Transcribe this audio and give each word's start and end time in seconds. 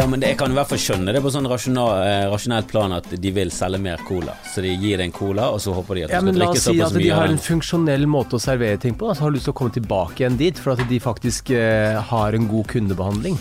Ja, 0.00 0.06
men 0.08 0.20
det, 0.22 0.30
jeg 0.30 0.38
kan 0.40 0.48
i 0.48 0.56
hvert 0.56 0.70
fall 0.70 0.78
skjønne 0.80 1.12
det 1.12 1.20
på 1.20 1.28
sånn 1.28 1.44
rasjonal, 1.50 1.90
eh, 2.08 2.22
rasjonelt 2.32 2.70
plan 2.70 2.94
at 2.96 3.08
de 3.20 3.32
vil 3.36 3.50
selge 3.52 3.76
mer 3.84 4.00
cola. 4.08 4.32
Så 4.48 4.62
de 4.64 4.70
gir 4.72 4.96
deg 4.96 5.10
en 5.10 5.12
cola, 5.12 5.50
og 5.52 5.60
så 5.60 5.74
håper 5.76 5.98
de 5.98 6.04
at 6.06 6.08
du 6.08 6.14
Ja, 6.14 6.22
skal 6.22 6.30
men 6.30 6.38
La 6.40 6.46
drikke 6.46 6.56
oss 6.56 6.64
si 6.64 6.72
såpass 6.72 6.94
at 6.94 7.04
de 7.04 7.10
har 7.12 7.28
en 7.28 7.42
funksjonell 7.44 8.06
måte 8.08 8.38
å 8.38 8.40
servere 8.40 8.80
ting 8.80 8.96
på, 8.96 9.10
da, 9.10 9.18
så 9.18 9.26
har 9.26 9.34
du 9.34 9.36
lyst 9.36 9.50
til 9.50 9.52
å 9.52 9.58
komme 9.60 9.76
tilbake 9.76 10.24
igjen 10.24 10.40
dit, 10.40 10.56
for 10.64 10.72
at 10.72 10.88
de 10.88 11.02
faktisk 11.04 11.52
eh, 11.52 12.00
har 12.14 12.38
en 12.38 12.48
god 12.48 12.70
kundebehandling. 12.72 13.36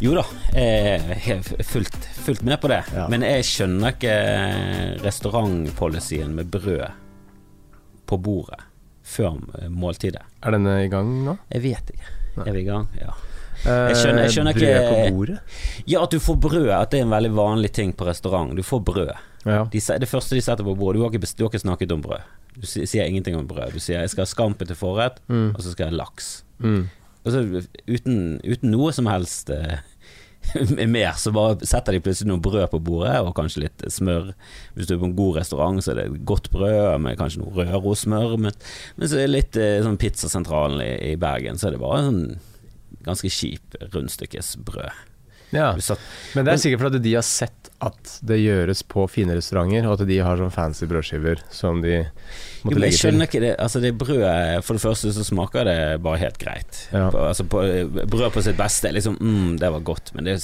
Jo 0.00 0.16
da, 0.16 0.24
jeg 0.56 1.36
er 1.36 1.64
fullt, 1.68 2.00
fullt 2.24 2.48
med 2.48 2.62
på 2.64 2.72
det. 2.72 2.80
Ja. 2.96 3.04
Men 3.12 3.28
jeg 3.28 3.44
skjønner 3.44 3.92
ikke 3.92 4.16
restaurantpolicyen 5.04 6.32
med 6.32 6.48
brød 6.48 6.86
på 8.08 8.24
bordet 8.24 8.64
før 9.04 9.36
måltidet. 9.68 10.24
Er 10.40 10.56
denne 10.56 10.80
i 10.86 10.88
gang 10.88 11.12
nå? 11.26 11.36
Jeg 11.52 11.68
vet 11.68 11.92
ikke. 11.92 12.16
Er 12.46 12.56
vi 12.56 12.64
i 12.64 12.70
gang? 12.72 12.88
Ja. 12.96 13.12
Jeg 13.64 13.96
skjønner- 13.96 14.22
jeg 14.24 14.30
skjønner 14.34 14.54
brød 14.54 14.62
ikke- 14.62 15.10
på 15.10 15.16
bordet? 15.16 15.38
ja, 15.86 16.02
at 16.02 16.10
du 16.10 16.18
får 16.18 16.36
brød. 16.40 16.70
At 16.70 16.90
det 16.90 17.00
er 17.00 17.02
en 17.04 17.10
veldig 17.10 17.32
vanlig 17.36 17.72
ting 17.72 17.92
på 17.92 18.06
restaurant. 18.06 18.54
Du 18.56 18.62
får 18.62 18.84
brød. 18.84 19.12
Ja. 19.46 19.64
De, 19.64 19.80
det 19.80 20.08
første 20.08 20.34
de 20.36 20.40
setter 20.40 20.64
på 20.64 20.76
bordet 20.76 20.96
Du 20.98 21.02
har 21.02 21.10
ikke, 21.10 21.36
du 21.36 21.44
har 21.44 21.50
ikke 21.50 21.64
snakket 21.66 21.92
om 21.92 22.02
brød. 22.02 22.20
Du 22.60 22.66
sier 22.66 23.04
ingenting 23.06 23.36
om 23.36 23.46
brød. 23.48 23.72
Du 23.72 23.78
sier 23.80 24.00
'jeg 24.00 24.10
skal 24.10 24.22
ha 24.22 24.26
scampi 24.26 24.66
til 24.66 24.76
forrett', 24.76 25.18
Mm. 25.28 25.54
og 25.54 25.60
så 25.62 25.70
skal 25.72 25.84
jeg 25.86 25.92
ha 25.92 25.96
laks. 26.04 26.42
Mm. 26.62 26.88
Så 27.26 27.66
uten, 27.88 28.40
uten 28.44 28.70
noe 28.70 28.92
som 28.92 29.06
helst 29.06 29.50
eh, 29.50 29.78
mer, 30.86 31.12
så 31.20 31.32
bare 31.32 31.58
setter 31.66 31.92
de 31.92 32.00
plutselig 32.00 32.26
noe 32.28 32.40
brød 32.40 32.70
på 32.70 32.80
bordet, 32.82 33.20
og 33.20 33.34
kanskje 33.34 33.60
litt 33.64 33.78
smør. 33.92 34.32
Hvis 34.74 34.86
du 34.86 34.94
er 34.94 34.98
på 34.98 35.04
en 35.04 35.16
god 35.16 35.36
restaurant, 35.36 35.82
så 35.84 35.90
er 35.92 35.94
det 36.08 36.24
godt 36.24 36.50
brød 36.50 36.98
med 37.00 37.18
kanskje 37.18 37.38
noe 37.44 37.52
Rørosmør. 37.66 38.38
Men, 38.38 38.52
men 38.96 39.08
så 39.08 39.16
er 39.18 39.26
det 39.26 39.30
litt 39.30 39.56
eh, 39.56 39.82
sånn 39.82 39.98
Pizzasentralen 39.98 40.80
i, 40.80 41.12
i 41.12 41.16
Bergen, 41.16 41.56
så 41.60 41.68
er 41.68 41.70
det 41.72 41.80
bare 41.80 42.02
sånn 42.08 42.38
ganske 43.06 43.30
kjip 43.32 43.76
rundstykkesbrød. 43.94 44.90
ja. 45.56 45.72
Men 46.34 46.46
det 46.46 46.52
er 46.54 46.62
sikkert 46.62 46.86
fordi 46.86 47.02
de 47.08 47.14
har 47.18 47.26
sett 47.26 47.69
at 47.80 48.14
det 48.26 48.36
gjøres 48.42 48.82
på 48.84 49.06
fine 49.08 49.34
restauranter, 49.38 49.86
og 49.88 49.96
at 49.96 50.08
de 50.08 50.18
har 50.20 50.40
sånn 50.40 50.52
fancy 50.52 50.88
brødskiver 50.90 51.40
som 51.52 51.80
de 51.80 52.02
måtte 52.02 52.76
jo, 52.76 52.80
legge 52.80 52.80
til. 52.80 52.84
Jeg 52.84 52.98
skjønner 52.98 53.28
ikke 53.30 53.40
det. 53.40 53.52
Altså 53.64 53.80
det 53.80 53.92
brødet 53.96 54.64
For 54.66 54.76
det 54.76 54.82
første 54.82 55.12
så 55.16 55.24
smaker 55.24 55.64
det 55.68 55.76
bare 56.04 56.20
helt 56.20 56.36
greit. 56.40 56.80
Ja. 56.92 57.06
På, 57.12 57.22
altså 57.30 57.46
på, 57.48 57.62
brød 58.12 58.26
på 58.34 58.44
sitt 58.44 58.58
beste 58.58 58.92
liksom 58.92 59.16
mm, 59.16 59.56
det 59.62 59.70
var 59.72 59.84
godt, 59.86 60.12
men 60.16 60.28
det, 60.28 60.36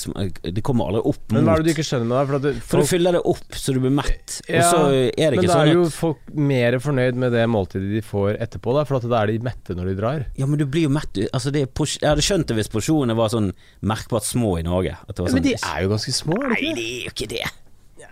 det 0.49 0.65
kommer 0.65 0.89
aldri 0.89 1.03
opp 1.13 1.21
mot 1.27 1.37
Men 1.37 1.49
hva 1.49 1.59
er 1.59 1.65
det 1.65 1.69
du 1.69 1.75
ikke 1.75 1.87
skjønner 1.91 2.09
med 2.09 2.17
det? 2.17 2.25
For, 2.31 2.47
det, 2.47 2.55
For 2.71 2.83
du 2.83 2.91
fyller 2.91 3.19
det 3.19 3.23
opp 3.35 3.61
så 3.61 3.77
du 3.77 3.83
blir 3.85 3.95
mett, 3.99 4.39
og 4.47 4.65
så 4.65 4.81
er 4.97 5.37
det 5.37 5.43
men 5.43 5.51
da 5.51 5.59
sånn 5.59 5.69
er 5.69 5.73
jo 5.75 5.85
folk 5.93 6.33
mer 6.33 6.79
fornøyd 6.83 7.21
med 7.21 7.37
det 7.37 7.45
måltidet 7.53 7.93
de 7.93 8.03
får 8.05 8.41
etterpå, 8.47 8.73
da, 8.77 8.87
for 8.89 9.01
at 9.01 9.09
da 9.11 9.21
er 9.23 9.35
de 9.35 9.45
mette 9.45 9.77
når 9.77 9.93
de 9.93 9.97
drar. 10.01 10.25
Ja, 10.41 10.49
men 10.49 10.61
du 10.61 10.65
blir 10.65 10.87
jo 10.89 10.95
mett 10.95 11.21
altså 11.27 11.53
det 11.53 11.67
Jeg 11.67 12.09
hadde 12.09 12.25
skjønt 12.25 12.49
det 12.49 12.57
hvis 12.59 12.73
porsjonene 12.73 13.17
var 13.19 13.33
sånn 13.33 13.53
merkbart 13.87 14.25
små 14.27 14.57
i 14.61 14.65
Norge. 14.67 14.97
At 15.05 15.19
det 15.19 15.27
var 15.27 15.31
Ja, 15.31 15.37
men 15.37 15.45
sånn, 15.45 15.51
de 15.51 15.57
er 15.59 15.85
jo 15.85 15.93
ganske 15.93 16.17
små, 16.17 16.41
er 16.47 16.57
de 16.57 16.57
ikke 16.57 16.67
Nei, 16.67 16.75
det 16.77 16.87
er 16.87 17.05
jo 17.05 17.13
ikke 17.13 17.26
det. 17.31 17.45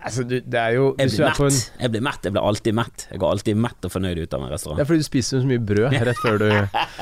Altså, 0.05 0.21
du, 0.25 0.35
det 0.37 0.59
er 0.59 0.75
jo 0.75 0.85
Jeg 0.99 1.09
blir 1.15 1.25
en. 1.47 1.55
Jeg 1.81 1.91
blir 1.93 2.03
mett. 2.05 2.25
Jeg 2.27 2.33
blir 2.35 2.45
alltid 2.45 2.75
mett. 2.77 3.05
Jeg 3.09 3.21
går 3.21 3.31
alltid 3.35 3.57
mett 3.57 3.87
og 3.87 3.93
fornøyd 3.93 4.19
ut 4.21 4.35
av 4.37 4.43
en 4.45 4.51
restaurant. 4.53 4.77
Det 4.77 4.83
er 4.85 4.89
fordi 4.91 5.01
du 5.01 5.07
spiser 5.07 5.41
så 5.41 5.49
mye 5.49 5.63
brød 5.71 5.95
rett 6.09 6.21
før 6.21 6.37
du 6.41 6.45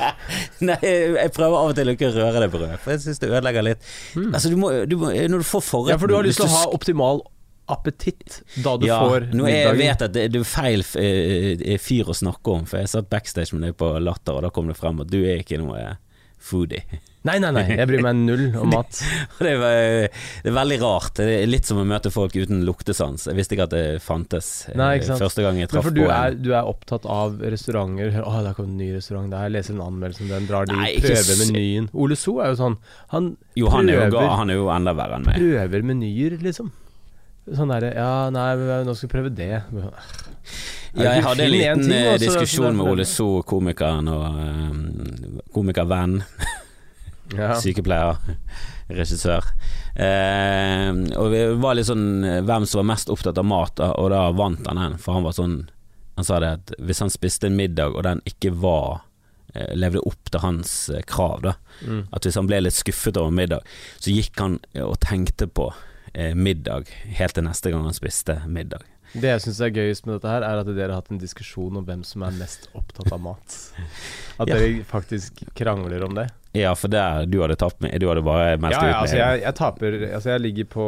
Nei, 0.68 0.78
jeg 0.84 1.34
prøver 1.36 1.58
av 1.58 1.72
og 1.72 1.76
til 1.76 1.90
å 1.90 1.94
ikke 1.96 2.10
røre 2.14 2.42
det 2.44 2.48
brødet, 2.54 2.80
for 2.80 2.94
jeg 2.94 3.04
syns 3.04 3.20
det 3.20 3.28
ødelegger 3.28 3.66
litt. 3.68 3.92
Altså, 4.24 4.52
du 4.52 4.56
må, 4.60 4.72
du 4.88 4.96
må 5.00 5.12
Når 5.12 5.44
du 5.44 5.48
får 5.48 5.64
forretten. 5.68 5.96
Ja, 5.96 6.00
for 6.00 6.12
du 6.12 6.16
har 6.16 6.28
lyst 6.28 6.40
til 6.40 6.48
å 6.48 6.54
ha 6.54 6.64
optimal 6.72 7.24
appetitt 7.74 8.42
da 8.60 8.74
du 8.76 8.84
ja, 8.84 8.98
får 9.00 9.30
nå 9.32 9.46
jeg 9.48 9.62
middagen. 9.64 9.78
vet 9.80 10.02
at 10.04 10.12
det, 10.12 10.24
det 10.34 10.40
er 10.42 10.48
feil 10.48 10.82
eh, 11.00 11.78
fyr 11.80 12.10
å 12.12 12.16
snakke 12.16 12.52
om, 12.52 12.66
for 12.68 12.82
jeg 12.82 12.90
satt 12.92 13.08
backstage 13.12 13.56
med 13.56 13.64
deg 13.64 13.76
på 13.80 13.88
Latter, 14.04 14.36
og 14.36 14.44
da 14.44 14.50
kom 14.52 14.68
det 14.68 14.76
frem 14.76 15.00
at 15.00 15.08
du 15.08 15.22
er 15.22 15.40
ikke 15.40 15.60
noe 15.62 15.80
eh, 15.80 15.94
foodie. 16.44 16.84
Nei, 17.24 17.38
nei, 17.40 17.50
nei, 17.56 17.62
jeg 17.78 17.88
bryr 17.88 18.02
meg 18.04 18.18
null 18.20 18.42
om 18.60 18.68
mat. 18.74 18.98
Det, 19.38 19.52
er, 19.56 20.10
det 20.44 20.50
er 20.50 20.56
veldig 20.58 20.76
rart. 20.82 21.14
Det 21.16 21.24
er 21.38 21.46
litt 21.48 21.64
som 21.64 21.78
å 21.80 21.84
møte 21.88 22.10
folk 22.12 22.34
uten 22.36 22.60
luktesans. 22.68 23.24
Jeg 23.30 23.38
visste 23.38 23.56
ikke 23.56 23.64
at 23.64 23.72
det 23.72 23.84
fantes 24.04 24.50
eh, 24.68 24.76
Nei, 24.76 24.98
første 25.06 25.40
gang 25.46 25.56
jeg 25.62 25.70
traff 25.72 25.88
på 25.88 25.94
du 25.96 26.02
er, 26.04 26.36
du 26.36 26.50
er 26.52 26.68
opptatt 26.68 27.08
av 27.08 27.38
restauranter. 27.40 28.18
Å, 28.20 28.34
der 28.44 28.52
kom 28.58 28.68
en 28.68 28.76
ny 28.76 28.90
restaurant 28.92 29.32
der. 29.32 29.48
Leser 29.54 29.72
en 29.72 29.80
anmeldelse 29.86 30.26
om 30.26 30.34
den, 30.34 30.48
drar 30.50 30.68
de, 30.68 30.76
Nei, 30.76 30.90
prøver 31.00 31.40
menyen. 31.46 31.88
Ole 31.96 32.18
So 32.20 32.36
er 32.44 32.52
jo 32.52 32.58
sånn. 32.60 32.76
Han 33.14 33.30
Jo, 33.56 33.70
han 33.72 33.88
er 33.88 33.96
jo, 33.96 34.04
prøver, 34.10 34.32
han 34.42 34.52
er 34.52 34.60
jo 34.60 34.68
enda 34.76 34.92
verre 35.00 35.16
enn 35.16 35.24
meg. 35.30 35.40
prøver 35.40 35.86
menyer, 35.94 36.36
liksom. 36.44 36.68
Sånn 37.44 37.72
derre 37.72 37.90
Ja, 37.96 38.10
nei, 38.32 38.50
nå 38.84 38.92
skal 38.96 39.08
vi 39.08 39.12
prøve 39.16 39.32
det. 39.36 39.50
Ja, 40.94 41.16
jeg 41.16 41.24
hadde 41.24 41.44
en 41.48 41.50
liten 41.56 41.82
ting, 41.88 41.92
eh, 41.96 42.12
og 42.12 42.20
så- 42.20 42.28
diskusjon 42.28 42.76
med 42.76 42.92
Ole 42.92 43.04
So, 43.08 43.30
komikeren 43.48 44.08
og 44.12 44.28
um, 44.28 45.40
komikervenn. 45.56 46.20
Ja. 47.38 47.54
Sykepleier, 47.60 48.18
regissør. 48.88 49.44
Eh, 49.94 50.90
og 51.18 51.30
vi 51.32 51.40
var 51.62 51.76
litt 51.78 51.88
sånn 51.88 52.24
eh, 52.26 52.40
hvem 52.44 52.66
som 52.68 52.82
var 52.82 52.88
mest 52.94 53.10
opptatt 53.12 53.38
av 53.40 53.46
mat, 53.48 53.80
og 53.84 54.10
da 54.12 54.26
vant 54.36 54.66
han 54.68 54.80
den. 54.80 54.98
For 55.02 55.16
han 55.18 55.26
var 55.26 55.36
sånn 55.36 55.56
Han 56.16 56.22
sa 56.24 56.36
det 56.38 56.48
at 56.54 56.72
hvis 56.78 57.00
han 57.02 57.10
spiste 57.10 57.48
en 57.48 57.56
middag, 57.58 57.90
og 57.96 58.04
den 58.06 58.20
ikke 58.30 58.52
var 58.62 59.00
eh, 59.54 59.72
Levde 59.74 59.98
opp 60.06 60.30
til 60.30 60.44
hans 60.44 60.74
eh, 60.94 61.02
krav, 61.10 61.40
da. 61.42 61.56
Mm. 61.82 62.04
At 62.14 62.22
hvis 62.28 62.38
han 62.38 62.46
ble 62.46 62.60
litt 62.62 62.76
skuffet 62.78 63.18
over 63.18 63.34
middag, 63.34 63.66
så 63.98 64.14
gikk 64.14 64.38
han 64.38 64.60
og 64.84 64.94
tenkte 65.02 65.48
på 65.50 65.72
middag 66.38 66.86
helt 67.18 67.34
til 67.34 67.42
neste 67.42 67.72
gang 67.72 67.82
han 67.88 67.96
spiste 67.96 68.36
middag. 68.46 68.84
Det 69.18 69.32
jeg 69.32 69.42
syns 69.42 69.58
er 69.66 69.72
gøyest 69.74 70.06
med 70.06 70.14
dette 70.20 70.30
her, 70.30 70.44
er 70.46 70.60
at 70.60 70.68
dere 70.70 70.92
har 70.92 71.00
hatt 71.00 71.10
en 71.10 71.18
diskusjon 71.18 71.80
om 71.80 71.82
hvem 71.86 72.04
som 72.06 72.22
er 72.22 72.36
mest 72.38 72.68
opptatt 72.78 73.10
av 73.14 73.18
mat. 73.24 73.56
At 74.42 74.46
Ja. 74.46 74.60
dere 74.60 74.84
faktisk 74.86 75.42
krangler 75.58 76.02
om 76.06 76.14
det. 76.14 76.28
Ja, 76.54 76.70
for 76.78 76.88
der 76.92 77.24
du 77.26 77.40
hadde 77.42 77.56
tapt 77.58 77.80
med 77.82 77.96
Du 77.98 78.06
hadde 78.06 78.22
bare 78.22 78.56
meldt 78.62 78.76
Ja, 78.76 78.84
ja, 78.86 78.90
ut 78.92 79.00
altså 79.02 79.16
jeg, 79.18 79.40
jeg 79.42 79.54
taper 79.58 79.96
Altså 80.14 80.30
jeg 80.30 80.40
ligger 80.44 80.68
på 80.70 80.84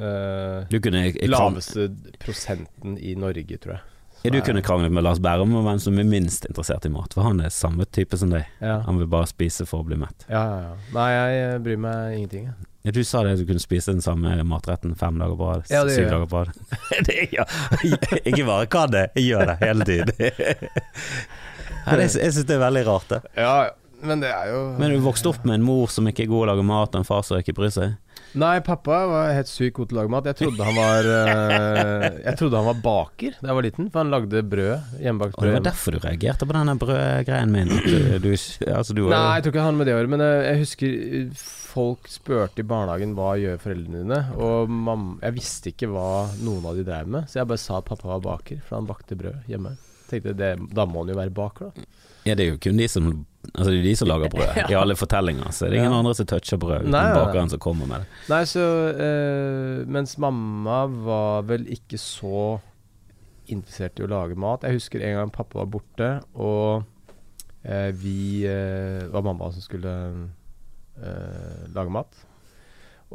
uh, 0.00 0.64
Du 0.72 0.78
kunne 0.80 1.02
laveste 1.28 1.88
prosenten 2.22 2.96
i 2.98 3.12
Norge, 3.18 3.58
tror 3.60 3.76
jeg. 3.76 3.82
Ja, 4.24 4.30
du 4.32 4.38
kunne 4.40 4.62
kranglet 4.64 4.88
med 4.96 5.04
Lars 5.04 5.18
Bærum 5.20 5.52
om 5.52 5.66
hvem 5.66 5.80
som 5.84 5.98
er 6.00 6.06
minst 6.08 6.46
interessert 6.48 6.86
i 6.88 6.90
mat, 6.94 7.12
for 7.12 7.26
han 7.26 7.42
er 7.44 7.50
samme 7.52 7.84
type 7.92 8.16
som 8.16 8.30
deg. 8.32 8.46
Ja. 8.64 8.78
Han 8.86 8.96
vil 9.02 9.10
bare 9.12 9.28
spise 9.28 9.66
for 9.68 9.84
å 9.84 9.84
bli 9.84 9.98
mett. 10.00 10.24
ja, 10.30 10.40
ja, 10.48 10.62
ja. 10.70 10.76
Nei, 10.96 11.08
jeg 11.12 11.58
bryr 11.66 11.82
meg 11.84 12.14
ingenting. 12.16 12.46
jeg. 12.48 12.70
Ja, 12.88 12.94
du 12.96 13.02
sa 13.04 13.20
det, 13.24 13.34
du 13.40 13.44
kunne 13.48 13.60
spise 13.60 13.92
den 13.92 14.00
samme 14.04 14.32
matretten 14.48 14.96
fem 14.96 15.20
dager 15.20 15.36
på 15.36 15.50
rad. 15.50 15.68
Ja, 15.72 15.84
syv 15.92 16.08
dager 16.08 16.24
på 16.32 16.40
rad. 16.40 16.56
Det 17.04 17.18
er- 17.20 17.36
ja. 17.36 17.44
Ikke 18.24 18.46
bare 18.48 18.64
kan 18.72 18.96
det, 18.96 19.04
jeg 19.20 19.28
gjør 19.34 19.52
det 19.52 19.58
hele 19.60 19.88
tiden. 19.92 20.12
Ja, 21.84 21.98
jeg 22.00 22.14
syns 22.16 22.46
det 22.48 22.54
er 22.56 22.62
veldig 22.64 22.82
rart, 22.88 23.10
det. 23.10 23.18
Ja, 23.36 23.54
Ja, 23.66 23.72
men 24.06 24.22
det 24.22 24.30
er 24.32 24.52
jo 24.52 24.62
Men 24.80 24.94
du 24.94 25.02
vokste 25.04 25.30
opp 25.32 25.44
med 25.44 25.60
en 25.60 25.66
mor 25.66 25.90
som 25.92 26.06
ikke 26.10 26.26
er 26.26 26.30
god 26.32 26.44
til 26.44 26.48
å 26.48 26.52
lage 26.52 26.66
mat, 26.68 26.94
og 26.94 27.02
en 27.02 27.08
far 27.08 27.24
som 27.26 27.40
ikke 27.40 27.56
bryr 27.56 27.72
seg. 27.74 27.96
Nei, 28.34 28.56
pappa 28.66 28.96
var 29.06 29.28
helt 29.30 29.46
sykt 29.46 29.76
god 29.76 29.90
til 29.90 29.96
å 29.96 30.00
lage 30.00 30.10
mat. 30.10 30.26
Jeg 30.26 30.38
trodde 30.40 30.66
han 30.66 30.74
var 30.74 31.06
øh, 31.06 32.06
Jeg 32.24 32.38
trodde 32.40 32.58
han 32.58 32.66
var 32.66 32.80
baker 32.82 33.36
da 33.38 33.50
jeg 33.50 33.58
var 33.58 33.66
liten, 33.66 33.90
for 33.92 34.02
han 34.02 34.10
lagde 34.10 34.42
brød. 34.50 34.96
Hjemmebakt 35.04 35.36
Og 35.38 35.46
det 35.46 35.52
var 35.54 35.66
derfor 35.68 35.94
du 35.94 36.00
reagerte 36.02 36.48
på 36.48 36.56
denne 36.56 36.74
brødgreien 36.80 37.52
min. 37.54 37.70
Du, 38.24 38.30
altså, 38.34 38.96
du 38.96 39.04
Nei, 39.06 39.20
jeg 39.38 39.46
tror 39.46 39.54
ikke 39.54 39.66
han 39.68 39.78
med 39.78 39.86
det 39.86 39.94
å 39.94 40.00
gjøre, 40.00 40.12
men 40.16 40.24
øh, 40.26 40.38
jeg 40.48 40.62
husker 40.64 40.96
øh, 41.20 41.44
folk 41.74 42.10
spurte 42.10 42.62
i 42.62 42.66
barnehagen 42.74 43.14
hva 43.18 43.34
gjør 43.38 43.62
foreldrene 43.62 44.02
dine, 44.02 44.20
og 44.38 44.70
mamma, 44.70 45.16
jeg 45.22 45.38
visste 45.38 45.70
ikke 45.70 45.90
hva 45.94 46.08
noen 46.42 46.66
av 46.70 46.78
de 46.78 46.86
drev 46.86 47.10
med, 47.10 47.30
så 47.30 47.40
jeg 47.40 47.50
bare 47.50 47.62
sa 47.62 47.78
at 47.80 47.88
pappa 47.88 48.10
var 48.16 48.22
baker, 48.24 48.60
for 48.66 48.78
han 48.80 48.90
bakte 48.90 49.18
brød 49.18 49.46
hjemme. 49.50 49.76
Tenkte 50.10 50.34
det, 50.38 50.52
Da 50.74 50.86
må 50.90 51.02
han 51.04 51.14
jo 51.14 51.18
være 51.18 51.34
baker, 51.34 51.70
da. 51.70 51.86
Ja, 52.24 52.34
det 52.34 52.44
er 52.46 52.52
jo 52.54 52.60
kun 52.64 52.80
de 52.80 52.88
som 52.88 53.08
Altså 53.44 53.68
det 53.70 53.82
er 53.82 53.84
de 53.84 53.96
som 54.00 54.08
lager 54.08 54.30
brød. 54.32 54.56
I 54.72 54.76
alle 54.78 54.94
fortellinger 54.96 55.50
så 55.52 55.66
er 55.66 55.74
det 55.74 55.76
ingen 55.82 55.92
Ja. 55.92 55.98
andre 56.00 56.14
som 56.16 56.26
toucher 56.26 56.56
brød, 56.56 56.86
uten 56.86 56.94
bakeren 56.96 57.50
som 57.52 57.60
kommer 57.60 57.86
med 57.90 58.00
det. 58.00 58.06
Nei, 58.32 58.40
så 58.48 58.64
uh, 58.96 59.82
Mens 59.86 60.16
mamma 60.18 60.78
var 60.88 61.44
vel 61.50 61.66
ikke 61.68 62.00
så 62.00 62.56
interessert 63.52 64.00
i 64.00 64.06
å 64.06 64.08
lage 64.08 64.38
mat. 64.40 64.64
Jeg 64.64 64.78
husker 64.80 65.04
en 65.04 65.18
gang 65.18 65.30
pappa 65.34 65.60
var 65.60 65.68
borte, 65.68 66.08
og 66.40 66.86
uh, 67.68 67.90
vi 68.00 68.46
uh, 68.48 69.04
var 69.12 69.26
mamma 69.28 69.52
som 69.52 69.60
skulle 69.64 69.92
lage 71.74 71.90
mat. 71.90 72.24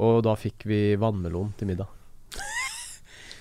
Og 0.03 0.19
da 0.27 0.33
fikk 0.37 0.65
vi 0.67 0.81
vannmelon 0.99 1.53
til 1.57 1.71
middag. 1.71 1.87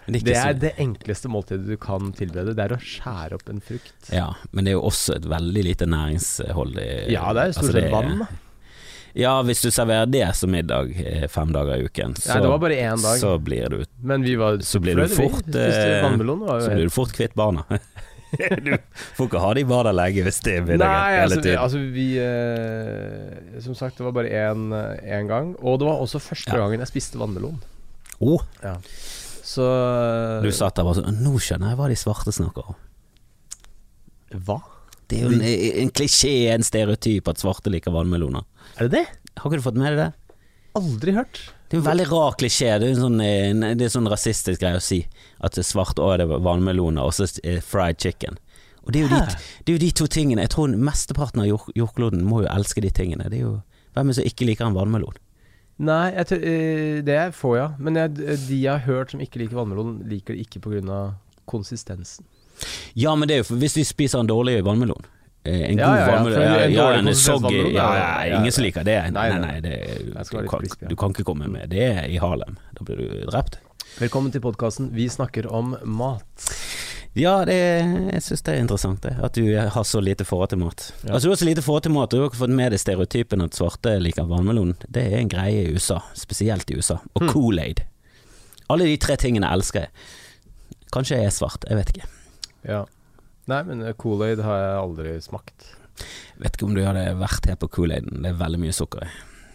Det 0.08 0.24
Det 0.24 0.34
er 0.36 0.52
så, 0.54 0.58
det 0.62 0.72
enkleste 0.80 1.28
måltidet 1.28 1.66
du 1.68 1.76
kan 1.76 2.12
tilberede. 2.16 2.54
Det 2.56 2.64
er 2.64 2.74
å 2.76 2.80
skjære 2.80 3.38
opp 3.38 3.48
en 3.52 3.60
frukt. 3.60 4.10
ja, 4.12 4.30
men 4.50 4.64
det 4.64 4.72
er 4.72 4.78
jo 4.78 4.84
også 4.88 5.16
et 5.18 5.26
veldig 5.28 5.64
lite 5.66 5.86
næringshold 5.86 6.78
i 6.80 6.90
Ja, 7.12 7.32
det 7.36 7.42
er 7.42 7.50
jo 7.52 7.56
stort 7.58 7.64
altså, 7.68 7.80
sett 7.80 7.92
vann. 7.92 8.18
da. 8.24 8.28
Ja, 9.18 9.32
hvis 9.42 9.62
du 9.64 9.70
serverer 9.74 10.06
det 10.06 10.26
som 10.36 10.52
middag 10.52 10.92
eh, 11.00 11.24
fem 11.32 11.50
dager 11.52 11.80
i 11.80 11.88
uken, 11.88 12.14
så, 12.20 12.34
Nei, 12.36 12.42
det 12.44 12.50
var 12.52 12.60
bare 12.62 12.76
én 12.76 13.00
dag. 13.02 13.16
så 13.18 13.32
blir 13.42 13.68
du 13.72 13.80
Men 14.02 14.22
vi 14.22 14.36
var 14.38 14.60
så 14.62 14.78
blir 14.80 14.94
du 14.94 15.06
vi. 15.06 15.14
fort, 15.16 15.48
eh. 15.48 16.04
Var 16.04 16.60
så 16.60 16.70
blir 16.74 16.84
du 16.84 16.90
fort 16.94 17.12
kvitt 17.16 17.34
barna. 17.34 17.64
du 18.62 18.74
får 19.16 19.26
ikke 19.30 19.40
ha 19.40 19.54
de 19.56 19.64
barna 19.64 19.92
lenge 19.96 20.22
hvis 20.26 20.38
det 20.44 20.58
er 20.58 20.66
middagen 20.66 20.84
Nei, 20.84 21.14
hele 21.16 21.38
altså, 21.38 21.40
vi, 21.40 21.54
altså 21.56 21.78
vi 21.96 22.08
eh, 22.20 23.60
Som 23.64 23.74
sagt, 23.78 23.96
det 23.98 24.04
var 24.04 24.12
bare 24.12 24.28
én 24.28 25.28
gang. 25.30 25.54
Og 25.64 25.80
det 25.80 25.88
var 25.88 26.02
også 26.04 26.20
første 26.22 26.52
Ja. 26.52 26.60
gangen 26.60 26.84
jeg 26.84 26.90
spiste 26.92 27.18
vannmelon. 27.20 27.58
oh, 28.20 28.42
Så 29.58 29.66
eh, 29.66 30.44
du 30.44 30.50
satt 30.54 30.78
der 30.78 30.86
bare 30.86 31.00
sånn 31.00 31.22
Nå 31.24 31.34
skjønner 31.42 31.72
jeg 31.72 31.80
hva 31.80 31.90
de 31.90 31.98
svarte 31.98 32.34
snakker 32.34 32.70
om. 32.70 32.78
Hva? 34.46 34.60
Det 35.08 35.18
er 35.18 35.24
jo 35.24 35.36
en, 35.38 35.44
en 35.82 35.92
klisjé, 35.96 36.32
en 36.52 36.66
stereotyp, 36.66 37.30
at 37.32 37.40
svarte 37.40 37.72
liker 37.72 37.94
vannmeloner. 37.94 38.44
Er 38.76 38.88
det 38.88 39.00
det? 39.00 39.04
Har 39.38 39.48
ikke 39.48 39.60
du 39.62 39.64
fått 39.64 39.78
med 39.80 39.88
deg 39.88 40.02
det? 40.02 40.10
Aldri 40.78 41.14
hørt. 41.16 41.40
Det 41.68 41.76
er 41.76 41.80
jo 41.80 41.82
en 41.82 41.88
veldig 41.88 42.08
rar 42.10 42.36
klisjé. 42.40 42.74
Det 42.78 42.90
er 42.90 42.92
en 42.94 43.00
sånn, 43.06 43.22
eh, 43.24 43.72
det 43.80 43.86
er 43.88 43.94
sånn 43.94 44.10
rasistisk 44.12 44.60
greie 44.62 44.78
å 44.78 44.84
si. 44.84 45.00
At 45.40 45.56
det 45.56 45.64
er 45.64 45.70
svart 45.70 45.98
og 46.02 46.12
det 46.20 46.28
er 46.28 46.44
vannmeloner, 46.44 47.08
og 47.08 47.16
så 47.16 47.26
fried 47.64 47.98
chicken. 48.04 48.36
Og 48.84 48.92
det 48.94 49.02
er, 49.02 49.08
jo 49.08 49.16
de, 49.16 49.38
det 49.64 49.72
er 49.72 49.76
jo 49.76 49.80
de 49.82 49.88
to 49.92 50.06
tingene 50.08 50.44
Jeg 50.46 50.52
tror 50.54 50.72
mesteparten 50.72 51.42
av 51.42 51.48
jordkloden 51.76 52.22
må 52.24 52.44
jo 52.44 52.52
elske 52.52 52.80
de 52.84 52.92
tingene. 52.94 53.26
Det 53.28 53.40
er 53.40 53.44
jo, 53.44 53.56
hvem 53.96 54.06
er 54.06 54.14
det 54.14 54.20
som 54.20 54.28
ikke 54.30 54.48
liker 54.48 54.68
en 54.68 54.76
vannmelon? 54.78 55.18
Nei, 55.78 56.10
jeg, 56.16 56.38
eh, 56.42 56.96
det 57.06 57.18
får 57.38 57.52
jeg. 57.56 57.62
ja. 57.62 57.68
Men 57.78 57.94
jeg, 58.00 58.14
de 58.48 58.56
jeg 58.64 58.72
har 58.72 58.82
hørt 58.86 59.12
som 59.14 59.20
ikke 59.22 59.38
liker 59.44 59.60
vannmelon, 59.60 60.00
liker 60.10 60.34
det 60.34 60.46
ikke 60.48 60.60
pga. 60.64 61.14
konsistensen. 61.46 62.24
Ja, 62.98 63.14
men 63.14 63.28
det 63.28 63.36
er 63.36 63.38
jo 63.44 63.46
for 63.52 63.60
hvis 63.62 63.76
de 63.78 63.84
spiser 63.86 64.18
en 64.20 64.26
dårlig 64.26 64.58
vannmelon. 64.66 65.04
eh, 65.44 65.70
En 65.70 65.78
god 65.78 66.02
vannmelon 66.08 66.42
ja, 66.42 66.66
ja, 66.66 66.86
en 66.98 67.14
soggy 67.14 67.60
Ingen 67.70 68.52
som 68.52 68.64
liker 68.64 68.82
det. 68.84 68.98
Nei, 69.12 69.28
Nei, 69.30 69.38
nei, 69.38 69.60
det, 69.60 69.76
du, 70.32 70.48
kan, 70.48 70.66
du 70.88 70.96
kan 70.96 71.14
ikke 71.14 71.24
komme 71.24 71.46
med 71.48 71.70
det 71.70 72.10
i 72.10 72.18
Harlem. 72.18 72.58
Da 72.74 72.84
blir 72.84 72.96
du 72.98 73.24
drept. 73.30 73.60
Velkommen 73.98 74.34
til 74.34 74.42
podkasten 74.42 74.90
Vi 74.94 75.08
snakker 75.08 75.46
om 75.46 75.76
mat. 75.86 76.26
Ja, 77.16 77.44
det, 77.48 77.54
jeg 78.12 78.22
syns 78.22 78.42
det 78.46 78.52
er 78.54 78.60
interessant 78.62 79.00
det, 79.02 79.14
at 79.24 79.32
du 79.34 79.42
har 79.56 79.84
så 79.88 80.00
lite 80.04 80.24
forhold 80.28 80.50
til 80.52 80.58
mat. 80.60 80.92
Ja. 81.02 81.14
Altså 81.16 81.26
Du 81.28 81.32
har 81.32 81.40
så 81.40 81.48
lite 81.48 81.62
forhold 81.64 81.82
til 81.82 81.92
mat, 81.92 82.10
du 82.12 82.18
har 82.20 82.28
ikke 82.28 82.42
fått 82.44 82.54
med 82.54 82.70
deg 82.72 82.78
stereotypen 82.82 83.42
at 83.42 83.56
svarte 83.58 83.96
liker 84.02 84.28
vannmelon. 84.28 84.76
Det 84.86 85.06
er 85.08 85.18
en 85.22 85.28
greie 85.32 85.64
i 85.64 85.72
USA, 85.74 85.98
spesielt 86.14 86.70
i 86.70 86.76
USA. 86.78 86.98
Og 87.14 87.22
Hmm. 87.24 87.28
Kool-Aid. 87.32 87.80
Alle 88.70 88.84
de 88.84 88.96
tre 89.00 89.16
tingene 89.16 89.48
elsker 89.50 89.80
jeg. 89.80 89.90
Kanskje 90.92 91.16
jeg 91.18 91.26
er 91.26 91.34
svart, 91.34 91.64
jeg 91.68 91.76
vet 91.80 91.90
ikke. 91.96 92.06
Ja. 92.68 92.84
Nei, 93.48 93.62
men 93.64 93.82
eh, 93.82 93.94
Kool-Aid 93.96 94.42
har 94.44 94.58
jeg 94.60 94.78
aldri 94.84 95.16
smakt. 95.24 95.72
Vet 96.38 96.54
ikke 96.54 96.66
om 96.68 96.74
du 96.76 96.84
hadde 96.84 97.06
vært 97.18 97.48
her 97.50 97.56
på 97.58 97.66
Kool-Aiden. 97.68 98.22
Det 98.22 98.30
er 98.30 98.38
veldig 98.38 98.60
mye 98.62 98.72
sukker 98.76 99.02
i. 99.08 99.10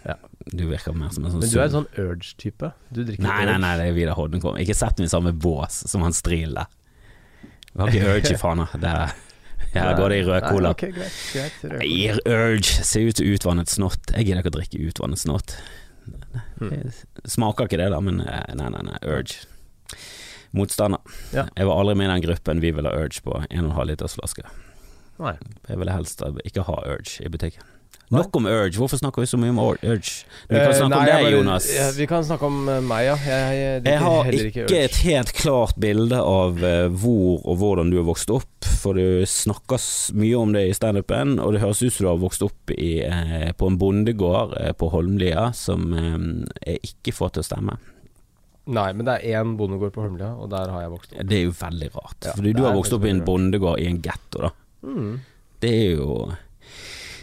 Ja. 0.09 0.17
Du 0.51 0.65
virker 0.67 0.91
mer 0.97 1.13
som 1.15 1.23
en 1.23 1.31
sånn 1.31 1.39
Men 1.45 1.49
du 1.53 1.59
er 1.61 1.69
en 1.69 1.75
sånn 1.77 1.87
Urge-type. 1.95 2.73
Du 2.91 3.03
drikker 3.05 3.23
Nei, 3.23 3.45
nei, 3.45 3.53
Urge. 3.53 3.61
nei, 3.63 3.75
det 3.79 3.85
er 3.87 3.93
Vidar 3.95 4.17
Hodnekom. 4.19 4.57
Ikke 4.59 4.75
sett 4.75 4.97
meg 4.99 5.07
i 5.07 5.13
samme 5.13 5.31
bås 5.31 5.83
som 5.87 6.01
han 6.03 6.11
Stril 6.17 6.57
der. 6.57 6.67
Har 7.77 7.89
ikke 7.89 8.09
Urge 8.13 8.33
i 8.33 8.37
fana. 8.37 8.67
Det 8.73 8.89
er- 8.89 9.13
Her 9.73 9.95
går 9.97 10.09
det 10.13 10.17
i 10.19 10.25
rød 10.27 10.41
Nei, 10.43 10.49
cola. 10.51 10.73
Jeg 10.77 10.93
greit, 10.93 11.15
greit, 11.33 11.63
rød 11.63 11.79
cola. 11.81 12.35
Urge 12.35 12.83
ser 12.85 13.07
ut 13.09 13.17
som 13.17 13.25
utvannet 13.25 13.69
snott. 13.73 14.11
Jeg 14.13 14.25
gidder 14.27 14.43
ikke 14.43 14.51
å 14.53 14.57
drikke 14.59 14.81
utvannet 14.91 15.17
snott. 15.23 15.55
Hmm. 16.59 16.91
Smaker 17.25 17.65
ikke 17.65 17.79
det, 17.81 17.89
da, 17.89 17.99
men 18.03 18.21
eh, 18.21 18.53
nei, 18.59 18.69
nei, 18.69 18.83
nei. 18.85 18.97
Urge. 19.07 19.45
Motstander. 20.53 20.99
Ja. 21.33 21.47
Jeg 21.57 21.65
var 21.65 21.79
aldri 21.81 21.95
med 21.97 22.09
i 22.09 22.13
den 22.13 22.25
gruppen 22.27 22.61
vi 22.61 22.69
ville 22.75 22.91
ha 22.91 23.01
Urge 23.01 23.23
på 23.25 23.39
1,5 23.49 23.85
liters 23.89 24.13
flaske. 24.19 24.45
Nei. 25.23 25.33
Jeg 25.69 25.79
ville 25.81 25.95
helst 25.95 26.21
ikke 26.45 26.65
ha 26.67 26.75
Urge 26.93 27.25
i 27.25 27.31
butikken. 27.33 27.65
Nok 28.13 28.37
om 28.39 28.45
Urge. 28.49 28.77
Hvorfor 28.77 28.99
snakker 29.01 29.23
vi 29.23 29.27
så 29.29 29.37
mye 29.41 29.49
om 29.53 29.59
Urge? 29.63 30.25
Vi 30.47 30.55
kan 30.55 30.69
Eh, 30.69 30.75
snakke 30.77 30.89
nei, 30.89 30.99
om 30.99 31.05
deg, 31.07 31.23
bare- 31.23 31.31
Jonas. 31.33 31.67
Ja, 31.73 31.87
vi 31.97 32.07
kan 32.07 32.23
snakke 32.27 32.45
om 32.49 32.69
eh, 32.69 32.79
meg, 32.81 33.05
ja. 33.07 33.15
Jeg, 33.25 33.55
jeg, 33.57 33.83
Jeg 33.85 33.99
har 34.03 34.25
ikke 34.31 34.63
Urge. 34.67 34.81
et 34.83 34.95
helt 35.07 35.33
klart 35.33 35.75
bilde 35.79 36.19
av 36.21 36.63
eh, 36.63 36.87
hvor 36.89 37.41
og 37.45 37.57
hvordan 37.61 37.89
du 37.91 37.97
har 37.97 38.05
vokst 38.07 38.29
opp, 38.33 38.69
for 38.83 38.93
du 38.99 39.23
snakkes 39.25 39.87
mye 40.13 40.35
om 40.39 40.53
det 40.53 40.65
i 40.69 40.73
standupen, 40.77 41.37
og 41.39 41.53
det 41.55 41.61
høres 41.63 41.81
ut 41.83 41.93
som 41.93 42.05
du 42.05 42.09
har 42.11 42.21
vokst 42.21 42.43
opp 42.45 42.71
i, 42.77 42.91
på 43.57 43.67
en 43.71 43.77
bondegård 43.79 44.53
på 44.77 44.89
Holmlia 44.93 45.49
som 45.55 45.89
jeg 46.65 46.79
ikke 46.83 47.13
får 47.15 47.33
til 47.37 47.43
å 47.43 47.47
stemme. 47.47 47.77
Nei, 48.65 48.93
men 48.95 49.03
det 49.07 49.17
er 49.19 49.41
én 49.41 49.57
bondegård 49.59 49.91
på 49.95 50.03
Holmlia, 50.05 50.29
og 50.39 50.47
der 50.53 50.69
har 50.71 50.85
jeg 50.85 50.91
vokst 50.93 51.11
opp. 51.17 51.23
Det 51.27 51.35
er 51.39 51.43
jo 51.49 51.55
veldig 51.59 51.89
rart, 51.97 52.27
Ja, 52.29 52.35
fordi 52.37 52.53
du 52.55 52.61
har 52.63 52.75
vokst 52.77 52.93
opp 52.95 53.03
i 53.03 53.11
en 53.11 53.23
bondegård 53.27 53.79
i 53.83 53.87
en 53.89 53.97
getto, 54.05 54.45
da. 54.45 54.51
Mm. 54.87 55.17
Det 55.63 55.71
er 55.71 55.89
jo 55.97 56.07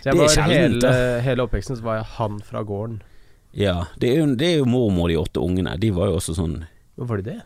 Så 0.00 0.08
jeg 0.11 0.17
Det 0.17 0.20
var 0.25 0.49
hele, 0.49 0.91
hele 1.26 1.44
oppveksten 1.44 1.76
så 1.76 1.85
var 1.85 2.00
jeg 2.00 2.11
han 2.17 2.41
fra 2.41 2.62
gården. 2.64 3.00
Ja, 3.52 3.85
det 4.00 4.11
er 4.14 4.20
jo, 4.23 4.35
det 4.38 4.47
er 4.55 4.58
jo 4.61 4.69
mormor 4.70 5.08
og 5.08 5.11
de 5.11 5.17
åtte 5.20 5.41
ungene. 5.43 5.76
De 5.81 5.91
var 5.94 6.06
jo 6.12 6.20
også 6.20 6.37
sånn 6.38 6.61
var 7.00 7.17
de 7.17 7.23
det? 7.31 7.38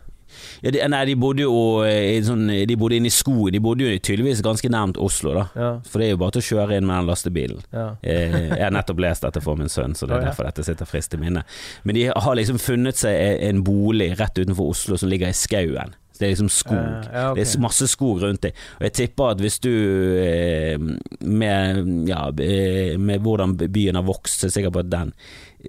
ja, 0.61 0.71
de, 0.71 0.81
Nei, 0.91 0.99
de 1.07 1.13
bodde 1.15 1.45
jo 1.45 1.83
eh, 1.87 2.17
sånn 2.25 2.47
De 2.67 2.75
bodde 2.75 2.97
inne 2.97 3.07
i 3.07 3.13
skogen. 3.13 3.53
De 3.55 3.61
bodde 3.63 3.85
jo 3.87 3.99
tydeligvis 4.03 4.41
ganske 4.43 4.67
nærmt 4.71 4.97
Oslo, 4.99 5.31
da. 5.37 5.45
Ja, 5.55 5.69
For 5.87 6.01
det 6.01 6.09
er 6.09 6.11
jo 6.15 6.19
bare 6.25 6.35
til 6.35 6.43
å 6.43 6.47
kjøre 6.49 6.75
inn 6.79 6.87
med 6.89 6.97
den 6.99 7.07
lastebilen. 7.11 7.61
ja. 7.71 7.85
Eh, 8.03 8.35
Jeg 8.55 8.63
har 8.65 8.73
nettopp 8.75 8.99
lest 8.99 9.23
dette 9.23 9.41
for 9.45 9.55
min 9.59 9.71
sønn, 9.71 9.95
så 9.95 10.07
det 10.09 10.17
er 10.17 10.25
derfor 10.29 10.43
dette 10.49 10.65
sitter 10.67 10.85
frist 10.89 11.13
i 11.15 11.21
minnet. 11.21 11.45
Men 11.83 11.95
de 11.95 12.07
har 12.11 12.35
liksom 12.35 12.59
funnet 12.59 12.99
seg 12.99 13.15
en 13.47 13.63
bolig 13.63 14.11
rett 14.19 14.35
utenfor 14.37 14.73
Oslo 14.75 14.97
som 14.99 15.09
ligger 15.09 15.31
i 15.31 15.37
skauen. 15.37 15.95
Så 16.15 16.21
Det 16.21 16.27
er 16.27 16.31
liksom 16.31 16.51
skog. 16.53 16.77
Uh, 16.79 17.07
ja, 17.11 17.23
okay. 17.31 17.43
Det 17.43 17.49
er 17.49 17.63
masse 17.65 17.87
skog 17.91 18.21
rundt 18.23 18.45
deg. 18.45 18.61
Og 18.79 18.85
jeg 18.87 18.93
tipper 19.01 19.33
at 19.33 19.41
hvis 19.43 19.57
du 19.59 19.71
eh, 20.21 20.77
med, 21.19 21.81
ja, 22.07 22.21
eh, 22.39 22.95
med 22.95 23.25
hvordan 23.25 23.57
byen 23.59 23.99
har 23.99 24.07
vokst, 24.07 24.39
så 24.39 24.47
er 24.47 24.53
jeg 24.53 24.57
sikker 24.61 24.75
på 24.77 24.85
at 24.85 24.93
den 24.93 25.11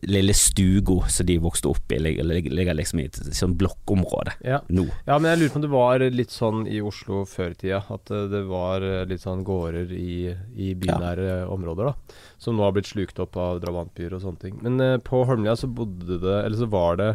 lille 0.05 0.35
stugo 0.37 0.99
som 1.09 1.25
de 1.27 1.39
vokste 1.41 1.71
opp 1.71 1.93
i, 1.95 1.99
ligger, 1.99 2.75
liksom 2.77 3.01
i 3.01 3.07
et 3.09 3.17
sånn 3.33 3.55
blokkområde 3.57 4.35
Ja. 4.45 4.59
nå. 4.69 4.85
ja, 5.07 5.17
men 5.17 5.31
jeg 5.31 5.41
lurer 5.41 5.55
på 5.55 5.57
om 5.57 5.65
det 5.65 5.71
var 5.73 6.05
litt 6.13 6.35
sånn 6.35 6.67
i 6.69 6.83
Oslo 6.85 7.23
før 7.25 7.55
i 7.55 7.59
tida. 7.63 7.81
At 7.95 8.13
det 8.13 8.43
var 8.47 8.85
litt 9.09 9.25
sånn 9.25 9.43
gårder 9.47 9.95
i, 9.97 10.35
i 10.55 10.75
bynære 10.77 11.47
områder, 11.49 11.91
da. 11.91 12.23
Som 12.39 12.59
nå 12.59 12.67
har 12.67 12.77
blitt 12.77 12.93
slukt 12.93 13.19
opp 13.25 13.39
av 13.41 13.63
drabantbyer 13.65 14.15
og 14.19 14.23
sånne 14.27 14.43
ting. 14.45 14.61
Men 14.63 14.79
eh, 14.85 14.99
på 15.03 15.25
Holmlia 15.27 15.57
så 15.57 15.69
bodde 15.73 16.21
det 16.23 16.37
Eller 16.45 16.59
så 16.61 16.69
var 16.71 16.99
det 17.01 17.11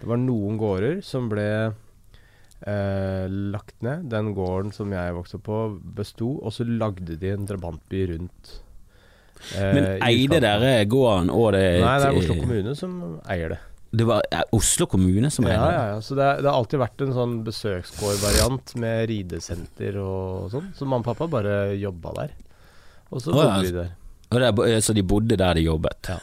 Det 0.00 0.08
var 0.08 0.20
noen 0.20 0.56
gårder 0.60 1.00
som 1.04 1.28
ble 1.30 1.46
eh, 2.66 3.26
lagt 3.28 3.82
ned. 3.82 4.08
Den 4.10 4.32
gården 4.36 4.72
som 4.72 4.92
jeg 4.94 5.14
vokste 5.16 5.38
opp 5.40 5.44
på, 5.48 5.58
besto, 5.98 6.36
og 6.42 6.52
så 6.54 6.64
lagde 6.66 7.16
de 7.18 7.32
en 7.34 7.46
drabantby 7.46 8.06
rundt. 8.12 8.52
eh, 9.56 9.72
Men 9.74 9.84
eide 10.06 10.38
dere 10.40 10.84
gården 10.86 11.30
og 11.30 11.52
det 11.52 11.80
Nei, 11.82 11.98
det 11.98 12.08
er 12.08 12.18
Oslo 12.20 12.34
kommune 12.40 12.74
som 12.78 13.20
eier 13.28 13.48
det. 13.56 13.58
Det 13.92 14.06
var 14.08 14.22
eh, 14.32 14.42
Oslo 14.56 14.86
kommune 14.88 15.30
som 15.30 15.44
eide 15.44 15.56
Ja, 15.58 15.66
det? 15.68 15.74
ja, 15.74 15.86
ja. 15.94 16.00
Så 16.00 16.14
det, 16.16 16.24
er- 16.24 16.42
det 16.42 16.48
har 16.50 16.58
alltid 16.62 16.80
vært 16.80 17.02
en 17.04 17.12
sånn 17.12 17.34
besøksgårdvariant 17.44 18.74
med 18.80 19.08
ridesenter 19.10 19.98
og 20.00 20.50
sånn. 20.54 20.70
Så 20.78 20.86
mamma 20.86 21.02
og 21.02 21.10
pappa 21.10 21.26
bare 21.28 21.74
jobba 21.76 22.14
der. 22.22 22.30
Og 23.12 23.20
så 23.20 23.32
Å, 23.34 23.36
ja. 23.42 23.50
bodde 23.58 23.66
de 23.68 23.76
der. 23.82 23.90
Og 24.32 24.38
det 24.40 24.46
er 24.48 24.52
bo- 24.56 24.80
Så 24.80 24.94
de 24.96 25.02
bodde 25.02 25.36
der 25.36 25.54
de 25.54 25.60
jobbet? 25.66 26.08
Ja. 26.08 26.18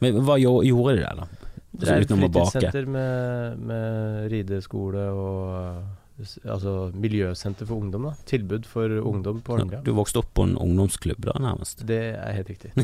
Men 0.00 0.20
hva 0.24 0.36
gjorde 0.38 0.94
de 0.96 1.02
der, 1.02 1.16
da? 1.18 1.26
Det 1.70 1.88
er 1.88 2.02
et 2.02 2.10
fritidssenter 2.10 2.86
med, 2.90 3.64
med 3.70 4.30
rideskole 4.32 5.06
og 5.14 5.80
Altså 6.20 6.90
miljøsenter 7.00 7.64
for 7.64 7.80
ungdom, 7.80 8.10
da. 8.10 8.26
Tilbud 8.28 8.66
for 8.68 8.92
ungdom 9.08 9.38
på 9.40 9.54
Holmlia. 9.56 9.80
Du 9.86 9.94
vokste 9.96 10.20
opp 10.20 10.28
på 10.36 10.44
en 10.44 10.56
ungdomsklubb 10.60 11.24
da, 11.24 11.32
nærmest? 11.40 11.80
Det 11.88 12.00
er 12.12 12.34
helt 12.36 12.50
riktig. 12.52 12.74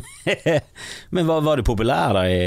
Men 1.13 1.29
var, 1.29 1.43
var 1.45 1.59
du 1.59 1.65
populær 1.67 2.17
da 2.17 2.23
i, 2.31 2.39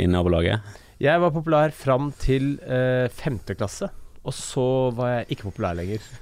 i 0.00 0.06
nabolaget? 0.08 0.64
Jeg 1.04 1.20
var 1.20 1.34
populær 1.34 1.74
fram 1.76 2.08
til 2.18 2.54
eh, 2.64 3.06
femte 3.12 3.54
klasse. 3.58 3.90
Og 4.28 4.34
så 4.36 4.64
var 4.96 5.12
jeg 5.12 5.34
ikke 5.34 5.48
populær 5.48 5.76
lenger. 5.78 6.04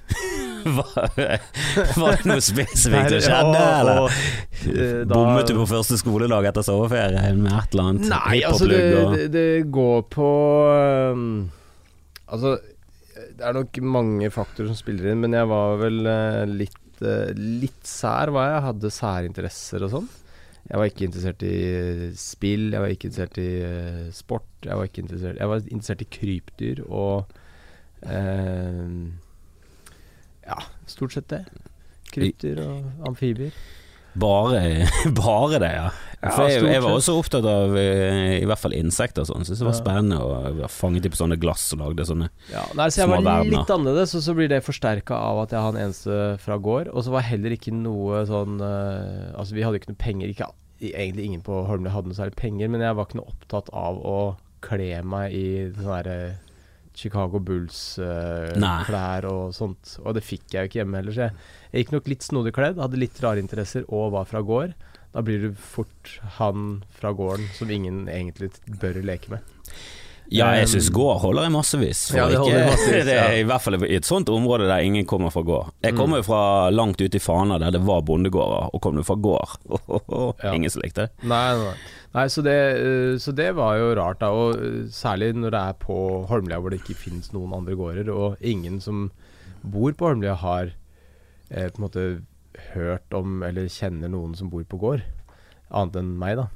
Var, 0.67 0.97
var 1.95 2.17
det 2.19 2.27
noe 2.27 2.43
spesifikt 2.43 3.13
som 3.13 3.21
skjedde, 3.23 3.59
eller? 3.61 4.01
og, 4.03 4.15
eh, 4.67 5.05
Bommet 5.07 5.47
du 5.47 5.53
på 5.61 5.67
første 5.71 5.95
skoledag 6.01 6.49
etter 6.51 6.67
sommerferie 6.67 7.23
med 7.39 7.53
et 7.53 7.77
eller 7.77 7.91
annet? 7.93 8.09
Nei, 8.11 8.41
altså 8.49 8.67
det, 8.73 8.81
det, 9.13 9.29
det 9.31 9.45
går 9.71 10.03
på 10.11 10.31
um, 11.15 11.29
Altså, 12.27 12.57
det 13.39 13.47
er 13.47 13.55
nok 13.61 13.79
mange 13.87 14.33
faktorer 14.35 14.73
som 14.73 14.81
spiller 14.81 15.13
inn, 15.13 15.23
men 15.23 15.39
jeg 15.39 15.47
var 15.55 15.79
vel 15.85 16.03
uh, 16.03 16.43
litt, 16.51 16.83
uh, 17.05 17.31
litt 17.39 17.87
sær, 17.87 18.35
var 18.35 18.51
jeg. 18.51 18.67
Hadde 18.67 18.95
særinteresser 18.99 19.87
og 19.87 19.95
sånn. 19.95 20.13
Jeg 20.67 20.83
var 20.83 20.91
ikke 20.91 21.07
interessert 21.07 21.47
i 21.47 21.57
spill, 22.19 22.73
jeg 22.75 22.83
var 22.83 22.91
ikke 22.91 23.13
interessert 23.13 23.39
i 23.39 23.51
sport. 24.19 24.51
Jeg 24.67 24.75
var 24.75 24.91
interessert 24.91 25.39
Jeg 25.39 25.55
var 25.55 25.63
interessert 25.63 26.03
i 26.03 26.13
krypdyr 26.19 26.87
og 26.89 27.37
Ja, 30.47 30.61
stort 30.87 31.17
sett 31.17 31.29
det. 31.33 31.45
Krypdyr 32.13 32.61
og 32.63 33.09
amfibier. 33.09 33.57
Bare, 34.17 34.89
bare 35.13 35.59
det, 35.61 35.73
ja. 35.75 35.89
For 36.33 36.49
jeg, 36.49 36.63
jeg 36.65 36.81
var 36.83 36.95
også 36.97 37.15
opptatt 37.21 37.45
av 37.47 37.75
eh, 37.79 38.39
i 38.41 38.47
hvert 38.49 38.59
fall 38.59 38.73
insekter 38.75 39.23
og 39.23 39.29
sånn. 39.29 39.45
så 39.45 39.59
det 39.59 39.67
var 39.67 39.77
spennende. 39.77 40.17
å 40.19 40.31
fange 40.41 40.71
fanget 40.73 41.05
de 41.05 41.11
på 41.13 41.19
sånne 41.21 41.37
glass 41.41 41.67
og 41.77 41.83
lagde 41.83 42.07
sånne 42.09 42.31
Ja, 42.49 42.65
nei, 42.79 42.89
så 42.89 43.03
jeg 43.03 43.11
Små 43.11 43.19
var 43.27 43.45
litt 43.45 43.73
annerledes, 43.75 44.15
og 44.17 44.25
så 44.25 44.35
blir 44.39 44.49
det 44.51 44.63
forsterka 44.65 45.19
av 45.19 45.43
at 45.45 45.53
jeg 45.53 45.63
har 45.63 45.75
en 45.75 45.83
eneste 45.85 46.23
fra 46.43 46.57
gård. 46.57 46.89
Og 46.95 47.05
så 47.05 47.13
var 47.13 47.29
heller 47.29 47.55
ikke 47.59 47.75
noe 47.77 48.25
sånn 48.31 48.57
eh, 48.65 49.29
Altså, 49.37 49.59
vi 49.59 49.67
hadde 49.67 49.83
ikke 49.83 49.93
noe 49.93 50.01
penger. 50.01 50.33
Ikke, 50.33 50.49
egentlig 50.89 51.29
ingen 51.29 51.45
på 51.45 51.61
Holmlia 51.69 51.93
hadde 51.93 52.11
noe 52.11 52.19
særlig 52.19 52.39
penger, 52.41 52.73
men 52.73 52.85
jeg 52.85 52.97
var 52.97 53.09
ikke 53.09 53.21
noe 53.21 53.37
opptatt 53.37 53.71
av 53.77 54.01
å 54.01 54.19
kle 54.65 54.91
meg 55.07 55.37
i 55.37 55.47
sånn 55.77 56.11
eh, 56.11 56.46
Chicago 56.97 57.41
Bulls-klær 57.45 59.29
og 59.31 59.55
sånt. 59.57 59.97
Og 60.03 60.17
det 60.17 60.25
fikk 60.25 60.55
jeg 60.55 60.61
jo 60.65 60.71
ikke 60.71 60.81
hjemme 60.83 61.01
heller, 61.01 61.17
så 61.17 61.27
jeg, 61.27 61.49
jeg 61.73 61.85
gikk 61.85 61.97
nok 61.97 62.13
litt 62.13 62.27
snodig 62.27 62.55
kledd, 62.57 62.81
hadde 62.83 63.01
litt 63.01 63.21
rare 63.25 63.43
interesser 63.43 63.87
og 63.89 64.15
var 64.17 64.29
fra 64.31 64.43
gård. 64.47 64.77
Da 65.17 65.23
blir 65.25 65.47
du 65.47 65.51
fort 65.57 66.17
han 66.37 66.81
fra 66.99 67.13
gården 67.17 67.49
som 67.57 67.71
ingen 67.73 68.05
egentlig 68.13 68.51
bør 68.83 69.01
leke 69.05 69.33
med. 69.37 69.56
Ja, 70.35 70.49
jeg 70.57 70.67
Um, 70.67 70.71
syns 70.75 70.89
gård 70.91 71.21
holder 71.23 71.45
i 71.47 71.51
massevis. 71.55 72.01
Ja, 72.15 72.25
det 72.29 72.39
holder 72.41 72.57
ikke, 72.65 72.71
massevis, 72.73 73.05
det 73.09 73.15
er. 73.19 73.35
I 73.39 73.45
hvert 73.47 73.63
fall 73.63 73.77
i 73.87 73.95
et 73.97 74.05
sånt 74.09 74.29
område 74.33 74.67
der 74.67 74.83
ingen 74.83 75.07
kommer 75.07 75.31
fra 75.31 75.43
gård. 75.47 75.69
Jeg 75.85 75.93
Mm. 75.95 75.99
kommer 76.01 76.17
jo 76.19 76.27
fra 76.27 76.71
langt 76.71 77.01
ute 77.01 77.17
i 77.17 77.23
Fana 77.23 77.59
der 77.63 77.71
det 77.71 77.83
var 77.87 78.03
bondegårder, 78.03 78.71
og 78.75 78.81
kom 78.83 78.97
du 78.97 79.03
fra 79.07 79.15
gård 79.15 79.55
Ja. 80.43 80.53
Ingen 80.55 80.71
som 80.71 80.83
likte 80.83 81.07
det. 81.07 81.11
Nei, 81.31 81.55
nei. 81.61 81.75
nei 82.15 82.27
så, 82.29 82.43
det, 82.43 82.57
eh, 82.81 83.19
så 83.23 83.33
det 83.35 83.53
var 83.55 83.77
jo 83.79 83.95
rart, 83.95 84.19
da. 84.21 84.31
Og 84.35 84.57
eh, 84.59 84.89
særlig 84.91 85.33
når 85.37 85.51
det 85.55 85.61
er 85.63 85.79
på 85.87 85.99
Holmlia 86.31 86.59
hvor 86.61 86.71
det 86.75 86.81
ikke 86.83 86.99
finnes 86.99 87.31
noen 87.33 87.55
andre 87.55 87.77
gårder, 87.79 88.11
og 88.11 88.37
ingen 88.41 88.81
som 88.81 89.11
bor 89.63 89.93
på 89.93 90.11
Holmlia 90.11 90.35
har 90.35 90.73
eh, 91.51 91.69
på 91.71 91.79
en 91.79 91.87
måte 91.87 92.07
hørt 92.75 93.13
om 93.15 93.43
eller 93.47 93.69
kjenner 93.69 94.09
noen 94.09 94.35
som 94.35 94.49
bor 94.51 94.65
på 94.65 94.79
gård, 94.81 95.03
annet 95.71 95.97
enn 96.01 96.15
meg, 96.19 96.37
da. 96.41 96.47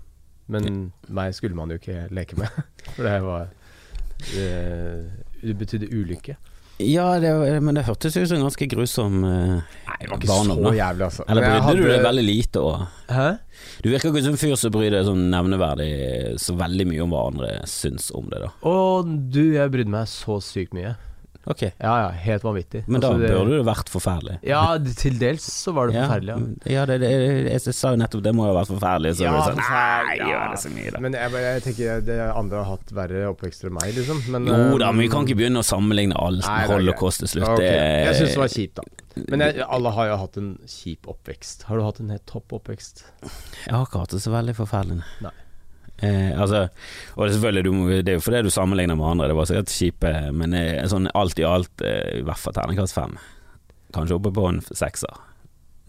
Men 0.50 0.90
meg 1.06 1.34
skulle 1.36 1.54
man 1.54 1.70
jo 1.70 1.76
ikke 1.78 2.08
leke 2.10 2.34
med, 2.40 2.48
for 2.96 3.06
det 3.06 3.18
var 3.22 3.50
Det 4.28 5.54
betydde 5.56 5.88
ulykke. 5.92 6.36
Ja, 6.80 7.18
det, 7.20 7.30
men 7.60 7.76
det 7.76 7.84
hørtes 7.84 8.16
ut 8.16 8.28
som 8.28 8.38
en 8.38 8.46
ganske 8.46 8.66
grusom 8.72 9.20
eh, 9.28 9.58
Nei, 9.60 9.96
det 10.00 10.08
var 10.08 10.16
ikke 10.16 10.30
barndom. 10.30 10.62
så 10.64 10.72
jævlig, 10.78 11.04
altså. 11.10 11.26
Eller 11.28 11.44
brydde 11.44 11.64
hadde... 11.66 11.82
du 11.82 11.90
deg 11.90 12.04
veldig 12.06 12.24
lite 12.24 12.62
og 12.64 12.86
Hæ? 13.10 13.26
Du 13.84 13.88
virker 13.90 14.08
ikke 14.08 14.22
som 14.24 14.32
en 14.32 14.40
fyr 14.40 14.54
som 14.56 14.72
bryr 14.72 14.94
deg 14.94 15.04
sånn 15.08 15.26
nevneverdig 15.32 15.90
så 16.40 16.56
veldig 16.56 16.86
mye 16.88 17.04
om 17.04 17.12
hva 17.12 17.26
andre 17.28 17.52
syns 17.68 18.08
om 18.16 18.30
det, 18.32 18.40
da. 18.46 18.50
Å, 18.64 18.74
du, 19.04 19.42
jeg 19.58 19.72
brydde 19.74 19.92
meg 19.92 20.08
så 20.08 20.38
sykt 20.44 20.72
mye. 20.76 20.94
Ok, 21.50 21.62
Ja 21.83 21.92
ja, 22.04 22.09
helt 22.25 22.42
vanvittig. 22.47 22.85
men 22.87 23.00
da 23.02 23.09
Altså, 23.11 23.21
det- 23.21 23.30
burde 23.35 23.57
det 23.59 23.66
vært 23.66 23.88
forferdelig. 23.90 24.37
Ja, 24.47 24.62
til 24.78 25.19
dels 25.19 25.42
så 25.50 25.75
var 25.75 25.88
det 25.90 25.97
forferdelig, 25.99 26.37
ja. 26.66 26.73
ja 26.76 26.85
det, 26.87 26.99
det, 27.02 27.11
jeg 27.50 27.75
sa 27.75 27.90
jo 27.90 27.97
nettopp 28.00 28.23
det 28.23 28.33
må 28.38 28.47
jo 28.47 28.52
ha 28.54 28.61
vært 28.62 28.71
forferdelig. 28.73 29.14
Så 29.19 29.25
Ja, 29.26 29.33
var 29.33 29.40
det 29.40 29.50
sånn, 29.50 29.62
forferdelig, 29.64 30.07
Nei, 30.07 30.16
ja. 30.21 30.28
gjør 30.30 30.50
det 30.54 30.61
så 30.64 30.71
mye, 30.76 30.90
da. 30.95 31.00
Men 31.07 31.12
jeg, 31.19 31.33
bare- 31.35 31.52
jeg 31.54 31.62
tenker 31.69 32.00
det 32.07 32.19
andre 32.30 32.57
har 32.62 32.69
hatt 32.76 32.95
verre 33.00 33.26
oppvekster 33.35 33.66
enn 33.71 33.75
meg, 33.80 33.95
liksom. 33.99 34.23
Men, 34.30 34.47
Jo 34.47 34.78
da, 34.78 34.88
eh, 34.88 34.92
men 34.92 35.00
vi 35.00 35.09
kan 35.09 35.26
ikke 35.26 35.37
begynne 35.42 35.59
å 35.61 35.66
sammenligne 35.66 36.14
alt 36.16 36.47
Nei, 36.47 36.57
med 36.61 36.69
det 36.69 36.71
er 36.71 36.80
holocaust 36.80 37.19
til 37.25 37.28
slutt. 37.35 37.49
Ok, 37.59 37.61
Jeg 37.66 38.14
syns 38.14 38.35
det 38.35 38.42
var 38.45 38.49
kjipt, 38.49 38.75
da. 38.75 38.83
Men 39.28 39.40
jeg, 39.40 39.64
alle 39.69 39.90
har 39.90 40.07
jo 40.07 40.16
hatt 40.16 40.37
en 40.38 40.59
kjip 40.71 41.07
oppvekst. 41.11 41.64
Har 41.64 41.76
du 41.76 41.83
hatt 41.83 41.99
en 42.00 42.11
helt 42.14 42.26
topp 42.26 42.52
oppvekst? 42.52 43.02
Jeg 43.66 43.75
har 43.75 43.85
ikke 43.85 43.99
hatt 44.07 44.11
det 44.14 44.21
så 44.23 44.30
veldig 44.30 44.54
forferdelig. 44.54 45.02
Nei. 45.21 45.33
Eh, 46.02 46.30
altså, 46.40 46.62
og 47.16 47.23
det 47.26 47.30
er 47.30 47.35
selvfølgelig 47.38 47.64
du, 47.64 47.73
Det 48.02 48.09
er 48.09 48.16
jo 48.19 48.23
fordi 48.25 48.42
du 48.47 48.50
sammenligner 48.54 48.97
med 48.97 49.07
andre, 49.11 49.26
det 49.28 49.37
var 49.37 49.49
sikkert 49.50 49.73
kjipe, 49.75 50.12
men 50.33 50.54
eh, 50.57 50.85
sånn 50.88 51.11
alt 51.14 51.38
i 51.38 51.45
alt 51.45 51.83
eh, 51.85 52.21
i 52.21 52.23
hvert 52.25 52.40
fall 52.40 52.57
terningkast 52.57 52.97
fem. 52.97 53.19
Kanskje 53.92 54.16
oppe 54.16 54.33
på 54.33 54.47
en 54.49 54.61
sekser. 54.71 55.26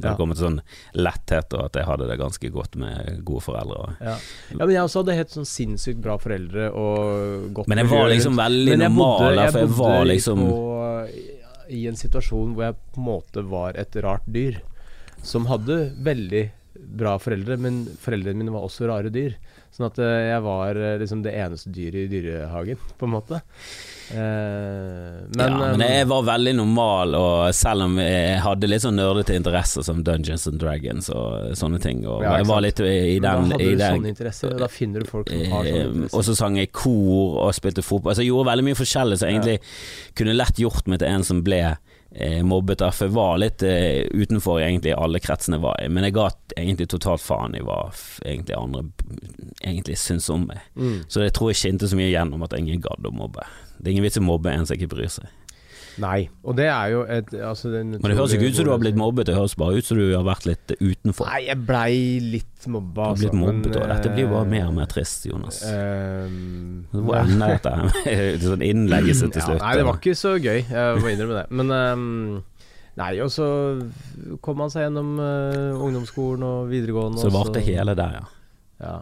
Når 0.02 0.10
Ja. 0.10 0.16
kommet 0.18 0.40
sånn 0.40 0.56
letthet 0.98 1.54
og 1.54 1.66
at 1.68 1.76
jeg 1.78 1.86
hadde 1.86 2.08
det 2.10 2.16
ganske 2.18 2.50
godt 2.52 2.76
med 2.76 3.20
gode 3.24 3.44
foreldre. 3.46 3.92
Ja. 4.02 4.16
ja, 4.50 4.58
men 4.66 4.72
jeg 4.74 4.82
også 4.88 5.04
hadde 5.04 5.16
helt 5.20 5.30
sånn 5.36 5.46
sinnssykt 5.46 6.00
bra 6.02 6.16
foreldre 6.18 6.72
og 6.74 7.52
godt 7.54 7.68
Men 7.70 7.78
jeg 7.84 7.90
var 7.92 8.10
liksom 8.10 8.40
veldig 8.40 8.78
normal, 8.82 9.20
bodde- 9.20 9.44
jeg 9.44 9.52
for 9.52 9.60
jeg 9.60 9.76
var 9.78 10.06
liksom 10.10 10.42
på, 10.48 11.10
i 11.70 11.84
en 11.88 11.96
situasjon 12.00 12.56
hvor 12.56 12.64
jeg 12.66 12.76
på 12.96 12.98
en 13.04 13.06
måte 13.06 13.44
var 13.48 13.78
et 13.78 13.96
rart 14.04 14.26
dyr. 14.26 14.58
Som 15.22 15.46
hadde 15.52 15.78
veldig 16.02 16.44
bra 16.98 17.20
foreldre, 17.22 17.60
men 17.62 17.84
foreldrene 18.02 18.42
mine 18.42 18.52
var 18.56 18.66
også 18.66 18.88
rare 18.90 19.12
dyr. 19.14 19.36
Sånn 19.72 19.88
at 19.88 20.00
eh, 20.04 20.28
jeg 20.34 20.42
var 20.44 20.76
eh, 20.76 20.98
liksom 21.00 21.22
det 21.24 21.32
eneste 21.40 21.72
dyret 21.72 22.04
i 22.04 22.10
dyrehagen, 22.12 22.80
på 23.00 23.08
en 23.08 23.14
måte. 23.14 23.38
Eh, 24.12 24.18
men, 25.32 25.40
ja, 25.40 25.70
men 25.78 25.84
jeg 25.86 26.08
var 26.10 26.26
veldig 26.28 26.54
normal, 26.58 27.16
og 27.16 27.56
selv 27.56 27.86
om 27.86 27.96
jeg 28.02 28.42
hadde 28.44 28.68
litt 28.68 28.84
sånn 28.84 28.98
nerdete 29.00 29.38
interesser 29.40 29.86
som 29.88 30.02
Dungeons 30.04 30.48
and 30.52 30.60
Dragons 30.60 31.08
og 31.16 31.54
sånne 31.58 31.80
ting, 31.84 32.04
og 32.04 32.26
Ja, 32.26 32.36
jeg 32.42 32.50
var 32.52 32.66
litt 32.66 32.82
i, 32.84 32.90
den 33.16 33.24
da 33.24 33.38
hadde 33.38 33.62
du 33.62 33.70
den 33.80 33.96
sånne 33.96 34.12
interesser, 34.12 34.58
da 34.60 34.68
finner 34.72 35.06
du 35.06 35.12
folk 35.12 35.32
som 35.32 35.40
har 35.56 35.64
sånne 35.64 35.72
Eh, 35.72 35.88
interesser. 35.88 36.18
og 36.20 36.28
så 36.28 36.36
sang 36.42 36.60
jeg 36.60 36.72
kor 36.76 37.40
og 37.46 37.56
spilte 37.56 37.86
fotball. 37.86 38.12
Altså 38.12 38.26
jeg 38.26 38.34
gjorde 38.34 38.52
veldig 38.52 38.68
mye 38.68 38.80
forskjellig 38.82 39.22
jeg 39.22 39.38
egentlig 39.38 39.58
kunne 40.20 40.36
lett 40.36 40.60
gjort 40.60 40.88
meg 40.92 41.00
til 41.00 41.08
en 41.16 41.24
som 41.24 41.42
ble 41.46 41.62
mobbet. 42.44 42.80
da, 42.80 42.92
For 42.92 43.08
jeg 43.08 43.16
var 43.16 43.38
litt 43.40 43.64
eh, 43.64 44.04
utenfor 44.12 44.60
egentlig 44.60 44.94
alle 44.98 45.22
kretsene 45.24 45.58
jeg 45.58 45.64
var 45.64 45.80
i, 45.80 45.90
men 45.90 46.08
jeg 46.08 46.16
ga 46.18 46.30
egentlig 46.58 46.90
totalt 46.92 47.24
faen 47.24 47.56
i 47.56 47.64
hva 47.64 47.86
egentlig 48.26 48.58
andre 48.58 48.84
egentlig 49.62 49.98
syns 50.02 50.30
om 50.30 50.48
meg. 50.50 50.60
Mm. 50.76 51.04
Så 51.08 51.24
jeg 51.24 51.36
tror 51.38 51.52
jeg 51.52 51.62
skinte 51.62 51.88
så 51.88 52.00
mye 52.00 52.12
gjennom 52.12 52.44
at 52.44 52.58
ingen 52.58 52.84
gadd 52.84 53.08
å 53.08 53.14
mobbe. 53.16 53.48
Det 53.78 53.90
er 53.90 53.96
ingen 53.96 54.06
vits 54.06 54.20
i 54.20 54.24
å 54.24 54.28
mobbe 54.28 54.52
en 54.52 54.68
som 54.68 54.76
ikke 54.78 54.92
bryr 54.92 55.12
seg. 55.12 55.30
Nei, 56.02 56.30
og 56.42 56.56
det 56.58 56.66
er 56.72 56.92
jo 56.94 57.02
et 57.06 57.34
altså, 57.46 57.70
Men 57.70 58.00
det 58.02 58.16
høres 58.18 58.34
ikke 58.34 58.50
ut 58.50 58.58
som 58.58 58.66
du 58.66 58.72
har 58.74 58.82
blitt 58.82 58.98
mobbet, 58.98 59.28
det 59.30 59.36
høres 59.38 59.54
bare 59.60 59.78
ut 59.78 59.86
som 59.86 60.00
du 60.00 60.08
har 60.10 60.26
vært 60.26 60.48
litt 60.50 60.74
utenfor. 60.80 61.30
Nei, 61.30 61.42
jeg 61.46 61.62
blei 61.68 61.94
litt 62.24 62.68
mobba, 62.72 62.96
Du 62.96 63.02
har 63.02 63.14
altså. 63.14 63.28
blitt 63.28 63.38
mobbet, 63.42 63.78
og 63.78 63.88
dette 63.92 64.14
blir 64.16 64.26
jo 64.26 64.32
bare 64.34 64.50
mer 64.50 64.66
og 64.66 64.74
eh, 64.74 64.78
mer 64.80 64.90
trist, 64.92 65.28
Jonas. 65.30 65.62
ehm, 65.70 66.88
Hvor 66.96 67.20
ender 67.22 67.56
dette 67.58 68.42
sånn 68.48 68.66
innleggelse 68.66 69.30
til 69.30 69.44
ja, 69.44 69.48
slutt? 69.52 69.62
Nei, 69.62 69.74
det 69.78 69.88
var 69.90 70.02
ikke 70.02 70.18
så 70.18 70.36
gøy, 70.38 70.60
jeg 70.66 71.02
må 71.04 71.14
innrømme 71.14 71.40
det. 71.42 71.46
Men 71.62 71.76
um, 71.78 72.44
Nei, 73.00 73.14
og 73.24 73.30
så 73.32 73.46
kom 74.44 74.66
han 74.66 74.72
seg 74.74 74.90
gjennom 74.90 75.14
uh, 75.22 75.80
ungdomsskolen 75.80 76.44
og 76.44 76.72
videregående. 76.74 77.22
Så 77.22 77.30
det 77.30 77.38
varte 77.38 77.64
hele 77.64 77.96
der, 77.96 78.18
ja. 78.20 78.26
Ja. 78.82 78.96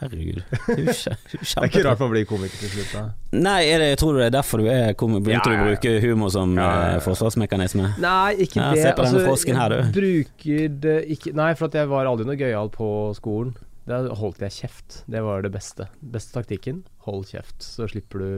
Herregud. 0.00 0.42
Det 0.50 0.74
er 0.76 1.16
Det 1.30 1.56
er 1.56 1.68
ikke 1.70 1.82
rart 1.86 2.00
man 2.04 2.10
blir 2.12 2.26
komiker 2.28 2.58
til 2.60 2.68
slutt, 2.74 2.90
da. 2.92 3.02
Nei, 3.36 3.58
er 3.72 3.78
det, 3.84 3.90
tror 4.00 4.12
du 4.16 4.18
det 4.20 4.26
er 4.28 4.34
derfor 4.36 4.60
du 4.62 4.66
er 4.72 4.92
komiker? 4.98 5.24
begynte 5.28 5.52
Ja, 5.52 5.56
ja, 5.56 5.62
å 5.62 5.70
bruke 5.70 5.94
humor 6.04 6.32
som 6.34 6.52
Ja, 6.56 6.66
ja, 6.66 6.82
ja. 6.90 6.96
eh, 6.96 7.04
forsvarsmekanisme? 7.06 7.92
Nei, 8.02 8.34
ikke 8.46 8.60
Ja, 8.60 8.72
det. 8.74 8.82
se 8.82 8.92
på 8.92 9.04
denne 9.06 9.20
altså, 9.20 9.24
frosken 9.30 9.56
her, 9.60 9.68
du. 9.76 9.94
Bruker 9.96 10.68
det 10.86 10.96
ikke 11.16 11.32
Nei, 11.38 11.48
for 11.58 11.70
at 11.70 11.78
jeg 11.80 11.88
var 11.94 12.10
aldri 12.10 12.26
noe 12.28 12.36
gøyal 12.40 12.68
på 12.74 12.90
skolen. 13.18 13.54
Da 13.86 14.00
holdt 14.18 14.40
jeg 14.42 14.50
kjeft. 14.50 15.00
Det 15.06 15.20
var 15.22 15.44
det 15.46 15.52
beste. 15.54 15.84
Beste 16.02 16.34
taktikken. 16.40 16.80
Hold 17.06 17.28
kjeft, 17.30 17.60
så 17.62 17.86
slipper 17.86 18.18
du 18.18 18.30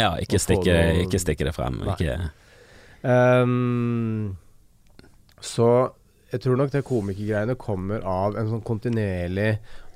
Ja, 0.00 0.14
ikke 0.16 0.38
Å 0.38 0.40
få 0.40 0.44
stikke, 0.46 0.76
noe- 0.80 1.02
ikke 1.04 1.20
stikke 1.20 1.44
det 1.44 1.52
frem. 1.54 1.80
Nei. 1.84 1.94
Ikke, 1.98 2.30
Ehm, 3.06 4.36
så 5.40 5.68
jeg 6.32 6.40
tror 6.42 6.56
nok 6.60 6.72
det 6.72 6.82
komikergreiene 6.88 7.54
kommer 7.60 8.02
av 8.04 8.36
en 8.36 8.48
sånn 8.50 8.64
kontinuerlig 8.66 9.52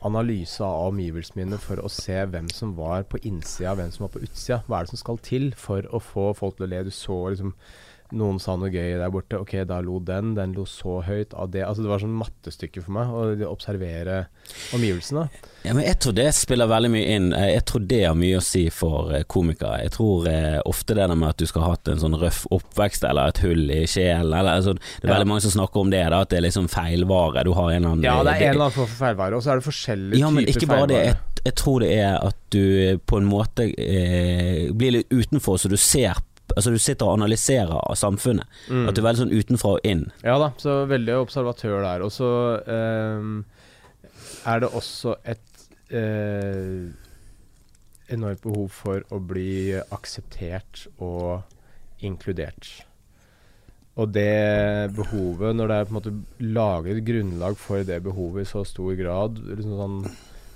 analyse 0.06 0.64
av 0.64 0.90
omgivelsene 0.90 1.44
mine 1.44 1.58
for 1.62 1.82
å 1.82 1.90
se 1.92 2.18
hvem 2.32 2.50
som 2.52 2.74
var 2.78 3.06
på 3.08 3.20
innsida, 3.28 3.76
hvem 3.78 3.92
som 3.94 4.06
var 4.06 4.12
på 4.16 4.24
utsida. 4.26 4.60
Hva 4.66 4.80
er 4.80 4.86
det 4.86 4.94
som 4.94 5.02
skal 5.02 5.22
til 5.22 5.50
for 5.58 5.86
å 5.90 6.02
få 6.02 6.30
folk 6.38 6.58
til 6.58 6.66
å 6.66 6.70
le? 6.72 6.82
Du 6.88 6.92
så 6.94 7.18
liksom 7.34 7.54
noen 8.12 8.38
sa 8.42 8.54
noe 8.60 8.68
gøy 8.70 8.98
der 9.00 9.10
borte. 9.10 9.38
Ok, 9.40 9.54
da 9.68 9.80
lo 9.80 9.98
den. 10.04 10.34
Den 10.36 10.52
lo 10.56 10.66
så 10.68 11.00
høyt 11.06 11.32
av 11.34 11.50
det. 11.54 11.62
Altså 11.66 11.82
Det 11.82 11.90
var 11.90 12.02
sånn 12.02 12.14
mattestykke 12.20 12.82
for 12.84 12.92
meg 12.98 13.08
å 13.12 13.50
observere 13.50 14.26
omgivelsene. 14.76 15.28
ja, 15.64 15.72
men 15.74 15.84
jeg 15.86 15.98
tror 16.02 16.14
det 16.16 16.26
spiller 16.34 16.66
veldig 16.70 16.90
mye 16.92 17.14
inn. 17.16 17.32
Eh, 17.32 17.52
Jeg 17.54 17.64
tror 17.70 17.86
det 17.88 18.00
har 18.04 18.14
mye 18.18 18.38
å 18.38 18.42
si 18.44 18.64
for 18.70 19.12
eh, 19.14 19.22
komikere. 19.24 19.82
Jeg 19.84 19.92
tror 19.96 20.26
eh, 20.28 20.60
ofte 20.66 20.94
det 20.98 21.08
med 21.12 21.28
at 21.28 21.36
du 21.38 21.46
skal 21.46 21.62
ha 21.66 21.70
hatt 21.74 21.88
en 21.88 22.00
sånn 22.02 22.18
røff 22.20 22.44
oppvekst 22.50 23.04
eller 23.08 23.28
et 23.32 23.42
hull 23.44 23.70
i 23.70 23.82
sjelen 23.86 24.32
eller 24.32 24.58
altså, 24.58 24.74
Det 24.74 25.04
er 25.04 25.08
Ja. 25.08 25.14
veldig 25.14 25.28
mange 25.32 25.42
som 25.46 25.50
snakker 25.56 25.80
om 25.80 25.90
det, 25.90 26.02
da, 26.10 26.20
at 26.20 26.28
det 26.30 26.38
er 26.38 26.46
liksom 26.48 26.68
feilvare. 26.68 27.44
Du 27.44 27.52
har 27.52 27.70
en 27.70 27.76
eller 27.82 27.92
annen 27.92 28.04
Ja, 28.04 28.22
det 28.22 28.34
er 28.36 28.42
en 28.48 28.54
eller 28.56 28.66
annen 28.66 28.76
form 28.78 28.86
for 28.92 29.04
feilvare. 29.06 29.36
Og 29.36 29.42
så 29.42 29.52
er 29.52 29.60
det 29.62 29.66
forskjellige 29.68 30.18
Ja, 30.20 30.30
men 30.30 30.44
typer 30.46 30.60
ikke 30.60 30.68
bare 30.72 30.86
det. 30.92 31.04
Jeg, 31.06 31.16
jeg 31.44 31.54
tror 31.54 31.80
det 31.80 31.92
er 31.98 32.18
at 32.28 32.36
du 32.50 32.98
på 33.06 33.16
en 33.18 33.24
måte 33.30 33.70
eh, 33.78 34.68
blir 34.72 34.92
litt 34.98 35.08
utenfor, 35.10 35.56
så 35.58 35.68
du 35.72 35.76
ser 35.80 36.18
Altså 36.56 36.72
du 36.74 36.80
sitter 36.82 37.08
og 37.08 37.18
analyserer 37.20 37.74
av 37.78 37.96
samfunnet. 37.98 38.48
Mm. 38.68 38.86
At 38.88 38.96
du 38.96 39.02
er 39.02 39.08
veldig 39.08 39.22
sånn 39.24 39.34
utenfra 39.36 39.76
og 39.76 39.88
inn. 39.88 40.06
Ja 40.24 40.38
da, 40.42 40.52
så 40.62 40.82
veldig 40.90 41.18
observatør 41.22 41.80
der. 41.84 42.04
Og 42.06 42.12
så 42.14 42.30
eh, 42.62 43.30
er 44.52 44.62
det 44.62 44.70
også 44.72 45.16
et 45.22 45.66
eh, 45.92 46.90
enormt 48.12 48.44
behov 48.44 48.70
for 48.74 49.04
å 49.12 49.20
bli 49.24 49.74
akseptert 49.94 50.86
og 51.02 51.42
inkludert. 52.04 52.70
Og 54.00 54.08
det 54.08 54.92
behovet, 54.96 55.52
når 55.56 55.68
det 55.68 55.76
er 55.76 55.88
på 55.88 55.92
en 55.92 55.98
måte 55.98 56.14
laget 56.40 57.02
grunnlag 57.04 57.58
for 57.60 57.84
det 57.84 58.00
behovet 58.04 58.46
i 58.46 58.48
så 58.48 58.64
stor 58.64 58.94
grad 58.96 59.36
liksom 59.44 59.76
sånn, 59.76 59.98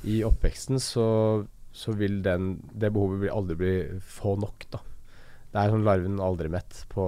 i 0.09 0.23
oppveksten, 0.25 0.81
så, 0.81 1.07
så 1.77 1.93
vil 1.99 2.23
den, 2.25 2.55
det 2.73 2.93
behovet 2.95 3.33
aldri 3.33 3.59
bli 3.61 3.75
få 4.01 4.37
nok, 4.41 4.69
da. 4.73 4.81
Det 5.57 5.63
er 5.63 5.73
sånn 5.73 5.87
larven 5.87 6.19
aldri 6.21 6.51
mett 6.53 6.83
på 6.93 7.05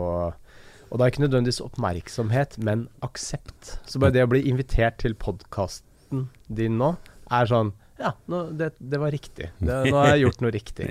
og 0.89 0.97
det 0.97 1.05
er 1.05 1.13
ikke 1.13 1.25
nødvendigvis 1.27 1.61
oppmerksomhet, 1.61 2.55
men 2.65 2.87
aksept. 3.05 3.75
Så 3.85 4.01
bare 4.01 4.15
det 4.15 4.25
å 4.25 4.31
bli 4.31 4.41
invitert 4.49 4.97
til 5.03 5.13
podkasten 5.21 6.31
din 6.49 6.79
nå, 6.81 6.95
er 7.29 7.51
sånn 7.51 7.75
Ja, 7.99 8.15
nå, 8.31 8.45
det, 8.57 8.71
det 8.79 9.01
var 9.03 9.11
riktig. 9.13 9.51
Det, 9.59 9.75
nå 9.91 9.97
har 9.99 10.13
jeg 10.15 10.23
gjort 10.23 10.43
noe 10.45 10.53
riktig. 10.55 10.87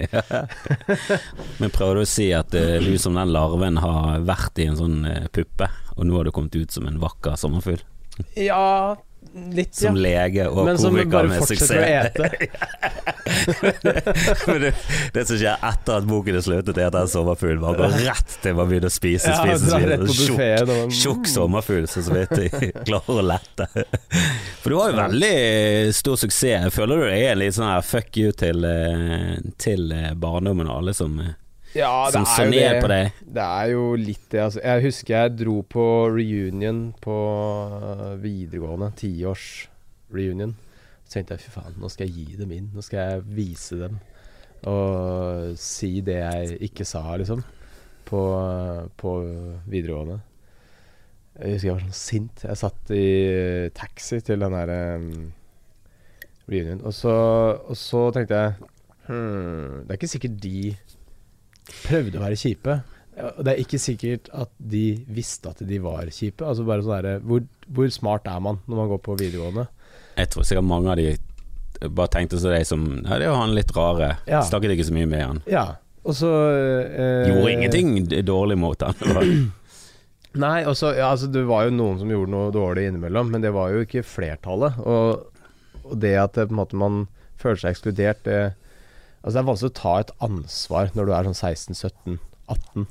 Men 1.62 1.72
prøver 1.74 1.98
du 1.98 2.04
å 2.04 2.10
si 2.10 2.28
at 2.36 2.52
uh, 2.52 2.78
du 2.84 2.98
som 3.00 3.16
den 3.18 3.32
larven 3.32 3.80
har 3.82 4.20
vært 4.28 4.60
i 4.60 4.68
en 4.68 4.78
sånn 4.78 5.00
uh, 5.08 5.30
puppe, 5.34 5.72
og 5.96 6.04
nå 6.04 6.20
har 6.20 6.28
du 6.28 6.34
kommet 6.36 6.60
ut 6.60 6.76
som 6.76 6.86
en 6.86 7.00
vakker 7.02 7.40
sommerfugl? 7.40 7.82
Ja, 8.36 8.98
Litt, 9.54 9.74
ja. 9.82 9.88
som 9.90 9.96
lege 10.02 10.48
og 10.50 10.66
Men 10.68 10.78
som 10.82 10.92
komiker 10.92 11.12
bare 11.14 11.28
med 11.32 11.40
fortsetter 11.44 11.78
å 11.78 11.84
suksess. 11.84 12.08
ete. 12.12 12.28
Det, 14.58 14.72
det 15.14 15.24
som 15.28 15.38
skjer 15.38 15.60
etter 15.68 15.98
at 16.00 16.06
boken 16.08 16.38
er 16.40 16.44
sluttet, 16.46 16.78
er 16.80 16.88
at 16.90 16.96
den 16.96 17.10
sommerfuglen 17.12 17.60
bare 17.64 17.78
går 17.82 17.96
rett 18.08 18.36
til 18.44 18.56
man 18.58 18.70
begynner 18.70 18.90
å 18.92 18.94
spise, 18.94 19.32
Ja, 19.32 19.38
spise, 19.44 19.66
spise. 20.08 20.28
Tjukk- 20.28 20.96
Tjukk 20.98 21.30
sommerfugl 21.32 21.88
som 21.92 22.06
så 22.08 22.16
vidt 22.16 22.34
jeg 22.42 22.72
klarer 22.88 23.20
å 23.22 23.26
lette. 23.32 23.68
For 24.64 24.74
du 24.74 24.78
har 24.80 24.92
jo 24.94 25.00
veldig 25.02 25.34
stor 25.98 26.20
suksess. 26.24 26.70
Føler 26.76 27.02
du 27.04 27.08
det 27.10 27.18
er 27.22 27.34
en 27.36 27.42
litt 27.44 27.58
sånn 27.58 27.70
her 27.70 27.84
fuck 27.86 28.18
you 28.20 28.32
til, 28.38 28.64
eh, 28.68 29.36
til 29.62 29.92
eh, 29.96 30.12
barndommen 30.18 30.70
og 30.72 30.82
alle 30.82 30.96
som, 30.98 31.20
eh, 31.24 31.36
Ja, 31.78 32.10
som 32.12 32.26
så 32.26 32.46
ned 32.50 32.80
på 32.82 32.90
deg? 32.90 33.18
Det 33.22 33.44
er 33.44 33.72
jo 33.76 33.90
litt 34.00 34.24
det, 34.32 34.42
altså. 34.48 34.62
Jeg 34.64 34.86
husker 34.88 35.14
jeg 35.14 35.34
dro 35.44 35.58
på 35.70 35.86
reunion 36.10 36.88
på 37.04 37.18
øh, 37.78 38.16
videregående. 38.24 38.92
Tiårs-reunion. 38.98 40.56
Så 41.06 41.18
tenkte 41.18 41.38
jeg 41.38 41.46
fy 41.46 41.54
faen, 41.54 41.76
nå 41.80 41.92
skal 41.94 42.10
jeg 42.10 42.16
gi 42.16 42.40
dem 42.42 42.56
inn. 42.56 42.72
Nå 42.74 42.84
skal 42.86 43.12
jeg 43.12 43.28
vise 43.38 43.78
dem. 43.84 44.00
Og 44.68 45.54
si 45.62 46.00
det 46.02 46.18
jeg 46.18 46.58
ikke 46.72 46.88
sa, 46.88 47.04
liksom. 47.22 47.44
På, 48.08 48.24
på 48.98 49.14
videregående. 49.68 50.22
Jeg 51.38 51.54
husker 51.54 51.70
jeg 51.70 51.76
var 51.76 51.86
sånn 51.86 52.00
sint. 52.02 52.46
Jeg 52.48 52.62
satt 52.64 52.94
i 52.98 53.08
taxi 53.78 54.24
til 54.26 54.42
den 54.42 54.56
derre 54.58 54.82
um, 54.98 55.28
reunion. 56.50 56.82
Og 56.88 56.96
så, 56.98 57.14
og 57.62 57.78
så 57.78 58.08
tenkte 58.16 58.42
jeg 58.42 58.70
hmm, 59.12 59.84
Det 59.84 59.92
er 59.92 60.00
ikke 60.00 60.16
sikkert 60.16 60.40
de 60.42 60.62
prøvde 61.86 62.20
å 62.20 62.24
være 62.26 62.40
kjipe. 62.40 62.80
Og 63.18 63.40
Det 63.46 63.54
er 63.54 63.64
ikke 63.64 63.80
sikkert 63.82 64.30
at 64.38 64.52
de 64.62 64.84
visste 65.10 65.50
at 65.50 65.64
de 65.66 65.80
var 65.82 66.10
kjipe. 66.14 66.46
Altså 66.46 66.68
bare 66.68 66.86
sånn 66.86 67.08
der, 67.08 67.24
hvor, 67.26 67.42
hvor 67.74 67.90
smart 67.94 68.30
er 68.30 68.44
man 68.44 68.62
når 68.68 68.82
man 68.84 68.92
går 68.94 69.02
på 69.08 69.18
videregående? 69.18 69.66
Jeg 70.18 70.32
tror 70.34 70.48
sikkert 70.48 70.70
mange 70.70 70.94
av 70.94 71.02
de 71.02 71.16
bare 71.94 72.10
tenkte 72.10 72.40
seg 72.42 72.56
det 72.56 72.64
som 72.66 72.86
Ja, 73.04 73.20
det 73.20 73.28
jo 73.28 73.36
han 73.38 73.54
litt 73.58 73.74
rare. 73.76 74.16
Ja. 74.30 74.42
Snakket 74.46 74.74
ikke 74.76 74.88
så 74.88 74.96
mye 74.96 75.10
med 75.10 75.24
han. 75.24 75.42
Ja, 75.50 75.68
og 76.08 76.16
så 76.18 76.32
eh, 76.56 77.28
Gjorde 77.30 77.54
ingenting 77.54 77.94
dårlig 78.26 78.58
mot 78.62 78.86
han. 78.86 78.98
Nei, 80.38 80.58
også, 80.70 80.92
ja, 80.94 81.10
altså, 81.12 81.30
det 81.34 81.44
var 81.50 81.66
jo 81.66 81.74
noen 81.74 81.98
som 82.02 82.12
gjorde 82.12 82.30
noe 82.30 82.54
dårlig 82.54 82.86
innimellom, 82.88 83.32
men 83.34 83.42
det 83.42 83.52
var 83.56 83.72
jo 83.74 83.82
ikke 83.86 84.06
flertallet. 84.06 84.78
Og, 84.86 85.48
og 85.84 85.96
det 86.04 86.14
at 86.22 86.38
en 86.44 86.54
måte, 86.58 86.78
man 86.78 87.06
føler 87.42 87.62
seg 87.62 87.74
ekskludert, 87.74 88.22
det 88.28 88.42
Altså 89.28 89.36
det 89.36 89.42
er 89.44 89.48
vanskelig 89.52 89.74
å 89.74 89.78
ta 89.82 89.94
et 90.00 90.12
ansvar 90.24 90.94
når 90.96 91.10
du 91.10 91.12
er 91.18 91.28
sånn 91.28 91.42
16-17-18. 92.48 92.86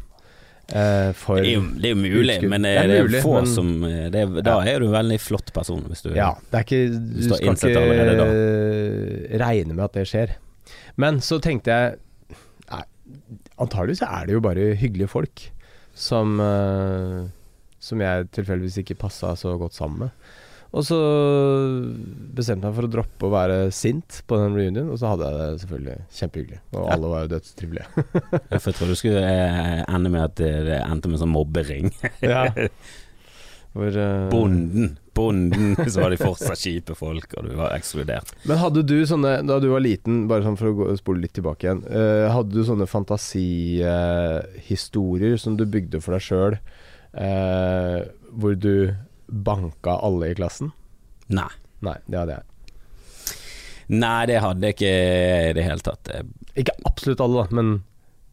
Uh, 0.67 1.13
for 1.15 1.39
Det 1.39 1.47
er 1.47 1.55
jo, 1.55 1.61
det 1.79 1.87
er 1.87 1.93
jo 1.95 1.99
mulig, 2.01 2.35
utskudd. 2.37 2.51
men 2.51 2.65
Det 2.67 2.71
eh, 2.75 2.81
er 2.83 2.89
det 2.91 2.95
er 2.99 3.05
mulig, 3.07 3.21
få 3.23 3.35
men- 3.37 3.47
som 3.53 3.69
eh, 3.87 4.09
det 4.11 4.21
er, 4.25 4.33
Da 4.43 4.55
Ja. 4.59 4.65
er 4.75 4.81
du 4.83 4.87
en 4.89 4.97
veldig 4.97 5.19
flott 5.23 5.53
person, 5.55 5.83
hvis 5.87 6.03
du 6.03 6.09
Ja, 6.13 6.33
det 6.51 6.59
er 6.59 6.65
ikke 6.67 6.81
Du 7.15 7.23
skal 7.23 7.39
ikke 7.55 7.77
allerede 7.79 8.27
eh, 9.31 9.39
regne 9.39 9.75
med 9.79 9.85
at 9.85 9.93
det 9.95 10.07
skjer. 10.11 10.35
Men 10.97 11.21
så 11.23 11.39
tenkte 11.41 11.71
jeg 11.71 11.99
Nei, 12.69 12.83
antagelig 13.63 14.03
er 14.03 14.27
det 14.27 14.33
jo 14.35 14.41
bare 14.41 14.75
hyggelige 14.75 15.09
folk 15.09 15.47
som 15.95 16.41
uh, 16.41 17.29
Som 17.79 18.01
jeg 18.03 18.27
tilfeldigvis 18.33 18.79
ikke 18.83 18.99
passa 18.99 19.37
så 19.39 19.57
godt 19.57 19.73
sammen 19.73 19.99
med. 20.01 20.11
Og 20.75 20.83
så 20.85 20.97
bestemte 22.37 22.67
jeg 22.67 22.73
meg 22.73 22.77
for 22.77 22.85
å 22.89 22.91
droppe 22.91 23.27
å 23.29 23.31
være 23.33 23.71
sint 23.75 24.23
på 24.29 24.35
den 24.41 24.57
reunion, 24.59 24.91
og 24.93 24.99
så 25.01 25.07
hadde 25.13 25.25
jeg 25.29 25.35
det 25.39 25.61
selvfølgelig 25.63 25.97
kjempehyggelig. 26.19 26.59
Og 26.75 26.81
Ja. 26.81 26.87
alle 26.97 27.07
var 27.13 27.19
jo 27.23 27.33
dødstrivelige. 27.37 27.87
Jeg 28.51 28.61
trodde 28.67 28.91
du 28.91 28.95
skulle 28.99 29.23
eh, 29.23 29.81
ende 29.87 30.09
med 30.13 30.23
at 30.25 30.35
det, 30.41 30.53
det 30.67 30.79
endte 30.83 31.09
med 31.13 31.21
sånn 31.23 31.33
mobbering. 31.33 31.87
ja. 32.23 32.43
Hvor, 33.77 33.93
uh... 33.93 34.31
Bonden, 34.33 34.87
bonden, 35.17 35.75
så 35.85 36.01
var 36.01 36.11
de 36.11 36.17
fortsatt 36.17 36.57
kjipe 36.63 36.95
folk, 36.97 37.29
og 37.37 37.45
du 37.45 37.53
var 37.59 37.75
ekskludert. 37.77 38.33
Men 38.49 38.57
hadde 38.63 38.83
du 38.89 38.97
sånne, 39.09 39.33
da 39.45 39.59
du 39.61 39.69
var 39.69 39.81
liten, 39.85 40.25
bare 40.31 40.43
sånn 40.47 40.57
for 40.57 40.67
å 40.71 40.75
gå, 40.79 40.85
spole 40.97 41.21
litt 41.27 41.35
tilbake 41.37 41.63
igjen, 41.69 41.83
uh, 41.85 42.33
hadde 42.33 42.57
du 42.57 42.63
sånne 42.65 42.87
fantasihistorier 42.89 45.37
som 45.41 45.57
du 45.61 45.65
bygde 45.69 46.01
for 46.01 46.13
deg 46.17 46.23
sjøl, 46.25 46.57
hvor 48.37 48.53
du 48.61 48.93
banka 49.27 49.99
alle 50.07 50.33
i 50.33 50.37
klassen? 50.39 50.73
Nei. 51.33 51.51
Nei, 51.85 51.99
det 52.07 52.19
hadde 52.19 52.39
jeg. 52.39 52.45
Nei, 53.97 54.27
det 54.27 54.41
hadde 54.43 54.67
jeg 54.67 54.77
ikke 54.77 54.93
i 55.51 55.55
det 55.55 55.65
hele 55.67 55.85
tatt. 55.85 56.11
Ikke 56.59 56.75
absolutt 56.89 57.23
alle, 57.23 57.45
da, 57.45 57.59
men 57.59 57.73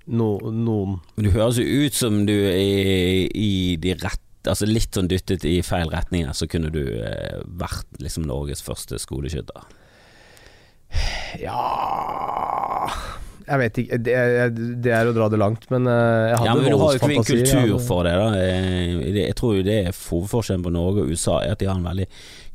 no, 0.10 0.30
noen. 0.50 1.00
Du 1.20 1.30
høres 1.34 1.60
jo 1.62 1.66
ut 1.84 1.98
som 1.98 2.24
du 2.30 2.34
er 2.34 3.28
i 3.30 3.54
de 3.82 3.98
rett 4.00 4.22
Altså 4.44 4.68
litt 4.68 4.92
sånn 4.92 5.08
dyttet 5.08 5.46
i 5.48 5.62
feil 5.64 5.88
retninger 5.88 6.36
så 6.36 6.50
kunne 6.52 6.68
du 6.68 6.82
eh, 6.84 7.38
vært 7.62 7.88
liksom 8.04 8.26
Norges 8.28 8.60
første 8.60 8.98
skoleskytter. 9.00 9.64
Ja 11.40 11.62
Jeg 13.48 13.60
vet 13.60 13.78
ikke. 13.82 13.98
Det, 14.06 14.14
det 14.86 14.92
er 14.96 15.10
å 15.10 15.14
dra 15.16 15.28
det 15.34 15.40
langt, 15.42 15.66
men 15.74 15.88
eh, 15.92 16.30
jeg 16.30 16.38
hadde 16.40 16.48
Ja, 16.48 16.56
men 16.56 16.72
du 16.72 16.78
har 16.80 16.94
jo 16.94 17.00
ikke 17.02 17.10
en 17.18 17.28
kultur 17.28 17.76
for 17.84 18.08
det, 18.08 18.14
da. 18.16 18.30
Jeg, 18.40 19.14
Jeg 19.20 19.36
tror 19.40 19.58
jo 19.58 19.66
det 19.68 19.78
er 19.88 19.92
hovedforskjellen 19.98 20.64
på 20.64 20.72
Norge 20.76 21.04
og 21.04 21.12
USA, 21.12 21.42
er 21.44 21.58
at 21.58 21.60
de 21.64 21.68
har 21.68 21.76
en 21.80 21.88
veldig 21.90 22.08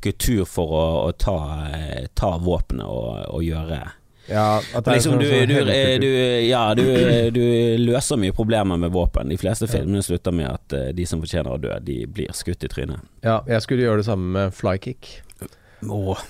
kultur 0.05 0.44
for 0.48 0.72
å, 0.79 0.85
å 1.09 1.12
ta, 1.18 1.37
eh, 1.77 2.07
ta 2.16 2.35
våpenet 2.40 2.87
og, 2.87 3.24
og 3.35 3.42
gjøre 3.44 3.81
Ja, 4.29 4.46
Liksom 4.79 5.14
sånn- 5.16 5.22
du, 5.24 5.29
sånn 5.29 5.48
du, 5.48 6.07
du, 6.07 6.09
ja, 6.46 6.62
du, 6.77 6.85
du 7.35 7.42
løser 7.81 8.20
mye 8.20 8.35
problemer 8.37 8.77
med 8.81 8.92
våpen. 8.92 9.29
De 9.33 9.38
fleste 9.40 9.66
filmene 9.70 10.03
slutter 10.05 10.33
med 10.37 10.51
at 10.53 10.77
eh, 10.77 10.90
de 10.96 11.07
som 11.09 11.20
fortjener 11.24 11.53
å 11.57 11.61
dø, 11.62 11.72
de 11.85 12.03
blir 12.07 12.33
skutt 12.37 12.64
i 12.64 12.68
trynet. 12.68 13.01
Ja, 13.24 13.38
jeg 13.48 13.64
skulle 13.64 13.87
gjøre 13.88 14.03
det 14.03 14.09
samme 14.11 14.29
med 14.37 14.53
flykick. 14.57 15.14
Åh, 15.88 16.20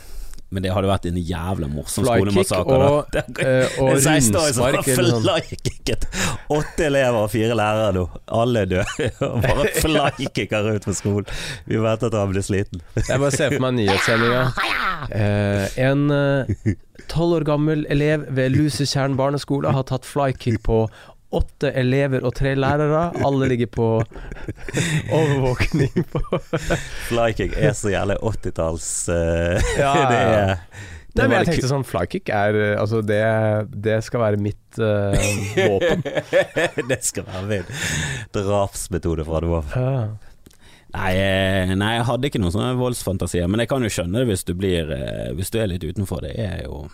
men 0.48 0.64
det 0.64 0.72
hadde 0.72 0.88
vært 0.88 1.06
en 1.10 1.18
jævla 1.20 1.68
morsom 1.68 2.06
skolemassakre. 2.08 2.76
og, 2.88 3.18
eh, 3.44 3.74
og 3.82 3.90
En 3.92 4.00
16-åring 4.00 4.54
som 4.56 4.64
rundspark. 4.64 5.50
flykicket 5.52 6.06
åtte 6.54 6.86
elever 6.88 7.18
og 7.20 7.30
fire 7.32 7.56
lærere 7.58 7.92
nå. 7.98 8.04
Alle 8.38 8.64
er 8.64 8.70
døde. 8.72 9.08
Og 9.28 9.42
bare 9.44 9.66
flykicker 9.84 10.70
ut 10.74 10.88
på 10.88 10.94
skolen. 10.96 11.28
Vi 11.68 11.76
venter 11.82 12.08
at 12.08 12.16
han 12.16 12.32
blir 12.32 12.44
sliten. 12.46 12.80
Jeg 12.96 13.20
bare 13.20 13.34
ser 13.34 13.52
for 13.52 13.66
meg 13.66 13.76
nyhetssendinga. 13.82 14.42
Eh, 15.12 15.78
en 15.84 16.08
tolv 17.12 17.38
år 17.40 17.46
gammel 17.48 17.84
elev 17.92 18.24
ved 18.34 18.56
Lusetjern 18.56 19.16
barneskole 19.20 19.72
har 19.76 19.86
tatt 19.88 20.08
flykick 20.08 20.62
på 20.66 20.86
åtte 21.34 21.70
elever 21.76 22.24
og 22.24 22.34
tre 22.36 22.54
lærere. 22.56 23.08
Alle 23.24 23.48
ligger 23.50 23.70
på 23.72 23.88
overvåkning 25.18 26.06
på 26.12 26.22
Flykick 27.08 27.56
er 27.58 27.74
så 27.76 27.92
jævlig 27.92 28.16
80-talls 28.22 28.92
uh, 29.12 29.72
Ja, 29.78 29.92
Det 30.08 30.22
ja. 30.22 30.46
det 30.46 31.18
Nei, 31.18 31.26
men 31.26 31.36
jeg 31.38 31.46
det 31.48 31.52
tenkte 31.52 31.70
sånn 31.72 31.84
Flykick 31.88 32.30
er 32.30 32.56
eh, 32.56 32.74
Altså, 32.78 33.00
det, 33.02 33.20
det 33.74 33.98
skal 34.06 34.22
være 34.22 34.40
mitt 34.40 34.78
uh, 34.78 35.16
våpen. 35.56 36.04
det 36.92 37.00
skal 37.04 37.26
være 37.26 37.44
min 37.50 37.70
drapsmetode 38.36 39.26
fra 39.26 39.42
nå 39.42 39.54
av. 39.58 39.74
Ja. 39.74 39.92
Nei, 40.94 41.10
eh, 41.20 41.74
nei, 41.76 41.90
jeg 41.98 42.06
hadde 42.08 42.30
ikke 42.30 42.40
noen 42.40 42.54
sånne 42.54 42.78
voldsfantasier, 42.80 43.48
men 43.50 43.60
jeg 43.60 43.68
kan 43.68 43.84
jo 43.84 43.90
skjønne 43.92 44.22
det 44.22 44.30
hvis 44.30 44.46
du 44.48 44.54
blir 44.56 44.88
eh, 44.94 45.34
Hvis 45.36 45.52
du 45.52 45.58
er 45.60 45.68
litt 45.68 45.84
utenfor. 45.84 46.24
Det 46.24 46.32
er 46.40 46.62
jo 46.64 46.86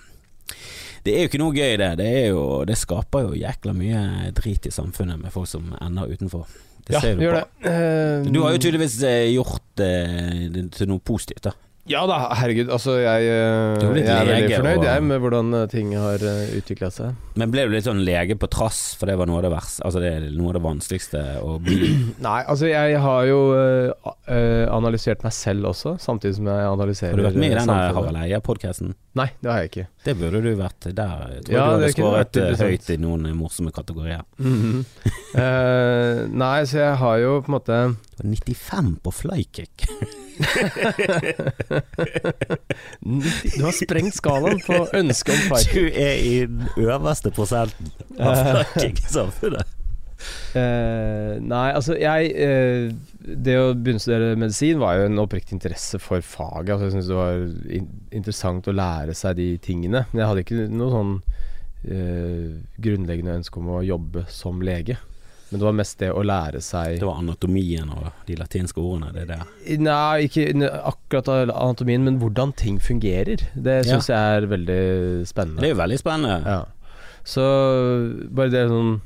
Det 1.04 1.12
er 1.14 1.24
jo 1.26 1.28
ikke 1.28 1.40
noe 1.42 1.52
gøy, 1.52 1.74
det. 1.80 1.90
Det, 2.00 2.10
jo, 2.32 2.44
det 2.68 2.76
skaper 2.80 3.26
jo 3.26 3.34
jækla 3.36 3.74
mye 3.76 4.04
drit 4.36 4.66
i 4.66 4.72
samfunnet 4.72 5.20
med 5.20 5.32
folk 5.34 5.48
som 5.50 5.74
ender 5.84 6.08
utenfor. 6.14 6.46
Det 6.84 6.94
Ja, 6.96 7.00
ser 7.00 7.16
du 7.16 7.24
på. 7.26 7.32
det. 7.36 7.70
Eh, 7.70 8.30
Du 8.32 8.40
har 8.42 8.52
jo 8.52 8.58
tydeligvis 8.60 8.96
eh, 9.08 9.28
gjort 9.34 9.80
eh, 9.84 10.48
det 10.52 10.64
til 10.76 10.88
noe 10.88 11.00
positivt, 11.04 11.42
da. 11.48 11.52
Ja 11.90 12.06
da, 12.08 12.16
herregud. 12.40 12.70
Altså, 12.72 12.96
jeg, 13.02 13.26
eh, 13.28 13.82
jeg 13.98 14.08
er 14.08 14.28
veldig 14.28 14.56
fornøyd 14.56 14.86
jeg, 14.86 15.04
med 15.04 15.20
hvordan 15.20 15.56
eh, 15.58 15.66
ting 15.68 15.92
har 15.98 16.22
utvikla 16.56 16.88
seg. 16.94 17.18
Men 17.36 17.52
ble 17.52 17.66
du 17.66 17.74
litt 17.74 17.84
sånn 17.88 18.00
lege 18.06 18.38
på 18.40 18.48
trass, 18.48 18.94
for 18.96 19.10
det 19.10 19.18
var 19.20 19.28
noe 19.28 19.40
av 19.40 19.46
det 19.48 19.52
verste 19.52 19.84
Altså 19.84 20.00
det 20.00 20.12
er 20.14 20.26
noe 20.32 20.52
av 20.52 20.56
det 20.56 20.62
vanskeligste 20.64 21.22
å 21.44 21.58
bli. 21.62 21.90
Nei, 22.26 22.40
altså 22.40 22.70
jeg 22.70 23.00
har 23.04 23.28
jo 23.28 23.40
uh, 23.52 24.14
eh, 24.30 24.64
analysert 24.72 25.24
meg 25.26 25.34
selv 25.36 25.72
også, 25.74 25.96
samtidig 26.00 26.38
som 26.38 26.50
jeg 26.50 26.68
analyserer 26.70 27.12
Har 27.12 27.20
du 27.20 27.26
vært 27.28 27.40
med 27.42 27.50
i 27.50 27.56
eh, 27.56 27.64
samfunnet. 27.64 27.98
Harald 27.98 28.22
Eia-podkasten? 28.22 28.94
Nei, 29.14 29.28
det 29.44 29.50
har 29.50 29.62
jeg 29.62 29.70
ikke. 29.70 29.86
Det 30.04 30.16
burde 30.18 30.40
du 30.42 30.50
vært 30.58 30.88
der. 30.88 31.26
Jeg 31.36 31.44
tror 31.46 31.54
Ja, 31.54 31.64
du 31.64 31.74
hadde 31.76 31.90
skåret 31.94 32.40
eh, 32.40 32.54
høyt 32.64 32.88
i 32.90 32.98
noen 33.02 33.28
eh, 33.30 33.36
morsomme 33.38 33.74
kategorier. 33.74 34.24
Eh, 35.34 36.20
nei, 36.30 36.60
så 36.70 36.76
jeg 36.78 36.98
har 37.00 37.16
jo 37.18 37.30
på 37.42 37.50
en 37.50 37.54
måte 37.56 37.76
95 38.22 38.96
på 39.02 39.10
flykick. 39.10 39.86
Du 43.54 43.62
har 43.62 43.74
sprengt 43.74 44.16
skalaen 44.16 44.60
på 44.64 44.80
ønsket 44.98 45.34
om 45.34 45.58
Du 45.70 45.84
er 45.88 46.16
i 46.18 46.34
den 46.46 46.68
øverste 46.76 47.30
prosenten 47.34 47.92
av 48.18 48.66
flykick 48.74 49.02
i 49.04 49.08
samfunnet. 49.18 49.74
Uh, 50.54 51.36
nei, 51.42 51.66
altså 51.74 51.96
jeg 51.98 52.30
uh, 52.38 52.86
Det 53.44 53.56
å 53.58 53.72
begynne 53.74 54.00
studere 54.00 54.38
medisin 54.38 54.78
var 54.80 54.96
jo 54.96 55.08
en 55.08 55.20
oppriktig 55.20 55.56
interesse 55.58 55.98
for 56.00 56.24
faget. 56.24 56.74
Altså 56.74 56.86
jeg 56.86 56.94
syntes 56.94 57.10
det 57.10 57.18
var 57.18 57.40
in 57.80 57.88
interessant 58.14 58.68
å 58.70 58.76
lære 58.76 59.16
seg 59.18 59.36
de 59.40 59.48
tingene. 59.62 60.04
Men 60.12 60.22
jeg 60.22 60.30
hadde 60.30 60.44
ikke 60.46 60.68
noe 60.70 60.92
sånn 60.94 61.16
uh, 61.90 62.48
grunnleggende 62.86 63.40
ønske 63.40 63.60
om 63.60 63.72
å 63.74 63.82
jobbe 63.84 64.24
som 64.32 64.62
lege. 64.64 64.96
Men 65.54 65.60
det 65.62 65.66
var 65.68 65.76
mest 65.78 65.98
det 66.02 66.08
å 66.10 66.22
lære 66.26 66.58
seg 66.66 66.96
Det 66.98 67.06
var 67.06 67.20
anatomien 67.22 67.90
og 67.94 68.08
de 68.26 68.34
latinske 68.40 68.82
ordene, 68.82 69.12
det 69.14 69.22
er 69.22 69.28
det. 69.36 69.78
Nei, 69.78 70.24
ikke 70.26 70.48
akkurat 70.82 71.28
anatomien, 71.54 72.02
men 72.02 72.18
hvordan 72.18 72.50
ting 72.58 72.80
fungerer. 72.82 73.44
Det 73.54 73.76
Ja. 73.86 74.00
jeg 74.02 74.10
er 74.42 74.48
veldig 74.50 74.80
spennende. 75.30 75.60
Det 75.62 75.70
er 75.70 75.74
jo 75.76 75.82
veldig 75.84 76.00
spennende. 76.02 76.40
Ja. 76.44 76.64
Så 77.24 77.44
bare 78.34 78.50
det 78.50 78.66
sånn 78.68 78.96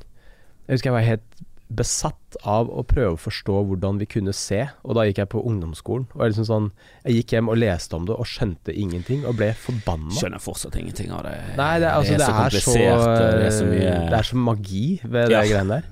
Jeg 0.68 0.78
husker 0.78 0.90
jeg 0.90 0.96
var 0.96 1.06
helt 1.06 1.44
besatt 1.68 2.36
av 2.48 2.70
å 2.72 2.80
prøve 2.88 3.12
å 3.12 3.20
forstå 3.20 3.58
hvordan 3.68 3.98
vi 4.00 4.06
kunne 4.08 4.32
se, 4.32 4.62
og 4.88 4.94
da 4.96 5.02
gikk 5.04 5.18
jeg 5.20 5.28
på 5.34 5.42
ungdomsskolen. 5.44 6.06
Og 6.16 6.22
jeg, 6.24 6.32
liksom 6.32 6.46
sånn, 6.48 6.68
jeg 7.04 7.18
gikk 7.18 7.34
hjem 7.36 7.50
og 7.52 7.58
leste 7.60 7.92
om 7.96 8.06
det 8.08 8.16
og 8.16 8.24
skjønte 8.24 8.72
ingenting, 8.72 9.26
og 9.28 9.36
ble 9.36 9.50
forbanna. 9.52 10.08
Skjønner 10.16 10.40
fortsatt 10.40 10.76
ingenting 10.80 11.12
av 11.12 11.24
det. 11.28 11.34
Nei, 11.58 11.74
det, 11.78 11.88
er- 11.90 11.98
altså, 11.98 12.16
det, 12.16 12.20
så 12.24 12.32
er 12.32 12.56
så, 12.56 12.62
komplisert, 12.64 13.02
så, 13.04 13.16
det 13.36 13.46
er 13.50 13.56
så 13.58 13.66
mye 13.68 13.92
det 14.08 14.16
er 14.22 14.28
så 14.30 14.36
magi 14.48 14.86
ved 15.04 15.28
Ja. 15.30 15.42
det 15.42 15.50
greiene 15.52 15.68
der. 15.68 15.84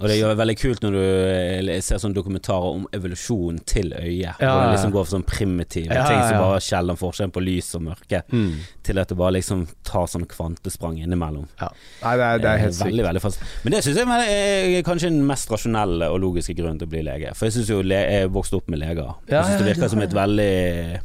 Og 0.00 0.08
det 0.08 0.16
er 0.24 0.34
veldig 0.38 0.54
kult 0.56 0.80
når 0.80 0.94
du 0.96 1.00
eh, 1.68 1.80
ser 1.84 1.98
sånne 2.00 2.16
dokumentarer 2.16 2.76
om 2.78 2.86
evolusjon 2.96 3.58
til 3.68 3.90
øyet. 3.92 4.22
Ja, 4.22 4.34
Hvor 4.40 4.62
det 4.64 4.70
liksom 4.78 4.94
går 4.94 5.04
for 5.04 5.12
sånn 5.18 5.26
primitive 5.28 5.92
Ja, 5.92 6.06
ting 6.08 6.22
som 6.24 6.36
ja. 6.38 6.40
bare 6.40 6.60
skjelner 6.64 6.96
forskjellen 6.96 7.34
på 7.36 7.42
lys 7.44 7.68
og 7.76 7.82
mørke, 7.90 8.22
Mm. 8.32 8.54
til 8.82 8.98
at 8.98 9.08
det 9.12 9.18
bare 9.20 9.34
liksom 9.36 9.66
tar 9.84 10.06
sånne 10.08 10.26
kvantesprang 10.32 10.96
innimellom. 11.02 11.46
Ja. 11.60 11.68
Nei, 12.02 12.14
det 12.16 12.24
er, 12.30 12.38
det 12.38 12.48
er 12.54 12.58
helt 12.64 12.72
Eh, 12.72 12.78
sykt. 12.78 12.86
veldig, 12.88 13.04
veldig 13.10 13.22
fast. 13.26 13.40
Men 13.64 13.72
det 13.76 13.82
syns 13.84 13.96
jeg 14.00 14.08
er 14.08 14.78
er 14.80 14.82
kanskje 14.88 15.10
den 15.12 15.26
mest 15.26 15.50
rasjonelle 15.52 16.08
og 16.10 16.20
logiske 16.24 16.56
grunnen 16.56 16.78
til 16.80 16.88
å 16.88 16.90
bli 16.96 17.02
lege. 17.04 17.34
For 17.36 17.46
jeg 17.46 17.58
syns 17.58 17.68
jo 17.68 17.82
jeg 17.82 18.30
vokste 18.32 18.56
opp 18.56 18.68
med 18.72 18.78
leger. 18.80 19.14
Jeg 19.28 19.44
syns 19.44 19.58
det 19.62 19.68
virker 19.76 19.88
som 19.92 20.00
et 20.00 20.12
veldig 20.16 21.00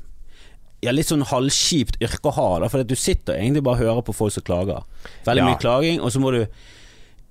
ja, 0.85 0.91
litt 0.93 1.07
sånn 1.09 1.23
halvkjipt 1.25 1.97
yrke 2.03 2.29
å 2.29 2.33
ha, 2.35 2.47
da, 2.61 2.67
for 2.69 2.83
du 2.85 2.95
sitter 2.95 3.39
egentlig 3.39 3.63
bare 3.65 3.79
og 3.79 3.83
hører 3.83 4.01
på 4.05 4.13
folk 4.13 4.31
som 4.35 4.43
klager. 4.45 4.83
Veldig 5.25 5.43
mye 5.47 5.59
klaging, 5.59 5.99
og 6.03 6.11
så 6.13 6.19
må 6.21 6.31
du 6.35 6.43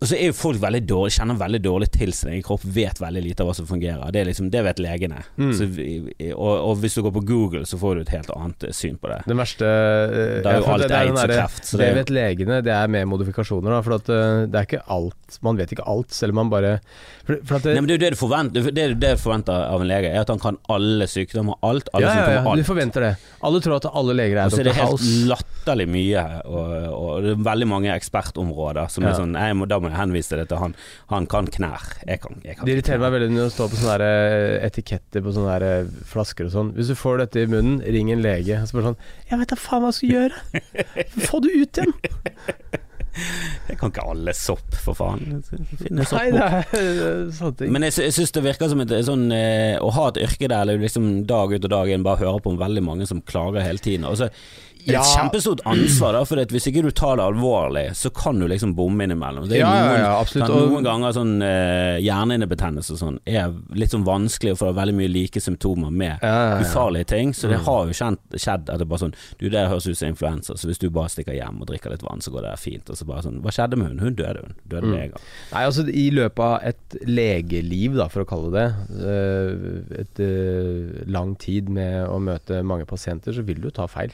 og 0.00 0.08
så 0.10 0.16
er 0.18 0.26
jo 0.28 0.34
folk 0.36 0.58
veldig 0.60 0.82
dårlig, 0.86 1.12
kjenner 1.16 1.36
veldig 1.40 1.60
dårlig 1.64 1.88
til 1.94 2.12
sin 2.12 2.30
egen 2.32 2.42
kropp, 2.44 2.64
vet 2.64 2.98
veldig 3.00 3.22
lite 3.24 3.40
av 3.40 3.48
hva 3.48 3.54
som 3.56 3.66
fungerer. 3.68 4.10
Det, 4.12 4.24
liksom, 4.28 4.50
det 4.52 4.62
vet 4.66 4.82
legene. 4.82 5.22
Mm. 5.38 5.52
Så, 5.56 5.66
vi- 5.70 6.32
og, 6.34 6.52
og 6.70 6.76
hvis 6.82 6.94
du 6.98 7.02
går 7.06 7.14
på 7.14 7.22
Google, 7.24 7.62
så 7.64 7.78
får 7.80 7.94
du 7.94 8.00
et 8.02 8.12
helt 8.16 8.30
annet 8.36 8.64
eh, 8.68 8.74
syn 8.76 8.98
på 9.00 9.08
det. 9.08 9.20
Den 9.30 9.38
verste 9.40 9.64
Da 10.44 10.50
er 10.52 10.60
jo 10.60 10.66
alt 10.74 10.82
det- 10.84 10.88
det 10.90 10.98
aids 10.98 11.22
og 11.22 11.30
kreft, 11.30 11.64
så 11.64 11.78
Det 11.78 11.86
det- 11.86 11.94
vet 12.00 12.10
legene, 12.10 12.62
det 12.62 12.72
er 12.74 12.88
med 12.88 13.06
modifikasjoner. 13.08 13.70
Da, 13.70 13.80
for 13.82 13.94
at 13.94 14.08
eh, 14.10 14.46
det 14.46 14.54
er 14.60 14.66
ikke 14.68 14.82
alt 14.88 15.38
Man 15.42 15.56
vet 15.56 15.72
ikke 15.72 15.86
alt, 15.88 16.12
selv 16.14 16.30
om 16.30 16.36
man 16.36 16.50
bare 16.50 16.78
For, 17.26 17.38
for 17.44 17.58
det, 17.58 17.72
Nei, 17.74 17.80
men 17.80 17.86
det 17.88 17.94
er 17.94 17.98
jo 17.98 18.04
det 18.04 18.10
du 18.14 18.20
forventer, 18.20 18.66
det 18.70 19.00
det 19.00 19.16
du 19.16 19.22
forventer 19.22 19.52
av 19.72 19.80
en 19.80 19.88
lege, 19.88 20.10
er 20.12 20.20
at 20.20 20.28
han 20.28 20.38
kan 20.38 20.58
alle 20.70 21.06
sykdommer, 21.10 21.56
alt. 21.64 21.88
Alle 21.94 22.06
ja, 22.06 22.14
ja, 22.14 22.32
ja, 22.36 22.42
alt. 22.50 22.60
du 22.60 22.64
forventer 22.68 23.00
det. 23.00 23.12
Alle 23.42 23.60
tror 23.64 23.76
at 23.80 23.88
alle 23.94 24.14
leger 24.14 24.36
er 24.38 24.44
Og 24.46 24.52
så 24.52 24.60
er 24.60 24.68
Dr. 24.68 24.70
det 24.70 24.76
helt 24.76 25.06
latterlig 25.32 25.88
mye, 25.88 26.24
og, 26.44 26.74
og 26.92 27.22
det 27.24 27.32
er 27.32 27.42
veldig 27.48 27.68
mange 27.70 27.90
ekspertområder 27.96 28.90
som 28.90 29.04
Ja. 29.04 29.10
er 29.10 29.14
sånn 29.18 29.34
må, 29.58 29.66
Da 29.68 29.78
må 29.84 29.90
jeg 29.92 29.98
henvise 30.00 30.38
det 30.40 30.46
til 30.50 30.60
han. 30.62 30.76
Han 31.12 31.28
kan 31.30 31.48
knær. 31.58 31.84
Jeg 32.08 32.22
kan, 32.24 32.40
jeg 32.44 32.58
kan 32.58 32.68
Det 32.68 32.76
irriterer 32.76 33.02
meg 33.04 33.14
veldig 33.16 33.30
når 33.34 33.48
det 33.48 33.56
står 33.56 33.72
på 33.72 33.80
sånne 33.82 34.08
eh, 34.08 34.54
etiketter 34.68 35.24
på 35.24 35.34
sånne 35.36 35.58
eh, 35.68 35.92
flasker 36.10 36.48
og 36.48 36.54
sånn. 36.54 36.72
Hvis 36.78 36.92
du 36.92 36.96
får 36.98 37.20
dette 37.24 37.44
i 37.44 37.50
munnen, 37.50 37.82
ring 37.84 38.12
en 38.14 38.24
lege. 38.24 38.62
Og 38.62 38.70
så 38.70 38.78
bare 38.78 38.92
sånn 38.92 39.30
Jeg 39.30 39.42
vet 39.42 39.52
da 39.54 39.60
faen 39.60 39.84
hva 39.84 39.92
jeg 39.92 40.00
skal 40.00 40.16
gjøre! 40.16 40.42
Få 41.28 41.44
det 41.44 41.54
ut 41.54 41.84
igjen! 41.84 41.94
Jeg 43.68 43.78
kan 43.78 43.92
ikke 43.92 44.04
alle 44.10 44.32
sopp, 44.34 44.74
for 44.82 44.98
faen. 44.98 45.42
Finne 45.78 46.06
sopp 46.08 47.60
ting. 47.60 47.70
Men 47.74 47.86
jeg, 47.86 47.94
jeg 48.08 48.14
syns 48.16 48.34
det 48.34 48.42
virker 48.44 48.70
som 48.72 48.82
et 48.82 48.94
sånn 49.06 49.28
eh, 49.34 49.76
Å 49.78 49.92
ha 49.94 50.08
et 50.10 50.18
yrke 50.24 50.48
der 50.50 50.64
eller 50.64 50.82
liksom 50.82 51.22
dag 51.28 51.54
ut 51.54 51.62
og 51.62 51.70
dag 51.70 51.92
inn 51.94 52.06
bare 52.06 52.24
høre 52.24 52.42
på 52.42 52.54
om 52.54 52.58
veldig 52.60 52.82
mange 52.84 53.06
som 53.10 53.22
klager 53.22 53.62
hele 53.64 53.82
tiden. 53.82 54.08
Og 54.10 54.18
så 54.18 54.30
det 54.86 54.94
er 54.94 54.98
et 55.00 55.04
Ja. 55.04 55.14
kjempestort 55.16 55.60
ansvar, 55.64 56.12
da, 56.12 56.24
for 56.24 56.36
hvis 56.36 56.66
ikke 56.68 56.82
du 56.82 56.90
tar 56.90 57.16
det 57.16 57.24
alvorlig, 57.24 57.86
så 57.96 58.10
kan 58.12 58.38
du 58.38 58.46
liksom 58.48 58.74
bomme 58.76 59.04
innimellom. 59.06 59.48
Det 59.48 59.56
er 59.56 59.60
ja, 59.64 59.70
ja, 59.74 59.84
noen, 59.88 60.00
ja, 60.00 60.24
kan, 60.46 60.56
noen 60.70 60.84
ganger 60.84 61.12
sånn 61.16 61.42
eh, 61.42 61.98
hjernehinnebetennelse 62.04 62.92
og 62.92 62.98
sånn 63.00 63.18
er 63.26 63.52
litt 63.74 63.90
sånn 63.94 64.04
vanskelig 64.04 64.52
å 64.54 64.58
få 64.60 64.72
veldig 64.76 64.94
mye 64.98 65.08
like 65.12 65.40
symptomer 65.40 65.90
med 65.90 66.18
ja, 66.22 66.28
ja, 66.28 66.58
ja. 66.58 66.60
ufarlige 66.66 67.06
ting. 67.14 67.32
Så 67.32 67.48
det 67.48 67.58
Mm. 67.60 67.64
har 67.64 67.86
jo 67.86 67.92
kjent, 67.92 68.20
skjedd 68.36 68.68
at 68.70 68.78
det 68.78 68.88
bare 68.88 68.98
sånn 69.04 69.14
Du, 69.38 69.48
det 69.48 69.68
høres 69.68 69.86
ut 69.86 69.96
som 69.96 70.08
influensa, 70.08 70.54
så 70.58 70.66
hvis 70.68 70.78
du 70.78 70.90
bare 70.90 71.08
stikker 71.08 71.32
hjem 71.34 71.60
og 71.60 71.66
drikker 71.68 71.90
litt 71.90 72.02
vann, 72.02 72.20
så 72.20 72.30
går 72.30 72.42
det 72.42 72.58
fint. 72.58 72.90
Og 72.90 72.96
så 72.96 73.04
bare 73.06 73.22
sånn 73.22 73.40
Hva 73.42 73.50
skjedde 73.50 73.76
med 73.78 73.88
hun? 73.88 73.98
Hun 73.98 74.14
døde, 74.14 74.40
hun. 74.42 74.54
Døde 74.68 74.84
Mm. 74.86 74.92
leger. 74.94 75.18
Nei, 75.52 75.64
altså 75.64 75.88
I 75.88 76.10
løpet 76.10 76.38
av 76.44 76.60
et 76.62 76.96
legeliv, 77.06 77.96
da, 77.96 78.08
for 78.08 78.24
å 78.24 78.26
kalle 78.28 78.50
det 78.52 78.64
det, 78.94 80.00
et 80.00 80.20
eh, 80.20 81.04
lang 81.10 81.34
tid 81.40 81.68
med 81.68 82.06
å 82.08 82.18
møte 82.22 82.62
mange 82.66 82.86
pasienter, 82.86 83.32
så 83.32 83.44
vil 83.46 83.60
du 83.60 83.70
ta 83.70 83.86
feil. 83.90 84.12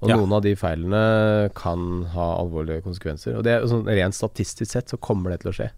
Og 0.00 0.08
Ja. 0.10 0.16
noen 0.16 0.32
av 0.32 0.42
de 0.42 0.54
feilene 0.54 1.50
kan 1.58 2.04
ha 2.14 2.26
alvorlige 2.38 2.84
konsekvenser. 2.84 3.36
Og 3.36 3.42
det 3.42 3.56
sånn 3.66 3.86
Rent 3.86 4.14
statistisk 4.14 4.70
sett 4.70 4.88
så 4.88 4.96
kommer 5.00 5.30
det 5.30 5.40
til 5.42 5.50
å 5.50 5.56
skje. 5.56 5.70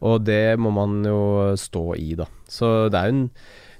Og 0.00 0.24
det 0.24 0.58
må 0.58 0.72
man 0.72 1.02
jo 1.04 1.54
stå 1.56 1.96
i, 1.98 2.14
da. 2.14 2.24
Så 2.48 2.88
det 2.88 2.98
er 2.98 3.10
jo 3.10 3.16
en 3.16 3.30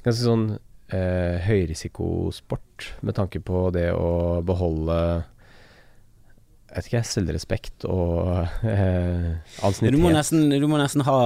ganske 0.05 0.25
sånn 0.27 0.59
eh, 0.93 1.39
høyrisikosport 1.47 2.93
med 3.03 3.15
tanke 3.15 3.41
på 3.41 3.71
det 3.73 3.91
å 3.93 4.43
beholde 4.45 5.25
jeg 6.69 6.77
vet 6.77 6.89
ikke, 6.91 7.01
selvrespekt 7.09 7.85
og 7.89 8.29
eh, 8.69 9.39
Du 9.89 9.97
må, 9.97 10.11
nesten, 10.13 10.51
du 10.53 10.67
må 10.69 10.77
nesten 10.77 11.01
ha 11.09 11.19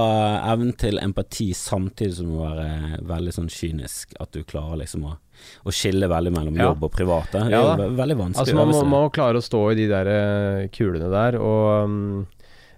evnen 0.53 0.71
til 0.79 1.01
empati 1.03 1.49
samtidig 1.57 2.15
som 2.15 2.29
du 2.29 2.37
må 2.37 2.47
være 2.47 3.01
veldig 3.09 3.33
sånn 3.35 3.51
kynisk. 3.51 4.15
At 4.23 4.31
du 4.31 4.45
klarer 4.47 4.79
liksom 4.79 5.03
å, 5.09 5.17
å 5.63 5.73
skille 5.73 6.09
veldig 6.11 6.33
mellom 6.35 6.61
jobb 6.65 6.87
og 6.87 6.93
private. 6.93 7.41
Det 7.41 7.43
er 7.49 7.55
Ja 7.55 7.73
jo 7.73 7.89
veldig 7.97 8.19
vanskelig. 8.19 8.43
Altså 8.43 8.57
man 8.59 8.71
må, 8.71 8.79
man 8.85 9.05
må 9.07 9.11
klare 9.15 9.41
å 9.41 9.45
stå 9.45 9.65
i 9.71 9.77
de 9.81 9.89
der 9.91 10.11
eh, 10.13 10.69
kulene 10.73 11.11
der, 11.13 11.39
og 11.41 11.89
um, 11.89 11.99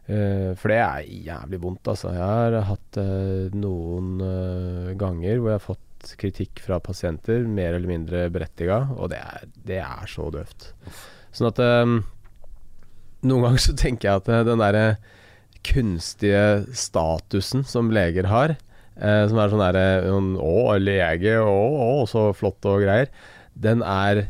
Uh, 0.06 0.54
For 0.62 0.69
det 0.69 0.78
er 0.78 1.06
jævlig 1.32 1.58
vondt, 1.63 1.88
altså. 1.89 2.12
Jeg 2.13 2.21
har 2.21 2.67
hatt 2.67 2.97
uh, 3.01 3.49
noen 3.58 4.19
uh, 4.21 4.91
ganger 5.01 5.39
hvor 5.39 5.49
jeg 5.49 5.58
har 5.58 5.63
fått 5.63 6.12
kritikk 6.21 6.62
fra 6.62 6.78
pasienter, 6.84 7.41
mer 7.49 7.73
eller 7.73 7.89
mindre 7.89 8.28
berettiga, 8.30 8.84
og 8.93 9.10
det 9.15 9.23
er, 9.23 9.47
det 9.65 9.80
er 9.82 10.12
så 10.12 10.28
døvt. 10.34 10.69
Sånn 11.34 11.49
at 11.49 11.62
um, 11.63 12.04
Noen 13.25 13.47
ganger 13.47 13.63
så 13.63 13.73
tenker 13.73 14.12
jeg 14.12 14.21
at 14.21 14.45
den 14.45 14.62
derre 14.62 14.86
kunstige 15.65 16.67
statusen 16.78 17.63
som 17.65 17.89
leger 17.89 18.30
har, 18.30 18.54
eh, 18.99 19.25
som 19.31 19.41
er 19.41 19.51
sånn 19.51 19.63
derre 19.63 19.88
sånn, 20.08 20.31
Å, 20.41 20.55
lege, 20.81 21.38
å, 21.41 21.60
å, 22.01 22.08
så 22.10 22.29
flott 22.38 22.65
og 22.69 22.84
greier. 22.86 23.12
Den 23.55 23.84
er 23.86 24.25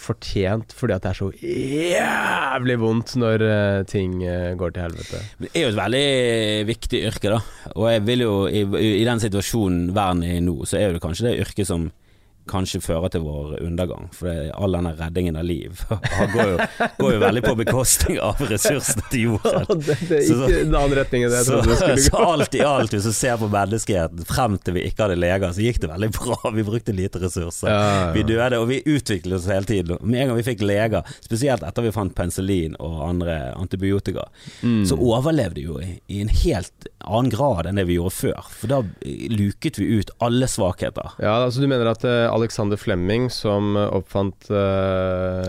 fortjent 0.00 0.72
fordi 0.76 0.94
at 0.94 1.04
det 1.04 1.10
er 1.10 1.18
så 1.18 1.28
jævlig 1.34 2.76
vondt 2.80 3.14
når 3.20 3.44
eh, 3.44 3.80
ting 3.90 4.20
eh, 4.24 4.52
går 4.58 4.74
til 4.74 4.86
helvete. 4.86 5.22
Det 5.42 5.50
er 5.52 5.66
jo 5.66 5.72
et 5.72 5.80
veldig 5.80 6.04
viktig 6.70 7.02
yrke, 7.10 7.34
da. 7.34 7.40
Og 7.74 7.88
jeg 7.90 8.04
vil 8.08 8.24
jo, 8.24 8.34
i, 8.48 8.64
i 9.00 9.06
den 9.08 9.22
situasjonen 9.22 9.90
verden 9.96 10.24
er 10.26 10.38
i 10.38 10.44
nå, 10.44 10.56
så 10.68 10.80
er 10.80 10.94
det 10.94 11.02
kanskje 11.04 11.28
det 11.28 11.40
yrket 11.44 11.68
som 11.68 11.90
kanskje 12.50 12.80
fører 12.84 13.12
til 13.14 13.22
vår 13.24 13.56
undergang. 13.62 14.08
For 14.16 14.28
det, 14.30 14.50
all 14.58 14.74
denne 14.76 14.92
reddingen 14.98 15.38
av 15.40 15.46
liv 15.46 15.80
går 16.34 16.50
jo, 16.52 16.56
går 16.98 17.12
jo 17.14 17.20
veldig 17.22 17.42
på 17.46 17.54
bekostning 17.62 18.18
av 18.24 18.40
ressursene 18.50 19.04
til 19.12 19.26
jorden. 19.30 19.80
det, 19.86 19.96
det 20.08 20.18
er 20.18 20.26
Så- 20.28 20.40
ikke 20.50 20.60
en 20.66 20.74
annen 20.80 20.96
retning 20.98 21.24
enn 21.28 21.36
jeg 21.38 21.46
trodde 21.48 21.70
det 21.70 21.78
skulle 21.80 22.04
så 22.08 22.24
alt 22.34 22.58
i 22.58 22.62
alt, 22.66 22.94
hvis 22.96 23.06
du 23.08 23.12
ser 23.16 23.38
på 23.40 23.48
menneskeheten, 23.52 24.24
frem 24.28 24.58
til 24.60 24.76
vi 24.76 24.84
ikke 24.90 25.06
hadde 25.06 25.18
leger, 25.22 25.54
så 25.56 25.64
gikk 25.64 25.80
det 25.84 25.90
veldig 25.94 26.10
bra. 26.18 26.38
Vi 26.60 26.64
brukte 26.66 26.92
lite 26.96 27.20
ressurser. 27.22 27.70
Ja, 27.70 27.80
ja, 27.80 28.12
Vi 28.16 28.22
døde, 28.26 28.58
og 28.58 28.66
vi 28.68 28.80
utviklet 28.84 29.38
oss 29.38 29.46
hele 29.48 29.64
tiden. 29.68 29.96
Med 30.02 30.20
en 30.24 30.28
gang 30.32 30.38
vi 30.40 30.44
fikk 30.46 30.62
leger, 30.66 31.06
spesielt 31.24 31.62
etter 31.66 31.84
vi 31.86 31.92
fant 31.94 32.14
penicillin 32.18 32.74
og 32.82 32.98
andre 33.08 33.36
antibiotika, 33.56 34.26
Mm. 34.64 34.82
så 34.88 34.96
overlevde 34.98 35.62
jo 35.62 35.78
i, 35.80 35.94
i 36.12 36.20
en 36.24 36.28
helt 36.42 36.88
annen 37.06 37.30
grad 37.32 37.66
enn 37.70 37.78
det 37.78 37.86
vi 37.88 37.96
gjorde 37.96 38.12
før. 38.16 38.48
For 38.60 38.68
da 38.72 38.80
luket 39.30 39.78
vi 39.80 39.86
ut 40.00 40.10
alle 40.20 40.48
svakheter. 40.50 41.12
Ja, 41.22 41.36
altså 41.46 41.62
du 41.62 41.68
mener 41.70 41.90
at 41.92 42.04
eh, 42.04 42.26
Alexander 42.40 42.76
Flemming, 42.80 43.28
som 43.30 43.76
eh, 43.78 43.86
oppfant 44.00 44.48
uh, 44.50 45.46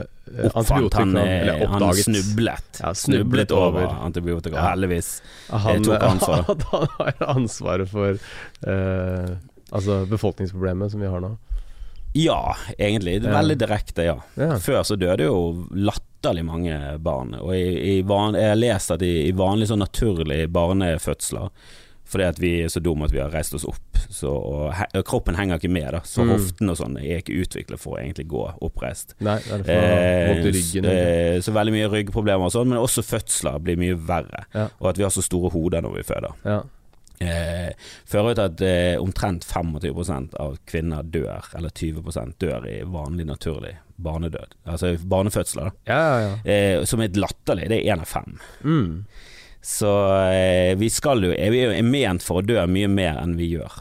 Oppfant 0.54 0.94
han, 0.96 1.16
eller 1.18 1.64
oppdaget. 1.66 2.06
han 2.06 2.06
snublet. 2.06 2.80
Ja, 2.84 2.94
snublet 2.96 3.52
over 3.52 3.84
over. 3.84 3.96
antibiotika, 4.06 4.56
Ja. 4.56 4.70
heldigvis. 4.70 5.10
han, 5.50 5.84
tok 5.84 6.04
ansvar. 6.12 6.46
han 6.72 6.88
har 7.00 7.16
ansvaret 7.36 7.90
for 7.92 8.16
uh, 8.68 9.32
altså 9.72 10.06
befolkningsproblemet 10.12 10.92
som 10.94 11.02
vi 11.04 11.10
har 11.12 11.20
nå. 11.24 11.34
Ja, 12.14 12.56
egentlig. 12.78 13.22
Veldig 13.24 13.56
direkte, 13.62 14.04
ja. 14.04 14.18
Ja. 14.36 14.58
Før 14.60 14.82
så 14.84 14.98
døde 15.00 15.30
jo 15.30 15.38
latterlig 15.72 16.44
mange 16.44 16.80
barn. 17.00 17.36
Og 17.40 17.54
i, 17.56 17.68
i 17.94 18.02
van, 18.04 18.36
jeg 18.36 18.52
har 18.52 18.60
lest 18.60 18.92
at 18.92 19.04
i, 19.08 19.14
i 19.30 19.32
vanlige 19.36 19.72
sånn 19.72 19.80
naturlige 19.86 20.50
barnefødsler 20.52 21.48
fordi 22.12 22.26
at 22.28 22.40
vi 22.44 22.50
er 22.66 22.72
så 22.74 22.82
dumme 22.84 23.08
at 23.08 23.14
vi 23.16 23.22
har 23.24 23.32
reist 23.32 23.54
oss 23.56 23.64
opp, 23.70 24.02
så, 24.12 24.28
og 24.32 24.74
he, 24.76 24.86
kroppen 25.08 25.38
henger 25.40 25.58
ikke 25.62 25.72
med. 25.72 25.92
da 25.96 26.02
Så 26.04 26.26
Mm. 26.26 26.34
hoften 26.36 26.70
og 26.74 26.78
sånn 26.78 26.98
er 27.00 27.22
ikke 27.22 27.38
utviklet 27.46 27.80
for 27.80 27.96
å 27.96 28.02
egentlig 28.02 28.28
gå 28.28 28.44
oppreist. 28.62 29.16
Nei, 29.24 29.38
det 29.40 29.62
for 29.66 29.72
eh, 29.72 30.44
ryggen. 30.52 30.86
eh, 30.92 31.40
så 31.40 31.54
veldig 31.56 31.74
mye 31.78 31.90
ryggproblemer 31.94 32.46
og 32.50 32.52
sånn, 32.52 32.68
men 32.74 32.82
også 32.84 33.04
fødsler 33.08 33.60
blir 33.64 33.80
mye 33.80 33.96
verre. 33.96 34.46
Ja. 34.54 34.68
Og 34.82 34.90
at 34.92 34.98
vi 35.00 35.04
har 35.08 35.12
så 35.16 35.24
store 35.24 35.50
hoder 35.56 35.82
når 35.82 35.96
vi 36.02 36.04
føder. 36.14 36.38
ja. 36.46 36.62
Eh, 37.22 37.74
fører 38.10 38.32
ut 38.34 38.40
at 38.42 38.62
eh, 38.66 38.96
omtrent 38.98 39.44
25 39.46 40.32
av 40.42 40.56
kvinner 40.66 41.04
dør, 41.06 41.46
eller 41.54 41.70
20 41.70 42.34
dør 42.42 42.66
i 42.66 42.80
vanlig 42.82 43.28
naturlig 43.30 43.76
barnedød. 44.02 44.56
Altså 44.66 44.96
barnefødsler, 45.06 45.70
da. 45.70 45.72
ja, 45.86 46.00
ja, 46.02 46.30
ja. 46.44 46.52
Eh, 46.52 46.86
som 46.90 47.00
er 47.06 47.14
latterlig. 47.14 47.68
Det 47.70 47.78
er 47.86 47.94
én 47.94 48.02
av 48.02 48.10
fem. 48.10 48.40
Mm. 48.66 49.06
Så 49.62 49.92
eh, 50.32 50.74
vi 50.76 50.90
skal 50.90 51.22
jo 51.24 51.32
Vi 51.32 51.62
er 51.62 51.76
jo 51.78 51.86
ment 51.86 52.26
for 52.26 52.42
å 52.42 52.46
dø 52.46 52.64
mye 52.68 52.90
mer 52.90 53.22
enn 53.22 53.38
vi 53.38 53.54
gjør. 53.56 53.80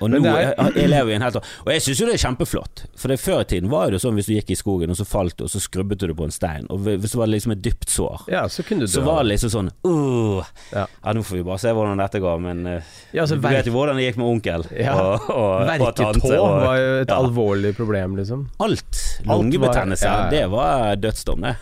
Og 0.00 0.08
nå 0.08 0.20
er- 0.24 0.54
jeg, 0.54 0.72
jeg 0.76 0.88
lever 0.88 1.12
i 1.12 1.16
en 1.18 1.24
helt 1.26 1.36
Og 1.36 1.68
jeg 1.68 1.82
syns 1.84 2.00
jo 2.00 2.06
det 2.08 2.14
er 2.16 2.22
kjempeflott. 2.22 2.82
For 2.96 3.12
det, 3.12 3.18
før 3.20 3.42
i 3.42 3.48
tiden 3.52 3.68
var 3.72 3.92
det 3.92 4.00
sånn 4.00 4.16
hvis 4.16 4.30
du 4.30 4.32
gikk 4.32 4.54
i 4.54 4.56
skogen 4.58 4.92
og 4.92 4.96
så 4.96 5.04
falt 5.08 5.36
du, 5.36 5.44
og 5.44 5.52
så 5.52 5.60
skrubbet 5.60 6.00
du 6.00 6.14
på 6.16 6.24
en 6.24 6.32
stein, 6.34 6.66
og 6.72 6.80
hvis 6.86 7.12
det 7.12 7.20
var 7.20 7.30
liksom 7.30 7.54
et 7.56 7.62
dypt 7.64 7.92
sår, 7.92 8.24
Ja, 8.32 8.46
så 8.48 8.64
kunne 8.66 8.88
du 8.88 8.92
så 8.92 9.04
var 9.04 9.22
det 9.22 9.34
liksom 9.34 9.52
sånn 9.52 9.70
uh, 9.84 10.40
Ja. 10.72 10.86
ja. 10.88 11.12
nå 11.16 11.24
får 11.26 11.40
vi 11.40 11.44
bare 11.50 11.60
se 11.60 11.74
hvordan 11.76 12.00
dette 12.00 12.22
går, 12.24 12.40
men 12.40 12.64
uh, 12.66 12.96
Ja, 13.12 13.26
altså, 13.26 13.36
du 13.36 13.44
vet 13.44 13.68
jo 13.68 13.76
hvordan 13.76 14.00
det 14.00 14.08
gikk 14.08 14.20
med 14.22 14.32
onkel 14.32 14.66
Ja. 14.72 14.96
og, 14.96 15.28
og, 15.28 15.68
Verketå 15.68 16.34
var 16.40 16.80
jo 16.80 16.90
et 17.04 17.12
ja. 17.12 17.20
alvorlig 17.20 17.76
problem, 17.76 18.16
liksom. 18.20 18.48
alt. 18.64 19.04
Lungebetennelse, 19.28 20.06
ja, 20.08 20.24
ja. 20.24 20.30
det 20.32 20.46
var 20.52 20.96
dødsdom, 20.96 21.44
det. 21.44 21.56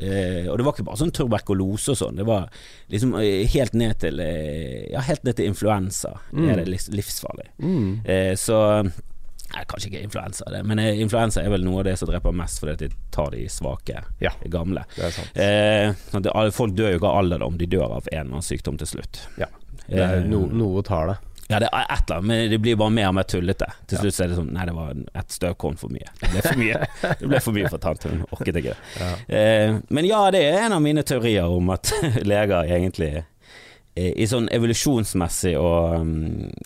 Eh, 0.00 0.48
og 0.50 0.56
det 0.58 0.64
var 0.64 0.72
ikke 0.72 0.86
bare 0.88 0.96
sånn 1.02 1.12
tuberkulose 1.12 1.92
og 1.92 1.98
sånn, 2.00 2.16
det 2.16 2.24
var 2.26 2.48
liksom 2.90 3.14
eh, 3.20 3.44
helt 3.52 3.74
ned 3.74 3.98
til 4.00 4.20
eh, 4.24 4.88
Ja, 4.92 5.00
helt 5.04 5.22
ned 5.24 5.36
til 5.36 5.46
influensa 5.50 6.14
Mm. 6.32 6.48
er 6.50 6.56
det 6.64 6.68
livsfarlig. 6.90 7.48
Mm. 7.60 8.00
Eh, 8.06 8.34
så 8.40 8.82
Nei, 9.52 9.64
kanskje 9.68 9.90
ikke 9.90 10.00
influensa, 10.06 10.46
det, 10.48 10.62
men 10.64 10.78
eh, 10.80 10.96
influensa 11.04 11.42
er 11.44 11.50
vel 11.52 11.60
noe 11.66 11.82
av 11.82 11.84
det 11.84 11.98
som 12.00 12.08
dreper 12.08 12.32
mest 12.32 12.58
fordi 12.62 12.72
at 12.72 12.78
de 12.78 12.88
tar 13.12 13.30
de 13.34 13.42
svake, 13.52 13.98
Ja. 14.24 14.30
gamle. 14.48 14.86
Det 14.96 15.04
er 15.04 15.10
sant. 15.10 15.36
Eh, 15.36 15.92
sånn 16.10 16.22
det, 16.24 16.32
folk 16.56 16.72
dør 16.72 16.94
jo 16.94 16.96
ikke 17.02 17.10
av 17.10 17.18
alderdom, 17.20 17.58
de 17.60 17.66
dør 17.66 17.84
av 17.98 18.08
en 18.10 18.18
eller 18.18 18.30
annen 18.38 18.46
sykdom 18.46 18.78
til 18.80 18.86
slutt. 18.86 19.20
Ja. 19.36 19.50
Det 19.88 19.98
er 20.00 20.22
Eh, 20.22 20.24
no, 20.30 20.46
noe 20.46 20.80
tar 20.82 21.06
det. 21.12 21.18
Ja, 21.52 21.58
det 21.62 21.68
er 21.70 21.84
et 21.84 22.04
eller 22.06 22.18
annet, 22.18 22.28
men 22.30 22.44
det 22.52 22.58
blir 22.64 22.78
bare 22.80 22.94
mer 22.96 23.10
og 23.10 23.16
mer 23.18 23.26
tullete. 23.28 23.68
Til 23.90 24.00
slutt 24.02 24.16
så 24.16 24.24
er 24.24 24.32
det 24.32 24.38
sånn 24.40 24.52
Nei, 24.56 24.64
det 24.68 24.76
var 24.76 24.94
et 25.22 25.34
støvkorn 25.36 25.76
for 25.80 25.92
mye. 25.92 26.08
Det 26.20 26.30
ble 26.32 26.44
for 26.46 26.60
mye 26.62 26.78
Det 27.20 27.28
ble 27.28 27.40
for 27.44 27.56
mye 27.56 27.72
for 27.72 27.82
tante, 27.82 28.12
hun 28.12 28.24
orket 28.32 28.56
ikke 28.62 28.72
det. 28.72 28.78
Ja. 29.02 29.10
Eh, 29.38 29.76
men 29.92 30.08
ja, 30.08 30.22
det 30.34 30.42
er 30.48 30.64
en 30.66 30.76
av 30.78 30.82
mine 30.84 31.04
teorier 31.06 31.52
om 31.52 31.70
at 31.74 31.92
leger 32.32 32.70
egentlig 32.72 33.10
eh, 33.20 34.12
i 34.16 34.26
sånn 34.28 34.48
evolusjonsmessig 34.52 35.52
og 35.60 35.96
um, 36.00 36.12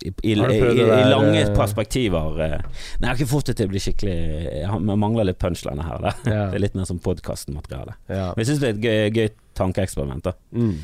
i, 0.03 0.13
i, 0.13 0.35
i, 0.35 0.59
i, 0.63 1.01
lange 1.11 1.41
eh, 1.43 1.51
perspektiver 1.57 2.39
eh, 2.47 2.59
Nei, 2.61 3.01
jeg 3.01 3.09
har 3.09 3.19
ikke 3.19 3.31
fått 3.33 3.51
det 3.51 3.57
til 3.59 3.67
å 3.71 3.73
bli 3.75 3.83
skikkelig 3.83 4.19
Jeg 4.63 4.85
mangler 4.87 5.27
litt 5.31 5.41
punchliner 5.43 5.89
her. 5.91 6.07
Ja. 6.07 6.45
Det 6.53 6.61
er 6.61 6.63
litt 6.63 6.79
mer 6.79 6.87
som 6.89 7.03
podkastmateriale. 7.03 7.99
Ja. 8.07 8.29
Men 8.37 8.45
jeg 8.45 8.53
syns 8.53 8.63
det 8.63 8.71
er 8.71 8.79
et 8.79 8.87
gøy, 8.87 9.03
gøy 9.23 9.35
tankeeksperiment. 9.59 10.31
da 10.31 10.37
Mm. 10.57 10.79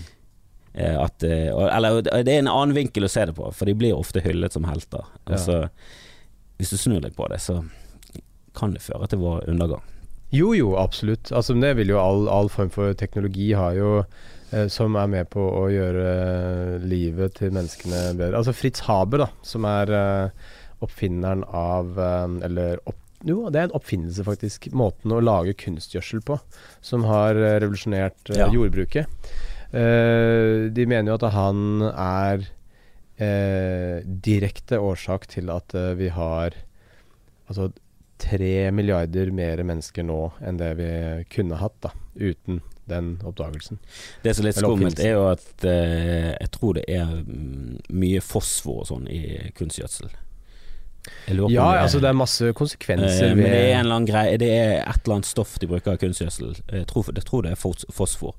Eh, 0.75 0.97
At, 1.03 1.23
eh, 1.23 1.49
eller 1.53 2.01
det 2.03 2.33
er 2.33 2.39
en 2.41 2.49
annen 2.49 2.75
vinkel 2.77 3.05
å 3.05 3.11
se 3.13 3.27
det 3.29 3.35
på, 3.37 3.51
for 3.53 3.69
de 3.69 3.75
blir 3.77 3.93
ofte 3.97 4.23
hyllet 4.25 4.53
som 4.57 4.65
helter. 4.65 5.05
Altså, 5.27 5.69
hvis 6.59 6.71
du 6.73 6.77
snur 6.81 7.01
deg 7.05 7.15
på 7.17 7.27
det, 7.29 7.41
så 7.45 7.59
kan 8.57 8.73
det 8.73 8.83
føre 8.85 9.09
til 9.09 9.19
vår 9.21 9.49
undergang. 9.53 9.83
Jo, 10.33 10.55
jo, 10.57 10.71
absolutt. 10.81 11.29
Altså, 11.37 11.53
det 11.61 11.75
vil 11.77 11.93
jo 11.93 11.99
all, 12.01 12.25
all 12.33 12.49
form 12.49 12.71
for 12.73 12.95
teknologi 12.97 13.51
har 13.53 13.75
jo 13.77 13.91
eh, 14.53 14.65
som 14.73 14.97
er 14.97 15.11
med 15.13 15.29
på 15.33 15.45
å 15.45 15.67
gjøre 15.73 16.07
eh, 16.09 16.87
livet 16.89 17.35
til 17.37 17.53
menneskene 17.53 18.15
bedre. 18.17 18.39
Altså 18.41 18.55
Fritz 18.57 18.81
Haber, 18.89 19.27
da, 19.27 19.29
som 19.45 19.69
er 19.69 19.93
eh, 19.93 20.51
oppfinneren 20.83 21.45
av 21.49 21.99
eh, 22.01 22.39
Eller 22.49 22.81
opp, 22.89 22.97
jo, 23.29 23.43
det 23.53 23.61
er 23.61 23.69
en 23.69 23.77
oppfinnelse, 23.77 24.25
faktisk. 24.27 24.71
Måten 24.73 25.13
å 25.15 25.21
lage 25.23 25.53
kunstgjødsel 25.61 26.25
på, 26.27 26.41
som 26.81 27.05
har 27.13 27.37
revolusjonert 27.37 28.33
Ja. 28.35 28.49
jordbruket. 28.51 29.07
Eh, 29.73 30.69
de 30.73 30.85
mener 30.89 31.13
jo 31.13 31.17
at 31.17 31.33
han 31.33 31.87
er 31.93 32.45
eh, 33.17 34.03
direkte 34.05 34.81
årsak 34.83 35.29
til 35.33 35.53
at 35.53 35.75
eh, 35.79 35.95
vi 35.99 36.11
har 36.13 36.57
altså 37.49 37.71
tre 38.23 38.71
milliarder 38.71 39.33
mer 39.35 39.63
mennesker 39.67 40.07
nå 40.07 40.21
enn 40.45 40.61
det 40.61 40.75
vi 40.79 40.91
kunne 41.33 41.59
hatt 41.59 41.79
da, 41.83 41.91
uten 42.15 42.61
den 42.91 43.15
oppdagelsen. 43.25 43.79
Det 44.23 44.35
som 44.35 44.45
er 44.45 44.51
litt 44.51 44.61
skummelt, 44.61 45.01
er 45.03 45.17
jo 45.17 45.27
at 45.31 45.67
eh, 45.69 46.33
jeg 46.35 46.53
tror 46.55 46.77
det 46.79 46.85
er 46.91 47.09
mm, 47.23 47.81
mye 47.95 48.23
fosfor 48.25 48.83
og 48.83 48.91
sånn 48.91 49.09
i 49.11 49.23
kunstgjødsel. 49.57 50.11
Ja, 51.51 51.65
altså 51.83 51.99
det 51.99 52.09
er 52.12 52.15
masse 52.15 52.53
konsekvenser 52.55 53.33
ved 53.35 53.41
men 53.41 53.49
det 53.51 53.62
er 53.75 54.05
greie 54.07 54.37
Det 54.38 54.51
er 54.55 54.73
et 54.85 55.01
eller 55.03 55.17
annet 55.17 55.27
stoff 55.27 55.57
de 55.59 55.67
bruker 55.67 55.97
i 55.97 56.01
kunstgjødsel. 56.03 56.53
Jeg 56.71 56.87
tror, 56.91 57.09
jeg 57.11 57.27
tror 57.27 57.43
det 57.47 57.55
er 57.57 57.59
fosfor 57.59 58.37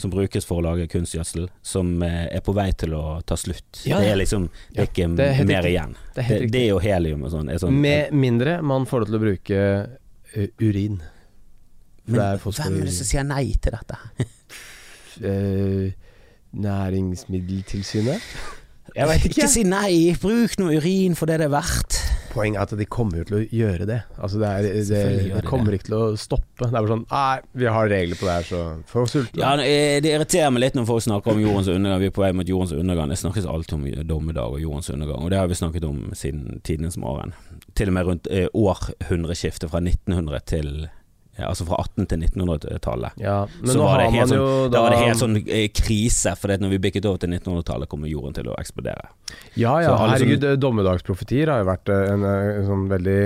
som 0.00 0.12
brukes 0.12 0.46
for 0.48 0.62
å 0.62 0.64
lage 0.64 0.88
kunstgjødsel, 0.88 1.48
som 1.62 2.02
eh, 2.06 2.24
er 2.32 2.42
på 2.44 2.54
vei 2.56 2.70
til 2.78 2.94
å 2.96 3.20
ta 3.28 3.36
slutt. 3.36 3.82
Ja, 3.84 4.00
det 4.00 4.12
er 4.12 4.20
liksom 4.20 4.48
Det 4.72 4.84
er 4.86 4.90
ikke 4.90 5.08
det 5.18 5.28
er 5.34 5.48
mer 5.48 5.68
igjen. 5.68 5.96
Det 6.16 6.26
Det, 6.48 6.64
er 6.64 6.68
jo 6.70 6.80
helium 6.82 7.26
og 7.26 7.34
sånn. 7.34 7.52
Sånn 7.60 7.80
Med 7.82 8.14
mindre 8.16 8.60
man 8.62 8.86
får 8.88 9.04
det 9.04 9.10
til 9.10 9.18
å 9.18 9.24
bruke 9.26 9.62
uh, 9.84 10.48
urin. 10.64 11.00
Men 12.08 12.24
er 12.24 12.40
hvem 12.40 12.78
er 12.80 12.88
det 12.88 12.94
som 12.96 13.08
sier 13.10 13.26
nei 13.28 13.46
til 13.60 13.76
dette? 13.76 14.00
uh, 15.24 15.88
Næringsmiddeltilsynet? 16.68 18.32
Jeg 18.98 19.10
vet 19.12 19.26
ikke. 19.28 19.36
Ikke 19.38 19.50
si 19.52 19.64
nei, 19.66 19.92
bruk 20.18 20.58
noe 20.58 20.78
urin 20.78 21.14
for 21.18 21.30
det 21.30 21.38
det 21.42 21.46
er 21.46 21.54
verdt. 21.54 21.98
Poenget 22.28 22.60
er 22.60 22.66
at 22.66 22.80
de 22.80 22.86
kommer 22.90 23.20
jo 23.20 23.26
til 23.28 23.36
å 23.38 23.40
gjøre 23.56 23.86
det. 23.88 23.98
Altså 24.18 24.40
det, 24.40 24.48
er, 24.48 24.66
det, 24.66 24.82
det 24.90 25.30
de 25.32 25.42
kommer 25.46 25.74
ikke 25.74 25.88
til 25.88 25.96
å 25.96 26.02
stoppe. 26.20 26.66
Det 26.66 26.68
er 26.68 26.74
bare 26.76 26.90
sånn 26.90 27.06
Nei, 27.08 27.38
vi 27.62 27.70
har 27.72 27.88
regler 27.90 28.20
på 28.20 28.28
det 28.28 28.34
her, 28.34 28.48
så 28.48 28.60
for 28.90 29.10
sultne. 29.10 29.40
Ja, 29.40 29.54
eh, 29.64 29.96
Det 30.04 30.12
irriterer 30.12 30.52
meg 30.52 30.66
litt 30.66 30.76
når 30.76 30.88
folk 30.90 31.06
snakker 31.06 31.34
om 31.34 31.42
jordens 31.42 31.70
undergang. 31.72 32.02
Vi 32.02 32.10
er 32.10 32.14
på 32.18 32.24
vei 32.26 32.32
mot 32.36 32.52
jordens 32.52 32.74
undergang. 32.76 33.14
Det 33.14 33.20
snakkes 33.22 33.48
alltid 33.48 33.78
om 33.78 33.88
dommedag 34.12 34.58
og 34.58 34.62
jordens 34.62 34.92
undergang, 34.92 35.24
og 35.24 35.32
det 35.32 35.40
har 35.40 35.48
vi 35.50 35.58
snakket 35.62 35.88
om 35.88 36.04
siden 36.18 36.60
tidenes 36.68 37.00
morgen. 37.00 37.34
Til 37.78 37.92
og 37.92 37.96
med 37.96 38.10
rundt 38.10 38.30
eh, 38.34 38.50
århundreskiftet 38.52 39.72
fra 39.72 39.80
1900 39.84 40.44
til 40.52 40.72
Altså 41.46 41.64
fra 41.68 41.76
1800- 41.84 42.08
til 42.08 42.18
1900-tallet. 42.18 43.12
Ja, 43.22 43.46
men 43.60 43.70
Så 43.70 43.78
nå 43.78 43.84
var 43.84 43.98
det 44.02 44.08
helt 44.16 44.28
sånn, 44.32 44.42
Da 44.42 44.68
da 44.74 44.82
var 44.82 44.90
det 44.90 44.98
helt 45.04 45.20
sånn 45.20 45.36
eh, 45.46 45.68
krise, 45.70 46.32
for 46.36 46.48
når 46.58 46.70
vi 46.74 46.78
bikket 46.88 47.06
over 47.06 47.18
til 47.22 47.30
1900-tallet, 47.30 47.88
kommer 47.88 48.08
jorden 48.10 48.34
til 48.34 48.48
å 48.50 48.56
eksplodere. 48.58 49.08
Ja 49.54 49.76
ja, 49.80 49.88
Så 49.92 49.94
alle 49.94 50.16
herregud, 50.16 50.46
dommedagsprofetier 50.60 51.52
har 51.52 51.62
jo 51.62 51.68
vært 51.70 51.88
eh, 51.94 52.12
en, 52.14 52.24
eh, 52.24 52.58
en 52.58 52.66
sånn 52.66 52.88
veldig 52.90 53.18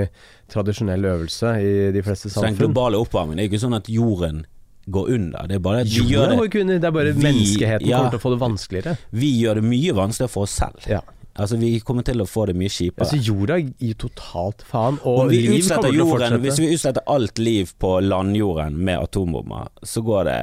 tradisjonell 0.53 1.05
øvelse 1.14 1.55
i 1.62 1.92
de 1.94 2.03
fleste 2.05 2.29
Så 2.29 2.42
den 2.44 2.59
globale 2.59 2.98
oppvarmingen 3.01 3.40
er 3.40 3.48
ikke 3.48 3.62
sånn 3.62 3.77
at 3.79 3.88
jorden 3.88 4.44
går 4.92 5.12
under. 5.14 5.46
Det 5.48 5.55
er 5.57 5.62
bare 5.62 5.81
at 5.85 5.87
vi 5.87 6.01
Jo, 6.03 6.05
gjør 6.11 6.51
det, 6.51 6.81
det 6.83 6.85
er 6.85 6.90
bare 6.90 7.12
Vi- 7.14 7.22
menneskeheten 7.22 7.87
ja. 7.87 7.98
kommer 8.03 8.11
til 8.11 8.18
å 8.18 8.22
få 8.27 8.31
det 8.35 8.40
vanskeligere. 8.42 8.96
vi 9.12 9.31
gjør 9.44 9.55
det 9.55 9.64
mye 9.64 9.92
vanskeligere 9.94 10.31
for 10.31 10.42
oss 10.42 10.51
selv. 10.59 10.83
Ja. 10.90 11.01
Altså 11.40 11.57
Vi 11.57 11.79
kommer 11.81 12.05
til 12.05 12.21
å 12.21 12.27
få 12.29 12.45
det 12.51 12.57
mye 12.59 12.73
kjipere. 12.73 13.07
Altså 13.07 13.16
Jorda 13.16 13.57
gir 13.62 13.97
totalt 14.01 14.64
faen, 14.68 14.99
og 15.09 15.31
vi 15.33 15.40
liv 15.47 15.64
kommer 15.64 15.88
til 15.88 16.03
å 16.03 16.07
jorden, 16.07 16.38
hvis 16.45 16.61
vi 16.61 16.68
utsletter 16.75 17.07
alt 17.09 17.40
liv 17.40 17.73
på 17.81 17.95
landjorden 18.05 18.77
med 18.77 19.01
atombomber, 19.01 19.71
så 19.87 20.05
går 20.05 20.29
det 20.29 20.40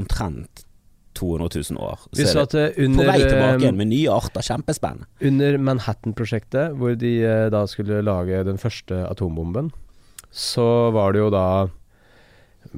omtrent 0.00 0.64
200 1.18 1.50
000 1.74 1.82
år. 1.84 1.98
Så 2.06 2.16
Vi 2.16 2.24
er 2.24 2.48
det 2.54 2.62
eh, 2.70 2.88
det 2.88 2.96
på 2.96 3.04
vei 3.04 3.18
tilbake 3.20 3.50
eh, 3.52 3.64
igjen 3.66 3.76
med 3.82 3.90
nye 3.90 4.14
arter. 4.14 4.46
Kjempespennende. 4.46 5.10
under 5.20 5.58
Manhattan-prosjektet, 5.58 6.78
hvor 6.78 6.96
de 6.96 7.12
eh, 7.20 7.48
da 7.52 7.66
skulle 7.68 8.00
lage 8.06 8.40
den 8.46 8.60
første 8.62 9.02
atombomben, 9.10 9.68
så 10.30 10.90
var 10.94 11.12
det 11.12 11.24
jo 11.24 11.28
da 11.34 11.44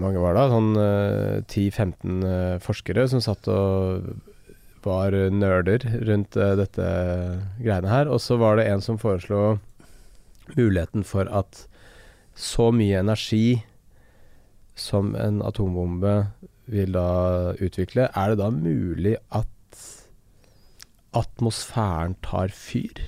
mange 0.00 0.20
var 0.22 0.34
det? 0.36 0.48
Sånn 0.50 0.70
eh, 0.80 1.38
10-15 1.46 2.26
eh, 2.26 2.58
forskere 2.64 3.06
som 3.12 3.22
satt 3.22 3.48
og 3.52 4.12
var 4.86 5.14
nerder 5.32 5.84
rundt 6.08 6.36
uh, 6.38 6.54
dette 6.58 6.86
greiene 7.62 7.90
her. 7.90 8.10
Og 8.10 8.22
så 8.22 8.38
var 8.40 8.58
det 8.58 8.68
en 8.70 8.84
som 8.84 9.00
foreslo 9.00 9.58
muligheten 10.56 11.04
for 11.06 11.28
at 11.32 11.66
så 12.34 12.70
mye 12.74 13.00
energi 13.02 13.62
som 14.78 15.12
en 15.18 15.42
atombombe 15.44 16.14
vil 16.72 16.94
da 16.94 17.52
utvikle, 17.60 18.08
er 18.08 18.32
det 18.32 18.40
da 18.40 18.48
mulig 18.54 19.16
at 19.34 19.48
atmosfæren 21.16 22.16
tar 22.24 22.54
fyr? 22.56 23.02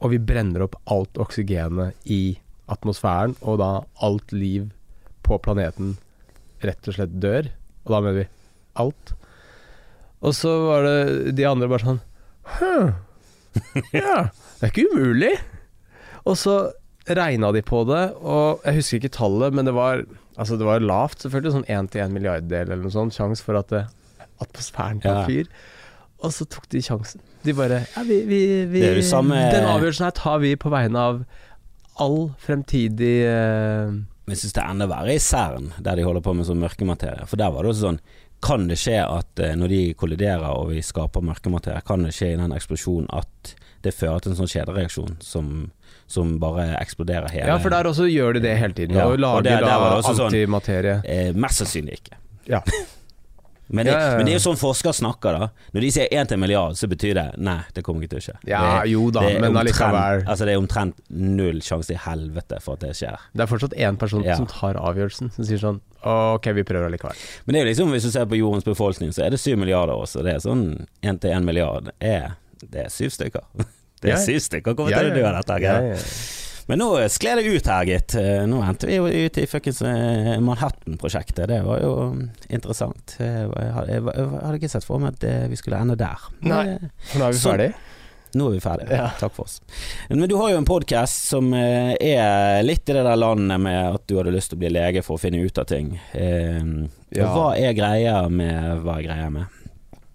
Og 0.00 0.14
vi 0.14 0.20
brenner 0.20 0.64
opp 0.64 0.76
alt 0.92 1.20
oksygenet 1.20 1.96
i 2.08 2.38
atmosfæren, 2.70 3.36
og 3.40 3.60
da 3.60 3.70
alt 4.04 4.32
liv 4.32 4.70
på 5.26 5.38
planeten 5.42 5.96
rett 6.64 6.88
og 6.88 6.96
slett 6.96 7.16
dør. 7.22 7.50
Og 7.84 7.94
da 7.94 8.02
mener 8.04 8.18
vi 8.22 8.28
alt. 8.80 9.14
Og 10.20 10.34
så 10.36 10.50
var 10.66 10.84
det 10.86 11.34
de 11.38 11.46
andre 11.48 11.70
bare 11.70 11.86
sånn 11.86 12.00
Hm. 12.58 12.90
Ja, 13.94 14.30
det 14.58 14.66
er 14.66 14.70
ikke 14.72 14.86
umulig. 14.92 15.32
Og 16.28 16.36
så 16.38 16.54
regna 17.08 17.50
de 17.54 17.62
på 17.66 17.82
det, 17.88 18.02
og 18.20 18.62
jeg 18.66 18.78
husker 18.80 19.00
ikke 19.00 19.12
tallet, 19.16 19.54
men 19.56 19.68
det 19.68 19.74
var 19.76 20.04
Altså 20.40 20.56
det 20.56 20.64
var 20.64 20.80
lavt, 20.80 21.20
selvfølgelig. 21.20 21.52
Sånn 21.52 21.66
én 21.68 21.88
til 21.92 22.00
én 22.00 22.14
milliarddel 22.14 22.70
eller 22.70 22.80
noe 22.80 22.94
sånt. 22.94 23.12
Sjanse 23.12 23.44
for 23.44 23.58
at 23.58 23.68
det, 23.68 23.82
atmosfæren 24.40 25.02
tar 25.02 25.18
Ja. 25.18 25.24
fyr. 25.26 25.50
Og 26.24 26.32
så 26.32 26.46
tok 26.48 26.68
de 26.72 26.80
sjansen. 26.80 27.20
De 27.44 27.52
bare 27.52 27.82
Ja, 27.96 28.02
vi, 28.08 28.22
vi, 28.24 28.64
vi 28.64 28.80
Den 28.80 29.66
avgjørelsen 29.68 30.06
her 30.06 30.14
tar 30.16 30.38
vi 30.40 30.54
på 30.56 30.70
vegne 30.72 30.96
av 30.96 31.20
all 32.00 32.30
fremtidig 32.40 33.26
uh... 33.28 33.90
Men 33.92 34.36
jeg 34.36 34.38
syns 34.44 34.56
det 34.56 34.62
er 34.62 34.70
enda 34.72 34.86
verre 34.88 35.12
i 35.16 35.18
CERN, 35.20 35.72
der 35.82 35.96
de 35.98 36.04
holder 36.06 36.24
på 36.24 36.32
med 36.36 36.46
sånn 36.46 36.60
mørkematerie. 36.62 37.26
For 37.26 37.36
der 37.40 37.50
var 37.52 37.64
det 37.66 37.72
også 37.74 37.88
sånn 37.88 38.00
Kan 38.42 38.68
det 38.70 38.78
skje 38.80 38.98
at 39.04 39.40
eh, 39.44 39.54
når 39.58 39.68
de 39.68 39.80
kolliderer 40.00 40.46
og 40.48 40.70
vi 40.72 40.80
skaper 40.82 41.20
mørkematerie, 41.20 41.82
kan 41.86 42.02
det 42.06 42.14
skje 42.16 42.32
i 42.34 42.38
den 42.40 42.52
eksplosjonen 42.56 43.08
at 43.12 43.54
det 43.84 43.92
fører 43.96 44.20
til 44.24 44.32
en 44.32 44.38
sånn 44.38 44.48
kjedereaksjon 44.52 45.16
som, 45.24 45.50
som 46.08 46.38
bare 46.40 46.70
eksploderer 46.80 47.28
hele 47.32 47.46
Ja, 47.52 47.58
for 47.60 47.72
der 47.72 47.88
også 47.88 48.08
gjør 48.08 48.34
de 48.36 48.42
det 48.44 48.56
hele 48.60 48.76
tiden. 48.76 48.96
Ja, 48.96 49.06
og 49.08 49.12
og 49.18 49.22
lager 49.24 49.42
der 49.48 49.60
det 49.60 49.68
da 49.68 49.76
antimaterie. 49.76 50.02
sånn- 50.16 50.26
antimaterie. 50.26 50.96
eh, 51.04 51.32
Mest 51.36 51.62
sannsynlig 51.62 52.00
ikke. 52.00 52.16
Ja. 52.48 52.60
Men 53.70 53.86
det, 53.86 53.92
Ja, 53.92 53.98
ja, 54.00 54.06
ja. 54.10 54.16
men 54.18 54.26
det 54.26 54.32
er 54.32 54.38
jo 54.40 54.42
sånn 54.48 54.58
forskere 54.58 54.92
snakker, 54.98 55.36
da. 55.38 55.46
Når 55.74 55.84
de 55.84 55.90
sier 55.94 56.08
én 56.10 56.26
til 56.26 56.34
en 56.34 56.42
milliard, 56.42 56.74
så 56.78 56.88
betyr 56.90 57.14
det 57.14 57.24
nei, 57.38 57.60
det 57.76 57.84
kommer 57.86 58.02
ikke 58.02 58.16
til 58.16 58.20
å 58.20 58.24
skje. 58.24 58.34
Ja, 58.50 58.62
det, 58.82 58.90
jo 58.90 59.04
da, 59.14 59.22
det 59.28 59.40
men 59.44 59.58
allikevel. 59.60 60.24
Altså, 60.26 60.48
det 60.48 60.56
er 60.56 60.62
omtrent 60.62 60.98
null 61.14 61.60
sjanse 61.62 61.94
i 61.94 61.98
helvete 62.02 62.58
for 62.64 62.74
at 62.74 62.82
det 62.88 62.96
skjer. 62.98 63.22
Det 63.32 63.44
er 63.46 63.50
fortsatt 63.52 63.76
én 63.78 63.98
person 64.00 64.26
som 64.26 64.48
tar 64.50 64.80
avgjørelsen, 64.80 65.30
som 65.36 65.46
sier 65.46 65.62
sånn 65.62 65.80
Ok, 66.00 66.46
vi 66.56 66.62
prøver 66.64 66.88
allikevel. 66.88 67.18
Men 67.44 67.52
det 67.54 67.60
er 67.60 67.66
jo 67.66 67.70
liksom, 67.70 67.90
hvis 67.94 68.06
du 68.08 68.10
ser 68.14 68.26
på 68.26 68.38
jordens 68.40 68.64
befolkning, 68.64 69.12
så 69.12 69.26
er 69.26 69.34
det 69.34 69.40
syv 69.42 69.58
milliarder 69.60 69.94
også. 70.00 70.22
Det 70.24 70.32
er 70.34 70.42
sånn 70.42 70.66
én 71.04 71.20
til 71.20 71.34
én 71.36 71.44
milliard. 71.46 71.90
Er, 72.00 72.38
det 72.64 72.86
er 72.86 72.92
syv 72.94 73.12
stykker. 73.18 73.44
Det 74.00 74.14
er 74.14 74.16
syv 74.24 74.38
stykker 74.40 74.72
kommer 74.72 74.94
til 74.96 75.10
å 75.10 75.12
dø 75.12 75.24
av 75.28 75.34
dette. 75.42 75.58
Ja, 75.60 75.74
ja. 75.92 75.96
Men 76.70 76.78
nå 76.78 76.86
skled 77.10 77.40
det 77.40 77.50
ut 77.50 77.66
her, 77.66 77.86
gitt. 77.88 78.14
Eh, 78.14 78.44
Nå 78.46 78.60
endte 78.62 78.86
vi 78.86 78.94
jo 79.00 79.08
ute 79.10 79.42
i 79.42 79.46
fuckings 79.50 79.80
eh, 79.82 80.36
Manhattan-prosjektet. 80.38 81.48
Det 81.50 81.56
var 81.66 81.80
jo 81.82 81.94
interessant. 82.46 83.16
Eh, 83.18 83.40
Jeg 83.42 83.72
hadde, 83.74 84.52
ikke 84.60 84.70
sett 84.70 84.86
for 84.86 85.02
meg 85.02 85.16
at 85.18 85.50
vi 85.50 85.58
skulle 85.58 85.80
ende 85.82 85.96
der. 85.98 86.28
Nei. 86.46 86.76
For 87.10 87.18
nå 87.18 87.26
er 87.26 87.34
vi 87.34 87.40
ferdige 87.42 87.72
ferdig. 87.72 87.98
Nå 88.38 88.46
er 88.46 88.54
vi 88.54 88.60
ferdige. 88.62 89.00
Ja. 89.00 89.08
Takk 89.18 89.34
for 89.34 89.48
oss. 89.48 89.56
Men 90.12 90.28
du 90.30 90.36
har 90.38 90.52
jo 90.52 90.60
en 90.60 90.68
podkast 90.68 91.26
som 91.32 91.50
er 91.58 92.62
litt 92.62 92.86
i 92.86 92.94
det 92.94 93.02
der 93.02 93.18
landet 93.18 93.58
med 93.66 93.96
at 93.96 94.06
du 94.06 94.14
hadde 94.20 94.36
lyst 94.36 94.52
til 94.54 94.60
å 94.60 94.62
bli 94.62 94.70
lege 94.70 95.02
for 95.02 95.18
å 95.18 95.22
finne 95.24 95.42
ut 95.42 95.58
av 95.58 95.66
ting. 95.66 95.96
Ja. 96.14 97.32
Hva 97.34 97.48
er 97.58 97.74
greia 97.74 98.20
med 98.30 98.84
hva 98.86 99.00
er 99.00 99.08
greia 99.10 99.26
med? 99.34 99.58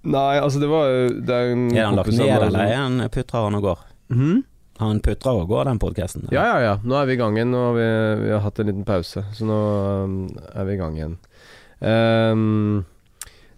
Nei, 0.06 0.38
altså 0.40 0.62
det 0.62 0.68
var 0.72 0.88
jo 0.88 1.06
Det 1.26 1.36
er 1.36 1.48
Er 1.52 1.88
han 1.90 1.96
lagt 2.00 2.14
ned, 2.16 2.30
eller 2.48 2.62
er 2.70 2.76
han 2.80 3.00
putrer 3.12 3.50
han 3.50 3.60
og 3.60 3.64
går? 3.68 3.80
Mhm. 4.16 4.44
Han 4.82 5.00
putrer 5.00 5.38
og 5.40 5.48
går, 5.48 5.70
den 5.70 5.80
podkasten? 5.80 6.26
Ja, 6.36 6.44
ja, 6.50 6.58
ja. 6.64 6.74
Nå 6.84 6.98
er 7.00 7.08
vi 7.08 7.16
i 7.16 7.20
gang 7.20 7.38
igjen. 7.38 7.56
Har 7.56 7.78
vi, 7.78 7.86
vi 8.26 8.34
har 8.34 8.44
hatt 8.44 8.60
en 8.60 8.68
liten 8.68 8.88
pause, 8.88 9.24
så 9.38 9.48
nå 9.48 9.60
um, 10.04 10.18
er 10.52 10.68
vi 10.68 10.76
i 10.76 10.80
gang 10.82 10.98
igjen. 11.00 11.16
Um, 11.80 12.84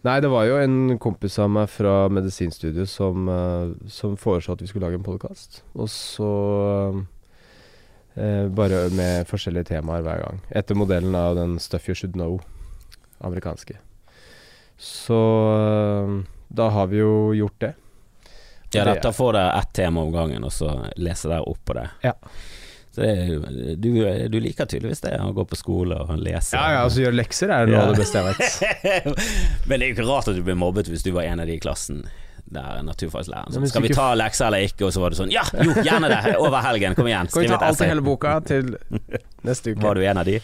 nei, 0.06 0.18
det 0.22 0.30
var 0.30 0.46
jo 0.46 0.60
en 0.62 0.98
kompis 1.02 1.40
av 1.42 1.50
meg 1.56 1.72
fra 1.74 1.96
medisinstudiet 2.14 2.90
som, 2.92 3.26
uh, 3.34 3.74
som 3.90 4.14
foreslo 4.20 4.54
at 4.54 4.62
vi 4.62 4.70
skulle 4.70 4.86
lage 4.86 5.00
en 5.02 5.08
podkast. 5.08 5.64
Og 5.78 5.90
så 5.94 6.34
uh, 6.94 8.46
Bare 8.58 8.88
med 8.98 9.28
forskjellige 9.30 9.72
temaer 9.74 10.06
hver 10.06 10.22
gang. 10.22 10.40
Etter 10.54 10.78
modellen 10.78 11.18
av 11.18 11.36
den 11.38 11.58
Stuff 11.62 11.90
You 11.90 11.98
Should 11.98 12.14
Know, 12.18 12.40
amerikanske. 13.26 13.78
Så 14.78 15.18
uh, 15.18 16.22
da 16.54 16.70
har 16.78 16.94
vi 16.94 17.02
jo 17.02 17.34
gjort 17.38 17.58
det. 17.66 17.74
Ja, 18.74 18.84
Det- 18.86 18.94
dette 18.96 19.14
får 19.16 19.34
dere 19.34 19.60
ett 19.62 19.74
tema 19.74 20.02
om 20.02 20.12
gangen, 20.12 20.44
og 20.44 20.52
så 20.52 20.90
leser 20.98 21.30
dere 21.30 21.42
opp 21.48 21.60
på 21.66 21.74
det. 21.74 21.90
Ja. 22.04 22.14
Så 22.92 23.02
det 23.02 23.78
du, 23.80 24.28
du 24.30 24.40
liker 24.42 24.66
tydeligvis 24.66 25.02
det, 25.02 25.20
å 25.22 25.32
gå 25.34 25.46
på 25.48 25.56
skole 25.56 25.96
og 26.02 26.18
lese. 26.18 26.56
Ja, 26.58 26.72
ja, 26.74 26.84
altså 26.84 27.04
gjøre 27.06 27.16
lekser 27.20 27.52
er 27.54 27.68
noe 27.70 27.78
Ja. 27.78 27.92
det 27.92 28.00
beste 28.00 28.18
jeg 28.18 28.26
vet. 28.34 29.12
Men 29.68 29.80
det 29.80 29.86
er 29.86 29.92
jo 29.92 29.96
ikke 30.02 30.08
rart 30.10 30.28
at 30.32 30.36
du 30.36 30.42
blir 30.44 30.56
mobbet 30.58 30.90
hvis 30.90 31.04
du 31.06 31.12
var 31.12 31.24
en 31.30 31.40
av 31.40 31.46
de 31.48 31.54
i 31.54 31.60
klassen 31.60 32.08
der 32.50 32.82
naturfaglæreren 32.82 33.52
sånn, 33.52 33.68
Skal 33.68 33.82
vi 33.84 33.90
ta 33.92 34.14
lekser 34.16 34.48
eller 34.48 34.64
ikke? 34.64 34.86
Og 34.88 34.94
så 34.96 35.02
var 35.04 35.12
det 35.12 35.18
sånn 35.20 35.32
Ja, 35.36 35.44
jo, 35.62 35.74
gjerne 35.84 36.08
det! 36.08 36.36
Over 36.40 36.62
helgen, 36.64 36.96
kom 36.96 37.06
igjen. 37.12 37.28
Kan 37.32 37.44
vi 37.44 37.48
ta 37.52 37.58
alt 37.68 37.82
i 37.84 37.90
hele 37.92 38.02
boka 38.02 38.38
til 38.48 38.78
neste 39.48 39.74
uke? 39.76 39.82
Var 39.84 39.96
du 40.00 40.06
en 40.08 40.18
av 40.18 40.26
de? 40.26 40.40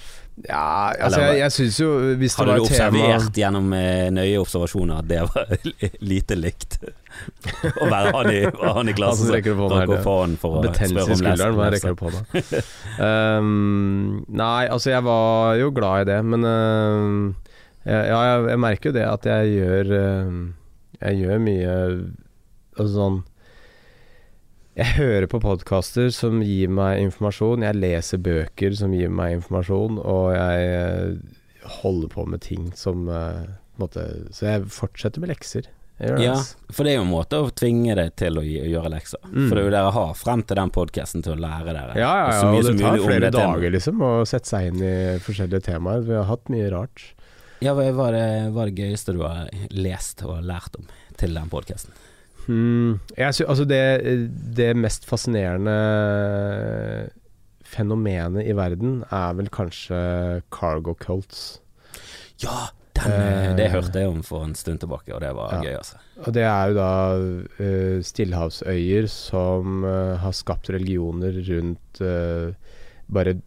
Ja, 0.47 0.89
altså 0.97 1.19
Eller- 1.19 1.27
jeg, 1.29 1.39
jeg 1.43 1.51
syns 1.53 1.75
jo 1.77 1.87
Hvis 2.17 2.33
det 2.33 2.39
Hadde 2.41 2.49
var 2.49 2.57
du 2.57 2.63
et 2.65 2.71
tema 2.73 3.01
observert 3.05 3.35
gjennom 3.37 3.67
eh, 3.77 4.07
nøye 4.15 4.39
observasjoner 4.41 5.03
at 5.03 5.07
det 5.11 5.19
var 5.29 5.51
lite 6.13 6.37
likt? 6.39 6.77
Å 7.83 7.85
være 7.91 8.13
han 8.15 8.29
i, 8.33 8.39
han 8.73 8.89
i 8.89 8.95
klassen 8.97 9.27
som 9.27 9.35
rekker 9.35 9.53
opp 9.61 10.07
hånden 10.09 10.39
for 10.41 10.57
å 10.57 10.63
Betennelse 10.65 11.13
i 11.13 11.19
skulderen, 11.21 11.53
hva 11.59 11.67
rekker 11.75 11.93
lese- 11.93 12.01
på 12.01 12.09
da? 12.09 13.37
um, 13.37 14.23
nei, 14.43 14.63
altså 14.73 14.89
jeg 14.95 15.05
var 15.05 15.53
jo 15.61 15.69
glad 15.77 16.07
i 16.07 16.09
det, 16.09 16.17
men 16.25 16.49
uh, 16.49 17.53
Ja, 17.85 18.23
jeg, 18.31 18.47
jeg 18.55 18.63
merker 18.65 18.89
jo 18.89 18.97
det 18.97 19.05
at 19.11 19.29
jeg 19.29 19.53
gjør 19.59 19.93
uh, 19.93 20.41
Jeg 21.03 21.21
gjør 21.21 21.45
mye 21.45 21.77
Altså 22.73 22.89
sånn 22.95 23.21
Jeg 24.73 24.95
hører 24.97 25.27
på 25.29 25.37
podkaster 25.37 26.07
som 26.09 26.39
gir 26.41 26.71
meg 26.73 27.03
informasjon, 27.03 27.61
jeg 27.61 27.77
leser 27.77 28.21
bøker 28.25 28.73
som 28.73 28.93
gir 28.97 29.11
meg 29.13 29.35
informasjon, 29.37 29.99
og 30.01 30.31
jeg 30.33 30.71
eh, 30.73 31.67
holder 31.83 32.09
på 32.09 32.25
med 32.25 32.41
ting 32.41 32.71
som 32.77 33.05
eh, 33.05 33.43
måte, 33.77 34.07
Så 34.33 34.47
jeg 34.49 34.65
fortsetter 34.73 35.21
med 35.21 35.29
lekser. 35.29 35.69
Ja, 36.01 36.33
for 36.73 36.83
det 36.83 36.95
er 36.95 36.97
jo 36.97 37.03
en 37.05 37.11
måte 37.11 37.37
å 37.37 37.51
tvinge 37.53 37.93
deg 37.95 38.15
til 38.17 38.39
å 38.41 38.43
gjøre 38.43 38.89
lekser. 38.95 39.21
Mm. 39.29 39.45
For 39.45 39.53
det 39.53 39.61
er 39.61 39.67
jo 39.67 39.73
dere 39.75 39.91
har 39.93 40.15
frem 40.17 40.41
til 40.41 40.59
den 40.59 40.73
podkasten 40.73 41.23
til 41.23 41.35
å 41.35 41.41
lære 41.43 41.69
dere. 41.69 41.93
Ja, 41.93 42.09
ja, 42.17 42.31
ja, 42.33 42.47
og 42.49 42.65
det 42.65 42.73
tar 42.81 42.97
flere 43.03 43.27
det 43.27 43.33
dager 43.37 43.75
liksom 43.77 44.01
å 44.01 44.13
sette 44.27 44.49
seg 44.49 44.71
inn 44.71 44.81
i 44.81 44.95
forskjellige 45.23 45.67
temaer. 45.69 46.01
Vi 46.07 46.17
har 46.17 46.25
hatt 46.31 46.49
mye 46.51 46.71
rart. 46.73 47.05
Ja, 47.63 47.75
hva 47.77 47.85
er 48.09 48.17
det, 48.17 48.25
det 48.57 48.73
gøyeste 48.81 49.13
du 49.15 49.21
har 49.21 49.53
lest 49.69 50.25
og 50.25 50.41
lært 50.43 50.81
om 50.81 50.89
til 51.21 51.37
den 51.37 51.53
podkasten? 51.53 51.93
Hmm, 52.45 52.99
jeg 53.17 53.35
sy 53.37 53.43
altså 53.47 53.65
det, 53.69 53.81
det 54.57 54.71
mest 54.75 55.05
fascinerende 55.07 55.75
fenomenet 57.73 58.45
i 58.45 58.53
verden 58.57 59.01
er 59.09 59.35
vel 59.37 59.49
kanskje 59.53 59.99
cargo 60.53 60.93
cults. 60.99 61.59
Ja, 62.43 62.67
den, 62.93 63.11
Eh, 63.13 63.55
det 63.57 63.71
hørte 63.73 63.99
jeg 64.03 64.09
om 64.11 64.19
for 64.23 64.43
en 64.45 64.53
stund 64.55 64.79
tilbake, 64.83 65.13
og 65.15 65.21
det 65.23 65.31
var 65.33 65.53
Ja. 65.55 65.61
gøy, 65.63 65.77
altså. 65.79 65.97
Og 66.27 66.33
det 66.35 66.43
er 66.43 66.67
jo 66.69 66.75
da 66.77 66.91
uh, 67.17 68.01
stillehavsøyer 68.05 69.07
som 69.09 69.83
uh, 69.83 70.15
har 70.21 70.31
skapt 70.37 70.69
religioner 70.69 71.39
rundt 71.47 72.01
uh, 72.01 72.53
bare 73.09 73.39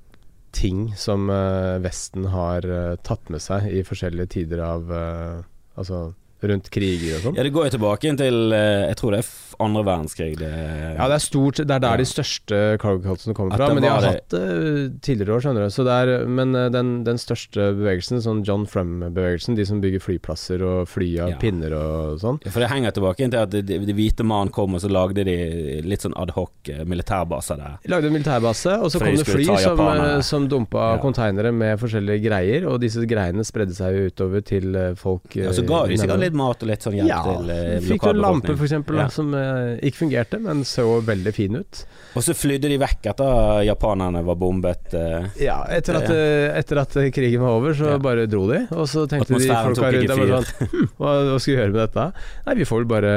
ting 0.57 0.95
som 0.97 1.29
eh, 1.31 1.77
Vesten 1.85 2.25
har 2.33 2.65
eh, 2.65 2.97
tatt 3.05 3.29
med 3.29 3.43
seg 3.45 3.67
i 3.69 3.83
forskjellige 3.85 4.31
tider 4.33 4.63
av 4.65 4.89
eh, 4.91 5.43
Altså 5.77 6.15
rundt 6.43 6.69
kriger 6.71 7.17
og 7.17 7.23
sånn. 7.25 7.37
Ja, 7.37 7.43
det 7.43 7.53
går 7.53 7.65
jo 7.71 7.79
tilbake 7.79 8.17
til 8.19 8.53
eh, 8.53 8.87
Jeg 8.91 8.97
tror 8.97 9.11
det 9.17 9.21
er 9.25 9.31
andre 9.65 9.83
verdenskrig. 9.87 10.37
Det, 10.39 10.51
Ja, 10.99 11.07
det 11.09 11.15
er 11.17 11.25
stort. 11.25 11.57
Det 11.57 11.71
er 11.71 11.79
der 11.81 11.91
Ja. 11.91 11.97
de 11.97 12.05
største 12.05 12.79
cargo 12.79 13.01
cultsene 13.07 13.35
kommer 13.35 13.57
fra. 13.57 13.73
Men 13.73 13.83
de 13.83 13.89
har 13.89 14.01
det- 14.01 14.11
hatt 14.11 14.29
det 14.29 15.01
tidligere 15.03 15.37
år, 15.37 15.41
skjønner 15.41 15.65
du. 15.65 15.71
Så 15.73 15.85
det 15.85 15.95
er, 15.97 16.27
men 16.29 16.55
eh, 16.55 16.69
den, 16.69 17.05
den 17.05 17.17
største 17.17 17.73
bevegelsen, 17.77 18.21
sånn 18.21 18.45
John 18.45 18.67
Frum-bevegelsen, 18.67 19.57
de 19.57 19.65
som 19.65 19.81
bygger 19.81 20.01
flyplasser 20.05 20.61
og 20.63 20.89
fly 20.89 21.19
av 21.21 21.31
Ja. 21.31 21.37
pinner 21.41 21.73
og 21.73 22.21
sånn. 22.21 22.39
For 22.51 22.61
det 22.61 22.69
henger 22.71 22.93
tilbake 22.93 23.17
til 23.31 23.39
at 23.41 23.51
de, 23.51 23.63
de 23.63 23.93
hvite 23.97 24.25
mann 24.25 24.49
kom, 24.51 24.75
og 24.75 24.81
så 24.81 24.91
lagde 24.93 25.25
de 25.25 25.81
litt 25.83 26.01
sånn 26.05 26.15
adhoc 26.17 26.51
eh, 26.69 26.85
militærbaser 26.85 27.57
der. 27.57 27.79
De 27.83 27.89
lagde 27.93 28.07
en 28.07 28.13
militærbase, 28.13 28.77
og 28.83 28.91
så 28.93 28.99
kom 29.01 29.17
det 29.17 29.27
fly 29.27 29.45
som, 29.57 29.81
eh, 29.81 30.21
som 30.21 30.49
dumpa 30.49 30.97
Ja. 30.97 30.99
konteinere 31.03 31.53
med 31.53 31.79
forskjellige 31.81 32.23
greier, 32.29 32.67
og 32.69 32.81
disse 32.81 33.01
greiene 33.09 33.45
spredde 33.45 33.75
seg 33.75 34.13
utover 34.13 34.45
til 34.45 34.77
eh, 34.77 34.95
folk 34.95 35.35
Ja, 35.35 35.51
så 35.51 35.65
ga 35.67 35.87
de 35.87 35.95
eh, 35.95 35.97
sikkert. 35.97 36.26
Litt 36.27 36.37
mat 36.37 36.63
og 36.63 36.69
litt 36.71 36.85
sånn 36.87 36.97
hjelp 36.99 37.09
ja, 37.11 37.21
til 37.27 37.51
eh, 37.55 37.77
fikk 37.87 38.05
jo 38.09 38.13
lamper 38.19 38.53
lampe, 38.53 38.57
eksempel, 38.67 38.99
Ja. 39.01 39.07
som 39.15 39.33
eh, 39.39 39.77
ikke 39.89 40.01
fungerte, 40.05 40.41
men 40.43 40.65
så 40.69 40.85
veldig 41.07 41.33
fin 41.37 41.57
ut. 41.57 41.83
Og 42.17 42.23
så 42.27 42.35
flydde 42.37 42.69
de 42.73 42.79
vekk 42.81 43.09
etter 43.13 43.63
japanerne 43.69 44.23
var 44.27 44.39
bombet. 44.41 44.93
eh, 44.97 45.27
Ja, 45.47 45.63
etter 45.71 45.99
at, 46.03 46.11
eh, 46.13 46.59
etter 46.59 46.81
at 46.83 46.97
eh, 47.01 47.11
krigen 47.15 47.41
var 47.45 47.57
over, 47.59 47.75
så 47.77 47.95
Ja. 47.95 47.99
bare 47.99 48.27
dro 48.27 48.47
de. 48.51 48.67
Og 48.73 48.87
så 48.89 49.07
tenkte 49.09 49.37
de 49.39 49.47
folka 49.49 49.91
rundt 49.93 50.09
der 50.09 50.17
sånn 50.17 50.71
hm, 50.71 50.89
hva, 50.99 51.13
hva 51.33 51.39
skal 51.41 51.55
vi 51.55 51.61
gjøre 51.61 51.73
med 51.73 51.83
dette? 51.87 52.07
Nei, 52.47 52.55
vi 52.61 52.65
får 52.69 52.83
vel 52.85 52.91
bare 52.97 53.15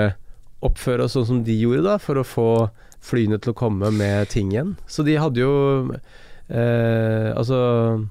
oppføre 0.61 1.03
oss 1.07 1.13
sånn 1.15 1.25
som 1.27 1.43
de 1.43 1.55
gjorde, 1.61 1.83
da, 1.85 1.97
for 1.97 2.19
å 2.19 2.25
få 2.27 2.47
flyene 2.99 3.37
til 3.39 3.53
å 3.53 3.55
komme 3.55 3.91
med 3.95 4.27
ting 4.29 4.49
igjen. 4.51 4.73
Så 4.91 5.05
de 5.07 5.15
hadde 5.15 5.39
jo 5.39 5.53
eh, 6.49 7.29
Altså 7.37 8.07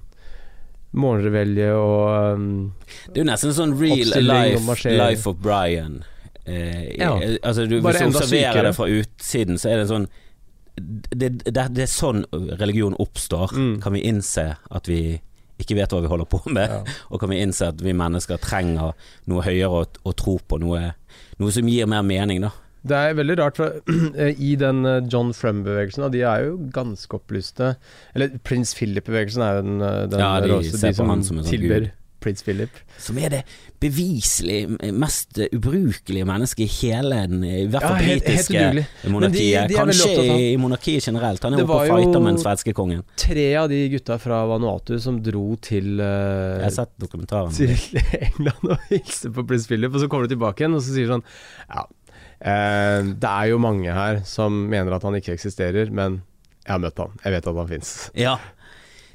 Morgenrevelje 0.97 1.73
og 1.77 2.35
um, 2.39 2.73
Det 3.09 3.19
er 3.19 3.25
jo 3.25 3.29
nesten 3.29 3.53
sånn 3.57 3.75
real 3.79 4.09
life, 4.25 4.89
life 4.89 5.29
of 5.29 5.37
Brian. 5.45 6.01
Eh, 6.49 6.97
Ja. 6.97 7.11
eh, 7.21 7.37
altså 7.43 7.67
du, 7.69 7.81
hvis 7.85 7.99
du 8.01 8.07
observerer 8.09 8.63
det 8.71 8.75
fra 8.77 8.87
utsiden, 8.89 9.59
så 9.61 9.69
er 9.75 9.83
det 9.83 9.89
sånn 9.91 10.09
det, 10.79 11.29
det, 11.45 11.53
det 11.75 11.83
er 11.85 11.91
sånn 11.91 12.23
religion 12.33 12.95
oppstår. 13.03 13.53
Mm. 13.53 13.81
Kan 13.83 13.93
vi 13.97 14.05
innse 14.07 14.45
at 14.71 14.89
vi 14.89 15.19
ikke 15.59 15.75
vet 15.75 15.91
hva 15.91 16.01
vi 16.05 16.11
holder 16.11 16.29
på 16.31 16.39
med, 16.55 16.71
Ja. 16.71 16.83
og 17.11 17.21
kan 17.21 17.33
vi 17.35 17.41
innse 17.43 17.69
at 17.75 17.83
vi 17.83 17.93
mennesker 17.93 18.39
trenger 18.39 18.95
noe 19.27 19.43
høyere 19.43 19.83
å, 19.83 19.85
å 20.07 20.13
tro 20.15 20.37
på, 20.39 20.61
noe, 20.63 20.93
noe 21.43 21.53
som 21.53 21.67
gir 21.69 21.91
mer 21.91 22.05
mening, 22.07 22.41
da. 22.47 22.53
Det 22.87 22.95
er 22.97 23.15
veldig 23.19 23.39
rart, 23.41 23.57
for 23.57 23.81
i 24.49 24.55
den 24.61 24.85
eh, 24.87 25.01
John 25.11 25.33
Frum-bevegelsen, 25.35 26.05
og 26.07 26.13
de 26.15 26.21
er 26.23 26.45
jo 26.47 26.57
ganske 26.73 27.11
opplyste 27.19 27.77
Eller 28.15 28.39
prins 28.47 28.75
Philip-bevegelsen 28.79 29.43
er 29.43 29.57
jo 29.59 29.63
den, 29.67 29.81
eh, 29.83 30.07
den 30.13 30.21
Ja, 30.23 30.41
de 30.41 30.53
råeste, 30.53 30.79
ser 30.79 30.93
de 30.95 30.95
som 31.01 31.11
som 31.23 31.41
sånn 31.43 31.49
tilber 31.51 31.91
prins 32.19 32.43
Philip. 32.43 32.71
Som 32.99 33.15
er 33.23 33.29
det 33.31 33.45
beviselig 33.79 34.65
mest 34.91 35.39
ubrukelige 35.55 36.25
mennesket 36.27 36.65
i 36.65 36.73
hele 36.81 37.21
den, 37.31 37.45
i 37.47 37.67
hvert 37.71 37.85
fall 37.85 38.01
Ja, 38.03 38.09
britiske 38.09 38.63
de- 38.75 39.11
monarkiet. 39.13 39.69
de 39.71 39.75
er 39.77 39.79
Kanskje 39.79 40.25
i 40.53 40.57
monarkiet 40.59 41.07
generelt. 41.07 41.43
Han 41.47 41.55
er 41.55 41.57
Det 41.59 41.65
oppe 41.69 41.77
og 41.77 41.79
var 41.79 41.87
jo- 41.87 41.99
fighter 42.01 42.21
med 42.25 42.35
den 42.35 42.43
svenske 42.43 42.75
kongen. 42.75 43.05
Tre 43.17 43.55
av 43.57 43.69
de 43.71 43.89
gutta 43.95 44.19
fra 44.19 44.41
Vanuatu 44.51 44.99
som 45.01 45.21
dro 45.23 45.57
til, 45.63 46.01
uh, 46.01 46.59
Jeg 46.59 46.65
har 46.67 46.71
sett 46.71 46.91
dokumentaren. 46.99 47.55
til 47.55 47.71
England 48.21 48.67
og 48.75 48.79
hilste 48.91 49.31
på 49.31 49.47
prins 49.47 49.67
Philip, 49.69 49.95
og 49.95 50.01
så 50.03 50.09
kommer 50.11 50.27
de 50.27 50.35
tilbake 50.35 50.59
igjen 50.67 50.75
og 50.75 50.83
så 50.83 50.91
sier 50.95 51.07
de 51.07 51.13
sånn 51.15 51.25
Ja, 51.71 51.85
eh, 52.41 53.03
det 53.15 53.25
er 53.33 53.49
jo 53.53 53.59
mange 53.59 53.93
her 53.93 54.23
som 54.25 54.69
mener 54.71 54.93
at 54.99 55.03
han 55.03 55.15
ikke 55.19 55.35
eksisterer, 55.37 55.91
men 55.91 56.23
jeg 56.67 56.73
har 56.77 56.79
møtt 56.85 56.99
han. 56.99 57.19
Jeg 57.25 57.33
vet 57.39 57.47
at 57.47 57.55
han 57.57 57.69
fins. 57.69 57.97
Ja. 58.15 58.39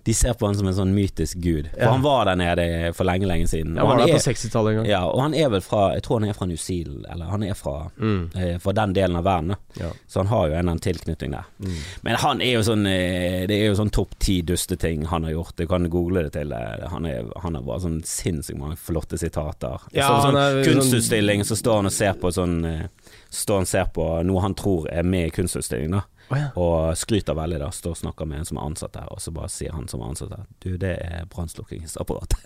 De 0.03 0.11
ser 0.11 0.33
på 0.35 0.49
han 0.49 0.55
som 0.59 0.67
en 0.67 0.73
sånn 0.75 0.89
mytisk 0.91 1.37
gud. 1.39 1.69
For 1.71 1.79
Ja. 1.79 1.91
han 1.93 2.01
var 2.03 2.25
der 2.25 2.35
nede 2.35 2.93
for 2.93 3.05
lenge, 3.07 3.23
lenge 3.25 3.47
siden. 3.47 3.77
Ja, 3.77 3.85
var 3.85 3.95
der 4.01 4.09
er- 4.09 4.17
på 4.17 4.33
60-tallet 4.33 4.71
en 4.71 4.75
gang. 4.81 4.85
Ja, 4.89 5.05
og 5.07 5.21
han 5.21 5.33
er 5.33 5.47
vel 5.49 5.61
fra 5.61 5.93
Jeg 5.93 6.03
tror 6.03 6.19
han 6.19 6.27
er 6.27 6.33
fra 6.33 6.45
New 6.45 6.57
Zealand, 6.57 7.05
eller 7.09 7.25
han 7.31 7.43
er 7.43 7.53
fra, 7.53 7.89
Mm. 7.97 8.31
eh, 8.35 8.57
fra 8.59 8.73
den 8.73 8.91
delen 8.93 9.15
av 9.15 9.23
verden. 9.23 9.55
Ja. 9.79 9.91
Så 10.09 10.17
han 10.19 10.27
har 10.27 10.47
jo 10.49 10.53
en 10.55 10.59
eller 10.59 10.71
annen 10.71 10.79
tilknytning 10.81 11.31
der. 11.31 11.45
Mm. 11.61 11.77
Men 12.03 12.15
han 12.17 12.41
er 12.41 12.51
jo 12.51 12.59
sånn 12.63 12.85
eh, 12.85 13.47
Det 13.47 13.51
er 13.61 13.67
jo 13.69 13.75
sånn 13.75 13.91
topp 13.91 14.19
ti 14.19 14.41
dusteting 14.41 15.05
han 15.05 15.23
har 15.23 15.31
gjort. 15.31 15.55
Du 15.55 15.65
kan 15.67 15.89
google 15.89 16.23
det 16.23 16.33
til. 16.33 16.51
eh, 16.51 16.85
Han, 16.89 17.05
er, 17.05 17.23
han 17.41 17.55
har 17.55 17.61
bare 17.61 17.79
sånn 17.79 18.01
sinnssykt 18.03 18.57
mange 18.59 18.75
flotte 18.75 19.17
sitater. 19.17 19.79
Ja, 19.93 20.09
så, 20.19 20.27
sånn 20.33 20.35
er 20.35 20.63
sånn- 20.65 20.73
kunstutstilling, 20.81 21.39
så 21.45 21.55
står 21.55 21.75
han 21.77 21.85
og 21.85 21.91
ser 21.93 22.13
på 22.15 22.27
sånn 22.29 22.65
eh, 22.65 22.87
Står 23.33 23.63
og 23.63 23.69
ser 23.69 23.87
på 23.95 24.03
noe 24.27 24.41
han 24.43 24.53
tror 24.53 24.85
er 24.93 25.05
med 25.07 25.31
i 25.31 25.33
kunstutstillingen, 25.33 25.95
da. 25.97 26.03
Oh, 26.29 26.37
ja. 26.37 26.49
Og 26.59 26.97
skryter 26.97 27.33
veldig, 27.37 27.59
da. 27.63 27.71
Står 27.73 27.95
og 27.95 28.01
snakker 28.03 28.29
med 28.29 28.43
en 28.43 28.45
som 28.51 28.59
er 28.59 28.67
ansatt 28.67 28.93
der, 28.93 29.07
og 29.09 29.21
så 29.23 29.33
bare 29.33 29.49
sier 29.49 29.73
han 29.73 29.89
som 29.89 30.03
er 30.03 30.13
ansatt 30.13 30.35
der 30.35 30.45
Du, 30.61 30.69
det 30.77 30.93
er 31.01 31.25
brannslukkingsapparat. 31.33 32.37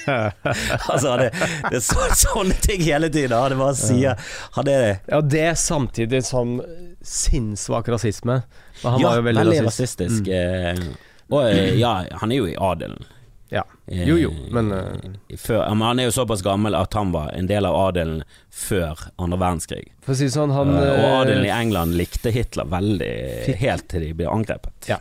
altså, 0.92 1.16
det, 1.20 1.28
det 1.70 1.76
er 1.76 1.84
så, 1.84 2.06
sånne 2.16 2.56
ting 2.62 2.82
hele 2.86 3.10
tiden. 3.12 3.34
Det 3.34 3.58
bare 3.60 3.76
sier 3.78 4.32
Han 4.56 4.68
det. 4.68 4.78
Ja, 5.10 5.20
det 5.20 5.44
er 5.50 5.58
samtidig 5.60 6.22
som 6.26 6.58
sinnssvak 7.02 7.90
rasisme. 7.92 8.40
Men 8.82 8.96
han 8.96 9.02
ja, 9.02 9.08
var 9.08 9.20
jo 9.20 9.26
veldig, 9.28 9.46
veldig 9.46 9.64
rasist. 9.66 10.00
Rasistisk. 10.06 10.30
Mm. 10.30 10.92
Og 11.30 11.46
eh, 11.50 11.74
ja, 11.78 11.94
han 12.22 12.32
er 12.32 12.40
jo 12.40 12.48
i 12.50 12.56
adelen. 12.58 13.02
Ja. 13.50 13.64
Jo, 13.90 14.14
jo, 14.16 14.30
men 14.54 14.68
uh... 14.70 14.86
før, 15.34 15.64
Han 15.66 15.98
er 15.98 16.06
jo 16.06 16.12
såpass 16.14 16.42
gammel 16.46 16.76
at 16.78 16.94
han 16.94 17.10
var 17.10 17.32
en 17.34 17.48
del 17.50 17.66
av 17.66 17.74
adelen 17.88 18.20
før 18.54 19.08
andre 19.18 19.40
verdenskrig. 19.42 19.88
For 20.06 20.14
å 20.14 20.18
si 20.20 20.28
sånn, 20.30 20.52
han 20.54 20.70
uh, 20.76 20.84
og 20.86 21.16
adelen 21.24 21.48
i 21.48 21.54
England 21.54 21.98
likte 21.98 22.30
Hitler 22.34 22.68
veldig, 22.70 23.10
Fikk- 23.48 23.64
helt 23.64 23.88
til 23.90 24.06
de 24.06 24.12
ble 24.20 24.30
angrepet. 24.30 24.90
Ja. 24.92 25.00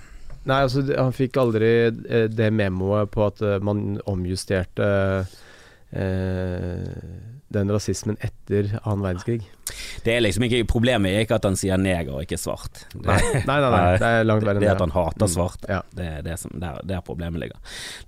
Nei, 0.49 0.63
altså 0.65 0.81
han 0.87 1.13
fikk 1.13 1.37
aldri 1.37 1.69
det 2.31 2.47
memoet 2.55 3.11
på 3.13 3.25
at 3.27 3.41
man 3.61 3.99
omjusterte 4.09 4.87
eh, 5.91 6.87
den 7.49 7.71
rasismen 7.73 8.17
etter 8.21 8.67
annen 8.83 9.01
verdenskrig. 9.01 9.41
Det 10.03 10.13
er 10.15 10.21
liksom 10.23 10.43
ikke 10.47 10.63
Problemet 10.69 11.11
er 11.13 11.23
ikke 11.25 11.35
at 11.37 11.45
han 11.45 11.55
sier 11.57 11.77
neger 11.81 12.15
og 12.17 12.23
ikke 12.23 12.37
svart. 12.41 12.83
Det, 12.93 13.03
Nei, 13.05 13.17
nei, 13.45 13.57
nei, 13.61 13.69
nei 13.73 13.97
det 14.01 14.07
er 14.09 14.23
langt 14.25 14.45
verre 14.45 14.57
enn 14.57 14.63
det 14.63 14.67
det. 14.67 14.75
at 14.75 14.83
han 14.85 14.93
hater 14.95 15.25
Mm, 15.27 15.33
svart. 15.33 15.65
Ja. 15.69 15.79
Det 15.93 16.07
er 16.09 16.21
det 16.25 16.37
som, 16.41 16.53
der, 16.61 16.79
der 16.89 17.01
problemet 17.05 17.41
ligger. 17.43 17.57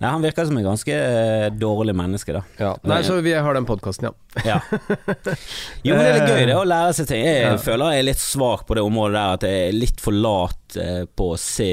Nei, 0.02 0.10
Han 0.10 0.22
virker 0.24 0.46
som 0.48 0.58
en 0.58 0.66
ganske 0.66 0.94
eh, 0.96 1.48
dårlig 1.54 1.94
menneske, 1.98 2.34
da. 2.38 2.42
Ja. 2.58 2.72
Nei, 2.86 3.00
så 3.06 3.20
vi 3.22 3.32
har 3.34 3.54
den 3.58 3.66
podkasten, 3.68 4.10
ja. 4.10 4.14
Ja. 4.46 4.58
Jo, 5.86 5.94
men 5.94 6.02
det 6.02 6.08
er 6.10 6.18
litt 6.18 6.32
gøy 6.32 6.46
det 6.50 6.56
å 6.58 6.64
lære 6.66 6.94
seg 6.98 7.08
ting. 7.10 7.24
Jeg 7.26 7.42
Ja. 7.46 7.56
føler 7.62 7.92
jeg 7.96 8.02
er 8.04 8.08
litt 8.10 8.22
svak 8.22 8.66
på 8.66 8.74
det 8.78 8.82
området 8.86 9.14
der, 9.18 9.38
at 9.38 9.46
jeg 9.46 9.68
er 9.68 9.72
litt 9.76 10.00
for 10.02 10.12
lat 10.16 10.76
eh, 10.80 11.04
på 11.06 11.32
å 11.34 11.38
se 11.40 11.70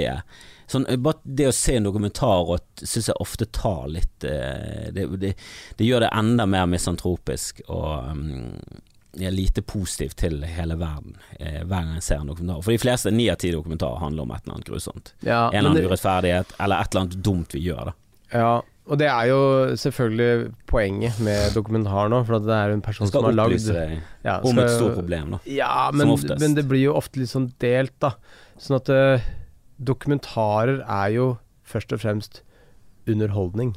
Sånn, 0.70 0.86
bare 1.02 1.18
det 1.24 1.48
å 1.50 1.56
se 1.56 1.80
en 1.80 1.88
dokumentar 1.88 2.52
syns 2.84 3.10
jeg 3.10 3.18
ofte 3.24 3.48
tar 3.56 3.88
litt 3.90 4.26
eh, 4.28 4.92
det, 4.94 5.08
det, 5.18 5.34
det 5.80 5.88
gjør 5.88 6.06
det 6.06 6.12
enda 6.14 6.46
mer 6.46 6.68
misantropisk 6.70 7.64
og 7.68 8.12
um, 8.12 8.54
jeg 9.18 9.26
er 9.32 9.34
lite 9.34 9.64
positiv 9.66 10.14
til 10.20 10.44
hele 10.46 10.78
verden 10.80 11.16
eh, 11.40 11.64
hver 11.66 11.82
gang 11.88 11.96
jeg 11.98 12.06
ser 12.06 12.22
en 12.22 12.30
dokumentar. 12.30 12.62
For 12.62 12.76
de 12.76 12.82
fleste, 12.82 13.12
ni 13.12 13.26
av 13.34 13.40
ti 13.42 13.50
dokumentarer 13.52 14.04
handler 14.04 14.28
om 14.28 14.34
et 14.36 14.44
eller 14.44 14.60
annet 14.60 14.70
grusomt. 14.70 15.14
ja 15.26 15.48
En 15.50 15.58
eller 15.58 15.72
annen 15.72 15.80
det- 15.82 15.90
urettferdighet, 15.90 16.54
eller 16.60 16.84
et 16.84 16.94
eller 16.94 17.06
annet 17.08 17.24
dumt 17.26 17.56
vi 17.58 17.64
gjør, 17.66 17.90
da. 17.90 17.94
Ja, 18.30 18.52
og 18.90 18.98
det 19.02 19.08
er 19.10 19.26
jo 19.30 19.42
selvfølgelig 19.78 20.52
poenget 20.70 21.18
med 21.26 21.54
dokumentar 21.58 22.10
nå, 22.14 22.22
for 22.26 22.42
det 22.46 22.54
er 22.54 22.72
en 22.74 22.82
person 22.86 23.10
som 23.10 23.26
har 23.26 23.36
lagd 23.38 23.66
ja, 24.24 24.40
om 24.46 24.62
et 24.62 24.72
stort 24.76 24.96
problem, 24.98 25.36
da. 25.36 25.42
Ja, 25.50 25.90
men, 25.94 26.14
men 26.40 26.56
det 26.58 26.68
blir 26.70 26.88
jo 26.88 26.96
ofte 26.98 27.22
litt 27.22 27.34
sånn 27.34 27.52
delt, 27.62 27.94
da. 28.02 28.14
Sånn 28.62 28.78
at 28.78 28.90
eh, 28.94 29.28
dokumentarer 29.80 30.82
er 30.86 31.14
jo 31.16 31.28
først 31.70 31.94
og 31.96 32.02
fremst 32.04 32.42
underholdning. 33.10 33.76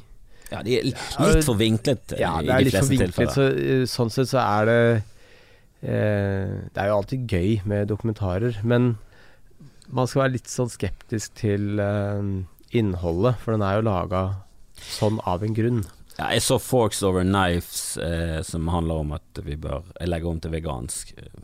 Ja, 0.52 0.60
de 0.66 0.74
er 0.78 0.84
litt 0.84 1.46
forvinklet 1.46 2.12
Ja, 2.20 2.34
i 2.42 2.46
de 2.66 2.72
fleste 2.74 2.98
tilfeller. 3.00 3.32
så 3.32 3.46
eh, 3.56 3.84
sånn 3.88 4.10
sett 4.12 4.28
så 4.28 4.42
er 4.42 4.66
det 4.68 4.80
eh, 5.80 6.50
Det 6.68 6.82
er 6.82 6.90
jo 6.90 6.98
alltid 6.98 7.24
gøy 7.32 7.62
med 7.64 7.88
dokumentarer, 7.88 8.58
men 8.62 8.96
man 9.92 10.08
skal 10.08 10.24
være 10.26 10.34
litt 10.36 10.52
sånn 10.52 10.70
skeptisk 10.72 11.34
til 11.40 11.80
eh, 11.80 12.20
innholdet, 12.76 13.40
for 13.40 13.56
den 13.56 13.64
er 13.64 13.78
jo 13.78 13.86
laga 13.88 14.22
sånn 14.82 15.18
av 15.28 15.42
en 15.44 15.56
grunn. 15.56 15.82
Ja, 16.18 16.28
jeg 16.34 16.42
så 16.44 16.58
Forks 16.60 17.00
Over 17.06 17.24
Knives, 17.24 17.96
eh, 18.00 18.40
som 18.44 18.68
handler 18.72 19.02
om 19.04 19.14
at 19.16 19.40
vi 19.46 19.56
bør 19.60 19.88
legge 20.04 20.28
om 20.28 20.40
til 20.44 20.52
vegansk 20.52 21.14
eh, 21.16 21.41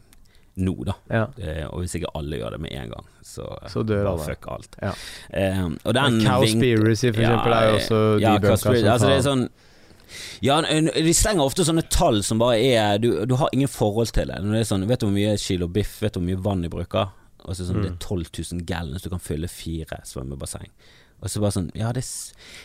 nå, 0.59 0.75
da. 0.89 0.95
Ja. 1.11 1.25
Eh, 1.39 1.65
og 1.69 1.81
hvis 1.85 1.95
ikke 1.99 2.11
alle 2.19 2.41
gjør 2.41 2.57
det 2.57 2.61
med 2.65 2.73
en 2.79 2.91
gang, 2.93 3.07
så, 3.25 3.47
Så 3.71 3.83
dør 3.87 4.13
alle. 4.15 4.27
fuck 4.27 4.49
alt. 4.55 4.77
Ja. 4.83 4.93
Eh, 5.31 5.65
og 5.85 5.95
den 5.97 6.21
Cowspiracy, 6.25 7.13
for 7.15 7.23
Ja, 7.23 7.33
eksempel, 7.37 7.57
er 7.59 7.69
jo 7.69 7.79
også 7.79 8.01
ja, 8.23 8.35
de 8.35 8.43
bøkene 8.43 8.57
Cowspiracy, 8.57 8.83
som 8.85 8.93
altså 8.95 9.11
det 9.13 9.17
er 9.19 9.27
sånn 9.31 9.49
ja, 10.41 10.55
de 10.63 11.13
slenger 11.13 11.45
ofte 11.45 11.65
sånne 11.69 11.83
tall 11.93 12.23
som 12.25 12.39
bare 12.41 12.57
er 12.65 12.99
Du, 13.03 13.11
du 13.29 13.35
har 13.37 13.51
ingen 13.53 13.69
forhold 13.69 14.09
til 14.17 14.31
det. 14.31 14.39
Når 14.41 14.55
det 14.57 14.61
er 14.63 14.69
sånn, 14.71 14.87
vet 14.89 15.03
du 15.03 15.07
hvor 15.07 15.13
mye 15.15 15.35
kilo 15.37 15.69
biff, 15.69 15.99
vet 16.01 16.15
du 16.15 16.21
hvor 16.21 16.27
mye 16.31 16.41
vann 16.47 16.63
de 16.65 16.71
bruker? 16.73 17.11
Og 17.45 17.57
så 17.57 17.67
sånn, 17.69 17.83
Det 17.83 17.91
er 17.93 17.99
12 18.01 18.31
000 18.57 18.65
gallons, 18.69 19.03
du 19.05 19.11
kan 19.13 19.21
fylle 19.21 19.49
fire 19.53 20.01
svømmebasseng. 20.09 20.71
Og 21.19 21.31
så 21.33 21.41
bare 21.43 21.51
sånn 21.57 21.71
Ja, 21.75 21.89
det, 21.97 22.05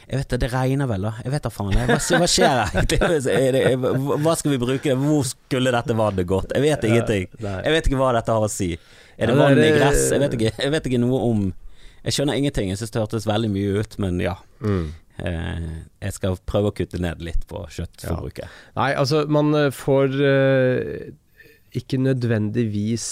jeg 0.10 0.20
vet 0.20 0.30
det, 0.30 0.38
det 0.43 0.49
regner 0.54 0.89
vel, 0.91 1.08
da. 1.08 1.14
Jeg 1.26 1.34
vet 1.34 1.45
da 1.47 1.49
faen. 1.54 1.74
Hva, 1.74 1.97
hva 1.97 2.28
skjer 2.30 2.60
egentlig? 2.70 2.99
Hva- 4.24 4.36
skal 4.38 4.54
vi 4.54 4.60
bruke 4.62 4.91
det? 4.91 4.97
Hvor 5.01 5.24
skulle 5.26 5.74
dette 5.74 5.95
vannet 5.97 6.28
gått? 6.30 6.54
Jeg 6.54 6.62
vet 6.68 6.86
ingenting. 6.89 7.26
Jeg 7.41 7.74
vet 7.74 7.89
ikke 7.89 7.97
hva 8.01 8.12
dette 8.18 8.36
har 8.36 8.45
å 8.45 8.51
si. 8.51 8.74
Er 9.18 9.30
det 9.30 9.36
Ja, 9.38 9.39
vann 9.41 9.58
i 9.62 9.72
gress? 9.74 10.04
Jeg 10.14 10.22
vet 10.22 10.36
ikke, 10.38 10.51
jeg 10.62 10.74
vet 10.74 10.89
ikke 10.89 11.01
noe 11.01 11.22
om 11.32 11.41
Jeg 12.04 12.14
skjønner 12.18 12.38
ingenting. 12.38 12.70
Jeg 12.74 12.82
syns 12.82 12.93
det 12.93 13.01
hørtes 13.01 13.26
veldig 13.30 13.49
mye 13.54 13.82
ut, 13.82 13.97
men 14.04 14.20
ja. 14.22 14.36
Mm. 14.62 14.86
Eh, 15.24 15.68
jeg 16.04 16.16
skal 16.18 16.38
prøve 16.49 16.72
å 16.72 16.76
kutte 16.76 16.99
ned 17.01 17.22
litt 17.24 17.45
på 17.49 17.62
kjøttforbruket. 17.74 18.49
Nei, 18.78 18.89
altså, 18.97 19.24
man 19.32 19.54
eh, 19.58 19.70
får 19.74 20.18
eh, 20.30 21.12
ikke 21.80 21.99
nødvendigvis 22.01 23.06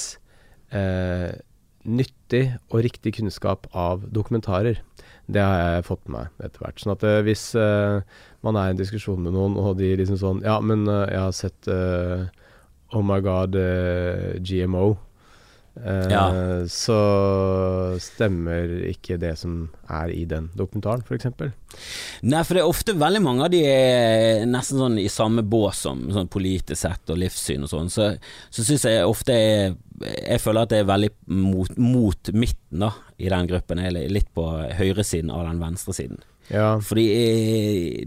eh, 0.76 1.30
nyttig 1.88 2.44
og 2.70 2.84
riktig 2.86 3.16
kunnskap 3.20 3.70
av 3.74 4.04
dokumentarer. 4.14 4.82
Det 5.32 5.44
har 5.44 5.60
jeg 5.60 5.88
fått 5.88 6.04
med 6.08 6.18
meg 6.18 6.46
etter 6.48 6.66
hvert. 6.66 6.82
Sånn 6.82 6.94
at 6.96 7.06
eh, 7.08 7.22
hvis 7.24 7.46
uh, 7.56 8.02
man 8.46 8.58
er 8.60 8.70
i 8.70 8.76
en 8.76 8.82
diskusjon 8.82 9.22
med 9.24 9.36
noen, 9.36 9.56
og 9.62 9.78
de 9.80 9.94
liksom 10.00 10.20
sånn 10.20 10.42
Ja, 10.44 10.58
men 10.64 10.84
uh, 10.90 11.06
jeg 11.08 11.22
har 11.22 11.36
sett 11.38 11.72
uh, 11.72 12.28
Oh 12.92 13.04
my 13.08 13.22
god, 13.24 13.56
GMO. 14.44 14.98
Eh, 15.80 16.08
Ja. 16.12 16.24
Så 16.68 16.98
stemmer 18.02 18.72
ikke 18.90 19.18
det 19.22 19.34
som 19.40 19.70
er 19.90 20.12
i 20.14 20.24
den 20.30 20.50
dokumentaren, 20.58 21.04
f.eks. 21.06 21.30
Nei, 22.28 22.42
for 22.44 22.58
det 22.58 22.64
er 22.64 22.70
ofte 22.72 22.96
veldig 23.00 23.22
mange 23.24 23.46
av 23.48 23.54
de 23.54 23.62
er 23.68 24.46
nesten 24.50 24.82
sånn 24.82 24.98
i 25.02 25.08
samme 25.12 25.44
bås 25.48 25.84
som 25.86 26.04
sånn 26.14 26.32
politisk 26.32 26.82
sett 26.84 27.14
og 27.14 27.22
livssyn 27.22 27.64
og 27.68 27.72
sånn. 27.72 27.92
Så, 27.94 28.12
så 28.52 28.66
syns 28.68 28.88
jeg 28.90 29.06
ofte 29.08 29.36
jeg, 29.38 29.78
Jeg 30.02 30.42
føler 30.42 30.66
at 30.66 30.74
det 30.74 30.82
er 30.82 30.90
veldig 30.90 31.12
mot, 31.38 31.78
mot 31.78 32.32
midten 32.34 32.88
da 32.88 32.92
i 33.22 33.30
den 33.30 33.48
gruppen. 33.52 33.80
Eller 33.80 34.10
litt 34.10 34.32
på 34.34 34.48
høyresiden 34.80 35.30
av 35.34 35.46
den 35.46 35.62
venstresiden. 35.62 36.22
Ja. 36.52 36.70
Fordi 36.84 37.06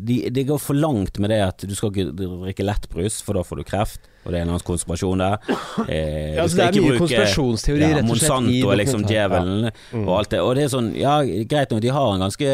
det 0.05 0.19
de, 0.37 0.43
går 0.49 0.59
for 0.61 0.77
langt 0.77 1.19
med 1.23 1.31
det 1.33 1.39
at 1.47 1.65
du 1.65 1.73
skal 1.77 1.91
ikke 1.93 2.11
drikke 2.19 2.67
lettbrus, 2.67 3.23
for 3.25 3.39
da 3.39 3.45
får 3.47 3.63
du 3.63 3.65
kreft. 3.69 4.11
Og 4.25 4.33
det 4.33 4.39
er 4.39 4.45
en 4.45 4.49
eller 4.49 4.59
annen 4.59 4.67
konspirasjon 4.69 5.21
der. 5.25 5.39
Eh, 5.89 6.35
Ja, 6.37 6.43
altså, 6.45 6.57
det 6.57 6.65
er 6.65 6.77
mye 6.77 6.91
bruke- 6.93 7.01
konspirasjonsteori, 7.05 7.81
ja, 7.83 7.89
rett 7.97 8.05
og 8.05 8.17
slett, 8.17 8.31
Monsanto 8.31 8.71
er 8.73 8.79
liksom 8.81 9.03
djevelen 9.09 9.67
ja. 9.69 9.73
Mm. 9.93 10.05
og 10.09 10.13
alt 10.19 10.31
det. 10.33 10.41
Og 10.45 10.55
det 10.57 10.63
er 10.65 10.71
sånn, 10.73 10.93
ja 10.97 11.17
greit 11.25 11.73
nok, 11.75 11.83
de 11.85 11.93
har 11.97 12.13
en 12.15 12.25
ganske 12.25 12.53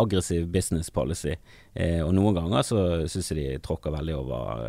aggressiv 0.00 0.46
business 0.54 0.88
policy, 0.94 1.34
eh, 1.74 2.00
og 2.04 2.14
noen 2.16 2.36
ganger 2.38 2.64
så 2.64 2.84
syns 3.10 3.32
jeg 3.34 3.40
de 3.40 3.58
tråkker 3.64 3.92
veldig 3.96 4.16
over 4.16 4.64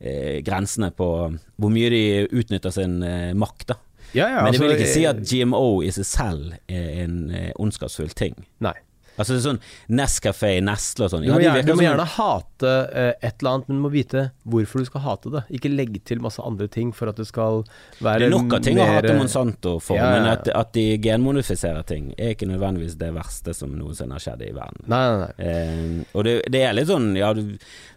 eh, 0.00 0.38
grensene 0.46 0.92
på 0.94 1.08
hvor 1.56 1.72
mye 1.74 1.90
de 1.94 2.04
utnytter 2.30 2.74
sin 2.74 3.00
eh, 3.06 3.32
makt, 3.34 3.72
da. 3.74 3.78
Ja, 4.12 4.26
ja, 4.28 4.40
Men 4.44 4.52
vil 4.58 4.68
altså, 4.68 4.76
ikke 4.76 4.92
si 4.92 5.04
eh, 5.06 5.10
at 5.10 5.20
GMO 5.24 5.66
i 5.82 5.90
seg 5.94 6.04
selv 6.04 6.56
er 6.68 6.88
en 7.06 7.18
eh, 7.32 7.50
ondskapsfull 7.56 8.12
ting. 8.18 8.34
Nei. 8.60 8.74
Altså 9.16 9.36
det 9.36 9.42
sånn 9.44 9.58
Nescafé, 9.92 10.52
Nestle 10.64 11.06
og 11.06 11.12
sånn. 11.12 11.26
Du 11.26 11.32
må, 11.34 11.40
du 11.40 11.72
må 11.76 11.84
gjerne 11.84 12.06
hate 12.14 12.72
uh, 12.88 13.12
et 13.20 13.42
eller 13.42 13.50
annet, 13.50 13.68
men 13.68 13.80
du 13.80 13.84
må 13.84 13.90
vite 13.92 14.24
hvorfor 14.48 14.82
du 14.82 14.88
skal 14.88 15.04
hate 15.06 15.32
det. 15.34 15.42
Ikke 15.58 15.70
legge 15.72 16.00
til 16.08 16.22
masse 16.24 16.42
andre 16.42 16.68
ting 16.72 16.92
for 16.96 17.12
at 17.12 17.20
det 17.20 17.26
skal 17.28 17.62
være 18.02 18.22
Det 18.22 18.28
er 18.28 18.34
nok 18.34 18.56
av 18.56 18.64
ting 18.64 18.80
å 18.80 18.88
hate 18.88 19.16
Monsanto 19.18 19.74
for, 19.82 19.98
Ja, 19.98 20.08
ja, 20.08 20.18
men 20.18 20.30
at, 20.32 20.48
at 20.56 20.72
de 20.76 20.86
genmodifiserer 21.02 21.84
ting, 21.88 22.12
er 22.16 22.34
ikke 22.36 22.48
nødvendigvis 22.50 22.96
det 23.00 23.12
verste 23.16 23.54
som 23.56 23.74
noensinne 23.76 24.16
har 24.16 24.24
skjedd 24.24 24.46
i 24.46 24.52
verden. 24.56 24.86
Nei, 24.92 25.02
nei, 25.02 25.18
nei. 25.22 25.52
Uh, 25.52 26.16
og 26.16 26.26
det, 26.28 26.36
det 26.52 26.64
er 26.66 26.76
litt 26.76 26.88
sånn 26.90 27.12
Ja, 27.18 27.32
du, 27.36 27.42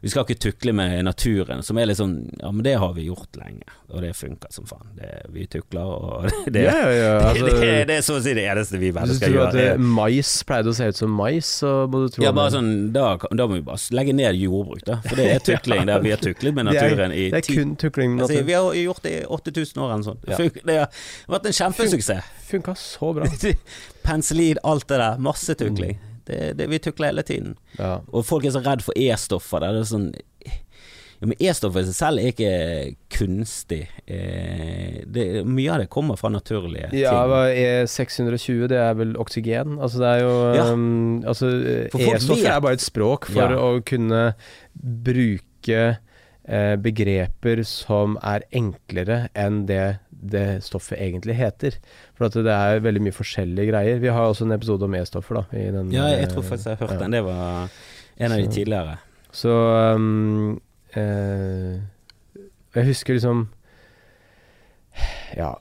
vi 0.02 0.12
skal 0.12 0.26
ikke 0.26 0.40
tukle 0.50 0.76
med 0.76 0.98
naturen, 1.08 1.64
som 1.66 1.80
er 1.80 1.90
litt 1.90 2.00
sånn 2.02 2.18
Ja, 2.42 2.52
men 2.52 2.66
det 2.66 2.76
har 2.82 2.94
vi 2.98 3.08
gjort 3.08 3.40
lenge, 3.40 3.66
og 3.92 4.04
det 4.04 4.12
funker 4.18 4.52
som 4.54 4.68
faen. 4.70 4.88
Det, 5.00 5.10
vi 5.34 5.48
tukler, 5.52 5.86
og 5.86 6.28
det, 6.54 6.66
ja, 6.66 6.76
ja, 6.76 6.94
ja, 6.96 7.16
altså, 7.30 7.48
det, 7.48 7.56
det, 7.62 7.74
det 7.90 8.00
er 8.00 8.06
så 8.06 8.20
å 8.20 8.24
si 8.24 8.36
det 8.38 8.46
eneste 8.52 8.80
vi 8.82 8.92
mennesker 8.96 9.32
du 9.32 9.38
tror 9.38 9.48
at 9.48 9.58
gjør. 9.60 9.72
eh, 9.76 9.86
mais 10.02 10.32
pleide 10.48 10.72
å 10.72 10.78
se 10.78 10.90
ut 10.92 11.00
som 11.00 11.05
mais, 11.12 11.50
så 11.62 11.72
må 11.92 12.06
du 12.06 12.14
tro 12.14 12.24
Ja, 12.26 12.32
bare 12.36 12.54
sånn, 12.54 12.72
da, 12.96 13.16
da 13.32 13.48
må 13.50 13.60
vi 13.60 13.66
bare 13.66 13.96
legge 13.98 14.16
ned 14.16 14.40
jordbruk, 14.40 14.84
da. 14.88 15.00
For 15.06 15.20
det 15.20 15.28
er 15.34 15.44
tukling 15.50 15.86
der 15.90 16.04
vi 16.04 16.14
har 16.14 16.22
tuklet 16.24 16.58
med 16.58 16.70
naturen 16.70 17.14
i 17.16 17.28
Det 17.34 17.42
er 17.44 17.48
kun 17.50 17.76
tukling 17.82 18.16
med 18.16 18.28
altså. 18.28 18.42
Vi 18.48 18.58
har 18.58 18.80
gjort 18.82 19.06
det 19.06 19.14
i 19.20 19.22
8000 19.38 19.84
år 19.86 19.96
eller. 19.98 20.20
Det 20.26 20.36
Ja. 20.36 20.50
Det 20.66 20.80
har 20.82 21.38
vært 21.38 21.50
en 21.52 21.58
kjempesuksess. 21.60 22.34
Funka 22.50 22.76
så 22.80 23.14
bra. 23.18 23.30
Penicillin, 24.06 24.62
alt 24.64 24.88
det 24.88 25.02
der. 25.02 25.18
Masse 25.18 25.56
tukling. 25.60 25.98
Det, 26.26 26.58
det, 26.58 26.70
vi 26.70 26.80
tukler 26.82 27.14
hele 27.14 27.22
tiden. 27.26 27.56
Ja. 27.78 28.00
Og 28.10 28.26
folk 28.26 28.46
er 28.46 28.56
så 28.56 28.62
redd 28.66 28.82
for 28.86 28.98
E-stoffer. 28.98 29.62
Det 29.62 29.84
er 29.84 29.90
sånn 29.90 30.08
men 31.26 31.38
E-stoffet 31.40 31.84
i 31.86 31.90
seg 31.92 31.96
selv 31.98 32.22
er 32.22 32.32
ikke 32.32 32.96
kunstig. 33.16 33.82
Eh, 34.08 35.02
det, 35.08 35.26
mye 35.48 35.74
av 35.74 35.84
det 35.84 35.90
kommer 35.94 36.18
fra 36.20 36.30
naturlige 36.34 36.90
ting. 36.92 37.02
Ja, 37.04 37.16
hva 37.30 37.44
er 37.52 37.86
620, 37.92 38.68
det 38.72 38.80
er 38.82 38.96
vel 39.00 39.14
oksygen? 39.22 39.78
Altså 39.80 40.02
det 40.04 40.14
er 40.14 40.24
jo 40.26 40.34
Ja. 40.56 40.66
um, 40.74 41.24
Altså 41.26 41.52
E-stoffet 41.92 42.50
er 42.52 42.60
bare 42.62 42.74
et 42.80 42.86
språk 42.86 43.26
for 43.32 43.52
Ja. 43.56 43.58
å 43.58 43.82
kunne 43.86 44.36
bruke 44.76 45.98
eh, 46.48 46.76
begreper 46.78 47.64
som 47.66 48.18
er 48.22 48.44
enklere 48.54 49.30
enn 49.36 49.66
det 49.66 50.00
det 50.26 50.64
stoffet 50.66 50.98
egentlig 50.98 51.36
heter. 51.38 51.76
For 52.18 52.30
det 52.30 52.50
er 52.50 52.80
veldig 52.82 53.02
mye 53.06 53.14
forskjellige 53.14 53.70
greier. 53.70 54.00
Vi 54.02 54.08
har 54.10 54.26
også 54.32 54.46
en 54.48 54.56
episode 54.56 54.88
om 54.88 54.96
E-stoffer, 54.98 55.36
da. 55.38 55.44
I 55.54 55.68
den, 55.76 55.92
Ja, 55.94 56.08
jeg 56.16 56.30
tror 56.32 56.42
eh, 56.44 56.50
faktisk 56.50 56.72
jeg 56.72 56.78
har 56.80 56.88
hørt 56.88 56.96
ja. 56.96 57.02
den. 57.04 57.12
Det 57.12 57.24
var 57.28 57.70
en 58.18 58.32
av 58.32 58.38
de 58.42 58.48
tidligere. 58.48 58.96
Så 59.36 59.52
um, 59.96 60.56
eh, 60.96 61.80
Jeg 62.76 62.90
husker 62.90 63.18
liksom 63.18 63.46
Ja. 65.36 65.54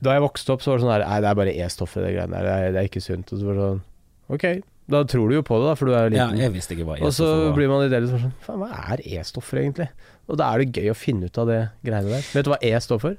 Da 0.00 0.14
jeg 0.16 0.22
vokste 0.24 0.54
opp, 0.54 0.62
så 0.64 0.72
var 0.72 0.78
det 0.80 0.84
sånn 0.86 0.92
her 0.94 1.04
Nei, 1.06 1.20
det 1.20 1.30
er 1.30 1.38
bare 1.42 1.54
E-stoffet, 1.64 2.04
det 2.06 2.12
greiene 2.16 2.36
der. 2.38 2.46
Det 2.48 2.52
er, 2.56 2.74
det 2.76 2.82
er 2.82 2.88
ikke 2.90 3.02
sunt. 3.04 3.32
Og 3.34 3.40
så 3.40 3.48
var 3.48 3.58
det 3.58 3.64
sånn 3.68 3.82
Ok, 4.30 4.44
da 4.90 5.00
tror 5.10 5.28
du 5.30 5.34
jo 5.34 5.42
på 5.46 5.58
det, 5.58 5.66
da, 5.66 5.74
for 5.78 5.90
du 5.90 5.94
er 5.98 6.06
jo 6.08 6.16
Ja, 6.20 6.28
jeg 6.38 6.54
visste 6.54 6.76
ikke 6.76 6.86
hva 6.88 6.96
E-stoffer 6.98 7.26
var. 7.26 7.48
Og 7.48 7.50
så 7.50 7.56
blir 7.58 7.70
man 7.72 7.84
i 7.84 7.90
det 7.92 8.00
litt 8.04 8.14
sånn 8.14 8.32
Faen, 8.46 8.62
hva 8.62 8.70
er 8.94 9.02
E-stoffer, 9.04 9.62
egentlig? 9.64 9.88
Og 10.30 10.38
da 10.38 10.52
er 10.54 10.62
det 10.62 10.78
gøy 10.78 10.92
å 10.92 10.96
finne 10.98 11.26
ut 11.26 11.40
av 11.42 11.50
det 11.50 11.58
greiene 11.82 12.14
der. 12.14 12.26
Vet 12.30 12.46
du 12.46 12.52
hva 12.52 12.60
E 12.62 12.70
står 12.84 13.02
for? 13.02 13.16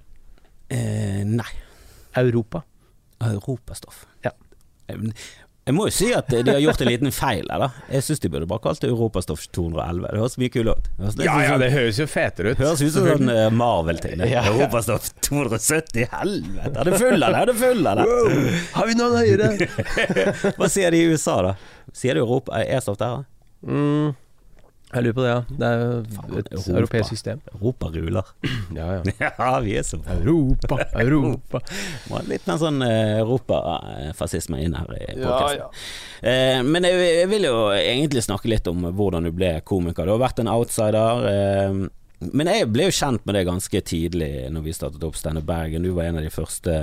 Eh, 0.71 1.21
nei. 1.27 1.51
Europa. 2.15 2.63
Europastoff. 3.21 4.05
Ja. 4.23 4.31
Jeg 5.69 5.75
må 5.77 5.83
jo 5.85 5.91
si 5.93 6.07
at 6.17 6.25
de 6.33 6.41
har 6.47 6.57
gjort 6.59 6.81
en 6.81 6.87
liten 6.89 7.11
feil 7.13 7.45
her, 7.51 7.61
da. 7.61 7.67
Jeg 7.93 8.01
syns 8.07 8.21
de 8.23 8.29
burde 8.33 8.47
bare 8.49 8.63
kalt 8.63 8.79
det 8.81 8.89
Europastoff 8.89 9.43
211. 9.53 10.07
Det 10.09 10.17
høres 10.23 10.37
mye 10.41 10.49
kulere 10.55 10.73
ut. 10.81 10.87
Ja, 10.97 11.35
høres 11.35 11.51
sånn- 11.51 11.61
det 11.61 11.69
høres 11.75 11.99
jo 12.01 12.07
fetere 12.09 12.51
ut. 12.55 12.57
Høres 12.63 12.81
ut 12.81 12.91
som 12.95 13.07
en 13.11 13.29
eh, 13.29 13.49
Marvel-ting. 13.53 14.23
Ja, 14.25 14.41
Ja. 14.41 14.43
Europastoff 14.49 15.11
270, 15.21 16.07
helvete! 16.15 16.73
Er 16.81 16.89
det 16.89 16.97
full 16.97 17.23
av 17.23 17.35
det? 17.37 17.43
Er 17.43 17.51
det 17.51 17.55
full 17.61 17.87
av 17.93 18.01
det? 18.01 18.07
Har 18.73 18.89
vi 18.89 18.97
noen 18.97 19.15
høyere? 19.21 19.51
Hva 20.57 20.71
sier 20.73 20.91
de 20.97 21.03
i 21.05 21.11
USA, 21.13 21.37
da? 21.45 21.53
Sier 21.93 22.17
de 22.17 22.25
Europa? 22.25 22.57
Er 22.57 22.79
E-stoff 22.79 22.97
der? 22.97 23.21
da? 23.21 23.69
mm, 23.69 24.15
jeg 24.93 25.03
lurer 25.05 25.15
på 25.17 25.23
det, 25.25 25.29
ja. 25.31 25.41
Det 25.61 25.67
er 25.67 25.81
jo 25.81 26.39
et 26.41 26.49
Europa. 26.51 26.71
europeisk 26.79 27.09
system. 27.13 27.41
Europa 27.55 27.91
ruler. 27.95 28.31
Ja, 28.75 28.87
ja. 28.97 29.29
Ja, 29.37 29.59
vi 29.63 29.73
er 29.79 29.83
så 29.87 29.97
bra. 30.01 30.13
Europa, 30.19 30.77
Europa. 31.05 31.61
Må 32.09 32.17
ha 32.19 32.23
litt 32.27 32.45
mer 32.47 32.59
sånn 32.61 32.81
eh, 32.85 33.19
europafascisme 33.21 34.59
inn 34.63 34.75
her 34.79 34.91
i 34.97 35.01
Ja, 35.19 35.27
podkasten. 35.27 35.61
ja. 35.61 35.69
Eh, 36.31 36.61
men 36.63 36.87
jeg, 36.87 36.99
jeg 37.21 37.29
vil 37.31 37.47
jo 37.49 37.55
egentlig 37.75 38.23
snakke 38.25 38.51
litt 38.51 38.67
om 38.71 38.85
hvordan 38.95 39.27
du 39.27 39.31
ble 39.35 39.53
komiker. 39.67 40.05
Du 40.07 40.15
har 40.15 40.23
vært 40.23 40.39
en 40.43 40.51
outsider. 40.51 41.25
Eh, 41.31 41.81
men 42.31 42.51
jeg 42.51 42.67
ble 42.69 42.85
jo 42.89 42.93
kjent 42.93 43.23
med 43.25 43.35
det 43.35 43.45
ganske 43.47 43.81
tidlig 43.81 44.31
når 44.53 44.67
vi 44.67 44.75
startet 44.77 45.03
opp 45.07 45.15
Steinar 45.17 45.45
Bergen. 45.47 45.83
Du 45.87 45.91
var 45.97 46.05
en 46.11 46.19
av 46.21 46.25
de 46.27 46.33
første 46.33 46.75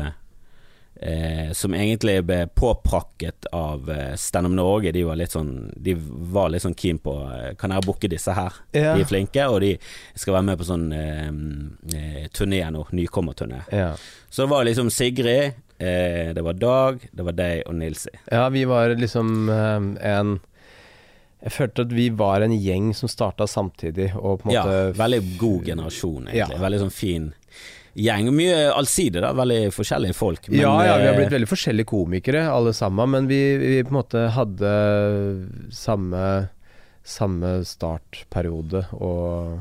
eh, 1.01 1.53
som 1.53 1.75
egentlig 1.75 2.17
ble 2.27 2.47
påprakket 2.55 3.47
av 3.55 3.91
eh, 3.91 4.15
Standup 4.19 4.53
Norge. 4.57 4.93
De 4.93 5.05
var 5.07 5.17
litt 5.21 5.33
sånn 5.35 5.73
De 5.77 5.95
var 6.33 6.51
litt 6.51 6.63
sånn 6.65 6.75
keen 6.79 6.99
på 7.03 7.15
eh, 7.33 7.53
Kan 7.61 7.71
dere 7.75 7.85
booke 7.87 8.09
disse 8.11 8.35
her? 8.35 8.53
Ja. 8.73 8.95
De 8.97 9.05
er 9.05 9.11
flinke, 9.11 9.47
og 9.49 9.61
de 9.65 9.75
skal 10.19 10.39
være 10.39 10.49
med 10.51 10.59
på 10.59 10.69
sånn 10.69 10.89
eh, 10.93 11.31
eh, 11.95 12.27
turné 12.35 12.65
nå. 12.75 12.87
Nykommerturné. 12.93 13.63
Ja. 13.73 13.93
Så 14.31 14.43
det 14.45 14.51
var 14.53 14.65
liksom 14.69 14.91
Sigrid, 14.91 15.53
eh, 15.79 16.35
det 16.35 16.43
var 16.45 16.59
Dag, 16.59 17.09
det 17.13 17.23
var 17.27 17.33
deg 17.39 17.63
og 17.67 17.75
Nilsi. 17.79 18.11
ja, 18.31 18.49
vi 18.49 18.65
var 18.69 18.95
liksom 18.99 19.49
eh, 19.49 20.13
en 20.13 20.39
Jeg 21.39 21.53
følte 21.55 21.85
at 21.87 21.93
vi 21.95 22.09
var 22.11 22.43
en 22.43 22.51
gjeng 22.59 22.89
som 22.99 23.09
starta 23.09 23.47
samtidig, 23.47 24.09
og 24.19 24.41
på 24.43 24.49
en 24.51 24.55
Ja, 24.57 24.65
veldig 24.99 25.21
god 25.39 25.69
generasjon, 25.71 26.25
egentlig. 26.33 26.57
Ja. 26.57 26.63
Veldig 26.65 26.81
sånn 26.83 26.91
fin 26.97 27.29
gjeng. 27.99 28.31
Mye 28.35 28.69
allsidig, 28.73 29.23
da. 29.25 29.33
Veldig 29.37 29.73
forskjellige 29.75 30.17
folk. 30.17 30.51
Men, 30.51 30.61
ja, 30.63 30.75
ja, 30.87 30.99
vi 31.01 31.09
har 31.09 31.15
eh, 31.15 31.23
blitt 31.23 31.35
veldig 31.35 31.51
forskjellige 31.51 31.91
komikere 31.91 32.45
alle 32.51 32.75
sammen, 32.77 33.15
men 33.15 33.31
vi, 33.31 33.41
vi 33.61 33.81
på 33.83 33.93
en 33.93 34.01
måte 34.01 34.29
hadde 34.35 34.75
samme, 35.75 36.23
samme 37.07 37.59
startperiode 37.67 38.85
og 38.99 39.59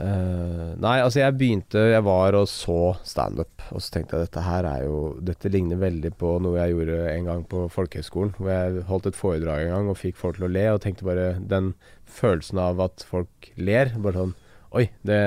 uh, 0.00 0.70
Nei, 0.80 0.94
altså 1.02 1.20
jeg 1.20 1.34
begynte 1.36 1.82
Jeg 1.90 2.04
var 2.06 2.36
og 2.38 2.46
så 2.50 2.94
standup, 3.06 3.66
og 3.68 3.82
så 3.82 3.92
tenkte 3.94 4.16
jeg 4.16 4.28
dette 4.28 4.44
her 4.46 4.68
er 4.70 4.86
jo 4.86 5.00
Dette 5.20 5.52
ligner 5.52 5.80
veldig 5.82 6.14
på 6.18 6.36
noe 6.44 6.56
jeg 6.60 6.74
gjorde 6.74 6.98
en 7.12 7.28
gang 7.28 7.44
på 7.50 7.66
folkehøyskolen, 7.74 8.32
hvor 8.38 8.52
jeg 8.54 8.86
holdt 8.88 9.10
et 9.10 9.18
foredrag 9.20 9.66
en 9.66 9.74
gang 9.76 9.92
og 9.92 10.00
fikk 10.00 10.18
folk 10.20 10.40
til 10.40 10.48
å 10.48 10.52
le, 10.54 10.66
og 10.72 10.82
tenkte 10.84 11.08
bare 11.08 11.30
Den 11.52 11.74
følelsen 12.08 12.62
av 12.62 12.80
at 12.86 13.04
folk 13.06 13.52
ler, 13.60 13.92
bare 14.00 14.24
sånn 14.24 14.36
Oi, 14.76 14.88
det 15.08 15.22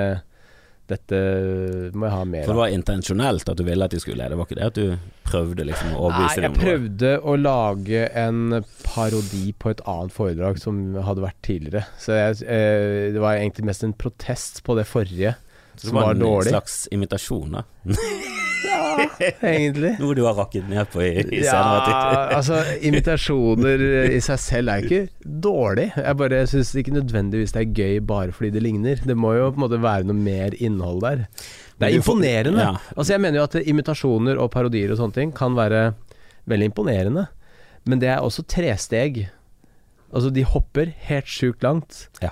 dette 0.92 1.22
må 1.96 2.08
jeg 2.08 2.14
ha 2.14 2.22
mer 2.28 2.46
For 2.46 2.54
det 2.54 2.62
var 2.62 2.76
intensjonelt 2.76 3.52
at 3.54 3.60
du 3.60 3.64
ville 3.68 3.88
at 3.88 3.96
de 3.96 4.02
skulle 4.04 4.20
le? 4.20 4.30
Det 4.32 4.40
var 4.40 4.50
ikke 4.50 4.60
det 4.60 4.68
at 4.68 4.80
du 4.80 5.12
prøvde 5.28 5.68
liksom 5.70 5.94
å 5.96 6.04
overbevise 6.08 6.44
dem? 6.44 6.58
Nei, 6.58 6.60
jeg 6.60 6.66
prøvde 6.68 7.14
å 7.24 7.38
lage 7.40 8.04
en 8.22 8.60
parodi 8.84 9.46
på 9.58 9.74
et 9.74 9.84
annet 9.88 10.16
foredrag 10.16 10.62
som 10.62 10.84
hadde 11.08 11.26
vært 11.26 11.42
tidligere. 11.48 11.86
Så 12.02 12.18
jeg, 12.18 12.44
eh, 12.46 13.10
det 13.16 13.24
var 13.24 13.40
egentlig 13.40 13.70
mest 13.72 13.88
en 13.88 13.96
protest 13.96 14.64
på 14.68 14.78
det 14.80 14.88
forrige, 14.90 15.36
som 15.78 15.90
det 15.90 15.98
var 15.98 16.14
var 16.14 16.46
en 16.46 16.52
slags 16.52 16.82
imitasjon, 16.92 17.60
da? 17.60 17.68
Ja, 18.66 19.08
egentlig. 19.42 19.94
Noe 20.02 20.16
du 20.18 20.22
har 20.28 20.36
rakket 20.38 20.68
ned 20.70 20.90
på 20.94 21.02
i, 21.06 21.10
i 21.24 21.40
Ja, 21.44 21.54
senere 21.56 21.80
tid? 21.88 22.36
altså 22.38 22.60
Imitasjoner 22.90 23.84
i 24.12 24.20
seg 24.24 24.40
selv 24.44 24.74
er 24.74 24.86
ikke 24.86 25.02
dårlig. 25.48 25.88
Jeg 25.98 26.18
bare 26.20 26.44
syns 26.52 26.72
ikke 26.78 26.94
nødvendigvis 26.96 27.56
det 27.56 27.64
er 27.66 27.74
gøy 27.82 28.00
bare 28.12 28.36
fordi 28.36 28.54
det 28.58 28.64
ligner. 28.66 29.02
Det 29.08 29.18
må 29.18 29.34
jo 29.38 29.50
på 29.52 29.60
en 29.62 29.66
måte 29.66 29.82
være 29.84 30.08
noe 30.10 30.18
mer 30.18 30.56
innhold 30.60 31.02
der. 31.06 31.26
Det 31.82 31.90
er 31.90 31.98
imponerende. 31.98 32.62
ja. 32.62 32.76
Altså 32.96 33.16
Jeg 33.16 33.22
mener 33.24 33.42
jo 33.42 33.48
at 33.50 33.56
imitasjoner 33.66 34.38
og 34.44 34.52
parodier 34.54 34.92
og 34.94 35.00
sånne 35.02 35.18
ting 35.18 35.32
kan 35.34 35.56
være 35.58 35.88
veldig 36.52 36.68
imponerende. 36.72 37.26
Men 37.90 38.02
det 38.04 38.12
er 38.14 38.22
også 38.22 38.44
tresteg. 38.46 39.24
Altså 40.14 40.30
de 40.30 40.44
hopper 40.46 40.92
helt 41.08 41.30
sjukt 41.32 41.64
langt. 41.66 42.04
Ja. 42.22 42.30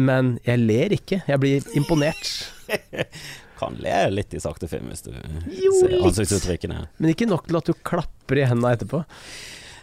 Men 0.00 0.38
jeg 0.46 0.62
ler 0.62 0.94
ikke. 0.96 1.18
Jeg 1.28 1.40
blir 1.42 1.66
imponert. 1.76 2.30
Kan 3.62 3.78
le 3.82 3.96
litt 4.12 4.34
i 4.34 4.42
sakte 4.42 4.68
film 4.70 4.90
hvis 4.92 5.04
du 5.06 5.12
Jo, 5.14 5.72
ser 5.80 5.96
ansiktsuttrykkene. 6.02 6.84
Men 6.98 7.14
ikke 7.14 7.28
nok 7.30 7.46
til 7.48 7.60
at 7.60 7.70
du 7.70 7.74
klapper 7.86 8.42
i 8.42 8.46
hendene 8.48 8.74
etterpå. 8.76 9.04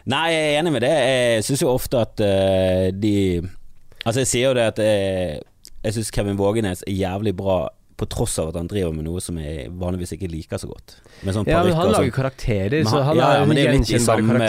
Nei, 0.09 0.25
jeg 0.33 0.45
er 0.53 0.59
enig 0.61 0.73
med 0.73 0.83
det. 0.85 0.93
Jeg 0.95 1.47
syns 1.47 1.63
jo 1.63 1.71
ofte 1.73 1.99
at 2.01 2.21
uh, 2.23 2.87
de 2.95 3.15
Altså, 4.05 4.21
jeg 4.23 4.29
sier 4.31 4.47
jo 4.47 4.55
det 4.55 4.63
at 4.71 4.79
jeg, 4.79 5.41
jeg 5.83 5.95
syns 5.97 6.09
Kevin 6.15 6.37
Vågenes 6.39 6.81
er 6.87 6.95
jævlig 6.95 7.33
bra 7.37 7.65
på 7.99 8.07
tross 8.07 8.37
av 8.39 8.53
at 8.53 8.59
han 8.61 8.69
driver 8.71 8.93
med 8.95 9.03
noe 9.09 9.19
som 9.23 9.35
jeg 9.41 9.67
vanligvis 9.75 10.13
ikke 10.15 10.29
liker 10.31 10.61
så 10.61 10.69
godt. 10.69 10.95
Sånn 11.19 11.43
Ja, 11.49 11.59
men 11.65 11.75
han 11.75 11.89
og 11.89 11.91
sånn. 11.91 11.95
lager 11.97 12.13
karakterer, 12.15 12.85
så 12.87 13.01
han 13.03 13.19
ja, 13.19 13.27
ja, 13.41 13.43
men 13.43 13.59
det 13.59 13.65
er 13.67 13.75
litt 13.75 13.91
i 13.91 13.99
samme, 13.99 14.39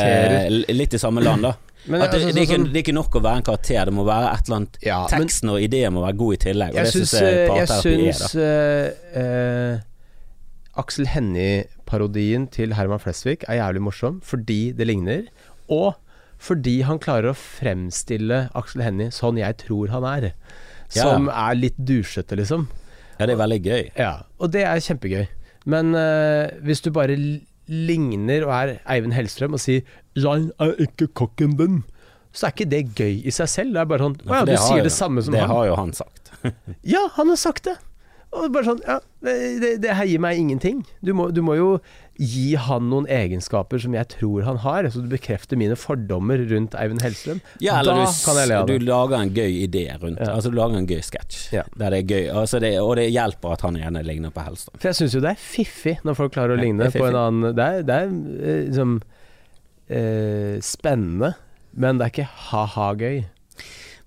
litt 0.71 0.95
i 0.95 1.01
samme 1.03 1.25
land, 1.25 1.49
da. 1.49 1.57
Men 1.87 2.03
at 2.05 2.11
det, 2.13 2.19
altså, 2.21 2.29
det, 2.29 2.37
er 2.37 2.45
ikke, 2.45 2.57
sånn- 2.59 2.67
det 2.69 2.77
er 2.77 2.85
ikke 2.85 2.95
nok 2.97 3.15
å 3.17 3.23
være 3.25 3.41
en 3.41 3.47
karakter, 3.47 3.85
det 3.89 3.95
må 3.97 4.05
være 4.05 4.33
et 4.35 4.49
eller 4.49 4.57
annet 4.59 4.75
Ja, 4.85 4.99
men 5.09 5.25
Teksten 5.25 5.53
og 5.55 5.63
ideen 5.65 5.95
må 5.97 6.03
være 6.05 6.19
god 6.21 6.35
i 6.37 6.41
tillegg, 6.45 6.75
og 6.75 6.81
jeg 6.81 6.91
det 6.91 6.93
syns, 6.93 7.15
jeg 7.17 7.63
er. 7.63 7.73
syns 7.81 8.21
da 8.35 8.45
eh, 8.45 9.23
eh, 9.23 9.81
Aksel 10.81 11.09
Hennie-parodien 11.11 12.47
til 12.53 12.77
Herman 12.77 13.01
Flesvig 13.03 13.41
er 13.49 13.59
jævlig 13.63 13.83
morsom 13.89 14.21
fordi 14.25 14.61
det 14.77 14.87
ligner, 14.91 15.25
og 15.73 15.95
fordi 16.41 16.79
han 16.89 17.01
klarer 17.03 17.33
å 17.33 17.37
fremstille 17.37 18.47
Aksel 18.57 18.85
Hennie 18.85 19.13
sånn 19.13 19.37
jeg 19.41 19.59
tror 19.61 19.91
han 19.93 20.07
er. 20.09 20.31
Ja. 20.95 21.05
Som 21.05 21.29
er 21.29 21.59
litt 21.59 21.77
dusjete, 21.77 22.39
liksom. 22.41 22.65
Ja, 23.19 23.27
det 23.29 23.35
er 23.35 23.43
veldig 23.43 23.59
gøy. 23.61 23.83
Ja, 24.01 24.15
og 24.41 24.51
det 24.55 24.63
er 24.65 24.81
kjempegøy. 24.81 25.27
Men 25.69 25.93
uh, 25.93 26.49
hvis 26.65 26.81
du 26.81 26.89
bare 26.97 27.19
ligner 27.71 28.45
og 28.49 28.53
er 28.57 28.73
Eivind 28.91 29.15
Hellstrøm 29.15 29.55
og 29.57 29.61
sier 29.63 29.83
'Jeg 30.17 30.51
er 30.61 30.75
ikke 30.85 31.07
kokken 31.15 31.57
din', 31.57 31.83
så 32.33 32.47
er 32.47 32.51
ikke 32.53 32.71
det 32.71 32.95
gøy 32.95 33.23
i 33.27 33.31
seg 33.31 33.49
selv. 33.49 33.73
Det 33.75 33.81
er 33.81 33.85
bare 33.91 33.99
sånn 34.07 34.17
Å 34.27 34.35
ja, 34.35 34.45
du 34.45 34.57
sier 34.57 34.77
jo- 34.79 34.83
det 34.85 34.93
samme 34.93 35.23
som 35.23 35.33
Det 35.33 35.41
han. 35.41 35.49
har 35.51 35.67
jo 35.67 35.77
han 35.77 35.93
sagt. 35.93 36.31
Ja, 36.85 37.09
han 37.15 37.29
har 37.29 37.37
sagt 37.37 37.65
det. 37.65 37.77
Og 38.33 38.53
bare 38.53 38.65
sånn 38.65 38.81
Ja, 38.87 39.01
det, 39.23 39.61
det, 39.61 39.81
det 39.83 39.97
her 39.97 40.05
gir 40.07 40.21
meg 40.21 40.39
ingenting. 40.39 40.85
Du 41.03 41.13
må, 41.15 41.33
du 41.35 41.43
må 41.43 41.57
jo 41.57 41.81
gi 42.21 42.51
han 42.61 42.91
noen 42.91 43.07
egenskaper 43.09 43.81
som 43.81 43.95
jeg 43.97 44.09
tror 44.13 44.45
han 44.45 44.59
har, 44.61 44.85
så 44.93 45.01
du 45.01 45.09
bekrefter 45.09 45.57
mine 45.57 45.77
fordommer 45.81 46.43
rundt 46.51 46.75
Eivind 46.77 47.01
Hellstrøm. 47.05 47.41
Ja, 47.65 47.79
eller 47.81 47.97
da 47.97 48.05
du, 48.05 48.19
kan 48.27 48.41
jeg 48.43 48.51
le 48.51 48.59
av 48.61 48.69
du 48.69 48.85
lager 48.85 49.17
en 49.23 49.33
gøy 49.33 49.55
idé 49.65 49.87
rundt 50.03 50.21
Ja. 50.21 50.35
Altså 50.35 50.53
du 50.53 50.59
lager 50.59 50.77
en 50.83 50.89
gøy 50.91 51.01
sketsj 51.07 51.55
Ja. 51.57 51.65
der 51.81 51.97
det 51.97 52.03
er 52.03 52.11
gøy, 52.13 52.29
altså 52.43 52.61
det, 52.61 52.75
og 52.81 52.97
det 53.01 53.09
hjelper 53.09 53.57
at 53.57 53.65
han 53.65 53.79
ene 53.81 54.03
ligner 54.05 54.35
på 54.35 54.45
Hellstrøm. 54.45 54.77
For 54.77 54.91
jeg 54.93 54.99
syns 55.01 55.17
jo 55.17 55.23
det 55.25 55.33
er 55.33 55.41
fiffig 55.41 55.97
når 56.05 56.19
folk 56.19 56.37
klarer 56.37 56.57
å 56.57 56.61
Ja, 56.61 56.65
ligne 56.67 56.91
på 56.93 57.07
en 57.09 57.17
annen 57.23 57.57
Det 57.57 57.65
er, 57.67 57.83
det 57.89 57.97
er 57.97 58.13
eh, 58.13 58.63
liksom 58.69 58.99
eh, 59.89 60.57
spennende, 60.65 61.35
men 61.73 61.99
det 61.99 62.07
er 62.07 62.13
ikke 62.15 62.31
ha-ha-gøy. 62.51 63.23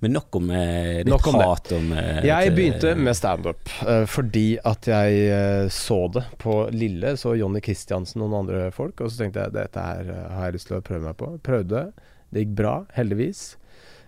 Men 0.04 0.14
nok 0.18 0.36
om 0.42 0.52
eh, 0.52 1.00
ditt 1.08 1.10
om 1.32 1.38
det. 1.40 1.48
hat 1.48 1.72
om 1.78 1.88
eh, 1.96 2.20
Jeg 2.28 2.54
begynte 2.58 2.94
med 3.00 3.16
standup 3.18 3.74
eh, 3.88 4.04
fordi 4.12 4.46
at 4.68 4.92
jeg 4.92 5.24
eh, 5.32 5.66
så 5.72 6.00
det 6.18 6.26
på 6.44 6.60
Lille. 6.76 7.16
Så 7.20 7.34
Jonny 7.40 7.64
Christiansen 7.64 8.22
og 8.22 8.30
noen 8.34 8.44
andre 8.44 8.68
folk. 8.76 9.00
Og 9.02 9.10
så 9.14 9.24
tenkte 9.24 9.48
jeg 9.48 9.56
dette 9.56 9.88
her 9.90 10.14
eh, 10.14 10.30
har 10.38 10.50
jeg 10.52 10.60
lyst 10.60 10.70
til 10.74 10.80
å 10.82 10.86
prøve 10.86 11.08
meg 11.10 11.20
på. 11.24 11.34
Prøvde. 11.48 11.88
Det 12.34 12.44
gikk 12.46 12.56
bra, 12.60 12.78
heldigvis. 12.98 13.44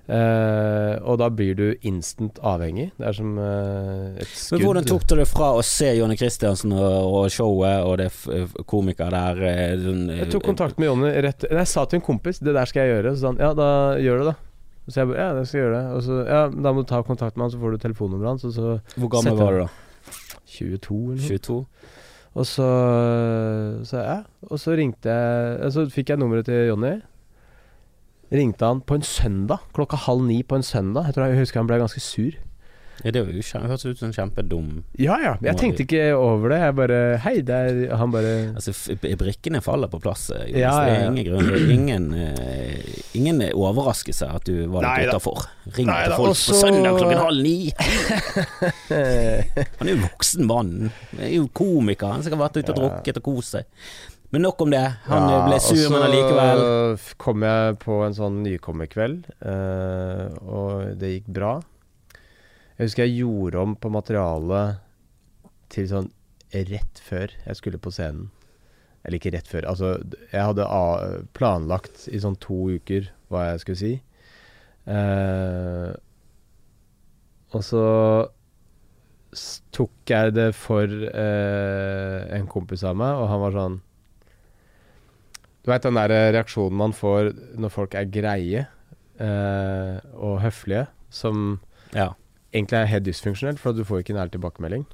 Eh, 0.06 0.96
og 1.02 1.16
da 1.18 1.32
blir 1.34 1.56
du 1.58 1.64
instant 1.90 2.38
avhengig. 2.46 2.92
Det 3.00 3.08
er 3.10 3.16
som 3.18 3.32
eh, 3.42 4.20
et 4.22 4.30
skudd. 4.38 4.60
Men 4.60 4.68
hvordan 4.68 4.88
tok 4.92 5.06
du 5.10 5.16
det 5.18 5.26
fra 5.32 5.48
å 5.58 5.64
se 5.66 5.90
Jonny 5.98 6.18
Christiansen 6.20 6.76
og, 6.78 6.84
og 7.24 7.30
showet 7.34 7.82
og 7.90 7.96
det 8.04 8.12
f- 8.12 8.28
f- 8.44 8.54
komiker 8.70 9.10
der 9.16 9.42
eh, 9.50 9.88
Jeg 10.22 10.30
tok 10.36 10.46
kontakt 10.52 10.78
med 10.82 10.92
Jonny 10.92 11.10
rett 11.26 11.48
Jeg 11.50 11.72
sa 11.72 11.88
til 11.90 12.02
en 12.02 12.06
kompis 12.06 12.38
det 12.44 12.54
der 12.54 12.70
skal 12.70 12.86
jeg 12.86 13.00
gjøre. 13.00 13.16
Så 13.16 13.24
sa 13.26 13.32
han 13.34 13.42
ja, 13.42 13.54
da 13.58 13.70
gjør 14.02 14.22
du 14.22 14.28
det, 14.28 14.36
da. 14.36 14.52
Så 14.88 15.02
jeg 15.02 15.10
bare 15.10 15.18
ja, 15.18 15.30
jeg 15.40 15.48
skal 15.50 15.60
gjøre 15.64 15.78
det. 15.80 15.86
Og 15.98 16.04
så 16.06 16.20
ja, 16.28 16.42
da 16.50 16.74
må 16.76 16.84
du 16.84 16.90
ta 16.92 17.02
kontakt 17.06 17.38
med 17.38 17.48
han, 17.48 17.54
så 17.56 17.62
får 17.62 17.74
du 17.74 17.82
telefonnummeret 17.82 18.46
hans. 18.46 18.60
Hvor 18.96 19.12
gammel 19.16 19.40
var 19.40 19.56
du 19.56 19.64
da? 19.64 19.70
22 20.56 21.00
eller 21.16 21.22
noe. 21.22 21.40
22? 21.42 21.60
Og 22.36 22.46
så, 22.46 22.68
så 23.88 24.02
ja, 24.04 24.16
og 24.44 24.60
så 24.60 24.74
ringte 24.76 25.08
jeg 25.08 25.70
Så 25.72 25.86
fikk 25.88 26.12
jeg 26.12 26.20
nummeret 26.20 26.50
til 26.50 26.68
Jonny. 26.68 26.98
Ringte 28.36 28.68
han 28.68 28.82
på 28.82 28.98
en 28.98 29.06
søndag, 29.06 29.64
klokka 29.74 29.98
halv 30.06 30.26
ni 30.28 30.42
på 30.44 30.58
en 30.60 30.66
søndag. 30.66 31.08
Jeg 31.08 31.16
tror 31.16 31.30
jeg 31.30 31.40
husker 31.40 31.62
han 31.62 31.70
ble 31.70 31.80
ganske 31.80 32.02
sur. 32.04 32.36
Ja, 33.04 33.12
det 33.12 33.26
høres 33.26 33.52
hørtes 33.52 33.86
ut 33.86 33.98
som 34.00 34.08
en 34.08 34.14
kjempedum 34.16 34.84
Ja 35.02 35.18
ja, 35.20 35.34
jeg 35.44 35.58
tenkte 35.60 35.84
ikke 35.84 36.16
over 36.16 36.50
det. 36.54 36.60
Jeg 36.64 36.76
bare 36.78 37.00
Hei, 37.26 37.34
det 37.46 37.56
er 37.56 37.96
Han 38.00 38.12
bare 38.14 38.32
Altså, 38.56 38.72
brikkene 39.20 39.60
faller 39.66 39.88
på 39.92 40.00
plass. 40.04 40.30
eh, 40.32 40.36
Jonas. 40.54 40.62
Ja, 40.62 40.74
ja, 40.88 40.94
Det 40.94 40.96
er 40.96 41.02
ingen 41.12 41.26
grunn 41.28 41.46
ingen, 41.76 42.06
uh, 42.14 42.78
ingen 43.18 43.38
overraskelse 43.52 44.26
at 44.32 44.44
du 44.48 44.56
var 44.72 44.82
litt 44.86 45.08
utafor. 45.12 45.38
Ring 45.76 45.88
Nei 45.90 46.04
til 46.06 46.14
folk 46.16 46.30
også... 46.34 46.52
på 46.54 46.58
søndag 46.62 46.92
klokken 47.00 47.20
halv 47.26 47.40
ni! 47.44 47.58
Han 49.80 49.88
er 49.88 49.92
jo 49.94 50.02
voksen 50.06 50.46
mann. 50.50 50.74
Han 51.12 51.24
er 51.28 51.32
jo 51.36 51.48
komiker. 51.56 52.12
Han 52.16 52.24
skal 52.26 52.38
ha 52.38 52.44
vært 52.46 52.60
ute 52.62 52.74
og 52.76 52.80
drukket 52.80 53.20
og 53.22 53.26
kost 53.30 53.50
seg. 53.58 53.66
Men 54.34 54.40
nok 54.48 54.58
om 54.66 54.72
det. 54.74 54.84
Han 55.06 55.30
Ja, 55.32 55.38
ble 55.48 55.58
sur, 55.64 55.86
men 55.94 56.02
allikevel 56.10 56.60
Så 57.00 57.14
kom 57.22 57.40
jeg 57.46 57.78
på 57.84 57.94
en 58.04 58.16
sånn 58.18 58.38
nykommerkveld, 58.44 59.20
uh, 59.46 60.26
og 60.44 60.70
det 61.00 61.10
gikk 61.14 61.30
bra. 61.38 61.54
Jeg 62.76 62.90
husker 62.90 63.08
jeg 63.08 63.22
gjorde 63.22 63.62
om 63.62 63.76
på 63.80 63.92
materialet 63.94 64.82
til 65.72 65.88
sånn 65.90 66.10
rett 66.56 67.00
før 67.04 67.32
jeg 67.46 67.60
skulle 67.60 67.80
på 67.82 67.92
scenen. 67.94 68.30
Eller 69.06 69.20
ikke 69.20 69.32
rett 69.36 69.48
før. 69.48 69.68
Altså, 69.70 69.94
jeg 70.32 70.42
hadde 70.42 70.66
planlagt 71.38 72.08
i 72.10 72.20
sånn 72.22 72.38
to 72.42 72.58
uker 72.76 73.12
hva 73.30 73.52
jeg 73.52 73.62
skulle 73.64 73.80
si. 73.80 73.94
Eh, 74.90 75.92
og 77.56 77.64
så 77.66 77.86
tok 79.76 80.12
jeg 80.12 80.34
det 80.36 80.50
for 80.58 80.90
eh, 80.90 82.20
en 82.38 82.48
kompis 82.52 82.86
av 82.88 82.98
meg, 83.00 83.18
og 83.20 83.30
han 83.32 83.42
var 83.42 83.56
sånn 83.56 83.80
Du 85.66 85.72
veit 85.72 85.84
den 85.84 85.98
der 85.98 86.14
reaksjonen 86.36 86.78
man 86.78 86.94
får 86.96 87.32
når 87.60 87.74
folk 87.74 87.98
er 87.98 88.12
greie 88.14 88.66
eh, 89.20 89.98
og 90.14 90.40
høflige, 90.44 90.86
som 91.10 91.60
Ja. 91.96 92.12
Egentlig 92.54 92.80
er 92.80 92.90
helt 92.92 93.06
dysfunksjonelt, 93.08 93.62
for 93.62 93.76
du 93.76 93.84
får 93.88 94.04
ikke 94.04 94.16
en 94.16 94.22
ærlig 94.24 94.36
tilbakemelding. 94.38 94.86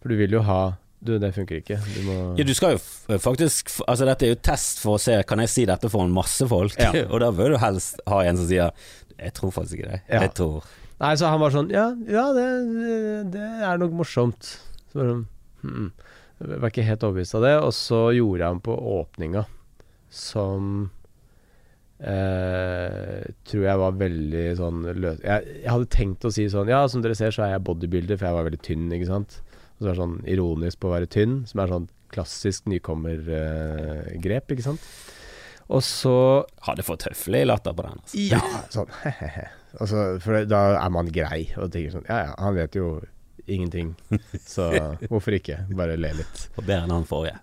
For 0.00 0.12
du 0.12 0.18
vil 0.20 0.36
jo 0.38 0.42
ha 0.46 0.60
Du, 1.06 1.18
det 1.20 1.34
funker 1.36 1.60
ikke. 1.60 1.76
Du 1.94 2.00
må 2.06 2.14
Ja, 2.38 2.44
du 2.46 2.54
skal 2.56 2.76
jo 2.76 3.18
faktisk 3.20 3.68
Altså, 3.84 4.06
dette 4.08 4.26
er 4.26 4.32
jo 4.32 4.38
test 4.40 4.80
for 4.80 4.96
å 4.96 5.02
se 5.02 5.18
Kan 5.28 5.42
jeg 5.44 5.52
si 5.52 5.66
dette 5.68 5.90
for 5.92 6.06
en 6.06 6.14
masse 6.14 6.46
folk. 6.48 6.78
Ja. 6.80 6.92
og 7.12 7.20
da 7.20 7.28
bør 7.36 7.52
du 7.52 7.58
helst 7.60 8.00
ha 8.08 8.22
en 8.24 8.40
som 8.40 8.48
sier 8.48 8.72
Jeg 9.18 9.34
tror 9.36 9.52
faktisk 9.52 9.80
ikke 9.80 9.92
det. 9.92 10.00
Ja. 10.08 10.24
Jeg 10.24 10.32
tror 10.38 10.64
Nei, 10.96 11.12
så 11.20 11.28
han 11.28 11.42
var 11.42 11.52
sånn 11.52 11.68
Ja, 11.74 11.90
ja 12.08 12.30
det, 12.32 12.46
det 13.34 13.48
er 13.68 13.82
nok 13.82 13.92
morsomt. 13.98 14.54
Så 14.88 15.02
var 15.02 15.10
hmm. 15.60 15.90
Jeg 16.40 16.60
var 16.60 16.72
ikke 16.72 16.84
helt 16.84 17.04
overbevist 17.04 17.36
av 17.36 17.44
det. 17.44 17.54
Og 17.64 17.72
så 17.76 18.00
gjorde 18.16 18.48
han 18.48 18.62
på 18.64 18.74
åpninga, 18.96 19.44
som 20.12 20.88
eh, 22.00 23.26
tror 23.48 23.66
jeg 23.66 23.82
var 23.82 23.98
veldig 24.00 24.46
sånn 24.58 24.86
løs... 25.00 25.20
Jeg, 25.24 25.58
jeg 25.62 25.72
hadde 25.72 25.90
tenkt 25.96 26.26
å 26.28 26.32
si 26.34 26.46
sånn 26.52 26.70
Ja, 26.72 26.84
som 26.90 27.04
dere 27.04 27.16
ser, 27.18 27.34
så 27.34 27.46
er 27.46 27.54
jeg 27.54 27.66
bodybuilder, 27.66 28.18
for 28.18 28.28
jeg 28.28 28.38
var 28.38 28.48
veldig 28.48 28.62
tynn, 28.66 28.88
ikke 28.92 29.10
sant. 29.10 29.40
Og 29.76 29.82
så 29.84 29.88
er 29.88 29.92
det 29.92 30.00
sånn 30.02 30.16
ironisk 30.36 30.80
på 30.82 30.90
å 30.90 30.94
være 30.96 31.10
tynn, 31.12 31.38
som 31.48 31.62
er 31.62 31.72
sånn 31.72 31.90
klassisk 32.14 32.68
nykommergrep, 32.70 34.54
ikke 34.54 34.64
sant. 34.64 34.90
Og 35.66 35.82
så 35.82 36.14
Hadde 36.62 36.84
fått 36.86 37.08
høflig 37.08 37.42
latter 37.48 37.74
på 37.74 37.82
den. 37.88 37.98
Altså. 37.98 38.22
ja, 38.22 38.40
sånn 38.70 38.92
he-he-he. 39.02 39.46
Altså, 39.76 40.04
for 40.24 40.46
da 40.48 40.62
er 40.78 40.92
man 40.94 41.10
grei 41.12 41.42
og 41.60 41.68
tenker 41.74 41.92
sånn 41.92 42.06
Ja 42.08 42.22
ja, 42.30 42.36
han 42.40 42.54
vet 42.56 42.78
jo 42.78 42.94
ingenting, 43.46 43.92
så 44.42 44.70
hvorfor 45.10 45.36
ikke? 45.36 45.60
Bare 45.78 45.98
le 46.00 46.14
litt. 46.18 46.46
Og 46.56 46.64
bedre 46.64 46.86
enn 46.86 46.94
han 46.96 47.04
forrige. 47.06 47.36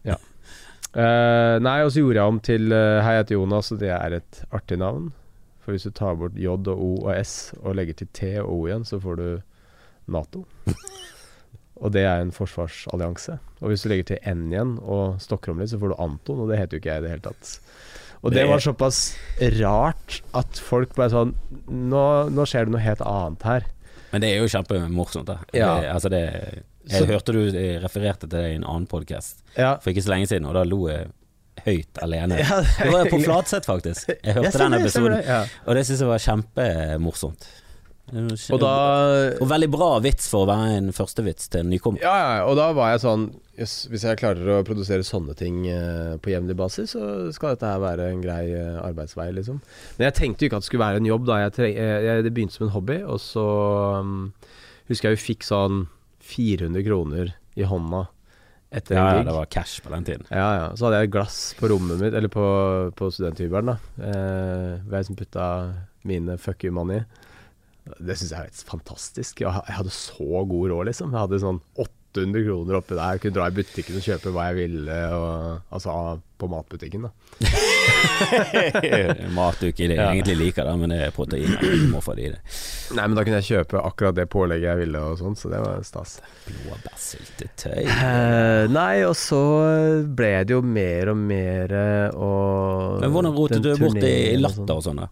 Eh, 0.94 1.56
nei, 1.66 1.80
og 1.82 1.90
så 1.92 2.04
gjorde 2.04 2.20
jeg 2.20 2.30
om 2.36 2.40
til 2.46 2.68
uh, 2.70 3.02
Hei, 3.02 3.16
jeg 3.16 3.24
heter 3.24 3.38
Jonas, 3.40 3.72
og 3.74 3.80
det 3.82 3.90
er 3.96 4.18
et 4.20 4.42
artig 4.54 4.78
navn. 4.78 5.08
For 5.64 5.74
hvis 5.74 5.88
du 5.88 5.94
tar 5.96 6.18
bort 6.20 6.36
J 6.38 6.52
og 6.54 6.68
O 6.76 6.90
og 7.08 7.12
S 7.18 7.54
og 7.64 7.78
legger 7.80 7.98
til 7.98 8.10
T 8.14 8.30
og 8.44 8.50
O 8.52 8.58
igjen, 8.68 8.86
så 8.86 9.00
får 9.02 9.18
du 9.22 9.28
Nato. 10.12 10.44
og 11.82 11.94
det 11.96 12.04
er 12.06 12.22
en 12.22 12.34
forsvarsallianse. 12.36 13.40
Og 13.64 13.72
hvis 13.72 13.86
du 13.86 13.90
legger 13.90 14.12
til 14.12 14.20
N 14.36 14.50
igjen 14.52 14.76
og 14.84 15.22
stokker 15.24 15.54
om 15.56 15.64
litt, 15.64 15.72
så 15.72 15.80
får 15.82 15.94
du 15.94 16.02
Anton, 16.04 16.44
og 16.44 16.52
det 16.52 16.60
heter 16.60 16.78
jo 16.78 16.84
ikke 16.84 16.92
jeg 16.98 17.04
i 17.04 17.06
det 17.08 17.14
hele 17.16 17.26
tatt. 17.30 17.54
Og 18.24 18.32
det 18.32 18.44
Det- 18.44 18.50
var 18.52 18.60
såpass 18.64 19.00
rart 19.60 20.22
at 20.34 20.60
folk 20.64 20.94
bare 20.96 21.10
sånn 21.12 21.34
Nå, 21.68 22.04
nå 22.32 22.46
skjer 22.48 22.66
det 22.66 22.72
noe 22.72 22.84
helt 22.84 23.02
annet 23.02 23.44
her. 23.44 23.66
Men 24.14 24.22
det 24.22 24.30
er 24.30 24.44
jo 24.44 24.52
kjempemorsomt. 24.52 25.26
Da. 25.26 25.40
Ja. 25.54 25.80
Det, 25.82 25.90
altså 25.90 26.10
det, 26.14 26.64
jeg 26.90 27.04
Så- 27.04 27.10
hørte 27.10 27.34
du 27.36 27.42
eh, 27.48 27.80
refererte 27.84 28.28
til 28.28 28.38
det 28.38 28.46
i 28.52 28.56
en 28.60 28.64
annen 28.68 28.88
podkast 28.92 29.44
Ja, 29.58 29.78
for 29.80 29.92
ikke 29.94 30.04
så 30.04 30.14
lenge 30.16 30.28
siden, 30.28 30.46
og 30.50 30.54
da 30.58 30.64
lo 30.68 30.88
jeg 30.90 31.08
høyt 31.64 32.00
alene. 32.02 32.40
Ja, 32.42 32.62
det 32.62 32.92
var 32.92 33.06
på 33.12 33.20
Flatseth, 33.24 33.68
faktisk. 33.70 34.10
Jeg 34.10 34.34
hørte 34.38 34.52
stemmer 34.56 34.78
den 34.78 34.82
episoden, 34.88 35.18
det, 35.20 35.28
ja. 35.30 35.44
og 35.68 35.78
det 35.78 35.86
syns 35.88 36.02
jeg 36.02 36.10
var 36.10 36.24
kjempemorsomt. 36.24 37.46
Og 38.52 38.60
da 38.60 38.72
Og 39.40 39.48
veldig 39.48 39.70
bra 39.72 39.88
vits 40.04 40.28
for 40.30 40.44
å 40.44 40.50
være 40.50 40.74
en 40.76 40.90
førstevits 40.94 41.48
til 41.50 41.64
en 41.64 41.70
nykommer. 41.72 42.02
Ja, 42.04 42.12
ja, 42.20 42.42
og 42.50 42.58
da 42.60 42.68
var 42.76 42.92
jeg 42.92 43.00
sånn 43.06 43.24
yes, 43.58 43.88
Hvis 43.90 44.04
jeg 44.04 44.20
klarer 44.20 44.50
å 44.58 44.66
produsere 44.68 45.06
sånne 45.08 45.34
ting 45.40 45.64
eh, 45.72 46.18
på 46.22 46.34
jevnlig 46.34 46.58
basis, 46.60 46.94
så 46.98 47.32
skal 47.34 47.56
dette 47.56 47.70
her 47.70 47.80
være 47.82 48.10
en 48.12 48.22
grei 48.22 48.44
eh, 48.52 48.76
arbeidsvei, 48.84 49.30
liksom. 49.40 49.62
Men 49.98 50.10
jeg 50.10 50.18
tenkte 50.20 50.44
jo 50.44 50.52
ikke 50.52 50.60
at 50.60 50.66
det 50.66 50.70
skulle 50.70 50.84
være 50.84 51.02
en 51.02 51.10
jobb, 51.14 51.26
da. 51.32 51.40
Jeg, 51.46 51.56
jeg, 51.78 52.04
jeg, 52.10 52.26
det 52.28 52.34
begynte 52.36 52.58
som 52.58 52.68
en 52.68 52.76
hobby, 52.76 53.00
og 53.08 53.22
så 53.24 53.48
um, 54.04 54.34
husker 54.92 55.10
jeg 55.10 55.18
jo 55.18 55.24
fikk 55.30 55.48
sånn 55.48 55.86
400 56.34 56.86
kroner 56.88 57.34
i 57.56 57.66
hånda 57.70 58.08
etter 58.74 58.98
Ja, 58.98 59.08
en 59.12 59.20
ja, 59.22 59.26
det 59.28 59.36
var 59.38 59.50
cash 59.54 59.84
på 59.86 59.92
den 59.94 60.06
tiden. 60.08 60.26
Ja, 60.34 60.48
ja. 60.58 60.70
Så 60.76 60.88
hadde 60.88 61.04
jeg 61.04 61.12
et 61.12 61.16
glass 61.16 61.42
på 61.60 61.70
rommet 61.70 62.00
mitt, 62.02 62.16
eller 62.18 62.32
på, 62.34 62.46
på 62.98 63.10
studenthybelen, 63.14 63.74
da. 63.74 64.06
Eh, 64.10 64.72
hvor 64.88 64.98
jeg 64.98 65.10
som 65.10 65.20
putta 65.20 65.48
mine 66.10 66.40
fuck 66.42 66.66
you 66.66 66.74
money. 66.74 67.04
Det 68.00 68.16
syns 68.18 68.32
jeg 68.32 68.40
er 68.40 68.48
helt 68.48 68.64
fantastisk. 68.66 69.44
Jeg 69.44 69.78
hadde 69.78 69.94
så 69.94 70.46
god 70.50 70.72
råd, 70.74 70.88
liksom. 70.90 71.14
Jeg 71.14 71.26
hadde 71.28 71.42
sånn 71.44 71.62
800 72.14 72.44
kroner 72.46 72.78
oppi 72.78 72.94
der. 72.96 73.16
Jeg 73.18 73.22
kunne 73.26 73.36
dra 73.40 73.48
i 73.50 73.56
butikken 73.58 73.98
og 73.98 74.06
kjøpe 74.06 74.34
hva 74.36 74.46
jeg 74.52 74.56
ville, 74.62 74.98
og, 75.18 75.62
altså 75.74 75.96
på 76.44 76.48
matbutikken, 76.52 77.06
da. 77.08 77.12
Mat 79.34 79.60
du 79.62 79.68
ikke 79.70 79.88
Ja. 79.94 80.10
egentlig 80.12 80.36
liker, 80.38 80.64
da, 80.68 80.76
men 80.78 80.90
det 80.94 81.00
er 81.08 81.12
proteiner. 81.16 81.58
Du 81.62 81.88
må 81.92 82.02
få 82.04 82.16
det 82.18 82.26
i 82.26 82.30
det. 82.34 82.40
Nei, 82.98 83.06
men 83.08 83.16
da 83.18 83.24
kunne 83.26 83.40
jeg 83.42 83.48
kjøpe 83.50 83.82
akkurat 83.86 84.16
det 84.18 84.28
pålegget 84.32 84.68
jeg 84.70 84.78
ville, 84.84 85.00
og 85.02 85.18
sånn, 85.22 85.36
så 85.40 85.50
det 85.54 85.62
var 85.64 85.82
stas. 85.88 86.18
Blåbærsyltetøy. 86.48 87.84
Uh, 87.88 88.68
nei, 88.74 89.04
og 89.08 89.16
så 89.20 89.42
ble 90.16 90.34
det 90.46 90.54
jo 90.58 90.62
mer 90.66 91.14
og 91.14 91.18
mer 91.24 91.74
eh, 91.80 92.10
og 92.14 93.00
Men 93.04 93.12
hvordan 93.16 93.36
rotet 93.38 93.64
du 93.64 93.72
bort 93.78 93.98
i 93.98 94.02
turneringen 94.04 94.46
og 94.46 94.52
sånn. 94.52 94.64
latter 94.64 94.76
og 94.80 94.84
sånn, 94.90 95.04
da? 95.04 95.10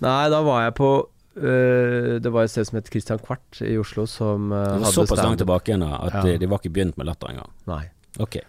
Nei, 0.00 0.20
da 0.32 0.40
var 0.46 0.62
jeg 0.68 0.74
på 0.80 0.90
øh, 1.36 2.20
Det 2.22 2.32
var 2.32 2.42
et 2.44 2.50
sted 2.50 2.64
som 2.66 2.76
het 2.78 2.88
Christian 2.90 3.18
Kvart 3.18 3.60
i 3.62 3.76
Oslo, 3.78 4.06
som 4.06 4.50
uh, 4.52 4.64
Det 4.78 4.80
var 4.86 4.92
såpass 4.92 5.22
langt 5.22 5.38
tilbake 5.38 5.68
igjen 5.72 5.82
at 5.86 6.12
Ja. 6.14 6.22
de, 6.22 6.38
de 6.38 6.46
var 6.50 6.58
ikke 6.58 6.72
begynt 6.74 6.96
med 6.98 7.06
latter 7.06 7.28
engang. 7.30 7.50
Nei. 7.66 7.84
Okay. 8.18 8.42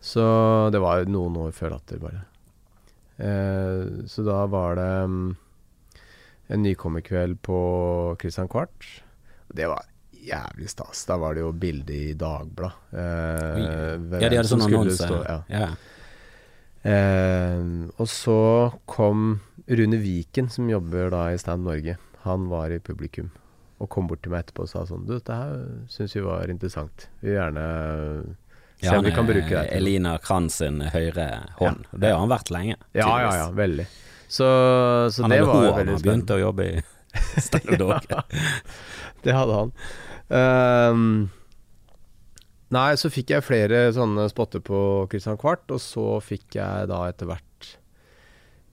Så 0.00 0.70
det 0.72 0.80
var 0.80 1.04
noen 1.04 1.36
år 1.36 1.50
før 1.52 1.70
Latter, 1.74 1.98
bare. 1.98 2.22
Uh, 3.20 4.06
så 4.08 4.22
da 4.24 4.46
var 4.48 4.76
det 4.78 4.88
um, 5.04 5.36
en 6.48 6.62
nykommerkveld 6.62 7.36
på 7.42 8.16
Christian 8.20 8.48
Kvart. 8.48 9.02
Det 9.52 9.66
var 9.68 9.84
jævlig 10.24 10.68
stas. 10.70 11.04
Da 11.06 11.16
var 11.20 11.34
det 11.34 11.40
jo 11.44 11.52
bilde 11.52 11.92
i 11.94 12.14
Dagbladet. 12.14 12.76
Eh, 12.92 14.20
Ja, 14.20 14.28
de 14.28 14.36
hadde 14.36 14.48
sånn 14.50 14.62
annonse. 14.66 15.06
stå- 15.06 15.24
ja. 15.24 15.38
Ja. 15.48 15.68
Eh, 16.82 17.62
og 17.98 18.08
så 18.08 18.72
kom 18.86 19.40
Rune 19.68 19.98
Viken, 20.00 20.48
som 20.50 20.68
jobber 20.70 21.10
da 21.12 21.26
i 21.32 21.38
Stand 21.38 21.64
Norge. 21.64 21.96
Han 22.26 22.48
var 22.50 22.70
i 22.74 22.78
publikum 22.84 23.30
og 23.80 23.88
kom 23.88 24.06
bort 24.10 24.20
til 24.22 24.32
meg 24.34 24.42
etterpå 24.44 24.66
og 24.66 24.68
sa 24.68 24.82
sånn 24.84 25.06
Du, 25.08 25.14
dette 25.16 25.32
her 25.32 25.52
syns 25.88 26.12
vi 26.16 26.20
var 26.20 26.50
interessant. 26.52 27.06
Vi 27.22 27.30
vil 27.30 27.38
gjerne 27.38 27.62
se 28.80 28.86
Ja, 28.90 28.98
om 28.98 29.04
vi 29.06 29.12
kan 29.16 29.24
bruke 29.28 29.48
det. 29.48 29.62
til. 29.70 29.76
Elina 29.78 30.18
Kranz 30.20 30.58
sin 30.60 30.82
høyre 30.92 31.26
hånd. 31.58 31.86
Ja. 31.92 31.98
Det 32.04 32.10
har 32.12 32.20
han 32.20 32.28
vært 32.32 32.50
lenge. 32.52 32.76
Ja, 32.92 33.06
ja, 33.06 33.08
tydeligvis. 33.08 33.40
ja, 33.40 33.50
veldig. 33.62 33.86
Så, 34.30 34.46
så 35.16 35.24
han 35.24 35.32
det 35.32 35.40
var 35.48 35.54
han 35.54 35.64
veldig 35.80 35.96
har 35.96 36.04
begynt 36.04 36.28
spennende. 36.28 36.36
å 36.36 36.44
jobbe 36.44 36.68
i 36.68 36.82
Stein 37.48 37.78
Dog. 37.80 38.12
Det 39.24 39.34
hadde 39.34 39.56
han. 39.62 39.72
Um, 40.30 41.30
nei, 42.76 42.88
så 43.00 43.10
fikk 43.10 43.32
jeg 43.34 43.42
flere 43.48 43.80
sånne 43.96 44.28
spotter 44.30 44.60
på 44.64 44.82
Christian 45.10 45.40
Kvart, 45.40 45.64
og 45.74 45.80
så 45.82 46.04
fikk 46.22 46.60
jeg 46.60 46.88
da 46.92 47.00
etter 47.10 47.32
hvert 47.32 47.72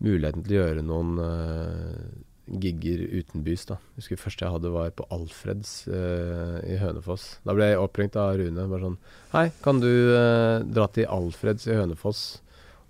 muligheten 0.03 0.43
til 0.45 0.59
å 0.59 0.61
gjøre 0.67 0.83
noen 0.85 1.15
eh, 1.23 2.01
gigger 2.47 3.03
utenbys. 3.19 3.65
da 3.67 3.77
Jeg 3.95 4.01
husker 4.01 4.21
første 4.21 4.45
jeg 4.45 4.55
hadde 4.55 4.71
var 4.73 4.91
på 4.95 5.05
Alfreds 5.13 5.71
uh, 5.91 6.57
i 6.63 6.77
Hønefoss. 6.81 7.37
Da 7.45 7.55
ble 7.57 7.71
jeg 7.71 7.81
oppringt 7.81 8.17
av 8.19 8.37
Rune. 8.39 8.67
Bare 8.71 8.83
sånn 8.85 8.99
Hei, 9.33 9.47
kan 9.65 9.81
du 9.83 9.91
uh, 9.91 10.63
dra 10.63 10.87
til 10.95 11.09
Alfreds 11.11 11.67
i 11.67 11.77
Hønefoss 11.77 12.25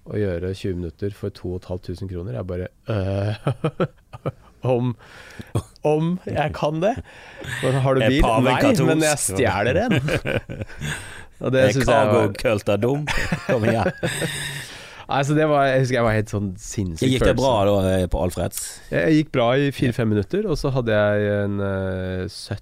og 0.08 0.16
gjøre 0.22 0.54
20 0.56 0.78
minutter 0.80 1.16
for 1.16 1.34
2500 1.36 2.08
kroner? 2.14 2.38
Jeg 2.38 2.48
bare 2.48 2.68
øh, 2.88 4.30
om, 4.78 4.94
om 5.84 6.14
jeg 6.24 6.54
kan 6.56 6.80
det? 6.80 6.94
Men 7.60 7.82
har 7.84 7.98
du 7.98 8.06
bil? 8.06 8.22
Nei, 8.48 8.72
men 8.88 9.04
jeg 9.04 9.20
stjeler 9.26 9.82
en. 9.84 10.00
Og 11.44 11.54
det 11.54 11.68
syns 11.76 11.92
jeg 11.92 12.08
var? 12.14 12.32
Kom 13.46 13.68
igjen. 13.68 13.92
Nei, 15.08 15.22
så 15.24 15.36
det 15.38 15.46
var, 15.48 15.66
Jeg 15.70 15.80
husker 15.86 15.96
jeg 15.96 16.04
var 16.04 16.16
helt 16.18 16.32
sånn 16.34 16.48
sinnssyk 16.60 17.12
Gikk 17.14 17.24
det 17.24 17.36
bra 17.40 17.52
da 17.64 17.76
eh, 17.94 18.08
på 18.12 18.20
Alfreds? 18.20 18.58
Jeg 18.92 19.14
gikk 19.22 19.30
bra 19.38 19.46
i 19.56 19.70
fire-fem 19.72 20.10
minutter, 20.12 20.48
og 20.52 20.58
så 20.60 20.72
hadde 20.76 20.92
jeg 20.92 21.30
en 21.46 21.62
uh, 21.64 22.26
17 22.28 22.60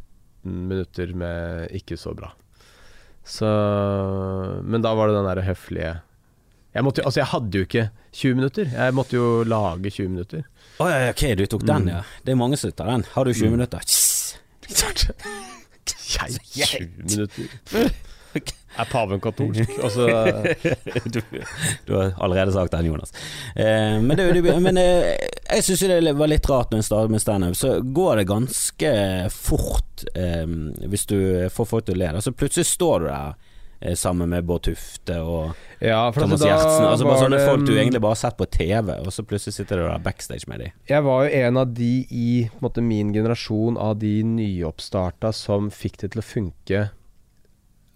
minutter 0.70 1.14
med 1.18 1.72
ikke 1.74 1.98
så 1.98 2.14
bra. 2.14 2.30
Så 3.26 3.50
Men 4.64 4.84
da 4.86 4.92
var 4.94 5.10
det 5.10 5.16
den 5.18 5.26
derre 5.26 5.46
høflige 5.48 5.96
jeg, 6.76 6.84
måtte, 6.84 7.06
altså 7.08 7.22
jeg 7.22 7.30
hadde 7.32 7.56
jo 7.56 7.64
ikke 7.66 7.84
20 8.20 8.34
minutter. 8.36 8.66
Jeg 8.68 8.94
måtte 8.98 9.16
jo 9.16 9.28
lage 9.48 9.88
20 9.96 10.10
minutter. 10.12 10.42
Å 10.84 10.90
ja, 10.92 10.98
ok, 11.14 11.22
du 11.40 11.46
tok 11.48 11.64
den, 11.64 11.86
Mm. 11.88 11.92
ja. 11.94 12.02
Det 12.28 12.34
er 12.34 12.36
mange 12.42 12.58
som 12.60 12.74
tar 12.76 12.90
den. 12.92 13.06
Har 13.14 13.24
du 13.24 13.32
20 13.32 13.48
Mm. 13.48 13.54
minutter? 13.56 13.80
Jeg, 14.68 16.36
Jeg- 16.56 16.68
20 16.68 16.90
minutter. 17.16 17.48
Er 18.76 18.90
paven 18.92 19.22
katolsk? 19.24 19.70
Altså 19.86 20.08
du, 21.14 21.22
du 21.88 21.94
har 21.96 22.14
allerede 22.20 22.52
sagt 22.52 22.72
den, 22.76 22.86
Jonas. 22.90 23.14
Eh, 23.56 23.96
men 24.04 24.18
det, 24.20 24.28
du, 24.36 24.50
men 24.60 24.78
eh, 24.82 25.14
jeg 25.56 25.64
syns 25.70 25.86
det 25.88 26.14
var 26.20 26.28
litt 26.32 26.50
rart 26.52 26.72
når 26.74 26.82
en 26.84 26.88
starter 26.90 27.14
med 27.16 27.24
standup. 27.24 27.56
Så 27.56 27.78
går 27.96 28.22
det 28.22 28.28
ganske 28.32 28.94
fort 29.32 30.06
eh, 30.16 30.46
hvis 30.92 31.06
du 31.10 31.18
får 31.56 31.70
folk 31.72 31.88
til 31.88 31.96
å 31.96 32.02
le. 32.04 32.14
Altså, 32.20 32.36
plutselig 32.36 32.68
står 32.74 33.06
du 33.06 33.08
der 33.08 33.30
eh, 33.80 33.96
sammen 33.96 34.30
med 34.36 34.44
Bård 34.50 34.66
Tufte 34.68 35.22
og 35.24 35.56
Ja, 35.80 36.02
for 36.12 36.26
Thomas 36.26 36.44
at 36.44 36.50
Gjertsen. 36.52 36.86
Altså, 36.90 37.08
bare 37.08 37.22
sånne 37.24 37.40
det- 37.40 37.48
folk 37.48 37.66
du 37.68 37.74
egentlig 37.78 38.02
bare 38.04 38.16
har 38.18 38.22
sett 38.26 38.38
på 38.40 38.50
TV, 38.52 38.92
og 39.06 39.12
så 39.16 39.24
plutselig 39.28 39.56
sitter 39.62 39.80
du 39.80 39.86
der 39.88 40.04
backstage 40.04 40.48
med 40.52 40.66
dem. 40.66 40.76
Jeg 40.92 41.04
var 41.08 41.24
jo 41.30 41.42
en 41.48 41.58
av 41.64 41.74
de 41.80 41.94
i 42.12 42.28
på 42.52 42.68
måte, 42.68 42.84
min 42.84 43.14
generasjon 43.16 43.80
av 43.80 43.96
de 44.04 44.18
nyoppstarta 44.36 45.32
som 45.36 45.72
fikk 45.72 46.02
det 46.04 46.12
til 46.16 46.24
å 46.24 46.28
funke 46.34 46.86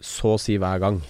så 0.01 0.35
å 0.35 0.39
si 0.39 0.57
hver 0.57 0.79
gang. 0.79 1.01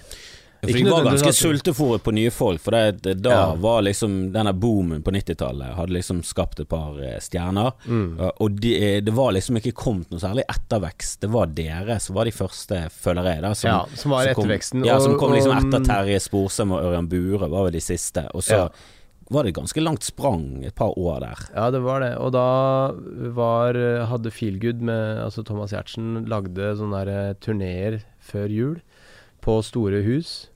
For 0.60 0.76
Ikke 0.76 0.92
var 0.92 1.06
ganske 1.08 1.32
sultefòret 1.32 2.02
på 2.04 2.12
nye 2.12 2.32
folk, 2.36 2.60
for 2.60 2.76
det, 2.76 2.98
det, 3.06 3.14
da 3.24 3.30
Ja. 3.32 3.44
var 3.56 3.82
liksom 3.88 4.34
denne 4.34 4.52
boomen 4.52 5.00
på 5.02 5.14
90-tallet 5.16 5.72
hadde 5.78 5.94
liksom 5.96 6.20
skapt 6.28 6.60
et 6.60 6.68
par 6.68 6.98
eh, 7.00 7.16
stjerner. 7.24 7.72
Mm. 7.88 8.20
Og 8.44 8.58
de, 8.60 8.74
det 9.00 9.14
var 9.16 9.32
liksom 9.32 9.56
ikke 9.62 9.72
kommet 9.72 10.12
noe 10.12 10.20
særlig 10.20 10.44
ettervekst. 10.52 11.22
Det 11.22 11.30
var 11.32 11.48
dere 11.56 11.96
som 12.04 12.18
var 12.20 12.26
de 12.28 12.36
første, 12.36 12.82
føler 12.92 13.24
jeg. 13.32 13.42
Da, 13.48 13.54
som, 13.56 13.70
ja, 13.72 13.80
som 13.96 14.12
var 14.12 14.34
som 14.34 14.42
kom- 14.44 14.84
Ja, 14.84 15.00
som 15.00 15.16
kom 15.18 15.32
liksom 15.32 15.56
etter 15.62 15.86
Terje 15.88 16.20
Sporsem 16.28 16.76
og 16.76 16.84
Ørjan 16.92 17.08
Bure, 17.08 17.48
var 17.48 17.64
vel 17.70 17.72
de 17.80 17.80
siste. 17.80 18.28
Og 18.36 18.44
så 18.44 18.66
Ja. 18.66 18.70
var 19.32 19.44
det 19.48 19.56
ganske 19.56 19.80
langt 19.82 20.04
sprang 20.04 20.66
et 20.66 20.76
par 20.76 20.92
år 21.00 21.22
der. 21.22 21.38
Ja, 21.56 21.70
det 21.72 21.80
var 21.88 22.02
det. 22.02 22.18
Og 22.18 22.34
da 22.34 22.92
var, 23.32 23.74
hadde 24.12 24.32
Feelgood 24.34 24.82
med 24.82 25.24
altså 25.24 25.46
Thomas 25.46 25.72
Giertsen 25.72 26.26
lagde 26.28 26.76
sånne 26.76 27.06
der 27.06 27.34
turneer 27.40 28.02
før 28.30 28.54
jul 28.54 28.80
på 29.44 29.60
store 29.66 30.04
hus 30.06 30.50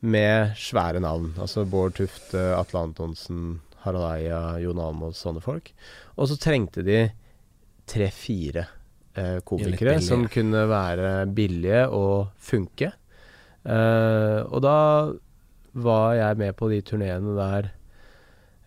med 0.00 0.54
svære 0.58 1.00
navn. 1.02 1.32
Altså 1.40 1.64
Bård 1.66 1.96
Tufte, 1.98 2.40
Atle 2.54 2.84
Antonsen, 2.86 3.60
Harald 3.82 4.06
Eia, 4.12 4.42
Jon 4.62 4.80
Almaas, 4.82 5.22
sånne 5.22 5.42
folk. 5.42 5.72
Og 6.16 6.30
så 6.30 6.38
trengte 6.40 6.84
de 6.86 7.06
tre-fire 7.88 8.66
eh, 9.18 9.38
komikere 9.46 9.98
som 10.04 10.26
kunne 10.30 10.66
være 10.70 11.12
billige 11.34 11.86
og 11.94 12.34
funke. 12.38 12.92
Eh, 13.64 14.40
og 14.44 14.62
da 14.64 14.78
var 15.78 16.14
jeg 16.18 16.38
med 16.40 16.56
på 16.58 16.70
de 16.70 16.80
turneene 16.82 17.34
der 17.36 17.72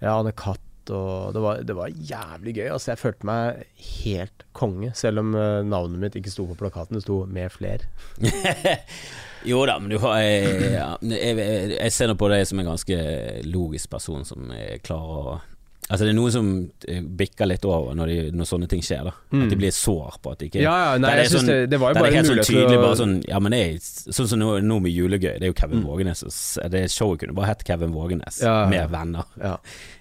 ja, 0.02 0.16
Anne 0.18 0.34
Katt 0.38 0.64
og 0.90 1.34
det 1.36 1.42
var, 1.44 1.62
det 1.68 1.76
var 1.78 1.92
jævlig 1.94 2.56
gøy. 2.58 2.70
Altså, 2.74 2.92
jeg 2.92 3.02
følte 3.02 3.28
meg 3.30 3.66
helt 4.04 4.46
konge, 4.58 4.94
selv 4.98 5.22
om 5.22 5.36
eh, 5.38 5.62
navnet 5.68 6.02
mitt 6.02 6.18
ikke 6.18 6.34
sto 6.34 6.48
på 6.50 6.58
plakaten. 6.58 6.98
Det 6.98 7.06
sto 7.06 7.26
'med 7.26 7.52
fler'. 7.54 7.86
Jo 9.44 9.64
da, 9.66 9.80
men 9.82 9.90
du 9.90 9.98
har 9.98 10.20
jeg, 10.22 10.74
ja, 10.76 10.90
jeg, 11.02 11.38
jeg, 11.38 11.70
jeg 11.74 11.94
ser 11.96 12.12
nå 12.12 12.16
på 12.20 12.28
deg 12.30 12.44
som 12.46 12.60
en 12.62 12.68
ganske 12.76 12.98
logisk 13.50 13.90
person 13.90 14.22
som 14.28 14.52
eh, 14.54 14.78
klarer 14.86 15.18
å 15.18 15.40
Altså 15.92 16.06
Det 16.08 16.12
er 16.14 16.16
noe 16.16 16.32
som 16.32 16.48
eh, 16.88 17.02
bikker 17.04 17.50
litt 17.52 17.66
over 17.68 17.94
når, 18.00 18.08
de, 18.08 18.32
når 18.32 18.48
sånne 18.48 18.68
ting 18.72 18.80
skjer. 18.82 19.04
da 19.10 19.12
Mm. 19.32 19.44
At 19.44 19.50
de 19.52 19.56
blir 19.60 19.72
sår 19.76 20.18
på 20.24 20.32
at 20.32 20.40
de 20.40 20.48
ikke 20.50 20.62
Ja, 20.64 20.72
ja, 20.94 20.98
nei, 20.98 21.12
jeg 21.20 21.28
synes 21.32 21.42
sånn- 21.44 21.48
det, 21.52 21.70
det 21.70 21.80
var 21.80 21.92
jo 21.94 22.00
bare 22.00 22.08
en 22.08 22.14
helt 22.16 22.28
sånn 22.28 22.36
mulighet 22.40 22.50
tydelig 22.52 22.70
til 22.72 22.80
å 22.80 22.84
bare 22.86 23.00
sånn 23.02 23.16
Ja, 23.28 23.40
men 23.40 23.52
jeg, 23.58 23.80
Sånn 24.18 24.28
som 24.32 24.40
nå, 24.40 24.50
nå 24.64 24.80
med 24.82 24.92
Julegøy, 24.96 25.34
det 25.40 25.44
er 25.44 25.52
jo 25.52 25.58
Kevin 25.60 25.82
Mm. 25.84 25.88
Vågenes. 25.88 26.24
Det 26.72 26.82
showet 26.92 27.20
kunne 27.20 27.34
bare 27.36 27.48
hett 27.52 27.64
Kevin 27.68 27.92
Vågenes 27.94 28.42
Ja, 28.42 28.64
ja. 28.64 28.68
med 28.70 28.90
venner. 28.92 29.24
ja. 29.42 29.58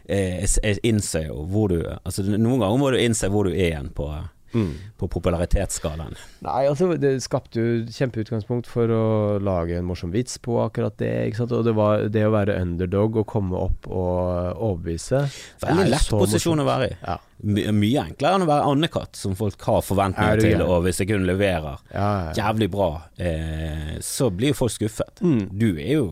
Eh, 0.09 0.41
Jeg, 0.41 0.49
jeg 0.63 0.79
innser 0.85 1.27
jo 1.29 1.45
hvor 1.47 1.69
du 1.69 1.83
Altså 2.05 2.23
Noen 2.25 2.59
ganger 2.61 2.79
må 2.79 2.91
du 2.91 2.99
innse 2.99 3.29
hvor 3.31 3.45
du 3.45 3.51
er 3.51 3.71
igjen 3.71 3.91
på, 3.95 4.07
Mm. 4.53 4.73
på 4.99 5.07
popularitetsskalaen. 5.09 6.17
Nei, 6.43 6.65
altså 6.67 6.89
Det 6.99 7.13
skapte 7.23 7.61
jo 7.61 7.85
kjempeutgangspunkt 7.87 8.67
for 8.67 8.91
å 8.91 9.05
lage 9.39 9.77
en 9.79 9.87
morsom 9.87 10.11
vits 10.11 10.39
på 10.43 10.57
akkurat 10.65 10.97
det. 10.99 11.13
Ikke 11.29 11.43
sant? 11.45 11.55
Og 11.55 11.65
det 11.69 11.75
var 11.79 12.09
det 12.11 12.25
å 12.27 12.33
være 12.35 12.57
underdog 12.61 13.21
og 13.23 13.29
komme 13.31 13.61
opp 13.69 13.87
og 13.87 14.59
overbevise. 14.59 15.23
Veldig 15.63 15.85
en 15.87 15.93
lett 15.95 16.11
posisjon 16.11 16.59
morsomt. 16.59 16.67
å 16.67 16.71
være 16.73 16.91
i. 16.91 16.97
Ja. 17.07 17.17
My, 17.41 17.63
mye 17.73 18.03
enklere 18.11 18.37
enn 18.37 18.45
å 18.45 18.51
være 18.51 18.67
Anne-Katt, 18.73 19.17
som 19.17 19.39
folk 19.39 19.63
har 19.65 19.79
Er 19.81 19.87
forventninger 19.87 20.43
til, 20.45 20.65
og 20.67 20.83
hvis 20.85 21.01
jeg 21.01 21.09
kun 21.09 21.25
leverer 21.29 21.79
Ja, 21.95 22.11
ja. 22.27 22.35
jævlig 22.43 22.69
bra, 22.75 22.91
eh, 23.17 23.97
så 24.05 24.29
blir 24.35 24.53
jo 24.53 24.59
folk 24.65 24.75
skuffet. 24.75 25.23
Mm. 25.25 25.47
Du 25.57 25.71
er 25.79 25.95
jo 25.95 26.07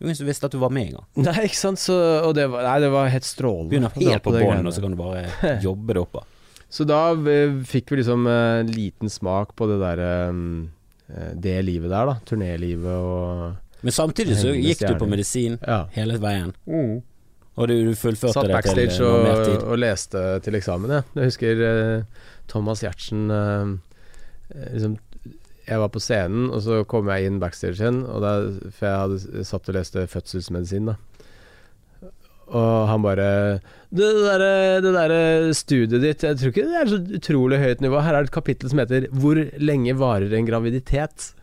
Ingen 0.00 0.16
som 0.16 0.24
visste 0.24 0.48
at 0.48 0.52
du 0.54 0.56
var 0.56 0.70
med 0.72 0.86
engang. 0.94 1.04
Nei, 1.26 1.42
ikke 1.44 1.58
sant. 1.58 1.80
Så, 1.82 1.92
og 2.24 2.32
det 2.32 2.46
var, 2.48 2.64
nei, 2.64 2.76
det 2.80 2.88
var 2.88 3.10
helt 3.12 3.26
strålende. 3.28 3.68
Begynner 3.74 3.92
helt 4.00 4.24
på 4.24 4.32
bånn, 4.32 4.64
og 4.64 4.72
så 4.72 4.80
kan 4.80 4.94
du 4.94 4.96
bare 4.96 5.26
jobbe 5.66 5.96
det 5.96 6.00
opp. 6.00 6.22
Så 6.70 6.84
da 6.86 7.00
eh, 7.30 7.56
fikk 7.66 7.90
vi 7.90 8.00
liksom 8.00 8.26
eh, 8.30 8.60
en 8.62 8.70
liten 8.70 9.10
smak 9.10 9.56
på 9.58 9.66
det 9.70 9.80
derre 9.82 10.10
eh, 10.30 11.32
Det 11.34 11.56
livet 11.66 11.90
der, 11.90 12.06
da. 12.12 12.14
Turnélivet 12.28 12.86
og 12.94 13.82
Men 13.82 13.96
samtidig 13.96 14.36
så 14.38 14.52
gikk 14.54 14.84
du 14.86 14.94
på 15.00 15.08
medisin 15.10 15.58
Ja. 15.66 15.86
hele 15.96 16.18
veien, 16.22 16.52
og 17.56 17.68
du, 17.68 17.74
du 17.90 17.94
fullførte 17.98 18.32
Satt 18.36 18.46
det 18.46 18.52
til 18.52 18.56
backstage 18.56 19.00
eh, 19.02 19.54
og, 19.58 19.64
og 19.74 19.78
leste 19.82 20.24
til 20.46 20.54
eksamen, 20.60 20.90
jeg. 20.94 21.08
Jeg 21.18 21.30
husker 21.32 21.62
eh, 21.66 22.26
Thomas 22.48 22.80
Giertsen 22.84 23.26
eh, 23.34 23.74
liksom, 24.72 24.94
Jeg 25.66 25.78
var 25.82 25.90
på 25.92 26.00
scenen, 26.02 26.48
og 26.54 26.62
så 26.64 26.84
kom 26.88 27.10
jeg 27.12 27.26
inn 27.28 27.40
backstage 27.42 27.78
igjen, 27.82 28.04
og 28.06 28.22
der, 28.24 28.46
for 28.70 28.86
jeg 28.86 29.02
hadde 29.04 29.44
satt 29.50 29.68
og 29.70 29.76
leste 29.76 30.06
fødselsmedisin, 30.10 30.88
da. 30.92 30.96
Og 32.50 32.88
han 32.90 33.02
bare 33.04 33.26
Det 33.94 34.08
derre 34.24 34.80
der 34.82 35.52
studiet 35.54 36.02
ditt 36.02 36.24
Jeg 36.26 36.38
tror 36.38 36.50
ikke 36.50 36.66
det 36.66 36.80
er 36.80 36.90
så 36.90 36.98
utrolig 37.20 37.60
høyt 37.62 37.84
nivå. 37.84 38.00
Her 38.02 38.16
er 38.16 38.24
det 38.24 38.30
et 38.30 38.38
kapittel 38.38 38.70
som 38.70 38.82
heter 38.82 39.06
'Hvor 39.10 39.38
lenge 39.58 39.94
varer 39.94 40.34
en 40.34 40.46
graviditet?' 40.46 41.34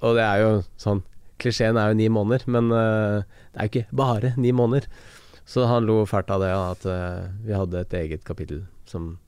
Og 0.00 0.14
det 0.16 0.24
er 0.24 0.38
jo 0.44 0.50
sånn 0.78 1.02
Klisjeen 1.38 1.78
er 1.78 1.92
jo 1.92 1.94
ni 1.94 2.08
måneder, 2.10 2.44
men 2.50 2.72
uh, 2.74 3.22
det 3.54 3.58
er 3.58 3.68
jo 3.68 3.70
ikke 3.70 3.94
bare 3.94 4.32
ni 4.36 4.50
måneder. 4.50 4.88
Så 5.46 5.66
han 5.70 5.86
lo 5.86 6.04
fælt 6.04 6.30
av 6.34 6.42
det, 6.42 6.50
at 6.50 6.82
uh, 6.90 7.30
vi 7.46 7.54
hadde 7.54 7.78
et 7.78 7.94
eget 7.94 8.24
kapittel 8.24 8.66
som 8.86 9.18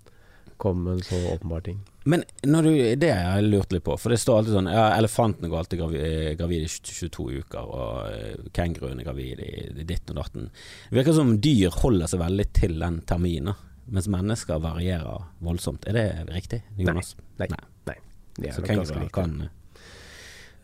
kom 0.58 0.82
med 0.84 0.98
en 0.98 1.06
så 1.06 1.20
åpenbar 1.30 1.62
ting. 1.62 1.78
Men 2.10 2.24
når 2.42 2.66
du, 2.66 2.70
det 2.98 3.10
har 3.14 3.38
jeg 3.38 3.50
lurt 3.52 3.74
litt 3.74 3.84
på, 3.86 3.94
for 4.00 4.10
det 4.10 4.18
står 4.18 4.40
alltid 4.40 4.56
sånn 4.56 4.70
Ja, 4.72 4.86
elefantene 4.96 5.50
går 5.52 5.60
alltid 5.60 5.82
gravid, 5.82 6.00
eh, 6.06 6.30
gravid 6.38 6.66
i 6.66 6.70
22 6.70 7.26
uker, 7.44 7.70
og 7.70 8.10
eh, 8.10 8.48
kenguruen 8.56 8.98
er 9.02 9.06
gravid 9.06 9.42
i, 9.44 9.84
ditten 9.84 10.16
og 10.16 10.24
datten. 10.24 10.48
Det 10.88 10.98
virker 10.98 11.16
som 11.16 11.36
dyr 11.44 11.76
holder 11.82 12.10
seg 12.10 12.22
veldig 12.24 12.48
til 12.56 12.74
den 12.82 12.98
terminen, 13.06 13.58
mens 13.90 14.10
mennesker 14.10 14.62
varierer 14.62 15.28
voldsomt. 15.44 15.86
Er 15.90 15.98
det 15.98 16.06
riktig, 16.34 16.64
Jonas? 16.78 17.14
Nei. 17.38 17.50
Nei. 17.52 17.64
Nei. 17.90 17.98
Er 18.48 18.56
Så 18.56 18.64
kenguruer 18.66 19.10
kan, 19.14 19.36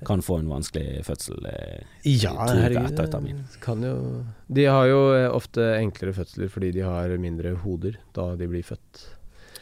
kan 0.06 0.22
få 0.24 0.40
en 0.40 0.50
vanskelig 0.50 1.04
fødsel 1.06 1.46
eh, 1.50 1.84
Ja, 2.10 2.32
to 2.48 2.58
uker 2.58 2.80
etter 2.88 3.12
termin. 3.12 3.44
Kan 3.62 3.86
jo 3.86 4.24
De 4.46 4.66
har 4.66 4.88
jo 4.90 5.02
ofte 5.30 5.76
enklere 5.76 6.16
fødsler 6.16 6.50
fordi 6.50 6.72
de 6.78 6.86
har 6.86 7.14
mindre 7.22 7.54
hoder 7.62 8.00
da 8.16 8.32
de 8.38 8.50
blir 8.50 8.66
født. 8.66 9.04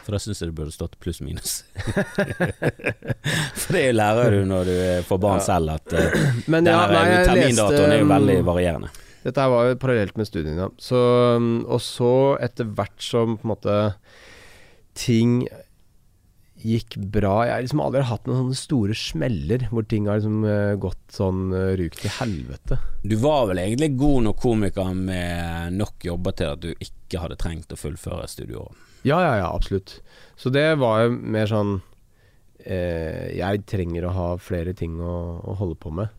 For 0.04 0.12
da 0.12 0.20
syns 0.20 0.42
jeg 0.42 0.50
det 0.50 0.56
burde 0.58 0.74
stått 0.74 0.98
pluss 1.00 1.22
minus. 1.24 1.62
For 3.62 3.72
det 3.76 3.86
lærer 3.96 4.36
du 4.36 4.42
når 4.50 4.68
du 4.68 4.74
eh, 4.74 5.00
får 5.08 5.20
barn 5.22 5.40
Ja. 5.40 5.46
selv, 5.46 5.78
at 5.78 5.96
uh, 5.96 6.28
Men 6.52 6.68
ja, 6.68 6.84
nei, 6.92 7.06
termindatoen 7.24 7.94
er 7.94 8.02
jo 8.02 8.10
veldig 8.12 8.38
um, 8.42 8.48
varierende. 8.50 8.92
Dette 9.24 9.40
her 9.40 9.52
var 9.54 9.70
jo 9.70 9.78
parallelt 9.80 10.18
med 10.20 10.28
studiene. 10.28 10.68
Så, 10.76 11.00
um, 11.40 11.52
og 11.64 11.80
så, 11.80 12.10
etter 12.44 12.68
hvert 12.68 13.00
som 13.00 13.38
på 13.38 13.48
en 13.48 13.54
måte 13.54 13.76
ting 15.00 15.38
gikk 16.64 16.96
bra. 17.12 17.32
Jeg 17.44 17.52
har 17.56 17.64
liksom 17.64 17.82
aldri 17.84 18.04
hatt 18.08 18.28
noen 18.28 18.38
sånne 18.44 18.56
store 18.56 18.94
smeller 18.96 19.66
hvor 19.72 19.84
ting 19.88 20.06
har 20.08 20.16
liksom 20.16 20.44
eh, 20.48 20.76
gått 20.80 21.02
sånn 21.12 21.52
ruk 21.76 21.98
til 22.00 22.12
helvete. 22.20 22.78
Du 23.04 23.18
var 23.20 23.50
vel 23.50 23.60
egentlig 23.60 23.90
god 24.00 24.30
nok 24.30 24.38
komiker 24.40 24.94
med 24.96 25.76
nok 25.76 26.06
jobber 26.08 26.36
til 26.38 26.54
at 26.54 26.62
du 26.64 26.70
ikke 26.72 27.20
hadde 27.20 27.36
trengt 27.42 27.74
å 27.74 27.80
fullføre 27.80 28.30
studieåret? 28.32 28.80
Ja, 29.04 29.18
ja, 29.20 29.34
ja, 29.42 29.50
absolutt. 29.52 29.98
Så 30.36 30.50
det 30.52 30.66
var 30.80 31.04
jo 31.04 31.12
mer 31.14 31.46
sånn 31.50 31.76
eh, 32.64 33.30
Jeg 33.36 33.64
trenger 33.68 34.08
å 34.08 34.14
ha 34.16 34.28
flere 34.40 34.72
ting 34.76 34.96
å, 35.00 35.14
å 35.44 35.56
holde 35.60 35.76
på 35.80 35.92
med. 35.94 36.12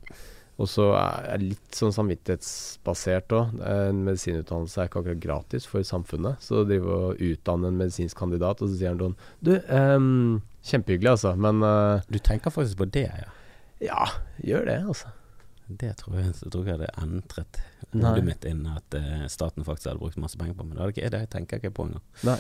Og 0.56 0.70
så 0.72 0.86
er 0.96 1.26
jeg 1.34 1.42
litt 1.50 1.76
sånn 1.76 1.92
samvittighetsbasert 1.96 3.34
òg. 3.36 3.58
En 3.68 4.06
medisinutdannelse 4.06 4.80
er 4.80 4.88
ikke 4.88 5.02
akkurat 5.02 5.24
gratis 5.24 5.68
for 5.68 5.84
samfunnet. 5.84 6.40
Så 6.44 6.62
å 6.62 6.68
drive 6.68 6.94
og 6.94 7.24
utdanne 7.26 7.72
en 7.72 7.82
medisinsk 7.82 8.16
kandidat, 8.22 8.64
og 8.64 8.72
så 8.72 8.78
sier 8.80 8.94
han 8.94 9.02
sånn 9.02 9.18
Du, 9.44 9.52
um, 9.68 10.40
kjempehyggelig, 10.64 11.12
altså, 11.18 11.36
men 11.36 11.60
uh, 11.66 12.06
Du 12.08 12.22
tenker 12.24 12.56
faktisk 12.56 12.80
på 12.80 12.88
det, 12.96 13.10
ja? 13.12 13.34
Ja, 13.84 14.08
gjør 14.48 14.70
det, 14.70 14.80
altså. 14.88 15.12
Det 15.68 15.95
tror 15.97 16.20
jeg, 16.20 16.34
så 16.38 16.49
tror 16.53 16.68
jeg 16.68 16.78
hadde 16.78 16.91
entret 17.01 17.61
hodet 17.95 18.26
mitt 18.26 18.45
inn 18.45 18.66
at 18.70 18.97
uh, 18.99 19.24
staten 19.32 19.66
faktisk 19.66 19.89
hadde 19.89 20.01
brukt 20.01 20.20
masse 20.22 20.38
penger 20.38 20.57
på. 20.57 20.68
Men 20.68 20.78
det, 20.78 21.01
er 21.01 21.13
det 21.13 21.24
jeg 21.26 21.32
tenker 21.34 21.61
ikke 21.61 21.74
på 21.74 21.88
engang. 21.88 22.03
Nei. 22.28 22.38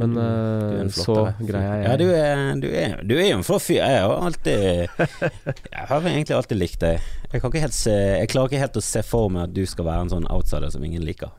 Men 0.00 0.16
uh, 0.16 0.88
så 0.94 1.16
greier 1.38 1.82
jeg. 1.82 1.86
Ja, 1.86 1.96
du 2.00 2.06
er, 2.16 2.42
du 2.62 2.68
er, 2.70 2.96
du 3.04 3.14
er 3.18 3.28
jo 3.28 3.38
en 3.38 3.46
flott 3.46 3.66
fyr. 3.66 3.82
Jeg 3.82 4.00
har 4.00 4.14
alltid 4.16 4.56
Jeg 5.76 5.86
har 5.90 6.08
egentlig 6.14 6.36
alltid 6.38 6.58
likt 6.58 6.80
deg. 6.82 7.12
Jeg, 7.32 7.70
se, 7.76 7.94
jeg, 7.94 8.32
klarer 8.32 8.50
ikke 8.50 8.64
helt 8.64 8.80
å 8.80 8.84
se 8.84 9.04
for 9.06 9.30
meg 9.32 9.50
at 9.50 9.54
du 9.56 9.62
skal 9.68 9.88
være 9.88 10.06
en 10.06 10.14
sånn 10.16 10.28
outsider 10.32 10.72
som 10.72 10.84
ingen 10.88 11.04
liker. 11.06 11.30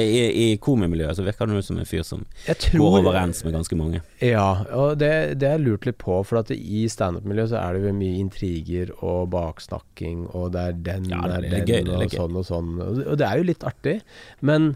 I, 0.00 0.26
i 0.30 0.46
komimiljøet 0.62 1.18
så 1.18 1.24
virker 1.26 1.50
du 1.50 1.58
som 1.64 1.80
en 1.80 1.88
fyr 1.88 2.04
som 2.06 2.22
tror, 2.46 2.78
går 2.80 2.98
overens 3.02 3.42
med 3.44 3.56
ganske 3.58 3.76
mange. 3.76 4.02
Ja, 4.24 4.64
og 4.72 4.96
det, 5.02 5.12
det 5.42 5.50
er 5.50 5.60
lurt 5.60 5.88
litt 5.88 5.98
på. 6.00 6.20
For 6.28 6.40
at 6.40 6.52
i 6.54 6.86
standup-miljøet 6.88 7.52
så 7.52 7.60
er 7.60 7.76
det 7.76 7.90
jo 7.90 7.96
mye 7.98 8.22
intriger 8.22 8.94
og 9.00 9.32
baksnakking, 9.34 10.28
og 10.32 10.54
det 10.56 10.64
er 10.68 10.80
den, 10.92 11.10
ja, 11.12 11.20
det 11.26 11.34
er, 11.34 11.48
det 11.48 11.60
er 11.60 11.68
den, 11.68 11.92
gøy, 11.92 12.06
og 12.06 12.16
sånn 12.16 12.40
og 12.40 12.48
sånn. 12.48 12.72
Og 13.04 13.20
det 13.20 13.28
er 13.28 13.42
jo 13.42 13.50
litt 13.52 13.68
artig. 13.68 13.98
Men 14.40 14.74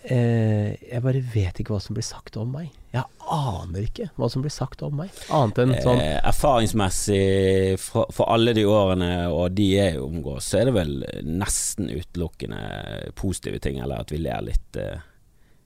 Eh, 0.00 0.76
jeg 0.80 1.02
bare 1.04 1.20
vet 1.34 1.60
ikke 1.60 1.74
hva 1.74 1.80
som 1.82 1.96
blir 1.96 2.06
sagt 2.06 2.38
om 2.40 2.54
meg. 2.54 2.70
Jeg 2.90 3.06
aner 3.30 3.84
ikke 3.86 4.08
hva 4.18 4.26
som 4.32 4.42
blir 4.42 4.50
sagt 4.50 4.80
om 4.82 4.96
meg. 4.98 5.12
Annet 5.30 5.60
enn 5.62 5.74
sånn 5.78 6.00
eh, 6.02 6.16
Erfaringsmessig, 6.26 7.76
for, 7.78 8.10
for, 8.10 8.26
alle 8.34 8.54
de 8.56 8.64
årene 8.66 9.12
og 9.30 9.54
de 9.54 9.68
jeg 9.76 10.00
omgås, 10.02 10.48
så 10.50 10.58
er 10.58 10.70
det 10.70 10.74
vel 10.74 10.96
nesten 11.22 11.92
utelukkende 11.92 13.12
positive 13.18 13.62
ting, 13.62 13.78
eller 13.78 14.02
at 14.02 14.10
vi 14.10 14.18
ler 14.24 14.42
litt. 14.48 14.68
Eh. 14.74 15.06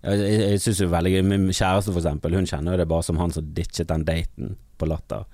Jeg, 0.04 0.20
jeg, 0.20 0.40
jeg 0.52 0.62
synes 0.66 0.84
jo 0.84 0.90
veldig 0.92 1.14
gøy 1.14 1.24
Min 1.30 1.48
kjæreste, 1.48 1.94
for 1.94 2.02
eksempel, 2.02 2.36
hun 2.36 2.50
kjenner 2.50 2.76
jo 2.76 2.82
det 2.82 2.90
bare 2.92 3.08
som 3.08 3.20
han 3.22 3.32
som 3.32 3.48
ditchet 3.56 3.88
den 3.88 4.04
daten 4.04 4.56
på 4.76 4.90
Latter. 4.90 5.24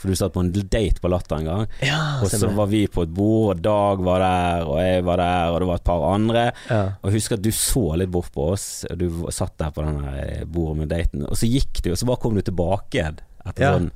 For 0.00 0.10
du 0.10 0.18
satt 0.18 0.34
på 0.34 0.42
en 0.42 0.50
date 0.50 0.98
på 0.98 1.10
Latter 1.12 1.38
en 1.38 1.46
gang, 1.46 1.66
ja, 1.84 1.98
og 2.24 2.30
så 2.32 2.48
var 2.50 2.66
vi 2.72 2.80
på 2.90 3.04
et 3.06 3.12
bord, 3.14 3.52
og 3.52 3.62
Dag 3.62 4.02
var 4.02 4.24
der, 4.24 4.64
og 4.66 4.80
jeg 4.82 5.04
var 5.06 5.22
der, 5.22 5.52
og 5.52 5.60
det 5.62 5.68
var 5.68 5.78
et 5.78 5.86
par 5.86 6.06
andre. 6.10 6.46
Ja. 6.66 6.82
Og 6.98 7.10
jeg 7.10 7.20
husker 7.20 7.38
at 7.38 7.44
du 7.44 7.52
så 7.54 7.84
litt 8.00 8.10
bort 8.10 8.32
på 8.34 8.48
oss, 8.56 8.68
og 8.90 8.98
du 8.98 9.06
satt 9.30 9.54
der 9.62 9.70
på 9.74 9.84
denne 9.86 10.46
bordet 10.50 10.80
med 10.82 10.90
daten, 10.90 11.26
og 11.28 11.38
så 11.38 11.50
gikk 11.50 11.84
du, 11.84 11.92
og 11.92 12.00
så 12.00 12.08
bare 12.10 12.22
kom 12.24 12.34
du 12.38 12.42
tilbake 12.42 12.98
igjen 12.98 13.22
etter 13.42 13.64
ja. 13.64 13.76
sånn 13.76 13.92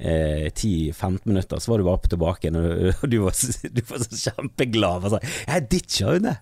eh, 0.00 0.46
10-15 0.50 1.18
minutter, 1.24 1.58
så 1.58 1.70
var 1.70 1.78
du 1.78 1.84
bare 1.84 1.98
på 1.98 2.10
tilbake 2.14 2.46
igjen, 2.46 2.58
og 2.60 3.08
du 3.10 3.18
var, 3.24 3.34
du 3.76 3.82
var 3.90 4.04
så 4.04 4.20
kjempeglad. 4.30 5.04
Og 5.04 5.14
sa 5.14 5.20
'Jeg 5.22 5.66
ditcha 5.70 6.14
henne!' 6.14 6.36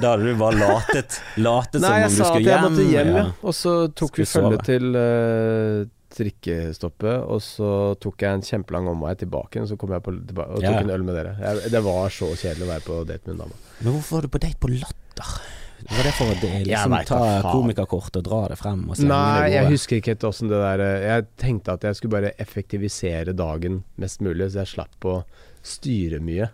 Da 0.00 0.14
hadde 0.14 0.26
du 0.26 0.34
bare 0.38 0.58
latet, 0.58 1.20
latet 1.36 1.80
som 1.82 1.92
om 1.92 2.02
du 2.02 2.08
skulle 2.08 2.08
hjem. 2.08 2.08
Nei, 2.08 2.08
jeg 2.08 2.10
sa 2.18 2.32
at 2.34 2.50
jeg 2.50 2.64
måtte 2.66 2.88
hjem, 2.92 3.14
ja. 3.16 3.28
Og 3.42 3.56
så 3.56 3.76
tok 3.96 4.20
vi 4.20 4.28
følge 4.28 4.60
til 4.66 4.98
uh, 4.98 5.86
trikkestoppet, 6.18 7.22
og 7.30 7.40
så 7.44 7.70
tok 8.02 8.24
jeg 8.24 8.38
en 8.38 8.44
kjempelang 8.44 8.90
omvei 8.90 9.14
tilbake, 9.20 9.62
og 9.62 9.70
så 9.70 9.78
kom 9.80 9.94
jeg 9.94 10.04
på, 10.04 10.16
tilbake, 10.30 10.56
og 10.56 10.64
tok 10.64 10.74
ja. 10.74 10.82
en 10.82 10.92
øl 10.96 11.06
med 11.06 11.18
dere. 11.18 11.36
Jeg, 11.44 11.70
det 11.74 11.84
var 11.86 12.12
så 12.14 12.32
kjedelig 12.34 12.66
å 12.66 12.72
være 12.72 12.86
på 12.88 12.98
date 13.08 13.28
med 13.28 13.36
en 13.36 13.46
dame. 13.46 13.62
Men 13.78 13.94
hvorfor 13.94 14.18
var 14.18 14.26
du 14.26 14.34
på 14.34 14.42
date 14.44 14.60
på 14.62 14.72
Latter? 14.74 15.32
Var 15.78 16.08
det 16.08 16.12
for 16.16 16.26
å 16.32 16.34
liksom, 16.34 16.94
ta 17.06 17.18
komikerkort 17.44 18.16
og 18.18 18.24
dra 18.26 18.38
det 18.50 18.56
frem? 18.58 18.80
Nei, 19.06 19.50
jeg 19.52 19.68
husker 19.70 20.00
ikke 20.00 20.16
helt 20.16 20.26
åssen 20.26 20.50
det 20.50 20.58
der 20.58 20.82
eh, 20.82 21.04
Jeg 21.06 21.26
tenkte 21.38 21.76
at 21.78 21.86
jeg 21.86 21.98
skulle 21.98 22.16
bare 22.16 22.32
effektivisere 22.42 23.34
dagen 23.38 23.84
mest 24.02 24.24
mulig, 24.24 24.50
så 24.50 24.64
jeg 24.64 24.72
slapp 24.72 25.06
å 25.06 25.20
styre 25.62 26.18
mye. 26.24 26.50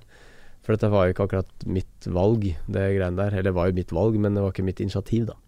For 0.65 0.77
dette 0.77 0.93
var 0.93 1.07
jo 1.07 1.15
ikke 1.15 1.27
akkurat 1.29 1.65
mitt 1.69 2.09
valg, 2.09 2.45
det 2.69 2.85
greiene 2.99 3.17
der. 3.17 3.33
Eller 3.33 3.49
det 3.49 3.57
var 3.57 3.71
jo 3.71 3.79
mitt 3.81 3.97
valg, 3.97 4.21
men 4.21 4.37
det 4.37 4.45
var 4.45 4.53
ikke 4.53 4.69
mitt 4.69 4.85
initiativ, 4.85 5.27
da. 5.33 5.39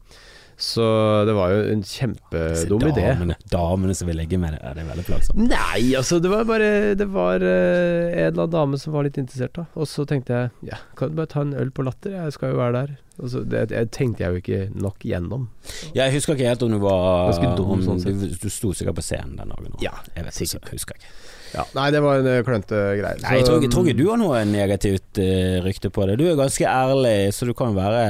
Så 0.56 0.84
det 1.28 1.34
var 1.36 1.52
jo 1.52 1.64
en 1.68 1.82
kjempedum 1.84 2.84
idé. 2.88 3.04
Damene, 3.12 3.36
damene 3.52 3.96
som 3.96 4.08
vil 4.08 4.16
legge 4.16 4.38
med 4.40 4.54
det, 4.56 4.60
det 4.64 4.84
er 4.84 4.88
veldig 4.88 5.04
plagsomt. 5.04 5.40
Nei, 5.50 5.92
altså 5.98 6.16
det 6.22 6.30
var 6.32 6.46
bare 6.48 6.94
Det 6.96 7.08
var 7.12 7.44
uh, 7.44 8.08
en 8.08 8.22
eller 8.22 8.46
annen 8.46 8.54
dame 8.54 8.80
som 8.80 8.96
var 8.96 9.04
litt 9.04 9.18
interessert, 9.20 9.52
da. 9.58 9.66
Og 9.76 9.88
så 9.90 10.06
tenkte 10.08 10.32
jeg 10.32 10.72
ja, 10.72 10.80
kan 10.96 11.12
du 11.12 11.20
bare 11.20 11.32
ta 11.34 11.44
en 11.44 11.52
øl 11.60 11.74
på 11.76 11.84
Latter, 11.84 12.16
jeg 12.16 12.36
skal 12.38 12.54
jo 12.54 12.62
være 12.62 12.78
der. 12.78 12.96
Og 13.20 13.30
så, 13.32 13.42
det, 13.48 13.66
det 13.72 13.84
tenkte 13.96 14.24
jeg 14.24 14.32
jo 14.32 14.40
ikke 14.42 14.80
nok 14.80 15.04
gjennom. 15.08 15.46
Ja, 15.92 16.06
jeg 16.06 16.18
husker 16.18 16.36
ikke 16.36 16.48
helt 16.48 16.64
om 16.64 16.72
du 16.72 16.80
var 16.82 17.36
dum, 17.56 17.76
om, 17.76 17.84
sånn 17.84 18.02
du, 18.04 18.26
du 18.40 18.50
sto 18.52 18.72
sikkert 18.76 18.98
på 18.98 19.04
scenen 19.04 19.36
den 19.40 19.52
dagen. 19.52 19.78
Ja, 19.84 19.94
jeg 20.16 20.28
vet 20.28 20.36
sikkert. 20.40 20.66
Ikke, 20.66 20.80
husker 20.80 21.00
ikke. 21.00 21.14
Ja, 21.54 21.62
nei, 21.76 21.86
det 21.94 22.02
var 22.04 22.20
en 22.20 22.26
eh, 22.28 22.42
klønete 22.44 22.82
greie. 22.98 23.20
Nei, 23.22 23.38
jeg 23.38 23.46
tror, 23.46 23.62
jeg 23.64 23.72
tror 23.72 23.86
ikke 23.86 24.00
du 24.00 24.08
har 24.10 24.20
noe 24.20 24.42
negativt 24.48 25.20
uh, 25.20 25.62
rykte 25.64 25.92
på 25.92 26.08
det. 26.08 26.18
Du 26.20 26.26
er 26.28 26.36
ganske 26.36 26.68
ærlig, 26.68 27.16
så 27.36 27.48
du 27.48 27.54
kan 27.56 27.76
være 27.76 28.04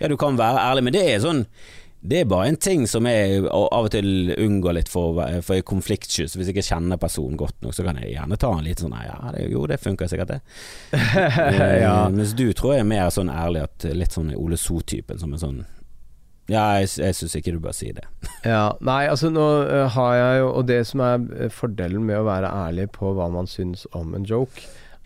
ja, 0.00 0.08
du 0.08 0.16
kan 0.20 0.40
være 0.40 0.64
ærlig, 0.64 0.86
men 0.88 0.96
det 0.96 1.06
er 1.06 1.22
sånn 1.22 1.44
det 2.00 2.22
er 2.22 2.28
bare 2.28 2.48
en 2.48 2.56
ting 2.56 2.86
som 2.88 3.04
jeg 3.04 3.42
av 3.44 3.84
og 3.84 3.90
til 3.92 4.32
unngår 4.32 4.78
litt 4.78 4.88
for, 4.88 5.18
for 5.44 5.58
jeg 5.58 5.60
er 5.60 5.66
konfliktsky. 5.68 6.24
Hvis 6.24 6.48
jeg 6.48 6.54
ikke 6.54 6.64
kjenner 6.70 7.00
personen 7.00 7.36
godt 7.40 7.58
nok, 7.60 7.74
så 7.76 7.84
kan 7.84 8.00
jeg 8.00 8.14
gjerne 8.14 8.38
ta 8.40 8.52
en 8.56 8.64
litt 8.64 8.80
sånn 8.80 8.94
Ja, 8.96 9.18
det, 9.34 9.44
jo, 9.52 9.66
det 9.68 9.82
funker 9.84 10.08
sikkert, 10.08 10.32
det. 10.32 10.38
ja. 10.96 12.06
Eh, 12.06 12.14
mens 12.14 12.32
du 12.38 12.46
tror 12.56 12.78
jeg 12.78 12.86
er 12.86 12.88
mer 12.88 13.12
sånn 13.12 13.28
ærlig 13.28 13.66
at 13.66 13.84
litt 13.92 14.16
sånn 14.16 14.32
Ole 14.38 14.56
So-typen 14.56 15.20
som 15.20 15.36
en 15.36 15.44
sånn 15.44 15.60
ja, 16.50 16.80
jeg, 16.80 16.88
jeg 16.98 17.14
syns 17.14 17.36
ikke 17.38 17.52
du 17.54 17.60
bør 17.62 17.76
si 17.76 17.92
det. 17.94 18.06
ja, 18.48 18.72
Nei, 18.82 19.04
altså 19.12 19.28
nå 19.30 19.44
uh, 19.68 19.84
har 19.94 20.14
jeg 20.16 20.40
jo 20.40 20.48
Og 20.48 20.64
det 20.66 20.80
som 20.88 21.04
er 21.04 21.28
eh, 21.36 21.52
fordelen 21.52 22.02
med 22.08 22.18
å 22.18 22.26
være 22.26 22.50
ærlig 22.64 22.88
på 22.96 23.12
hva 23.14 23.28
man 23.30 23.46
syns 23.50 23.84
om 23.94 24.16
en 24.16 24.24
joke, 24.26 24.64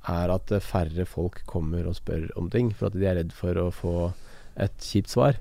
er 0.09 0.31
at 0.31 0.53
færre 0.63 1.05
folk 1.09 1.43
kommer 1.51 1.89
og 1.91 1.99
spør 1.99 2.29
om 2.39 2.49
ting, 2.53 2.71
for 2.77 2.87
at 2.87 2.97
de 2.97 3.09
er 3.09 3.19
redd 3.19 3.35
for 3.35 3.59
å 3.59 3.71
få 3.75 3.97
et 4.61 4.77
kjipt 4.83 5.13
svar. 5.13 5.41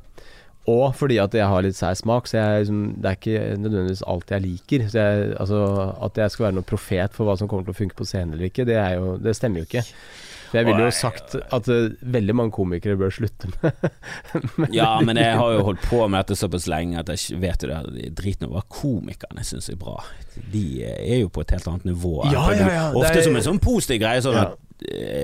Og 0.71 0.93
fordi 0.95 1.17
at 1.19 1.33
jeg 1.35 1.47
har 1.51 1.63
litt 1.65 1.75
sær 1.75 1.95
smak, 1.99 2.29
så 2.29 2.37
jeg, 2.39 2.63
liksom, 2.63 2.83
det 3.03 3.09
er 3.09 3.17
ikke 3.17 3.55
nødvendigvis 3.59 4.03
alt 4.07 4.29
jeg 4.31 4.43
liker. 4.45 4.85
Jeg, 4.95 5.31
altså, 5.35 5.63
at 6.07 6.19
jeg 6.21 6.31
skal 6.31 6.45
være 6.45 6.57
noen 6.59 6.69
profet 6.69 7.17
for 7.17 7.27
hva 7.27 7.35
som 7.39 7.49
kommer 7.51 7.67
til 7.67 7.75
å 7.75 7.79
funke 7.81 7.97
på 7.99 8.07
scenen 8.07 8.37
eller 8.37 8.47
ikke, 8.47 8.67
det, 8.69 8.77
jo, 8.95 9.17
det 9.19 9.35
stemmer 9.35 9.63
jo 9.63 9.67
ikke. 9.67 9.83
For 10.53 10.61
jeg 10.61 10.69
ville 10.69 10.85
jo 10.85 10.93
sagt 10.93 11.35
at 11.41 11.67
uh, 11.73 11.95
veldig 12.13 12.35
mange 12.37 12.53
komikere 12.53 12.95
bør 12.95 13.09
slutte 13.11 13.49
med 14.61 14.75
Ja, 14.75 14.91
men 15.01 15.17
jeg 15.17 15.33
har 15.39 15.55
jo 15.55 15.63
holdt 15.65 15.81
på 15.89 16.03
med 16.05 16.21
dette 16.21 16.37
såpass 16.37 16.67
lenge 16.69 17.01
at 17.01 17.09
jeg 17.09 17.41
vet 17.41 17.65
jo 17.65 17.71
det 17.73 18.11
driten 18.15 18.51
over 18.51 18.61
komikerne 18.69 19.43
syns 19.43 19.71
er 19.73 19.79
bra. 19.81 19.97
De 20.53 20.85
er 20.85 21.23
jo 21.23 21.31
på 21.33 21.41
et 21.41 21.55
helt 21.57 21.67
annet 21.71 21.89
nivå. 21.89 22.19
Ja, 22.29 22.45
ja, 22.53 22.69
ja, 22.69 22.85
Ofte 22.93 23.17
er, 23.17 23.25
som 23.25 23.39
en 23.39 23.47
sånn 23.49 23.63
positiv 23.65 24.03
greie. 24.05 24.21
Sånn 24.21 24.37
at 24.37 24.53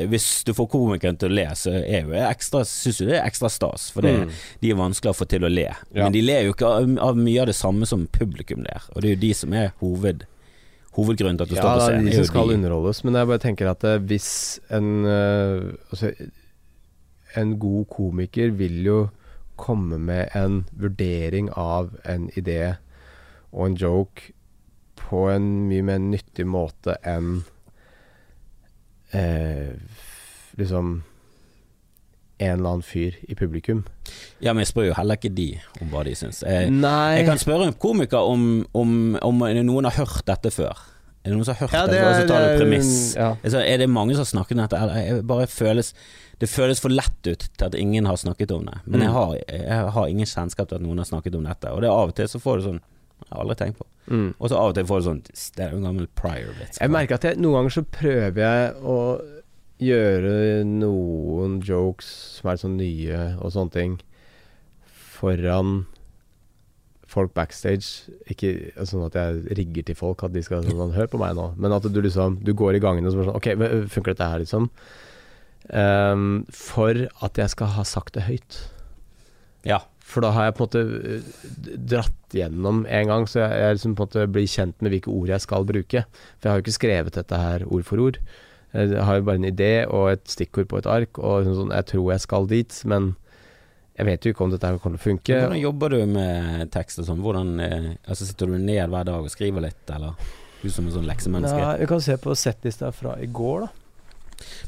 hvis 0.10 0.28
du 0.48 0.54
får 0.56 0.68
komikeren 0.72 1.18
til 1.20 1.32
å 1.32 1.36
le, 1.36 1.46
så 1.58 1.74
er 1.80 2.08
jo 2.08 2.16
ekstra, 2.24 2.64
synes 2.68 3.00
du 3.02 3.06
det 3.10 3.18
er 3.20 3.28
ekstra 3.28 3.52
stas. 3.52 3.90
For 3.96 4.06
det, 4.06 4.16
mm. 4.24 4.34
de 4.64 4.72
er 4.74 4.80
vanskelig 4.80 5.14
å 5.14 5.18
få 5.18 5.28
til 5.30 5.46
å 5.46 5.52
le. 5.52 5.68
Ja. 5.70 6.04
Men 6.06 6.16
de 6.16 6.24
ler 6.24 6.48
jo 6.48 6.56
ikke 6.56 6.74
av, 6.80 6.90
av, 7.10 7.20
mye 7.20 7.44
av 7.44 7.50
det 7.52 7.58
samme 7.60 7.90
som 7.90 8.08
publikum 8.16 8.64
ler. 8.66 8.90
Og 8.94 9.04
det 9.04 9.12
er 9.12 9.18
jo 9.18 9.22
de 9.26 9.32
som 9.42 9.56
er 9.58 9.72
hoved, 9.84 10.26
hovedgrunnen 10.98 11.40
til 11.40 11.48
at 11.48 11.54
du 11.54 11.58
ja, 11.58 11.64
står 11.64 11.72
på 11.76 11.86
scenen. 11.86 12.10
Ja, 12.10 12.16
de 12.16 12.20
som 12.22 12.30
skal 12.32 12.52
de. 12.52 12.60
underholdes. 12.60 13.04
Men 13.06 13.20
jeg 13.20 13.32
bare 13.32 13.46
tenker 13.46 13.72
at 13.74 13.88
uh, 13.88 13.96
hvis 14.10 14.34
en 14.76 14.92
uh, 15.06 15.70
Altså, 15.90 16.14
en 17.38 17.56
god 17.62 17.86
komiker 17.94 18.56
vil 18.58 18.82
jo 18.88 19.00
komme 19.60 20.00
med 20.02 20.32
en 20.38 20.64
vurdering 20.80 21.52
av 21.60 21.92
en 22.08 22.30
idé 22.40 22.78
og 23.52 23.68
en 23.68 23.76
joke 23.78 24.32
på 25.00 25.26
en 25.30 25.48
mye 25.70 25.86
mer 25.86 26.00
nyttig 26.02 26.46
måte 26.48 26.96
enn 27.08 27.44
eh, 29.16 29.74
liksom 30.60 31.00
en 32.40 32.54
eller 32.54 32.70
annen 32.70 32.86
fyr 32.86 33.18
i 33.28 33.36
publikum. 33.36 33.84
Ja, 34.40 34.54
men 34.54 34.64
jeg 34.64 34.72
spør 34.72 34.88
jo 34.90 34.96
heller 34.96 35.20
ikke 35.20 35.32
de 35.36 35.50
om 35.84 35.90
hva 35.92 36.06
de 36.08 36.14
syns. 36.16 36.40
Jeg, 36.48 36.70
jeg, 36.72 37.26
kan 37.28 37.42
spørre 37.42 37.68
en 37.68 37.76
komiker 37.76 38.24
om, 38.24 38.46
om, 38.72 38.94
om, 39.20 39.44
noen 39.60 39.90
har 39.90 39.98
hørt 40.00 40.24
dette 40.30 40.54
før. 40.56 40.86
Er 41.20 41.34
det 41.34 41.36
noen 41.36 41.48
som 41.50 41.58
har 41.58 41.68
hørt 41.68 41.76
ja, 41.76 41.82
det, 41.90 41.98
det, 41.98 42.06
og 42.08 42.16
så 42.16 42.30
tar 42.30 42.46
det 42.46 42.54
premiss? 42.62 42.94
Ja. 43.20 43.34
Er 43.60 43.82
det 43.82 43.90
mange 43.92 44.16
som 44.16 44.24
har 44.24 44.30
snakket 44.32 44.56
om 44.56 44.62
dette? 44.64 44.80
Eller, 44.80 45.20
bare 45.28 45.50
føles, 45.52 45.92
det 46.40 46.48
føles 46.48 46.80
for 46.80 46.96
lett 46.96 47.28
ut 47.28 47.44
til 47.44 47.68
at 47.68 47.76
ingen 47.76 48.08
har 48.08 48.16
snakket 48.22 48.56
om 48.56 48.64
det. 48.70 48.80
Men 48.86 49.02
mm. 49.02 49.04
jeg, 49.04 49.16
har, 49.18 49.36
jeg, 49.44 49.92
har, 49.98 50.08
ingen 50.08 50.32
kjennskap 50.32 50.72
til 50.72 50.80
at 50.80 50.86
noen 50.86 51.04
har 51.04 51.10
snakket 51.12 51.36
om 51.36 51.44
dette. 51.50 51.76
Og 51.76 51.84
det 51.84 51.92
er 51.92 51.98
av 51.98 52.14
og 52.14 52.16
til 52.16 52.32
så 52.32 52.40
får 52.40 52.62
du 52.62 52.68
sånn 52.70 52.82
jeg 53.26 53.34
har 53.36 53.44
aldri 53.44 53.58
tenkt 53.60 53.82
på. 53.82 53.88
Mm. 54.10 54.30
Og 54.40 54.50
så 54.50 54.58
av 54.58 54.72
og 54.72 54.78
til 54.78 54.88
får 54.90 55.02
du 55.02 55.06
sånn 55.06 55.20
Det 55.30 55.62
er 55.62 55.74
jo 55.74 55.80
en 55.80 55.86
gammel 55.86 56.08
prior-vits. 56.18 56.80
Jeg 56.82 56.94
merker 56.94 57.20
at 57.20 57.28
jeg, 57.28 57.38
noen 57.38 57.60
ganger 57.60 57.76
så 57.76 57.84
prøver 57.94 58.42
jeg 58.42 58.72
å 58.82 58.98
gjøre 59.80 60.34
noen 60.68 61.60
jokes 61.64 62.10
som 62.40 62.50
er 62.52 62.60
sånn 62.60 62.76
nye 62.80 63.20
og 63.38 63.54
sånne 63.56 63.76
ting, 63.76 63.96
foran 64.90 65.84
folk 67.10 67.34
backstage 67.34 68.10
Ikke 68.30 68.72
sånn 68.86 69.06
at 69.08 69.18
jeg 69.18 69.58
rigger 69.58 69.88
til 69.88 69.98
folk 69.98 70.24
at 70.26 70.34
de 70.36 70.44
skal 70.46 70.66
sånn 70.68 70.94
Hør 70.96 71.10
på 71.10 71.22
meg 71.22 71.36
nå. 71.38 71.52
Men 71.58 71.74
at 71.76 71.88
du 71.90 72.02
liksom 72.06 72.40
Du 72.46 72.54
går 72.58 72.78
i 72.78 72.84
gangene 72.84 73.10
og 73.10 73.16
så 73.16 73.22
bare 73.22 73.32
sånn 73.32 73.40
Ok, 73.40 73.88
funker 73.96 74.14
dette 74.14 74.30
her, 74.30 74.44
liksom? 74.44 74.70
Um, 75.70 76.46
for 76.54 77.08
at 77.26 77.38
jeg 77.38 77.52
skal 77.52 77.74
ha 77.76 77.84
sagt 77.86 78.16
det 78.16 78.24
høyt. 78.26 78.56
Ja. 79.68 79.84
For 80.10 80.26
da 80.26 80.32
har 80.34 80.48
jeg 80.48 80.58
på 80.58 80.66
en 80.66 80.70
måte 80.70 81.14
eh, 81.14 81.32
dratt 81.94 82.36
gjennom 82.36 82.84
en 82.90 83.12
gang, 83.12 83.28
så 83.30 83.44
jeg, 83.44 83.62
jeg 83.62 83.78
liksom 83.78 83.96
på 83.98 84.06
en 84.06 84.10
måte 84.10 84.28
blir 84.34 84.50
kjent 84.50 84.82
med 84.82 84.96
hvilke 84.96 85.14
ord 85.14 85.34
jeg 85.34 85.46
skal 85.46 85.68
bruke. 85.70 86.06
For 86.10 86.48
jeg 86.48 86.52
har 86.52 86.60
jo 86.60 86.66
ikke 86.66 86.80
skrevet 86.80 87.20
dette 87.20 87.42
her 87.44 87.66
ord 87.70 87.86
for 87.88 88.06
ord. 88.08 88.20
Jeg 88.74 89.02
har 89.02 89.18
jo 89.18 89.26
bare 89.26 89.42
en 89.42 89.50
idé 89.50 89.72
og 89.86 90.12
et 90.12 90.26
stikkord 90.30 90.70
på 90.70 90.82
et 90.82 90.90
ark, 90.90 91.18
og 91.18 91.42
liksom 91.42 91.58
sånn, 91.64 91.74
jeg 91.74 91.90
tror 91.94 92.12
jeg 92.14 92.26
skal 92.26 92.50
dit, 92.50 92.82
men 92.90 93.12
jeg 94.00 94.08
vet 94.08 94.26
jo 94.26 94.32
ikke 94.34 94.46
om 94.46 94.52
dette 94.54 94.70
kommer 94.80 95.00
til 95.00 95.02
å 95.02 95.08
funke. 95.10 95.40
Hvordan 95.44 95.60
jobber 95.60 95.94
du 95.96 96.04
med 96.14 96.70
tekst 96.72 97.02
og 97.02 97.10
sånn? 97.10 97.24
Hvordan 97.24 97.50
eh, 97.66 97.90
altså 98.06 98.30
Sitter 98.30 98.54
du 98.54 98.56
ned 98.56 98.86
hver 98.94 99.10
dag 99.10 99.26
og 99.26 99.34
skriver 99.34 99.66
litt, 99.66 99.84
eller? 99.92 100.16
Du 100.60 100.70
som 100.72 100.88
en 100.88 100.94
sånn 100.94 101.08
leksemenneske. 101.08 101.60
Ja, 101.60 101.74
vi 101.80 101.88
kan 101.88 102.02
se 102.04 102.16
på 102.20 102.36
settlista 102.36 102.94
fra 102.96 103.18
i 103.20 103.28
går, 103.28 103.68
da. 103.68 103.79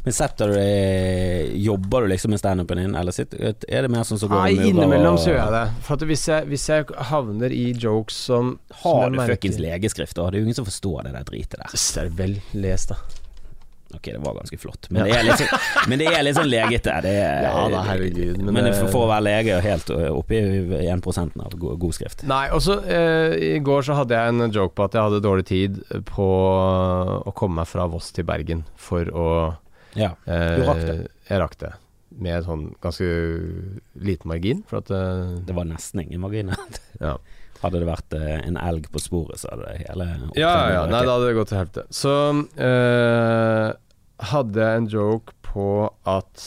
Men 0.04 0.16
setter 0.16 0.52
du 0.52 0.56
deg 0.58 1.56
Jobber 1.62 2.06
du 2.06 2.12
liksom 2.12 2.34
med 2.34 2.42
standupen 2.42 2.82
din, 2.82 2.96
eller 2.98 3.16
sitter, 3.16 3.54
er 3.68 3.86
det 3.86 3.92
mer 3.94 4.06
sånn 4.08 4.20
som 4.22 4.32
går 4.32 4.44
Nei, 4.46 4.70
innimellom 4.72 5.20
så 5.22 5.32
gjør 5.32 5.42
jeg 5.42 5.56
det. 5.56 5.64
For 5.88 6.06
hvis 6.12 6.28
jeg, 6.32 6.48
hvis 6.52 6.68
jeg 6.72 6.88
havner 7.12 7.56
i 7.56 7.66
jokes 7.72 8.18
som 8.30 8.56
Har 8.84 9.08
som 9.08 9.18
du 9.18 9.24
fuckings 9.30 9.60
legeskrift, 9.62 10.18
da? 10.18 10.30
Det 10.30 10.40
er 10.40 10.46
jo 10.46 10.50
ingen 10.50 10.62
som 10.62 10.70
forstår 10.70 11.08
det 11.08 11.16
der 11.18 11.28
dritet 11.28 11.60
der. 11.60 11.76
Det 11.76 12.06
er 12.06 12.16
vel 12.22 12.40
lest, 12.58 12.96
da. 12.96 13.21
Ok, 13.96 14.08
det 14.12 14.20
var 14.24 14.36
ganske 14.40 14.58
flott, 14.62 14.88
men 14.90 15.06
det 15.08 15.16
er 15.18 15.26
litt 15.28 15.42
sånn, 15.42 15.66
men 15.92 16.00
det 16.02 16.08
er 16.12 16.24
litt 16.26 16.38
sånn 16.38 16.50
legete. 16.50 16.96
Det 17.06 17.12
er, 17.22 17.44
Ja 17.48 17.64
da, 17.74 17.82
herregud. 17.90 18.38
Men, 18.42 18.54
Men, 18.56 18.70
det, 18.70 18.74
for, 18.80 18.92
for 18.94 19.06
å 19.06 19.10
være 19.12 19.26
lege 19.28 19.58
Og 19.58 19.66
helt 19.66 19.92
oppe 20.12 20.40
i 20.40 20.88
1 20.88 21.08
av 21.46 21.56
god, 21.60 21.76
god 21.82 21.98
skrift. 21.98 22.24
Nei, 22.30 22.44
også 22.56 22.80
eh, 22.86 23.36
I 23.56 23.60
går 23.66 23.86
så 23.90 23.98
hadde 24.00 24.18
jeg 24.18 24.34
en 24.36 24.56
joke 24.56 24.76
på 24.78 24.86
at 24.88 24.96
jeg 24.98 25.08
hadde 25.10 25.22
dårlig 25.26 25.46
tid 25.50 25.82
på 26.10 26.28
å 27.28 27.34
komme 27.38 27.62
meg 27.62 27.70
fra 27.70 27.86
Voss 27.92 28.12
til 28.16 28.28
Bergen 28.28 28.64
for 28.80 29.10
å 29.12 29.28
Ja. 30.00 30.14
eh, 30.26 30.56
Du 30.60 30.66
rakk 30.70 30.84
det? 30.88 30.98
Jeg 31.30 31.42
rakk 31.44 31.58
det. 31.60 31.74
Med 32.22 32.44
sånn 32.44 32.66
ganske 32.84 33.08
liten 33.96 34.28
margin. 34.32 34.64
For 34.68 34.82
at 34.82 34.92
eh, 34.92 35.38
Det 35.48 35.56
var 35.56 35.68
nesten 35.70 36.06
ingen 36.06 36.22
margin. 36.24 36.52
Ja. 37.02 37.16
Hadde 37.62 37.78
det 37.82 37.88
vært 37.88 38.14
eh, 38.18 38.40
en 38.48 38.58
elg 38.58 38.88
på 38.94 39.00
sporet, 39.02 39.38
så 39.42 39.52
hadde 39.52 39.68
det 39.70 39.84
hele 39.88 40.06
Ja, 40.34 40.50
ja, 40.50 40.68
ja. 40.74 40.82
Nei, 40.90 41.02
da 41.06 41.14
hadde 41.16 41.28
det 41.30 41.36
gått 41.38 41.52
til 41.52 41.60
helvete. 41.60 41.84
Så 41.94 42.14
eh, 42.58 43.68
hadde 44.30 44.62
jeg 44.62 44.82
en 44.82 44.90
joke 44.92 45.34
på 45.46 45.90
at 46.08 46.44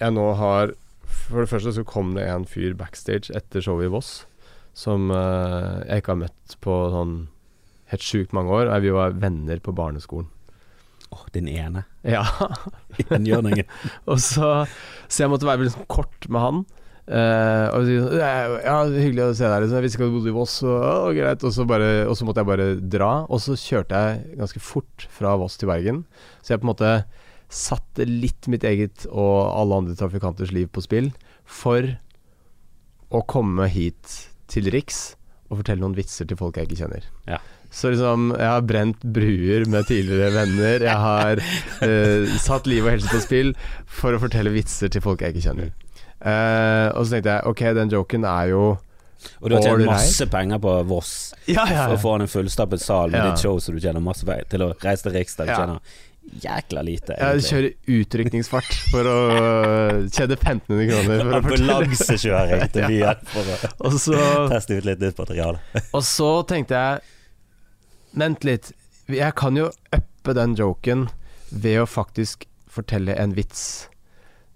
jeg 0.00 0.16
nå 0.16 0.30
har 0.38 0.72
For 1.04 1.42
det 1.42 1.50
første 1.50 1.74
så 1.76 1.84
kom 1.86 2.14
det 2.16 2.24
en 2.26 2.46
fyr 2.48 2.72
backstage 2.78 3.32
etter 3.36 3.62
showet 3.62 3.90
i 3.90 3.92
Voss 3.92 4.12
som 4.76 5.10
uh, 5.12 5.82
jeg 5.84 6.00
ikke 6.00 6.14
har 6.14 6.20
møtt 6.22 6.54
på 6.64 6.76
sånn 6.94 7.14
helt 7.90 8.04
sjukt 8.06 8.34
mange 8.36 8.54
år. 8.54 8.70
Vi 8.80 8.92
var 8.94 9.16
venner 9.18 9.60
på 9.60 9.74
barneskolen. 9.76 10.30
Åh, 11.10 11.24
den 11.34 11.48
ene. 11.50 11.84
Ja. 12.06 12.22
Inngjørningen. 13.10 13.66
Og 14.06 14.20
så, 14.22 14.52
så 15.10 15.24
jeg 15.24 15.32
måtte 15.32 15.48
være 15.48 15.72
sånn 15.74 15.88
kort 15.90 16.28
med 16.30 16.44
han. 16.44 16.62
Eh, 17.06 17.66
og 17.74 17.86
si 17.86 17.96
sånn 17.98 18.18
ja, 18.20 18.76
hyggelig 18.86 19.24
å 19.24 19.36
se 19.38 19.46
deg. 19.46 19.64
Liksom. 19.64 19.78
Jeg 19.78 19.86
visste 19.86 19.98
ikke 19.98 20.06
at 20.06 20.12
du 20.12 20.18
bodde 20.18 20.32
i 20.32 20.36
Voss. 20.36 20.56
Og, 20.66 20.76
å, 20.76 21.14
greit. 21.16 21.46
Og 21.46 21.54
så, 21.56 21.66
bare, 21.68 21.90
og 22.06 22.18
så 22.18 22.28
måtte 22.28 22.44
jeg 22.44 22.50
bare 22.50 22.68
dra. 22.96 23.10
Og 23.28 23.42
så 23.44 23.56
kjørte 23.58 24.02
jeg 24.04 24.38
ganske 24.42 24.62
fort 24.64 25.08
fra 25.16 25.34
Voss 25.40 25.58
til 25.60 25.72
Bergen. 25.72 26.04
Så 26.40 26.54
jeg 26.54 26.62
på 26.62 26.68
en 26.68 26.72
måte 26.74 26.94
satte 27.50 28.06
litt 28.06 28.46
mitt 28.50 28.64
eget 28.66 29.08
og 29.10 29.36
alle 29.50 29.80
andre 29.82 29.96
trafikanters 29.98 30.52
liv 30.54 30.68
på 30.70 30.84
spill 30.84 31.10
for 31.50 31.88
å 33.10 33.24
komme 33.26 33.66
hit 33.72 34.20
til 34.50 34.70
Riks 34.70 35.16
og 35.50 35.58
fortelle 35.58 35.82
noen 35.82 35.96
vitser 35.98 36.28
til 36.30 36.38
folk 36.38 36.58
jeg 36.58 36.68
ikke 36.68 36.84
kjenner. 36.84 37.08
Ja. 37.26 37.40
Så 37.74 37.90
liksom, 37.90 38.30
jeg 38.34 38.50
har 38.50 38.62
brent 38.66 39.02
bruer 39.02 39.66
med 39.70 39.86
tidligere 39.86 40.30
venner. 40.34 40.82
Jeg 40.86 41.02
har 41.04 41.42
uh, 41.42 42.38
satt 42.42 42.70
liv 42.70 42.86
og 42.86 42.94
helse 42.94 43.10
på 43.10 43.22
spill 43.22 43.52
for 43.86 44.14
å 44.14 44.22
fortelle 44.22 44.54
vitser 44.54 44.90
til 44.90 45.02
folk 45.02 45.22
jeg 45.22 45.34
ikke 45.34 45.46
kjenner. 45.48 45.74
Eh, 46.20 46.88
og 46.92 47.06
så 47.06 47.16
tenkte 47.16 47.32
jeg 47.38 47.46
ok, 47.48 47.60
den 47.78 47.88
joken 47.94 48.24
er 48.28 48.50
jo 48.52 48.64
Og 49.40 49.48
du 49.48 49.54
har 49.56 49.62
tjent 49.64 49.86
masse 49.88 50.26
penger 50.28 50.58
på 50.60 50.74
Voss 50.88 51.32
Ja, 51.48 51.64
ja 51.64 51.86
for 51.88 51.94
å 51.96 52.00
få 52.02 52.12
en 52.20 52.28
fullstappet 52.28 52.80
sal 52.84 53.10
med 53.10 53.20
Ja. 53.22 53.30
ditt 53.30 53.40
show, 53.40 53.56
så 53.60 53.72
du 53.72 53.80
tjener 53.80 54.00
masse 54.04 54.24
penger 54.28 54.44
til 54.52 54.60
å 54.66 54.74
reise 54.84 55.02
til 55.08 55.12
Riksdag. 55.16 55.46
du 55.46 55.52
Ja. 55.52 55.58
tjener 55.64 55.80
jækla 56.40 56.82
lite. 56.84 57.16
Jeg 57.16 57.40
egentlig. 57.40 57.48
kjører 57.50 58.04
utrykningsfart 58.04 58.74
for 58.92 59.08
å 59.08 59.16
tjene 60.12 60.36
1500 60.36 60.86
kroner. 60.90 61.22
For. 61.24 61.32
Ambulansekjøring 61.40 62.72
til 62.72 62.86
byen 62.86 63.16
for 63.32 63.42
å 63.42 63.70
Og 63.88 63.96
så 63.98 64.48
teste 64.52 64.76
ut 64.76 64.84
litt 64.84 65.00
nytt 65.00 65.18
materiale. 65.18 65.58
Og 65.96 66.02
så 66.04 66.46
tenkte 66.46 66.76
jeg 66.76 67.00
Vent 68.12 68.42
litt. 68.44 68.72
Jeg 69.08 69.34
kan 69.38 69.56
jo 69.56 69.70
uppe 69.94 70.34
den 70.34 70.54
joken 70.58 71.08
ved 71.50 71.80
å 71.80 71.86
faktisk 71.86 72.44
fortelle 72.70 73.14
en 73.18 73.32
vits. 73.34 73.88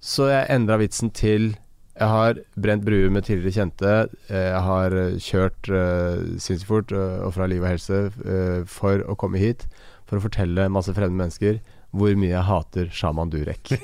Så 0.05 0.27
jeg 0.29 0.49
endra 0.53 0.77
vitsen 0.81 1.09
til 1.17 1.55
Jeg 1.95 2.11
har 2.11 2.41
brent 2.59 2.83
bruer 2.85 3.11
med 3.15 3.25
tidligere 3.25 3.55
kjente. 3.55 3.93
eh, 4.29 4.49
Jeg 4.51 4.63
har 4.67 4.97
eh, 4.99 5.15
kjørt 5.23 5.69
uh, 5.71 6.25
sinnssykt 6.43 6.67
fort 6.69 6.93
eh, 6.93 7.21
og 7.25 7.31
fra 7.37 7.47
liv 7.47 7.63
og 7.63 7.71
helse 7.71 8.01
uh, 8.11 8.65
for 8.67 9.05
å 9.07 9.15
komme 9.17 9.39
hit. 9.39 9.65
For 10.11 10.19
å 10.19 10.25
fortelle 10.27 10.67
masse 10.75 10.93
fremmede 10.93 11.21
mennesker 11.23 11.61
hvor 11.95 12.17
mye 12.19 12.33
jeg 12.35 12.49
hater 12.49 12.91
Shaman 12.91 13.31
Durek. 13.31 13.77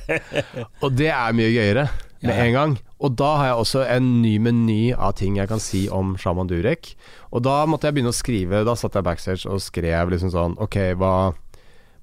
og 0.82 0.96
det 0.96 1.10
er 1.12 1.36
mye 1.36 1.52
gøyere 1.52 1.86
med 2.24 2.32
Ja. 2.32 2.44
en 2.46 2.54
gang. 2.56 2.74
Og 3.04 3.12
da 3.20 3.34
har 3.36 3.46
jeg 3.50 3.60
også 3.60 3.82
en 3.98 4.06
ny 4.22 4.38
meny 4.40 4.94
av 4.96 5.12
ting 5.20 5.36
jeg 5.36 5.50
kan 5.50 5.60
si 5.60 5.82
om 5.92 6.14
Shaman 6.16 6.48
Durek. 6.48 6.94
Og 7.36 7.44
da 7.44 7.58
måtte 7.68 7.84
jeg 7.90 7.98
begynne 7.98 8.14
å 8.14 8.16
skrive. 8.16 8.64
Da 8.64 8.72
satt 8.80 8.96
jeg 8.96 9.04
backstage 9.04 9.44
og 9.44 9.60
skrev 9.60 10.08
liksom 10.14 10.32
sånn 10.32 10.56
Ok, 10.64 10.78
hva, 10.96 11.34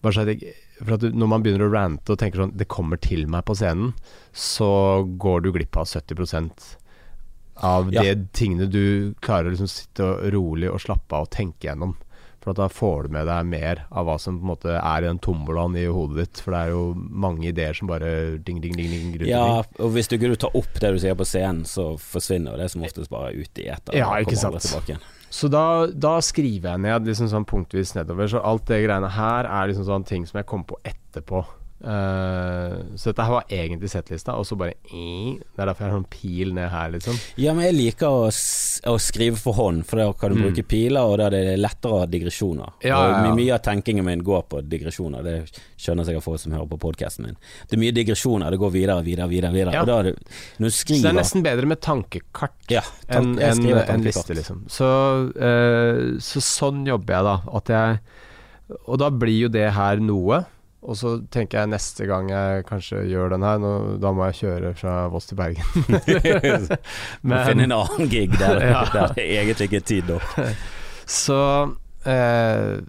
hva 0.05 0.13
skjedde? 0.13 0.37
For 0.81 0.95
at 0.97 1.03
du, 1.03 1.11
når 1.13 1.29
man 1.29 1.43
begynner 1.45 1.67
å 1.67 1.73
rante 1.73 2.13
og 2.15 2.17
tenker 2.21 2.41
sånn 2.41 2.55
Det 2.57 2.65
kommer 2.71 2.97
til 3.01 3.27
meg 3.29 3.45
på 3.45 3.53
scenen, 3.57 3.91
så 4.33 4.69
går 5.21 5.43
du 5.45 5.51
glipp 5.53 5.77
av 5.77 5.85
70 5.89 6.77
av 7.61 7.91
Ja. 7.93 8.01
de 8.01 8.15
tingene 8.33 8.65
du 8.71 9.13
klarer 9.21 9.51
å 9.51 9.53
liksom 9.53 9.69
sitte 9.69 10.31
rolig 10.33 10.71
og 10.71 10.79
slappe 10.81 11.13
av 11.13 11.27
og 11.27 11.29
tenke 11.29 11.67
gjennom. 11.69 11.95
For 12.41 12.51
at 12.55 12.57
da 12.57 12.67
får 12.73 13.03
du 13.05 13.09
med 13.13 13.27
deg 13.29 13.45
mer 13.45 13.83
av 13.91 14.07
hva 14.07 14.15
som 14.19 14.39
på 14.39 14.41
en 14.41 14.49
måte 14.49 14.71
er 14.73 15.03
i 15.03 15.05
den 15.05 15.19
tombolaen 15.21 15.75
i 15.77 15.85
hodet 15.85 16.17
ditt. 16.23 16.39
For 16.41 16.55
det 16.55 16.61
er 16.63 16.71
jo 16.73 16.95
mange 16.97 17.45
ideer 17.51 17.77
som 17.77 17.87
bare 17.91 18.39
ding, 18.41 18.61
ding, 18.63 18.73
ding, 18.73 18.89
ding 18.89 19.11
ding. 19.13 19.27
Ja, 19.29 19.61
og 19.61 19.91
hvis 19.93 20.09
du 20.09 20.17
ikke 20.17 20.33
tar 20.41 20.55
opp 20.57 20.73
det 20.81 20.89
du 20.95 20.97
sier 21.03 21.13
på 21.19 21.27
scenen, 21.27 21.67
så 21.69 21.91
forsvinner 22.01 22.57
det 22.57 22.71
som 22.73 22.81
oftest 22.81 23.13
bare 23.13 23.35
ut 23.37 23.61
i 23.61 23.67
etter. 23.69 23.93
Ja, 23.93 24.09
ikke 24.17 24.39
sant. 24.39 24.57
tilbake. 24.57 24.97
Så 25.31 25.47
da, 25.47 25.87
da 25.87 26.17
skriver 26.19 26.73
jeg 26.73 26.83
ned 26.83 27.07
liksom 27.07 27.29
sånn 27.31 27.47
punktvis 27.47 27.93
nedover. 27.95 28.27
Så 28.27 28.41
alt 28.43 28.65
det 28.67 28.81
greiene 28.83 29.11
her 29.15 29.47
er 29.47 29.69
liksom 29.69 29.87
sånn 29.87 30.07
ting 30.07 30.25
som 30.27 30.41
jeg 30.41 30.49
kommer 30.49 30.67
på 30.73 30.79
etterpå. 30.83 31.45
Eh, 31.81 32.73
så 32.95 33.09
dette 33.09 33.25
her 33.25 33.33
var 33.33 33.47
egentlig 33.49 33.89
settlista, 33.89 34.35
og 34.37 34.45
så 34.45 34.53
bare 34.59 34.75
eh, 34.93 35.39
Det 35.41 35.57
er 35.63 35.65
derfor 35.71 35.81
jeg 35.81 35.89
har 35.89 35.95
sånn 35.97 36.09
pil 36.13 36.51
ned 36.53 36.69
her, 36.69 36.91
liksom. 36.93 37.17
Ja, 37.41 37.55
men 37.57 37.65
jeg 37.65 37.73
liker 37.77 38.07
å, 38.13 38.27
å 38.29 38.93
skrive 39.01 39.39
for 39.41 39.57
hånd, 39.57 39.81
for 39.89 39.97
da 39.97 40.05
kan 40.13 40.29
du 40.35 40.37
Mm. 40.41 40.43
bruke 40.47 40.63
piler, 40.67 41.01
og 41.01 41.17
da 41.19 41.25
er 41.27 41.33
det 41.35 41.57
lettere 41.59 41.91
å 41.97 41.99
ha 42.03 42.05
digresjoner. 42.09 42.69
Ja, 42.85 42.99
ja, 43.01 43.25
ja. 43.25 43.33
Mye 43.35 43.55
av 43.57 43.63
tenkingen 43.65 44.05
min 44.05 44.21
går 44.23 44.43
på 44.49 44.61
digresjoner, 44.69 45.23
det 45.25 45.35
skjønner 45.81 46.05
sikkert 46.07 46.23
folk 46.23 46.39
som 46.39 46.53
hører 46.55 46.69
på 46.69 46.79
podkasten 46.85 47.25
min. 47.25 47.35
Det 47.67 47.77
er 47.77 47.81
mye 47.81 47.97
digresjoner, 47.97 48.51
det 48.53 48.61
går 48.61 48.71
videre, 48.77 49.01
videre, 49.03 49.27
videre. 49.29 49.51
videre. 49.51 49.81
Og 49.81 49.87
da 49.89 49.97
er 49.99 50.03
det, 50.11 50.15
når 50.61 50.69
du 50.69 50.77
Så 50.77 51.01
det 51.01 51.11
er 51.11 51.17
nesten 51.17 51.43
bedre 51.43 51.65
med 51.67 51.81
tankekart 51.81 52.69
ja, 52.69 52.81
enn 53.09 53.33
en, 53.39 53.55
skriver 53.57 53.89
en 53.89 54.05
liste, 54.05 54.33
liksom. 54.37 54.63
Så, 54.69 54.87
uh, 55.35 56.17
så 56.21 56.41
sånn 56.45 56.85
jobber 56.87 57.17
jeg, 57.17 57.23
da. 57.25 57.35
At 57.57 57.69
jeg 57.69 57.99
Og 58.87 58.97
da 59.01 59.09
blir 59.11 59.47
jo 59.47 59.49
det 59.51 59.65
her 59.75 59.97
noe. 59.99 60.45
Og 60.81 60.95
så 60.97 61.11
tenker 61.29 61.59
jeg 61.61 61.69
neste 61.75 62.07
gang 62.09 62.31
jeg 62.33 62.63
kanskje 62.65 63.03
gjør 63.05 63.35
den 63.35 63.43
her, 63.45 63.59
nå, 63.61 63.71
da 64.01 64.09
må 64.17 64.25
jeg 64.31 64.39
kjøre 64.39 64.71
fra 64.79 64.95
Voss 65.13 65.27
til 65.29 65.37
Bergen. 65.37 65.61
Men 67.21 67.43
finne 67.45 67.67
en 67.67 67.75
annen 67.77 68.09
gig 68.09 68.33
der, 68.39 68.61
Ja. 68.73 68.79
der 68.93 69.13
det 69.17 69.27
egentlig 69.27 69.67
ikke 69.69 69.81
er 69.83 69.85
tid 69.91 70.09
nok. 70.09 70.39
Så 71.05 71.37
eh, 72.09 72.79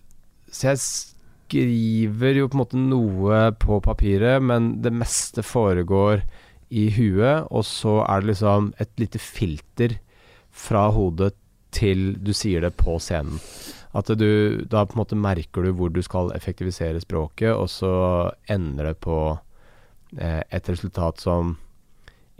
Så 0.48 0.70
jeg 0.70 0.80
skriver 0.84 2.38
jo 2.40 2.48
på 2.48 2.56
en 2.56 2.62
måte 2.62 2.80
noe 2.80 3.42
på 3.60 3.76
papiret, 3.84 4.40
men 4.40 4.70
det 4.84 4.92
meste 4.96 5.44
foregår 5.44 6.22
i 6.72 6.86
huet, 6.96 7.44
og 7.52 7.64
så 7.68 7.98
er 8.08 8.22
det 8.24 8.30
liksom 8.32 8.70
et 8.80 8.88
lite 9.00 9.20
filter 9.20 9.98
fra 10.48 10.86
hodet 10.96 11.34
til 11.72 12.14
du 12.24 12.32
sier 12.36 12.64
det 12.64 12.72
på 12.80 12.96
scenen. 13.00 13.36
At 13.92 14.08
du 14.16 14.64
Da 14.64 14.84
på 14.86 14.96
en 14.96 15.02
måte 15.02 15.18
merker 15.18 15.66
du 15.66 15.72
hvor 15.76 15.92
du 15.92 16.00
skal 16.02 16.32
effektivisere 16.36 17.00
språket, 17.02 17.52
og 17.52 17.68
så 17.68 17.92
ender 18.48 18.92
det 18.92 18.96
på 19.04 19.18
eh, 20.16 20.40
et 20.48 20.68
resultat 20.68 21.20
som 21.20 21.58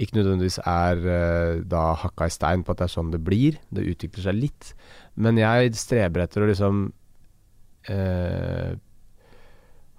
ikke 0.01 0.17
nødvendigvis 0.17 0.59
er 0.65 1.03
eh, 1.05 1.61
da 1.69 1.93
hakka 2.01 2.27
i 2.27 2.33
stein 2.33 2.65
på 2.65 2.73
at 2.73 2.81
det 2.81 2.89
er 2.89 2.95
sånn 2.95 3.13
det 3.13 3.21
blir. 3.25 3.59
Det 3.71 3.85
utvikler 3.85 4.25
seg 4.25 4.39
litt. 4.39 4.73
Men 5.15 5.37
jeg 5.41 5.75
streber 5.77 6.25
etter 6.25 6.43
å 6.43 6.49
liksom 6.49 6.81
eh, 7.93 8.73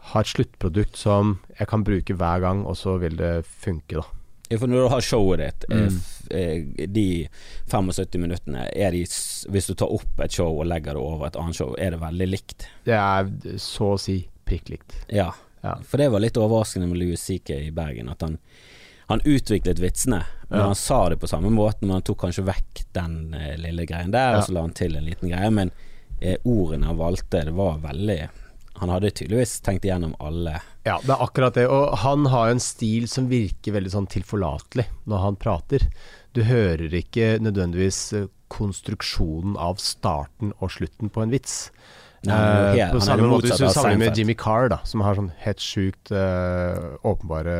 ha 0.10 0.20
et 0.20 0.34
sluttprodukt 0.34 0.98
som 1.00 1.38
jeg 1.60 1.70
kan 1.70 1.86
bruke 1.86 2.18
hver 2.18 2.44
gang, 2.44 2.66
og 2.66 2.76
så 2.80 2.98
vil 3.02 3.16
det 3.20 3.36
funke, 3.46 4.02
da. 4.02 4.23
For 4.60 4.68
når 4.68 4.84
du 4.86 4.90
har 4.94 5.02
showet 5.02 5.40
ditt, 5.40 5.66
eh, 5.72 5.88
Mm. 5.88 6.02
eh, 6.32 6.88
de 6.88 7.28
75 7.68 8.20
minuttene, 8.20 8.68
de, 8.74 9.04
hvis 9.52 9.68
du 9.68 9.74
tar 9.76 9.92
opp 9.94 10.20
et 10.24 10.32
show 10.32 10.60
og 10.60 10.66
legger 10.68 10.94
det 10.94 11.02
over 11.02 11.28
et 11.28 11.36
annet 11.36 11.56
show, 11.56 11.76
er 11.78 11.92
det 11.92 12.00
veldig 12.02 12.28
likt? 12.30 12.68
Det 12.86 12.94
er 12.94 13.30
så 13.58 13.94
å 13.96 14.00
si 14.00 14.28
prikk 14.46 14.70
likt. 14.70 14.94
Ja. 15.10 15.32
Ja. 15.64 15.76
For 15.88 15.98
det 15.98 16.10
var 16.12 16.20
litt 16.20 16.34
overraskende 16.36 16.88
med 16.90 16.98
Louis 17.00 17.22
CK 17.22 17.50
i 17.68 17.72
Bergen, 17.72 18.10
at 18.10 18.22
han, 18.22 18.38
han 19.08 19.22
utviklet 19.22 19.80
vitsene, 19.80 20.26
men 20.50 20.60
Ja. 20.60 20.66
han 20.66 20.76
sa 20.76 21.10
det 21.10 21.20
på 21.22 21.28
samme 21.30 21.50
måte, 21.50 21.82
men 21.82 21.92
han 21.92 22.02
tok 22.02 22.18
kanskje 22.26 22.44
vekk 22.46 22.84
den 22.94 23.34
eh, 23.34 23.56
lille 23.58 23.86
greien 23.86 24.12
der, 24.12 24.32
Ja. 24.34 24.38
og 24.38 24.44
så 24.48 24.52
la 24.54 24.62
han 24.62 24.74
til 24.74 24.96
en 24.98 25.06
liten 25.06 25.30
greie. 25.30 25.50
Men 25.52 25.72
eh, 26.22 26.36
ordene 26.46 26.86
han 26.86 26.98
valgte, 26.98 27.46
det 27.46 27.54
var 27.54 27.80
veldig 27.80 28.30
Han 28.84 28.92
hadde 28.92 29.12
tydeligvis 29.16 29.58
tenkt 29.64 29.86
igjennom 29.88 30.14
alle 30.20 30.58
Ja, 30.86 30.98
det 31.00 31.14
er 31.16 31.24
akkurat 31.24 31.56
det. 31.56 31.66
Og 31.72 31.96
han 32.04 32.26
har 32.34 32.52
en 32.52 32.60
stil 32.64 33.08
som 33.08 33.30
virker 33.32 33.78
veldig 33.78 33.94
sånn 33.96 34.10
tilforlatelig 34.12 34.86
når 35.08 35.22
han 35.24 35.38
prater. 35.40 35.86
Du 36.36 36.42
hører 36.44 36.92
ikke 37.00 37.38
nødvendigvis 37.40 38.00
eh, 38.20 38.26
konstruksjonen 38.54 39.56
av 39.58 39.80
starten 39.82 40.52
og 40.60 40.72
slutten 40.76 41.10
på 41.14 41.24
en 41.24 41.32
vits. 41.34 41.70
Nei, 42.24 42.36
jo 42.36 42.40
Eh, 42.40 42.76
helt- 42.78 42.94
på 42.96 43.02
samme 43.04 43.28
måte 43.28 43.48
hvis 43.50 43.60
du 43.60 43.68
sammenligner 43.68 44.06
med 44.10 44.18
Jimmy 44.18 44.34
Carr, 44.40 44.70
da, 44.72 44.78
som 44.88 45.02
har 45.04 45.16
sånn 45.16 45.32
helt 45.44 45.60
sjukt 45.60 46.12
uh, 46.16 46.96
åpenbare 47.04 47.56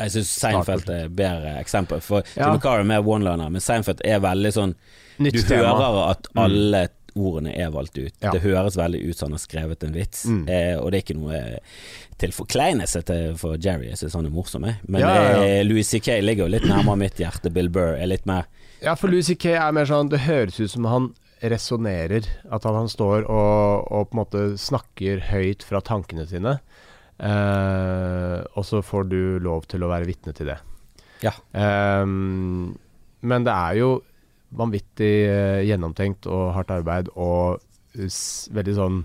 Jeg 0.00 0.10
syns 0.14 0.30
Seinfeld 0.40 0.88
er 0.88 1.04
et 1.04 1.16
bedre 1.18 1.52
eksempel, 1.60 2.00
for 2.00 2.22
Ja. 2.36 2.46
Jimmy 2.48 2.60
Carr 2.64 2.80
er 2.80 2.84
mer 2.88 3.02
one-liner, 3.04 3.50
men 3.50 3.60
Seinfeld 3.60 4.00
er 4.04 4.20
veldig 4.24 4.52
sånn 4.56 4.74
nytt 5.20 5.34
Du 5.36 5.42
tema. 5.42 5.74
hører 5.76 6.10
at 6.14 6.28
Mm. 6.34 6.88
Ordene 7.16 7.52
er 7.56 7.70
valgt 7.74 7.96
ut. 7.98 8.12
Ja. 8.22 8.30
Det 8.34 8.42
høres 8.44 8.76
veldig 8.78 9.00
ut 9.08 9.16
som 9.18 9.26
han 9.30 9.38
har 9.38 9.42
skrevet 9.42 9.82
en 9.86 9.94
vits, 9.96 10.24
Mm. 10.28 10.42
eh, 10.48 10.76
og 10.78 10.90
det 10.92 10.98
er 11.00 11.04
ikke 11.06 11.18
noe 11.20 11.34
eh, 11.36 11.58
til 12.20 12.32
forkleinelse 12.36 13.02
til 13.08 13.34
for 13.40 13.56
Jerry, 13.56 13.88
jeg 13.90 13.98
syns 14.02 14.14
han 14.20 14.26
er 14.28 14.34
morsom, 14.36 14.64
jeg. 14.68 14.76
Men 14.88 15.00
Ja, 15.00 15.14
ja, 15.14 15.42
eh, 15.44 15.64
Louis 15.64 15.88
C.K. 15.88 16.20
ligger 16.22 16.44
jo 16.46 16.52
litt 16.56 16.68
nærmere 16.68 16.96
mitt 17.06 17.16
hjerte. 17.20 17.52
Bill 17.52 17.68
Burr 17.72 17.96
er 17.96 18.06
litt 18.06 18.26
mer 18.26 18.44
Ja, 18.82 18.94
for 18.94 19.08
Louis 19.08 19.26
C.K. 19.26 19.54
er 19.56 19.72
mer 19.72 19.86
sånn 19.88 20.08
Det 20.12 20.20
høres 20.26 20.60
ut 20.60 20.70
som 20.70 20.84
han 20.84 21.14
resonnerer. 21.42 22.24
At 22.50 22.64
han, 22.64 22.74
han 22.74 22.88
står 22.88 23.24
og, 23.28 23.86
og 23.92 24.08
på 24.10 24.16
en 24.16 24.20
måte 24.22 24.44
snakker 24.58 25.20
høyt 25.30 25.62
fra 25.68 25.80
tankene 25.84 26.24
sine. 26.28 26.58
Eh, 27.20 28.40
og 28.56 28.64
så 28.64 28.82
får 28.84 29.08
du 29.10 29.20
lov 29.44 29.66
til 29.70 29.84
å 29.84 29.90
være 29.92 30.08
vitne 30.08 30.34
til 30.36 30.50
det. 30.52 30.58
Ja. 31.24 31.32
Ehm, 31.56 32.76
men 33.26 33.46
det 33.46 33.52
er 33.54 33.78
jo 33.80 33.90
vanvittig 34.54 35.14
eh, 35.26 35.64
gjennomtenkt 35.66 36.28
og 36.30 36.52
hardt 36.56 36.72
arbeid 36.74 37.10
og 37.14 37.62
s 37.96 38.48
veldig 38.52 38.74
sånn 38.76 38.98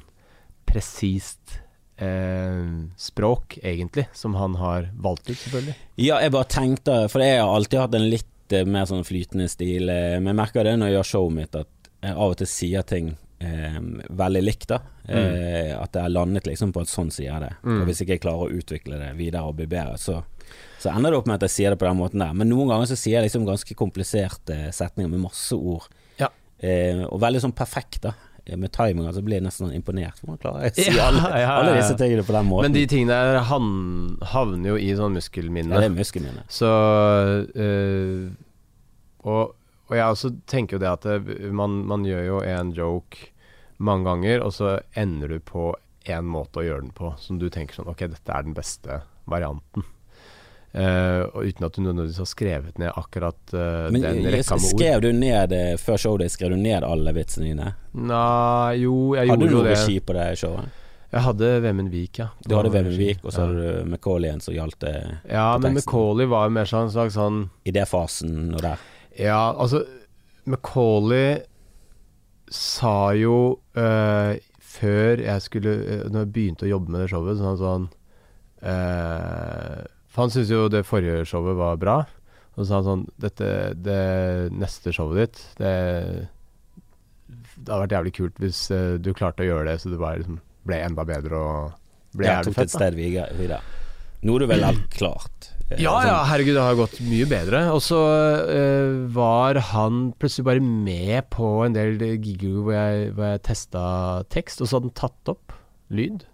presist 0.67 1.61
eh, 2.01 2.87
språk, 2.97 3.57
egentlig, 3.63 4.07
som 4.13 4.35
han 4.39 4.55
har 4.59 4.89
valgt 4.99 5.29
ut, 5.29 5.37
selvfølgelig. 5.37 5.75
Ja, 6.01 6.19
jeg 6.23 6.33
bare 6.35 6.49
tenkte 6.51 6.95
For 7.11 7.23
jeg 7.23 7.41
har 7.41 7.51
alltid 7.51 7.83
hatt 7.83 7.97
en 7.97 8.09
litt 8.11 8.55
eh, 8.55 8.67
mer 8.67 8.87
sånn 8.89 9.07
flytende 9.07 9.49
stil, 9.51 9.89
eh, 9.91 10.17
men 10.19 10.33
jeg 10.33 10.39
merker 10.43 10.67
det 10.67 10.77
når 10.79 10.91
jeg 10.91 10.97
gjør 10.99 11.11
showet 11.11 11.37
mitt, 11.39 11.59
at 11.59 11.91
jeg 12.01 12.17
av 12.17 12.33
og 12.33 12.39
til 12.39 12.49
sier 12.49 12.87
ting 12.87 13.13
eh, 13.43 13.79
veldig 14.09 14.43
likt, 14.43 14.69
da. 14.71 14.81
Eh, 15.07 15.71
at 15.75 15.95
jeg 15.95 16.05
har 16.05 16.13
landet 16.13 16.47
liksom 16.49 16.73
på 16.73 16.83
at 16.83 16.91
sånn 16.91 17.11
sier 17.13 17.33
jeg 17.33 17.43
det. 17.45 17.53
Mm. 17.63 17.79
Og 17.79 17.89
hvis 17.89 18.03
ikke 18.03 18.17
jeg 18.17 18.23
klarer 18.25 18.47
å 18.47 18.61
utvikle 18.61 19.01
det 19.01 19.11
videre 19.19 19.45
og 19.49 19.57
bli 19.59 19.67
bedre, 19.69 19.97
så, 20.01 20.21
så 20.81 20.89
ender 20.91 21.13
det 21.13 21.19
opp 21.21 21.27
med 21.29 21.37
at 21.37 21.45
jeg 21.45 21.53
sier 21.55 21.73
det 21.75 21.79
på 21.81 21.85
den 21.87 21.99
måten 21.99 22.23
der. 22.23 22.33
Men 22.33 22.49
noen 22.49 22.71
ganger 22.73 22.89
så 22.89 22.97
sier 22.97 23.19
jeg 23.19 23.27
liksom 23.29 23.45
ganske 23.45 23.75
kompliserte 23.77 24.57
setninger 24.73 25.11
med 25.13 25.21
masse 25.27 25.53
ord. 25.55 25.85
Ja. 26.17 26.31
Eh, 26.57 27.03
og 27.07 27.21
veldig 27.21 27.41
sånn 27.45 27.53
perfekt, 27.57 28.01
da. 28.07 28.15
Eh, 28.45 28.57
Med 28.57 28.71
timinga 28.73 29.11
så 29.13 29.21
blir 29.21 29.37
jeg 29.37 29.45
nesten 29.45 29.67
sånn 29.67 29.75
imponert. 29.77 30.17
Hvordan 30.23 30.39
klarer 30.41 30.65
jeg 30.65 30.73
å 30.73 30.77
si 30.81 30.87
Ja, 30.97 31.07
alle, 31.11 31.27
ja, 31.43 31.51
alle 31.61 31.75
disse 31.77 31.97
tingene 31.99 32.25
på 32.25 32.33
den 32.33 32.49
måten? 32.49 32.65
Men 32.65 32.77
de 32.79 32.85
tingene 32.89 33.17
der 33.21 33.43
han, 33.51 33.67
havner 34.33 34.73
jo 34.73 34.79
i 34.81 34.89
sånn 34.97 35.13
muskelminne. 35.17 35.75
ja, 35.77 35.83
det 35.85 35.91
er 35.91 35.97
muskelminne. 35.99 36.45
Så 36.49 36.71
øh, 37.55 38.31
og, 39.21 39.53
og 39.89 39.95
jeg 39.97 40.07
også 40.15 40.31
tenker 40.49 40.77
jo 40.77 40.81
det 40.81 40.89
at 40.89 41.05
det, 41.05 41.51
man, 41.53 41.81
man 41.89 42.05
gjør 42.07 42.25
jo 42.25 42.41
en 42.47 42.73
joke 42.77 43.29
mange 43.81 44.05
ganger, 44.09 44.41
og 44.45 44.53
så 44.53 44.75
ender 44.97 45.35
du 45.35 45.39
på 45.45 45.71
én 46.09 46.25
måte 46.25 46.61
å 46.61 46.65
gjøre 46.65 46.87
den 46.87 46.93
på 46.97 47.11
som 47.21 47.37
du 47.41 47.47
tenker 47.53 47.77
sånn 47.77 47.89
Ok, 47.91 47.99
dette 48.09 48.33
er 48.33 48.45
den 48.47 48.55
beste 48.57 49.01
varianten. 49.29 49.85
Eh, 50.71 51.21
og 51.35 51.43
uten 51.43 51.65
at 51.67 51.75
du 51.75 51.81
nødvendigvis 51.83 52.19
har 52.21 52.27
skrevet 52.31 52.77
ned 52.79 52.93
akkurat 52.95 53.53
uh, 53.53 53.89
Men 53.91 54.05
den 54.05 54.21
rekka 54.31 54.55
med 54.55 54.69
ord. 54.69 54.77
skrev 54.79 55.01
du 55.03 55.09
ned 55.11 55.51
eh, 55.51 55.73
før 55.75 55.99
showet 55.99 56.31
skrev 56.31 56.53
du 56.53 56.61
ned 56.61 56.85
alle 56.87 57.11
vitsene 57.17 57.49
dine? 57.49 57.73
Nei, 57.91 58.77
jo, 58.79 58.93
jeg 59.19 59.27
Hadde 59.33 59.41
du 59.41 59.49
gjorde 59.49 59.51
jo 59.51 59.57
noe 59.57 59.67
det. 59.67 59.73
regi 59.81 59.97
på 59.99 60.15
det 60.15 60.29
showet? 60.39 60.77
Jeg 61.11 61.25
hadde 61.25 61.49
Vemund 61.65 61.91
Vik, 61.91 62.21
ja. 62.21 62.29
Du 62.47 62.55
hadde 62.55 62.69
Det 62.71 62.77
Vemund. 62.77 62.97
Vik, 63.01 63.19
og 63.25 63.33
så 63.35 63.43
hadde 63.43 63.65
du 63.83 63.89
Macauley 63.91 64.29
igjen 64.29 64.43
som 64.45 64.55
gjaldt 64.55 64.79
det 64.85 64.95
Ja, 65.27 65.47
men 65.59 65.75
Macauley 65.75 66.29
var 66.31 66.47
jo 66.47 66.53
mer 66.55 66.69
sånn 66.71 66.91
slags 66.93 67.17
sånn 67.19 67.41
idéfasen 67.67 68.53
og 68.55 68.63
der. 68.63 68.85
Ja, 69.19 69.41
altså 69.51 69.83
Macauley 70.47 71.41
sa 72.47 73.11
jo 73.19 73.59
eh, 73.75 74.39
før 74.71 75.19
jeg 75.23 75.43
skulle 75.43 75.73
eh, 75.83 76.05
Når 76.11 76.25
jeg 76.25 76.31
begynte 76.35 76.65
å 76.67 76.71
jobbe 76.71 76.91
med 76.95 77.03
det 77.03 77.09
showet, 77.11 77.39
sånn 77.43 77.59
sånn 77.59 77.89
eh, 78.63 79.83
For 80.11 80.25
han 80.25 80.33
syntes 80.33 80.51
jo 80.51 80.67
det 80.71 80.83
forrige 80.87 81.23
showet 81.29 81.57
var 81.59 81.79
bra. 81.81 81.97
Og 82.55 82.63
så 82.63 82.67
sa 82.67 82.79
han 82.81 82.87
sånn 82.87 83.03
Dette, 83.23 83.49
det 83.79 83.99
neste 84.51 84.93
showet 84.95 85.21
ditt, 85.21 85.43
det 85.61 85.75
Det 87.31 87.69
hadde 87.69 87.83
vært 87.85 87.95
jævlig 87.95 88.15
kult 88.17 88.41
hvis 88.43 88.65
uh, 88.73 88.97
du 88.99 89.13
klarte 89.15 89.45
å 89.45 89.47
gjøre 89.47 89.69
det 89.69 89.77
så 89.81 89.91
det 89.91 90.01
bare 90.01 90.19
liksom 90.23 90.41
ble 90.67 90.81
enda 90.83 91.05
bedre 91.07 91.39
og 91.39 92.17
ble 92.17 92.27
Ja, 92.27 92.39
jævlig 92.39 92.51
tok 92.51 92.57
det 92.57 92.65
et 92.65 92.73
fett. 92.73 92.73
da. 92.73 92.81
sted 92.81 92.99
videre. 93.39 93.61
Nå 94.21 94.29
Noe 94.29 94.41
du 94.43 94.45
vel 94.51 94.67
alt 94.67 94.85
klart. 94.93 95.49
Ja, 95.79 95.93
ja, 96.03 96.17
herregud, 96.27 96.57
det 96.57 96.63
har 96.65 96.75
gått 96.75 96.97
mye 97.07 97.23
bedre. 97.31 97.61
Og 97.71 97.79
så 97.79 97.95
uh, 98.43 99.05
var 99.15 99.55
han 99.69 100.09
plutselig 100.19 100.43
bare 100.49 100.59
med 100.59 101.29
på 101.31 101.47
en 101.63 101.77
del 101.77 101.95
gigger 102.19 102.57
hvor 102.57 102.75
jeg, 102.75 103.05
hvor 103.15 103.29
jeg 103.29 103.43
testa 103.47 103.83
tekst, 104.35 104.59
og 104.59 104.67
så 104.67 104.77
hadde 104.77 104.89
han 104.89 104.97
tatt 104.99 105.31
opp 105.31 105.55
lyd. 105.95 106.25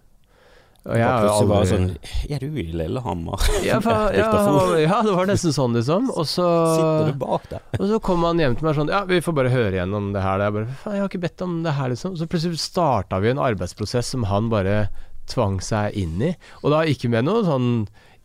Og 0.88 0.96
jeg 0.96 1.04
har 1.04 1.24
plutselig 1.26 1.50
bare 1.50 1.64
aldri- 1.66 1.74
sånn 1.76 2.32
Er 2.32 2.44
du 2.44 2.60
i 2.62 2.66
Lillehammer? 2.80 3.48
ja, 3.68 3.80
for, 3.84 4.14
ja, 4.18 4.28
ja, 4.88 5.00
det 5.04 5.16
var 5.20 5.30
nesten 5.30 5.56
sånn, 5.56 5.76
liksom. 5.76 6.08
Og 6.14 6.28
så, 6.30 6.48
Sitter 6.78 7.12
du 7.12 7.20
bak 7.26 7.50
der? 7.52 7.66
og 7.76 7.86
så 7.92 8.00
kom 8.08 8.24
han 8.28 8.40
hjem 8.42 8.56
til 8.60 8.70
meg 8.70 8.80
sånn 8.80 8.94
Ja, 8.94 9.04
vi 9.10 9.20
får 9.24 9.36
bare 9.42 9.52
høre 9.54 9.74
igjennom 9.76 10.12
det 10.16 10.24
her. 10.24 10.46
Jeg 10.46 10.56
bare 10.56 10.78
Faen, 10.84 10.96
jeg 10.98 11.04
har 11.04 11.12
ikke 11.12 11.24
bedt 11.28 11.44
om 11.46 11.58
det 11.66 11.76
her, 11.78 11.92
liksom. 11.94 12.16
Så 12.20 12.30
plutselig 12.32 12.62
starta 12.64 13.20
vi 13.24 13.34
en 13.34 13.44
arbeidsprosess 13.44 14.14
som 14.16 14.28
han 14.32 14.48
bare 14.54 14.88
tvang 15.28 15.58
seg 15.64 15.98
inn 16.00 16.22
i. 16.24 16.34
Og 16.64 16.72
da 16.72 16.86
ikke 16.88 17.12
med 17.12 17.28
noe 17.28 17.44
sånn 17.44 17.72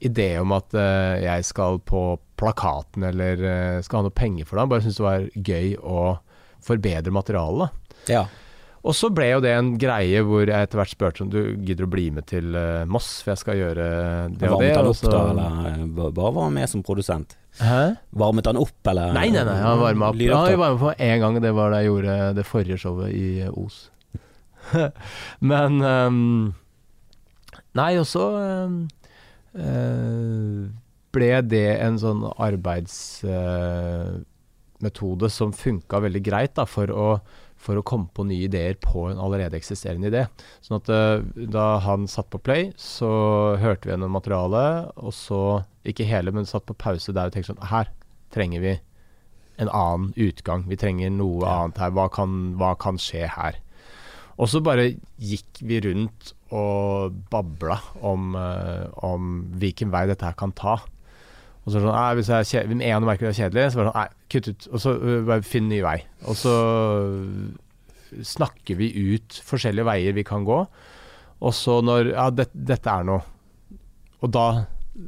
idé 0.02 0.36
om 0.40 0.54
at 0.54 0.74
uh, 0.74 1.18
jeg 1.22 1.46
skal 1.46 1.80
på 1.86 2.02
plakaten 2.38 3.04
eller 3.06 3.42
uh, 3.42 3.82
skal 3.82 4.00
ha 4.00 4.06
noe 4.08 4.14
penger 4.14 4.46
for 4.46 4.56
det. 4.58 4.64
Han 4.64 4.70
bare 4.72 4.84
syntes 4.86 5.00
det 5.00 5.06
var 5.06 5.26
gøy 5.50 5.74
å 5.82 6.04
forbedre 6.62 7.14
materialet. 7.14 7.74
Ja. 8.10 8.24
Og 8.82 8.96
så 8.98 9.12
ble 9.14 9.28
jo 9.28 9.42
det 9.44 9.52
en 9.54 9.68
greie 9.78 10.24
hvor 10.26 10.42
jeg 10.42 10.66
etter 10.66 10.80
hvert 10.80 10.90
spurte 10.90 11.22
om 11.22 11.30
du 11.30 11.38
gidder 11.62 11.86
å 11.86 11.92
bli 11.92 12.08
med 12.14 12.26
til 12.30 12.56
uh, 12.56 12.82
Moss, 12.90 13.20
for 13.22 13.32
jeg 13.32 13.42
skal 13.44 13.60
gjøre 13.60 13.84
det 14.34 14.50
og 14.50 14.58
det. 14.58 14.72
Varmet 14.74 14.80
han 14.80 14.90
opp 14.90 15.04
da, 15.06 15.20
eller 15.30 15.68
eh, 15.70 15.84
bare 16.00 16.32
var 16.34 16.48
han 16.48 16.56
med 16.56 16.72
som 16.72 16.82
produsent? 16.86 17.36
Hæ? 17.60 17.82
Varmet 18.18 18.48
han 18.50 18.58
opp, 18.58 18.80
eller? 18.90 19.14
Nei, 19.14 19.28
nei, 19.30 19.44
nei, 19.46 19.58
han 19.62 19.78
varma 19.78 20.10
opp. 20.10 20.24
Ja, 20.24 20.40
jeg 20.50 20.58
var 20.58 20.74
med 20.74 20.82
på 20.82 20.94
én 20.96 21.22
gang, 21.22 21.38
det 21.44 21.54
var 21.54 21.70
da 21.70 21.82
jeg 21.82 21.92
gjorde 21.92 22.16
det 22.40 22.46
forrige 22.48 22.80
showet 22.82 23.14
i 23.14 23.46
eh, 23.46 23.62
Os. 23.62 23.84
Men 25.52 25.78
um, 25.82 26.54
Nei, 27.78 27.92
og 28.00 28.06
så 28.08 28.24
ehm, 28.36 28.88
eh, 29.56 30.68
ble 31.12 31.42
det 31.48 31.80
en 31.80 31.98
sånn 32.00 32.22
arbeidsmetode 32.36 35.28
som 35.32 35.52
funka 35.56 36.00
veldig 36.04 36.22
greit 36.24 36.54
da, 36.58 36.64
for 36.68 36.86
å, 36.92 37.20
for 37.62 37.78
å 37.78 37.84
komme 37.86 38.10
på 38.14 38.24
nye 38.26 38.48
ideer 38.48 38.74
på 38.82 39.06
en 39.10 39.20
allerede 39.22 39.54
eksisterende 39.58 40.10
idé. 40.10 40.24
Sånn 40.64 40.80
at 40.80 40.90
uh, 40.90 41.22
da 41.54 41.78
han 41.84 42.08
satt 42.10 42.30
på 42.32 42.40
play, 42.42 42.72
så 42.80 43.10
hørte 43.62 43.86
vi 43.86 43.94
gjennom 43.94 44.16
materialet, 44.18 44.90
og 44.98 45.14
så 45.16 45.42
Ikke 45.86 46.06
hele, 46.06 46.30
men 46.30 46.46
satt 46.46 46.66
på 46.68 46.76
pause 46.78 47.10
der 47.10 47.26
og 47.26 47.34
tenkte 47.34 47.54
sånn 47.54 47.70
Her 47.70 47.88
trenger 48.30 48.62
vi 48.62 48.72
en 49.62 49.70
annen 49.74 50.12
utgang. 50.14 50.62
Vi 50.70 50.78
trenger 50.78 51.10
noe 51.10 51.42
Ja. 51.42 51.64
annet 51.64 51.78
her. 51.82 51.90
Hva 51.90 52.08
kan, 52.10 52.54
hva 52.58 52.74
kan 52.78 52.96
skje 53.02 53.26
her? 53.28 53.58
Og 54.38 54.48
så 54.48 54.62
bare 54.64 54.94
gikk 55.20 55.60
vi 55.60 55.80
rundt 55.84 56.32
og 56.54 57.12
babla 57.30 57.80
om, 58.00 58.34
uh, 58.34 58.88
om 59.04 59.52
hvilken 59.58 59.90
vei 59.92 60.06
dette 60.06 60.24
her 60.24 60.38
kan 60.38 60.52
ta. 60.52 60.78
Og 61.62 61.70
så 61.70 61.78
sånn, 61.78 61.92
nei, 61.94 62.14
hvis 62.18 62.30
jeg 62.30 62.38
er 62.42 62.48
kjedelig, 62.50 62.86
en 62.90 63.04
du 63.04 63.06
merker 63.06 63.28
det 63.28 63.34
er 63.34 63.40
kjedelig, 63.44 63.66
så 63.70 63.78
bare 63.78 63.90
sånn 63.90 64.00
Nei, 64.00 64.24
kutt 64.34 64.48
ut. 64.48 64.64
Og 64.72 64.82
så 64.82 64.94
øh, 64.96 65.20
bare 65.28 65.46
finn 65.46 65.68
ny 65.70 65.78
vei. 65.84 65.98
Og 66.26 66.38
så 66.38 66.54
snakker 68.26 68.76
vi 68.80 68.90
ut 69.14 69.38
forskjellige 69.46 69.86
veier 69.88 70.16
vi 70.16 70.26
kan 70.26 70.46
gå. 70.48 70.58
Og 71.42 71.54
så 71.56 71.78
når 71.84 72.12
Ja, 72.12 72.26
det, 72.34 72.50
dette 72.52 72.90
er 72.90 73.06
noe. 73.06 73.22
Og 74.22 74.34
da 74.34 74.46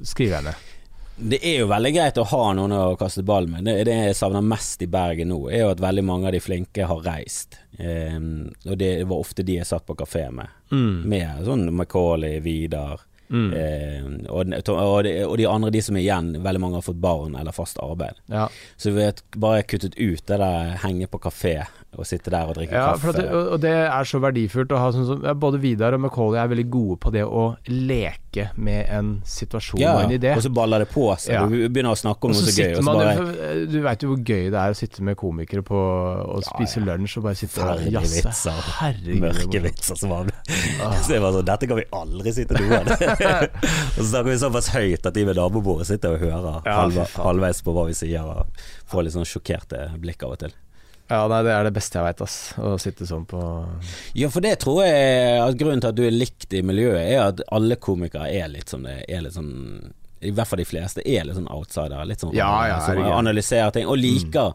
skriver 0.06 0.38
jeg 0.38 0.48
ned. 0.48 0.70
Det 1.14 1.38
er 1.46 1.60
jo 1.60 1.68
veldig 1.70 1.90
greit 1.94 2.16
å 2.18 2.26
ha 2.26 2.46
noen 2.58 2.72
å 2.74 2.96
kaste 2.98 3.22
ball 3.26 3.46
med. 3.46 3.68
Det, 3.68 3.76
det 3.86 3.94
jeg 3.94 4.16
savner 4.18 4.42
mest 4.42 4.82
i 4.82 4.88
Bergen 4.90 5.30
nå, 5.30 5.44
er 5.46 5.62
jo 5.62 5.70
at 5.70 5.82
veldig 5.82 6.02
mange 6.06 6.26
av 6.26 6.34
de 6.34 6.40
flinke 6.42 6.88
har 6.90 7.04
reist. 7.06 7.60
Um, 7.78 8.50
og 8.66 8.78
det 8.80 8.96
var 9.06 9.22
ofte 9.22 9.46
de 9.46 9.60
jeg 9.60 9.68
satt 9.68 9.86
på 9.86 9.94
kafé 9.98 10.26
med. 10.34 10.50
Mm. 10.74 11.04
Med 11.10 11.44
sånn 11.46 11.68
Macauley, 11.78 12.40
Vidar, 12.42 13.06
Mm. 13.34 13.52
Eh, 13.58 14.30
og, 14.30 14.52
og, 14.70 14.98
de, 15.04 15.14
og 15.26 15.36
de 15.40 15.48
andre, 15.50 15.72
de 15.74 15.82
som 15.82 15.98
er 15.98 16.04
igjen, 16.04 16.30
veldig 16.44 16.62
mange 16.62 16.78
har 16.78 16.86
fått 16.86 17.00
barn 17.02 17.34
eller 17.40 17.56
fast 17.56 17.80
arbeid. 17.82 18.20
Ja. 18.30 18.46
Så 18.76 18.94
vi 18.94 19.08
har 19.08 19.18
bare 19.34 19.64
kuttet 19.66 19.98
ut 19.98 20.22
det 20.30 20.38
der 20.38 20.76
henge 20.84 21.10
på 21.10 21.22
kafé 21.26 21.56
og 21.98 22.06
sitte 22.08 22.30
der 22.32 22.48
og 22.50 22.56
drikke 22.58 22.74
Ja, 22.74 22.92
kaffe. 22.94 23.12
det, 23.16 23.24
og 23.32 23.52
og 23.54 23.60
det 23.62 23.72
er 23.86 24.04
så 24.08 24.18
verdifullt 24.22 24.72
å 24.74 24.78
ha 24.82 24.90
sånn 24.94 25.06
som 25.06 25.22
ja, 25.24 25.34
Både 25.34 25.60
Vidar 25.62 25.94
og 25.96 26.00
Macauley 26.04 26.40
er 26.42 26.48
veldig 26.50 26.66
gode 26.70 26.96
på 27.04 27.12
det 27.14 27.22
å 27.24 27.44
leke 27.68 28.48
med 28.56 28.88
en 28.90 29.10
situasjon 29.24 29.78
ja, 29.80 29.92
og 29.94 30.04
en 30.08 30.14
idé. 30.16 30.32
og 30.34 30.42
så 30.42 30.50
baller 30.50 30.82
det 30.82 30.88
på 30.90 31.04
seg. 31.22 31.34
Ja. 31.36 31.44
Du 31.46 31.54
begynner 31.70 31.94
å 31.94 31.98
snakke 32.00 32.26
om 32.26 32.32
Og 32.34 32.38
noe 32.40 32.42
så 32.42 32.50
så 32.50 32.64
gøy, 32.64 32.72
og 32.80 32.84
man 32.88 32.98
bare 32.98 33.66
Du 33.70 33.76
veit 33.84 34.02
jo 34.02 34.08
hvor 34.10 34.22
gøy 34.26 34.48
det 34.50 34.58
er 34.58 34.74
å 34.74 34.78
sitte 34.78 35.02
med 35.06 35.16
komikere 35.20 35.62
på 35.62 35.78
og 35.78 36.42
spise 36.46 36.82
lunsj 36.82 37.18
og 37.20 37.28
bare 37.28 37.38
sitte 37.38 37.60
og 37.60 37.68
Forferdelige 37.68 38.00
jazze. 38.00 38.24
vitser. 38.26 38.72
Herregud. 38.80 39.20
mørke 39.22 39.60
er 39.60 39.66
vitser 39.68 40.00
som 40.02 40.10
var 40.16 40.32
Ah. 40.84 40.92
Så 41.04 41.14
jeg 41.14 41.22
var 41.22 41.32
sånn, 41.32 41.46
dette 41.46 41.66
kan 41.70 41.78
vi 41.78 41.84
aldri 41.94 42.32
sitte 42.34 42.58
noen 42.58 42.90
Og 43.96 44.00
så 44.02 44.08
snakker 44.10 44.28
vi 44.28 44.36
såpass 44.42 44.68
høyt 44.74 45.06
at 45.08 45.14
de 45.16 45.24
ved 45.24 45.38
nabobordet 45.38 45.86
sitter 45.88 46.16
og 46.16 46.20
hører 46.20 47.06
halvveis 47.16 47.62
på 47.64 47.72
hva 47.76 47.86
vi 47.88 47.94
sier, 47.96 48.26
og 48.26 48.64
får 48.90 49.06
litt 49.06 49.14
sånn 49.16 49.28
sjokkerte 49.28 49.86
blikk 50.02 50.24
av 50.26 50.34
og 50.36 50.42
til. 50.44 50.52
Ja, 51.10 51.26
nei, 51.28 51.42
det 51.44 51.52
er 51.52 51.66
det 51.66 51.74
beste 51.76 51.98
jeg 51.98 52.06
veit, 52.06 52.20
ass. 52.24 52.36
Å 52.56 52.76
sitte 52.80 53.04
sånn 53.08 53.26
på 53.28 53.40
Ja, 54.16 54.30
for 54.32 54.44
det 54.44 54.54
tror 54.62 54.80
jeg 54.86 55.34
at 55.42 55.58
grunnen 55.60 55.82
til 55.84 55.92
at 55.92 55.98
du 55.98 56.04
er 56.06 56.14
likt 56.14 56.54
i 56.56 56.62
miljøet, 56.64 57.02
er 57.02 57.26
at 57.26 57.42
alle 57.52 57.76
komikere 57.76 58.30
er 58.32 58.48
litt 58.52 58.72
som 58.72 58.86
det 58.88 59.02
er 59.04 59.26
litt 59.26 59.36
sånn 59.36 59.50
I 60.24 60.32
hvert 60.32 60.48
fall 60.48 60.62
de 60.62 60.68
fleste 60.68 61.04
er 61.04 61.26
litt 61.28 61.36
sånn 61.36 61.50
outsider, 61.52 62.00
Litt 62.08 62.24
sånn 62.24 62.32
Ja, 62.36 62.54
ja, 62.70 62.80
som 62.86 63.02
analyserer 63.04 63.74
ting, 63.76 63.84
og 63.90 64.00
liker 64.00 64.54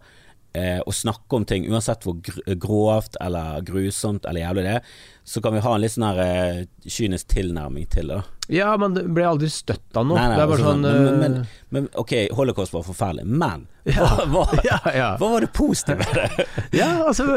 eh, 0.58 0.80
å 0.82 0.92
snakke 0.96 1.38
om 1.38 1.46
ting, 1.46 1.68
uansett 1.70 2.08
hvor 2.08 2.18
grovt 2.58 3.20
eller 3.22 3.62
grusomt 3.68 4.26
eller 4.26 4.42
jævlig 4.48 4.66
det 4.66 4.76
er. 4.80 4.94
Så 5.30 5.42
kan 5.46 5.54
vi 5.54 5.62
ha 5.62 5.72
en 5.76 5.82
litt 5.84 5.94
sånn 5.94 6.08
her 6.08 6.20
eh, 6.24 6.60
kynisk 6.90 7.28
tilnærming 7.36 7.86
til 7.94 8.10
det. 8.10 8.22
Ja, 8.50 8.72
men 8.82 8.96
det 8.96 9.04
ble 9.14 9.28
aldri 9.30 9.50
støtt 9.54 9.98
av 10.00 10.08
noe. 10.10 10.18
Nei, 10.18 10.32
nei, 10.32 10.38
det 10.40 10.46
er 10.46 10.50
bare 10.50 10.64
sånn, 10.66 10.86
sånn 10.88 11.04
men, 11.04 11.20
men, 11.22 11.36
eh, 11.38 11.58
men, 11.70 11.84
men 11.86 11.90
ok, 12.02 12.14
holocaust 12.34 12.74
var 12.74 12.88
forferdelig, 12.88 13.28
men 13.30 13.68
Ja. 13.90 14.08
hva, 14.10 14.26
hva, 14.34 14.46
ja, 14.66 14.80
ja. 14.96 15.10
hva 15.22 15.30
var 15.36 15.46
det 15.46 15.52
positive 15.54 16.02
med 16.02 16.18
det? 16.18 16.48
ja, 16.82 16.90
altså 17.06 17.28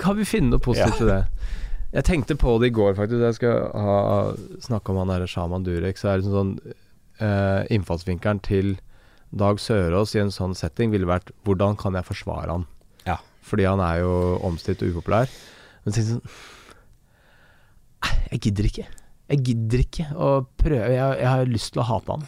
kan 0.00 0.16
vi 0.16 0.24
finne 0.28 0.54
noe 0.54 0.64
positivt 0.64 1.02
til 1.02 1.12
det? 1.12 1.20
Jeg 1.92 2.06
tenkte 2.08 2.38
på 2.40 2.54
det 2.62 2.70
i 2.70 2.74
går, 2.78 2.94
faktisk. 2.96 3.20
Jeg 3.20 3.36
skal 3.36 3.68
ha, 3.84 3.98
snakke 4.64 4.94
om 4.94 5.02
han 5.02 5.12
derre 5.12 5.28
Shaman 5.28 5.66
Durek. 5.66 6.00
Så 6.00 6.08
er 6.08 6.22
det 6.22 6.32
sånn 6.32 6.54
eh, 7.20 7.68
Innfallsvinkelen 7.76 8.40
til 8.46 8.78
Dag 9.28 9.60
Sørås 9.60 10.16
i 10.16 10.22
en 10.22 10.32
sånn 10.32 10.56
setting 10.56 10.92
ville 10.92 11.08
vært 11.08 11.34
Hvordan 11.44 11.76
kan 11.80 11.96
jeg 12.00 12.08
forsvare 12.08 12.48
han? 12.48 12.64
Ja. 13.04 13.18
Fordi 13.44 13.68
han 13.68 13.84
er 13.84 14.00
jo 14.06 14.16
omstridt 14.48 14.84
og 14.86 14.96
upopulær. 14.96 15.28
Men 15.84 15.96
sånn 15.98 16.24
«Nei, 16.24 16.32
Jeg 18.32 18.40
gidder 18.48 18.64
ikke. 18.70 18.86
Jeg 19.32 19.42
gidder 19.46 19.78
ikke 19.86 20.06
å 20.16 20.32
prøve. 20.60 20.90
Jeg, 20.92 21.18
jeg 21.22 21.28
har 21.28 21.46
lyst 21.48 21.72
til 21.74 21.82
å 21.82 21.86
hate 21.88 22.16
han. 22.16 22.26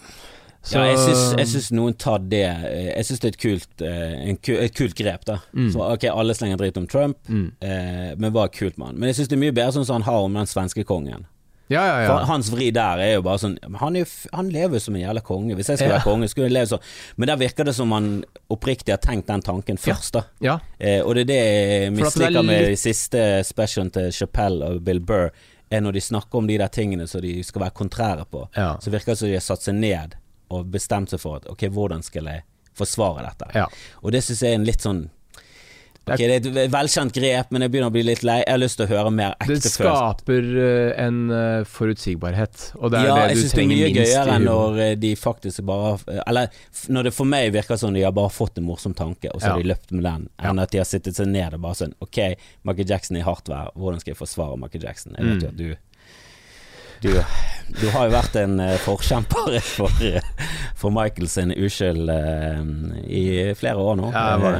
Så- 0.65 0.79
ja, 0.81 0.95
jeg 1.37 1.47
syns, 1.51 1.67
noen 1.77 1.93
tar 2.01 2.23
det 2.25 2.39
eh, 2.49 2.87
Jeg 2.97 3.05
syns 3.05 3.21
det 3.21 3.27
er 3.29 3.35
et 3.35 3.41
kult, 3.43 3.83
eh, 3.85 4.15
en, 4.31 4.37
ku- 4.41 4.57
et 4.57 4.73
kult 4.75 4.95
grep, 4.97 5.25
da. 5.29 5.39
Mm. 5.53 5.67
Så 5.75 5.83
ok, 5.93 6.07
alle 6.09 6.33
slenger 6.39 6.57
dritt 6.63 6.79
om 6.81 6.87
Trump, 6.89 7.19
mm. 7.29 7.51
eh, 7.61 8.15
men 8.17 8.33
hva 8.33 8.47
er 8.47 8.55
kult 8.57 8.79
med 8.81 8.87
han? 8.95 8.97
Men 8.99 9.11
jeg 9.13 9.19
syns 9.19 9.29
det 9.29 9.37
er 9.37 9.43
mye 9.45 9.53
bedre 9.59 9.75
sånn 9.77 9.85
som 9.85 9.99
han 10.01 10.07
har 10.09 10.25
om 10.25 10.33
den 10.41 10.49
svenske 10.49 10.85
kongen. 10.89 11.27
Ja, 11.73 11.81
ja, 11.89 12.01
ja. 12.05 12.17
Hans 12.29 12.49
vri 12.53 12.67
der 12.77 13.01
er 13.01 13.15
jo 13.15 13.23
bare 13.25 13.41
sånn 13.41 13.55
Han, 13.81 13.95
jo, 13.97 14.05
han 14.37 14.51
lever 14.53 14.77
jo 14.77 14.81
som 14.85 14.97
en 14.99 15.01
jævla 15.01 15.23
konge. 15.25 15.55
Hvis 15.57 15.71
jeg 15.73 15.79
skulle 15.81 15.95
være 15.95 16.05
konge, 16.05 16.29
skulle 16.29 16.49
jeg 16.51 16.53
leve 16.59 16.69
sånn. 16.75 16.83
Men 17.17 17.31
der 17.31 17.39
virker 17.41 17.65
det 17.65 17.73
som 17.77 17.93
han 17.97 18.11
oppriktig 18.53 18.93
har 18.93 19.01
tenkt 19.05 19.31
den 19.33 19.41
tanken 19.45 19.81
først, 19.81 20.13
da. 20.17 20.25
ja. 20.45 20.59
Eh, 20.79 21.01
og 21.01 21.15
det 21.17 21.25
er 21.25 21.31
det 21.31 21.39
jeg 21.41 21.87
er 21.87 21.91
misliker 21.97 22.45
med 22.45 22.61
litt- 22.61 22.73
de 22.75 22.81
siste 22.85 23.23
specialen 23.49 23.91
til 23.97 24.11
Chappelle 24.13 24.65
og 24.75 24.83
Bill 24.85 25.01
Burr, 25.01 25.31
er 25.71 25.81
når 25.81 25.97
de 25.97 26.03
snakker 26.05 26.39
om 26.39 26.49
de 26.49 26.59
der 26.61 26.73
tingene 26.73 27.07
som 27.11 27.23
de 27.25 27.37
skal 27.45 27.65
være 27.65 27.77
kontrære 27.79 28.25
på. 28.31 28.45
Ja. 28.57 28.75
Så 28.81 28.93
virker 28.93 29.13
det 29.13 29.19
som 29.19 29.31
de 29.31 29.39
har 29.39 29.45
satt 29.45 29.65
seg 29.65 29.79
ned 29.79 30.17
og 30.55 30.69
bestemt 30.71 31.11
seg 31.15 31.23
for 31.23 31.41
at 31.41 31.49
ok, 31.51 31.67
hvordan 31.73 32.05
skal 32.05 32.29
jeg 32.31 32.45
forsvare 32.77 33.25
dette? 33.27 33.51
Ja. 33.57 33.67
Og 34.03 34.13
det 34.15 34.25
syns 34.27 34.43
jeg 34.45 34.55
er 34.55 34.61
en 34.61 34.67
litt 34.69 34.85
sånn 34.85 35.07
Ok, 36.05 36.21
det 36.21 36.35
er 36.37 36.59
et 36.67 36.71
velkjent 36.73 37.15
grep, 37.17 37.51
men 37.55 37.63
jeg 37.65 37.71
begynner 37.73 37.89
å 37.89 37.95
bli 37.95 38.03
litt 38.05 38.23
lei. 38.27 38.41
Jeg 38.43 38.53
har 38.53 38.59
lyst 38.61 38.77
til 38.77 38.85
å 38.85 38.91
høre 38.91 39.11
mer 39.15 39.31
ekte 39.41 39.47
følelser. 39.47 39.77
skaper 39.79 40.49
eh, 40.65 41.07
en 41.07 41.21
eh, 41.33 41.65
forutsigbarhet, 41.65 42.67
og 42.77 42.91
det 42.93 42.99
er 43.01 43.07
Ja, 43.09 43.15
jeg 43.25 43.29
det 43.29 43.35
du 43.35 43.41
syns 43.45 43.55
det 43.55 43.63
er 43.65 43.71
mye 43.71 43.89
gøyere 43.95 44.35
enn 44.37 44.45
når 44.49 44.79
eh, 44.85 44.93
de 45.01 45.13
faktisk 45.17 45.63
bare 45.69 46.21
Eller 46.27 46.49
når 46.93 47.09
det 47.09 47.15
for 47.17 47.25
meg 47.31 47.53
virker 47.55 47.81
som 47.81 47.95
de 47.97 48.03
har 48.05 48.13
bare 48.17 48.33
fått 48.35 48.59
en 48.61 48.69
morsom 48.69 48.93
tanke, 48.95 49.31
og 49.33 49.41
så 49.41 49.55
har 49.55 49.63
de 49.65 49.71
løpt 49.73 49.93
med 49.97 50.05
den, 50.05 50.29
enn 50.45 50.61
at 50.61 50.71
de 50.75 50.83
har 50.83 50.89
sittet 50.89 51.17
seg 51.17 51.31
ned 51.33 51.57
og 51.57 51.65
bare 51.65 51.81
sånn 51.81 51.97
Ok, 52.05 52.21
Michael 52.69 52.91
Jackson 52.93 53.17
er 53.17 53.25
i 53.25 53.29
hardt 53.31 53.49
vær, 53.49 53.73
hvordan 53.75 54.01
skal 54.05 54.13
jeg 54.15 54.21
forsvare 54.21 54.61
Michael 54.61 54.85
Jackson? 54.91 55.17
Jeg 55.19 55.25
vet 55.25 55.43
jo 55.43 55.49
Mm. 55.49 55.51
at 55.55 55.57
du 55.57 55.77
du, 57.05 57.13
du 57.81 57.89
har 57.93 58.07
jo 58.09 58.15
vært 58.15 58.37
en 58.41 58.59
eh, 58.65 58.77
forkjemper 58.85 59.59
for, 59.77 59.93
eh, 60.05 60.25
for 60.79 60.95
sin 61.31 61.53
uskyld 61.53 62.11
eh, 62.13 62.63
i 63.09 63.25
flere 63.59 63.77
år 63.85 63.99
nå. 64.01 64.13
Ja, 64.15 64.25
det 64.41 64.53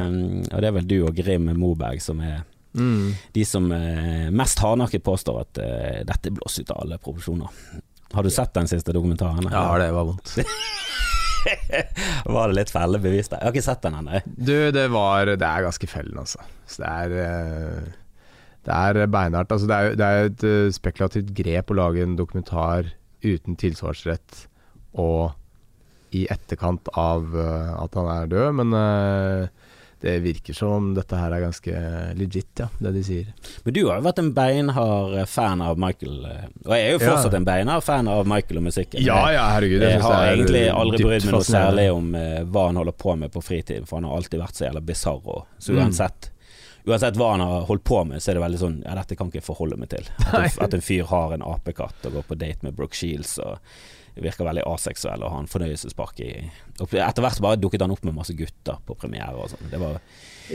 og 0.53 0.61
det 0.61 0.69
er 0.69 0.77
vel 0.79 0.87
du 0.89 0.97
og 1.07 1.15
Grim 1.17 1.49
Moberg 1.59 2.03
som 2.03 2.21
er 2.25 2.43
Mm. 2.75 3.13
de 3.31 3.43
som 3.47 3.69
mest 4.35 4.59
hardnakket 4.59 4.99
påstår 5.07 5.37
at 5.45 5.59
dette 6.09 6.27
er 6.27 6.33
blåst 6.35 6.59
ut 6.59 6.73
av 6.73 6.81
alle 6.83 6.97
proporsjoner. 6.99 7.47
Har 8.11 8.25
du 8.25 8.29
sett 8.35 8.51
den 8.57 8.67
siste 8.67 8.91
dokumentaren? 8.91 9.47
Ja, 9.47 9.77
det 9.79 9.93
var 9.95 10.09
vondt. 10.09 10.33
Var 12.25 12.51
det 12.51 12.57
litt 12.57 12.73
fellebevis 12.73 13.31
der? 13.31 13.39
Jeg 13.39 13.47
har 13.47 13.55
ikke 13.55 13.63
sett 13.69 13.85
den 13.85 13.95
ennå. 14.01 14.19
Du, 14.27 14.55
det 14.75 14.89
var 14.91 15.31
Det 15.39 15.47
er 15.47 15.63
ganske 15.69 15.87
fellen, 15.87 16.19
altså. 16.19 16.43
Så 16.67 16.83
det 16.83 16.91
er 16.91 17.87
Det 18.65 18.73
er 18.73 19.07
beinhardt. 19.13 19.51
Altså, 19.53 19.67
det 19.69 19.75
er 19.77 19.95
det 19.99 20.05
er 20.11 20.29
et 20.31 20.43
eh, 20.49 20.71
spekulativt 20.73 21.33
grep 21.37 21.69
å 21.69 21.77
lage 21.77 22.01
en 22.03 22.15
dokumentar 22.17 22.91
uten 23.25 23.55
tilsvarsrett 23.61 24.47
og 25.01 25.31
i 26.15 26.25
etterkant 26.31 26.87
av 26.97 27.33
eh, 27.35 27.71
at 27.83 27.95
han 27.99 28.09
er 28.13 28.27
død, 28.31 28.53
men 28.61 28.73
eh, 28.79 29.47
det 30.05 30.19
virker 30.21 30.53
som 30.53 30.91
dette 30.93 31.17
her 31.17 31.33
er 31.33 31.41
ganske 31.45 31.71
legit, 32.19 32.51
ja, 32.61 32.67
det 32.83 32.91
de 32.93 33.01
sier. 33.07 33.29
Men 33.65 33.73
du 33.73 33.79
har 33.87 33.97
jo 34.01 34.05
vært 34.05 34.19
en 34.21 34.29
beinhard 34.37 35.15
fan 35.31 35.63
av 35.65 35.79
Michael, 35.81 36.19
og 36.27 36.73
jeg 36.75 36.83
er 36.85 36.91
jo 36.93 36.99
Ja. 36.99 37.07
fortsatt 37.15 37.33
en 37.39 37.47
beinhard 37.47 37.83
fan 37.85 38.07
av 38.11 38.27
Michael 38.29 38.59
og 38.61 38.67
musikken. 38.67 39.01
ja, 39.01 39.17
ja, 39.33 39.47
herregud. 39.55 39.81
Jeg, 39.81 39.95
jeg 39.97 40.01
har 40.05 40.27
egentlig 40.33 40.63
aldri 40.73 41.03
brydd 41.07 41.25
meg 41.25 41.33
noe 41.37 41.47
særlig 41.47 41.87
om 41.95 42.11
hva 42.51 42.67
han 42.69 42.81
holder 42.81 42.97
på 43.01 43.17
med 43.17 43.33
på 43.33 43.41
fritiden, 43.45 43.85
for 43.89 43.97
han 44.01 44.09
har 44.09 44.17
alltid 44.19 44.39
vært 44.43 44.59
så 44.59 44.67
jævla 44.69 44.81
bisarr. 44.85 45.43
Så 45.59 45.73
Mm. 45.73 45.79
uansett 45.81 46.29
Uansett 46.85 47.17
hva 47.17 47.31
han 47.31 47.41
har 47.41 47.65
holdt 47.65 47.83
på 47.87 48.03
med, 48.05 48.21
så 48.21 48.31
er 48.31 48.37
det 48.37 48.45
veldig 48.45 48.61
sånn 48.61 48.79
Ja, 48.85 48.93
dette 48.99 49.17
kan 49.17 49.31
ikke 49.31 49.41
jeg 49.41 49.47
forholde 49.47 49.79
meg 49.81 49.89
til. 49.93 50.05
At 50.27 50.35
en, 50.37 50.63
at 50.67 50.77
en 50.77 50.85
fyr 50.85 51.07
har 51.09 51.33
en 51.33 51.45
apekatt 51.45 52.05
og 52.05 52.19
går 52.19 52.27
på 52.29 52.37
date 52.37 52.67
med 52.67 52.77
Brooke 52.77 52.97
Shields 52.97 53.39
og 53.41 53.57
virker 54.15 54.47
veldig 54.47 54.63
aseksuell 54.69 55.23
og 55.25 55.33
har 55.33 55.43
en 55.43 55.49
fornøyelsespark 55.51 56.21
i 56.23 56.29
Etter 56.79 57.23
hvert 57.23 57.41
bare 57.43 57.59
dukket 57.59 57.83
han 57.83 57.93
opp 57.93 58.05
med 58.07 58.15
masse 58.15 58.35
gutter 58.37 58.79
på 58.87 58.95
premiere 58.99 59.35
og 59.35 59.51
sånn. 59.51 59.67
Det 59.71 59.79
var 59.81 59.99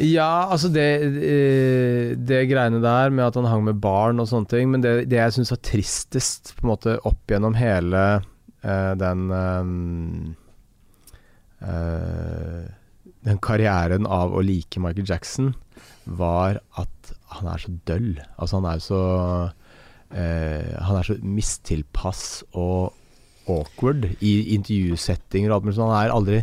Ja, 0.01 0.47
altså 0.49 0.71
det, 0.73 0.89
eh, 1.05 2.17
det 2.17 2.45
greiene 2.49 2.81
der 2.81 3.13
med 3.13 3.27
at 3.27 3.37
han 3.37 3.49
hang 3.51 3.65
med 3.67 3.81
barn 3.83 4.23
og 4.23 4.31
sånne 4.31 4.49
ting, 4.53 4.71
men 4.73 4.85
det, 4.85 4.95
det 5.11 5.21
jeg 5.21 5.37
syns 5.37 5.53
var 5.53 5.63
tristest 5.67 6.55
på 6.57 6.65
en 6.65 6.73
måte 6.73 6.97
opp 7.09 7.33
gjennom 7.33 7.57
hele 7.59 8.05
uh, 8.65 8.93
den 9.01 9.31
eh, 9.37 9.73
uh, 11.69 12.69
Den 13.21 13.41
karrieren 13.45 14.07
av 14.09 14.33
å 14.33 14.41
like 14.41 14.81
Michael 14.81 15.09
Jackson, 15.09 15.53
var 16.19 16.61
at 16.81 17.13
han 17.37 17.51
er 17.51 17.63
så 17.63 17.73
døll. 17.89 18.13
Altså 18.39 18.61
han 18.61 18.69
er 18.71 18.83
så 18.83 19.03
eh, 20.11 20.73
Han 20.87 20.99
er 20.99 21.07
så 21.07 21.17
mistilpass 21.23 22.43
og 22.51 22.97
awkward 23.51 24.07
i 24.21 24.55
intervjusettinger 24.57 25.51
og 25.51 25.61
alt 25.61 25.69
mulig 25.69 25.79
sånt. 25.79 25.95
Han 25.95 26.05
er 26.05 26.15
aldri 26.15 26.43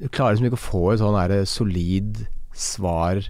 Du 0.00 0.08
klarer 0.08 0.36
liksom 0.36 0.50
ikke 0.50 0.60
å 0.60 0.68
få 0.68 0.84
et 0.92 1.02
sånn 1.02 1.46
solid 1.48 2.24
svar 2.56 3.22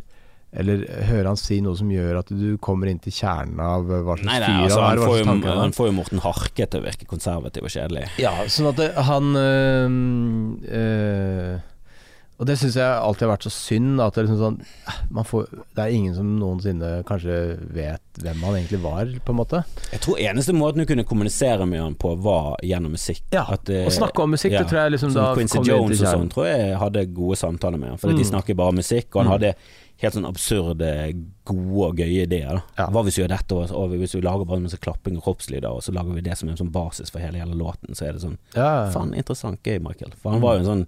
eller 0.50 0.82
høre 1.06 1.30
han 1.30 1.38
si 1.38 1.60
noe 1.62 1.78
som 1.78 1.90
gjør 1.94 2.24
at 2.24 2.30
du 2.34 2.56
kommer 2.62 2.90
inn 2.90 2.98
til 3.02 3.14
kjernen 3.14 3.60
av 3.62 3.84
hva 3.86 4.16
slags 4.18 4.40
fyr 4.42 4.64
altså, 4.64 4.80
han 4.82 4.88
er. 4.90 4.98
Hva 4.98 5.06
får 5.06 5.12
slags 5.12 5.20
jo, 5.20 5.26
tanker 5.28 5.52
han 5.52 5.60
han 5.62 5.74
får 5.76 5.86
jo 5.86 5.94
Morten 5.94 6.22
Harket 6.24 6.72
til 6.72 6.82
å 6.82 6.86
virke 6.88 7.06
konservativ 7.10 7.68
og 7.68 7.74
kjedelig. 7.74 8.06
Ja, 8.18 8.32
sånn 8.50 8.70
at 8.72 8.80
det, 8.80 8.88
han 9.06 9.30
øh, 9.38 9.94
øh, 10.80 11.52
Og 12.40 12.46
det 12.48 12.54
syns 12.56 12.76
jeg 12.80 12.88
alltid 12.88 13.26
har 13.26 13.34
vært 13.36 13.44
så 13.44 13.50
synd. 13.52 14.00
At 14.00 14.14
det, 14.16 14.22
er 14.22 14.26
liksom 14.30 14.38
sånn, 14.40 14.54
man 15.12 15.26
får, 15.28 15.50
det 15.76 15.82
er 15.84 15.92
ingen 15.92 16.14
som 16.16 16.30
noensinne 16.40 16.92
kanskje 17.08 17.34
vet 17.76 18.20
hvem 18.24 18.40
han 18.46 18.56
egentlig 18.56 18.80
var, 18.80 19.10
på 19.26 19.34
en 19.34 19.38
måte. 19.42 19.60
Jeg 19.92 20.00
tror 20.06 20.22
eneste 20.24 20.54
måten 20.56 20.80
du 20.80 20.86
kunne 20.88 21.04
kommunisere 21.04 21.66
med 21.68 21.82
han 21.84 21.94
på, 22.00 22.14
var 22.24 22.56
gjennom 22.64 22.94
musikk. 22.96 23.22
Ja, 23.36 23.44
At, 23.52 23.68
eh, 23.68 23.84
Å 23.84 23.92
snakke 23.92 24.24
om 24.24 24.32
musikk, 24.32 24.52
ja, 24.56 24.62
det 24.64 24.72
tror 24.72 24.80
jeg 24.86 24.94
liksom 24.96 25.12
da 25.14 25.34
Quincy 25.36 25.60
Jones 25.68 26.00
og 26.00 26.08
sånn 26.14 26.32
tror 26.32 26.48
jeg 26.48 26.78
hadde 26.80 27.04
gode 27.12 27.36
samtaler 27.36 27.78
med 27.78 27.92
han. 27.92 27.98
For 28.00 28.08
Mm. 28.08 28.16
de 28.18 28.24
snakker 28.32 28.56
bare 28.56 28.72
musikk, 28.72 29.14
og 29.14 29.22
han 29.24 29.26
Mm. 29.28 29.36
hadde 29.36 29.54
helt 30.00 30.14
sånn 30.16 30.24
absurde, 30.28 30.90
gode 31.44 31.86
og 31.90 31.98
gøye 32.00 32.22
ideer. 32.24 32.56
Da. 32.56 32.62
Ja. 32.78 32.86
Hva 32.94 33.02
hvis 33.04 33.18
vi 33.18 33.22
gjør 33.22 33.32
dette, 33.34 33.56
og, 33.56 33.72
og 33.76 33.94
hvis 34.00 34.14
vi 34.16 34.22
lager 34.24 34.48
bare 34.48 34.62
masse 34.64 34.78
klapping 34.80 35.18
og 35.18 35.24
kroppslyder, 35.26 35.68
og 35.70 35.82
så 35.84 35.92
lager 35.92 36.16
vi 36.16 36.24
det 36.24 36.36
som 36.40 36.48
en 36.48 36.56
sånn 36.60 36.72
basis 36.72 37.12
for 37.12 37.20
hele, 37.20 37.40
hele 37.42 37.56
låten, 37.58 37.92
så 37.98 38.06
er 38.08 38.16
det 38.16 38.22
sånn 38.24 38.38
Ja. 38.56 38.88
Faen, 38.94 39.12
interessant, 39.14 39.60
gøy, 39.66 39.78
Michael. 39.84 40.14
For 40.22 40.32
han 40.32 40.40
var 40.44 40.56
jo 40.56 40.64
en 40.64 40.70
sånn 40.70 40.86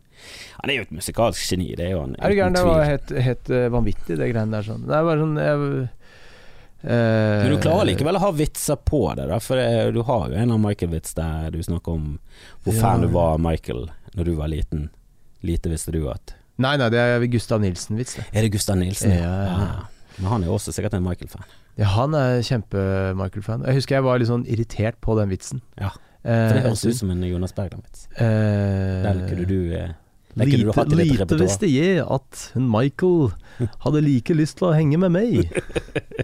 Han 0.62 0.70
er 0.72 0.80
jo 0.80 0.86
et 0.88 0.94
musikalsk 0.96 1.50
geni, 1.52 1.74
det 1.76 1.86
er 1.90 1.94
jo 1.96 2.04
han 2.06 2.16
Er 2.20 2.32
du 2.32 2.38
gæren? 2.40 2.56
Det 2.56 2.64
var 2.68 2.84
helt, 2.88 3.12
helt 3.28 3.50
eh, 3.50 3.68
vanvittig, 3.74 4.16
det 4.16 4.30
greiene 4.32 4.56
der. 4.56 4.68
Sånn. 4.70 4.86
Det 4.88 4.96
er 4.96 5.10
bare 5.10 5.26
sånn 5.26 5.36
jeg, 5.42 5.88
Eh, 6.82 6.88
Men 7.44 7.50
du 7.52 7.60
klarer 7.62 7.86
likevel 7.86 8.16
å 8.18 8.22
ha 8.24 8.30
vitser 8.34 8.74
på 8.82 9.04
det, 9.14 9.28
da, 9.30 9.36
for 9.38 9.54
det, 9.60 9.92
du 9.94 10.00
har 10.02 10.24
jo 10.32 10.34
en 10.34 10.50
av 10.50 10.58
Michael-vits 10.58 11.14
der 11.14 11.52
du 11.54 11.60
snakker 11.62 11.94
om 11.94 12.08
hvor 12.64 12.74
fan 12.74 13.04
Ja. 13.04 13.06
du 13.06 13.12
var 13.14 13.34
av 13.36 13.40
Michael 13.40 13.84
når 14.16 14.24
du 14.26 14.32
var 14.34 14.48
liten. 14.50 14.88
Lite 15.46 15.70
visste 15.70 15.92
du 15.94 16.08
at 16.10 16.34
Nei, 16.58 16.76
nei, 16.76 16.88
det 16.92 16.98
er 17.00 17.24
Gustav 17.32 17.60
Nilsen-vits. 17.62 18.18
Er 18.32 18.42
det 18.44 18.52
Gustav 18.52 18.76
Nilsen? 18.76 19.10
Ja, 19.10 19.32
ja. 19.46 19.52
Ah, 19.56 19.84
Men 20.18 20.28
han 20.30 20.42
er 20.42 20.46
jo 20.50 20.54
også 20.58 20.72
sikkert 20.76 20.94
en 20.94 21.02
Michael-fan. 21.06 21.42
Ja, 21.78 21.86
han 21.94 22.12
er 22.14 22.42
kjempe-Michael-fan. 22.44 23.64
Jeg 23.66 23.74
husker 23.80 23.96
jeg 23.96 24.04
var 24.04 24.18
litt 24.20 24.28
sånn 24.28 24.44
irritert 24.46 25.00
på 25.00 25.16
den 25.18 25.30
vitsen. 25.32 25.62
Ja, 25.80 25.90
Eh, 26.22 26.30
For 26.48 26.54
det 26.54 26.62
høres 26.68 26.84
ut 26.86 26.94
som 26.94 27.10
en 27.10 27.22
Jonas 27.26 27.50
Bergland-vits. 27.52 28.04
eh, 28.14 29.02
Der 29.02 29.16
kunne 29.26 29.44
du 29.44 29.72
eh, 29.74 29.88
Lite, 30.32 30.84
lite 30.96 31.36
visste 31.36 31.68
jeg 31.68 32.00
at 32.08 32.46
Michael 32.56 33.32
hadde 33.84 34.00
like 34.00 34.32
lyst 34.34 34.56
til 34.58 34.70
å 34.70 34.72
henge 34.72 34.96
med 34.96 35.12
meg. 35.12 35.50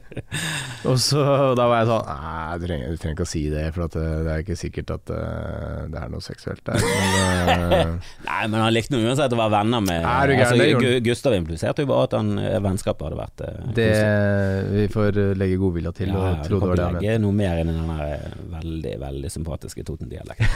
og 0.89 0.97
så 1.03 1.21
da 1.59 1.67
var 1.69 1.83
jeg 1.83 1.89
sånn 1.91 2.09
Nei, 2.09 2.57
du 2.59 2.65
trenger, 2.65 2.89
du 2.95 3.01
trenger 3.03 3.17
ikke 3.19 3.27
å 3.27 3.31
si 3.31 3.43
det, 3.53 3.65
for 3.75 3.85
det, 3.93 4.05
det 4.25 4.33
er 4.33 4.43
ikke 4.45 4.57
sikkert 4.59 4.93
at 4.97 5.13
uh, 5.13 5.85
det 5.93 6.01
er 6.01 6.09
noe 6.13 6.25
seksuelt 6.25 6.63
der. 6.65 6.81
Men, 6.81 7.65
uh, 7.69 8.11
Nei, 8.31 8.41
men 8.49 8.59
han 8.65 8.73
likte 8.75 8.97
nå 8.97 9.03
uansett 9.05 9.37
å 9.37 9.41
være 9.41 9.55
venner 9.59 9.85
med 9.85 10.01
Er 10.09 10.33
du 10.33 10.35
gæren, 10.35 10.47
altså, 10.49 10.81
Gu- 10.83 11.01
Gustav 11.09 11.37
impliserte 11.37 11.85
jo 11.85 11.91
bare 11.93 12.09
at 12.09 12.17
han 12.19 12.33
eh, 12.41 12.59
vennskapet 12.65 13.09
hadde 13.09 13.21
vært 13.21 13.45
uh, 13.45 13.71
det. 13.77 13.89
Vi 14.73 14.87
får 14.93 15.21
eh, 15.21 15.33
legge 15.39 15.61
godvilja 15.61 15.93
til 16.01 16.13
ja, 16.13 16.19
og 16.33 16.45
tro 16.49 16.61
det 16.63 16.71
var 16.73 16.81
det 16.81 16.87
han 16.89 16.99
mente. 16.99 17.17
noe 17.27 17.39
mer 17.45 17.61
i 17.61 17.67
den 17.69 17.81
der 17.93 18.05
eh, 18.09 18.37
veldig, 18.57 18.95
veldig 19.05 19.33
sympatiske 19.37 19.85
Toten-dialekten. 19.89 20.47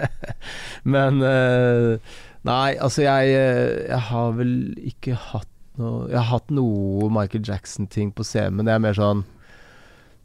Men 0.94 1.22
eh, 1.24 2.18
Nei, 2.48 2.76
altså 2.80 3.04
jeg, 3.04 3.32
eh, 3.36 3.86
jeg 3.90 4.02
har 4.08 4.30
vel 4.38 4.52
ikke 4.80 5.12
hatt 5.12 5.48
noe 5.80 6.06
Jeg 6.08 6.16
har 6.16 6.30
hatt 6.30 6.52
noe 6.52 7.10
Michael 7.12 7.44
Jackson-ting 7.44 8.14
på 8.16 8.24
scenen, 8.24 8.56
men 8.58 8.68
det 8.68 8.72
er 8.74 8.82
mer 8.82 8.96
sånn 8.96 9.24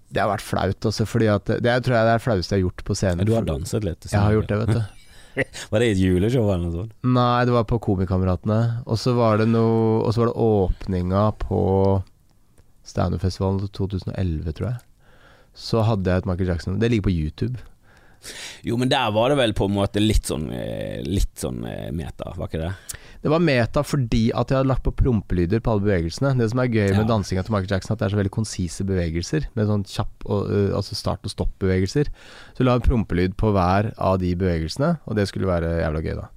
Det 0.07 0.21
har 0.23 0.31
vært 0.31 0.45
flaut, 0.45 0.87
også, 0.87 1.07
fordi 1.09 1.27
at 1.31 1.49
Det 1.49 1.71
er, 1.71 1.83
tror 1.83 1.97
jeg 1.97 2.07
det 2.07 2.13
er 2.13 2.21
det 2.21 2.23
flaueste 2.23 2.55
jeg 2.55 2.63
har 2.63 2.69
gjort 2.69 2.85
på 2.87 2.95
scenen. 2.95 3.27
Du 3.27 3.33
har 3.35 3.47
danset 3.47 3.83
litt? 3.87 4.07
Jeg 4.07 4.21
har 4.21 4.37
gjort 4.37 4.51
det, 4.51 4.61
vet 4.63 4.77
du. 4.77 5.03
Var 5.71 5.83
det 5.83 5.87
i 5.89 5.93
et 5.97 5.99
juleshow 5.99 6.47
eller 6.47 6.63
noe 6.63 6.75
sånt? 6.77 6.93
Nei, 7.03 7.43
det 7.43 7.51
var 7.51 7.65
på 7.67 7.75
Komikameratene. 7.83 8.59
Og 8.87 8.95
så 9.01 9.11
var 9.17 9.41
det 9.41 9.49
noe 9.51 9.97
Og 10.05 10.13
så 10.15 10.21
var 10.23 10.29
det 10.31 10.39
åpninga 10.45 11.23
på 11.41 11.59
Standup-festivalen 12.87 13.65
2011, 13.75 14.53
tror 14.55 14.69
jeg. 14.69 14.79
Så 15.55 15.83
hadde 15.87 16.07
jeg 16.11 16.23
et 16.23 16.29
Michael 16.29 16.53
Jackson 16.53 16.79
Det 16.79 16.91
ligger 16.91 17.09
på 17.09 17.15
YouTube. 17.17 17.59
Jo, 18.65 18.77
men 18.81 18.89
der 18.91 19.11
var 19.15 19.29
det 19.31 19.37
vel 19.39 19.53
på 19.57 19.67
en 19.69 19.75
måte 19.75 20.01
litt 20.03 20.25
sånn 20.29 20.47
eh, 20.53 21.01
Litt 21.05 21.33
sånn 21.39 21.63
eh, 21.69 21.91
meta, 21.95 22.31
var 22.37 22.47
ikke 22.49 22.61
det? 22.63 22.71
Det 23.25 23.31
var 23.33 23.41
meta 23.41 23.81
fordi 23.81 24.27
at 24.37 24.51
jeg 24.51 24.59
hadde 24.59 24.69
lagt 24.69 24.83
på 24.85 24.93
prompelyder 24.93 25.61
på 25.65 25.71
alle 25.73 25.81
bevegelsene. 25.81 26.35
Det 26.37 26.49
som 26.51 26.59
er 26.61 26.67
gøy 26.69 26.91
med 26.91 27.05
Ja. 27.05 27.09
dansinga 27.09 27.41
til 27.45 27.55
Michael 27.55 27.71
Jackson, 27.73 27.95
at 27.95 27.99
det 28.03 28.05
er 28.05 28.13
så 28.13 28.19
veldig 28.19 28.33
konsise 28.35 28.85
bevegelser. 28.85 29.47
Med 29.57 29.65
sånn 29.71 29.85
kjapp 29.89 30.27
og, 30.29 30.51
øh, 30.53 30.75
altså 30.77 30.93
start- 30.99 31.25
og 31.25 31.33
stopp-bevegelser. 31.33 32.11
Så 32.57 32.63
la 32.67 32.75
en 32.77 32.85
prompelyd 32.85 33.33
på 33.35 33.49
hver 33.55 33.93
av 33.97 34.19
de 34.21 34.35
bevegelsene, 34.35 34.99
og 35.07 35.15
det 35.17 35.25
skulle 35.27 35.49
være 35.49 35.73
jævla 35.81 36.03
gøy, 36.05 36.15
da. 36.21 36.27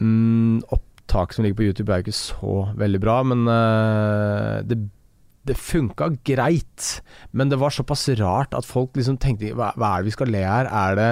Mm, 0.00 0.62
opptak 0.72 1.32
som 1.32 1.44
ligger 1.44 1.60
på 1.60 1.68
YouTube 1.68 1.92
er 1.92 2.00
jo 2.02 2.06
ikke 2.08 2.18
så 2.24 2.56
veldig 2.76 3.00
bra, 3.00 3.22
men 3.22 3.46
uh, 3.48 4.62
det 4.66 4.78
det 5.48 5.58
funka 5.60 6.10
greit, 6.26 7.00
men 7.30 7.50
det 7.52 7.58
var 7.60 7.74
såpass 7.74 8.08
rart 8.20 8.54
at 8.56 8.68
folk 8.68 8.96
liksom 8.98 9.18
tenkte 9.22 9.54
hva, 9.56 9.72
hva 9.78 9.94
er 9.96 10.04
det 10.04 10.10
vi 10.10 10.16
skal 10.16 10.32
le 10.34 10.44
her? 10.44 10.70
Er 10.70 10.96
det 10.98 11.10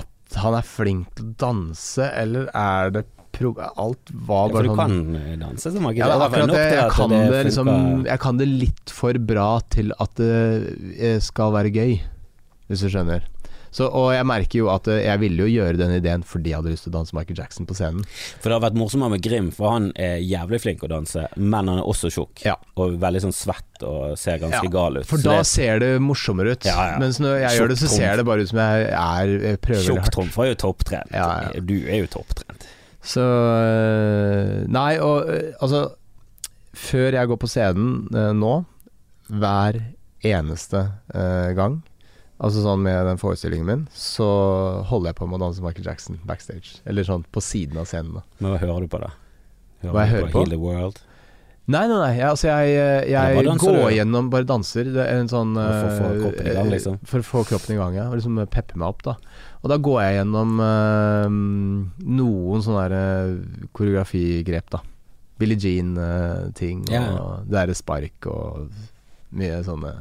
at 0.00 0.38
han 0.42 0.58
er 0.58 0.66
flink 0.66 1.10
til 1.18 1.30
å 1.30 1.38
danse, 1.46 2.10
eller 2.10 2.52
er 2.54 2.94
det 2.98 3.06
Alt 3.40 4.10
var 4.26 4.50
Ja, 4.50 4.52
for 4.52 4.66
du 4.66 4.68
sånn 4.68 4.76
kan 4.76 5.36
danse 5.40 5.70
som 5.72 5.84
Michael 5.86 6.10
ja, 6.10 6.16
akkurat 6.26 6.50
det. 6.50 6.64
Jeg 6.74 6.90
kan 6.92 7.12
det, 7.12 7.20
det 7.30 7.42
liksom, 7.46 7.68
jeg 8.04 8.20
kan 8.20 8.40
det 8.40 8.48
litt 8.50 8.92
for 8.92 9.20
bra 9.30 9.46
til 9.72 9.94
at 10.02 10.16
det 10.18 10.34
eh, 10.98 11.20
skal 11.22 11.54
være 11.54 11.70
gøy, 11.72 11.94
hvis 12.68 12.82
du 12.84 12.90
skjønner. 12.90 13.24
Så, 13.70 13.86
og 13.86 14.08
jeg 14.14 14.26
merker 14.26 14.58
jo 14.58 14.68
at 14.72 14.88
eh, 14.90 15.04
jeg 15.04 15.20
ville 15.22 15.44
jo 15.46 15.50
gjøre 15.62 15.78
den 15.78 15.92
ideen 15.94 16.24
fordi 16.26 16.50
jeg 16.50 16.58
hadde 16.58 16.72
lyst 16.72 16.86
til 16.88 16.90
å 16.90 16.96
danse 16.98 17.14
Michael 17.14 17.38
Jackson 17.38 17.68
på 17.70 17.76
scenen. 17.78 18.02
For 18.42 18.50
det 18.50 18.56
har 18.56 18.64
vært 18.64 18.78
morsommere 18.80 19.14
med 19.14 19.22
Grim, 19.22 19.52
for 19.54 19.70
han 19.76 19.90
er 19.94 20.18
jævlig 20.26 20.60
flink 20.64 20.82
å 20.86 20.90
danse, 20.90 21.26
men 21.36 21.70
han 21.70 21.78
er 21.78 21.86
også 21.86 22.10
tjukk. 22.10 22.42
Ja. 22.48 22.56
Og 22.82 22.96
veldig 23.02 23.22
sånn 23.28 23.36
svett 23.36 23.86
og 23.86 24.16
ser 24.18 24.42
ganske 24.42 24.66
Ja, 24.66 24.72
gal 24.74 24.98
ut. 24.98 25.06
For 25.06 25.22
da 25.22 25.38
det- 25.38 25.46
ser 25.52 25.78
det 25.78 25.92
morsommere 26.02 26.56
ut. 26.58 26.66
Ja. 26.66 26.96
Mens 26.98 27.20
når 27.22 27.38
jeg 27.46 27.60
gjør 27.60 27.68
det, 27.74 27.78
så 27.78 27.88
ser 27.94 28.16
det 28.16 28.26
bare 28.26 28.42
ut 28.42 28.48
som 28.50 28.58
jeg 28.58 28.90
er 28.90 29.36
jeg 29.50 29.60
prøver 29.62 29.86
veldig 29.86 30.02
hardt. 30.02 30.18
Tjukk 30.18 30.36
var 30.36 30.46
jo 30.50 30.54
topptrent. 30.66 31.66
Du 31.66 31.76
er 31.86 31.98
jo 32.02 32.06
topptrent. 32.10 32.66
Så 33.00 33.22
øh, 33.24 34.66
Nei, 34.68 34.98
og 35.00 35.24
altså 35.62 35.94
Før 36.76 37.14
jeg 37.16 37.26
går 37.30 37.38
på 37.40 37.48
scenen 37.50 38.10
nå, 38.38 38.50
hver 39.30 39.78
eneste 40.22 40.82
gang, 41.56 41.80
altså 42.40 42.64
sånn 42.64 42.80
med 42.84 43.04
den 43.08 43.20
forestillingen 43.20 43.68
min, 43.68 43.84
så 43.94 44.26
holder 44.88 45.12
jeg 45.12 45.20
på 45.20 45.28
med 45.28 45.40
å 45.40 45.44
danse 45.46 45.64
Michael 45.64 45.90
Jackson 45.90 46.18
backstage. 46.28 46.80
Eller 46.88 47.06
sånn 47.06 47.26
på 47.32 47.42
siden 47.44 47.80
av 47.80 47.88
scenen. 47.90 48.18
da 48.18 48.24
Men 48.40 48.54
hva 48.54 48.62
hører 48.64 48.86
du 48.86 48.90
på 48.92 49.02
da? 49.02 49.12
Hører 49.84 49.94
Hva 49.94 50.04
jeg 50.06 50.14
hører 50.16 50.34
på? 50.34 50.44
Heal 50.44 50.54
the 50.56 50.60
World? 50.60 51.00
Nei, 51.70 51.84
nei, 51.86 51.98
nei. 52.00 52.14
Jeg, 52.16 52.26
altså 52.26 52.48
jeg, 52.48 52.70
øh, 52.80 53.10
jeg 53.12 53.44
går 53.60 53.76
du? 53.76 53.82
gjennom 53.94 54.30
Bare 54.32 54.48
danser. 54.48 54.88
Det 54.90 55.04
er 55.04 55.20
en 55.20 55.30
sånn 55.30 55.52
For 55.54 55.86
å 55.86 55.92
få 55.94 56.08
øh, 56.08 56.20
kroppen 56.24 56.48
i 56.50 56.54
gang, 56.56 56.70
liksom. 56.72 56.96
For 57.06 57.22
å 57.22 57.26
få 57.28 57.42
kroppen 57.52 57.76
i 57.76 57.78
gang, 57.78 57.98
ja. 58.00 58.06
Og 58.10 58.16
liksom 58.18 58.40
peppe 58.50 58.80
meg 58.80 58.88
opp, 58.88 59.04
da. 59.06 59.14
Og 59.60 59.70
da 59.70 59.76
går 59.76 59.98
jeg 60.02 60.16
gjennom 60.16 60.54
uh, 60.64 61.26
noen 62.18 62.64
sånne 62.64 62.86
der, 62.88 62.96
uh, 62.96 63.66
koreografigrep, 63.76 64.72
da. 64.72 64.80
Billie 65.40 65.56
Jean-ting, 65.60 66.82
Ja. 66.92 67.04
og 67.16 67.46
det 67.46 67.54
derre 67.54 67.76
spark 67.76 68.26
og 68.28 68.72
mye 69.36 69.62
sånne 69.64 69.94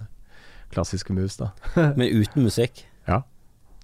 klassiske 0.74 1.14
moves, 1.16 1.38
da. 1.40 1.52
Men 1.98 2.10
uten 2.22 2.46
musikk? 2.46 2.84
Ja. 3.08 3.22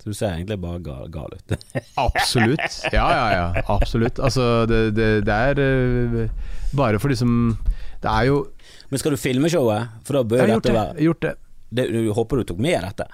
Så 0.01 0.11
du 0.11 0.13
ser 0.17 0.35
egentlig 0.35 0.59
bare 0.61 0.79
gal, 0.85 1.07
gal 1.09 1.33
ut. 1.33 1.55
Absolutt. 2.07 2.79
Ja, 2.93 3.05
ja, 3.09 3.25
ja. 3.33 3.63
Absolutt. 3.73 4.19
Altså, 4.19 4.65
det, 4.69 4.81
det, 4.97 5.09
det 5.25 5.33
er 5.49 5.61
øh, 5.65 6.29
bare 6.75 6.99
for 7.01 7.09
liksom 7.09 7.55
Det 8.03 8.11
er 8.11 8.27
jo 8.29 8.41
Men 8.91 8.99
skal 9.01 9.15
du 9.15 9.17
filme 9.17 9.49
showet? 9.49 9.87
For 10.05 10.19
da 10.19 10.23
bør 10.27 10.43
Jeg 10.43 10.45
har 10.45 10.53
gjort 10.57 10.65
dette 10.67 10.75
være 10.75 10.87
Jeg 10.91 10.99
har 10.99 11.07
gjort 11.09 11.21
det. 11.25 11.35
det, 11.79 11.85
Du 11.95 12.11
håper 12.13 12.41
du 12.41 12.43
tok 12.51 12.59
med 12.61 12.83
dette? 12.85 13.07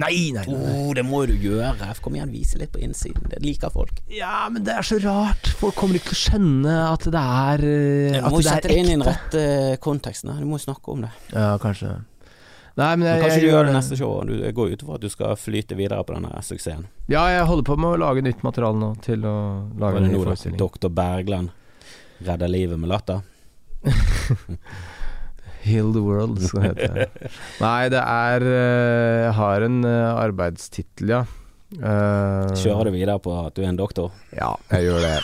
Nei, 0.00 0.30
nei, 0.32 0.44
nei. 0.46 0.54
Oh, 0.54 0.92
det 0.94 1.02
må 1.04 1.24
du 1.26 1.32
gjøre. 1.34 1.74
Kom 2.00 2.14
igjen, 2.14 2.30
vise 2.30 2.60
litt 2.60 2.70
på 2.72 2.78
innsiden. 2.80 3.24
Det 3.28 3.40
liker 3.42 3.72
folk. 3.74 3.98
Ja, 4.14 4.46
men 4.48 4.62
det 4.64 4.76
er 4.78 4.86
så 4.86 5.00
rart. 5.02 5.50
Folk 5.58 5.74
kommer 5.76 5.98
ikke 5.98 6.12
til 6.12 6.16
å 6.16 6.20
skjønne 6.20 6.76
at 6.92 7.08
det 7.10 7.24
er 7.42 7.64
Du 7.66 8.20
At 8.20 8.30
må 8.30 8.38
jo 8.38 8.44
det 8.46 8.52
sette 8.52 8.70
er 8.70 8.70
det 8.70 8.78
inn 8.78 8.86
i 8.86 8.94
den 8.94 9.02
rette 9.08 9.42
konteksten. 9.82 10.30
Du 10.38 10.46
må 10.48 10.60
snakke 10.62 10.94
om 10.94 11.02
det. 11.04 11.10
Ja, 11.34 11.56
kanskje. 11.60 11.96
Nei, 12.80 12.94
men 12.96 13.04
Men 13.04 13.20
kanskje 13.20 13.40
jeg 13.40 13.44
du 13.44 13.50
gjør 13.50 13.66
det 13.68 13.74
neste 13.76 13.98
show. 13.98 14.12
Du 14.24 14.34
jeg 14.40 14.54
går 14.56 14.72
ut 14.72 14.84
ifra 14.84 14.96
at 14.96 15.04
du 15.04 15.10
skal 15.12 15.36
flyte 15.36 15.76
videre 15.76 16.04
på 16.06 16.16
denne 16.16 16.44
suksessen. 16.46 16.86
Ja, 17.12 17.26
jeg 17.28 17.48
holder 17.50 17.66
på 17.68 17.76
med 17.80 17.96
å 17.96 18.00
lage 18.00 18.24
nytt 18.24 18.44
materiale 18.46 18.80
nå 18.80 18.94
til 19.04 19.26
å 19.28 19.34
lage 19.80 20.00
en 20.00 20.08
ny 20.08 20.14
forestilling. 20.16 20.56
Doktor 20.60 20.92
Bergland 20.94 21.52
redder 22.24 22.48
livet 22.52 22.80
med 22.80 22.92
latter? 22.92 23.20
Heal 25.60 25.92
the 25.92 26.00
world, 26.00 26.40
skal 26.40 26.72
det 26.72 26.88
hete. 26.88 27.28
Nei, 27.60 27.90
det 27.92 28.00
er 28.00 28.46
øh, 28.48 29.18
Jeg 29.26 29.34
har 29.36 29.66
en 29.66 29.84
øh, 29.84 30.08
arbeidstittel, 30.22 31.12
ja. 31.18 31.24
Uh, 31.70 32.50
Kjører 32.58 32.88
du 32.88 32.96
videre 32.96 33.14
på 33.22 33.30
at 33.44 33.54
du 33.54 33.60
er 33.62 33.68
en 33.68 33.76
doktor? 33.78 34.10
Ja, 34.34 34.56
jeg 34.72 34.88
gjør 34.88 35.04
det. 35.04 35.18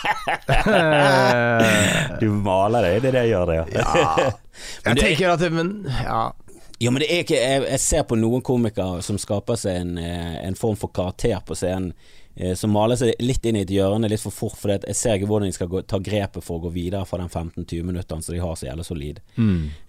Du 2.21 2.29
maler 2.31 2.85
deg, 2.85 3.01
det 3.03 3.09
er 3.09 3.17
det 3.17 3.23
jeg 3.25 3.33
gjør 3.33 3.49
det, 3.49 3.57
ja. 3.57 3.65
Men 4.85 4.93
Jeg 4.93 5.01
tenker 5.01 5.33
at 5.33 5.43
det, 5.43 5.49
Men 5.51 5.73
ja. 6.05 6.21
Ja, 6.79 6.91
men 6.93 7.01
det 7.01 7.07
er 7.09 7.23
ikke 7.23 7.39
Jeg, 7.41 7.63
jeg 7.71 7.79
ser 7.81 8.03
på 8.05 8.17
noen 8.19 8.43
komikere 8.45 9.01
som 9.05 9.17
skaper 9.17 9.57
seg 9.57 9.79
en, 9.81 9.97
eh, 9.97 10.37
en 10.45 10.55
form 10.59 10.75
for 10.77 10.91
karakter 10.93 11.39
på 11.47 11.55
scenen, 11.57 11.93
eh, 12.37 12.53
som 12.53 12.69
maler 12.69 12.95
seg 12.99 13.15
litt 13.19 13.45
inn 13.49 13.57
i 13.57 13.63
et 13.65 13.71
hjørne 13.73 14.05
litt 14.11 14.21
for 14.21 14.29
fort, 14.35 14.53
for 14.61 14.69
jeg 14.75 14.93
ser 14.95 15.15
ikke 15.17 15.25
hvordan 15.31 15.49
de 15.49 15.55
skal 15.57 15.71
gå, 15.71 15.81
ta 15.89 15.97
grepet 15.97 16.45
for 16.45 16.59
å 16.59 16.67
gå 16.67 16.71
videre 16.75 17.01
fra 17.09 17.17
den 17.23 17.31
15-20 17.33 17.81
minuttene 17.87 18.21
som 18.21 18.35
de 18.35 18.43
har 18.43 18.53
så 18.61 18.67
jævlig 18.69 18.85
solid. 18.85 19.21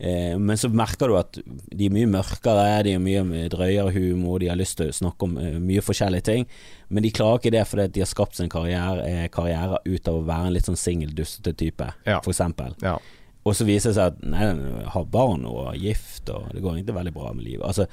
Eh, 0.01 0.39
men 0.41 0.57
så 0.57 0.71
merker 0.73 1.13
du 1.13 1.19
at 1.21 1.37
de 1.45 1.91
er 1.91 1.93
mye 1.93 2.09
mørkere, 2.09 2.65
de 2.89 2.97
har 2.97 3.05
mye 3.05 3.53
drøyere 3.53 3.93
humor, 3.93 4.41
de 4.41 4.49
har 4.49 4.57
lyst 4.57 4.79
til 4.81 4.89
å 4.89 4.97
snakke 5.03 5.29
om 5.29 5.37
mye 5.69 5.85
forskjellige 5.85 6.25
ting, 6.31 6.49
men 6.89 7.05
de 7.05 7.13
klarer 7.13 7.43
ikke 7.43 7.53
det 7.53 7.67
fordi 7.69 7.89
de 7.99 8.01
har 8.07 8.09
skapt 8.09 8.41
sin 8.41 8.49
karriere, 8.49 9.29
karriere 9.29 9.83
ut 9.85 10.09
av 10.09 10.23
å 10.23 10.25
være 10.25 10.47
en 10.49 10.57
litt 10.57 10.65
sånn 10.73 10.81
singel, 10.81 11.13
dustete 11.13 11.53
type, 11.53 11.93
Ja. 12.09 12.23
for 12.25 12.33
eksempel. 12.33 12.73
ja. 12.81 12.97
Og 13.49 13.57
så 13.57 13.65
viser 13.69 13.91
det 13.95 13.97
seg 13.99 14.13
at 14.13 14.23
nei, 14.29 14.47
har 14.93 15.05
barn 15.09 15.47
og 15.49 15.71
er 15.73 15.79
gift, 15.81 16.29
og 16.35 16.51
det 16.53 16.61
går 16.65 16.77
egentlig 16.79 16.97
veldig 16.99 17.15
bra 17.17 17.33
med 17.33 17.47
livet. 17.49 17.65
Altså, 17.65 17.87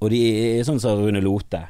og 0.00 0.10
de 0.14 0.20
er 0.60 0.64
sånn 0.68 0.78
som 0.82 1.00
Rune 1.02 1.20
Lote. 1.24 1.64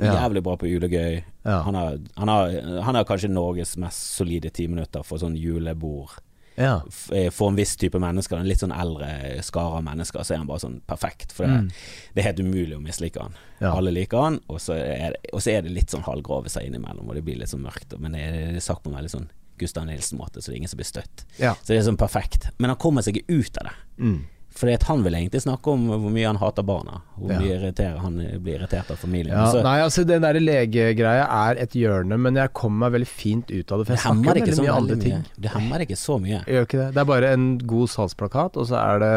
Jævlig 0.00 0.42
bra 0.46 0.52
på 0.56 0.68
julegøy. 0.70 1.20
Ja. 1.44 1.60
Han, 1.66 1.74
har, 1.78 1.96
han, 2.16 2.28
har, 2.30 2.52
han 2.86 2.94
har 2.98 3.06
kanskje 3.08 3.30
Norges 3.32 3.76
mest 3.80 4.12
solide 4.18 4.50
ti 4.54 4.66
minutter 4.70 5.02
for 5.06 5.18
sånn 5.22 5.34
julebord. 5.40 6.12
ja. 6.60 6.76
Eh, 7.16 7.30
For 7.34 7.48
en 7.50 7.56
viss 7.58 7.72
type 7.80 7.98
mennesker, 7.98 8.36
en 8.38 8.46
litt 8.48 8.60
sånn 8.62 8.74
eldre 8.76 9.08
skare 9.46 9.80
av 9.80 9.84
mennesker, 9.86 10.22
så 10.24 10.34
er 10.36 10.42
han 10.42 10.46
bare 10.50 10.62
sånn 10.62 10.78
perfekt. 10.86 11.32
For 11.32 11.46
det, 11.46 11.56
Mm. 11.58 11.68
det 12.14 12.22
er 12.22 12.28
helt 12.28 12.40
umulig 12.44 12.76
å 12.76 12.82
mislike 12.84 13.20
han. 13.20 13.34
Ja. 13.60 13.72
Alle 13.74 13.90
liker 13.90 14.22
han, 14.22 14.40
og 14.48 14.60
så 14.60 14.74
er 14.78 15.16
er 15.16 15.62
det 15.62 15.72
litt 15.74 15.90
sånn 15.90 16.04
halvgrove 16.06 16.48
seg 16.48 16.66
innimellom, 16.68 17.08
og 17.08 17.14
det 17.14 17.24
blir 17.24 17.38
litt 17.40 17.48
sånn 17.50 17.64
mørkt. 17.66 17.98
Men 17.98 18.12
det 18.12 18.20
er, 18.20 18.32
det 18.52 18.56
er 18.56 18.60
sagt 18.60 18.82
på 18.84 18.90
en 18.92 18.96
veldig 19.00 19.10
sånn 19.16 19.28
Gustav 19.60 19.86
Nilsen-måte, 19.88 20.40
så 20.40 20.50
det 20.50 20.56
er 20.56 20.60
ingen 20.64 20.72
som 20.72 20.80
blir 20.80 20.88
støtt. 20.90 21.24
ja. 21.38 21.54
Så 21.60 21.72
det 21.72 21.80
er 21.80 21.88
sånn 21.92 22.00
perfekt. 22.00 22.50
Men 22.58 22.72
han 22.74 22.80
kommer 22.80 23.04
seg 23.06 23.20
ikke 23.20 23.40
ut 23.40 23.60
av 23.60 23.70
det. 23.70 23.78
Mm. 24.00 24.20
Fordi 24.50 24.72
at 24.74 24.84
han 24.88 25.04
vil 25.04 25.14
egentlig 25.14 25.40
snakke 25.44 25.72
om 25.72 25.84
hvor 25.88 26.10
mye 26.10 26.26
han 26.26 26.38
hater 26.40 26.64
barna. 26.66 27.00
Hvor 27.14 27.30
mye 27.38 27.54
ja. 27.70 27.90
han 28.02 28.16
blir 28.42 28.56
irritert 28.56 28.90
av 28.90 28.98
familien. 28.98 29.36
Ja, 29.36 29.46
Så 29.54 29.62
nei, 29.62 29.76
altså 29.84 30.02
Den 30.08 30.24
der 30.24 30.40
legegreia 30.42 31.28
er 31.36 31.60
et 31.62 31.76
hjørne, 31.78 32.18
men 32.18 32.38
jeg 32.40 32.52
kommer 32.58 32.88
meg 32.88 32.98
veldig 32.98 33.08
fint 33.08 33.52
ut 33.52 33.70
av 33.70 33.80
det. 33.80 33.86
For 33.86 33.94
jeg 33.94 34.02
snakker 34.02 34.40
veldig 34.40 34.56
så 34.58 34.64
mye 34.66 34.74
andre 34.74 34.98
mye. 34.98 35.04
ting. 35.04 35.22
Det 35.46 35.54
hemmer 35.54 35.86
ikke 35.86 36.00
så 36.00 36.18
mye. 36.22 36.42
Gjør 36.50 36.66
ikke 36.66 36.80
det. 36.82 36.88
Det 36.96 37.04
er 37.04 37.08
bare 37.12 37.32
en 37.36 37.46
god 37.72 37.94
salgsplakat, 37.94 38.58
og 38.58 38.68
så 38.72 38.80
er 38.80 39.04
det 39.04 39.14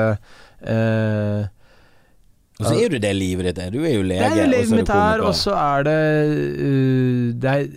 eh, 0.76 1.50
Og 2.62 2.70
så 2.70 2.76
er 2.78 2.94
du 2.94 3.00
det 3.02 3.16
livet 3.18 3.50
ditt 3.50 3.64
er. 3.66 3.74
Du 3.74 3.82
er 3.82 3.98
jo 3.98 4.06
lege, 4.06 4.22
Det 4.22 4.38
er 4.38 4.46
jo 4.46 4.52
livet 4.54 4.78
mitt 4.84 4.94
her, 4.94 5.26
og 5.26 5.34
så 5.40 5.58
er 5.58 5.90
det 5.90 6.00
uh, 6.62 7.26
Det 7.42 7.58
er 7.58 7.68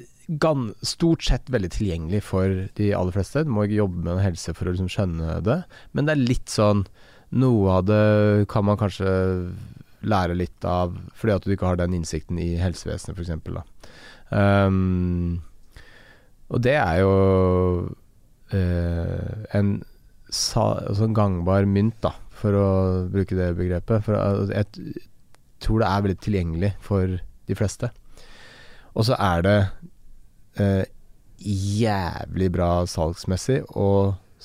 stort 0.83 1.23
sett 1.23 1.51
veldig 1.51 1.71
tilgjengelig 1.71 2.23
for 2.27 2.69
de 2.75 2.93
aller 2.95 3.15
fleste. 3.15 3.45
Du 3.47 3.53
må 3.55 3.67
ikke 3.67 3.83
jobbe 3.83 4.03
med 4.03 4.17
en 4.17 4.25
helse 4.25 4.55
for 4.57 4.67
å 4.67 4.75
liksom 4.75 4.91
skjønne 4.91 5.41
det, 5.47 5.61
men 5.93 6.07
det 6.07 6.17
er 6.17 6.29
litt 6.33 6.53
sånn 6.53 6.87
Noe 7.37 7.73
av 7.75 7.89
det 7.89 8.47
kan 8.47 8.63
man 8.63 8.79
kanskje 8.79 9.11
lære 10.07 10.37
litt 10.39 10.63
av 10.63 10.93
fordi 11.19 11.33
at 11.35 11.43
du 11.43 11.51
ikke 11.53 11.67
har 11.67 11.81
den 11.81 11.97
innsikten 11.99 12.39
i 12.39 12.53
helsevesenet, 12.61 13.19
f.eks. 13.19 13.99
Um, 14.31 15.43
og 16.47 16.63
det 16.63 16.77
er 16.79 17.01
jo 17.03 17.11
uh, 18.55 19.33
en, 19.59 19.73
sa, 20.31 20.69
altså 20.87 21.09
en 21.09 21.19
gangbar 21.19 21.67
mynt, 21.67 21.99
da, 22.05 22.15
for 22.31 22.55
å 22.55 22.69
bruke 23.11 23.39
det 23.39 23.51
begrepet. 23.59 24.07
For 24.07 24.15
uh, 24.15 24.55
jeg 24.55 24.71
tror 25.65 25.83
det 25.83 25.91
er 25.91 26.07
veldig 26.07 26.21
tilgjengelig 26.23 26.73
for 26.85 27.19
de 27.19 27.59
fleste. 27.59 27.91
Og 28.97 29.09
så 29.11 29.19
er 29.19 29.43
det 29.45 29.59
eh, 30.61 30.85
jævlig 31.41 32.51
bra 32.55 32.71
salgsmessig 32.89 33.63
å 33.77 33.89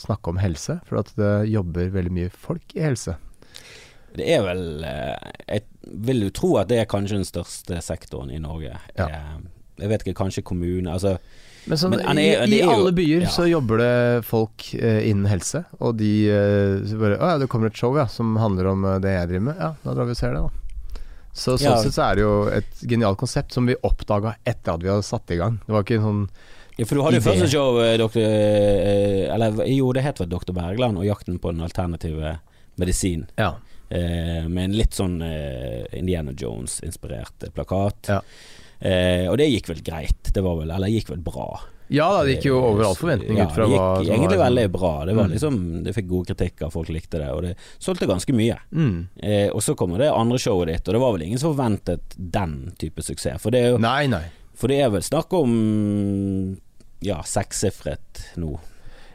snakke 0.02 0.32
om 0.32 0.40
helse, 0.42 0.80
for 0.88 1.02
at 1.02 1.12
det 1.20 1.34
jobber 1.52 1.92
veldig 1.94 2.14
mye 2.16 2.32
folk 2.34 2.76
i 2.78 2.84
helse. 2.86 3.18
Det 4.16 4.26
er 4.28 4.42
vel 4.44 4.84
eh, 4.84 5.30
Jeg 5.48 5.62
vil 6.04 6.26
jo 6.26 6.32
tro 6.36 6.50
at 6.60 6.68
det 6.72 6.82
er 6.82 6.88
kanskje 6.92 7.16
den 7.22 7.28
største 7.28 7.78
sektoren 7.84 8.32
i 8.36 8.40
Norge. 8.44 8.74
Ja. 9.00 9.08
Eh, 9.08 9.38
Jeg 9.82 9.90
vet 9.90 10.04
ikke, 10.04 10.18
kanskje 10.20 10.44
kommune 10.46 10.92
Altså 10.92 11.14
Men, 11.66 11.78
sånn, 11.80 11.94
Men 11.96 12.20
er, 12.20 12.44
i, 12.44 12.58
i 12.58 12.60
jo- 12.60 12.74
alle 12.74 12.92
byer 12.94 13.24
ja. 13.24 13.30
så 13.32 13.46
jobber 13.48 13.80
det 13.80 14.26
folk 14.28 14.68
eh, 14.76 15.08
innen 15.10 15.30
helse, 15.32 15.64
og 15.80 15.96
de 16.02 16.12
eh, 16.28 16.92
bare 17.00 17.22
Å 17.22 17.30
ja, 17.32 17.38
det 17.40 17.48
kommer 17.54 17.72
et 17.72 17.80
show 17.80 17.96
ja, 17.98 18.08
som 18.12 18.36
handler 18.42 18.68
om 18.74 18.84
eh, 18.90 19.00
det 19.04 19.16
jeg 19.16 19.30
driver 19.32 19.46
med. 19.48 19.62
Ja, 19.64 19.72
da 19.86 19.96
drar 19.96 20.10
vi 20.12 20.18
og 20.18 20.20
ser 20.20 20.36
det, 20.36 20.42
da. 20.44 20.71
Så 21.34 21.58
sånn 21.58 21.70
Ja. 21.72 21.82
sett 21.82 21.94
så 21.96 22.04
er 22.12 22.16
det 22.16 22.22
jo 22.26 22.48
et 22.52 22.82
genialt 22.84 23.18
konsept 23.18 23.54
som 23.54 23.66
vi 23.66 23.76
oppdaga 23.88 24.36
etter 24.46 24.74
at 24.74 24.82
vi 24.84 24.90
hadde 24.90 25.04
satt 25.08 25.32
i 25.32 25.38
gang. 25.38 25.60
Det 25.66 25.72
var 25.74 25.84
ikke 25.84 25.96
en 26.00 26.08
sånn 26.08 26.30
Ja, 26.78 26.86
for 26.86 26.96
du 26.96 27.02
hadde 27.04 27.20
jo 27.20 27.26
første 27.26 27.48
show, 27.52 27.78
eh, 27.84 27.98
doktor, 27.98 28.22
eh, 28.22 29.34
eller 29.34 29.66
jo, 29.68 29.92
det 29.94 30.04
het 30.04 30.18
vel 30.20 30.30
Dr. 30.30 30.54
Bergland 30.54 30.98
og 30.98 31.04
jakten 31.06 31.38
på 31.40 31.52
den 31.52 31.62
alternative 31.62 32.40
medisin. 32.80 33.28
Ja. 33.38 33.56
Eh, 33.92 34.48
med 34.48 34.64
en 34.70 34.78
litt 34.80 34.92
sånn 34.96 35.22
eh, 35.22 35.86
Indiana 36.00 36.32
Jones-inspirert 36.32 37.44
eh, 37.44 37.50
plakat. 37.50 38.08
Ja. 38.08 38.22
Eh, 38.80 39.28
og 39.30 39.38
det 39.38 39.50
gikk 39.52 39.68
vel 39.68 39.82
greit. 39.84 40.32
Det 40.34 40.42
var 40.42 40.56
vel, 40.58 40.72
eller 40.72 40.88
gikk 40.88 41.10
vel 41.12 41.20
bra. 41.22 41.60
Ja 41.92 42.06
da, 42.16 42.22
det 42.24 42.38
gikk 42.38 42.46
jo 42.48 42.60
over 42.64 42.86
all 42.88 42.96
forventning 42.96 43.38
Ja, 43.38 43.46
ut 43.50 43.52
fra 43.56 43.66
det 43.68 43.74
gikk 43.76 44.12
egentlig 44.16 44.38
var- 44.40 44.46
veldig 44.48 44.66
bra. 44.72 44.92
Det 45.06 45.16
var 45.18 45.26
Mm. 45.28 45.32
liksom 45.34 45.84
Det 45.84 45.94
fikk 45.96 46.08
gode 46.08 46.28
kritikker, 46.34 46.72
folk 46.72 46.88
likte 46.90 47.20
det, 47.20 47.30
og 47.30 47.42
det 47.44 47.56
solgte 47.80 48.08
ganske 48.08 48.34
mye. 48.34 48.58
mm. 48.74 49.08
Eh, 49.22 49.50
og 49.52 49.60
så 49.62 49.76
kommer 49.76 49.98
det 50.00 50.10
andre 50.12 50.38
showet 50.38 50.68
ditt, 50.68 50.88
og 50.88 50.94
det 50.94 51.02
var 51.02 51.12
vel 51.12 51.22
ingen 51.28 51.38
som 51.40 51.54
forventet 51.56 52.00
den 52.18 52.74
type 52.80 53.02
suksess. 53.04 53.42
For 53.42 53.52
det 53.52 53.64
er 53.66 53.70
jo 53.72 53.78
Nei, 53.78 54.08
nei. 54.08 54.24
For 54.56 54.68
det 54.68 54.80
er 54.82 54.90
vel 54.90 55.02
snakk 55.02 55.34
om 55.34 56.58
ja, 57.02 57.22
sekssifret 57.24 58.26
nå. 58.38 58.60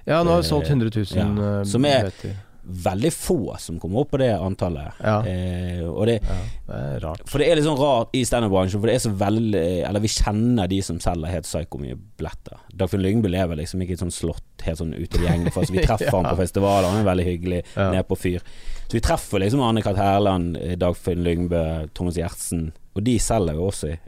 Ja, 0.06 0.22
nå 0.22 0.30
har 0.30 0.42
vi 0.42 0.46
Eh, 0.46 0.50
solgt 0.50 0.68
100 0.68 0.90
000 0.90 1.16
ja. 1.16 1.60
eh, 1.60 1.64
Som 1.64 1.84
er- 1.84 2.02
billetter. 2.10 2.36
Veldig 2.66 3.12
få 3.14 3.56
som 3.62 3.76
kommer 3.78 4.00
opp 4.02 4.10
på 4.10 4.18
det 4.18 4.32
antallet. 4.42 4.96
Ja. 4.98 5.20
Eh, 5.22 5.84
det, 6.06 6.16
Ja, 6.26 6.36
det 6.66 6.78
er 6.80 7.00
rart. 7.04 7.20
for 7.30 7.38
det 7.38 7.46
er 7.46 7.54
litt 7.60 7.64
sånn 7.68 7.78
rart 7.78 8.10
i 8.18 8.24
standup-bransjen, 8.26 8.80
for 8.82 8.90
det 8.90 8.96
er 8.96 9.04
så 9.04 9.12
veldig 9.14 9.62
Eller 9.86 10.00
vi 10.02 10.08
kjenner 10.10 10.66
de 10.68 10.80
som 10.82 10.98
selger 10.98 11.30
helt 11.30 11.46
psyko 11.46 11.78
mye 11.78 11.94
billetter. 12.18 12.58
Dagfinn 12.74 13.02
Lyngbø 13.04 13.30
lever 13.30 13.56
liksom 13.60 13.82
ikke 13.84 13.94
i 13.94 13.98
et 14.00 14.02
sånt 14.02 14.16
slott 14.16 14.66
helt 14.66 14.78
sånn 14.80 14.96
utilgjengelig 14.98 15.52
for 15.54 15.62
oss. 15.62 15.70
Vi 15.70 15.78
treffer 15.86 16.10
Ja. 16.10 16.16
han 16.16 16.26
på 16.32 16.40
festivaler, 16.42 16.90
han 16.90 17.06
er 17.06 17.10
veldig 17.12 17.24
hyggelig, 17.30 17.62
Ja. 17.76 17.90
ned 17.92 18.08
på 18.08 18.18
fyr. 18.18 18.42
Så 18.88 18.92
vi 18.98 19.00
treffer 19.00 19.38
liksom 19.44 19.62
Anne-Kat. 19.62 19.96
Hærland, 19.96 20.56
eh, 20.58 20.74
Dagfinn 20.76 21.22
Lyngbø, 21.22 21.88
Thomas 21.94 22.16
Gjertsen, 22.18 22.72
og 22.96 23.04
de 23.04 23.18
selger 23.18 23.54
jo 23.54 23.70
også 23.70 23.92
i, 23.94 23.98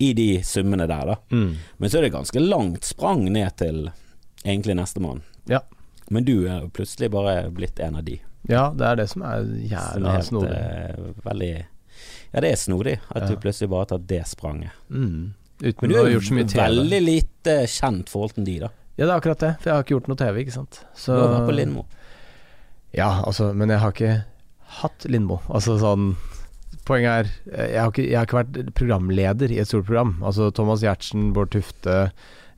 i 0.00 0.12
de 0.14 0.28
summene 0.42 0.86
der, 0.88 1.06
da. 1.06 1.16
Mm. 1.30 1.56
Men 1.78 1.90
så 1.90 1.98
er 1.98 2.02
det 2.08 2.12
ganske 2.18 2.40
langt 2.42 2.84
sprang 2.84 3.24
ned 3.30 3.54
til 3.56 3.90
egentlig 4.44 4.74
nestemann. 4.74 5.22
Ja. 5.48 5.60
Men 6.10 6.24
du 6.24 6.46
er 6.48 6.68
plutselig 6.72 7.10
bare 7.12 7.50
blitt 7.52 7.78
en 7.84 7.96
av 8.00 8.04
de. 8.06 8.20
ja, 8.48 8.70
det 8.74 8.86
er 8.86 8.96
det 8.96 9.08
som 9.10 9.22
er 9.28 9.42
jævla 9.68 10.12
helt, 10.14 10.24
snodig. 10.30 10.52
Uh, 10.56 11.10
veldig 11.26 11.50
Ja, 12.32 12.40
det 12.44 12.50
er 12.52 12.56
snodig 12.60 12.94
at 13.10 13.22
Ja. 13.22 13.28
du 13.28 13.36
plutselig 13.36 13.68
bare 13.70 13.86
tar 13.86 13.98
det 13.98 14.22
spranget. 14.28 14.70
Mm. 14.90 15.34
Uten 15.60 15.74
Men 15.82 15.90
du 15.90 15.96
har 15.96 16.04
er 16.06 16.10
jo 16.12 16.18
gjort 16.18 16.28
så 16.28 16.34
mye 16.38 16.48
TV. 16.48 16.60
veldig 16.62 17.00
lite 17.02 17.54
kjent 17.66 18.08
forhold 18.08 18.34
til 18.34 18.44
de, 18.44 18.58
da. 18.60 18.68
Ja, 18.98 19.04
det 19.06 19.10
er 19.12 19.16
akkurat 19.20 19.38
det. 19.42 19.52
For 19.60 19.70
jeg 19.70 19.74
har 19.74 19.82
ikke 19.84 19.94
gjort 19.96 20.08
noe 20.08 20.16
TV, 20.16 20.40
ikke 20.44 20.52
sant. 20.54 20.80
Så 20.94 21.14
Du 21.14 21.20
har 21.20 21.32
vært 21.40 21.48
på 21.50 21.56
Lindmo. 21.56 21.84
Ja, 22.94 23.22
altså, 23.26 23.52
men 23.54 23.68
jeg 23.68 23.78
har 23.82 23.92
ikke 23.92 24.24
hatt 24.80 25.04
Lindmo. 25.08 25.40
Altså 25.48 25.78
sånn 25.80 26.16
Poenget 26.88 27.10
er 27.12 27.26
eh, 27.52 27.70
jeg 27.74 27.80
har, 27.82 27.90
ikke, 27.92 28.04
jeg 28.08 28.16
har 28.16 28.26
ikke 28.26 28.38
vært 28.38 28.74
programleder 28.78 29.50
i 29.52 29.58
et 29.60 29.68
stort 29.68 29.84
program. 29.84 30.14
Altså 30.24 30.50
Thomas 30.56 30.80
Giertsen, 30.80 31.32
Bård 31.36 31.50
Tufte 31.52 32.10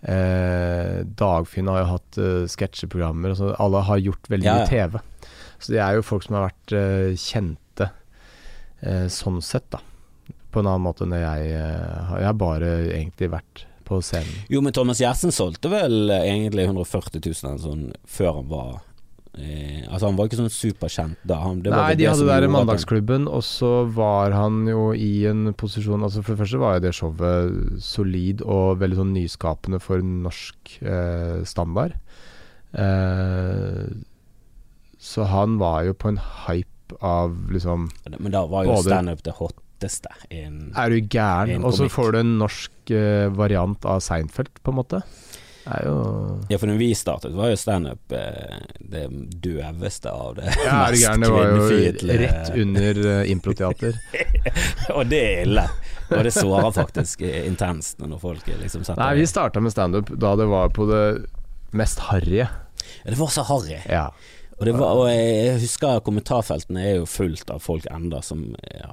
eh, 0.02 1.00
Dagfinn 1.04 1.68
har 1.70 1.82
jo 1.82 1.88
hatt 1.94 2.18
eh, 2.20 2.44
sketsjeprogrammer. 2.50 3.34
Altså, 3.34 3.52
alle 3.60 3.82
har 3.88 3.98
gjort 4.02 4.30
veldig 4.32 4.46
Ja, 4.48 4.58
mye. 4.62 4.68
TV. 4.70 5.00
Så 5.60 5.72
det 5.74 5.80
er 5.84 5.98
jo 5.98 6.04
folk 6.06 6.24
som 6.24 6.38
har 6.38 6.48
vært 6.48 6.72
eh, 6.76 7.14
kjente 7.20 7.90
eh, 8.80 9.06
sånn 9.12 9.40
sett, 9.44 9.68
da. 9.74 9.82
På 10.50 10.62
en 10.62 10.66
annen 10.70 10.82
måte 10.82 11.04
enn 11.06 11.12
det 11.14 11.20
jeg 11.22 11.50
eh, 11.54 11.98
har. 12.08 12.22
Jeg 12.24 12.30
har 12.32 12.38
bare 12.40 12.70
egentlig 12.90 13.28
vært 13.30 13.66
på 13.86 14.00
scenen. 14.06 14.44
Jo, 14.50 14.60
men 14.62 14.72
Thomas 14.74 15.00
Gjertsen 15.02 15.34
solgte 15.34 15.70
vel 15.72 16.10
eh, 16.10 16.24
egentlig 16.30 16.64
140 16.70 17.20
000 17.26 17.60
sånn 17.62 17.84
før 18.08 18.40
han 18.40 18.48
var 18.50 18.78
eh, 19.38 19.84
Altså, 19.90 20.06
han 20.08 20.16
var 20.18 20.26
ikke 20.28 20.38
sånn 20.40 20.50
superkjent 20.54 21.18
da. 21.26 21.36
Han, 21.44 21.60
det 21.62 21.70
var 21.72 21.88
Nei, 21.90 21.94
de 22.00 22.06
hadde 22.10 22.26
det 22.26 22.36
der 22.42 22.48
Mandagsklubben, 22.52 23.28
og 23.30 23.42
så 23.46 23.70
var 23.94 24.32
han 24.36 24.66
jo 24.68 24.90
i 24.94 25.26
en 25.30 25.52
posisjon 25.54 26.02
Altså 26.06 26.22
For 26.24 26.34
det 26.34 26.42
første 26.44 26.60
var 26.62 26.76
jo 26.78 26.84
det 26.86 26.94
showet 26.98 27.82
solid 27.84 28.42
og 28.42 28.78
veldig 28.82 29.00
sånn 29.00 29.14
nyskapende 29.14 29.80
for 29.82 30.02
norsk 30.02 30.76
eh, 30.82 31.40
standard. 31.48 31.94
Eh, 32.72 33.86
så 35.00 35.24
han 35.30 35.56
var 35.60 35.86
jo 35.88 35.94
på 35.96 36.10
en 36.12 36.20
hype 36.46 36.98
av 37.06 37.34
liksom 37.54 37.88
Men 38.18 38.32
da 38.34 38.44
var 38.50 38.66
jo 38.66 38.74
Både- 38.76 38.90
standup 38.90 39.22
det 39.24 39.34
hotteste. 39.38 40.10
In, 40.30 40.72
Er 40.76 40.90
du 40.90 41.00
gæren? 41.00 41.64
Og 41.64 41.72
så 41.72 41.88
får 41.88 42.12
du 42.12 42.18
en 42.20 42.38
norsk 42.38 42.90
eh, 42.90 43.28
variant 43.32 43.84
av 43.86 44.00
Seinfeld, 44.04 44.50
på 44.62 44.72
en 44.74 44.76
måte. 44.76 45.02
Er 45.68 45.84
ja, 46.48 46.56
for 46.58 46.70
når 46.70 46.78
vi 46.80 46.88
startet, 46.96 47.34
var 47.36 47.50
jo 47.52 47.56
standup 47.60 48.14
eh, 48.16 48.60
det 48.80 49.02
døveste 49.44 50.08
av 50.08 50.38
det 50.38 50.54
Ja, 50.64 50.86
mest 50.88 51.04
gæren? 51.04 51.24
Det 51.26 51.32
var 51.34 51.50
jo 51.50 52.16
rett 52.22 52.52
under 52.62 53.00
uh, 53.04 53.30
improteater. 53.30 53.98
Og 54.96 55.04
det 55.10 55.20
er 55.20 55.42
ille. 55.44 55.66
Og 56.08 56.24
det 56.26 56.32
sårer 56.34 56.72
faktisk 56.74 57.22
eh, 57.28 57.44
intenst 57.46 58.00
når 58.00 58.22
folk 58.22 58.48
liksom 58.62 58.86
setter 58.86 59.02
Nei, 59.02 59.12
vi 59.20 59.28
starta 59.28 59.62
med 59.62 59.74
standup 59.74 60.10
da 60.16 60.32
det 60.40 60.48
var 60.50 60.72
på 60.74 60.88
det 60.90 61.04
mest 61.76 62.00
harrige. 62.08 62.48
Ja, 63.04 63.10
Det 63.10 63.18
var 63.20 63.28
så 63.28 63.44
harry. 63.46 63.78
Ja. 63.86 64.08
Og, 64.60 64.66
det 64.68 64.74
var, 64.76 64.90
og 64.92 65.06
jeg 65.08 65.54
husker 65.62 66.02
kommentarfeltene 66.04 66.82
er 66.84 66.96
jo 66.98 67.06
fullt 67.08 67.48
av 67.50 67.62
folk 67.64 67.86
enda 67.90 68.18
som 68.20 68.42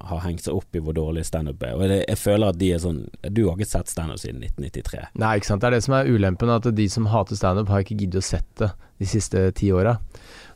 har 0.07 0.21
hengt 0.23 0.45
seg 0.45 0.55
opp 0.55 0.77
i 0.77 0.79
hvor 0.79 0.95
dårlig 0.95 1.25
standup 1.27 1.61
er. 1.67 1.73
Og 1.75 1.83
jeg, 1.83 2.05
jeg 2.07 2.17
føler 2.21 2.53
at 2.53 2.59
de 2.61 2.69
er 2.71 2.79
sånn 2.79 3.01
Du 3.35 3.41
har 3.49 3.57
ikke 3.57 3.67
sett 3.67 3.91
standup 3.91 4.21
siden 4.21 4.39
1993. 4.47 5.09
Nei, 5.19 5.33
ikke 5.41 5.49
sant. 5.49 5.61
Det 5.65 5.67
er 5.67 5.75
det 5.75 5.83
som 5.83 5.97
er 5.99 6.07
ulempen, 6.07 6.49
at 6.55 6.69
de 6.77 6.85
som 6.93 7.09
hater 7.11 7.35
standup, 7.35 7.67
har 7.73 7.83
ikke 7.83 7.97
giddet 7.99 8.23
å 8.23 8.27
sett 8.29 8.47
det 8.63 8.69
de 9.03 9.05
siste 9.11 9.43
ti 9.59 9.67
åra. 9.75 9.97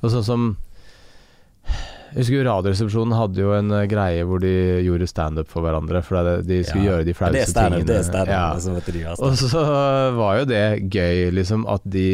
Og 0.01 0.13
sånn 0.15 0.23
som 0.25 0.45
Jeg 2.11 2.17
husker 2.25 2.35
jo 2.39 2.45
Radioresepsjonen 2.47 3.13
hadde 3.15 3.39
jo 3.43 3.51
en 3.55 3.69
eh, 3.71 3.85
greie 3.91 4.23
hvor 4.27 4.41
de 4.43 4.49
gjorde 4.83 5.07
standup 5.07 5.47
for 5.51 5.63
hverandre. 5.63 6.01
For 6.03 6.39
de 6.43 6.57
skulle 6.67 6.83
Ja. 6.85 6.91
gjøre 6.95 7.05
de 7.07 7.13
flaueste 7.15 7.53
tingene. 7.55 7.85
det 7.87 7.99
er 7.99 8.07
standup. 8.07 8.31
Ja. 8.31 8.47
gjøre 8.55 9.19
Og 9.27 9.35
så 9.39 9.61
var 10.17 10.39
jo 10.41 10.47
det 10.49 10.63
gøy, 10.91 11.29
liksom, 11.35 11.63
at 11.71 11.83
de, 11.87 12.07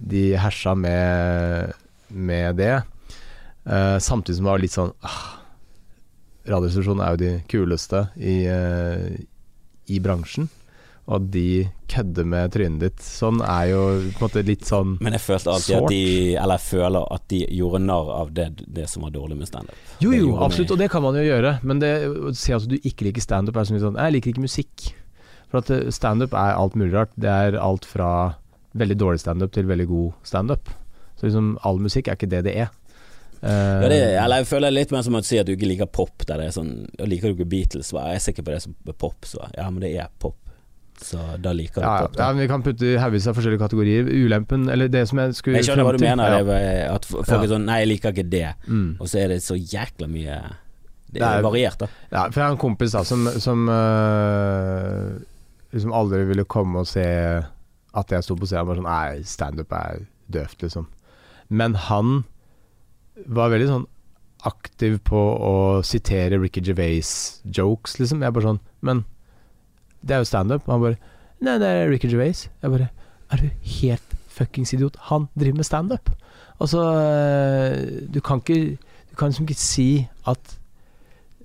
de 0.00 0.22
hersa 0.40 0.72
med, 0.76 1.74
med 2.08 2.58
det. 2.60 2.74
Uh, 3.64 3.98
samtidig 3.98 4.38
som 4.38 4.44
det 4.44 4.50
var 4.50 4.60
litt 4.60 4.74
sånn 4.74 4.90
ah, 5.08 5.20
Radioresepsjonen 6.44 7.00
er 7.00 7.14
jo 7.14 7.20
de 7.22 7.30
kuleste 7.48 8.02
i, 8.20 8.34
uh, 8.44 9.08
i 9.88 10.00
bransjen. 10.04 10.50
Og 11.04 11.18
at 11.18 11.24
de 11.34 11.48
kødder 11.92 12.24
med 12.28 12.52
trynet 12.54 12.80
ditt 12.80 13.02
sånn, 13.04 13.42
er 13.44 13.70
jo 13.74 13.80
på 14.16 14.22
en 14.22 14.24
måte 14.24 14.42
litt 14.48 14.64
sånn 14.64 14.94
Men 15.04 15.16
jeg 15.18 15.24
følte 15.26 15.52
alltid 15.52 15.76
at 15.76 15.88
de 15.92 16.04
Eller 16.40 16.56
jeg 16.56 16.64
føler 16.64 17.08
at 17.16 17.26
de 17.28 17.40
gjorde 17.58 17.80
narr 17.84 18.12
av 18.14 18.30
det, 18.36 18.46
det 18.64 18.86
som 18.88 19.04
var 19.04 19.12
dårlig 19.12 19.36
med 19.42 19.50
standup. 19.50 19.76
Jo, 20.00 20.14
jo, 20.16 20.30
absolutt, 20.40 20.72
og 20.72 20.80
det 20.80 20.88
kan 20.92 21.04
man 21.04 21.18
jo 21.18 21.26
gjøre. 21.26 21.58
Men 21.64 21.82
det 21.82 21.92
å 22.08 22.32
si 22.36 22.56
at 22.56 22.64
du 22.68 22.78
ikke 22.80 23.10
liker 23.10 23.24
standup, 23.24 23.56
er 23.56 23.68
så 23.68 23.76
mye 23.76 23.84
sånn 23.84 24.00
Jeg 24.00 24.16
liker 24.16 24.32
ikke 24.32 24.46
musikk. 24.46 24.86
For 25.52 25.60
at 25.60 25.74
eh, 25.74 25.90
standup 25.92 26.32
er 26.36 26.56
alt 26.56 26.78
mulig 26.78 26.94
rart. 26.96 27.12
Det 27.20 27.30
er 27.30 27.60
alt 27.60 27.84
fra 27.88 28.08
veldig 28.74 28.96
dårlig 28.98 29.20
standup 29.22 29.52
til 29.54 29.68
veldig 29.68 29.86
god 29.90 30.26
standup. 30.26 30.72
Så 31.24 31.30
liksom 31.30 31.58
all 31.64 31.78
musikk 31.80 32.08
er 32.12 32.18
ikke 32.18 32.28
det 32.28 32.44
det 32.44 32.56
er. 32.66 32.68
Ja, 33.44 33.88
det, 33.90 33.96
eller 34.16 34.40
jeg 34.40 34.46
føler 34.48 34.72
litt 34.72 34.92
mer 34.94 35.02
som 35.04 35.16
å 35.18 35.20
si 35.24 35.36
at 35.36 35.44
du 35.48 35.52
ikke 35.52 35.68
liker 35.68 35.88
pop. 35.92 36.22
Der 36.28 36.38
det 36.40 36.46
er 36.48 36.54
sånn 36.54 36.86
Liker 37.04 37.28
du 37.32 37.34
ikke 37.42 37.48
Beatles? 37.50 37.90
Så 37.90 37.98
jeg 38.00 38.16
er 38.16 38.22
sikker 38.24 38.42
på 38.46 38.52
det 38.54 38.62
som 38.64 38.72
pop. 38.96 39.26
Så 39.28 39.40
ja, 39.56 39.66
men 39.70 39.82
det 39.84 39.90
er 40.00 40.08
pop. 40.22 40.36
Så 41.02 41.18
da 41.42 41.52
liker 41.52 41.82
du 41.82 41.84
Ja, 41.84 41.94
ja. 41.98 42.06
pop. 42.06 42.16
ja, 42.16 42.28
men 42.32 42.40
Vi 42.44 42.48
kan 42.48 42.62
putte 42.64 42.92
haugevis 43.02 43.26
av 43.28 43.34
forskjellige 43.36 43.60
kategorier. 43.60 44.08
Ulempen, 44.08 44.68
eller 44.72 44.88
det 44.88 45.02
som 45.10 45.18
jeg 45.20 45.34
skulle 45.36 45.58
Jeg 45.60 45.66
skjønner 45.68 45.84
hva 45.84 45.92
du 45.98 46.04
mener. 46.04 46.38
Ja. 46.38 46.42
Det 46.48 46.90
at 46.94 47.04
folk 47.10 47.28
er 47.42 47.50
sånn 47.52 47.66
Nei, 47.68 47.80
jeg 47.82 47.88
liker 47.92 48.14
ikke 48.16 48.28
det. 48.32 48.46
Mm. 48.68 48.86
Og 49.00 49.08
så 49.12 49.18
er 49.24 49.28
det 49.34 49.40
så 49.44 49.56
jækla 49.60 50.08
mye 50.08 50.38
Det 51.10 51.20
Det 51.20 51.22
er- 51.22 51.38
er 51.38 51.42
variert, 51.42 51.78
da. 51.78 51.86
Ja, 52.12 52.24
for 52.30 52.40
jeg 52.40 52.46
har 52.46 52.52
en 52.56 52.58
kompis 52.64 52.92
da 52.96 53.02
som, 53.04 53.28
som 53.38 53.68
øh, 53.68 55.20
liksom 55.74 55.92
aldri 55.92 56.24
ville 56.30 56.44
komme 56.44 56.80
og 56.80 56.86
se 56.90 57.04
at 57.94 58.10
jeg 58.10 58.24
sto 58.26 58.34
på 58.38 58.46
scenen. 58.48 58.66
Bare 58.66 58.80
sånn 58.80 58.88
Nei, 58.88 59.22
standup 59.28 59.72
er 59.72 60.00
døvt, 60.30 60.62
liksom. 60.64 60.86
Men 61.48 61.74
han 61.88 62.24
var 63.30 63.52
veldig 63.52 63.68
sånn 63.70 63.86
aktiv 64.44 64.98
på 65.06 65.20
å 65.40 65.54
sitere 65.86 66.38
Ricky 66.40 66.60
Gervais-jokes, 66.64 67.98
liksom. 68.00 68.24
Jeg 68.24 68.34
bare 68.36 68.50
sånn 68.50 68.60
Men 68.84 69.04
det 70.04 70.16
er 70.16 70.24
jo 70.24 70.28
standup. 70.28 70.66
Han 70.68 70.82
bare 70.82 70.98
Nei, 71.44 71.56
det 71.60 71.68
er 71.68 71.88
Ricky 71.90 72.10
Gervais. 72.12 72.46
Jeg 72.62 72.70
bare 72.74 72.90
Er 73.32 73.40
du 73.40 73.48
helt 73.80 74.18
fuckings 74.34 74.74
idiot? 74.74 74.96
Han 75.10 75.28
driver 75.38 75.56
med 75.62 75.68
standup. 75.68 76.10
Altså 76.60 76.82
Du 78.12 78.20
kan 78.20 78.42
ikke 78.42 78.76
Du 79.10 79.16
kan 79.16 79.30
liksom 79.32 79.48
ikke 79.48 79.60
si 79.60 79.88
at 80.26 80.58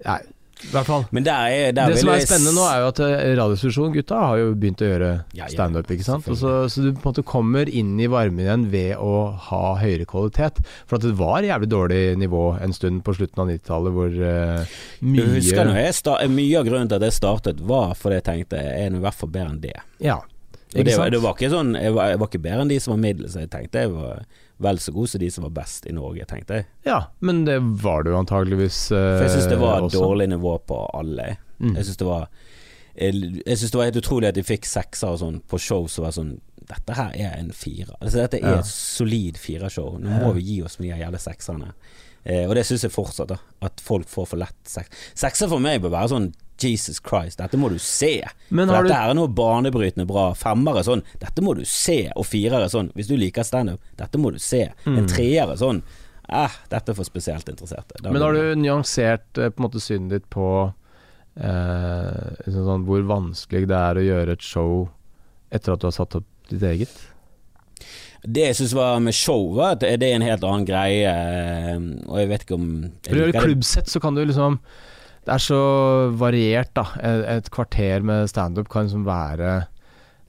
Nei, 0.06 0.20
i 0.60 0.72
hvert 0.74 0.88
fall. 0.90 1.06
Men 1.16 1.24
der 1.24 1.54
er 1.56 1.72
der 1.76 1.94
Det 1.94 2.02
som 2.02 2.10
er 2.12 2.24
spennende 2.24 2.52
nå, 2.56 2.64
er 2.68 2.82
jo 2.84 2.88
at 2.92 3.00
eh, 3.06 3.30
Radiostasjonen, 3.40 3.94
gutta, 3.96 4.18
har 4.28 4.40
jo 4.42 4.50
begynt 4.60 4.82
å 4.84 4.90
gjøre 4.90 5.12
Ja, 5.32 5.46
ja, 5.46 5.48
standup, 5.54 5.92
ikke 5.94 6.04
sant. 6.08 6.26
Og 6.28 6.36
selvfølgelig. 6.36 6.72
så, 6.72 6.74
så 6.74 6.84
du 6.84 6.90
på 6.98 7.00
en 7.00 7.08
måte 7.12 7.24
kommer 7.28 7.72
inn 7.72 7.94
i 8.00 8.10
varmen 8.12 8.44
igjen 8.44 8.66
ved 8.74 8.96
å 9.00 9.14
ha 9.50 9.62
høyere 9.80 10.08
kvalitet. 10.10 10.60
For 10.90 11.00
at 11.00 11.08
det 11.08 11.14
var 11.20 11.48
jævlig 11.48 11.70
dårlig 11.72 12.02
nivå 12.20 12.44
en 12.60 12.76
stund 12.76 13.06
på 13.08 13.16
slutten 13.16 13.46
av 13.46 13.54
90-tallet, 13.54 13.96
hvor 13.96 14.20
eh, 14.32 14.76
Jeg 15.00 15.32
husker 15.38 15.72
mye 15.72 15.86
jeg 15.86 15.96
start, 16.02 16.28
Mye 16.40 16.60
av 16.60 16.68
grunnen 16.68 16.92
til 16.92 17.00
at 17.00 17.08
jeg 17.08 17.18
startet, 17.22 17.64
var 17.64 17.96
fordi 18.00 18.20
jeg 18.20 18.28
tenkte 18.28 18.60
jeg 18.60 18.84
er 18.84 18.92
nå 18.92 19.00
i 19.00 19.06
hvert 19.08 19.20
fall 19.22 19.32
bedre 19.32 19.54
enn 19.56 19.64
det. 19.64 19.78
Ja. 20.04 20.20
ikke 20.76 20.92
sant? 20.92 21.08
det, 21.08 21.16
det 21.16 21.24
var 21.24 21.40
ikke 21.40 21.54
sånn 21.56 21.74
jeg 21.80 21.96
var, 21.96 22.12
jeg 22.12 22.20
var 22.22 22.32
ikke 22.34 22.44
bedre 22.44 22.68
enn 22.68 22.76
de 22.76 22.84
som 22.84 22.98
var 22.98 23.02
middels. 23.08 23.40
Jeg 23.40 23.52
tenkte 23.56 23.88
jeg 23.88 23.96
var 23.96 24.28
vel 24.60 24.78
så 24.80 24.92
god 24.92 25.08
som 25.10 25.20
de 25.22 25.30
som 25.32 25.44
var 25.48 25.52
best 25.56 25.86
i 25.88 25.94
Norge, 25.96 26.26
tenkte 26.28 26.54
jeg. 26.60 26.66
Ja, 26.86 26.98
men 27.22 27.46
det 27.46 27.60
var 27.84 28.04
du 28.04 28.12
antageligvis 28.18 28.92
eh, 28.92 29.18
For 29.18 29.24
jeg 29.28 29.32
syns 29.38 29.50
det 29.50 29.60
var 29.62 29.82
også. 29.86 30.02
dårlig 30.02 30.30
nivå 30.30 30.58
på 30.68 30.80
alle. 30.94 31.38
Mm. 31.60 31.76
Jeg 31.78 31.86
syns 31.86 31.98
det 31.98 32.08
var 32.08 32.28
jeg, 33.00 33.14
jeg 33.46 33.58
synes 33.58 33.72
det 33.72 33.78
var 33.80 33.86
helt 33.88 34.00
utrolig 34.02 34.28
at 34.28 34.36
de 34.36 34.44
fikk 34.44 34.66
sekser 34.68 35.14
og 35.14 35.20
sånn 35.22 35.38
på 35.48 35.60
show 35.62 35.86
som 35.88 36.04
var 36.04 36.12
sånn 36.16 36.34
Dette 36.70 36.94
her 36.94 37.14
er 37.18 37.32
en 37.40 37.48
firer. 37.56 37.96
Altså, 38.02 38.20
dette 38.20 38.38
er 38.44 38.52
Ja. 38.52 38.60
et 38.60 38.68
solid 38.70 39.38
firershow. 39.42 39.96
Nå 39.98 40.10
Ja. 40.12 40.20
må 40.28 40.34
vi 40.36 40.42
gi 40.44 40.62
oss 40.62 40.78
med 40.80 40.92
de 40.92 41.00
jævla 41.02 41.18
sekserne. 41.18 41.72
Eh, 42.26 42.44
og 42.48 42.54
det 42.54 42.66
syns 42.68 42.84
jeg 42.84 42.92
fortsatt, 42.92 43.28
da. 43.32 43.38
At 43.66 43.80
folk 43.82 44.06
får 44.08 44.28
for 44.28 44.38
lett 44.38 44.60
seks. 44.70 44.90
Sekser 45.16 45.50
for 45.50 45.58
meg 45.60 45.82
bør 45.82 45.90
være 45.96 46.10
sånn 46.12 46.28
Jesus 46.64 47.00
Christ, 47.00 47.40
dette 47.40 47.58
må 47.58 47.70
du 47.72 47.78
se. 47.80 48.20
Men 48.50 48.68
for 48.68 48.84
dette 48.84 48.88
du 48.88 48.94
er 48.94 49.16
noe 49.18 49.32
banebrytende 49.32 50.08
bra. 50.10 50.30
Femmer 50.38 50.80
er 50.80 50.88
sånn, 50.88 51.04
dette 51.22 51.44
må 51.46 51.56
du 51.58 51.64
se. 51.68 52.02
Og 52.16 52.28
firere 52.28 52.66
er 52.66 52.74
sånn, 52.74 52.92
hvis 52.98 53.10
du 53.10 53.16
liker 53.20 53.48
standup, 53.48 53.82
dette 54.00 54.22
må 54.22 54.34
du 54.36 54.40
se. 54.44 54.66
En 54.86 54.90
Mm. 54.90 54.98
En 55.02 55.08
er 55.54 55.60
sånn, 55.62 55.82
eh, 56.30 56.58
dette 56.70 56.92
er 56.92 56.98
for 56.98 57.08
spesielt 57.08 57.48
interesserte. 57.50 58.02
Da 58.02 58.12
Men 58.12 58.22
har 58.22 58.34
du 58.34 58.56
nyansert 58.56 59.38
eh, 59.38 59.50
på 59.50 59.64
en 59.64 59.70
måte 59.70 59.84
synet 59.84 60.10
ditt 60.10 60.30
på 60.30 60.50
eh, 61.40 62.34
liksom 62.46 62.66
sånn, 62.68 62.86
hvor 62.88 63.06
vanskelig 63.08 63.70
det 63.70 63.80
er 63.80 64.02
å 64.02 64.08
gjøre 64.08 64.36
et 64.36 64.46
show 64.46 64.90
etter 65.52 65.74
at 65.74 65.82
du 65.82 65.88
har 65.88 65.96
satt 65.96 66.20
opp 66.20 66.28
ditt 66.50 66.66
eget? 66.66 67.00
Det 68.20 68.50
jeg 68.50 68.58
syns 68.58 68.76
var 68.76 69.00
med 69.00 69.16
show, 69.16 69.54
var 69.56 69.78
det 69.80 69.96
er 69.96 70.18
en 70.18 70.26
helt 70.28 70.44
annen 70.44 70.68
greie, 70.68 71.08
eh, 71.08 71.78
og 72.10 72.20
jeg 72.20 72.32
vet 72.34 72.46
ikke 72.46 72.58
om 72.58 72.70
For 73.08 73.16
å 73.16 73.22
gjøre 73.22 73.32
liker 73.34 73.46
klubbsett, 73.48 73.88
så 73.88 74.02
kan 74.04 74.18
du 74.18 74.26
liksom 74.26 74.60
Det 75.26 75.34
er 75.36 75.44
så 75.44 75.60
variert, 76.18 76.72
da. 76.78 76.86
Et, 77.06 77.26
et 77.38 77.52
kvarter 77.54 78.06
med 78.06 78.30
standup 78.32 78.72
kan 78.72 78.88
liksom 78.88 79.06
være 79.08 79.60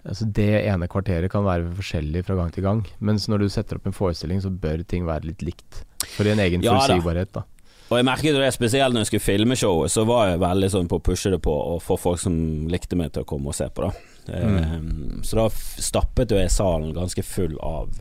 Altså 0.00 0.24
Det 0.24 0.62
ene 0.64 0.86
kvarteret 0.88 1.28
kan 1.28 1.44
være 1.44 1.74
forskjellig 1.76 2.22
fra 2.24 2.34
gang 2.38 2.52
til 2.54 2.64
gang. 2.64 2.78
Mens 3.04 3.26
når 3.28 3.42
du 3.42 3.50
setter 3.52 3.76
opp 3.76 3.88
en 3.90 3.92
forestilling, 3.92 4.40
så 4.40 4.48
bør 4.48 4.80
ting 4.88 5.04
være 5.04 5.28
litt 5.28 5.44
likt. 5.44 5.82
For 6.14 6.24
en 6.24 6.40
egen 6.40 6.64
Ja 6.64 6.72
forutsigbarhet, 6.78 7.34
da. 7.36 7.44
Og 7.90 7.98
jeg 7.98 8.06
merket 8.06 8.36
det 8.38 8.52
spesielt 8.54 8.94
når 8.94 9.02
jeg 9.02 9.10
skulle 9.10 9.26
filme 9.26 9.56
showet, 9.58 9.90
så 9.90 10.04
var 10.06 10.28
jeg 10.30 10.40
veldig 10.40 10.68
sånn 10.70 10.88
på 10.90 11.00
å 11.00 11.04
pushe 11.04 11.32
det 11.32 11.40
på 11.42 11.52
og 11.52 11.80
få 11.82 11.96
folk 11.98 12.20
som 12.22 12.36
likte 12.70 12.96
meg 12.96 13.10
til 13.12 13.24
å 13.24 13.28
komme 13.28 13.50
og 13.50 13.56
se 13.58 13.66
på, 13.66 13.88
da. 13.88 14.06
Mm. 14.30 15.24
så 15.26 15.40
da 15.40 15.46
stappet 15.50 16.30
jo 16.30 16.38
jeg 16.38 16.52
salen 16.54 16.92
ganske 16.94 17.24
full 17.26 17.56
av 17.66 17.96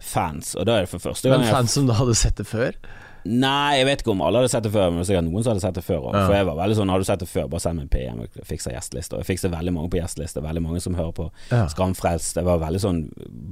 fans, 0.00 0.54
og 0.56 0.64
da 0.64 0.78
er 0.78 0.86
det 0.86 0.92
for 0.94 1.04
første 1.04 1.28
gang 1.28 1.42
Men 1.42 1.52
fans 1.52 1.74
som 1.76 1.90
da 1.90 1.98
hadde 1.98 2.14
sett 2.16 2.40
det 2.40 2.46
før? 2.48 2.78
Nei, 3.24 3.76
jeg 3.78 3.86
vet 3.88 4.02
ikke 4.02 4.12
om 4.14 4.22
alle 4.24 4.40
hadde 4.40 4.50
sett 4.52 4.64
det 4.64 4.72
før, 4.74 4.90
men 4.94 5.04
sikkert 5.04 5.26
noen 5.26 5.44
som 5.44 5.52
hadde 5.52 5.62
sett 5.64 5.76
det 5.76 5.84
før. 5.84 6.06
Ja. 6.14 6.22
For 6.26 6.34
jeg 6.36 6.46
var 6.48 6.56
veldig 6.60 6.76
sånn, 6.78 6.92
har 6.92 7.02
du 7.02 7.06
sett 7.08 7.22
det 7.22 7.28
før, 7.30 7.48
bare 7.52 7.64
send 7.64 7.80
meg 7.80 7.86
en 7.86 7.92
PM, 7.92 8.20
og 8.24 8.46
fikser 8.48 8.74
gjesteliste. 8.74 9.16
Og 9.16 9.22
jeg 9.24 9.28
fikser 9.32 9.52
veldig 9.52 9.74
mange 9.76 9.90
på 9.92 10.00
gjesteliste, 10.00 10.42
veldig 10.44 10.62
mange 10.64 10.80
som 10.84 10.94
hører 10.98 11.12
på 11.16 11.26
Ja. 11.50 11.64
Skamfrelst. 11.72 12.34
Det 12.38 12.44
var 12.46 12.62
veldig 12.62 12.80
sånn, 12.80 13.00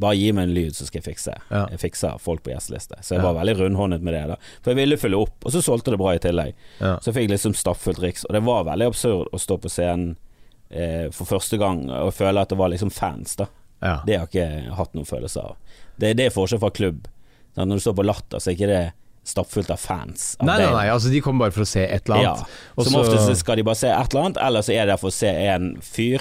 bare 0.00 0.16
gi 0.16 0.30
meg 0.32 0.48
en 0.48 0.54
lyd, 0.54 0.76
så 0.78 0.86
skal 0.88 1.02
jeg 1.02 1.08
fikse. 1.10 1.34
Ja. 1.50 1.66
Jeg 1.74 1.82
fikser 1.84 2.18
folk 2.22 2.42
på 2.46 2.54
gjesteliste. 2.54 3.00
Så 3.02 3.16
jeg 3.16 3.22
var 3.26 3.34
veldig 3.38 3.56
rundhåndet 3.60 4.02
med 4.02 4.14
det. 4.14 4.24
da 4.28 4.36
For 4.62 4.72
jeg 4.72 4.80
ville 4.82 4.96
fylle 5.00 5.20
opp, 5.20 5.36
og 5.44 5.52
så 5.52 5.62
solgte 5.64 5.90
det 5.92 5.98
bra 6.00 6.14
i 6.16 6.22
tillegg. 6.22 6.54
Så 6.80 7.10
jeg 7.12 7.18
fikk 7.22 7.30
liksom 7.34 7.54
stappfullt 7.54 8.00
Riks, 8.02 8.24
og 8.28 8.32
det 8.36 8.42
var 8.46 8.64
veldig 8.64 8.86
absurd 8.92 9.28
å 9.32 9.38
stå 9.38 9.58
på 9.58 9.68
scenen 9.72 10.16
eh, 10.70 11.08
for 11.10 11.24
første 11.28 11.58
gang 11.60 11.86
og 11.90 12.12
føle 12.14 12.40
at 12.40 12.48
det 12.52 12.58
var 12.60 12.68
liksom 12.72 12.90
fans, 12.90 13.36
da. 13.36 13.46
Det 14.06 14.16
har 14.18 14.26
jeg 14.26 14.32
ikke 14.32 14.74
hatt 14.74 14.94
noen 14.96 15.06
følelse 15.06 15.40
av. 15.40 15.56
Det, 15.98 16.16
det 16.18 16.26
er 16.26 16.34
forskjell 16.34 16.60
fra 16.62 16.70
klubb. 16.74 17.06
Når 17.58 17.78
du 17.78 17.82
står 17.82 17.94
på 17.98 18.04
Latter, 18.06 18.38
så 18.42 18.50
er 18.50 18.56
ikke 18.56 18.70
det 18.70 18.82
stappfullt 19.24 19.70
av 19.70 19.78
fans. 19.78 20.36
Av 20.40 20.46
Nei, 20.46 20.58
nei, 20.58 20.72
nei, 20.72 20.86
altså 20.88 21.10
de 21.10 21.20
kommer 21.20 21.46
bare 21.46 21.52
for 21.52 21.62
å 21.62 21.66
se 21.66 21.84
et 21.84 22.08
eller 22.08 22.22
Ja. 22.22 22.32
annet. 22.34 22.46
Og 22.76 22.84
Som 22.84 22.92
så- 22.92 23.04
oftest 23.04 23.36
skal 23.40 23.56
de 23.56 23.62
bare 23.62 23.76
se 23.76 23.88
et 23.88 24.14
eller 24.14 24.24
annet, 24.24 24.36
eller 24.40 24.60
så 24.60 24.72
er 24.74 24.86
det 24.86 24.92
der 24.92 24.96
for 24.96 25.10
å 25.10 25.12
se 25.12 25.28
en 25.28 25.76
fyr 25.80 26.20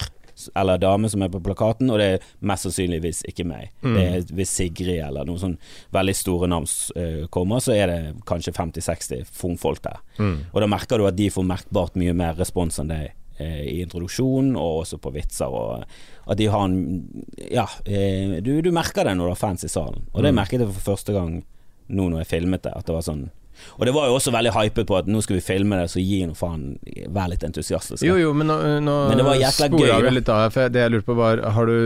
eller 0.56 0.78
dame 0.78 1.10
som 1.10 1.22
er 1.24 1.30
på 1.30 1.42
plakaten, 1.42 1.90
og 1.90 1.98
det 1.98 2.22
er 2.22 2.26
mest 2.42 2.64
sannsynligvis 2.68 3.24
ikke 3.26 3.44
meg. 3.46 3.70
Mm. 3.82 3.94
Det 3.96 4.04
er 4.30 4.36
Hvis 4.36 4.50
Sigrid 4.50 5.00
eller 5.02 5.26
noen 5.26 5.40
sånn 5.40 5.58
veldig 5.92 6.16
store 6.16 6.48
navn 6.48 6.68
eh, 6.96 7.26
kommer, 7.28 7.58
så 7.58 7.74
er 7.74 7.88
det 7.88 8.24
kanskje 8.24 8.54
50-60 8.54 9.26
fungfolk 9.32 9.82
der. 9.82 9.98
Mm. 10.20 10.44
Og 10.54 10.62
da 10.62 10.68
merker 10.68 10.98
du 11.00 11.08
at 11.08 11.16
de 11.16 11.30
får 11.30 11.44
merkbart 11.44 11.96
mye 11.96 12.14
mer 12.14 12.36
respons 12.36 12.78
enn 12.80 12.88
deg 12.90 13.12
eh, 13.40 13.64
i 13.66 13.84
introduksjonen, 13.86 14.56
og 14.56 14.84
også 14.86 15.00
på 15.00 15.12
vitser. 15.14 15.48
Og 15.48 15.84
at 16.28 16.38
de 16.38 16.46
har 16.46 16.66
en 16.66 17.26
Ja, 17.52 17.66
eh, 17.86 18.40
du, 18.42 18.62
du 18.62 18.72
merker 18.72 19.06
det 19.06 19.18
når 19.18 19.26
du 19.26 19.30
har 19.30 19.36
fans 19.36 19.64
i 19.64 19.68
salen. 19.68 20.04
Og 20.14 20.22
det 20.22 20.34
Mm. 20.34 20.36
merket 20.36 20.60
jeg 20.60 20.70
for 20.74 20.94
første 20.96 21.14
gang 21.14 21.44
nå 21.88 22.08
når 22.12 22.24
jeg 22.24 22.32
filmet 22.36 22.64
det. 22.66 22.74
At 22.76 22.88
det 22.88 22.96
var 22.96 23.06
sånn 23.06 23.28
Og 23.80 23.86
det 23.88 23.94
var 23.96 24.10
jo 24.10 24.18
også 24.18 24.32
veldig 24.36 24.52
hypet 24.54 24.88
på 24.90 24.98
at 25.00 25.08
nå 25.10 25.22
skal 25.26 25.40
vi 25.40 25.44
filme 25.46 25.80
det, 25.80 25.88
så 25.92 26.02
gi 26.04 26.20
nå 26.28 26.36
faen 26.38 26.66
Vær 27.14 27.32
litt 27.32 27.46
entusiastisk. 27.48 28.04
Jo, 28.06 28.18
jo, 28.22 28.34
men 28.38 28.50
nå, 28.52 28.58
nå 28.86 28.98
Men 29.12 29.22
det 29.22 29.28
var 29.28 29.42
sporer 29.56 29.94
gøy, 29.94 30.08
vi 30.08 30.16
litt 30.20 30.32
av. 30.34 30.50
For 30.54 30.74
det 30.74 30.84
jeg 30.84 30.94
lurte 30.94 31.10
på 31.10 31.18
var 31.18 31.42
Har 31.56 31.72
du 31.72 31.78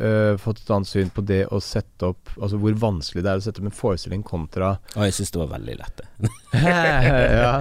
uh, 0.00 0.32
fått 0.42 0.64
et 0.64 0.72
annet 0.74 0.90
syn 0.90 1.12
på 1.14 1.26
det 1.26 1.44
å 1.50 1.60
sette 1.64 2.12
opp 2.14 2.34
Altså 2.40 2.60
hvor 2.62 2.80
vanskelig 2.86 3.26
det 3.26 3.34
er 3.34 3.42
å 3.42 3.46
sette 3.46 3.62
opp 3.62 3.70
en 3.70 3.78
forestilling 3.82 4.24
kontra 4.26 4.76
Å, 4.94 5.04
jeg 5.06 5.18
syns 5.20 5.34
det 5.34 5.44
var 5.44 5.54
veldig 5.54 5.78
lett, 5.80 6.02
det. 6.02 6.34
ja. 7.44 7.54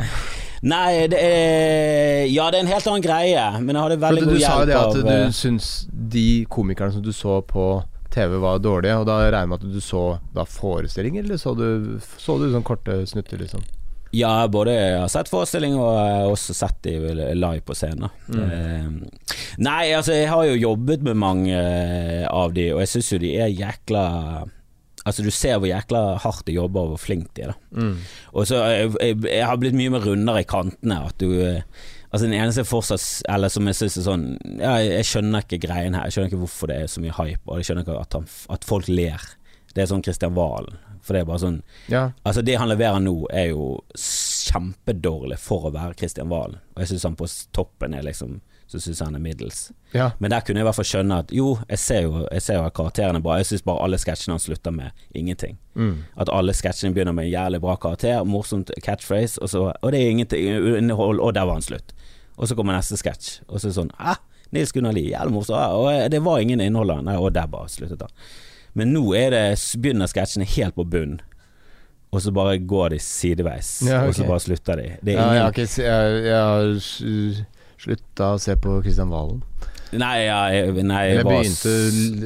Nei, 0.64 1.08
det 1.12 1.20
er 1.20 2.26
Ja, 2.32 2.48
det 2.50 2.60
er 2.60 2.64
en 2.64 2.72
helt 2.72 2.86
annen 2.88 3.04
greie, 3.04 3.48
men 3.60 3.76
jeg 3.76 3.84
hadde 3.84 4.04
veldig 4.04 4.22
Du 4.24 4.30
god 4.32 4.44
sa 4.46 4.60
jo 4.62 4.70
det 4.70 4.78
at 4.80 5.02
du 5.04 5.36
syns 5.36 5.72
de 5.92 6.28
komikerne 6.52 6.96
som 6.96 7.04
du 7.04 7.12
så 7.16 7.42
på 7.48 7.66
TV 8.14 8.38
var 8.44 8.62
dårlig, 8.64 8.92
og 8.96 9.08
da 9.10 9.20
regner 9.24 9.40
jeg 9.44 9.52
med 9.52 9.64
at 9.64 9.76
du 9.76 9.80
så 9.84 10.04
da 10.36 10.46
forestillinger, 10.48 11.26
eller 11.26 11.40
så 11.42 11.56
du, 11.58 11.98
så 12.22 12.38
du 12.42 12.50
sånn 12.54 12.66
korte 12.68 13.02
snutter, 13.10 13.42
liksom? 13.42 13.64
Ja, 14.14 14.46
både 14.48 14.76
jeg 14.76 14.98
har 15.02 15.10
sett 15.10 15.30
forestillinger 15.32 15.82
og 15.82 15.96
jeg 15.98 16.18
har 16.20 16.28
også 16.30 16.54
sett 16.54 16.76
de 16.86 16.98
live 17.34 17.64
på 17.66 17.74
scenen. 17.74 18.12
Mm. 18.30 18.44
Eh, 18.44 19.30
nei, 19.66 19.88
altså 19.98 20.14
jeg 20.14 20.28
har 20.30 20.46
jo 20.46 20.60
jobbet 20.62 21.02
med 21.08 21.18
mange 21.18 21.56
eh, 21.58 22.28
av 22.30 22.54
de, 22.54 22.68
og 22.76 22.84
jeg 22.84 22.92
syns 22.92 23.10
jo 23.16 23.24
de 23.24 23.34
er 23.42 23.54
jækla 23.54 24.04
Altså 25.04 25.20
Du 25.26 25.34
ser 25.36 25.58
hvor 25.60 25.68
jækla 25.68 26.02
hardt 26.24 26.46
de 26.48 26.54
jobber 26.56 26.86
og 26.86 26.94
hvor 26.94 27.02
flink 27.02 27.34
de 27.36 27.44
er. 27.44 27.50
da 27.52 27.82
Mm. 27.84 27.98
Og 28.32 28.46
så 28.48 28.62
jeg, 28.72 28.94
jeg, 29.02 29.18
jeg 29.28 29.48
har 29.50 29.58
blitt 29.60 29.76
mye 29.76 29.92
mer 29.92 30.06
rundere 30.06 30.46
i 30.46 30.48
kantene. 30.48 31.02
At 31.10 31.18
du 31.20 31.42
eh, 31.44 31.66
Altså 32.14 32.28
Den 32.28 32.36
eneste 32.38 32.64
fortsatt 32.70 33.24
Eller 33.34 33.50
som 33.50 33.66
jeg 33.66 33.76
syns 33.80 33.96
er 33.98 34.06
sånn 34.06 34.26
ja, 34.60 34.76
jeg, 34.86 35.06
skjønner 35.10 35.46
ikke 35.48 35.64
greien 35.66 35.96
her. 35.98 36.06
Jeg 36.06 36.14
skjønner 36.16 36.30
ikke 36.30 36.44
hvorfor 36.44 36.70
det 36.70 36.76
er 36.84 36.92
så 36.94 37.02
mye 37.02 37.16
hype, 37.18 37.42
og 37.50 37.58
jeg 37.58 37.70
skjønner 37.70 37.88
ikke 37.88 38.00
at, 38.00 38.18
han, 38.20 38.28
at 38.54 38.68
folk 38.70 38.90
ler. 38.92 39.26
Det 39.74 39.82
er 39.82 39.90
sånn 39.90 40.04
Kristian 40.06 40.36
Valen. 40.38 40.78
For 41.04 41.16
det 41.18 41.24
er 41.24 41.28
bare 41.28 41.42
sånn 41.42 41.60
Ja. 41.92 42.04
Altså 42.24 42.46
Det 42.46 42.56
han 42.62 42.70
leverer 42.72 43.02
nå, 43.04 43.16
er 43.34 43.50
jo 43.52 43.82
kjempedårlig 44.00 45.40
for 45.42 45.68
å 45.68 45.74
være 45.74 45.98
Kristian 46.00 46.30
Valen. 46.32 46.62
Og 46.76 46.84
jeg 46.84 46.94
syns 46.94 47.08
han 47.10 47.18
på 47.20 47.30
toppen 47.56 47.98
er 47.98 48.06
liksom 48.06 48.42
Så 48.70 48.80
syns 48.82 49.02
han 49.04 49.18
er 49.18 49.22
middels. 49.22 49.72
ja. 49.94 50.12
Men 50.20 50.32
der 50.32 50.42
kunne 50.42 50.62
jeg 50.62 50.64
i 50.64 50.68
hvert 50.70 50.78
fall 50.78 50.88
skjønne 50.88 51.18
at 51.22 51.34
jo, 51.36 51.60
jeg 51.70 51.78
ser 51.78 52.06
jo, 52.08 52.24
jeg 52.32 52.42
ser 52.42 52.56
jo 52.58 52.64
at 52.66 52.74
karakterene 52.74 53.20
er 53.20 53.26
bra. 53.26 53.36
Jeg 53.38 53.46
syns 53.52 53.66
bare 53.68 53.84
alle 53.86 54.00
sketsjene 54.02 54.34
han 54.34 54.42
slutter 54.42 54.74
med 54.74 55.04
ingenting. 55.14 55.60
Mm. 55.76 56.06
At 56.18 56.32
alle 56.34 56.56
sketsjene 56.58 56.96
begynner 56.96 57.14
med 57.14 57.28
en 57.28 57.34
jævlig 57.36 57.60
bra 57.62 57.76
karakter, 57.76 58.24
morsomt 58.26 58.72
catchphrase, 58.82 59.38
og, 59.42 59.52
så, 59.52 59.68
og 59.76 59.92
det 59.94 60.00
er 60.00 60.10
ingenting 60.10 60.90
og 60.96 61.34
der 61.36 61.46
var 61.46 61.54
han 61.60 61.62
slutt. 61.62 61.94
Og 62.38 62.48
så 62.50 62.56
kommer 62.58 62.74
neste 62.78 62.98
sketsj, 62.98 63.42
og 63.48 63.60
så 63.60 63.68
er 63.68 63.70
det 63.72 63.78
sånn 63.78 63.92
ah, 64.00 64.18
Nils 64.54 64.72
Gunnar 64.74 64.94
Lie, 64.94 65.12
jævlig 65.14 65.34
morsom. 65.36 65.58
Ah, 65.58 65.74
Og 65.78 66.10
det 66.14 66.22
var 66.26 66.40
ingen 66.42 66.62
innhold, 66.62 66.94
nei, 67.06 67.16
og 67.18 67.32
der 67.36 67.48
bare 67.50 67.70
sluttet 67.70 68.02
han. 68.02 68.14
Men 68.74 68.90
nå 68.94 69.04
er 69.18 69.30
det, 69.34 69.44
begynner 69.82 70.10
sketsjene 70.10 70.48
helt 70.56 70.76
på 70.78 70.86
bunn. 70.90 71.20
og 72.14 72.22
så 72.22 72.32
bare 72.34 72.60
går 72.62 72.90
de 72.94 73.00
sideveis, 73.02 73.82
Ja, 73.88 74.04
og 74.06 74.14
så 74.14 74.26
bare 74.26 74.40
slutter 74.40 74.78
de. 74.78 74.90
Det 75.02 75.14
Ja, 75.18 75.32
jeg 75.34 75.42
har, 75.42 75.52
ikke, 75.52 75.84
jeg, 75.84 76.24
jeg 76.26 76.42
har 76.42 77.46
slutta 77.82 78.28
å 78.36 78.42
se 78.42 78.56
på 78.62 78.76
Kristian 78.86 79.10
Valen. 79.10 79.42
Nei, 79.94 80.26
ja, 80.26 80.40
jeg, 80.50 80.84
nei, 80.90 81.02
jeg 81.06 81.18
Jeg 81.18 81.26
begynte 81.26 81.74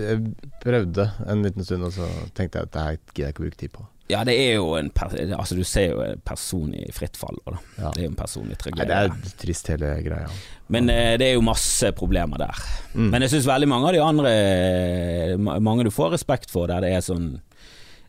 Jeg 0.08 0.20
prøvde 0.64 1.06
en 1.28 1.44
liten 1.44 1.64
stund, 1.68 1.84
og 1.88 1.92
så 1.96 2.08
tenkte 2.36 2.60
jeg 2.62 2.68
at 2.70 2.74
det 2.76 2.84
her 2.84 2.98
gidder 3.14 3.24
jeg 3.26 3.34
ikke 3.36 3.42
å 3.42 3.46
bruke 3.48 3.60
tid 3.64 3.74
på. 3.76 3.88
Ja, 4.08 4.22
det 4.24 4.38
er 4.40 4.54
jo 4.56 4.76
en 4.80 4.92
Altså, 5.36 5.56
du 5.56 5.64
ser 5.68 5.92
jo 5.92 6.04
en 6.04 6.22
person 6.24 6.72
i 6.76 6.86
fritt 6.96 7.18
fall. 7.20 7.40
Ja. 7.76 7.92
Det 7.92 8.00
er 8.00 8.06
jo 8.06 8.12
en 8.14 8.20
person 8.20 8.52
i 8.52 8.56
tragedie. 8.56 8.88
det 8.88 9.00
er 9.04 9.34
trist, 9.42 9.68
hele 9.74 9.98
greia. 10.06 10.30
Men 10.72 10.90
eh, 10.92 11.16
det 11.20 11.28
er 11.28 11.36
jo 11.36 11.44
masse 11.44 11.92
problemer 11.96 12.40
der. 12.40 12.62
Mm. 12.94 13.10
Men 13.12 13.26
jeg 13.26 13.36
syns 13.36 13.50
veldig 13.50 13.70
mange 13.72 13.90
av 13.90 13.96
de 13.96 14.04
andre 14.04 14.32
eh, 14.32 15.36
Mange 15.40 15.86
du 15.88 15.92
får 15.92 16.16
respekt 16.16 16.52
for, 16.52 16.68
der 16.72 16.84
det 16.84 16.94
er 16.96 17.04
sånn 17.04 17.38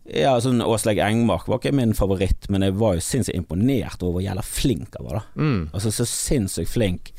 Ja, 0.08 0.36
sånn 0.42 0.62
Åsleik 0.64 1.00
Engmark 1.02 1.46
var 1.50 1.60
ikke 1.60 1.74
min 1.76 1.94
favoritt, 1.98 2.48
men 2.48 2.64
jeg 2.66 2.78
var 2.80 2.96
jo 2.96 3.04
sinnssykt 3.04 3.36
imponert 3.36 4.02
over 4.02 4.18
hvor 4.18 4.26
jævla 4.26 4.46
flink 4.46 4.94
han 4.96 5.06
var, 5.06 5.20
da. 5.20 5.42
Mm. 5.42 5.62
Altså 5.72 5.92
så 5.94 6.06
sinnssykt 6.08 6.72
flink. 6.72 7.12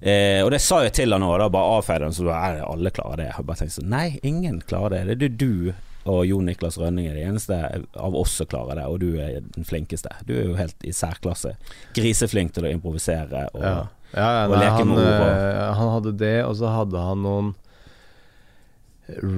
Eh, 0.00 0.40
og 0.44 0.50
det 0.54 0.62
sa 0.62 0.82
jeg 0.84 0.94
til 1.00 1.14
han 1.14 1.26
òg, 1.26 1.38
da 1.42 1.50
bare 1.52 1.80
avfeide 1.80 2.08
han 2.08 2.14
så 2.14 2.30
er 2.32 2.62
alle 2.64 2.94
klarer 2.94 3.24
det. 3.24 3.28
Jeg 3.32 3.48
bare 3.50 3.60
tenkte 3.62 3.78
sånn 3.80 3.92
Nei, 3.92 4.06
ingen 4.22 4.62
klarer 4.64 5.02
det. 5.04 5.18
Det 5.20 5.30
er 5.32 5.36
du 5.42 5.74
og 6.04 6.22
Jon 6.28 6.44
Niklas 6.48 6.76
Rønning 6.80 7.06
er 7.08 7.14
det 7.16 7.24
eneste 7.24 7.56
av 7.96 8.16
oss 8.18 8.34
som 8.38 8.48
klarer 8.50 8.76
det, 8.80 8.86
og 8.92 8.98
du 9.00 9.16
er 9.24 9.38
den 9.54 9.64
flinkeste. 9.64 10.10
Du 10.28 10.34
er 10.36 10.46
jo 10.50 10.56
helt 10.58 10.84
i 10.84 10.92
særklasse. 10.92 11.54
Griseflink 11.96 12.52
til 12.56 12.66
å 12.68 12.72
improvisere 12.74 13.46
og 13.54 13.62
Ja. 13.64 13.76
Ja, 14.14 14.26
ja, 14.30 14.42
og 14.46 14.52
nei, 14.54 14.58
leke 14.62 14.74
han, 14.78 14.90
med 14.94 15.06
ord 15.08 15.24
eh, 15.26 15.70
han 15.74 15.88
hadde 15.90 16.10
det, 16.20 16.34
og 16.46 16.52
så 16.60 16.68
hadde 16.70 17.00
han 17.02 17.22
noen 17.24 17.48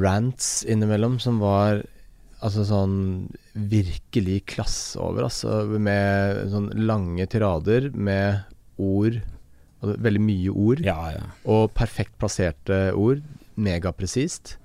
rants 0.02 0.64
innimellom 0.68 1.16
som 1.22 1.38
var 1.40 1.80
altså 2.44 2.66
sånn 2.68 2.96
virkelig 3.56 4.42
klasse 4.52 5.00
over, 5.00 5.26
altså. 5.30 5.62
Med 5.80 6.42
sånn 6.52 6.68
lange 6.86 7.24
tirader 7.32 7.88
med 7.96 8.44
ord, 8.76 9.16
altså 9.80 9.96
veldig 10.04 10.22
mye 10.26 10.52
ord, 10.52 10.84
Ja, 10.84 10.98
ja. 11.16 11.24
og 11.48 11.72
perfekt 11.78 12.18
plasserte 12.20 12.90
ord. 12.94 13.24
Megapresist. 13.56 14.58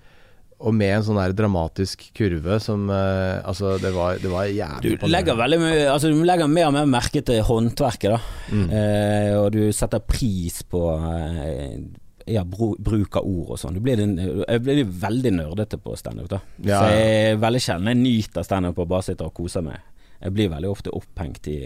Og 0.62 0.76
med 0.78 0.94
en 0.94 1.06
sånn 1.06 1.18
der 1.18 1.34
dramatisk 1.36 2.04
kurve 2.18 2.60
som 2.62 2.86
uh, 2.92 3.42
Altså, 3.42 3.78
det 3.82 3.92
var, 3.96 4.20
det 4.22 4.30
var 4.30 4.52
Du 4.84 5.08
legger 5.10 5.40
veldig 5.40 5.60
mye 5.62 5.88
Altså 5.90 6.12
du 6.12 6.22
legger 6.28 6.52
mer 6.52 6.70
og 6.70 6.76
mer 6.76 6.90
merke 6.90 7.24
til 7.26 7.42
håndverket, 7.48 8.14
da. 8.14 8.20
Mm. 8.54 8.68
Uh, 8.70 9.34
og 9.42 9.50
du 9.56 9.62
setter 9.76 10.04
pris 10.06 10.62
på 10.70 10.84
uh, 11.02 11.82
ja, 12.30 12.44
bro, 12.46 12.76
bruk 12.80 13.18
av 13.18 13.28
ord 13.28 13.56
og 13.56 13.60
sånn. 13.60 13.80
Jeg 13.82 14.62
blir 14.64 14.84
veldig 14.86 15.34
nerdete 15.36 15.80
på 15.82 15.96
standup, 16.00 16.30
da. 16.32 16.42
Ja, 16.64 16.80
Så 16.80 16.94
jeg 16.94 17.16
er 17.32 17.40
veldig 17.42 17.62
sjelden 17.66 17.92
jeg 17.92 18.02
nyter 18.02 18.46
standup 18.46 18.82
og 18.82 18.90
bare 18.92 19.08
sitter 19.10 19.30
og 19.30 19.36
koser 19.38 19.66
meg. 19.66 19.82
Jeg 20.22 20.36
blir 20.38 20.52
veldig 20.54 20.70
ofte 20.70 20.94
opphengt 20.94 21.50
i 21.50 21.60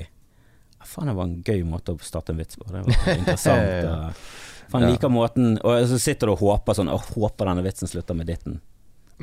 «Ah, 0.80 0.88
Faen, 0.88 1.10
det 1.10 1.16
var 1.18 1.28
en 1.28 1.42
gøy 1.44 1.64
måte 1.68 1.96
å 1.96 2.00
starte 2.04 2.32
en 2.32 2.40
vits 2.40 2.60
på. 2.60 2.68
Det 2.72 2.84
var 2.86 3.10
interessant. 3.20 3.74
Ja. 3.84 3.98
Faen, 4.72 4.88
liker 4.90 5.12
måten 5.14 5.60
Og 5.62 5.84
så 5.92 6.00
sitter 6.02 6.26
du 6.26 6.34
og 6.34 6.40
håper 6.42 6.74
sånn 6.74 6.90
Å, 6.90 6.96
håper 7.14 7.52
denne 7.52 7.62
vitsen 7.66 7.90
slutter 7.90 8.18
med 8.18 8.32
ditten. 8.32 8.58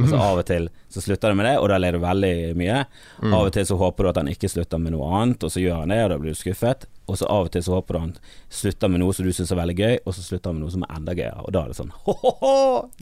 Og 0.00 0.08
så 0.08 0.16
av 0.16 0.38
og 0.40 0.46
til 0.48 0.68
så 0.92 1.02
slutter 1.04 1.32
det 1.32 1.36
med 1.36 1.46
det, 1.46 1.54
og 1.60 1.68
da 1.68 1.76
ler 1.80 1.96
du 1.96 2.00
veldig 2.00 2.34
mye. 2.56 2.78
Mm. 3.20 3.34
Av 3.36 3.48
og 3.48 3.52
til 3.52 3.66
så 3.68 3.76
håper 3.80 4.04
du 4.04 4.10
at 4.12 4.20
han 4.22 4.30
ikke 4.32 4.48
slutter 4.48 4.80
med 4.80 4.94
noe 4.94 5.08
annet, 5.18 5.44
og 5.44 5.52
så 5.52 5.60
gjør 5.60 5.82
han 5.82 5.92
det, 5.92 5.98
og 6.04 6.12
da 6.14 6.18
blir 6.22 6.32
du 6.32 6.40
skuffet. 6.40 6.86
Og 7.10 7.18
så 7.20 7.28
av 7.28 7.48
og 7.48 7.52
til 7.52 7.64
så 7.66 7.74
håper 7.76 7.96
du 7.96 8.00
han 8.06 8.14
slutter 8.62 8.92
med 8.92 9.02
noe 9.02 9.16
som 9.16 9.28
du 9.28 9.32
syns 9.36 9.52
er 9.52 9.60
veldig 9.60 9.78
gøy, 9.78 9.96
og 10.06 10.16
så 10.16 10.24
slutter 10.24 10.48
han 10.52 10.58
med 10.60 10.64
noe 10.66 10.74
som 10.76 10.86
er 10.86 10.94
enda 10.96 11.16
gøyere. 11.18 11.44
Og 11.44 11.52
da 11.56 11.64
er 11.64 11.72
det 11.72 11.80
sånn 11.80 11.96
ho-ho-ho! 12.06 12.54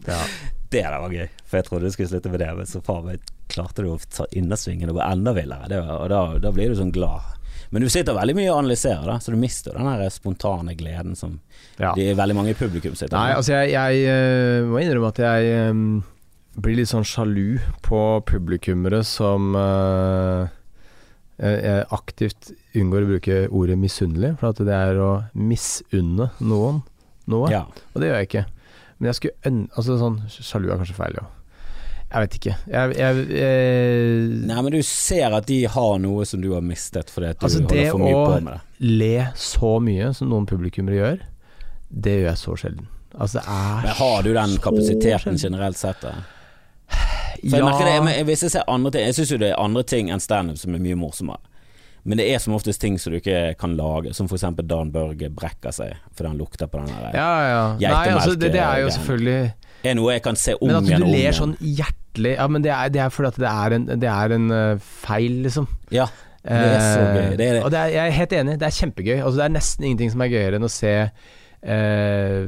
Ja. 0.08 0.22
Det 0.70 0.84
der 0.86 1.00
var 1.02 1.14
gøy, 1.14 1.26
for 1.46 1.58
jeg 1.58 1.66
trodde 1.66 1.90
du 1.90 1.94
skulle 1.94 2.10
slutte 2.12 2.30
med 2.30 2.42
det, 2.42 2.50
men 2.58 2.70
så 2.70 2.82
faen 2.86 3.06
meg 3.06 3.30
klarte 3.50 3.82
du 3.82 3.90
å 3.90 3.98
ta 4.10 4.26
innersvingen 4.38 4.90
og 4.92 4.98
gå 5.00 5.02
enda 5.02 5.34
villere. 5.34 5.70
Det 5.70 5.80
og 5.82 6.06
da, 6.12 6.20
da 6.42 6.52
blir 6.54 6.70
du 6.70 6.78
sånn 6.78 6.94
glad. 6.94 7.36
Men 7.70 7.82
du 7.82 7.90
sitter 7.90 8.16
veldig 8.16 8.34
mye 8.34 8.50
og 8.50 8.64
analyserer, 8.64 9.06
da, 9.06 9.18
så 9.22 9.30
du 9.34 9.38
mister 9.38 9.76
den 9.78 9.86
der 9.86 10.10
spontane 10.10 10.74
gleden 10.78 11.14
som 11.18 11.38
Ja. 11.78 11.94
veldig 11.94 12.34
mange 12.36 12.50
i 12.50 12.54
publikum 12.58 12.94
sitter 12.98 13.16
Nei, 13.16 13.34
altså 13.38 13.54
jeg, 13.54 13.70
jeg 13.72 14.02
eh, 14.10 14.66
må 14.66 14.82
innrømme 14.82 15.12
at 15.14 15.20
jeg 15.22 15.52
eh, 15.54 15.84
blir 16.58 16.80
litt 16.80 16.90
sånn 16.90 17.06
sjalu 17.06 17.60
på 17.86 18.00
publikummere 18.26 19.02
som 19.06 19.54
uh, 19.54 20.48
jeg 21.40 21.84
aktivt 21.94 22.50
unngår 22.76 23.06
å 23.06 23.10
bruke 23.14 23.36
ordet 23.48 23.78
misunnelig, 23.80 24.34
for 24.40 24.50
at 24.50 24.60
det 24.66 24.76
er 24.76 24.98
å 25.00 25.12
misunne 25.32 26.30
noen 26.42 26.82
noe. 27.30 27.50
Ja. 27.52 27.64
Og 27.94 28.02
det 28.02 28.10
gjør 28.10 28.18
jeg 28.20 28.30
ikke. 28.30 28.46
Men 28.98 29.10
jeg 29.10 29.18
skulle. 29.20 29.52
Altså 29.78 29.96
sånn 30.00 30.18
Sjalu 30.28 30.68
er 30.68 30.80
kanskje 30.80 30.96
feil, 30.98 31.20
jo. 31.20 31.28
Jeg 32.10 32.24
vet 32.24 32.36
ikke. 32.40 32.54
Jeg, 32.66 32.94
jeg, 32.98 33.18
jeg, 33.38 34.30
Nei, 34.50 34.62
men 34.66 34.74
du 34.74 34.80
ser 34.82 35.36
at 35.36 35.46
de 35.46 35.60
har 35.70 35.92
noe 36.02 36.24
som 36.26 36.40
du 36.42 36.48
har 36.56 36.64
mistet 36.66 37.12
fordi 37.12 37.28
at 37.30 37.38
du 37.38 37.46
Altså, 37.46 37.62
holder 37.62 37.92
for 37.92 38.02
mye 38.02 38.16
på 38.18 38.40
med 38.42 38.50
det. 38.50 38.56
Det 38.80 38.88
å 38.90 38.96
le 38.98 39.12
så 39.38 39.70
mye 39.86 40.10
som 40.18 40.32
noen 40.32 40.48
publikummere 40.50 40.98
gjør, 40.98 41.22
det 41.90 42.16
gjør 42.16 42.28
jeg 42.32 42.40
så 42.42 42.56
sjelden. 42.64 42.90
Altså, 43.14 43.38
det 43.38 43.44
er 43.46 43.86
Men 43.86 43.96
har 44.00 44.26
du 44.26 44.30
den 44.34 44.56
kapasiteten 44.66 45.22
sjelden. 45.22 45.40
generelt 45.44 45.78
sett? 45.78 46.02
da? 46.02 46.16
Jeg 47.42 47.64
merker 47.64 47.86
det, 47.86 47.94
men 48.06 48.26
hvis 48.28 48.42
jeg 48.46 48.52
ser 48.54 48.66
andre 48.68 48.90
ting 48.94 49.06
Jeg 49.06 49.16
syns 49.16 49.32
jo 49.32 49.38
det 49.40 49.52
er 49.52 49.62
andre 49.62 49.82
ting 49.86 50.10
enn 50.12 50.22
standup 50.22 50.58
som 50.60 50.74
er 50.74 50.82
mye 50.82 50.98
morsommere. 50.98 51.40
Men 52.04 52.16
det 52.16 52.30
er 52.32 52.40
som 52.40 52.54
oftest 52.56 52.80
ting 52.80 52.94
som 52.98 53.12
du 53.12 53.18
ikke 53.18 53.54
kan 53.60 53.74
lage, 53.76 54.14
som 54.16 54.28
f.eks. 54.28 54.46
Dan 54.64 54.92
Børge 54.94 55.28
brekker 55.28 55.74
seg 55.74 55.98
fordi 56.16 56.30
han 56.30 56.38
lukter 56.40 56.70
på 56.70 56.80
den 56.80 56.94
der. 56.94 57.12
Ja, 57.12 57.32
ja. 57.44 57.64
Nei, 57.76 58.06
altså, 58.14 58.32
det, 58.34 58.54
det 58.54 58.62
er 58.62 58.86
jo 58.86 58.88
Geitemelk, 58.88 58.96
selvfølgelig 58.96 59.42
er 59.84 59.96
noe 59.96 60.16
jeg 60.16 60.24
kan 60.24 60.38
se 60.38 60.56
om 60.58 60.68
Men 60.68 60.78
at 60.78 60.88
igjen 60.88 61.00
du 61.00 61.06
og 61.06 61.10
om 61.10 61.14
ler 61.16 61.36
sånn 61.36 61.54
hjertelig 61.60 62.32
Ja, 62.36 62.48
men 62.52 62.64
det 62.64 62.72
er, 62.74 62.90
det 62.92 63.04
er 63.04 63.14
fordi 63.14 63.30
at 63.30 63.38
det 63.40 63.52
er 63.52 63.76
en, 63.76 63.86
det 64.02 64.10
er 64.12 64.34
en 64.36 64.50
uh, 64.52 64.90
feil, 65.04 65.38
liksom. 65.46 65.68
Ja, 65.94 66.08
det 66.44 66.56
er 66.56 66.80
så 66.80 67.04
Eh, 67.04 67.14
gøy. 67.14 67.36
Det 67.36 67.46
er 67.46 67.54
det. 67.58 67.62
Og 67.64 67.70
det 67.72 67.78
er, 67.78 67.92
jeg 67.94 68.00
er 68.06 68.16
helt 68.16 68.32
enig, 68.32 68.56
det 68.60 68.66
er 68.66 68.76
kjempegøy. 68.78 69.16
Altså, 69.18 69.36
det 69.36 69.44
er 69.44 69.54
nesten 69.54 69.86
ingenting 69.86 70.12
som 70.14 70.24
er 70.24 70.30
gøyere 70.32 70.58
enn 70.58 70.66
å 70.66 70.72
se 70.72 70.92
eh, 70.96 72.38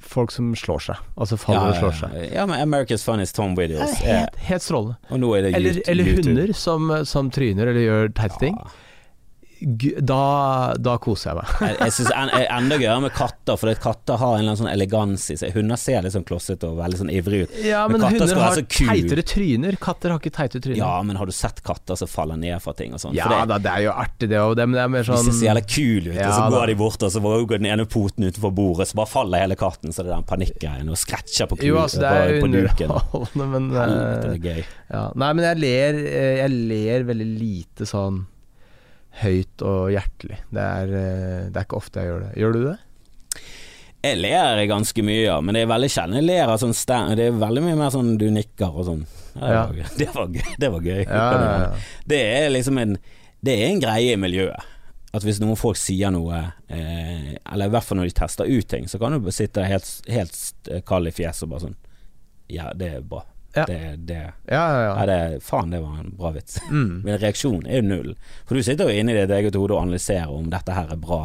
folk 0.00 0.30
som 0.32 0.52
slår 0.56 0.80
seg. 0.80 0.96
Altså 1.16 1.36
faller 1.38 1.70
og 1.70 1.76
slår 1.80 1.96
seg. 2.00 2.14
ja, 2.34 2.46
men 2.46 2.60
America's 2.60 3.04
Funniest 3.04 3.36
Tom 3.36 3.54
Videos. 3.58 3.92
helt, 4.00 4.36
helt 4.48 4.62
strålende. 4.64 4.96
og 5.10 5.20
nå 5.20 5.32
er 5.36 5.42
det 5.42 5.54
Eller, 5.56 5.70
YouTube- 5.80 5.90
eller 5.90 6.04
hunder 6.16 6.52
som, 6.56 6.92
som 7.04 7.30
tryner 7.30 7.66
eller 7.70 7.80
gjør 7.86 8.14
teite 8.14 8.38
ting. 8.40 8.56
Ja. 9.60 10.00
Da, 10.00 10.74
da 10.80 10.94
koser 11.02 11.30
jeg 11.30 11.36
meg. 11.40 11.50
Jeg, 11.70 11.76
jeg 11.80 11.92
synes 11.96 12.10
en, 12.16 12.30
en, 12.32 12.44
Enda 12.60 12.76
gøyere 12.80 13.00
med 13.04 13.12
katter, 13.14 13.58
for 13.60 13.80
katter 13.82 14.18
har 14.20 14.34
en 14.34 14.40
eller 14.40 14.52
annen 14.54 14.60
sånn 14.62 14.70
elegans 14.72 15.26
i 15.32 15.36
seg. 15.38 15.52
Hunder 15.54 15.78
ser 15.80 16.02
litt 16.04 16.14
sånn 16.14 16.24
klossete 16.26 16.68
og 16.70 16.78
veldig 16.80 17.00
sånn 17.02 17.12
ivrige 17.12 17.46
ut. 17.48 17.58
Ja, 17.64 17.82
Men 17.90 18.00
men, 18.00 18.16
hunder 18.16 18.40
har 18.40 18.56
teitere 18.64 19.24
tryner. 19.26 19.76
Katter 19.80 20.14
har 20.14 20.22
ikke 20.22 20.32
teite 20.34 20.62
tryner. 20.62 20.80
Ja, 20.80 20.94
men 21.06 21.20
har 21.20 21.28
du 21.28 21.34
sett 21.36 21.60
katter 21.66 21.98
som 22.00 22.08
faller 22.10 22.40
ned 22.40 22.56
fra 22.64 22.74
ting 22.76 22.96
og 22.96 23.02
sånn? 23.02 23.14
Ja 23.16 23.28
det, 23.30 23.40
da, 23.52 23.58
det 23.62 23.74
er 23.74 23.84
jo 23.86 23.92
artig 23.94 24.30
det 24.32 24.40
òg, 24.40 24.56
men 24.64 24.78
det 24.78 24.82
er 24.84 24.92
mer 24.96 25.04
de 25.04 25.10
sånn 25.12 25.28
ser 25.28 25.36
så 25.36 25.46
jævla 25.50 25.64
kule 25.66 26.14
ut, 26.14 26.16
og 26.16 26.24
så 26.24 26.40
så 26.40 26.46
da. 26.46 26.50
går 26.56 26.72
de 26.72 26.78
bort, 26.80 27.06
og 27.06 27.12
så 27.14 27.22
går 27.26 27.60
den 27.60 27.70
ene 27.70 27.86
poten 27.90 28.26
utenfor 28.26 28.54
bordet, 28.56 28.88
så 28.90 28.98
bare 29.00 29.12
faller 29.12 29.44
hele 29.44 29.58
katten, 29.60 29.92
så 29.94 30.04
det 30.04 30.10
er 30.10 30.16
den 30.16 30.28
panikkgreien, 30.30 30.90
og 30.90 30.98
scratcher 31.00 31.50
på, 31.50 31.60
kul, 31.60 31.68
Jo, 31.70 31.78
altså 31.84 32.02
det 32.02 32.10
er 32.16 32.34
på 32.40 32.50
duken. 32.50 32.90
underholdende, 32.90 33.48
men 33.54 33.70
Helvete, 33.76 34.20
det 34.24 34.30
eh, 34.30 34.34
er 34.34 34.44
gøy. 34.48 34.74
ja. 34.96 35.04
Nei, 35.20 35.30
men 35.36 35.46
jeg 35.50 35.60
ler, 35.66 36.00
eh, 36.10 36.34
jeg 36.40 36.56
ler 36.72 37.08
veldig 37.12 37.28
lite 37.36 37.88
sånn 37.88 38.22
høyt 39.22 39.62
og 39.66 39.90
hjertelig. 39.94 40.38
Det 40.50 40.64
er, 40.64 40.94
eh, 41.00 41.48
det 41.50 41.56
er 41.60 41.66
ikke 41.66 41.78
ofte 41.80 42.00
jeg 42.02 42.10
gjør 42.10 42.22
det. 42.26 42.30
Gjør 42.40 42.52
du 42.56 42.60
det? 42.68 42.76
Jeg 44.00 44.16
ler 44.16 44.62
ganske 44.70 45.02
mye, 45.04 45.22
ja, 45.26 45.34
men 45.44 45.52
det 45.56 45.62
er 45.66 45.68
veldig 45.68 45.88
sjelden 45.92 46.16
jeg 46.16 46.24
ler 46.24 46.48
av 46.48 46.56
sånn 46.62 46.72
stand 46.72 47.18
Det 47.20 47.26
er 47.28 47.34
veldig 47.36 47.60
mye 47.66 47.76
mer 47.76 47.90
sånn 47.92 48.14
du 48.16 48.30
nikker 48.32 48.72
og 48.72 48.86
sånn. 48.88 49.02
Det, 49.34 49.50
Ja. 49.52 49.66
var 49.66 49.74
gøy. 49.76 49.90
Det 50.00 50.08
var 50.14 50.28
gøy. 50.32 50.54
Det 50.58 50.70
var 50.72 50.80
gøy. 50.88 51.02
Ja. 51.04 51.72
Det 52.08 52.20
er 52.38 52.48
liksom 52.54 52.78
en 52.80 52.96
Det 53.44 53.52
er 53.58 53.66
en 53.70 53.80
greie 53.80 54.12
i 54.14 54.20
miljøet. 54.20 54.64
At 55.12 55.24
hvis 55.26 55.40
noen 55.42 55.56
folk 55.58 55.76
sier 55.76 56.12
noe, 56.14 56.40
eh, 56.70 57.36
eller 57.52 57.66
i 57.66 57.72
hvert 57.74 57.82
fall 57.84 57.98
når 57.98 58.08
de 58.10 58.16
tester 58.20 58.46
ut 58.46 58.68
ting, 58.68 58.84
så 58.86 58.98
kan 59.00 59.16
du 59.20 59.30
sitte 59.34 59.64
helt, 59.66 59.88
helt 60.08 60.68
kald 60.86 61.08
i 61.10 61.14
fjeset 61.16 61.42
og 61.44 61.50
bare 61.50 61.64
sånn 61.68 61.76
Ja, 62.48 62.72
det 62.74 62.92
er 62.94 63.00
bra. 63.02 63.24
Ja. 63.56 63.64
Det, 63.66 63.78
det, 64.06 64.18
Ja, 64.46 64.64
ja, 64.84 65.06
det, 65.06 65.40
faen, 65.42 65.72
det 65.74 65.80
var 65.82 65.96
en 65.98 66.12
bra 66.18 66.30
vits. 66.34 66.60
Mm. 66.70 67.00
Men 67.04 67.18
reaksjonen 67.18 67.66
er 67.66 67.80
jo 67.80 67.88
null. 67.88 68.12
For 68.46 68.54
du 68.54 68.62
sitter 68.62 68.86
jo 68.90 69.00
inne 69.00 69.14
i 69.14 69.18
ditt 69.18 69.32
eget 69.34 69.58
hode 69.58 69.74
og 69.74 69.82
analyserer 69.82 70.30
om 70.30 70.50
dette 70.52 70.76
her 70.76 70.92
er 70.94 71.00
bra. 71.00 71.22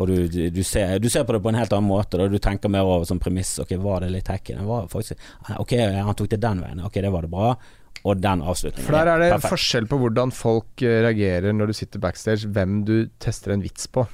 Og 0.00 0.06
du, 0.06 0.14
du, 0.28 0.38
du, 0.54 0.62
ser, 0.64 0.98
du 1.02 1.10
ser 1.10 1.26
på 1.26 1.34
det 1.34 1.42
på 1.44 1.50
en 1.50 1.58
helt 1.58 1.74
annen 1.76 1.90
måte. 1.90 2.16
Da. 2.16 2.28
Du 2.30 2.38
tenker 2.40 2.72
mer 2.72 2.86
over 2.86 3.04
som 3.08 3.20
premiss. 3.20 3.58
Ok, 3.60 3.74
var 3.82 4.04
det 4.04 4.12
litt 4.14 4.30
var 4.64 4.86
faktisk 4.88 5.18
Ok, 5.58 5.74
han 5.76 6.14
tok 6.16 6.30
det 6.30 6.40
den 6.40 6.62
veien. 6.62 6.80
Ok, 6.86 7.00
det 7.02 7.10
var 7.12 7.26
det 7.26 7.32
bra. 7.32 7.50
Og 8.00 8.16
den 8.16 8.40
avslutningen. 8.40 8.86
For 8.86 8.96
der 8.96 9.10
er 9.12 9.20
det 9.20 9.32
perfekt. 9.34 9.52
forskjell 9.52 9.90
på 9.90 9.98
hvordan 10.00 10.32
folk 10.32 10.80
eh, 10.86 11.02
reagerer 11.04 11.52
når 11.52 11.68
du 11.68 11.76
sitter 11.76 12.00
backstage, 12.00 12.48
hvem 12.48 12.80
du 12.88 12.94
tester 13.20 13.52
en 13.52 13.64
vits 13.66 13.90
på. 13.92 14.06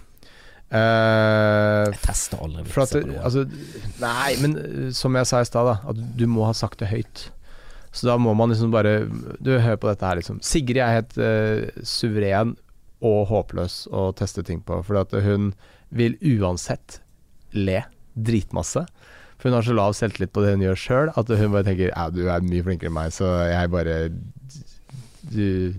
Uh, 0.66 1.86
Jeg 1.92 2.00
tester 2.02 2.40
aldri 2.42 2.64
for 2.66 2.82
at, 2.82 2.90
vitser 2.90 3.04
på 3.04 3.12
noe. 3.12 3.20
altså, 3.22 3.44
nei, 4.02 4.32
men 4.42 4.56
eh, 4.58 4.88
som 4.96 5.14
jeg 5.14 5.28
sa 5.30 5.44
i 5.44 5.46
stad, 5.46 5.70
at 5.76 6.00
du 6.18 6.24
må 6.26 6.48
ha 6.48 6.56
sagt 6.56 6.82
det 6.82 6.88
høyt. 6.90 7.28
Så 7.96 8.10
da 8.10 8.18
må 8.20 8.34
man 8.36 8.52
liksom 8.52 8.72
bare 8.74 9.06
Du, 9.40 9.54
hør 9.56 9.78
på 9.80 9.88
dette 9.88 10.04
her, 10.04 10.20
liksom. 10.20 10.40
Sigrid 10.44 10.82
er 10.84 10.98
helt 10.98 11.16
uh, 11.16 11.82
suveren 11.86 12.54
og 13.04 13.26
håpløs 13.30 13.84
å 13.92 14.10
teste 14.16 14.44
ting 14.44 14.62
på, 14.64 14.78
for 14.84 15.20
hun 15.24 15.50
vil 15.96 16.16
uansett 16.36 17.00
le 17.56 17.82
dritmasse. 18.16 18.86
For 19.36 19.50
hun 19.50 19.58
har 19.58 19.66
så 19.66 19.76
lav 19.76 19.92
selvtillit 19.96 20.32
på 20.32 20.42
det 20.44 20.54
hun 20.54 20.64
gjør 20.64 20.80
sjøl, 20.80 21.10
at 21.12 21.28
hun 21.28 21.52
bare 21.52 21.66
tenker 21.68 21.92
du 22.16 22.22
er 22.32 22.46
mye 22.46 22.64
flinkere 22.64 22.88
enn 22.88 22.96
meg, 22.96 23.12
så 23.14 23.28
jeg 23.50 23.72
bare 23.72 23.98
Du 25.26 25.76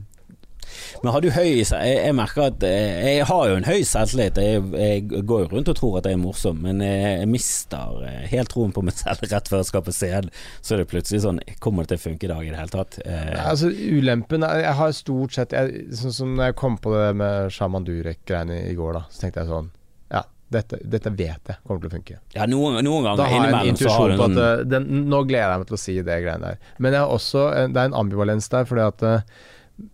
Men 1.04 1.12
har 1.14 1.22
du 1.24 1.30
høy 1.36 1.48
Jeg, 1.60 1.68
jeg 1.72 2.16
merker 2.18 2.48
at 2.52 2.64
jeg, 2.66 3.18
jeg 3.18 3.26
har 3.30 3.44
jo 3.52 3.56
en 3.60 3.68
høy 3.68 3.82
selvtillit. 3.88 4.38
Jeg, 4.42 4.64
jeg 4.78 5.24
går 5.30 5.44
jo 5.46 5.50
rundt 5.56 5.72
og 5.74 5.78
tror 5.80 5.98
at 6.00 6.10
jeg 6.10 6.18
er 6.18 6.22
morsom, 6.22 6.60
men 6.64 6.82
jeg, 6.86 7.18
jeg 7.24 7.30
mister 7.32 8.02
eh, 8.08 8.24
helt 8.32 8.52
troen 8.54 8.74
på 8.76 8.84
meg 8.88 8.96
selv 8.98 9.26
rett 9.32 9.52
før 9.52 9.64
jeg 9.64 9.70
skal 9.72 9.86
på 9.88 9.96
scenen. 9.96 10.32
Så 10.62 10.76
er 10.76 10.84
det 10.84 10.90
plutselig 10.92 11.24
sånn 11.26 11.42
Kommer 11.64 11.84
det 11.86 11.96
til 11.96 12.02
å 12.02 12.06
funke 12.10 12.28
i 12.28 12.32
dag 12.32 12.46
i 12.48 12.52
det 12.54 12.60
hele 12.62 12.74
tatt? 12.74 13.00
Eh, 13.06 13.34
Altså 13.48 13.70
Ulempen 13.72 14.44
Jeg 14.48 14.76
har 14.80 14.94
stort 14.96 15.36
sett 15.38 15.54
jeg, 15.56 15.88
Sånn 15.98 16.14
som 16.16 16.36
når 16.38 16.52
jeg 16.52 16.58
kom 16.60 16.78
på 16.82 16.94
det 16.96 17.10
med 17.20 17.52
Shaman 17.54 17.86
Durek-greiene 17.88 18.62
i 18.70 18.76
går, 18.78 18.98
da, 19.00 19.04
så 19.12 19.24
tenkte 19.26 19.44
jeg 19.44 19.52
sånn 19.52 19.70
Ja, 20.14 20.22
dette, 20.54 20.80
dette 20.88 21.12
vet 21.12 21.52
jeg 21.52 21.60
kommer 21.68 21.84
til 21.84 21.90
å 21.92 21.96
funke. 21.98 22.20
ja, 22.38 22.46
noen, 22.48 22.80
noen 22.86 23.08
Da 23.20 23.26
har 23.28 23.48
jeg 23.50 23.54
en 23.58 23.72
intuisjon 23.74 24.14
på 24.16 24.28
at 24.30 24.38
sånn 24.38 24.42
eh, 24.46 24.64
den, 24.72 24.88
Nå 25.12 25.24
gleder 25.28 25.54
jeg 25.58 25.64
meg 25.64 25.70
til 25.72 25.78
å 25.80 25.82
si 25.84 25.96
det 26.08 26.20
greiene 26.24 26.54
der. 26.54 26.72
Men 26.80 26.96
jeg 26.96 27.04
har 27.04 27.14
også 27.18 27.46
det 27.74 27.82
er 27.82 27.90
en 27.92 27.98
ambivalens 28.06 28.48
der, 28.54 28.68
fordi 28.70 28.86
at 28.86 29.04
eh, 29.08 29.44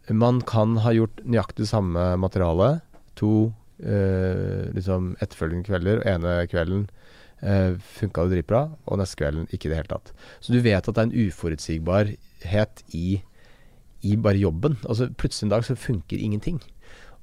man 0.09 0.41
kan 0.47 0.77
ha 0.83 0.93
gjort 0.95 1.21
nøyaktig 1.27 1.67
samme 1.69 2.13
materiale 2.21 2.77
to 3.19 3.51
eh, 3.83 4.69
liksom 4.75 5.13
etterfølgende 5.21 5.67
kvelder, 5.67 6.01
og 6.01 6.09
ene 6.09 6.35
kvelden 6.51 6.85
eh, 7.43 7.75
funka 7.99 8.25
det 8.27 8.37
dritbra, 8.39 8.63
og 8.87 9.01
neste 9.01 9.19
kvelden 9.19 9.49
ikke 9.51 9.69
i 9.69 9.73
det 9.73 9.81
hele 9.81 9.91
tatt. 9.91 10.13
Så 10.39 10.55
du 10.55 10.61
vet 10.63 10.81
at 10.81 10.89
det 10.89 11.03
er 11.03 11.09
en 11.09 11.27
uforutsigbarhet 11.27 12.83
i, 12.95 13.19
i 14.07 14.15
bare 14.15 14.41
jobben. 14.41 14.79
Altså 14.87 15.09
Plutselig 15.11 15.49
en 15.49 15.55
dag 15.55 15.67
så 15.67 15.79
funker 15.79 16.19
ingenting. 16.19 16.61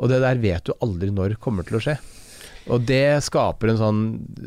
Og 0.00 0.12
det 0.12 0.22
der 0.24 0.40
vet 0.40 0.64
du 0.64 0.76
aldri 0.80 1.10
når 1.12 1.36
kommer 1.42 1.66
til 1.66 1.80
å 1.80 1.84
skje. 1.84 1.98
Og 2.70 2.84
det 2.88 3.22
skaper 3.24 3.72
en 3.72 3.78
sånn 3.80 4.00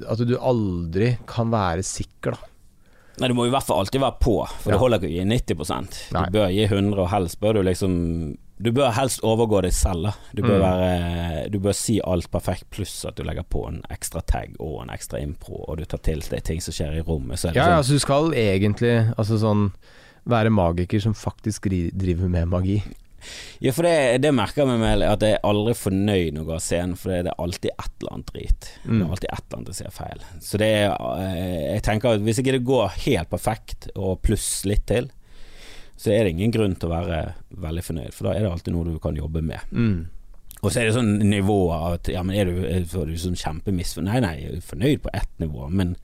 At 0.09 0.21
du 0.21 0.35
aldri 0.37 1.15
kan 1.29 1.49
være 1.53 1.85
sikker, 1.85 2.37
da. 2.37 2.52
Nei, 3.19 3.27
du 3.29 3.33
må 3.37 3.45
i 3.45 3.51
hvert 3.53 3.63
fall 3.67 3.79
alltid 3.83 4.01
være 4.01 4.19
på, 4.19 4.47
for 4.47 4.71
Ja. 4.71 4.73
det 4.75 4.79
holder 4.81 4.99
ikke 4.99 5.09
å 5.11 5.13
gi 5.13 5.25
90% 5.25 5.97
Du 6.09 6.17
Nei. 6.17 6.29
bør 6.29 6.47
gi 6.51 6.63
100, 6.67 6.97
og 6.99 7.09
helst 7.09 7.39
bør 7.39 7.53
du 7.53 7.61
liksom 7.63 8.37
Du 8.63 8.71
bør 8.71 8.91
helst 8.93 9.19
overgå 9.21 9.61
deg 9.63 9.71
selv. 9.73 10.03
da 10.03 10.13
Du 10.33 10.41
bør, 10.41 10.59
Mm. 10.59 10.61
være, 10.61 11.51
du 11.51 11.59
bør 11.59 11.73
si 11.75 11.99
alt 12.03 12.29
perfekt, 12.31 12.69
pluss 12.71 13.03
at 13.05 13.15
du 13.15 13.23
legger 13.23 13.43
på 13.43 13.67
en 13.67 13.81
ekstra 13.91 14.21
tag 14.25 14.55
og 14.59 14.83
en 14.83 14.89
ekstra 14.89 15.19
impro, 15.21 15.65
og 15.67 15.77
du 15.77 15.85
tar 15.85 15.97
til 15.99 16.19
deg 16.21 16.43
ting 16.43 16.61
som 16.61 16.71
skjer 16.71 16.97
i 16.97 17.01
rommet. 17.03 17.37
Så 17.39 17.47
det 17.51 17.55
Ja, 17.57 17.65
ja, 17.65 17.69
sånn 17.69 17.77
altså 17.79 17.89
du 17.89 17.99
skal 17.99 18.31
egentlig 18.33 19.15
altså 19.17 19.37
sånn 19.39 19.71
være 20.25 20.49
magiker 20.49 21.01
som 21.01 21.13
faktisk 21.13 21.67
driver 21.97 22.29
med 22.29 22.47
magi. 22.47 22.81
Ja, 23.63 23.71
for 23.75 23.87
det, 23.87 24.21
det 24.23 24.31
merker 24.35 24.63
jeg 24.65 24.79
med 24.81 25.03
at 25.07 25.21
jeg 25.25 25.37
er 25.37 25.43
aldri 25.49 25.73
fornøyd 25.77 26.33
når 26.35 26.41
jeg 26.41 26.47
går 26.49 26.55
av 26.59 26.63
scenen, 26.65 26.95
for 26.99 27.13
det 27.13 27.31
er 27.31 27.41
alltid 27.43 27.71
et 27.73 27.91
eller 28.01 28.13
annet 28.17 28.31
drit. 28.33 28.69
Det 28.83 28.91
Mm. 28.91 29.01
er 29.01 29.09
alltid 29.15 29.29
et 29.31 29.43
eller 29.43 29.57
annet 29.59 29.75
som 29.79 29.87
er 29.89 29.97
feil. 29.97 30.23
Så 30.41 30.57
det 30.61 30.69
er 30.77 30.95
eh, 31.19 31.73
Jeg 31.73 31.83
tenker 31.83 32.13
at 32.17 32.21
hvis 32.25 32.39
ikke 32.43 32.55
det 32.57 32.63
går 32.67 32.87
helt 33.07 33.29
perfekt, 33.29 33.89
og 33.95 34.21
pluss 34.21 34.49
litt 34.65 34.85
til, 34.89 35.09
så 35.97 36.11
er 36.11 36.23
det 36.25 36.33
ingen 36.33 36.51
grunn 36.51 36.75
til 36.75 36.89
å 36.89 36.95
være 36.97 37.33
veldig 37.63 37.83
fornøyd, 37.85 38.13
for 38.13 38.27
da 38.27 38.33
er 38.35 38.43
det 38.43 38.51
alltid 38.51 38.73
noe 38.73 38.83
du 38.91 38.99
kan 38.99 39.15
jobbe 39.15 39.41
med. 39.45 39.59
Mm. 39.71 40.07
Og 40.63 40.71
så 40.71 40.79
er 40.81 40.85
det 40.89 40.95
sånn 40.95 41.17
nivå 41.27 41.57
at 41.75 42.07
ja, 42.11 42.21
men 42.23 42.35
er 42.39 42.45
du, 42.47 42.61
er 42.65 42.83
du 42.87 43.17
sånn 43.19 43.35
kjempemisfornøyd? 43.39 44.09
Nei, 44.11 44.19
nei, 44.23 44.35
jeg 44.41 44.57
er 44.57 44.67
fornøyd 44.67 45.01
på 45.03 45.11
ett 45.13 45.31
nivå, 45.43 45.69
men 45.69 45.95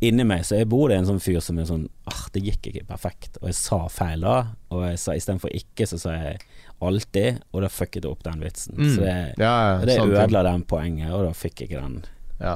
inni 0.00 0.24
meg 0.24 0.42
så 0.48 0.56
er- 0.58 0.64
bor 0.70 0.88
det 0.88 0.96
en 0.98 1.06
sånn 1.06 1.20
fyr 1.20 1.40
som 1.44 1.58
er 1.58 1.66
sånn 1.68 1.88
ah, 2.08 2.22
det 2.32 2.42
gikk 2.46 2.70
ikke 2.70 2.86
perfekt, 2.88 3.36
og 3.42 3.48
jeg 3.50 3.54
sa 3.58 3.82
feil 3.88 4.20
da, 4.24 4.36
og 4.72 4.84
jeg 4.88 4.98
sa 4.98 5.12
istedenfor 5.18 5.52
ikke, 5.52 5.86
så 5.86 5.98
sa 6.00 6.14
jeg 6.16 6.38
alltid, 6.80 7.42
og 7.52 7.60
da 7.62 7.68
fucket 7.68 8.04
jeg 8.06 8.10
opp 8.10 8.22
den 8.24 8.40
vitsen. 8.40 8.74
Mm. 8.78 8.94
Så 8.94 9.00
det, 9.04 9.16
Ja, 9.38 9.54
ja, 9.76 9.84
det 9.84 9.98
ødela 10.00 10.42
den 10.46 10.62
poenget, 10.64 11.10
og 11.12 11.26
da 11.26 11.32
fikk 11.36 11.60
jeg 11.60 11.68
ikke 11.70 11.82
den 11.82 12.04
Ja. 12.40 12.54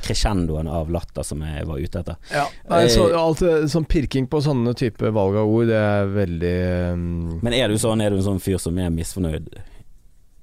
crescendoen 0.00 0.66
av 0.72 0.88
latter 0.88 1.22
som 1.22 1.42
jeg 1.44 1.66
var 1.68 1.76
ute 1.76 1.98
etter. 2.00 2.16
Ja, 2.32 2.46
Nei, 2.70 2.86
så, 2.88 3.04
alt 3.12 3.42
sånn 3.68 3.84
pirking 3.86 4.26
på 4.26 4.40
sånne 4.40 4.72
type 4.74 5.12
valg 5.12 5.36
av 5.36 5.46
ord, 5.46 5.66
det 5.68 5.76
er 5.76 6.06
veldig 6.06 6.92
um, 6.94 7.40
Men 7.42 7.52
er 7.52 7.68
du 7.68 7.74
sånn, 7.76 8.00
er 8.00 8.08
du 8.08 8.16
en 8.16 8.22
sånn 8.30 8.40
fyr 8.40 8.56
som 8.58 8.78
er 8.78 8.88
misfornøyd 8.88 9.52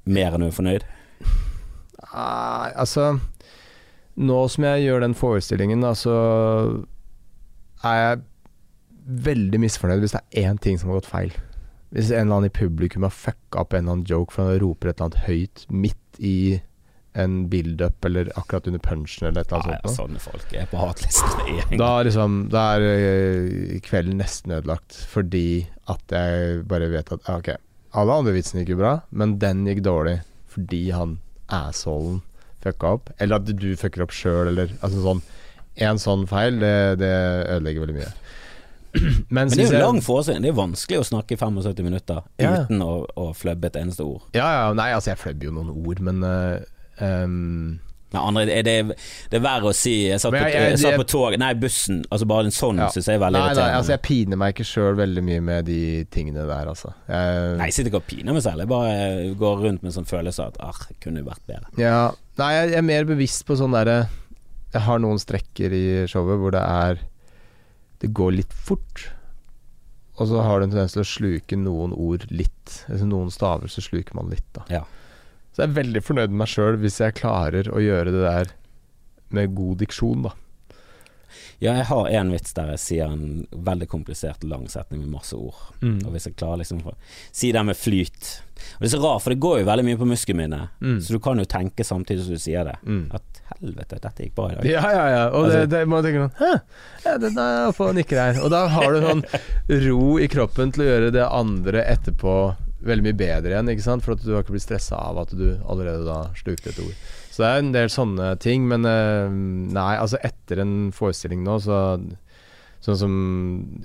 mer 0.06 0.34
enn 0.38 0.42
du 0.46 0.48
er 0.52 0.52
fornøyd? 0.52 0.86
Nei, 2.14 2.72
altså 2.78 3.20
Nå 4.18 4.38
som 4.50 4.66
jeg 4.66 4.88
gjør 4.88 5.04
den 5.06 5.14
forestillingen, 5.18 5.84
da, 5.86 5.94
så 5.98 6.16
er 7.86 8.00
jeg 8.02 8.24
veldig 9.28 9.60
misfornøyd 9.64 10.02
hvis 10.04 10.16
det 10.16 10.24
er 10.24 10.50
én 10.50 10.62
ting 10.62 10.80
som 10.80 10.92
har 10.92 11.00
gått 11.02 11.12
feil. 11.12 11.36
Hvis 11.96 12.10
en 12.12 12.26
eller 12.26 12.40
annen 12.40 12.50
i 12.50 12.56
publikum 12.58 13.06
har 13.08 13.14
fucka 13.14 13.62
opp 13.62 13.76
en 13.76 13.86
eller 13.86 14.00
annen 14.00 14.10
joke 14.10 14.36
for 14.36 14.50
han 14.50 14.60
roper 14.64 14.90
et 14.90 14.98
eller 14.98 15.12
annet 15.12 15.28
høyt 15.28 15.68
midt 15.72 16.20
i 16.20 16.38
en 17.18 17.38
build-up 17.50 18.06
eller 18.06 18.32
akkurat 18.36 18.68
under 18.70 18.82
punchen 18.84 19.28
eller 19.28 19.42
et 19.42 19.52
eller 19.52 19.64
annet 19.64 19.86
ja, 19.86 19.90
sånt. 19.90 19.98
sånne 19.98 20.22
folk 20.22 20.52
er 20.54 20.68
på 20.70 20.82
hatlisten. 20.82 21.78
Da, 21.80 21.92
liksom, 22.06 22.36
da 22.54 22.66
er 22.76 22.86
eh, 22.90 23.78
kvelden 23.86 24.20
nesten 24.22 24.54
ødelagt 24.60 25.00
fordi 25.10 25.66
at 25.90 26.14
jeg 26.14 26.62
bare 26.70 26.92
vet 26.94 27.14
at 27.16 27.32
ok, 27.32 27.54
alle 27.98 28.20
andre 28.22 28.36
vitsene 28.36 28.62
gikk 28.62 28.76
jo 28.76 28.82
bra, 28.84 28.94
men 29.10 29.38
den 29.42 29.66
gikk 29.70 29.82
dårlig 29.88 30.20
fordi 30.52 30.84
han 30.94 31.18
assholen 31.54 32.22
fucka 32.68 32.94
opp. 33.00 33.12
Eller 33.18 33.42
at 33.42 33.50
du 33.50 33.68
fucker 33.80 34.06
opp 34.06 34.16
sjøl, 34.16 34.54
eller 34.54 34.72
altså 34.82 35.04
sånn 35.04 35.26
En 35.78 36.00
sånn 36.02 36.24
feil, 36.26 36.56
det, 36.58 36.98
det 36.98 37.12
ødelegger 37.54 37.84
veldig 37.84 37.96
mye. 38.00 38.14
Men, 39.30 39.46
Men 39.46 39.52
det 39.52 39.66
er 39.68 39.76
jo 39.76 39.82
lang 39.84 40.00
forestilling. 40.02 40.42
Det 40.42 40.50
er 40.50 40.56
vanskelig 40.58 41.02
å 41.04 41.06
snakke 41.06 41.36
i 41.36 41.38
75 41.38 41.86
minutter 41.86 42.24
Ja, 42.42 42.64
uten 42.64 42.82
å, 42.82 43.04
å 43.14 43.28
fløbbe 43.38 43.70
et 43.70 43.78
eneste 43.78 44.08
ord. 44.08 44.24
Ja, 44.34 44.48
ja, 44.56 44.72
nei, 44.78 44.88
altså 44.96 45.12
jeg 45.12 45.22
fløbber 45.22 45.50
jo 45.50 45.54
noen 45.54 45.70
ord, 45.76 46.02
men 46.08 46.26
uh, 46.26 46.58
ehm, 47.04 47.78
Men 48.14 48.22
andre, 48.22 48.42
er 48.56 48.64
det, 48.64 48.74
det 49.30 49.36
er 49.36 49.42
verre 49.44 49.68
å 49.68 49.74
si 49.76 50.08
Jeg 50.08 50.22
satt, 50.24 50.32
på, 50.32 50.40
jeg- 50.40 50.54
jeg- 50.54 50.70
jeg 50.72 50.80
satt 50.80 50.96
på 51.02 51.06
tog 51.12 51.34
Nei, 51.38 51.50
bussen. 51.60 52.06
Altså 52.10 52.26
Bare 52.28 52.46
en 52.48 52.52
sånn 52.56 52.78
Ja. 52.80 52.88
synes 52.90 53.06
jeg 53.06 53.16
er 53.18 53.20
veldig 53.26 53.42
Nei, 53.42 53.54
nei, 53.54 53.74
altså 53.76 53.90
jeg 53.98 54.02
piner 54.02 54.38
meg 54.38 54.56
ikke 54.56 54.64
sjøl 54.70 54.96
veldig 54.96 55.24
mye 55.28 55.42
med 55.44 55.66
de 55.66 56.06
tingene 56.06 56.46
der, 56.48 56.68
altså. 56.72 56.94
Jeg, 57.10 57.58
Nei, 57.58 57.66
jeg 57.68 57.74
sitter 57.74 57.90
ikke 57.92 58.00
og 58.04 58.08
piner 58.08 58.34
meg 58.34 58.44
selv. 58.44 58.60
Jeg 58.64 58.68
bare 58.70 59.36
går 59.36 59.58
rundt 59.66 59.84
med 59.84 59.92
en 59.92 59.98
sånn 60.04 60.08
følelse 60.08 60.40
av 60.40 60.48
at 60.56 60.62
arr, 60.70 60.88
det 60.88 61.00
kunne 61.04 61.26
vært 61.26 61.44
bedre. 61.48 61.68
Ja, 61.78 62.12
nei, 62.38 62.54
jeg 62.54 62.74
er 62.78 62.82
mer 62.82 63.04
bevisst 63.04 63.46
på 63.46 63.58
sånn 63.60 63.72
derre 63.76 64.08
Jeg 64.74 64.82
har 64.84 65.00
noen 65.00 65.20
strekker 65.20 65.72
i 65.74 66.08
showet 66.08 66.40
hvor 66.40 66.52
det 66.52 66.62
er 66.64 67.00
Det 68.00 68.14
går 68.14 68.36
litt 68.38 68.54
fort. 68.54 69.10
Og 70.20 70.28
så 70.30 70.42
har 70.44 70.60
du 70.60 70.64
en 70.66 70.72
tendens 70.72 70.94
til 70.94 71.02
å 71.04 71.06
sluke 71.06 71.58
noen 71.58 71.92
ord 71.94 72.26
litt. 72.32 72.86
Altså 72.90 73.06
noen 73.06 73.30
staver 73.32 73.68
så 73.68 73.82
sluker 73.84 74.16
man 74.16 74.30
litt, 74.30 74.48
da. 74.54 74.64
Ja. 74.70 74.84
Så 75.58 75.64
jeg 75.64 75.72
er 75.72 75.78
veldig 75.80 76.02
fornøyd 76.06 76.30
med 76.30 76.38
meg 76.44 76.52
sjøl 76.54 76.76
hvis 76.84 77.00
jeg 77.02 77.16
klarer 77.18 77.66
å 77.74 77.82
gjøre 77.82 78.12
det 78.14 78.22
der 78.28 78.52
med 79.34 79.56
god 79.58 79.80
diksjon, 79.82 80.28
da. 80.28 80.36
Ja, 81.60 81.72
jeg 81.80 81.88
har 81.90 82.08
en 82.20 82.30
vits 82.32 82.54
der 82.54 82.68
jeg 82.76 82.80
sier 82.84 83.10
en 83.10 83.48
veldig 83.66 83.88
komplisert 83.90 84.44
lang 84.46 84.68
setning 84.70 85.02
med 85.02 85.10
masse 85.16 85.34
ord. 85.36 85.58
Og 85.82 86.12
hvis 86.14 86.28
jeg 86.30 86.36
klarer 86.38 86.62
liksom 86.62 86.84
å 86.86 86.94
si 87.34 87.50
det 87.52 87.64
med 87.66 87.76
flyt 87.76 88.28
Og 88.78 88.84
det 88.86 88.88
er 88.88 88.94
så 88.94 89.00
rart, 89.02 89.24
for 89.26 89.34
det 89.34 89.40
går 89.42 89.60
jo 89.64 89.66
veldig 89.68 89.86
mye 89.88 89.98
på 90.00 90.08
muskelminnet. 90.12 90.70
Mm. 90.82 91.00
Så 91.02 91.18
du 91.18 91.20
kan 91.26 91.42
jo 91.42 91.48
tenke 91.50 91.86
samtidig 91.86 92.24
som 92.28 92.38
du 92.38 92.42
sier 92.42 92.64
det, 92.70 92.76
Mm. 92.86 93.10
at 93.18 93.42
helvete, 93.58 94.00
dette 94.06 94.24
gikk 94.28 94.36
bra 94.38 94.48
i 94.52 94.56
dag. 94.60 94.66
Ja, 94.70 94.86
ja, 94.94 95.04
ja. 95.16 95.24
Og 95.32 95.46
Altså- 95.46 95.60
det, 95.66 95.70
det 95.74 95.82
må 95.90 96.02
jeg 96.02 96.06
tenke 96.14 96.24
sånn 96.30 96.38
Hæ, 96.38 96.62
ja, 97.06 97.18
den 97.18 97.38
er 97.38 97.68
oppe 97.74 97.90
og 97.90 97.96
nikker 97.98 98.22
her. 98.22 98.42
Og 98.44 98.50
da 98.54 98.68
har 98.68 98.94
du 98.94 99.02
sånn 99.02 99.26
ro 99.90 100.18
i 100.22 100.28
kroppen 100.28 100.72
til 100.74 100.86
å 100.86 100.90
gjøre 100.92 101.12
det 101.18 101.26
andre 101.28 101.84
etterpå 101.98 102.38
veldig 102.90 103.06
mye 103.08 103.18
bedre 103.20 103.54
igjen, 103.54 103.72
ikke 103.74 103.86
sant? 103.86 104.06
For 104.06 104.16
at 104.16 104.24
du 104.26 104.34
har 104.34 104.46
ikke 104.46 104.56
blitt 104.56 104.66
stressa 104.68 105.00
av 105.10 105.22
at 105.24 105.34
du 105.38 105.48
allerede 105.68 106.06
da 106.08 106.20
slukte 106.38 106.72
et 106.72 106.80
ord. 106.84 106.96
Så 107.32 107.44
det 107.44 107.50
er 107.50 107.62
en 107.62 107.74
del 107.76 107.92
sånne 107.94 108.32
ting, 108.42 108.68
men 108.70 108.88
eh, 108.90 109.28
nei, 109.76 109.92
altså 109.98 110.20
etter 110.26 110.64
en 110.64 110.78
forestilling 110.96 111.44
nå, 111.46 111.60
så 111.64 111.82
Sånn 112.88 112.98
som 113.00 113.14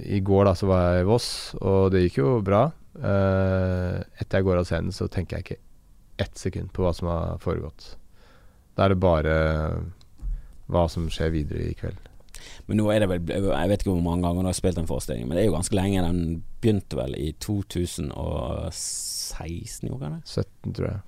i 0.04 0.20
går, 0.20 0.44
da, 0.46 0.52
så 0.54 0.68
var 0.68 0.82
jeg 0.84 1.02
i 1.02 1.06
Voss, 1.08 1.28
og 1.58 1.94
det 1.94 2.04
gikk 2.04 2.18
jo 2.20 2.34
bra. 2.44 2.66
Eh, 2.92 3.96
etter 4.20 4.38
jeg 4.38 4.46
går 4.46 4.60
av 4.60 4.68
scenen, 4.68 4.92
så 4.94 5.08
tenker 5.10 5.38
jeg 5.38 5.46
ikke 5.46 6.22
ett 6.22 6.38
sekund 6.38 6.70
på 6.76 6.84
hva 6.84 6.92
som 6.94 7.08
har 7.10 7.40
foregått. 7.42 7.94
Da 8.76 8.84
er 8.84 8.94
det 8.94 9.00
bare 9.02 9.36
hva 10.72 10.84
som 10.92 11.08
skjer 11.12 11.32
videre 11.34 11.70
i 11.70 11.76
kveld. 11.76 12.11
Men 12.70 12.78
nå 12.78 12.84
er 12.94 13.02
det 13.02 13.08
vel 13.10 13.30
Jeg 13.32 13.68
vet 13.72 13.80
ikke 13.82 13.90
hvor 13.92 14.04
mange 14.04 14.22
ganger 14.26 14.42
du 14.46 14.50
har 14.52 14.58
spilt 14.58 14.78
den 14.78 14.86
forestillingen, 14.86 15.28
men 15.28 15.34
det 15.36 15.42
er 15.44 15.48
jo 15.50 15.56
ganske 15.56 15.74
lenge. 15.76 16.04
Den 16.06 16.20
begynte 16.62 16.94
vel 17.00 17.12
i 17.18 17.32
2016, 17.42 19.88
gjorde 19.88 20.04
den 20.04 20.12
det? 20.12 20.22
17, 20.28 20.72
tror 20.76 20.86
jeg. 20.88 21.00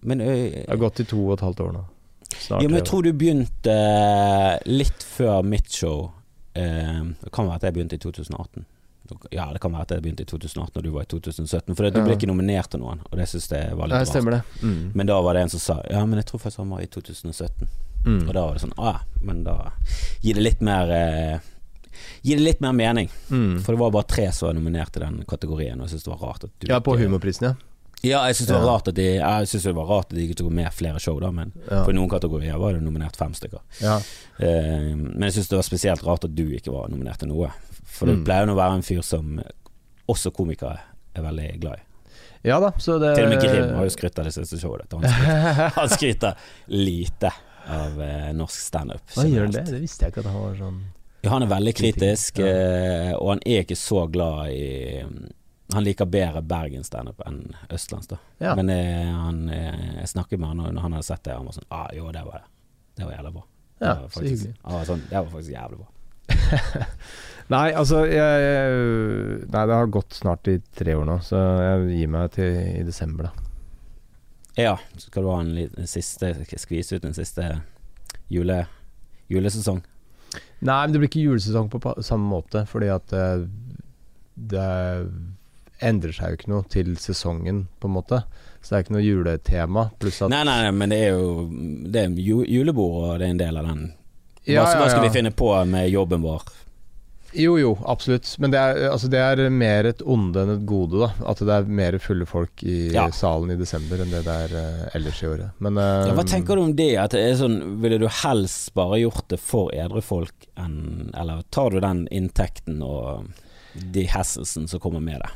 Men 0.00 0.20
ø, 0.20 0.24
Det 0.50 0.64
har 0.68 0.76
gått 0.80 1.00
i 1.00 1.04
to 1.04 1.20
og 1.28 1.32
et 1.36 1.40
halvt 1.44 1.60
år 1.60 1.72
nå. 1.76 1.82
Snart. 2.30 2.62
Ja, 2.62 2.68
men 2.70 2.78
jeg 2.78 2.86
tror 2.86 3.02
du 3.04 3.10
begynte 3.12 3.72
eh, 3.74 4.58
litt 4.70 5.02
før 5.02 5.42
mitt 5.44 5.68
show. 5.74 6.10
Eh, 6.54 7.00
det 7.24 7.32
kan 7.34 7.46
være 7.48 7.56
at 7.60 7.64
jeg 7.68 7.74
begynte 7.78 7.96
i 7.98 8.02
2018. 8.04 8.64
Ja, 9.34 9.48
det 9.50 9.58
kan 9.58 9.72
være 9.74 9.82
at 9.88 9.92
jeg 9.96 10.02
begynte 10.04 10.22
i 10.22 10.28
2018 10.30 10.78
og 10.78 10.84
du 10.86 10.90
var 10.94 11.02
i 11.02 11.08
2017. 11.10 11.74
For 11.74 11.82
det, 11.82 11.90
du 11.96 12.04
ble 12.06 12.14
ikke 12.14 12.28
nominert 12.30 12.70
til 12.70 12.78
noen, 12.84 13.00
og 13.10 13.14
det 13.18 13.26
syns 13.32 13.48
jeg 13.50 13.74
var 13.74 13.90
Nei, 13.90 13.98
litt 13.98 14.06
rart. 14.06 14.12
stemmer 14.12 14.36
det. 14.36 14.42
Mm. 14.62 14.84
Men 14.94 15.10
da 15.10 15.16
var 15.26 15.34
det 15.34 15.42
en 15.48 15.52
som 15.56 15.62
sa 15.64 15.80
Ja, 15.90 16.04
men 16.06 16.20
jeg 16.22 16.28
tror 16.30 16.38
faktisk 16.44 16.62
han 16.62 16.70
var 16.70 16.80
i 16.84 16.86
2017. 16.86 17.66
Mm. 18.06 18.28
Og 18.28 18.34
da 18.34 18.46
var 18.46 18.54
det 18.54 18.62
sånn 18.62 18.78
ah, 18.78 19.00
men 19.22 19.42
da 19.44 19.72
gir 20.22 20.34
det 20.34 20.42
litt 20.42 20.60
mer 20.64 20.90
eh, 20.90 21.38
Gir 22.22 22.36
det 22.36 22.44
litt 22.44 22.60
mer 22.60 22.72
mening. 22.72 23.08
Mm. 23.30 23.58
For 23.64 23.72
det 23.72 23.80
var 23.80 23.90
bare 23.92 24.08
tre 24.08 24.26
som 24.32 24.46
var 24.48 24.54
nominert 24.54 24.96
i 24.96 25.00
den 25.00 25.22
kategorien, 25.28 25.80
og 25.80 25.86
jeg 25.88 25.94
syns 25.98 26.04
det 26.04 26.10
var 26.14 26.22
rart 26.28 26.44
at 26.44 26.50
du 26.60 26.66
Ja, 26.68 26.78
på 26.80 26.94
humorprisen, 27.00 27.46
ja. 27.50 27.54
Ja, 28.02 28.20
jeg 28.28 28.36
syns 28.36 28.46
det 28.48 28.54
Ja. 28.54 28.60
de 28.60 28.62
det 28.62 29.74
var 29.76 29.86
rart 29.86 30.06
at 30.08 30.16
de 30.16 30.24
ikke 30.28 30.36
tok 30.40 30.50
med 30.52 30.72
flere 30.72 30.98
show, 31.00 31.18
da, 31.20 31.30
men 31.30 31.52
Ja. 31.70 31.84
for 31.84 31.92
noen 31.92 32.08
kategorier 32.08 32.58
var 32.58 32.72
det 32.72 32.82
nominert 32.82 33.16
fem 33.16 33.32
stykker. 33.34 33.60
ja. 33.82 33.96
Eh, 34.38 34.94
men 34.96 35.20
jeg 35.28 35.32
syns 35.32 35.48
det 35.48 35.56
var 35.56 35.62
spesielt 35.68 36.02
rart 36.04 36.24
at 36.24 36.34
du 36.34 36.44
ikke 36.56 36.72
var 36.72 36.88
nominert 36.88 37.18
til 37.18 37.28
noe. 37.28 37.50
For 37.84 38.06
det 38.06 38.16
Mm. 38.18 38.24
pleier 38.24 38.46
jo 38.46 38.54
å 38.54 38.56
være 38.56 38.74
en 38.76 38.82
fyr 38.82 39.02
som 39.04 39.40
også 40.08 40.30
komikere 40.32 40.78
er 41.14 41.22
veldig 41.22 41.60
glad 41.60 41.74
i. 41.76 41.82
Ja 42.48 42.58
da, 42.60 42.70
så 42.78 42.98
det 42.98 43.16
Til 43.16 43.24
og 43.24 43.30
med 43.30 43.42
Grim 43.42 43.74
har 43.76 43.84
jo 43.84 43.90
skrytt 43.90 44.18
av 44.18 44.24
det 44.24 44.32
siste 44.32 44.56
showet. 44.58 44.88
ditt. 44.88 45.10
Han 45.76 45.88
skryter 45.88 46.34
lite 46.68 47.30
av 47.68 48.00
eh, 48.02 48.30
norsk 48.36 48.60
standup. 48.60 49.02
Gjør 49.16 49.44
han 49.48 49.54
det? 49.54 49.64
Det 49.70 49.80
visste 49.82 50.04
jeg 50.06 50.12
ikke 50.14 50.24
at 50.24 50.30
han 50.32 50.40
var 50.42 50.56
sånn 50.58 50.80
Ja, 51.22 51.30
han 51.34 51.42
er 51.44 51.50
veldig 51.50 51.74
kritisk, 51.76 52.38
Ja. 52.40 52.46
eh, 52.46 53.12
og 53.18 53.28
han 53.34 53.42
er 53.44 53.64
ikke 53.66 53.76
så 53.76 54.06
glad 54.10 54.48
i 54.54 55.02
Han 55.72 55.84
liker 55.84 56.06
bedre 56.10 56.40
Bergen 56.42 56.82
standup 56.82 57.20
enn 57.26 57.54
østlands, 57.70 58.08
da. 58.10 58.16
Ja. 58.42 58.54
Men 58.58 58.70
eh, 58.74 59.12
han, 59.12 59.44
eh, 59.54 60.00
jeg 60.00 60.08
snakket 60.16 60.40
med 60.40 60.48
han, 60.48 60.60
og 60.64 60.72
når 60.74 60.82
han 60.82 60.92
hadde 60.98 61.06
sett 61.06 61.22
det, 61.28 61.36
han 61.36 61.46
var 61.46 61.54
sånn 61.60 61.68
ah, 61.70 61.86
Jo, 61.94 62.08
det 62.10 62.24
var 62.26 62.40
det. 62.40 62.46
Det 62.96 63.04
var 63.06 63.12
jævlig 63.18 63.32
bra. 63.36 63.44
Ja, 63.80 63.94
var 63.94 64.08
så 64.08 64.18
faktisk, 64.18 64.42
hyggelig. 64.44 64.56
han 64.64 64.74
var 64.74 64.84
sånn, 64.88 65.04
det 65.10 65.16
var 65.20 65.30
faktisk 65.36 65.52
jævlig 65.54 65.78
bra. 65.78 65.88
Nei, 67.54 67.72
altså 67.74 68.00
jeg, 68.06 68.42
jeg, 68.44 68.74
Nei, 69.50 69.62
det 69.66 69.74
har 69.78 69.88
gått 69.94 70.14
snart 70.18 70.50
i 70.52 70.56
tre 70.78 70.94
år 70.94 71.06
nå, 71.08 71.16
så 71.26 71.38
jeg 71.60 71.86
gir 72.00 72.10
meg 72.12 72.28
til 72.36 72.58
i 72.80 72.82
desember, 72.86 73.30
da. 73.30 73.46
Ja, 74.60 74.76
så 74.96 75.08
skal 75.08 75.24
du 75.26 75.30
ha 75.32 75.40
en 75.42 75.54
liten 75.56 75.88
siste 75.90 76.32
skvise 76.60 76.98
ut 76.98 77.06
en 77.08 77.16
siste 77.16 77.46
jule, 78.30 78.62
julesesong. 79.32 79.82
Nei, 80.60 80.80
men 80.84 80.92
det 80.92 81.00
blir 81.00 81.10
ikke 81.10 81.24
julesesong 81.24 81.70
på 81.72 81.80
samme 82.04 82.28
måte, 82.30 82.66
fordi 82.68 82.90
at 82.92 83.14
eh, 83.16 83.46
det 84.50 84.66
endrer 85.80 86.12
seg 86.12 86.32
jo 86.32 86.38
ikke 86.38 86.52
noe 86.52 86.66
til 86.70 86.92
sesongen, 87.00 87.64
på 87.80 87.88
en 87.88 87.96
måte. 87.96 88.22
Så 88.60 88.74
det 88.74 88.76
er 88.76 88.84
ikke 88.84 88.96
noe 88.98 89.04
juletema. 89.06 89.86
Pluss 90.00 90.20
at 90.22 90.32
Nei, 90.32 90.42
nei, 90.44 90.58
nei, 90.66 90.74
men 90.76 90.92
det 90.92 90.98
er 91.06 91.14
jo 91.16 91.46
Det 91.88 92.02
er 92.02 92.18
julebord, 92.20 93.14
og 93.14 93.22
det 93.22 93.30
er 93.30 93.34
en 93.34 93.40
del 93.40 93.60
av 93.60 93.70
den. 93.70 93.86
Hva, 93.90 94.52
Ja, 94.52 94.64
ja, 94.64 94.80
ja, 94.82 94.88
skal 94.88 95.06
vi 95.06 95.12
finne 95.14 95.32
på 95.36 95.48
med 95.68 95.88
jobben 95.92 96.24
vår? 96.24 96.44
Jo, 97.32 97.54
jo, 97.60 97.72
absolutt. 97.86 98.26
Men 98.42 98.50
det 98.50 98.58
er, 98.58 98.80
altså, 98.90 99.08
det 99.12 99.20
er 99.22 99.42
mer 99.54 99.86
et 99.90 100.00
onde 100.02 100.42
enn 100.42 100.52
et 100.56 100.64
gode, 100.66 100.98
da. 101.04 101.10
At 101.30 101.42
det 101.46 101.54
er 101.54 101.68
mer 101.80 101.98
fulle 102.02 102.26
folk 102.26 102.64
i 102.66 102.90
Ja. 102.94 103.06
salen 103.14 103.52
i 103.54 103.58
desember 103.60 104.02
enn 104.02 104.10
det 104.10 104.24
det 104.26 104.38
er 104.46 104.54
uh, 104.56 104.88
ellers 104.98 105.20
i 105.22 105.28
året. 105.30 105.50
Men 105.62 105.78
uh, 105.78 106.08
Ja, 106.08 106.14
hva 106.18 106.24
tenker 106.26 106.58
du 106.58 106.64
om 106.64 106.74
det? 106.76 106.90
At 106.98 107.14
det 107.14 107.22
er 107.28 107.36
sånn, 107.38 107.60
ville 107.82 108.00
du 108.02 108.08
helst 108.22 108.72
bare 108.74 108.98
gjort 109.02 109.28
det 109.30 109.38
for 109.42 109.70
edre 109.74 110.02
folk 110.02 110.48
enn 110.58 111.12
Eller 111.14 111.44
tar 111.54 111.70
du 111.70 111.78
den 111.80 112.06
inntekten 112.10 112.82
og 112.82 113.30
de 113.94 114.04
hasselsen 114.10 114.66
som 114.68 114.82
kommer 114.82 115.00
med 115.00 115.22
det? 115.22 115.30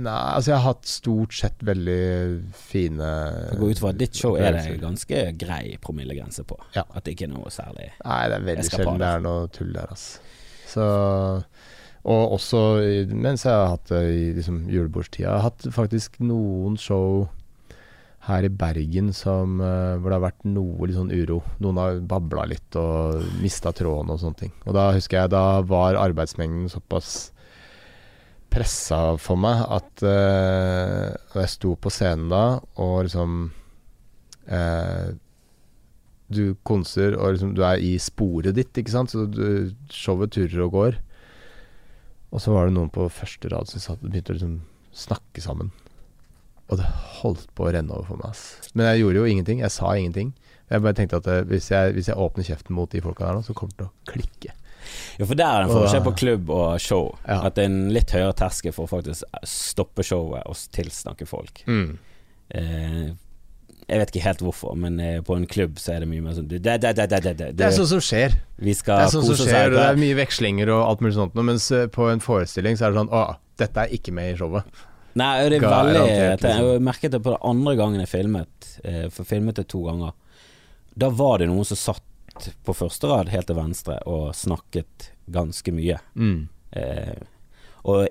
Nei, 0.00 0.14
altså 0.36 0.52
jeg 0.52 0.60
har 0.62 0.68
hatt 0.70 0.86
stort 0.86 1.34
sett 1.34 1.62
veldig 1.66 2.44
fine 2.54 3.08
Jeg 3.50 3.58
går 3.58 3.72
ut 3.74 3.80
fra 3.82 3.90
at 3.90 3.98
ditt 4.00 4.14
show 4.16 4.36
er 4.38 4.54
det 4.54 4.78
ganske 4.80 5.24
grei 5.36 5.74
promillegrense 5.82 6.44
på. 6.46 6.56
Ja. 6.76 6.84
At 6.94 7.04
det 7.04 7.16
ikke 7.16 7.26
er 7.26 7.32
noe 7.34 7.50
særlig 7.52 7.90
Nei, 8.04 8.20
det 8.30 8.38
er 8.38 8.46
veldig 8.46 8.68
sjelden 8.70 9.02
det 9.02 9.08
er 9.16 9.24
noe 9.26 9.48
tull 9.52 9.72
der, 9.74 9.90
altså. 9.90 10.22
Så 10.70 10.86
Og 12.00 12.36
også 12.38 12.60
mens 13.12 13.44
jeg 13.44 13.52
har 13.52 13.74
hatt 13.74 13.90
det 13.90 14.04
i 14.08 14.22
liksom, 14.38 14.62
julebordstida. 14.72 15.26
Jeg 15.26 15.34
har 15.34 15.50
hatt 15.50 15.66
faktisk 15.74 16.16
noen 16.24 16.78
show 16.80 17.26
her 18.24 18.44
i 18.44 18.52
Bergen 18.52 19.12
som, 19.16 19.60
eh, 19.60 19.96
hvor 19.96 20.08
det 20.08 20.16
har 20.16 20.24
vært 20.26 20.46
noe 20.48 20.88
litt 20.88 20.96
sånn 20.96 21.12
uro. 21.12 21.42
Noen 21.60 21.80
har 21.80 22.00
babla 22.00 22.46
litt 22.48 22.76
og 22.76 23.20
mista 23.40 23.72
tråden 23.76 24.12
og 24.12 24.20
sånne 24.20 24.40
ting. 24.40 24.52
Og 24.64 24.76
da 24.76 24.90
husker 24.96 25.22
jeg 25.22 25.32
da 25.32 25.60
var 25.60 26.00
arbeidsmengden 26.00 26.68
såpass 26.72 27.30
pressa 28.50 29.16
for 29.22 29.38
meg 29.40 29.62
at 29.70 30.04
uh, 30.04 31.06
jeg 31.38 31.52
sto 31.52 31.76
på 31.78 31.92
scenen 31.94 32.30
da 32.32 32.44
og 32.82 33.04
liksom 33.06 33.44
eh, 34.50 35.10
Du 36.30 36.54
konser 36.66 37.16
og 37.18 37.34
liksom, 37.34 37.54
du 37.58 37.64
er 37.66 37.82
i 37.82 37.96
sporet 38.02 38.54
ditt, 38.56 38.72
ikke 38.78 38.94
sant. 38.94 39.12
Så 39.12 39.26
du, 39.30 39.72
showet 39.92 40.34
turer 40.36 40.66
og 40.66 40.74
går. 40.76 40.98
Og 42.30 42.42
så 42.42 42.54
var 42.54 42.68
det 42.68 42.76
noen 42.76 42.92
på 42.94 43.08
første 43.10 43.50
rad 43.50 43.70
som 43.70 43.82
satt, 43.82 44.02
begynte 44.04 44.34
å 44.34 44.38
liksom 44.38 44.60
snakke 44.94 45.42
sammen. 45.42 45.72
Og 46.70 46.78
det 46.78 46.86
holdt 47.18 47.48
på 47.58 47.66
å 47.66 47.72
renne 47.74 47.90
over 47.96 48.06
for 48.12 48.22
meg. 48.22 48.30
Ass. 48.30 48.70
Men 48.78 48.92
jeg 48.92 49.02
gjorde 49.02 49.22
jo 49.22 49.30
ingenting. 49.32 49.62
Jeg 49.64 49.74
sa 49.74 49.90
ingenting. 49.98 50.30
Jeg 50.70 50.84
bare 50.84 50.94
tenkte 50.94 51.18
at 51.18 51.26
eh, 51.26 51.42
hvis, 51.50 51.72
jeg, 51.72 51.94
hvis 51.96 52.10
jeg 52.12 52.18
åpner 52.22 52.46
kjeften 52.46 52.76
mot 52.78 52.90
de 52.92 53.02
folka 53.02 53.26
der 53.26 53.40
nå, 53.40 53.42
så 53.42 53.56
kommer 53.58 53.74
det 53.74 53.80
til 53.82 53.88
å 53.90 54.12
klikke. 54.12 54.54
Ja, 55.18 55.26
for 55.26 55.36
der 55.36 55.48
er 55.50 55.66
en 55.66 55.72
forskjell 55.74 56.04
på 56.06 56.12
klubb 56.22 56.52
og 56.54 56.78
show. 56.82 57.10
Ja. 57.26 57.40
At 57.48 57.58
det 57.58 57.66
er 57.66 57.72
en 57.72 57.90
litt 57.94 58.14
høyere 58.14 58.36
terskel 58.38 58.74
for 58.76 58.86
å 58.86 58.92
faktisk 58.94 59.42
stoppe 59.46 60.06
showet 60.06 60.46
og 60.46 60.62
tilsnakke 60.76 61.26
folk. 61.28 61.64
Eh, 62.54 63.10
jeg 63.90 63.98
vet 63.98 64.12
ikke 64.12 64.26
helt 64.28 64.42
hvorfor, 64.44 64.76
men 64.78 65.00
eh, 65.02 65.16
på 65.26 65.34
en 65.34 65.46
klubb 65.50 65.80
så 65.82 65.96
er 65.96 66.04
det 66.04 66.08
mye 66.10 66.22
mer 66.22 66.36
sånn 66.36 66.46
Det, 66.50 66.60
det, 66.62 66.76
det, 66.84 66.92
det, 66.94 67.06
det, 67.10 67.32
det, 67.38 67.48
Det 67.58 67.66
er 67.66 67.74
sånn 67.74 67.88
som 67.90 68.02
skjer. 68.04 68.36
Vi 68.60 68.74
Det 68.76 68.96
er 68.96 69.10
sånt 69.10 69.26
som 69.26 69.40
skjer, 69.40 69.72
og 69.72 69.78
det 69.78 69.86
er 69.88 69.98
mye 69.98 70.18
vekslinger 70.20 70.70
og 70.76 70.84
alt 70.84 71.02
mulig 71.02 71.16
sånt 71.16 71.38
mens 71.40 71.66
eh, 71.74 71.88
på 71.90 72.06
en 72.12 72.22
forestilling 72.22 72.78
så 72.78 72.86
er 72.86 72.94
det 72.94 73.02
sånn 73.02 73.12
Å, 73.16 73.24
dette 73.60 73.84
er 73.84 73.96
ikke 73.96 74.14
med 74.14 74.32
i 74.32 74.36
showet. 74.38 74.86
Nei, 75.18 75.30
det 75.50 75.58
er 75.58 75.64
veldig 75.66 76.04
liksom. 76.04 76.46
Jeg 76.46 76.84
merket 76.86 77.16
det 77.16 77.22
på 77.24 77.32
den 77.34 77.42
andre 77.50 77.74
gangen 77.80 78.02
jeg 78.04 78.12
filmet, 78.12 78.68
eh, 78.86 79.08
for 79.10 79.26
filmet 79.28 79.58
det 79.58 79.66
to 79.72 79.82
ganger. 79.88 80.14
Da 80.94 81.10
var 81.10 81.40
det 81.42 81.50
noen 81.50 81.66
som 81.66 81.80
satt 81.80 82.50
på 82.64 82.76
første 82.76 83.10
rad 83.10 83.32
helt 83.32 83.50
til 83.50 83.58
venstre 83.58 83.98
og 84.08 84.30
snakket 84.38 85.10
ganske 85.30 85.74
mye. 85.74 85.98
Mm. 86.14 86.46
Eh, 86.78 87.26
og 87.90 88.06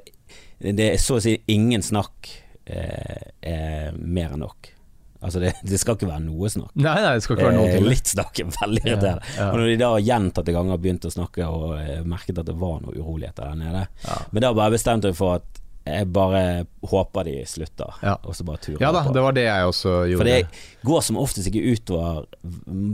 det 0.60 0.92
er 0.92 1.00
så 1.02 1.18
å 1.18 1.24
si 1.24 1.38
ingen 1.52 1.84
snakk 1.86 2.30
eh, 2.68 3.32
er 3.40 3.96
mer 3.96 4.36
enn 4.36 4.44
nok. 4.44 4.74
Altså 5.22 5.40
det, 5.44 5.50
det 5.68 5.80
skal 5.82 5.98
ikke 5.98 6.08
være 6.08 6.24
noe 6.24 6.48
snakk. 6.48 6.70
Nei, 6.80 6.96
nei, 7.04 7.14
det 7.18 7.24
skal 7.26 7.36
ikke 7.36 7.48
være 7.50 7.58
noe 7.58 7.72
Eh, 7.76 7.82
litt 7.84 8.08
snakk 8.08 8.40
er 8.40 8.46
veldig 8.56 8.84
Ja, 8.86 8.92
irriterende. 8.94 9.32
ja. 9.36 9.48
Og 9.52 9.58
når 9.60 9.66
de 9.68 9.78
da 9.82 9.90
gjentatte 10.00 10.54
ganger 10.56 10.78
begynte 10.80 11.10
å 11.10 11.16
snakke 11.16 11.48
og 11.52 11.74
eh, 11.80 12.04
merket 12.08 12.40
at 12.40 12.46
det 12.48 12.56
var 12.56 12.78
noe 12.86 12.96
uroligheter 12.96 13.50
der 13.52 13.58
nede, 13.60 13.82
Ja. 14.06 14.16
men 14.32 14.42
da 14.46 14.54
bare 14.54 14.72
bestemte 14.78 15.12
jeg 15.12 15.18
for 15.20 15.36
at 15.42 15.60
jeg 15.90 16.06
bare 16.14 16.42
håper 16.86 17.24
de 17.26 17.34
slutter, 17.50 17.94
Ja. 18.04 18.16
og 18.24 18.36
så 18.38 18.46
bare 18.46 18.58
turer 18.62 18.80
Ja 18.84 18.92
da, 18.94 19.04
på. 19.04 19.14
det 19.14 19.22
var 19.26 19.32
det 19.34 19.44
jeg 19.48 19.66
også 19.74 19.94
gjorde. 20.12 20.18
For 20.18 20.24
det 20.24 20.86
går 20.86 21.02
som 21.04 21.18
oftest 21.18 21.48
ikke 21.52 21.66
utover 21.76 22.26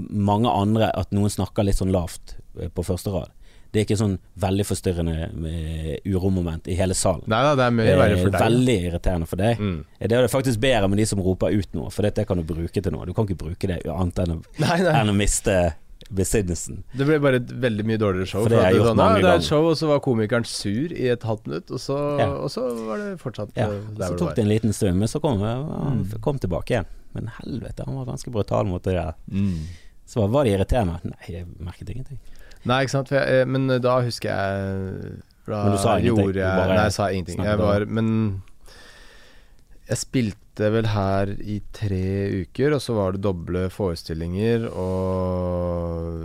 mange 0.10 0.50
andre 0.50 0.90
at 0.96 1.12
noen 1.16 1.30
snakker 1.34 1.66
litt 1.68 1.78
sånn 1.80 1.92
lavt 1.94 2.36
eh, 2.60 2.70
på 2.74 2.86
første 2.88 3.12
rad. 3.14 3.30
Det 3.76 3.82
er 3.82 3.88
ikke 3.90 3.98
sånn 4.00 4.14
veldig 4.40 4.66
forstyrrende 4.70 5.16
eh, 5.52 5.98
uromoment 6.08 6.68
i 6.72 6.78
hele 6.80 6.96
salen. 6.96 7.26
Nei 7.28 7.42
nei, 7.44 7.54
det 7.60 7.66
er 7.68 7.74
mye 7.76 7.96
verre 8.00 8.18
for 8.22 8.30
Eh, 8.30 8.32
deg. 8.38 8.42
Veldig 8.46 8.76
irriterende 8.90 9.28
for 9.28 9.42
deg. 9.44 9.60
Mm. 9.60 9.80
Det 10.00 10.12
er 10.22 10.28
faktisk 10.32 10.62
bedre 10.64 10.88
med 10.88 11.02
de 11.04 11.06
som 11.12 11.20
roper 11.26 11.52
ut 11.60 11.74
noe, 11.76 11.92
for 11.92 12.08
det 12.08 12.24
kan 12.30 12.40
du 12.40 12.46
bruke 12.48 12.80
til 12.82 12.94
noe. 12.96 13.06
Du 13.06 13.12
kan 13.18 13.28
ikke 13.28 13.42
bruke 13.44 13.68
det 13.68 13.82
annet 13.92 14.22
enn 14.24 14.38
å, 14.38 14.44
Nei, 14.64 14.78
nei. 14.80 14.94
enn 15.02 15.12
å 15.12 15.16
miste 15.18 15.58
besinnelsen. 16.16 16.84
Det 16.94 17.06
ble 17.08 17.18
bare 17.24 17.40
et 17.42 17.50
veldig 17.64 17.86
mye 17.90 17.98
dårligere 18.00 18.30
show. 18.30 18.44
For 18.46 18.54
det 18.54 18.60
gjort 18.76 18.92
sånn, 18.92 19.00
det 19.18 19.26
er 19.26 19.40
et 19.40 19.48
show, 19.48 19.66
og 19.72 19.78
så 19.80 19.88
var 19.90 20.02
komikeren 20.06 20.46
sur 20.48 20.94
i 20.94 21.08
et 21.12 21.24
halvt 21.26 21.48
minutt, 21.50 21.72
og 21.74 21.82
så, 21.82 21.98
Ja. 22.20 22.28
og 22.36 22.52
så 22.54 22.66
var 22.86 22.98
det 23.02 23.08
fortsatt 23.24 23.56
Ja, 23.58 23.72
eh, 23.72 23.82
så 23.98 24.18
tok 24.20 24.36
det 24.36 24.36
det 24.36 24.44
en 24.46 24.52
liten 24.54 24.74
stund, 24.74 25.00
men 25.02 25.08
så 25.10 25.20
kom 25.24 25.40
han 25.42 26.06
Mm. 26.06 26.22
kom 26.22 26.38
tilbake 26.40 26.72
igjen. 26.76 26.86
Men 27.16 27.28
helvete, 27.42 27.86
han 27.88 27.96
var 27.96 28.06
ganske 28.06 28.30
brutal 28.32 28.66
mot 28.66 28.84
det 28.84 28.94
der. 28.94 29.16
Mm. 29.32 29.60
Så 30.06 30.28
var 30.30 30.44
det 30.44 30.54
irriterende? 30.60 31.00
Nei, 31.04 31.26
jeg 31.28 31.46
merket 31.60 31.90
ingenting. 31.90 32.20
Nei, 32.66 32.82
ikke 32.86 32.96
sant. 32.96 33.14
Jeg, 33.14 33.42
eh, 33.42 33.46
men 33.50 33.70
da 33.82 34.00
husker 34.06 34.32
jeg 34.32 35.22
da 35.46 35.60
Men 35.62 35.76
du 35.76 35.78
sa 35.78 36.00
ingenting, 36.00 36.32
Jeg, 36.34 36.34
du 36.34 36.74
nei, 36.74 36.80
jeg 36.80 36.94
sa 36.96 37.12
ingenting. 37.14 37.44
Jeg 37.46 37.60
var, 37.62 37.86
men 37.86 38.08
jeg 39.86 40.02
spilte 40.02 40.72
vel 40.74 40.88
her 40.90 41.30
i 41.46 41.60
tre 41.76 42.06
uker, 42.42 42.74
og 42.74 42.82
så 42.82 42.96
var 42.98 43.14
det 43.14 43.22
doble 43.22 43.68
forestillinger, 43.70 44.66
og 44.72 46.18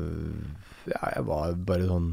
ja, 0.89 1.03
jeg 1.17 1.27
var 1.29 1.53
bare 1.69 1.89
sånn 1.91 2.11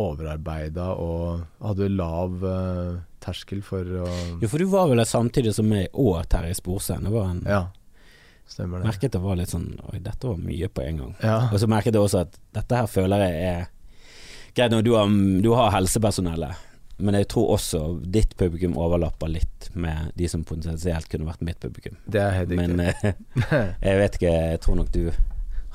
overarbeida 0.00 0.92
og 1.02 1.42
hadde 1.58 1.88
lav 1.90 2.44
uh, 2.46 3.00
terskel 3.20 3.60
for 3.66 3.82
å 3.82 4.08
Jo, 4.40 4.48
for 4.48 4.62
du 4.62 4.68
var 4.70 4.88
vel 4.88 5.02
der 5.02 5.08
samtidig 5.10 5.52
som 5.56 5.68
meg 5.68 5.90
og 5.98 6.22
Terje 6.30 6.54
Sporsem. 6.56 7.04
Det 7.04 7.12
var 7.12 7.26
en 7.34 7.42
Ja, 7.44 7.62
stemmer 8.52 8.80
det. 8.80 8.90
Merket 8.90 9.12
det 9.14 9.20
var 9.22 9.38
litt 9.38 9.52
sånn 9.52 9.68
Oi, 9.90 10.00
dette 10.02 10.26
var 10.30 10.40
mye 10.40 10.70
på 10.70 10.82
en 10.84 11.04
gang. 11.04 11.12
Ja. 11.22 11.36
Og 11.50 11.60
så 11.62 11.68
merket 11.70 11.96
jeg 11.96 12.02
også 12.02 12.24
at 12.24 12.40
dette 12.56 12.80
her 12.80 12.90
føler 12.90 13.26
jeg 13.28 13.44
er 13.50 13.68
Greit 14.56 14.72
nok, 14.74 14.82
du 14.82 14.96
har, 14.96 15.06
du 15.44 15.52
har 15.54 15.68
helsepersonellet, 15.76 16.64
men 16.98 17.14
jeg 17.14 17.28
tror 17.30 17.52
også 17.54 17.80
ditt 18.02 18.32
publikum 18.36 18.74
overlapper 18.82 19.30
litt 19.30 19.68
med 19.78 20.10
de 20.18 20.26
som 20.28 20.42
potensielt 20.44 21.06
kunne 21.12 21.28
vært 21.28 21.44
mitt 21.46 21.60
publikum. 21.62 21.94
Det 22.10 22.18
er 22.18 22.34
helt 22.34 22.50
riktig. 22.50 22.66
Men 22.74 22.82
eh, 22.82 23.76
jeg 23.86 24.00
vet 24.02 24.18
ikke, 24.18 24.32
jeg 24.50 24.62
tror 24.64 24.80
nok 24.80 24.90
du 24.96 25.04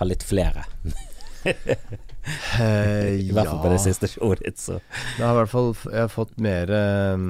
har 0.02 0.10
litt 0.12 0.28
flere. 0.28 0.68
Eh, 1.46 3.12
I 3.22 3.34
hvert 3.36 3.46
fall 3.52 3.60
på 3.62 3.70
det 3.70 3.82
siste 3.84 4.08
showet 4.10 4.40
ditt, 4.42 4.58
så 4.58 4.80
Det 4.82 5.22
har 5.22 5.36
i 5.36 5.40
hvert 5.44 5.52
fall 5.52 5.68
jeg 5.92 6.00
har 6.00 6.10
fått 6.10 6.32
mer 6.42 6.72
um, 7.14 7.28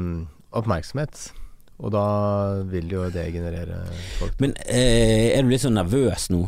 oppmerksomhet. 0.55 1.25
Og 1.83 1.91
da 1.91 2.05
vil 2.71 2.87
jo 2.93 3.03
det 3.11 3.27
generere 3.33 3.81
folk. 4.19 4.37
Men 4.43 4.55
eh, 4.63 5.35
er 5.35 5.43
du 5.43 5.51
litt 5.51 5.65
sånn 5.65 5.75
nervøs 5.75 6.29
nå? 6.31 6.45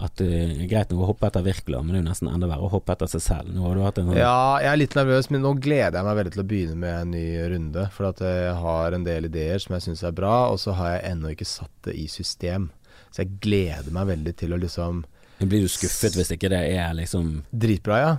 At 0.00 0.22
eh, 0.24 0.54
Greit 0.64 0.88
nok 0.88 1.02
å 1.04 1.08
hoppe 1.10 1.28
etter 1.28 1.44
Wirkola, 1.44 1.82
men 1.84 1.92
det 1.92 1.98
er 1.98 2.04
jo 2.04 2.08
nesten 2.08 2.30
enda 2.32 2.48
verre 2.48 2.64
å 2.64 2.72
hoppe 2.72 2.94
etter 2.96 3.10
seg 3.12 3.20
selv. 3.20 3.50
Nå 3.52 3.66
har 3.66 3.76
du 3.76 3.82
hatt 3.84 4.00
en 4.00 4.08
sånn 4.08 4.16
Ja, 4.16 4.56
jeg 4.64 4.70
er 4.72 4.80
litt 4.80 4.96
nervøs, 4.96 5.28
men 5.28 5.44
nå 5.44 5.52
gleder 5.60 5.98
jeg 6.00 6.08
meg 6.08 6.18
veldig 6.22 6.32
til 6.36 6.42
å 6.42 6.48
begynne 6.54 6.80
med 6.80 6.96
en 6.96 7.12
ny 7.12 7.24
runde. 7.52 7.86
For 7.92 8.08
at 8.08 8.24
jeg 8.24 8.54
har 8.62 8.96
en 8.96 9.04
del 9.04 9.28
ideer 9.28 9.60
som 9.60 9.76
jeg 9.76 9.90
syns 9.90 10.04
er 10.08 10.16
bra, 10.16 10.36
og 10.48 10.56
så 10.62 10.72
har 10.78 10.94
jeg 10.94 11.04
ennå 11.12 11.34
ikke 11.34 11.48
satt 11.50 11.74
det 11.90 11.98
i 12.00 12.08
system. 12.08 12.70
Så 13.10 13.26
jeg 13.26 13.36
gleder 13.44 13.92
meg 13.92 14.08
veldig 14.14 14.36
til 14.40 14.56
å 14.56 14.60
liksom 14.60 15.04
Blir 15.40 15.64
du 15.64 15.70
skuffet 15.72 16.16
hvis 16.18 16.34
ikke 16.34 16.50
det 16.52 16.58
er 16.76 16.92
liksom 16.96 17.40
Dritbra, 17.48 18.00
ja. 18.00 18.10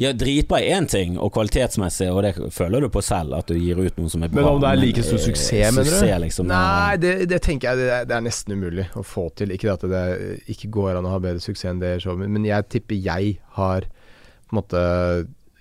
Ja, 0.00 0.10
dritbra 0.12 0.58
er 0.60 0.76
én 0.76 0.88
ting, 0.90 1.14
og 1.22 1.32
kvalitetsmessig, 1.36 2.08
og 2.12 2.22
det 2.26 2.34
føler 2.52 2.84
du 2.84 2.90
på 2.92 3.02
selv, 3.04 3.36
at 3.38 3.48
du 3.48 3.56
gir 3.56 3.78
ut 3.80 4.00
noe 4.00 4.12
som 4.12 4.26
er 4.26 4.32
bra. 4.32 4.42
Men 4.42 4.50
om 4.50 4.60
det 4.64 4.72
er 4.72 4.80
like 4.82 5.04
stor 5.06 5.20
eh, 5.20 5.24
suksess, 5.24 5.76
mener 5.78 5.94
du? 5.94 6.24
Liksom, 6.26 6.50
Nei, 6.50 6.98
det, 7.00 7.14
det 7.30 7.40
tenker 7.46 7.70
jeg 7.70 7.80
det 7.80 7.88
er, 8.00 8.10
det 8.10 8.18
er 8.18 8.26
nesten 8.26 8.56
umulig 8.58 8.88
å 8.98 9.04
få 9.06 9.28
til. 9.38 9.54
Ikke 9.56 9.72
at 9.72 9.86
det 9.88 10.04
ikke 10.52 10.72
går 10.76 10.98
an 10.98 11.08
å 11.08 11.14
ha 11.14 11.22
bedre 11.22 11.40
suksess 11.44 11.70
enn 11.72 11.80
det 11.82 11.96
showet 12.04 12.28
men 12.30 12.44
jeg 12.46 12.68
tipper 12.72 12.98
jeg 13.00 13.38
har 13.56 13.88
på 14.46 14.54
en 14.54 14.60
måte 14.60 14.82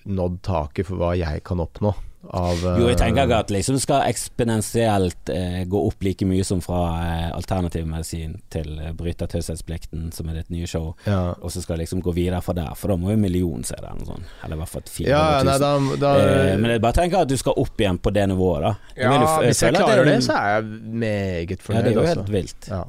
nådd 0.05 0.41
taket 0.45 0.87
for 0.89 1.01
hva 1.01 1.15
jeg 1.17 1.41
kan 1.47 1.61
oppnå. 1.63 1.93
Av, 2.33 2.61
Jo, 2.79 2.87
jeg 2.89 2.97
tenker 2.99 3.21
eh, 3.21 3.27
ikke 3.27 3.39
at 3.43 3.51
liksom 3.53 3.77
skal 3.81 4.05
eksponentielt 4.09 5.31
eh, 5.33 5.61
gå 5.69 5.81
opp 5.87 6.03
like 6.05 6.25
mye 6.27 6.45
som 6.47 6.61
fra 6.63 6.81
eh, 7.03 7.27
alternativ 7.35 7.85
medisin 7.89 8.37
til 8.53 8.79
eh, 8.79 8.93
bryter 8.97 9.29
taushetsplikten, 9.29 10.09
som 10.15 10.29
er 10.31 10.39
ditt 10.39 10.51
nye 10.53 10.69
show, 10.69 10.93
ja. 11.05 11.35
og 11.35 11.53
så 11.53 11.63
skal 11.63 11.81
liksom 11.81 12.01
gå 12.05 12.15
videre 12.15 12.41
fra 12.45 12.55
der, 12.57 12.73
for 12.79 12.93
da 12.93 12.99
må 12.99 13.11
jo 13.11 13.19
en 13.19 13.25
million 13.25 13.65
se 13.67 13.77
den, 13.81 14.05
sånn. 14.07 14.27
Eller 14.43 14.59
i 14.59 14.63
hvert 14.63 14.73
fall 14.73 14.85
400 14.87 15.11
ja, 15.11 15.23
000. 15.41 15.49
nei, 15.49 15.57
da, 15.65 15.97
da 16.05 16.13
eh, 16.23 16.53
men 16.61 16.75
jeg 16.75 16.85
bare 16.85 16.99
tenker 17.01 17.25
at 17.25 17.31
du 17.31 17.37
skal 17.39 17.59
opp 17.65 17.85
igjen 17.85 17.99
på 18.01 18.13
det 18.15 18.27
nivået, 18.31 18.67
da. 18.67 18.93
ja, 18.95 19.11
vil 19.13 19.25
jo 19.25 19.33
Hvis 19.45 19.65
jeg 19.65 19.77
klarer 19.77 20.03
det, 20.03 20.15
det, 20.15 20.23
så 20.25 20.39
er 20.39 20.55
jeg 20.55 20.69
meget 21.05 21.67
fornøyd. 21.67 21.81
Ja, 21.81 21.85
det 21.85 21.91
er 21.91 21.99
jo 21.99 22.05
altså. 22.05 22.23
helt 22.23 22.33
vilt. 22.39 22.71
Ja, 22.71 22.81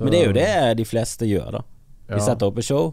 Men 0.00 0.12
det 0.14 0.20
er 0.20 0.28
jo 0.28 0.36
det 0.36 0.50
de 0.82 0.88
fleste 0.88 1.30
gjør, 1.30 1.58
da. 1.60 1.64
De 2.04 2.20
ja. 2.20 2.24
setter 2.26 2.50
opp 2.50 2.60
et 2.60 2.66
show, 2.66 2.92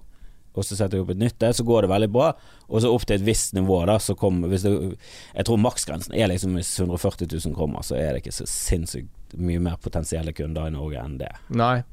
og 0.52 0.66
så 0.68 0.76
setter 0.76 1.00
jeg 1.00 1.06
opp 1.06 1.14
et 1.14 1.22
nytt 1.22 1.44
så 1.56 1.64
går 1.64 1.86
det 1.86 1.92
veldig 1.94 2.10
bra. 2.12 2.28
Og 2.68 2.84
så 2.84 2.92
opp 2.92 3.06
til 3.08 3.16
et 3.18 3.24
visst 3.24 3.54
nivå, 3.56 3.78
da, 3.88 3.98
så 4.04 4.16
kommer 4.20 4.52
Jeg 4.52 5.46
tror 5.48 5.62
maksgrensen 5.64 6.16
er 6.16 6.28
liksom 6.28 6.58
hvis 6.60 6.74
140 6.80 7.30
000 7.32 7.56
kommer, 7.56 7.86
så 7.88 7.96
er 7.96 8.12
det 8.12 8.24
ikke 8.24 8.36
så 8.36 8.48
sinnssykt 8.50 9.10
mye 9.40 9.62
mer 9.64 9.78
potensielle 9.80 10.34
kunder 10.36 10.68
i 10.68 10.74
Norge 10.76 11.00
enn 11.00 11.16
det. 11.22 11.32
Nei. 11.56 11.84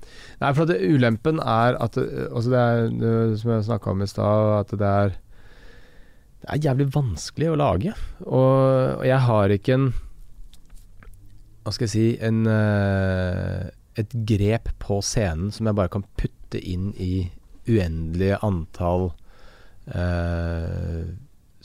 Nei, 0.40 0.50
for 0.56 0.66
det, 0.66 0.80
ulempen 0.82 1.38
er 1.38 1.78
at 1.78 1.94
altså 2.00 2.50
det 2.50 2.58
er, 2.58 3.36
Som 3.38 3.52
jeg 3.52 3.68
snakka 3.68 3.94
om 3.94 4.02
i 4.02 4.10
stad, 4.10 4.50
at 4.58 4.74
det 4.74 4.88
er 4.88 5.14
Det 6.42 6.50
er 6.50 6.64
jævlig 6.66 6.88
vanskelig 6.94 7.52
å 7.52 7.58
lage. 7.58 7.94
Og, 8.26 8.98
og 8.98 9.06
jeg 9.06 9.22
har 9.28 9.54
ikke 9.54 9.78
en 9.78 9.88
Hva 11.62 11.74
skal 11.74 11.86
jeg 11.86 11.94
si 11.94 12.06
En 12.26 12.42
eh, 12.50 13.70
Et 14.02 14.18
grep 14.32 14.70
på 14.82 14.98
scenen 15.02 15.54
som 15.54 15.70
jeg 15.70 15.78
bare 15.78 15.94
kan 15.94 16.06
putte 16.18 16.58
inn 16.58 16.90
i 16.98 17.28
uendelige 17.68 18.38
antall 18.44 19.10
eh, 19.94 21.02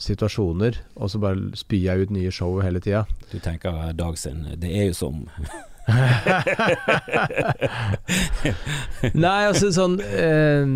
situasjoner, 0.04 0.74
og 0.96 1.10
så 1.10 1.18
bare 1.22 1.40
spyr 1.58 1.84
jeg 1.88 2.00
ut 2.04 2.10
nye 2.14 2.32
show 2.34 2.52
hele 2.64 2.80
tida. 2.84 3.02
Du 3.32 3.38
tenker 3.42 3.70
Dag 3.96 4.14
sin 4.18 4.38
Det 4.60 4.70
er 4.70 4.84
jo 4.90 4.94
som 4.98 5.14
Nei, 9.12 9.40
altså 9.50 9.68
sånn 9.74 9.98
eh, 10.00 10.66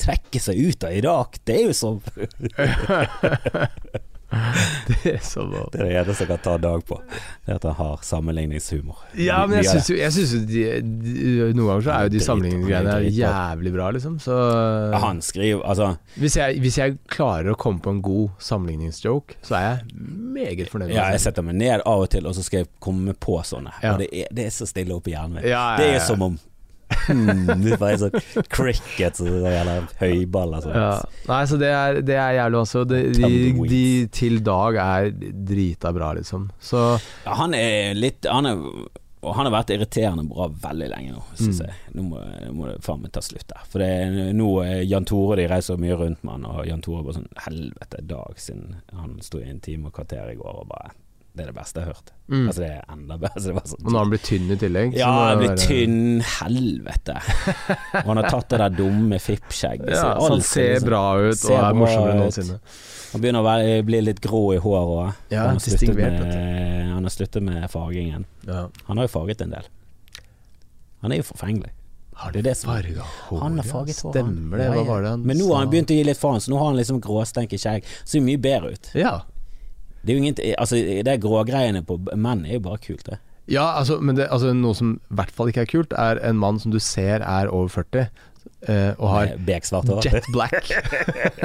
trekke 0.00 0.40
seg 0.42 0.56
ut 0.70 0.84
av 0.86 0.92
Irak. 0.96 1.30
Det 1.44 1.54
er 1.58 1.64
jo 1.68 1.74
som 1.76 2.00
Det 4.90 5.14
er 5.14 5.22
så 5.24 5.42
bra. 5.48 5.64
Det 5.72 5.80
er 5.80 5.86
det 5.88 5.96
eneste 6.02 6.24
jeg 6.24 6.30
kan 6.30 6.42
ta 6.44 6.56
Dag 6.60 6.84
på. 6.86 6.98
Det 7.46 7.52
er 7.52 7.58
at 7.58 7.64
han 7.66 7.76
har 7.78 8.02
sammenligningshumor. 8.06 8.98
Ja, 9.18 9.40
men 9.48 9.60
jeg 9.60 9.70
syns 9.70 9.90
jo, 9.90 9.96
jeg 9.98 10.14
synes 10.14 10.34
jo 10.34 10.40
de, 10.46 10.64
de, 11.02 11.24
Noen 11.56 11.70
ganger 11.70 11.86
så 11.86 11.94
er 11.94 12.06
jo 12.06 12.12
de 12.14 12.22
sammenligningsgreiene 12.24 13.12
jævlig 13.16 13.72
bra, 13.74 13.90
liksom. 13.96 14.18
Så 14.22 14.36
Han 15.02 15.22
skriver 15.24 15.64
Altså, 15.70 15.90
hvis, 16.16 16.36
jeg, 16.38 16.60
hvis 16.62 16.78
jeg 16.78 16.98
klarer 17.10 17.52
å 17.54 17.58
komme 17.60 17.82
på 17.82 17.94
en 17.94 18.02
god 18.04 18.36
sammenligningsjoke, 18.42 19.40
så 19.46 19.58
er 19.58 19.66
jeg 19.66 20.04
meget 20.36 20.70
fornøyd. 20.70 20.94
ja, 20.94 21.08
jeg 21.14 21.24
setter 21.26 21.46
meg 21.46 21.58
ned 21.60 21.82
av 21.86 22.04
og 22.06 22.10
til, 22.12 22.26
og 22.28 22.36
så 22.36 22.44
skal 22.46 22.64
jeg 22.64 22.70
komme 22.82 23.14
på 23.18 23.40
sånne. 23.46 23.74
Ja. 23.82 23.94
Og 23.94 24.04
det 24.04 24.10
er, 24.12 24.30
det 24.36 24.46
er 24.46 24.54
så 24.54 24.68
stille 24.68 24.94
opp 24.96 25.10
i 25.10 25.16
hjernen 25.16 25.40
min. 25.40 25.48
Ja, 25.48 25.64
ja, 25.74 25.82
Det 25.82 25.90
er 25.96 26.06
som 26.06 26.22
om 26.26 26.38
hmm, 27.06 27.46
Det 27.64 27.72
er 27.74 27.80
bare 27.80 27.96
en 27.96 28.02
sånn 28.06 28.46
cricket 28.52 29.20
eller 29.24 29.86
høyball. 30.00 30.56
Altså. 30.58 30.72
ja. 30.74 30.94
Nei, 31.30 31.42
så 31.50 31.58
det 31.60 31.70
er, 31.74 32.00
det 32.06 32.16
er 32.20 32.38
jævlig 32.40 32.60
også. 32.62 32.84
De, 32.90 33.02
de, 33.16 33.30
de 33.74 33.82
til 34.14 34.40
Dag 34.46 34.78
er 34.82 35.10
drita 35.50 35.92
bra, 35.96 36.12
liksom. 36.18 36.48
Så 36.62 36.82
Ja, 37.26 37.36
han 37.42 37.54
er 37.58 37.94
litt 37.98 38.26
Han 38.30 38.46
er 38.50 38.64
og 39.20 39.34
han 39.36 39.44
har 39.44 39.52
vært 39.52 39.68
irriterende 39.74 40.22
bra 40.30 40.46
veldig 40.62 40.86
lenge 40.94 41.10
nå, 41.12 41.18
syns 41.36 41.58
Mm. 41.60 41.66
jeg. 41.66 41.74
Nå 41.92 42.02
må, 42.06 42.20
må 42.56 42.68
det 42.70 42.78
faen 42.86 43.02
meg 43.02 43.10
ta 43.12 43.20
slutt 43.20 43.44
der. 43.52 43.66
For 43.68 43.82
det 43.84 43.88
er 44.06 44.30
nå 44.32 44.46
Jan 44.88 45.04
Tore 45.04 45.36
de 45.36 45.44
reiser 45.50 45.76
mye 45.76 45.98
rundt 46.00 46.22
med 46.24 46.38
han, 46.38 46.46
og 46.48 46.62
Jan 46.64 46.80
Tore 46.80 47.02
bare 47.04 47.18
sånn 47.18 47.26
Helvete, 47.44 48.00
Dag 48.08 48.40
sin 48.40 48.62
Han 48.96 49.18
sto 49.20 49.42
i 49.42 49.50
en 49.52 49.60
time 49.60 49.90
og 49.90 49.98
kvarter 49.98 50.32
i 50.32 50.38
går 50.40 50.62
og 50.62 50.70
bare 50.72 50.94
Det 51.32 51.44
er 51.44 51.46
det 51.52 51.54
beste 51.54 51.78
jeg 51.80 51.86
har 51.86 51.94
hørt. 51.94 52.08
mm. 52.28 52.46
Altså, 52.48 52.60
det 52.64 52.70
er 52.70 52.84
enda 52.92 53.16
bedre. 53.22 53.40
Det 53.44 53.52
var 53.54 53.66
sånn, 53.70 53.84
Og 53.86 53.92
nå 53.92 53.96
har 53.98 54.04
han 54.04 54.10
blitt 54.10 54.24
tynn 54.26 54.50
i 54.50 54.56
tillegg. 54.58 54.94
ja, 54.98 55.10
han 55.28 55.38
blir 55.38 55.56
tynn. 55.62 55.98
Helvete. 56.26 57.16
Og 58.02 58.08
han 58.10 58.16
har 58.22 58.28
tatt 58.30 58.48
det 58.50 58.58
der 58.58 58.70
dumme 58.80 59.18
fippskjegget. 59.22 59.90
Ja, 59.94 60.14
så 60.18 60.28
han 60.30 60.40
ser 60.42 60.74
liksom- 60.74 60.88
bra 60.88 61.04
ut 61.28 61.38
ser 61.38 61.54
og 61.54 61.64
er 61.68 61.78
morsommere 61.78 62.12
enn 62.16 62.22
noensinne. 62.24 62.58
Han 63.12 63.20
begynner 63.22 63.40
å 63.42 63.46
være, 63.46 63.82
bli 63.86 64.00
litt 64.00 64.20
grå 64.20 64.42
i 64.54 64.58
håret 64.58 64.90
òg. 64.94 65.14
Ja, 65.30 65.46
han, 65.46 65.56
har 65.58 65.60
sluttet 65.60 65.96
med- 65.96 66.92
han 66.94 67.02
har 67.02 67.10
sluttet 67.10 67.42
med 67.42 67.70
fargingen. 67.70 68.24
Ja. 68.46 68.68
Han 68.86 68.96
har 68.98 69.06
jo 69.06 69.12
farget 69.18 69.40
en 69.42 69.50
del. 69.50 69.64
Han 71.02 71.12
er 71.12 71.16
jo 71.22 71.22
forfengelig. 71.22 71.70
Har 72.20 72.32
Det 72.32 72.42
det 72.44 72.56
som- 72.56 72.70
farga? 72.74 73.04
Han 73.40 73.56
har 73.56 73.64
farget 73.64 74.00
hår. 74.02 74.12
Stemmer 74.12 74.58
det. 74.58 74.66
Hva 74.74 74.84
var 74.86 75.02
det 75.02 75.08
han 75.10 75.26
Men 75.26 75.38
nå 75.38 75.48
har 75.54 75.58
han 75.64 75.70
begynt 75.70 75.88
å 75.90 75.96
gi 75.96 76.04
litt 76.04 76.18
faen, 76.18 76.36
så 76.40 76.50
nå 76.50 76.58
har 76.58 76.66
han 76.66 76.76
liksom 76.76 77.00
gråstenket 77.00 77.58
skjegg. 77.62 77.84
Ser 78.04 78.20
mye 78.20 78.36
bedre 78.36 78.72
ut. 78.72 78.90
Ja. 78.94 79.22
Det 80.02 80.12
er 80.12 80.16
jo 80.16 80.22
ingen, 80.22 80.38
Altså, 80.58 80.80
det 81.04 81.18
grågreiene 81.20 81.82
på 81.86 81.98
menn 82.16 82.46
er 82.46 82.56
jo 82.58 82.64
bare 82.70 82.80
kult, 82.82 83.04
det. 83.08 83.20
Ja, 83.50 83.72
altså, 83.80 83.98
men 84.00 84.14
det, 84.14 84.28
altså, 84.30 84.52
noe 84.54 84.76
som 84.78 84.94
i 84.96 85.14
hvert 85.18 85.32
fall 85.34 85.50
ikke 85.50 85.64
er 85.64 85.70
kult, 85.70 85.94
er 85.98 86.20
en 86.22 86.38
mann 86.38 86.60
som 86.62 86.70
du 86.70 86.78
ser 86.82 87.24
er 87.26 87.50
over 87.50 87.72
40, 87.72 88.04
eh, 88.70 88.92
og 88.94 89.08
har 89.10 89.32
Beksvart 89.48 89.90
hår. 89.90 90.06
jet 90.06 90.28
black. 90.30 90.70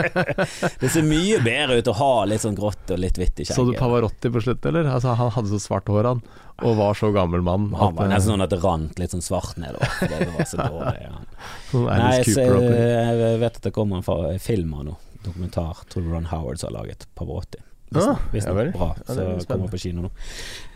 Det 0.84 0.92
ser 0.94 1.08
mye 1.08 1.40
bedre 1.42 1.80
ut 1.80 1.90
å 1.90 1.96
ha 1.98 2.12
litt 2.30 2.46
sånn 2.46 2.58
grått 2.58 2.94
og 2.94 3.02
litt 3.02 3.18
hvitt 3.18 3.42
i 3.42 3.48
Så 3.50 3.66
du. 3.66 3.74
Pavarotti 3.80 4.30
på 4.30 4.44
slutt, 4.46 4.70
eller? 4.70 4.86
Altså, 4.92 5.16
han 5.18 5.34
hadde 5.34 5.54
så 5.56 5.62
svart 5.64 5.90
hår, 5.90 6.12
han, 6.12 6.24
og 6.62 6.78
var 6.78 7.00
så 7.00 7.10
gammel 7.16 7.42
mann. 7.46 7.72
Han 7.74 7.98
var 7.98 8.06
at, 8.06 8.12
eh, 8.12 8.14
nesten 8.14 8.36
sånn 8.36 8.46
at 8.46 8.54
det 8.54 8.62
rant 8.62 9.02
litt 9.02 9.18
sånn 9.18 9.26
svart 9.26 9.58
nedover. 9.58 9.98
Det 10.06 10.30
var 10.30 10.52
så 10.54 10.62
dårlig. 10.62 11.08
Ja. 11.08 11.46
sånn 11.72 11.90
Nei, 11.90 12.18
så, 12.22 12.50
Cooper 12.54 12.82
jeg 12.86 13.46
vet 13.48 13.64
at 13.64 13.66
det 13.66 13.74
kommer 13.76 14.06
en 14.06 14.44
film 14.44 14.78
av 14.78 14.90
noe. 14.92 15.02
Dokumentar. 15.26 15.88
Tror 15.90 16.06
du 16.06 16.14
Ron 16.14 16.30
Howard 16.30 16.62
som 16.62 16.70
har 16.70 16.84
laget 16.84 17.08
Pavarotti. 17.18 17.66
Hvis 17.92 18.46
ja 18.46 18.54
det 18.54 18.68
er 18.68 18.72
bra, 18.74 18.96
så 19.06 19.46
kommer 19.48 19.70
på 19.72 19.80
kino 19.80 20.02
nå. 20.08 20.12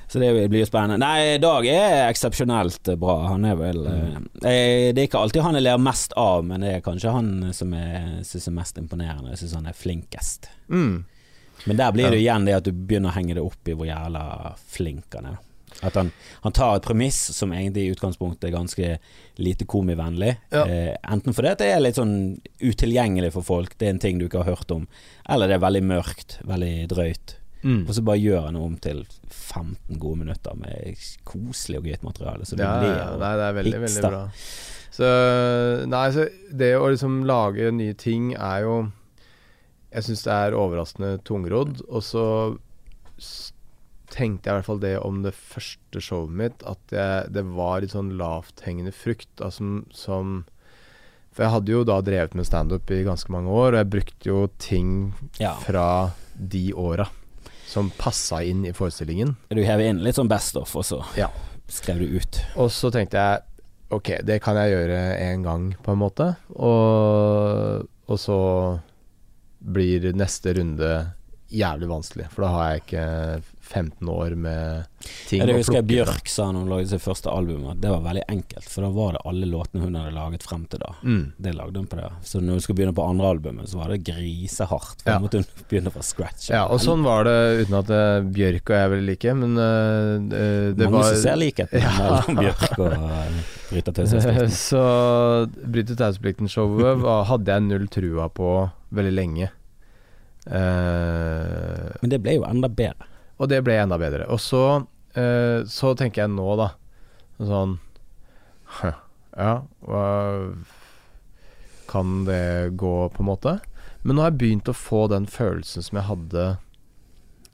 Så 0.09 0.17
det 0.19 0.29
blir 0.49 0.63
jo 0.63 0.65
spennende. 0.65 0.97
Nei, 0.97 1.37
Dag 1.37 1.65
er 1.69 2.07
eksepsjonelt 2.09 2.89
bra. 2.97 3.27
Han 3.29 3.43
er 3.45 3.55
vel 3.59 3.77
Mm. 3.85 4.25
eh, 4.43 4.91
Det 4.93 4.97
er 5.03 5.07
ikke 5.07 5.19
alltid 5.21 5.43
han 5.43 5.53
jeg 5.53 5.63
ler 5.63 5.77
mest 5.77 6.13
av, 6.17 6.43
men 6.45 6.61
det 6.61 6.71
er 6.75 6.81
kanskje 6.81 7.11
han 7.13 7.53
som 7.53 7.73
jeg 7.73 8.23
syns 8.25 8.47
er 8.47 8.51
mest 8.57 8.77
imponerende. 8.81 9.29
Jeg 9.35 9.37
syns 9.43 9.53
han 9.59 9.67
er 9.67 9.73
flinkest. 9.77 10.49
Mm. 10.69 11.03
Men 11.67 11.77
der 11.77 11.91
blir 11.91 12.09
det 12.09 12.17
jo 12.21 12.23
igjen 12.25 12.45
det 12.45 12.55
at 12.55 12.63
du 12.63 12.71
begynner 12.71 13.11
å 13.11 13.17
henge 13.19 13.35
det 13.35 13.43
opp 13.43 13.67
i 13.67 13.73
hvor 13.75 13.85
jævla 13.85 14.55
flink 14.71 15.13
han 15.13 15.25
er. 15.33 15.37
At 15.81 15.95
han, 15.95 16.11
han 16.43 16.51
tar 16.51 16.75
et 16.75 16.83
premiss 16.83 17.17
som 17.37 17.53
egentlig 17.55 17.85
i 17.87 17.91
utgangspunktet 17.93 18.49
er 18.49 18.55
ganske 18.57 18.87
lite 19.39 19.65
komivennlig. 19.69 20.33
Ja. 20.51 20.65
Eh, 20.67 20.95
enten 21.07 21.33
fordi 21.33 21.53
det 21.61 21.69
er 21.71 21.79
litt 21.79 21.95
sånn 21.99 22.15
utilgjengelig 22.59 23.31
for 23.37 23.47
folk, 23.47 23.77
det 23.79 23.87
er 23.87 23.93
en 23.95 24.01
ting 24.03 24.19
du 24.19 24.25
ikke 24.27 24.43
har 24.43 24.57
hørt 24.57 24.71
om, 24.75 24.87
eller 25.29 25.47
det 25.47 25.55
er 25.55 25.63
veldig 25.63 25.83
mørkt, 25.87 26.39
veldig 26.43 26.73
drøyt. 26.91 27.35
Mm. 27.63 27.81
Og 27.87 27.93
så 27.95 28.03
bare 28.07 28.19
gjør 28.23 28.45
han 28.45 28.55
om 28.59 28.75
til 28.79 29.01
15 29.29 29.99
gode 29.99 30.21
minutter 30.21 30.55
med 30.55 30.99
koselig 31.27 31.79
og 31.81 31.87
gøyt 31.89 32.03
materiale. 32.07 32.45
Så 32.47 32.55
Ja, 32.59 32.73
ler. 32.81 32.97
ja, 32.97 33.07
og- 33.13 33.19
nei, 33.19 33.31
det 33.35 33.47
er 33.47 33.57
veldig, 33.63 33.79
veldig 33.85 34.03
bra. 34.09 34.21
Så 34.99 35.87
Nei, 35.87 36.05
så 36.11 36.29
det 36.51 36.73
å 36.75 36.89
liksom 36.91 37.25
lage 37.25 37.71
nye 37.71 37.93
ting 37.93 38.33
er 38.35 38.61
jo 38.63 38.91
Jeg 39.91 40.03
syns 40.03 40.23
det 40.23 40.31
er 40.33 40.51
overraskende 40.53 41.23
tungrodd. 41.23 41.81
Og 41.89 42.03
så 42.03 42.23
tenkte 44.13 44.49
jeg 44.49 44.53
i 44.53 44.57
hvert 44.59 44.65
fall 44.67 44.79
det 44.83 44.93
om 45.05 45.21
det 45.23 45.33
første 45.37 46.01
showet 46.01 46.31
mitt, 46.41 46.63
at 46.67 46.93
jeg, 46.95 47.31
det 47.35 47.43
var 47.55 47.81
litt 47.83 47.93
sånn 47.93 48.13
lavthengende 48.19 48.91
frukt. 48.95 49.29
Altså, 49.39 49.57
som, 49.59 49.85
som 49.93 50.31
For 51.35 51.45
jeg 51.45 51.53
hadde 51.53 51.71
jo 51.75 51.83
da 51.87 51.99
drevet 52.01 52.33
med 52.35 52.47
standup 52.49 52.89
i 52.91 53.03
ganske 53.05 53.31
mange 53.31 53.49
år, 53.53 53.73
og 53.75 53.79
jeg 53.83 53.91
brukte 53.93 54.29
jo 54.31 54.47
ting 54.57 55.13
Ja. 55.39 55.53
fra 55.61 56.11
de 56.35 56.71
åra 56.73 57.05
som 57.69 57.91
passa 57.99 58.39
inn 58.43 58.63
i 58.65 58.71
forestillingen. 58.73 59.35
Du 59.53 59.61
hever 59.61 59.85
inn 59.91 59.99
litt 60.01 60.15
sånn 60.17 60.27
best 60.31 60.57
of, 60.57 60.73
og 60.75 60.83
så 60.87 61.03
Ja. 61.15 61.27
skrev 61.69 61.99
du 62.01 62.17
ut. 62.17 62.39
Og 62.57 62.71
så 62.73 62.89
tenkte 62.91 63.17
jeg 63.21 63.43
Ok, 63.91 64.09
det 64.23 64.35
kan 64.43 64.53
jeg 64.55 64.69
gjøre 64.69 64.97
en 65.17 65.41
gang, 65.43 65.63
på 65.81 65.91
en 65.95 65.97
måte. 65.97 66.35
Og, 66.61 67.87
og 68.05 68.19
så 68.21 68.35
blir 69.59 70.11
neste 70.13 70.53
runde 70.59 70.91
jævlig 71.49 71.87
vanskelig, 71.89 72.27
for 72.29 72.45
da 72.45 72.49
har 72.53 72.67
jeg 72.69 72.83
ikke 72.83 73.05
15 73.69 74.09
år 74.09 74.33
med 74.35 74.97
ting 75.29 75.43
å 75.43 75.45
husker 75.45 75.53
jeg 75.53 75.59
husker. 75.61 75.83
Bjørk 75.89 76.29
sa 76.33 76.47
når 76.49 76.63
hun 76.65 76.71
lagde 76.73 76.89
sitt 76.91 77.03
første 77.03 77.29
album, 77.29 77.67
at 77.69 77.79
det 77.83 77.91
var 77.93 78.01
veldig 78.05 78.23
enkelt, 78.33 78.65
for 78.69 78.85
da 78.85 78.89
var 78.95 79.13
det 79.15 79.21
alle 79.29 79.49
låtene 79.51 79.83
hun 79.85 79.97
hadde 79.99 80.13
laget 80.15 80.45
frem 80.47 80.63
til 80.71 80.81
da. 80.81 80.89
Mm. 81.05 81.21
Det 81.37 81.53
lagde 81.55 81.83
hun 81.83 81.87
på 81.91 81.99
det. 82.01 82.09
Så 82.25 82.41
når 82.41 82.57
hun 82.57 82.63
skulle 82.65 82.79
begynne 82.81 82.95
på 82.97 83.05
andre 83.05 83.29
albumet, 83.35 83.69
så 83.69 83.77
var 83.81 83.93
det 83.93 83.99
grisehardt. 84.09 85.03
For 85.05 85.11
Ja. 85.13 85.19
måtte 85.21 85.43
hun 85.43 85.45
begynne 85.69 85.93
fra 85.93 86.01
scratch. 86.05 86.49
Ja, 86.49 86.65
og 86.67 86.81
sånn 86.83 87.05
var 87.05 87.29
det 87.29 87.37
uten 87.63 87.77
at 87.79 87.93
eh, 87.93 88.25
Bjørk 88.39 88.73
og 88.73 88.79
jeg 88.81 88.93
ville 88.95 89.07
like, 89.13 89.35
men 89.43 89.55
eh, 89.57 90.15
eh, 90.39 90.65
det 90.73 90.89
Mange 90.89 90.97
var 90.97 91.13
som 91.13 91.21
ser 91.23 91.39
likheten 91.39 91.85
Ja. 91.85 91.93
mellom 92.01 92.39
Bjørk 92.43 92.75
og 92.79 92.97
uh, 92.97 93.39
Bryter 93.69 93.93
taushetsplikten. 94.01 94.57
Så 94.69 94.83
Bryte 95.69 95.93
taushetsplikten-showet 95.99 97.05
hadde 97.29 97.53
jeg 97.55 97.67
null 97.69 97.87
trua 97.93 98.25
på 98.33 98.49
veldig 98.97 99.13
lenge. 99.13 99.51
Uh, 100.49 101.93
Men 102.01 102.09
det 102.13 102.19
ble 102.23 102.37
jo 102.39 102.45
enda 102.47 102.69
bedre. 102.71 103.05
Og 103.39 103.47
det 103.47 103.61
ble 103.63 103.77
enda 103.79 103.95
bedre. 103.99 104.25
Og 104.27 104.39
så, 104.43 104.85
eh, 105.15 105.63
så 105.67 105.95
tenker 105.97 106.21
jeg 106.25 106.31
nå, 106.35 106.55
da 106.59 106.69
Sånn 107.39 107.79
«Hm, 108.79 108.93
Ja, 109.39 109.63
hva 109.87 110.03
Kan 111.87 112.25
det 112.27 112.75
gå, 112.75 113.09
på 113.13 113.19
en 113.23 113.29
måte? 113.29 113.59
Men 114.03 114.15
nå 114.15 114.21
har 114.23 114.31
jeg 114.33 114.41
begynt 114.41 114.71
å 114.71 114.75
få 114.75 115.07
den 115.11 115.27
følelsen 115.29 115.81
som 115.85 115.97
jeg 115.99 116.09
hadde 116.09 116.43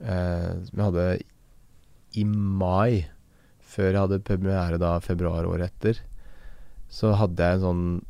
eh, 0.02 0.52
Som 0.66 0.74
jeg 0.74 0.86
hadde 0.88 1.06
i 2.16 2.24
mai, 2.24 2.92
før 3.60 3.90
jeg 3.90 4.00
hadde 4.00 4.24
premiere 4.24 4.78
da 4.80 4.96
februar 5.04 5.44
året 5.44 5.68
etter. 5.68 6.00
Så 6.88 7.12
hadde 7.20 7.44
jeg 7.44 7.54
en 7.58 7.66
sånn 7.66 8.00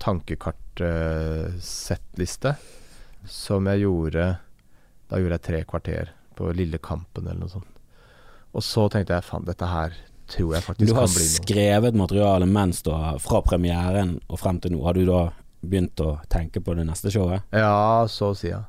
tankekart-settliste 0.00 2.56
som 3.28 3.68
jeg 3.68 3.84
gjorde 3.84 4.40
Da 5.10 5.20
gjorde 5.20 5.36
jeg 5.36 5.44
tre 5.44 5.60
kvarter 5.68 6.16
på 6.36 6.50
Lille 6.56 6.78
Kampen 6.82 7.26
eller 7.28 7.44
noe 7.44 7.52
sånt. 7.52 7.70
Og 8.54 8.62
så 8.62 8.88
tenkte 8.92 9.16
jeg 9.16 9.26
faen, 9.26 9.46
dette 9.48 9.66
her 9.66 9.94
tror 10.30 10.54
jeg 10.54 10.64
faktisk 10.64 10.94
kan 10.94 11.08
bli 11.10 11.24
noe. 11.24 11.32
skrevet 11.36 11.96
materialet 11.98 12.48
mens 12.48 12.82
du 12.86 12.92
har, 12.94 13.18
fra 13.20 13.40
premieren 13.44 14.18
og 14.28 14.38
frem 14.40 14.60
til 14.62 14.72
nå. 14.76 14.84
Har 14.86 14.94
du 14.96 15.04
da 15.08 15.24
begynt 15.64 16.00
å 16.04 16.14
tenke 16.32 16.62
på 16.64 16.76
det 16.78 16.86
neste 16.88 17.10
showet? 17.12 17.44
Ja, 17.52 18.04
så 18.08 18.30
å 18.32 18.38
si, 18.38 18.48
ja. 18.52 18.62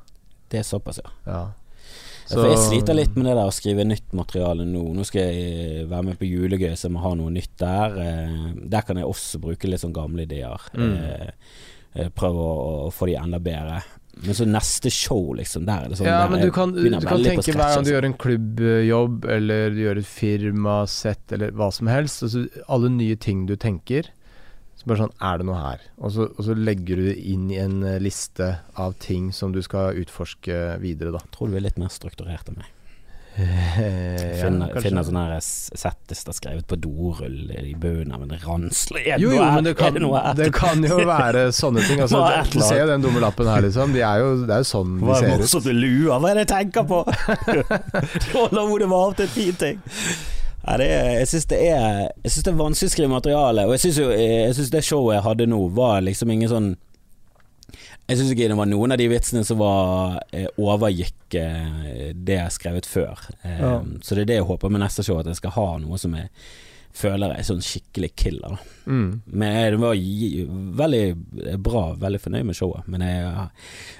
Det 0.50 0.60
er 0.62 0.66
såpass, 0.66 1.00
ja. 1.02 1.12
ja. 1.26 1.40
Så, 2.26 2.40
For 2.40 2.48
jeg 2.50 2.58
sliter 2.58 2.96
litt 2.98 3.14
med 3.14 3.28
det 3.28 3.36
der 3.38 3.46
å 3.46 3.54
skrive 3.54 3.84
nytt 3.86 4.10
materiale 4.18 4.64
nå. 4.66 4.82
Nå 4.96 5.04
skal 5.06 5.28
jeg 5.30 5.84
være 5.86 6.08
med 6.08 6.18
på 6.18 6.26
Julegøy, 6.26 6.72
så 6.74 6.88
jeg 6.88 6.94
må 6.96 7.04
ha 7.04 7.12
noe 7.18 7.30
nytt 7.30 7.52
der. 7.62 7.94
Eh, 8.02 8.46
Der 8.66 8.82
kan 8.86 8.98
jeg 8.98 9.06
også 9.06 9.38
bruke 9.42 9.70
litt 9.70 9.84
sånn 9.84 9.94
gamle 9.94 10.24
ideer. 10.26 10.64
Mm. 10.74 10.96
Eh, 10.98 11.30
eh, 11.94 12.08
Prøve 12.10 12.42
å, 12.42 12.56
å 12.88 12.90
få 12.94 13.06
de 13.06 13.14
enda 13.20 13.38
bedre. 13.38 13.78
Men 14.24 14.36
så 14.38 14.46
neste 14.48 14.90
show, 14.92 15.34
liksom, 15.36 15.66
der 15.68 15.84
er 15.84 15.92
det 15.92 15.98
sånn 15.98 16.08
ja, 16.08 16.22
men 16.32 16.40
du 16.40 16.48
kan, 16.54 16.70
du 16.72 16.86
kan 17.04 17.20
tenke 17.20 17.52
hver 17.52 17.58
gang 17.60 17.82
du 17.82 17.82
altså. 17.82 17.92
gjør 17.92 18.06
en 18.08 18.14
klubbjobb, 18.22 19.26
eller 19.34 19.74
du 19.74 19.80
gjør 19.82 20.00
et 20.00 20.08
firmasett, 20.08 21.24
eller 21.36 21.52
hva 21.56 21.68
som 21.74 21.90
helst 21.92 22.24
altså, 22.24 22.46
Alle 22.72 22.90
nye 22.94 23.18
ting 23.20 23.44
du 23.50 23.52
tenker. 23.60 24.08
Så 24.76 24.88
bare 24.88 25.02
sånn 25.04 25.12
Er 25.20 25.40
det 25.40 25.48
noe 25.48 25.58
her? 25.60 25.84
Og 25.98 26.14
så, 26.14 26.30
og 26.32 26.48
så 26.48 26.56
legger 26.56 27.00
du 27.00 27.10
det 27.10 27.18
inn 27.28 27.50
i 27.52 27.60
en 27.60 27.82
eh, 27.84 28.00
liste 28.02 28.54
av 28.80 28.96
ting 29.04 29.28
som 29.36 29.52
du 29.52 29.60
skal 29.64 30.00
utforske 30.00 30.78
videre, 30.80 31.12
da. 31.16 31.20
Tror 31.34 31.52
du 31.52 31.60
er 31.60 31.66
litt 31.68 31.80
mer 31.80 31.92
strukturert 31.92 32.48
enn 32.48 32.60
meg. 32.62 32.72
Ja, 33.36 34.38
finner, 34.40 34.70
kanskje. 34.72 34.82
finner 34.86 35.04
sånne 35.06 35.22
her 35.26 35.36
s- 35.42 35.70
settlister 35.76 36.32
skrevet 36.36 36.66
på 36.70 36.78
dorull 36.80 37.50
i 37.52 37.74
bunnen 37.78 38.12
av 38.16 38.22
en 38.24 38.32
ransel. 38.44 38.96
Er 39.02 39.18
Jo, 39.20 39.32
jo, 39.36 39.42
men 39.44 39.64
det 39.68 39.74
kan, 39.76 39.92
det 39.94 40.36
det 40.40 40.48
kan 40.56 40.82
jo 40.84 40.96
være 41.08 41.46
sånne 41.52 41.84
ting. 41.86 42.00
Altså, 42.00 42.22
du 42.54 42.60
ser 42.64 42.80
jo 42.84 42.86
den 42.94 43.04
dumme 43.04 43.20
lappen 43.20 43.46
her, 43.50 43.60
liksom. 43.66 43.92
De 43.96 44.00
er 44.00 44.22
jo, 44.24 44.30
det 44.46 44.54
er 44.56 44.64
jo 44.64 44.70
sånn 44.70 44.96
de 45.02 45.10
er 45.10 45.20
ser 45.20 45.34
ut. 45.34 45.44
morsomt 45.44 45.68
lua? 45.76 46.18
Hva 46.22 46.30
er 46.32 46.40
det 46.40 46.46
jeg 46.46 46.52
tenker 46.54 46.88
på? 46.88 47.02
Du 48.26 48.32
holder 48.38 48.66
hodet 48.70 48.88
varmt 48.90 49.16
til 49.20 49.26
en 49.28 49.34
fin 49.36 49.60
ting. 49.60 49.82
Ja, 50.66 50.76
det 50.80 50.86
er, 50.90 51.10
jeg 51.20 51.28
syns 51.30 51.44
det 51.46 51.58
er 51.68 52.08
Jeg 52.24 52.30
synes 52.32 52.42
det 52.46 52.50
er 52.50 52.56
vanskelig 52.58 52.88
å 52.90 52.94
skrive 52.96 53.10
materiale. 53.12 53.66
Og 53.68 53.76
jeg 53.76 54.54
syns 54.56 54.72
det 54.72 54.82
showet 54.84 55.14
jeg 55.20 55.24
hadde 55.28 55.46
nå, 55.52 55.60
var 55.76 56.00
liksom 56.02 56.32
ingen 56.34 56.50
sånn 56.50 56.72
Jeg 58.08 58.18
syns 58.20 58.30
ikke 58.32 58.46
det 58.48 58.56
var 58.56 58.68
noen 58.70 58.92
av 58.94 58.98
de 59.00 59.08
vitsene 59.10 59.42
som 59.44 59.58
var 59.58 60.20
eh, 60.32 60.46
overgikk 60.62 61.34
eh, 61.40 62.12
det 62.14 62.36
jeg 62.38 62.52
skrevet 62.54 62.86
før. 62.86 63.18
Eh, 63.42 63.58
Ja. 63.60 63.80
Så 64.02 64.14
det 64.14 64.22
er 64.22 64.30
det 64.30 64.36
jeg 64.40 64.46
håper 64.46 64.70
med 64.70 64.80
neste 64.84 65.02
show, 65.02 65.18
at 65.18 65.26
jeg 65.26 65.36
skal 65.40 65.50
ha 65.56 65.66
noe 65.82 65.98
som 65.98 66.14
jeg 66.14 66.30
føler 66.96 67.34
er 67.34 67.42
sånn 67.44 67.60
skikkelig 67.60 68.12
killer. 68.16 68.54
Mm. 68.86 69.20
Men 69.26 69.52
jeg- 69.52 69.72
det 69.72 69.80
var 69.82 69.94
veldig 70.86 71.58
bra, 71.62 71.82
veldig 72.00 72.20
fornøyd 72.22 72.46
med 72.46 72.56
showet. 72.56 72.86
Men 72.88 73.00
jeg, 73.02 73.50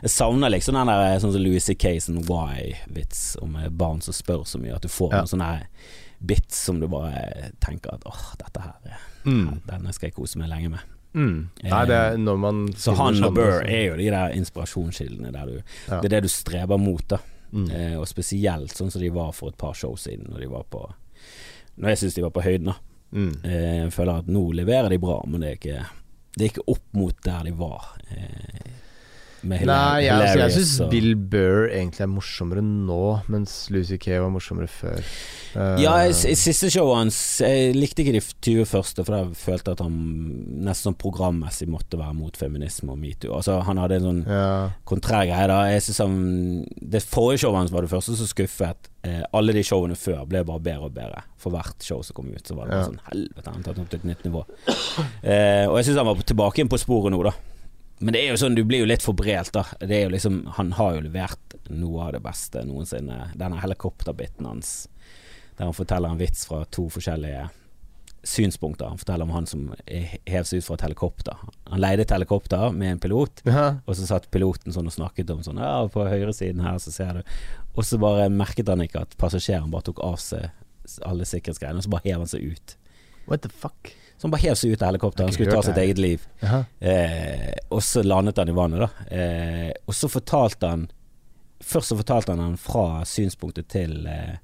jeg 0.03 0.11
savner 0.11 0.49
liksom 0.55 0.75
den 0.79 0.87
der 0.87 1.19
sånn 1.21 1.33
som 1.35 1.43
Louis 1.43 1.65
C.K. 1.67 1.97
sånn 2.01 2.23
why-vits 2.25 3.37
om 3.43 3.59
barn 3.77 4.01
som 4.01 4.15
spør 4.15 4.47
så 4.47 4.59
mye, 4.63 4.77
at 4.77 4.83
du 4.83 4.89
får 4.89 5.13
Ja. 5.13 5.19
noen 5.21 5.29
sånne 5.35 5.67
bits 6.25 6.57
som 6.57 6.81
du 6.81 6.87
bare 6.89 7.51
tenker 7.61 7.93
at 7.93 8.03
åh, 8.07 8.35
dette 8.39 8.63
her 8.63 8.99
Mm. 9.27 9.61
Denne 9.67 9.93
skal 9.93 10.07
jeg 10.09 10.15
kose 10.15 10.39
meg 10.39 10.49
lenge 10.49 10.71
med. 10.71 10.81
Mm. 11.17 11.37
Nei, 11.65 11.85
det 11.89 11.97
er 11.97 12.19
når 12.21 12.37
man 12.43 12.59
Så 12.77 12.93
han 12.99 13.17
og 13.25 13.33
Burr 13.39 13.63
er 13.65 13.87
jo 13.87 13.95
de 13.97 14.11
der 14.13 14.35
inspirasjonskildene 14.37 15.33
der 15.33 15.47
du 15.49 15.55
Ja. 15.89 16.01
Det 16.03 16.11
er 16.11 16.15
det 16.19 16.23
du 16.27 16.29
streber 16.29 16.77
mot, 16.79 17.03
da. 17.09 17.19
Mm. 17.53 17.71
Eh, 17.71 17.95
og 17.97 18.05
spesielt 18.11 18.75
sånn 18.77 18.91
som 18.93 19.01
de 19.01 19.09
var 19.15 19.33
for 19.33 19.49
et 19.49 19.57
par 19.57 19.73
show 19.79 19.95
siden, 19.97 20.27
når 20.29 20.41
de 20.45 20.51
var 20.53 20.67
på 20.69 20.83
Når 21.79 21.89
jeg 21.95 21.99
syns 22.03 22.15
de 22.19 22.23
var 22.27 22.35
på 22.37 22.45
høyden, 22.45 22.67
da. 22.73 22.77
Mm. 23.17 23.33
Eh, 23.45 23.77
Jeg 23.85 23.93
føler 23.93 24.19
at 24.23 24.27
nå 24.29 24.43
leverer 24.53 24.89
de 24.93 24.99
bra, 24.99 25.23
men 25.27 25.41
det 25.41 25.49
er 25.49 25.57
ikke, 25.61 25.87
det 26.37 26.45
er 26.45 26.51
ikke 26.53 26.69
opp 26.73 26.85
mot 26.93 27.17
der 27.25 27.45
de 27.45 27.53
var. 27.57 27.89
Eh, 28.11 28.71
Nei, 29.45 30.05
jeg, 30.07 30.13
altså, 30.17 30.39
jeg 30.39 30.53
syns 30.57 30.81
og- 30.81 30.91
Bill 30.91 31.15
Burr 31.17 31.69
egentlig 31.69 32.01
er 32.01 32.09
morsommere 32.11 32.63
nå, 32.65 33.23
mens 33.29 33.69
Lucy 33.71 33.97
Kay 34.01 34.19
var 34.19 34.31
morsommere 34.31 34.69
før. 34.69 35.03
Uh, 35.57 35.77
Ja, 35.81 35.93
siste 36.13 36.69
showet 36.69 36.97
hans 36.99 37.19
Jeg 37.41 37.75
likte 37.77 38.03
ikke 38.05 38.13
de 38.13 38.21
20 38.45 38.67
første, 38.69 39.05
for 39.07 39.15
jeg 39.17 39.37
følte 39.41 39.73
at 39.73 39.81
han 39.81 39.95
nesten 40.67 40.91
sånn 40.93 40.99
programmessig 41.01 41.69
måtte 41.69 41.97
være 41.97 42.15
mot 42.15 42.37
feminisme 42.37 42.91
og 42.93 42.99
metoo. 42.99 43.33
Altså, 43.39 43.63
han 43.65 43.79
hadde 43.81 43.97
en 44.01 44.09
sånn 44.09 44.21
ja. 44.27 44.71
kontrær 44.85 45.25
greie 45.27 45.47
da. 45.49 45.63
Jeg 45.71 45.83
synes 45.87 45.99
han 46.05 46.67
Det 46.81 47.03
forrige 47.03 47.45
showet 47.45 47.57
hans 47.63 47.73
var 47.73 47.83
det 47.87 47.91
første 47.91 48.17
som 48.17 48.27
skuffet. 48.29 48.91
Eh, 49.07 49.23
alle 49.33 49.53
de 49.55 49.63
showene 49.63 49.95
før 49.97 50.27
ble 50.29 50.43
bare 50.45 50.61
bedre 50.61 50.85
og 50.91 50.95
bedre. 50.95 51.23
For 51.39 51.51
hvert 51.55 51.83
show 51.85 52.03
som 52.03 52.15
kom 52.15 52.29
ut, 52.35 52.43
så 52.45 52.57
var 52.57 52.67
det 52.67 52.73
bare 52.73 52.81
Ja. 52.83 52.89
sånn 52.91 53.01
Helvete, 53.13 53.47
han 53.47 53.55
har 53.63 53.63
tatt 53.63 53.79
opp 53.79 53.89
til 53.91 54.01
et 54.01 54.05
nytt 54.05 54.25
nivå. 54.25 54.45
Eh, 55.23 55.67
og 55.69 55.77
jeg 55.79 55.87
syns 55.89 55.97
han 56.01 56.07
var 56.07 56.17
tilbake 56.27 56.59
igjen 56.61 56.69
på 56.73 56.79
sporet 56.81 57.13
nå, 57.15 57.23
da. 57.23 57.33
Men 57.99 58.13
det 58.13 58.23
er 58.23 58.35
jo 58.35 58.41
sånn, 58.41 58.57
du 58.57 58.65
blir 58.69 58.83
jo 58.85 58.89
litt 58.91 59.05
forbrelt, 59.05 59.55
da. 59.57 59.65
Det 59.81 59.95
er 59.97 60.03
jo 60.05 60.13
liksom 60.13 60.43
Han 60.59 60.75
har 60.77 60.97
jo 60.97 61.05
levert 61.07 61.55
noe 61.73 62.09
av 62.09 62.17
det 62.17 62.23
beste 62.25 62.65
noensinne. 62.69 63.31
Denne 63.35 63.61
helikopterbiten 63.63 64.47
hans, 64.47 64.89
der 65.57 65.71
han 65.71 65.77
forteller 65.77 66.13
en 66.13 66.21
vits 66.21 66.45
fra 66.47 66.65
to 66.71 66.87
forskjellige 66.93 67.49
synspunkter. 68.27 68.91
Han 68.91 68.99
forteller 68.99 69.27
om 69.27 69.31
han 69.31 69.47
som 69.47 69.69
hev 69.87 70.47
seg 70.47 70.61
ut 70.61 70.67
fra 70.67 70.77
et 70.77 70.85
helikopter. 70.89 71.43
Han 71.71 71.83
leide 71.83 72.05
et 72.05 72.15
helikopter 72.15 72.75
med 72.75 72.97
en 72.97 73.03
pilot. 73.03 73.43
Ja. 73.47 73.67
Og 73.87 73.97
så 73.97 74.09
satt 74.09 74.31
piloten 74.35 74.75
sånn 74.75 74.91
og 74.91 74.97
snakket 74.97 75.31
om 75.33 75.45
sånn 75.47 75.63
Ja, 75.63 75.87
på 75.93 76.07
høyresiden 76.07 76.65
her, 76.65 76.81
så 76.83 76.93
ser 76.95 77.21
du 77.21 77.37
Og 77.77 77.85
så 77.87 78.01
bare 78.03 78.29
merket 78.33 78.69
han 78.73 78.83
ikke 78.83 79.05
at 79.07 79.17
passasjeren 79.21 79.71
bare 79.71 79.89
tok 79.89 80.03
av 80.05 80.19
seg 80.23 80.51
alle 81.07 81.27
sikkerhetsgreiene, 81.27 81.81
og 81.81 81.87
så 81.87 81.91
bare 81.91 82.07
hev 82.07 82.21
han 82.23 82.31
seg 82.31 82.45
ut. 82.47 82.77
What 83.27 83.43
the 83.43 83.51
fuck? 83.51 83.91
Han 84.23 84.31
bare 84.33 84.41
hev 84.47 84.55
seg 84.57 84.73
ut 84.73 84.83
av 84.83 84.89
helikopteret, 84.93 85.27
han 85.29 85.35
skulle 85.37 85.53
ta 85.53 85.63
sitt 85.63 85.77
eget 85.79 85.99
liv. 85.99 86.23
Eh, 86.81 87.53
og 87.71 87.83
så 87.85 88.03
landet 88.03 88.39
han 88.41 88.49
i 88.49 88.55
vannet, 88.57 88.81
da. 88.87 88.89
Eh, 89.17 89.73
og 89.87 89.95
så 89.95 90.09
fortalte 90.13 90.67
han 90.73 90.87
Først 91.67 91.89
så 91.89 91.97
fortalte 91.97 92.35
han 92.35 92.41
han 92.45 92.57
fra 92.61 93.01
synspunktet 93.09 93.67
til 93.73 94.05
eh, 94.13 94.35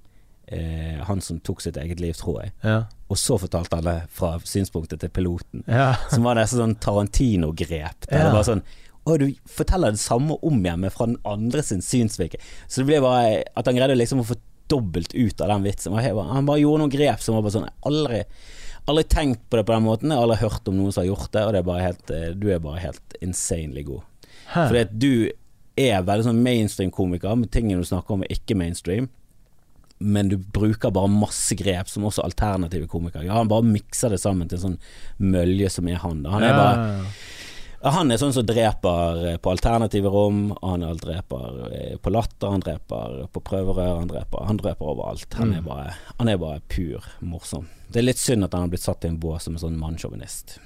eh, 0.48 1.02
han 1.04 1.20
som 1.20 1.38
tok 1.44 1.60
sitt 1.60 1.76
eget 1.76 2.00
liv, 2.00 2.14
tror 2.16 2.38
jeg. 2.40 2.52
Ja. 2.64 2.78
Og 3.12 3.18
så 3.20 3.36
fortalte 3.38 3.76
han 3.76 3.84
det 3.84 3.98
fra 4.16 4.30
synspunktet 4.48 5.02
til 5.04 5.12
piloten. 5.12 5.62
ja. 5.68 5.90
Som 6.10 6.24
var 6.24 6.38
nesten 6.40 6.62
sånn 6.62 6.78
Tarantino-grep. 6.80 8.08
Der 8.08 8.18
Ja. 8.18 8.24
det 8.30 8.32
var 8.38 8.48
sånn 8.48 8.62
og 9.04 9.18
du 9.18 9.34
forteller 9.50 9.90
det 9.90 9.98
samme 9.98 10.36
om 10.46 10.60
igjen, 10.64 10.78
men 10.80 10.90
fra 10.94 11.06
den 11.06 11.16
andre 11.26 11.62
sin 11.62 11.80
synsvinkel. 11.82 12.38
Så 12.68 12.80
det 12.80 12.86
ble 12.86 13.00
bare 13.02 13.42
At 13.56 13.66
han 13.66 13.74
greide 13.74 13.96
liksom 13.98 14.20
å 14.22 14.24
få 14.28 14.36
dobbelt 14.68 15.12
ut 15.14 15.40
av 15.40 15.48
den 15.48 15.64
vitsen. 15.64 15.92
Han 15.92 16.46
bare 16.46 16.60
gjorde 16.62 16.78
noen 16.84 16.90
grep 16.90 17.20
som 17.20 17.34
var 17.34 17.42
bare 17.42 17.52
sånn 17.52 17.68
Aldri 17.84 18.22
Aldri 18.90 19.04
tenkt 19.06 19.44
på 19.50 19.58
det 19.58 19.66
på 19.68 19.74
den 19.76 19.84
måten. 19.86 20.10
Jeg 20.10 20.18
har 20.18 20.26
aldri 20.26 20.40
hørt 20.42 20.68
om 20.68 20.78
noen 20.78 20.94
som 20.94 21.04
har 21.04 21.12
gjort 21.12 21.30
det, 21.34 21.44
og 21.46 21.52
det 21.54 21.62
er 21.62 21.84
helt 21.86 22.10
eh, 22.10 22.28
Du 22.34 22.48
er 22.50 22.62
bare 22.62 22.82
helt 22.82 23.16
insanely 23.22 23.84
god. 23.86 24.02
Hæ. 24.52 24.66
Fordi 24.66 24.82
at 24.82 24.94
du 24.98 25.12
er 25.78 26.06
veldig 26.06 26.26
sånn 26.26 26.40
mainstream-komiker, 26.44 27.36
men 27.38 27.50
tingene 27.52 27.80
du 27.80 27.88
snakker 27.88 28.16
om 28.16 28.24
er 28.26 28.34
ikke 28.34 28.56
mainstream. 28.58 29.08
Men 30.02 30.32
du 30.32 30.34
bruker 30.36 30.90
bare 30.90 31.10
masse 31.12 31.54
grep 31.54 31.88
som 31.88 32.08
også 32.08 32.24
alternative 32.26 32.88
komikere. 32.90 33.28
Ja, 33.28 33.38
han 33.38 33.50
bare 33.50 33.64
mikser 33.64 34.10
det 34.10 34.18
sammen 34.20 34.50
til 34.50 34.58
en 34.58 34.64
sånn 34.64 34.80
mølje 35.22 35.70
som 35.70 35.86
er 35.88 36.02
han. 36.02 36.24
da. 36.24 36.34
Han 36.34 36.46
er 36.48 36.58
bare 36.58 37.04
Han 37.82 38.10
er 38.14 38.16
sånn 38.20 38.32
som 38.32 38.46
dreper 38.46 39.22
eh, 39.32 39.36
på 39.42 39.50
alternative 39.50 40.10
rom, 40.12 40.52
han 40.62 40.84
er 40.86 40.94
dreper 41.00 41.56
eh, 41.74 41.94
på 41.98 42.12
latter, 42.14 42.52
han 42.54 42.62
dreper 42.62 43.24
på 43.34 43.42
prøverør, 43.42 43.96
han 43.98 44.10
dreper, 44.10 44.44
han 44.46 44.60
dreper 44.60 44.92
overalt. 44.92 45.34
Han, 45.34 45.54
er 45.56 45.62
Mm. 45.62 45.66
bare, 45.66 45.94
han 46.18 46.28
er 46.28 46.36
bare 46.38 46.60
pur 46.70 47.02
morsom. 47.20 47.66
Det 47.90 47.98
er 47.98 48.06
litt 48.06 48.18
synd 48.22 48.44
at 48.46 48.52
han 48.54 48.62
har 48.68 48.68
blitt 48.72 48.84
satt 48.86 49.04
i 49.04 49.08
en 49.10 49.18
bås 49.18 49.42
som 49.48 49.54
en 49.58 49.64
sånn 49.64 49.78
mannssjåvinist. 49.80 50.58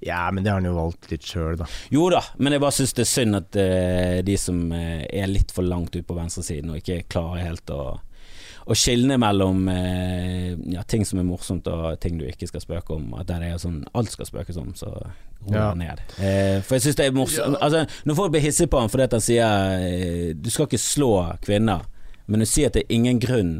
ja, 0.00 0.30
men 0.30 0.44
det 0.44 0.50
har 0.50 0.60
han 0.60 0.68
jo 0.68 0.74
valgt 0.76 1.08
litt 1.10 1.22
sjøl, 1.26 1.56
da. 1.58 1.66
Jo 1.90 2.08
da, 2.10 2.20
men 2.38 2.52
jeg 2.52 2.60
bare 2.62 2.76
syns 2.76 2.92
det 2.94 3.02
er 3.02 3.10
synd 3.10 3.36
at 3.38 3.56
uh, 3.58 4.22
de 4.22 4.36
som 4.38 4.60
uh, 4.72 5.02
er 5.08 5.26
litt 5.30 5.50
for 5.54 5.62
langt 5.66 5.96
ut 5.96 6.06
på 6.06 6.14
venstresiden 6.14 6.70
og 6.70 6.78
ikke 6.82 7.00
klarer 7.10 7.42
helt 7.48 7.70
å 7.74 7.98
å 8.68 8.76
skilne 8.76 9.16
mellom 9.20 9.62
eh, 9.72 10.50
ja, 10.74 10.82
ting 10.84 11.04
som 11.08 11.18
er 11.22 11.24
morsomt 11.24 11.66
og 11.72 11.96
ting 12.02 12.18
du 12.20 12.26
ikke 12.28 12.48
skal 12.50 12.60
spøke 12.60 12.94
om. 12.98 13.06
At 13.18 13.30
der 13.30 13.40
det 13.40 13.52
er 13.54 13.62
sånn 13.62 13.78
alt 13.96 14.12
skal 14.12 14.28
spøkes 14.28 14.58
om, 14.60 14.74
så 14.76 14.90
roer 15.46 15.54
Ja. 15.56 15.70
ned. 15.74 16.02
Eh, 16.20 16.60
for 16.66 16.76
jeg 16.76 16.82
syns 16.88 16.96
det 16.98 17.06
er 17.06 17.12
morsomt 17.16 17.56
Altså, 17.62 17.86
Når 18.04 18.14
folk 18.18 18.32
blir 18.34 18.42
hissige 18.44 18.68
på 18.68 18.80
ham 18.82 18.88
fordi 18.92 19.08
han 19.10 19.24
sier 19.24 19.80
eh, 19.80 20.32
du 20.36 20.50
skal 20.50 20.66
ikke 20.68 20.78
slå 20.82 21.12
kvinner, 21.46 21.86
men 22.26 22.40
du 22.40 22.46
sier 22.46 22.66
at 22.68 22.76
det 22.76 22.84
er 22.84 22.94
ingen 22.94 23.18
grunn 23.22 23.52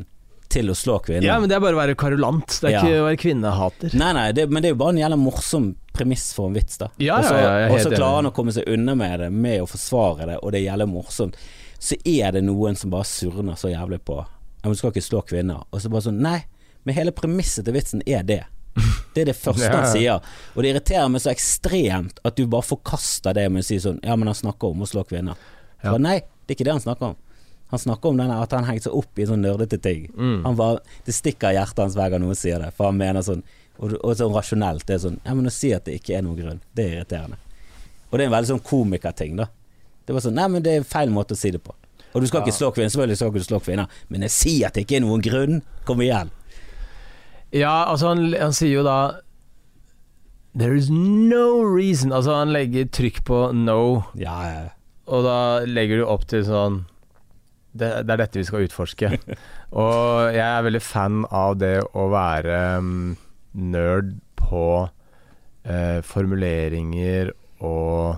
til 0.49 0.71
å 0.73 0.75
slå 0.77 0.99
kvinner. 1.05 1.25
Ja, 1.29 1.39
men 1.41 1.49
det 1.51 1.57
er 1.57 1.61
bare 1.61 1.77
å 1.77 1.81
være 1.83 1.95
karolant. 2.01 2.49
Det 2.61 2.69
er 2.71 2.73
Ja. 2.73 2.81
ikke 2.83 3.01
å 3.03 3.07
være 3.09 3.19
kvinnehater. 3.21 3.95
Nei, 4.01 4.13
nei, 4.17 4.33
det, 4.33 4.47
men 4.51 4.63
det 4.63 4.71
er 4.71 4.73
jo 4.77 4.81
bare 4.81 4.95
en 4.97 5.01
jævla 5.03 5.19
morsom 5.21 5.75
premiss 5.93 6.33
for 6.33 6.49
en 6.49 6.55
vits, 6.57 6.79
da. 6.81 6.89
Ja, 6.99 7.19
og 7.19 7.25
så 7.25 7.35
ja, 7.37 7.59
ja, 7.67 7.69
og 7.73 7.81
så 7.85 7.91
klarer 7.93 8.17
han 8.23 8.31
å 8.31 8.33
komme 8.33 8.53
seg 8.57 8.65
unna 8.69 8.95
med 8.97 9.21
det, 9.21 9.29
med 9.33 9.61
å 9.61 9.69
forsvare 9.69 10.27
det, 10.31 10.39
og 10.43 10.53
det 10.53 10.63
er 10.63 10.71
jævla 10.73 10.87
morsomt. 10.89 11.37
så 11.79 11.95
er 12.05 12.33
det 12.33 12.43
noen 12.43 12.75
som 12.77 12.91
bare 12.91 13.05
surner 13.07 13.55
så 13.61 13.69
jævlig 13.71 14.01
på 14.03 14.17
Ja, 14.63 14.71
du 14.71 14.75
skal 14.79 14.91
ikke 14.93 15.05
slå 15.07 15.21
kvinner. 15.29 15.65
Og 15.71 15.81
så 15.83 15.91
bare 15.93 16.07
sånn 16.09 16.19
Nei, 16.25 16.41
men 16.85 16.97
hele 16.97 17.13
premisset 17.15 17.65
til 17.69 17.75
vitsen 17.77 18.03
er 18.07 18.25
det. 18.27 18.41
Det 19.15 19.23
er 19.23 19.31
det 19.33 19.37
første 19.45 19.65
Ja. 19.69 19.77
han 19.77 19.87
sier. 19.93 20.27
Og 20.55 20.63
det 20.63 20.73
irriterer 20.75 21.09
meg 21.13 21.23
så 21.25 21.31
ekstremt 21.33 22.19
at 22.27 22.37
du 22.39 22.45
bare 22.51 22.67
forkaster 22.67 23.35
det 23.39 23.49
med 23.51 23.65
å 23.65 23.69
si 23.69 23.79
sånn 23.83 24.01
Ja, 24.05 24.17
men 24.17 24.31
han 24.31 24.39
snakker 24.39 24.71
om 24.75 24.83
å 24.83 24.89
slå 24.91 25.05
kvinner. 25.09 25.39
Ja. 25.83 25.93
Bare, 25.93 26.03
nei, 26.03 26.19
det 26.47 26.55
er 26.55 26.59
ikke 26.59 26.69
det 26.69 26.77
han 26.79 26.85
snakker 26.85 27.13
om. 27.13 27.17
Han 27.71 27.81
snakker 27.83 28.09
om 28.09 28.17
denne, 28.17 28.37
at 28.41 28.53
han 28.57 28.65
hengte 28.65 28.87
seg 28.89 28.95
opp 28.97 29.19
i 29.21 29.27
sånn 29.29 29.43
nerdete 29.45 29.77
ting. 29.85 30.07
Mm. 30.17 30.39
Han 30.47 30.55
bare, 30.57 30.79
det 31.05 31.13
stikker 31.13 31.53
hjertet 31.53 31.83
hans 31.85 31.97
hver 31.99 32.15
gang 32.15 32.23
noen 32.25 32.39
sier 32.39 32.63
det, 32.65 32.71
for 32.79 32.89
han 32.89 32.97
mener 32.99 33.23
sånn 33.27 33.43
Og, 33.79 33.93
og 34.03 34.15
sånn 34.19 34.33
rasjonelt. 34.35 34.87
Det 34.89 34.97
er 34.97 35.03
sånn 35.05 35.19
Ja, 35.23 35.35
men 35.39 35.47
å 35.47 35.53
si 35.55 35.69
at 35.77 35.85
det 35.87 35.99
ikke 36.01 36.17
er 36.19 36.23
noen 36.27 36.39
grunn, 36.41 36.61
det 36.75 36.87
er 36.87 36.95
irriterende. 36.97 37.37
Og 38.09 38.17
det 38.19 38.25
er 38.25 38.31
en 38.31 38.35
veldig 38.35 38.49
sånn 38.55 38.65
komikerting, 38.67 39.37
da. 39.39 39.47
Det 40.09 40.17
var 40.17 40.25
sånn 40.25 40.35
Nei, 40.35 40.47
men 40.49 40.65
det 40.65 40.73
er 40.79 40.87
feil 40.89 41.13
måte 41.15 41.37
å 41.37 41.39
si 41.39 41.53
det 41.55 41.61
på. 41.63 41.75
Og 42.15 42.23
du 42.23 42.29
skal 42.29 42.43
ikke 42.43 42.57
slå 42.57 42.71
kvinner, 42.73 42.93
selvfølgelig 42.93 43.21
skal 43.21 43.33
ikke 43.33 43.43
du 43.45 43.49
slå 43.49 43.61
kvinner, 43.63 43.97
men 44.09 44.25
jeg 44.27 44.35
sier 44.35 44.69
at 44.69 44.77
det 44.77 44.87
ikke 44.87 44.99
er 44.99 45.05
noen 45.05 45.25
grunn. 45.25 45.63
Kom 45.89 46.01
igjen. 46.05 46.31
Ja, 47.53 47.89
altså 47.89 48.13
han, 48.13 48.29
han 48.37 48.53
sier 48.53 48.81
jo 48.81 48.85
da 48.85 48.99
There 50.59 50.77
is 50.77 50.91
no 50.91 51.63
reason 51.65 52.13
Altså 52.13 52.35
han 52.37 52.51
legger 52.53 52.89
trykk 52.93 53.23
på 53.25 53.39
no, 53.57 54.03
Ja, 54.21 54.35
ja. 54.45 54.67
og 55.09 55.25
da 55.25 55.39
legger 55.65 56.03
du 56.03 56.05
opp 56.09 56.27
til 56.29 56.45
sånn 56.45 56.83
det, 57.79 57.89
det 58.09 58.15
er 58.15 58.21
dette 58.25 58.41
vi 58.41 58.47
skal 58.49 58.65
utforske. 58.65 59.11
og 59.85 60.35
jeg 60.35 60.43
er 60.43 60.65
veldig 60.67 60.81
fan 60.83 61.21
av 61.31 61.59
det 61.61 61.77
å 61.95 62.09
være 62.11 62.57
um, 62.81 63.13
nerd 63.55 64.17
på 64.41 64.63
uh, 64.89 65.99
formuleringer 66.03 67.31
og 67.61 68.17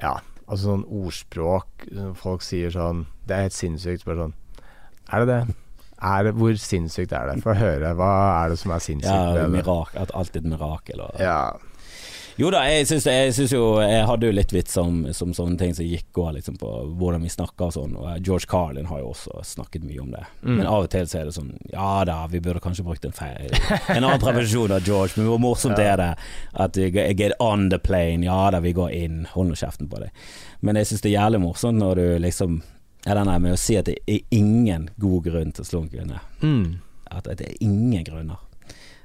Ja, 0.00 0.14
altså 0.50 0.72
sånn 0.74 0.84
ordspråk. 0.90 1.86
Folk 2.18 2.42
sier 2.42 2.72
sånn 2.74 3.06
Det 3.26 3.36
er 3.36 3.46
helt 3.48 3.56
sinnssykt. 3.56 4.04
Bare 4.08 4.26
sånn 4.26 4.34
Er 5.12 5.24
det 5.24 5.28
det? 5.30 5.56
Er 6.00 6.24
det, 6.24 6.32
hvor 6.40 6.54
sinnssykt 6.56 7.12
er 7.12 7.28
det? 7.28 7.42
Få 7.44 7.52
høre. 7.54 7.90
Hva 7.98 8.10
er 8.44 8.52
det 8.54 8.58
som 8.58 8.72
er 8.72 8.80
sinnssykt? 8.80 9.36
ja 9.36 9.48
mirak, 9.52 9.90
at 10.00 10.12
alltid 10.16 10.46
et 10.46 10.50
mirakel. 10.54 11.02
Og, 11.04 11.18
Ja. 11.20 11.52
Jo 12.38 12.50
da, 12.52 12.60
jeg 12.70 12.86
syns, 12.88 13.06
jeg 13.10 13.32
syns 13.34 13.52
jo 13.52 13.62
Jeg 13.82 14.04
hadde 14.06 14.26
jo 14.28 14.32
litt 14.36 14.52
vits 14.54 14.76
om, 14.80 15.02
som 15.16 15.32
sånne 15.36 15.58
ting 15.58 15.74
som 15.76 15.84
gikk 15.84 16.06
går 16.16 16.32
liksom 16.38 16.56
på 16.60 16.70
hvordan 17.00 17.22
vi 17.26 17.32
snakker 17.32 17.66
og 17.68 17.74
sånn. 17.74 17.96
Og 17.98 18.20
George 18.26 18.46
Carlin 18.50 18.86
har 18.90 19.00
jo 19.02 19.10
også 19.12 19.42
snakket 19.44 19.84
mye 19.84 20.00
om 20.00 20.10
det. 20.14 20.22
Mm. 20.42 20.54
Men 20.60 20.66
av 20.70 20.86
og 20.86 20.90
til 20.94 21.06
så 21.10 21.20
er 21.20 21.28
det 21.30 21.34
sånn 21.36 21.52
Ja 21.72 22.04
da, 22.08 22.20
vi 22.32 22.40
burde 22.40 22.62
kanskje 22.64 22.84
brukt 22.86 23.04
en 23.08 23.12
feil 23.16 23.50
En 23.96 24.04
annen 24.04 24.20
prevensjon 24.22 24.72
av 24.76 24.86
George, 24.86 25.14
men 25.16 25.26
hvor 25.30 25.40
morsomt 25.42 25.78
Ja. 25.80 25.92
er 25.94 25.96
det 26.00 26.10
at 26.54 26.76
get 27.18 27.32
on 27.40 27.68
the 27.70 27.78
plane. 27.78 28.24
Ja 28.24 28.50
da, 28.54 28.60
vi 28.60 28.72
går 28.76 28.90
inn. 28.96 29.24
Hold 29.34 29.50
nå 29.52 29.58
kjeften 29.58 29.88
på 29.90 30.00
deg. 30.02 30.10
Men 30.60 30.76
jeg 30.76 30.86
syns 30.90 31.00
det 31.04 31.10
er 31.12 31.18
jævlig 31.20 31.40
morsomt 31.44 31.78
når 31.80 31.94
du 32.00 32.06
liksom 32.26 32.60
er 33.08 33.16
den 33.16 33.30
der 33.30 33.38
med 33.40 33.54
å 33.56 33.58
si 33.58 33.76
at 33.80 33.86
det 33.88 33.96
er 34.06 34.20
ingen 34.36 34.90
god 35.00 35.24
grunn 35.24 35.52
til 35.56 35.64
å 35.64 35.68
slå 35.68 35.82
en 35.84 35.88
kvinne. 35.92 36.18
Mm. 36.42 36.80
At 37.10 37.24
det 37.30 37.46
er 37.48 37.54
ingen 37.64 38.04
grunner. 38.04 38.40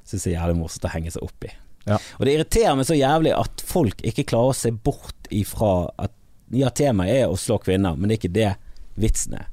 Syns 0.05 0.25
det 0.27 0.33
er 0.33 0.39
jævlig 0.41 0.57
morsomt 0.59 0.85
å 0.89 0.91
henge 0.93 1.13
seg 1.15 1.23
opp 1.23 1.47
i. 1.47 1.53
Ja. 1.85 1.99
Og 2.17 2.25
det 2.25 2.35
irriterer 2.35 2.77
meg 2.77 2.87
så 2.89 2.97
jævlig 2.97 3.33
at 3.37 3.63
folk 3.65 4.01
ikke 4.05 4.25
klarer 4.31 4.53
å 4.53 4.57
se 4.57 4.71
bort 4.73 5.29
ifra 5.33 5.73
at 6.01 6.13
ja, 6.53 6.69
temaet 6.69 7.23
er 7.23 7.27
å 7.29 7.37
slå 7.39 7.57
kvinner, 7.61 7.97
men 7.97 8.09
det 8.09 8.15
er 8.15 8.21
ikke 8.21 8.35
det 8.35 8.53
vitsen 9.01 9.37
er. 9.39 9.49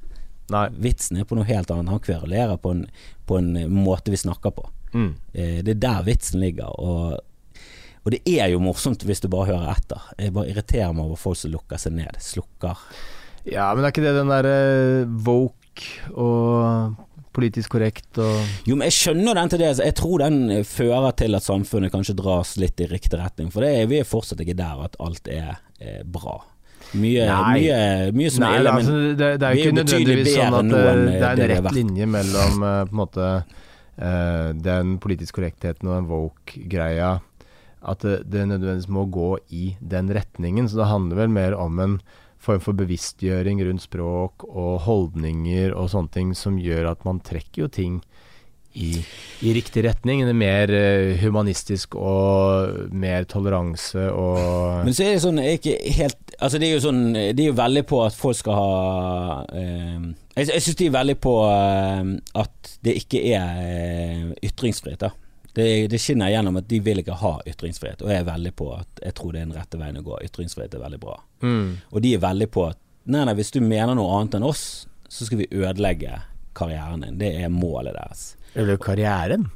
Nei. 0.53 0.67
Vitsen 0.83 1.19
er 1.19 1.27
på 1.27 1.37
noe 1.37 1.47
helt 1.47 1.71
annet. 1.73 1.91
Han 1.91 2.03
kverulerer 2.03 2.59
på 2.61 2.73
en, 2.75 2.83
på 3.25 3.39
en 3.39 3.53
måte 3.73 4.13
vi 4.13 4.19
snakker 4.19 4.53
på. 4.55 4.65
Mm. 4.93 5.13
Eh, 5.33 5.59
det 5.65 5.77
er 5.77 5.81
der 5.87 6.03
vitsen 6.05 6.43
ligger. 6.43 6.73
Og, 6.79 7.63
og 8.03 8.13
det 8.13 8.21
er 8.29 8.51
jo 8.53 8.61
morsomt 8.63 9.05
hvis 9.07 9.23
du 9.23 9.29
bare 9.31 9.53
hører 9.53 9.71
etter. 9.73 10.09
Jeg 10.19 10.35
bare 10.35 10.51
irriterer 10.51 10.93
meg 10.93 11.07
over 11.07 11.21
folk 11.21 11.39
som 11.39 11.53
lukker 11.53 11.81
seg 11.81 11.95
ned. 11.97 12.19
Slukker. 12.21 12.83
Ja, 13.49 13.71
men 13.73 13.83
er 13.83 13.95
ikke 13.95 14.05
det 14.05 14.15
den 14.19 14.31
derre 14.31 14.57
woke 15.25 16.11
og 16.13 16.99
politisk 17.33 17.75
korrekt 17.75 18.19
og 18.21 18.69
Jo, 18.69 18.77
men 18.77 18.87
jeg 18.89 18.97
skjønner 18.97 19.37
den 19.39 19.51
til 19.51 19.61
det. 19.63 19.73
Jeg 19.81 19.97
tror 19.99 20.23
den 20.23 20.39
eh, 20.53 20.63
fører 20.67 21.13
til 21.19 21.37
at 21.37 21.45
samfunnet 21.45 21.93
kanskje 21.93 22.17
dras 22.19 22.55
litt 22.61 22.81
i 22.83 22.89
riktig 22.91 23.19
retning. 23.19 23.51
For 23.53 23.65
det 23.65 23.73
er, 23.77 23.91
vi 23.91 24.01
er 24.01 24.07
fortsatt 24.07 24.41
ikke 24.43 24.57
der 24.59 24.83
at 24.87 24.97
alt 25.03 25.29
er, 25.31 25.57
er 25.81 26.01
bra. 26.05 26.39
Mye, 26.93 27.25
mye, 27.25 27.77
mye 28.13 28.29
som 28.29 28.43
Nei, 28.43 28.53
er 28.53 28.61
ille, 28.61 28.71
men 28.75 28.83
altså, 28.83 28.97
det, 29.17 29.29
det 29.41 29.47
er 29.47 29.55
jo 29.55 29.61
ikke 29.63 29.77
nødvendigvis 29.79 30.33
sånn 30.35 30.57
at 30.59 30.67
det, 30.69 30.81
enn, 30.91 31.05
det 31.07 31.27
er 31.27 31.31
en 31.31 31.51
rett 31.53 31.69
er 31.69 31.77
linje 31.77 32.07
mellom 32.15 32.65
eh, 32.67 32.79
på 32.85 32.93
en 32.93 32.99
måte 32.99 33.29
uh, 33.33 34.49
den 34.67 34.97
politisk 35.01 35.39
korrektheten 35.39 35.89
og 35.89 35.95
den 35.95 36.09
woke-greia. 36.11 37.13
At 37.83 38.05
det, 38.05 38.19
det 38.31 38.45
nødvendigvis 38.47 38.91
må 38.93 39.07
gå 39.11 39.31
i 39.51 39.73
den 39.81 40.11
retningen. 40.13 40.69
Så 40.69 40.79
det 40.79 40.91
handler 40.91 41.23
vel 41.25 41.33
mer 41.33 41.57
om 41.59 41.81
en 41.83 41.97
form 42.43 42.63
for 42.63 42.77
bevisstgjøring 42.77 43.61
rundt 43.67 43.85
språk 43.85 44.45
og 44.49 44.83
holdninger 44.87 45.75
og 45.75 45.91
sånne 45.93 46.13
ting 46.13 46.33
som 46.37 46.59
gjør 46.59 46.91
at 46.91 47.05
man 47.07 47.21
trekker 47.23 47.65
jo 47.65 47.71
ting 47.71 48.01
i, 48.73 49.03
i 49.45 49.53
riktig 49.53 49.83
retning. 49.85 50.23
Det 50.25 50.33
er 50.33 50.39
mer 50.39 50.73
eh, 50.73 51.21
humanistisk 51.21 51.95
og 51.99 52.89
mer 52.93 53.27
toleranse 53.29 54.07
og 54.09 54.83
Men 54.87 54.97
så 54.97 55.05
er 55.05 55.15
det 55.15 55.23
sånn 55.25 55.41
jeg 55.43 55.51
er 55.51 55.59
ikke 55.61 55.95
helt 55.99 56.19
Altså 56.43 56.59
det 56.59 56.67
er 56.67 56.73
jo 56.73 56.81
sånn 56.81 57.01
De 57.13 57.43
er 57.43 57.51
jo 57.51 57.55
veldig 57.55 57.83
på 57.87 57.99
at 58.01 58.15
folk 58.17 58.39
skal 58.39 58.57
ha 58.57 58.71
eh, 59.53 60.07
Jeg, 60.33 60.47
jeg 60.49 60.65
syns 60.65 60.79
de 60.79 60.87
er 60.89 60.95
veldig 60.97 61.17
på 61.21 61.35
eh, 61.45 62.01
at 62.41 62.73
det 62.83 62.97
ikke 63.03 63.21
er 63.37 63.61
eh, 63.61 64.31
ytringsfrihet, 64.49 65.05
da. 65.05 65.13
Det, 65.53 65.87
det 65.87 65.99
skinner 66.01 66.31
gjennom 66.33 66.57
at 66.57 66.65
de 66.69 66.79
vil 66.81 67.03
ikke 67.03 67.19
ha 67.19 67.35
ytringsfrihet, 67.45 68.01
og 68.01 68.09
jeg 68.09 68.23
er 68.23 68.29
veldig 68.29 68.53
på 68.57 68.71
at 68.73 69.03
jeg 69.05 69.13
tror 69.19 69.33
det 69.35 69.41
er 69.41 69.45
den 69.45 69.57
rette 69.57 69.77
veien 69.77 69.99
å 69.99 70.05
gå. 70.05 70.17
Ytringsfrihet 70.25 70.73
er 70.73 70.81
veldig 70.81 71.01
bra. 71.03 71.19
mm. 71.45 71.67
Og 71.91 72.01
de 72.01 72.15
er 72.17 72.23
veldig 72.23 72.49
på 72.53 72.67
at 72.71 72.79
nei, 73.05 73.25
nei, 73.27 73.35
hvis 73.37 73.51
du 73.53 73.59
mener 73.61 73.93
noe 73.99 74.15
annet 74.17 74.39
enn 74.39 74.47
oss, 74.47 74.63
så 75.09 75.27
skal 75.27 75.43
vi 75.43 75.49
ødelegge 75.51 76.21
karrieren 76.57 77.03
din. 77.05 77.19
Det 77.21 77.29
er 77.43 77.51
målet 77.53 77.93
deres. 77.97 78.31
Eller 78.57 78.77
karrieren. 78.81 79.49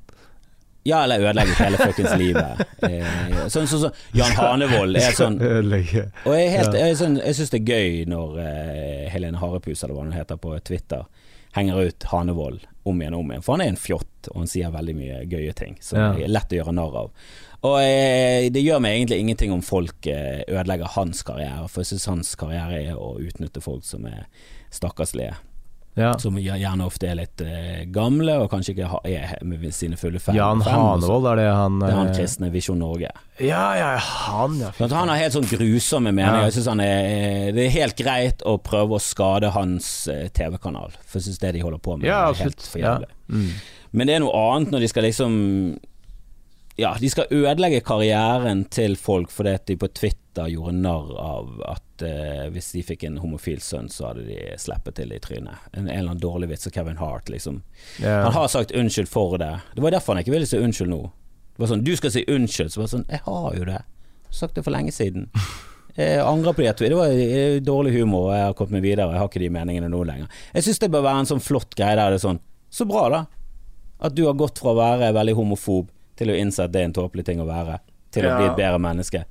Ja, 0.88 1.04
eller 1.04 1.20
ødelegge 1.20 1.56
hele 1.60 1.78
fuckings 1.82 2.14
livet. 2.18 2.62
Eh, 2.88 3.48
sånn 3.50 3.66
som 3.68 3.88
Jan 4.16 4.36
Hanevold 4.38 5.00
er 5.00 5.16
sånn 5.18 5.40
Og 5.42 6.34
jeg, 6.38 6.52
helt, 6.54 6.76
jeg, 6.78 6.94
sånn, 7.00 7.16
jeg 7.18 7.36
syns 7.36 7.50
det 7.52 7.58
er 7.58 7.72
gøy 7.74 8.04
når 8.08 8.36
eh, 8.44 9.08
Helene 9.12 9.42
Harepus, 9.42 9.82
eller 9.82 9.98
hva 9.98 10.04
hun 10.06 10.14
heter 10.14 10.38
på 10.40 10.54
Twitter, 10.62 11.08
henger 11.56 11.80
ut 11.88 12.04
Hanevold 12.12 12.66
om 12.88 13.02
igjen 13.02 13.14
og 13.14 13.20
om 13.26 13.32
igjen. 13.32 13.44
For 13.44 13.54
han 13.58 13.62
er 13.66 13.72
en 13.74 13.80
fjott, 13.80 14.30
og 14.32 14.38
han 14.44 14.48
sier 14.52 14.72
veldig 14.72 14.96
mye 14.96 15.18
gøye 15.28 15.54
ting 15.56 15.78
som 15.84 16.00
Ja. 16.00 16.12
er 16.14 16.28
lett 16.32 16.52
å 16.54 16.60
gjøre 16.60 16.74
narr 16.76 16.96
av. 16.96 17.12
Og 17.64 17.80
eh, 17.82 18.50
det 18.54 18.62
gjør 18.64 18.80
meg 18.80 18.96
egentlig 19.00 19.20
ingenting 19.20 19.52
om 19.52 19.62
folk 19.66 20.08
eh, 20.08 20.44
ødelegger 20.48 20.94
hans 20.96 21.24
karriere, 21.24 21.68
for 21.68 21.82
jeg 21.82 21.92
syns 21.94 22.06
hans 22.12 22.36
karriere 22.36 22.80
er 22.92 22.96
å 22.96 23.18
utnytte 23.20 23.62
folk 23.62 23.84
som 23.84 24.06
er 24.06 24.28
stakkarslige. 24.72 25.36
Ja. 25.98 26.12
Som 26.22 26.36
gjerne 26.38 26.86
ofte 26.86 27.08
er 27.10 27.18
litt 27.18 27.42
eh, 27.42 27.88
gamle, 27.90 28.36
og 28.44 28.52
kanskje 28.52 28.76
ikke 28.76 28.90
ha, 28.92 29.00
er 29.10 29.32
med 29.48 29.66
sine 29.74 29.98
fulle 29.98 30.22
fem. 30.22 30.38
Jan 30.38 30.62
Hanevold, 30.62 31.26
er 31.32 31.42
det 31.42 31.48
han 31.50 31.80
Det 31.82 31.90
er 31.90 31.98
han 31.98 32.12
eh, 32.12 32.18
kristne 32.20 32.52
Visjon 32.54 32.78
Norge. 32.84 33.10
Ja, 33.42 33.64
ja, 33.78 33.90
han, 33.98 34.60
ja. 34.62 34.70
For 34.78 34.94
han 34.94 35.10
har 35.10 35.18
helt 35.24 35.34
sånn 35.34 35.50
grusomme 35.50 36.14
meninger. 36.14 36.44
Ja. 36.44 36.52
Jeg 36.52 36.58
synes 36.60 36.70
han 36.70 36.84
er, 36.86 37.50
det 37.58 37.66
er 37.66 37.76
helt 37.80 37.98
greit 37.98 38.46
å 38.46 38.60
prøve 38.62 39.00
å 39.00 39.02
skade 39.02 39.50
hans 39.58 39.90
eh, 40.14 40.28
TV-kanal, 40.38 40.94
for 41.02 41.18
jeg 41.18 41.32
syns 41.32 41.42
det 41.42 41.56
de 41.58 41.66
holder 41.66 41.82
på 41.82 41.98
med, 41.98 42.10
Ja, 42.12 42.28
er 42.30 42.46
helt 42.46 42.62
for 42.62 42.84
jævlig. 42.84 43.10
Mm. 43.34 43.50
Men 43.98 44.10
det 44.10 44.18
er 44.18 44.26
noe 44.26 44.48
annet 44.54 44.74
når 44.76 44.86
de 44.86 44.92
skal 44.94 45.08
liksom 45.08 45.36
Ja, 46.80 46.96
de 47.02 47.10
skal 47.10 47.32
ødelegge 47.34 47.82
karrieren 47.82 48.60
til 48.70 48.94
folk 49.02 49.32
fordi 49.34 49.56
at 49.58 49.66
de 49.66 49.76
på 49.82 49.88
Twitter 49.98 50.52
gjorde 50.54 50.76
narr 50.78 51.08
av 51.18 51.48
at 51.66 52.04
eh, 52.06 52.44
hvis 52.54 52.70
de 52.76 52.84
fikk 52.86 53.08
en 53.08 53.18
homofil 53.18 53.58
sønn, 53.66 53.88
så 53.90 54.12
hadde 54.12 54.28
de 54.28 54.38
sleppet 54.62 55.00
til 55.00 55.16
i 55.16 55.18
trynet. 55.18 55.64
En, 55.72 55.88
en 55.88 55.90
eller 55.90 56.12
annen 56.12 56.22
dårlig 56.22 56.52
vits 56.52 56.70
av 56.70 56.76
Kevin 56.76 57.00
Hart, 57.02 57.32
liksom. 57.34 57.64
Yeah. 57.98 58.28
Han 58.28 58.36
har 58.36 58.52
sagt 58.54 58.76
unnskyld 58.78 59.10
for 59.10 59.40
det. 59.42 59.56
Det 59.74 59.82
var 59.82 59.96
derfor 59.98 60.14
han 60.14 60.22
ikke 60.22 60.36
ville 60.36 60.50
si 60.50 60.60
unnskyld 60.62 60.94
nå. 60.94 61.00
Det 61.56 61.64
var 61.64 61.72
sånn, 61.74 61.82
Du 61.88 61.96
skal 61.98 62.14
si 62.14 62.24
unnskyld. 62.30 62.70
Så 62.70 62.84
var 62.84 62.86
det 62.86 62.94
sånn 62.94 63.08
Jeg 63.10 63.24
har 63.26 63.58
jo 63.58 63.66
det. 63.72 63.82
Sagt 64.30 64.54
det 64.60 64.68
for 64.68 64.78
lenge 64.78 64.94
siden. 64.94 65.32
Jeg 65.98 66.22
angrer 66.22 66.54
på 66.54 66.62
det. 66.62 66.78
Det 66.78 66.94
var 66.94 67.10
eh, 67.10 67.58
dårlig 67.66 67.96
humor, 67.96 68.28
jeg 68.36 68.44
har 68.46 68.54
kommet 68.54 68.76
meg 68.76 68.84
videre. 68.86 69.10
Jeg 69.16 69.18
har 69.24 69.32
ikke 69.32 69.42
de 69.42 69.48
meningene 69.50 69.88
nå 69.90 70.04
lenger. 70.06 70.30
Jeg 70.54 70.68
syns 70.68 70.84
det 70.84 70.92
bør 70.94 71.08
være 71.08 71.24
en 71.24 71.30
sånn 71.32 71.42
flott 71.42 71.74
greie 71.74 71.98
der 71.98 72.14
det 72.14 72.20
er 72.20 72.28
sånn 72.28 72.38
Så 72.70 72.86
bra, 72.86 73.08
da. 73.10 73.24
At 74.06 74.14
du 74.14 74.28
har 74.28 74.38
gått 74.38 74.62
fra 74.62 74.76
å 74.76 74.78
være 74.78 75.10
veldig 75.18 75.34
homofob 75.40 75.88
til 76.18 76.32
å 76.34 76.36
innse 76.38 76.66
at 76.66 76.74
det 76.74 76.82
er 76.82 76.90
en 76.90 76.98
tåpelig 76.98 77.26
ting 77.28 77.40
å 77.44 77.48
være, 77.48 77.80
til 78.12 78.26
å 78.26 78.32
Ja. 78.32 78.38
bli 78.40 78.46
et 78.50 78.58
bedre 78.58 78.80
menneske. 78.82 79.24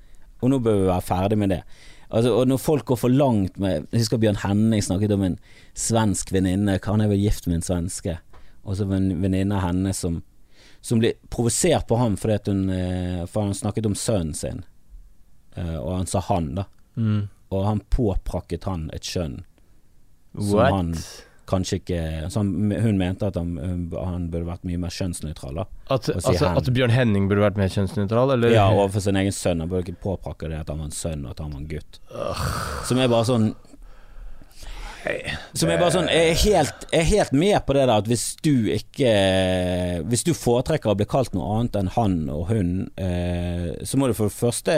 Og 0.42 0.50
nå 0.52 0.58
bør 0.62 0.80
vi 0.82 0.86
være 0.90 1.02
ferdig 1.06 1.38
med 1.38 1.48
det. 1.50 1.62
Altså, 2.10 2.32
og 2.38 2.46
når 2.46 2.60
folk 2.62 2.84
går 2.86 2.96
for 3.00 3.10
langt 3.10 3.56
med 3.58 3.88
Jeg 3.90 4.00
husker 4.04 4.18
Bjørn 4.22 4.36
Henning 4.44 4.80
snakket 4.82 5.10
om 5.16 5.22
en 5.26 5.38
svensk 5.74 6.30
venninne. 6.30 6.78
Han 6.84 7.00
er 7.00 7.08
vel 7.08 7.18
gift 7.18 7.48
med 7.48 7.56
en 7.56 7.62
svenske. 7.66 8.18
Og 8.64 8.76
så 8.76 8.86
en 8.92 9.08
venninne 9.22 9.52
av 9.56 9.62
henne 9.66 9.92
som, 9.94 10.22
som 10.82 11.00
ble 11.02 11.14
provosert 11.30 11.86
på 11.88 11.98
ham 11.98 12.16
fordi 12.16 12.50
hun 12.52 12.70
eh, 12.70 13.26
For 13.26 13.42
han 13.42 13.54
snakket 13.54 13.86
om 13.86 13.94
sønnen 13.94 14.34
sin, 14.34 14.64
Eh, 15.56 15.76
og 15.80 15.96
han 15.96 16.06
sa 16.06 16.20
han, 16.20 16.54
da. 16.54 16.64
Mm. 16.96 17.28
Og 17.50 17.62
han 17.64 17.80
påprakket 17.88 18.64
han 18.68 18.90
et 18.92 19.02
skjønn 19.08 19.38
som 20.36 20.58
What? 20.58 20.72
han 20.74 20.90
kanskje 21.48 21.78
ikke 21.80 22.00
Hun 22.36 22.98
mente 22.98 23.28
at 23.28 23.36
han, 23.38 23.54
han 23.94 24.26
burde 24.32 24.48
vært 24.48 24.66
mye 24.68 24.80
mer 24.82 24.94
kjønnsnøytral. 24.94 25.62
At, 25.92 26.08
si 26.08 26.16
altså, 26.16 26.50
at 26.58 26.72
Bjørn 26.74 26.94
Henning 26.94 27.28
burde 27.30 27.44
vært 27.44 27.60
mer 27.60 27.70
kjønnsnøytral, 27.72 28.34
eller? 28.36 28.54
Ja, 28.54 28.66
overfor 28.74 29.04
sin 29.06 29.18
egen 29.20 29.34
sønn. 29.34 29.62
Han 29.62 29.70
burde 29.70 29.86
ikke 29.86 30.02
påprakke 30.02 30.50
det 30.52 30.60
at 30.64 30.72
han 30.72 30.82
var 30.82 30.90
en 30.90 30.96
sønn, 30.96 31.24
og 31.26 31.36
at 31.36 31.44
han 31.44 31.54
var 31.54 31.62
en 31.62 31.70
gutt. 31.70 32.00
Som 32.88 33.00
er 33.02 33.10
bare 33.12 33.28
sånn 33.28 33.48
Som 35.54 35.70
er 35.70 35.78
bare 35.78 35.92
sånn 35.94 36.08
Jeg 36.10 36.32
er 36.32 36.40
helt, 36.42 36.86
jeg 36.90 37.02
er 37.04 37.10
helt 37.12 37.34
med 37.36 37.56
på 37.66 37.76
det 37.76 37.84
der 37.86 37.94
at 37.94 38.08
hvis 38.10 38.24
du 38.42 38.68
ikke 38.74 39.12
Hvis 40.10 40.26
du 40.26 40.32
foretrekker 40.34 40.90
å 40.90 40.98
bli 40.98 41.06
kalt 41.08 41.36
noe 41.36 41.60
annet 41.60 41.78
enn 41.78 41.92
han 41.94 42.16
og 42.32 42.48
hun, 42.50 42.72
eh, 42.98 43.70
så 43.86 43.98
må 44.00 44.08
du 44.10 44.16
for 44.18 44.30
det 44.30 44.38
første 44.38 44.74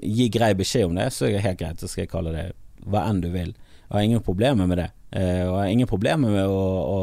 gi 0.00 0.28
grei 0.32 0.52
beskjed 0.56 0.88
om 0.88 0.96
det, 0.96 1.10
så 1.12 1.28
er 1.28 1.36
det 1.36 1.44
helt 1.46 1.60
greit, 1.60 1.82
så 1.82 1.90
skal 1.90 2.06
jeg 2.06 2.12
kalle 2.12 2.32
det 2.34 2.46
hva 2.88 3.04
enn 3.10 3.20
du 3.22 3.28
vil. 3.34 3.52
Jeg 3.92 3.98
har 3.98 4.06
ingen 4.08 4.22
problemer 4.24 4.66
med 4.66 4.78
det. 4.80 4.86
Eh, 5.12 5.42
og 5.44 5.52
jeg 5.52 5.60
har 5.60 5.70
ingen 5.74 5.88
problemer 5.90 6.32
med 6.32 6.46
å, 6.48 6.60
å, 6.80 6.98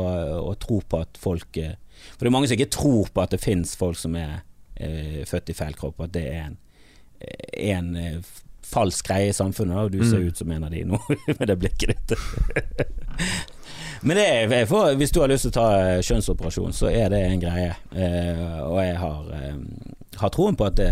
å 0.50 0.56
tro 0.58 0.80
på 0.90 1.04
at 1.04 1.20
folk 1.22 1.58
eh, 1.62 1.76
For 2.16 2.24
det 2.26 2.32
er 2.32 2.34
mange 2.34 2.50
som 2.50 2.58
ikke 2.58 2.72
tror 2.74 3.12
på 3.14 3.22
at 3.22 3.36
det 3.36 3.42
finnes 3.44 3.76
folk 3.78 3.98
som 4.00 4.16
er 4.18 4.40
eh, 4.80 5.20
født 5.30 5.52
i 5.54 5.58
feil 5.60 5.76
kropp, 5.78 6.02
at 6.02 6.14
det 6.16 6.24
er 6.32 6.48
en, 6.48 6.58
en 7.70 8.24
falsk 8.70 9.06
greie 9.12 9.30
i 9.30 9.36
samfunnet, 9.38 9.78
og 9.78 9.92
du 9.94 10.02
ser 10.06 10.20
Mm. 10.24 10.28
ut 10.32 10.38
som 10.42 10.52
en 10.52 10.64
av 10.66 10.72
de 10.74 10.84
nå 10.90 10.98
med 11.40 11.46
det 11.50 11.58
blikket 11.62 11.94
ditt. 11.94 12.18
Men 14.02 14.16
det 14.18 14.26
er, 14.26 14.54
jeg 14.64 14.98
hvis 14.98 15.12
du 15.12 15.20
har 15.20 15.28
lyst 15.30 15.44
til 15.46 15.52
å 15.52 15.58
ta 15.60 16.02
kjønnsoperasjon, 16.02 16.74
så 16.74 16.88
er 16.90 17.10
det 17.12 17.20
en 17.28 17.42
greie. 17.42 17.74
Eh, 17.94 18.60
og 18.64 18.78
jeg 18.82 18.96
har, 19.02 19.34
har 20.22 20.32
troen 20.34 20.56
på 20.56 20.66
at 20.70 20.78
det 20.80 20.92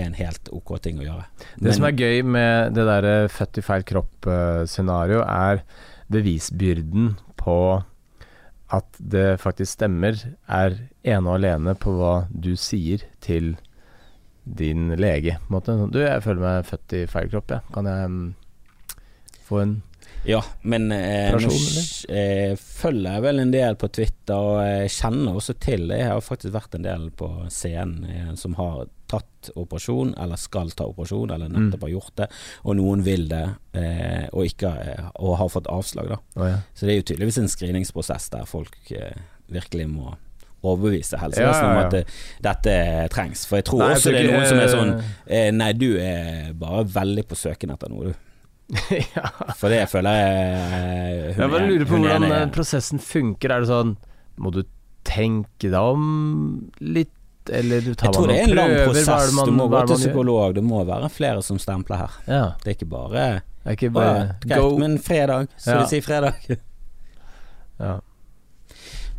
er 0.00 0.08
en 0.08 0.18
helt 0.18 0.50
ok 0.54 0.74
ting 0.82 1.00
å 1.00 1.06
gjøre. 1.06 1.26
Det 1.60 1.76
som 1.76 1.86
er 1.88 1.96
gøy 1.98 2.22
med 2.24 2.76
det 2.76 2.86
der 2.88 3.08
eh, 3.08 3.30
født 3.32 3.60
i 3.60 3.66
feil 3.66 3.86
kropp-scenario, 3.88 5.22
er 5.26 5.64
bevisbyrden 6.12 7.16
på 7.40 7.58
at 8.72 8.96
det 8.96 9.36
faktisk 9.42 9.76
stemmer, 9.76 10.16
er 10.48 10.78
ene 11.04 11.28
og 11.28 11.36
alene 11.36 11.74
på 11.76 11.92
hva 11.98 12.14
du 12.30 12.54
sier 12.56 13.04
til 13.24 13.54
din 14.44 14.94
lege. 14.98 15.36
Du, 15.92 16.00
jeg 16.00 16.22
føler 16.24 16.42
meg 16.42 16.68
født 16.68 16.96
i 16.98 17.06
feil 17.10 17.30
kropp, 17.32 17.52
jeg. 17.52 17.72
Kan 17.74 17.88
jeg 17.90 18.12
mm, 18.12 18.28
få 19.46 19.62
en 19.62 19.74
Ja, 20.26 20.40
men 20.62 20.88
eh, 20.94 21.34
nå 21.34 21.52
eh, 22.14 22.54
følger 22.58 23.18
jeg 23.18 23.24
vel 23.24 23.42
en 23.42 23.54
del 23.54 23.78
på 23.78 23.90
Twitter, 23.90 24.38
og 24.38 24.60
jeg 24.62 24.92
kjenner 24.96 25.38
også 25.38 25.56
til 25.62 25.88
det. 25.90 26.00
Jeg 26.00 26.10
har 26.12 26.24
faktisk 26.24 26.54
vært 26.56 26.76
en 26.78 26.86
del 26.86 27.08
på 27.18 27.30
scenen 27.52 28.06
eh, 28.08 28.32
som 28.38 28.56
har 28.58 28.86
tatt 29.12 29.50
operasjon, 29.58 30.14
eller 30.22 30.40
skal 30.40 30.72
ta 30.76 30.86
operasjon, 30.88 31.30
eller 31.34 31.48
Mm. 31.52 31.66
nettopp 31.68 31.86
har 31.86 31.92
gjort 31.94 32.16
det. 32.22 32.28
Og 32.64 32.76
noen 32.80 33.04
vil 33.06 33.28
det, 33.28 33.44
eh, 33.76 34.26
og, 34.32 34.44
ikke, 34.48 34.72
eh, 34.72 35.06
og 35.20 35.36
har 35.38 35.48
fått 35.52 35.68
avslag, 35.70 36.08
da. 36.14 36.18
Oh, 36.36 36.48
ja. 36.48 36.58
Så 36.74 36.86
det 36.88 36.94
er 36.94 37.00
jo 37.02 37.08
tydeligvis 37.12 37.38
en 37.42 37.48
screeningsprosess 37.52 38.30
der 38.32 38.44
folk 38.48 38.76
eh, 38.96 39.16
virkelig 39.52 39.88
må 39.92 40.14
overbevise 40.62 41.18
helsevesenet 41.18 41.62
ja, 41.62 41.72
ja, 41.74 41.80
ja. 41.80 41.86
at 41.86 41.94
det, 41.96 42.02
dette 42.46 42.74
trengs. 43.10 43.40
For 43.50 43.58
jeg 43.58 43.64
tror 43.66 43.80
Nei, 43.82 43.88
jeg 43.90 43.96
også 43.98 44.10
tror 44.10 44.14
det 44.14 44.20
er 44.22 44.32
noen 44.32 44.46
som 44.46 44.60
er 44.62 44.68
sånn 44.70 44.92
eh, 45.26 45.48
Nei, 45.56 45.72
du 45.74 45.88
er 45.98 46.52
bare 46.54 46.84
veldig 46.86 47.24
på 47.26 47.38
søken 47.40 47.72
etter 47.74 47.90
noe, 47.90 48.12
du. 48.12 48.28
ja. 49.16 49.26
For 49.58 49.68
det 49.74 49.80
føler 49.90 50.14
jeg 50.16 50.36
eh, 50.38 51.32
Jeg 51.34 51.50
bare 51.50 51.66
lurer 51.66 51.88
på 51.90 51.98
hvordan 51.98 52.28
eh, 52.30 52.44
prosessen 52.54 53.02
funker. 53.02 53.52
Er 53.56 53.64
det 53.66 53.68
sånn 53.72 53.96
Må 54.40 54.52
du 54.54 54.62
tenke 55.04 55.66
deg 55.66 55.74
om 55.82 56.06
litt, 56.78 57.10
eller 57.50 57.94
tar 57.94 58.06
Jeg 58.08 58.14
tror 58.14 58.26
det 58.28 58.36
er 58.38 58.42
en 58.44 58.54
lang 58.54 58.70
prøver? 58.70 58.86
Prosess. 58.92 59.32
man- 59.34 59.46
du 59.46 59.52
må 59.52 59.68
gå 59.68 59.86
til 59.86 59.96
psykolog. 59.96 60.54
Det 60.54 60.62
må 60.64 60.84
være 60.86 61.08
flere 61.10 61.42
som 61.42 61.58
stempler 61.58 61.96
her. 61.96 62.10
Ja. 62.28 62.44
Det 62.62 62.66
er 62.66 62.76
ikke 62.76 62.90
bare 62.90 63.42
er 63.64 63.70
ikke 63.76 63.90
bare 63.92 64.14
bare 64.14 64.36
Greit, 64.46 64.78
men 64.78 64.98
fredag. 64.98 65.48
Så 65.58 65.70
Ja. 65.70 65.82
de 65.82 65.88
sier 65.88 66.02
fredag. 66.02 66.34
Ja. 67.80 67.98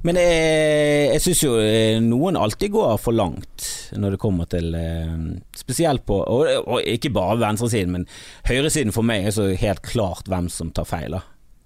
Men 0.06 0.16
jeg, 0.20 1.12
jeg 1.14 1.22
syns 1.24 1.42
jo 1.46 1.54
eh, 1.64 2.00
noen 2.04 2.36
alltid 2.36 2.74
går 2.76 2.98
for 3.00 3.16
langt 3.16 3.68
når 3.96 4.12
det 4.12 4.20
kommer 4.20 4.50
til 4.52 4.74
eh, 4.76 5.14
Spesielt 5.56 6.04
på 6.06 6.18
Og, 6.28 6.50
og 6.68 6.82
ikke 6.84 7.12
bare 7.16 7.38
venstresiden, 7.40 7.92
men 7.96 8.08
høyresiden 8.50 8.92
for 8.92 9.02
meg 9.08 9.30
er 9.30 9.32
så 9.32 9.48
helt 9.56 9.82
klart 9.82 10.28
hvem 10.28 10.50
som 10.52 10.72
tar 10.76 10.84
feil. 10.90 11.12
da 11.16 11.22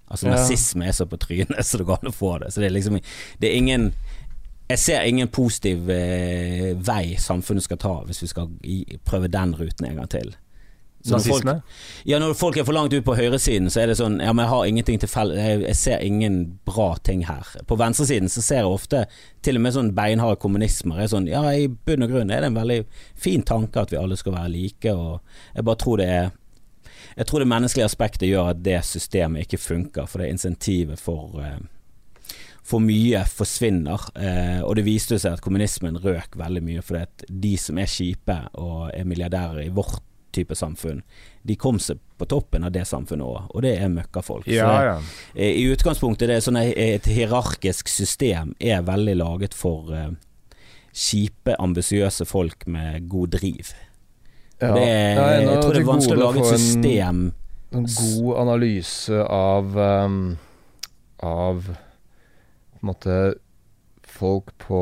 Altså 0.08 0.28
Ja. 0.30 0.36
Nazisme 0.36 0.86
er 0.88 0.92
så 0.96 1.04
på 1.10 1.18
trynet 1.18 1.58
så 1.68 1.78
det 1.82 1.86
går 1.90 1.98
an 2.04 2.12
å 2.12 2.14
få 2.14 2.38
det. 2.40 2.52
Så 2.54 2.62
det 2.62 2.70
er 2.70 2.76
liksom 2.78 3.00
Det 3.40 3.50
er 3.50 3.56
ingen 3.58 3.90
Jeg 4.68 4.78
ser 4.78 5.06
ingen 5.08 5.28
positiv 5.32 5.88
eh, 5.90 6.74
vei 6.84 7.14
samfunnet 7.16 7.64
skal 7.64 7.78
ta 7.80 7.94
hvis 8.04 8.22
vi 8.22 8.28
skal 8.28 8.50
i, 8.68 8.82
prøve 9.08 9.30
den 9.32 9.54
ruten 9.56 9.86
en 9.88 9.96
gang 10.02 10.08
til. 10.12 10.34
Så 11.00 11.14
når 11.14 11.20
folk- 11.30 11.44
ja, 12.10 12.18
når 12.18 12.34
folk 12.34 12.56
er 12.58 12.64
for 12.66 12.74
langt 12.74 12.92
ut 12.92 13.04
på 13.06 13.14
høyresiden, 13.16 13.70
så 13.70 13.80
er 13.80 13.86
det 13.86 13.96
sånn 14.00 14.18
Ja, 14.20 14.32
men 14.34 14.42
jeg 14.44 14.50
har 14.50 14.64
ingenting 14.66 14.98
til 15.00 15.08
felles 15.08 15.38
jeg, 15.38 15.60
jeg 15.62 15.76
ser 15.76 16.02
ingen 16.04 16.58
bra 16.66 16.96
ting 17.06 17.22
her. 17.24 17.46
På 17.70 17.78
venstresiden 17.78 18.28
så 18.28 18.42
ser 18.42 18.56
jeg 18.64 18.66
ofte 18.66 19.04
til 19.46 19.56
og 19.56 19.62
med 19.62 19.72
sånn 19.76 19.92
beinhard 19.94 20.40
kommunismer. 20.42 20.98
Er 21.00 21.06
sånn, 21.06 21.28
ja, 21.30 21.40
I 21.54 21.68
bunn 21.68 22.02
og 22.02 22.10
grunn 22.10 22.30
er 22.34 22.42
det 22.42 22.50
en 22.50 22.58
veldig 22.58 22.80
fin 23.14 23.42
tanke 23.46 23.80
at 23.80 23.90
vi 23.94 23.96
alle 23.96 24.16
skal 24.16 24.34
være 24.34 24.50
like, 24.52 24.92
og 24.92 25.20
jeg 25.54 25.64
bare 25.64 25.76
tror 25.84 25.96
det 26.02 26.08
er 26.08 26.30
Jeg 27.16 27.26
tror 27.26 27.38
det 27.40 27.48
menneskelige 27.48 27.84
aspektet 27.88 28.28
gjør 28.28 28.50
at 28.50 28.62
det 28.62 28.84
systemet 28.84 29.46
ikke 29.46 29.58
funker, 29.58 30.06
for 30.06 30.18
det 30.18 30.26
er 30.28 30.32
insentivet 30.36 30.98
for 31.00 31.40
eh, 31.40 31.58
for 32.68 32.82
mye 32.84 33.22
forsvinner, 33.32 34.02
eh, 34.20 34.58
og 34.60 34.74
det 34.76 34.84
viste 34.84 35.16
seg 35.18 35.38
at 35.38 35.40
kommunismen 35.44 35.96
røk 36.04 36.36
veldig 36.36 36.60
mye 36.66 36.82
fordi 36.84 37.00
at 37.06 37.24
de 37.32 37.54
som 37.56 37.78
er 37.80 37.88
kjipe 37.88 38.36
og 38.60 38.90
er 38.92 39.06
milliardærer 39.08 39.62
i 39.64 39.70
vårt 39.72 40.02
type 40.36 40.52
samfunn, 40.54 41.00
de 41.48 41.56
kom 41.56 41.78
seg 41.80 41.96
på 42.20 42.26
toppen 42.28 42.66
av 42.68 42.74
det 42.74 42.82
samfunnet 42.86 43.24
òg, 43.24 43.46
og 43.56 43.62
det 43.64 43.72
er 43.80 43.88
møkkafolk. 43.88 44.44
Ja, 44.52 44.68
ja. 44.84 44.96
eh, 45.34 45.54
I 45.62 45.64
utgangspunktet 45.72 46.28
det 46.28 46.36
er 46.36 46.44
sånn 46.44 46.60
et 46.60 47.08
hierarkisk 47.08 47.88
system 47.88 48.52
er 48.60 48.84
veldig 48.84 49.16
laget 49.16 49.56
for 49.56 49.88
eh, 49.96 50.10
kjipe, 50.92 51.56
ambisiøse 51.58 52.26
folk 52.28 52.66
med 52.68 53.08
god 53.08 53.32
driv. 53.38 53.72
ja. 54.60 54.74
Det 54.74 54.84
Nei, 54.84 55.44
nå 55.46 55.52
jeg 55.54 55.62
tror 55.62 55.72
det 55.72 55.80
er 55.80 55.88
vanskelig 55.88 56.18
å 56.20 56.24
lage 56.26 56.44
et 56.44 56.52
system 56.58 57.18
en- 57.72 57.78
en 57.78 57.84
god 57.96 58.36
analyse 58.44 59.24
av 59.24 59.76
um, 59.76 60.22
Av 61.22 61.64
på 62.78 62.86
en 62.86 62.92
måte 62.92 63.18
folk 64.08 64.54
på 64.62 64.80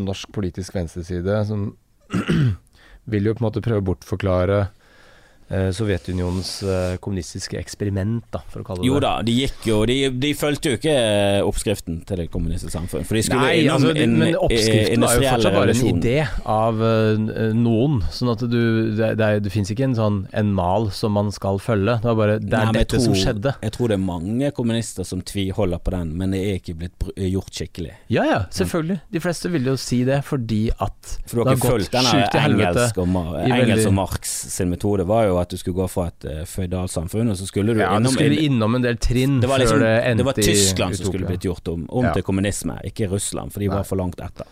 norsk 0.00 0.32
politisk 0.34 0.74
venstreside 0.74 1.38
som 1.46 1.68
vil 3.10 3.28
jo 3.28 3.34
på 3.36 3.42
en 3.42 3.48
måte 3.48 3.62
prøve 3.64 3.84
å 3.84 3.88
bortforklare 3.92 4.58
Sovjetunionens 5.76 6.50
eh, 6.62 6.94
kommunistiske 7.04 7.58
eksperiment, 7.60 8.24
da, 8.32 8.40
for 8.50 8.62
å 8.62 8.66
kalle 8.66 8.82
det 8.82 8.88
Jo 8.88 8.94
det. 8.96 9.02
da, 9.04 9.12
de 9.26 9.34
gikk 9.36 9.66
jo 9.68 9.80
De, 9.88 9.96
de 10.22 10.30
fulgte 10.38 10.72
jo 10.72 10.78
ikke 10.78 10.94
eh, 10.94 11.40
oppskriften 11.44 12.00
til 12.08 12.22
det 12.22 12.28
kommunistiske 12.32 12.72
samfunn. 12.74 13.04
For 13.06 13.18
de 13.18 13.22
skulle 13.26 13.44
Nei, 13.44 13.58
innom 13.64 13.76
altså, 13.82 13.92
en 14.04 14.16
men 14.20 14.28
eh, 14.30 14.38
oppskriften 14.40 15.04
var 15.04 15.14
jo 15.18 15.26
fortsatt 15.28 15.58
bare 15.58 15.74
en 15.76 15.90
idé 15.90 16.16
av 16.54 16.82
eh, 16.88 17.52
noen. 17.58 18.00
Sånn 18.14 18.32
at 18.32 18.44
du 18.48 18.60
Det, 18.94 19.10
det, 19.20 19.28
det 19.44 19.52
fins 19.52 19.70
ikke 19.74 19.86
en 19.88 19.96
sånn 19.98 20.18
en 20.32 20.52
mal 20.56 20.88
som 20.96 21.14
man 21.16 21.30
skal 21.34 21.60
følge. 21.62 21.98
Det 22.02 22.08
var 22.10 22.18
bare 22.18 22.38
Det 22.42 22.58
er 22.58 22.70
Nei, 22.70 22.78
dette 22.80 22.96
tror, 22.96 23.04
som 23.08 23.18
skjedde. 23.18 23.54
Jeg 23.64 23.74
tror 23.76 23.92
det 23.92 23.98
er 23.98 24.04
mange 24.04 24.50
kommunister 24.56 25.06
som 25.08 25.22
tviholder 25.26 25.82
på 25.84 25.94
den, 25.94 26.14
men 26.18 26.34
det 26.34 26.42
er 26.48 26.58
ikke 26.60 26.76
blitt 26.80 27.06
gjort 27.34 27.52
skikkelig. 27.54 27.94
Ja 28.12 28.24
ja, 28.28 28.40
selvfølgelig. 28.54 28.98
De 29.12 29.22
fleste 29.22 29.50
vil 29.52 29.68
jo 29.72 29.76
si 29.80 30.00
det 30.08 30.20
fordi 30.26 30.62
at 30.72 31.14
For 31.28 31.42
du 31.42 31.44
har 31.44 31.58
ikke 31.58 31.74
fulgt 31.74 31.94
denne 31.94 32.24
engelsk 32.44 32.98
og, 33.02 33.14
engelsk 33.44 33.90
og 33.90 33.96
Marx 34.00 34.34
sin 34.54 34.70
metode 34.72 35.06
var 35.08 35.28
jo 35.28 35.33
at 35.40 35.50
du 35.50 35.56
skulle 35.56 35.76
gå 35.82 35.88
fra 35.90 36.06
et 36.10 36.24
uh, 36.24 36.44
føydalsamfunn, 36.44 37.30
og 37.30 37.36
så 37.36 37.46
skulle 37.46 37.74
du 37.74 37.80
Ja, 37.80 37.96
innom 37.98 38.12
skulle 38.12 38.36
innom 38.44 38.74
en 38.78 38.82
del 38.82 38.96
trinn 38.96 39.40
det 39.40 39.48
var, 39.50 39.58
liksom, 39.58 39.78
før 39.78 39.84
det 39.86 40.04
endte 40.10 40.22
det 40.22 40.26
var 40.30 40.38
Tyskland 40.38 40.92
i 40.92 40.96
som 40.96 41.06
skulle 41.06 41.26
blitt 41.26 41.44
gjort 41.48 41.68
om, 41.68 41.86
om 41.90 42.04
Ja. 42.04 42.12
til 42.12 42.22
kommunisme, 42.22 42.78
ikke 42.84 43.08
Russland, 43.10 43.52
for 43.52 43.60
de 43.60 43.68
Nei. 43.68 43.76
var 43.76 43.84
for 43.84 43.96
langt 43.96 44.20
etter. 44.20 44.46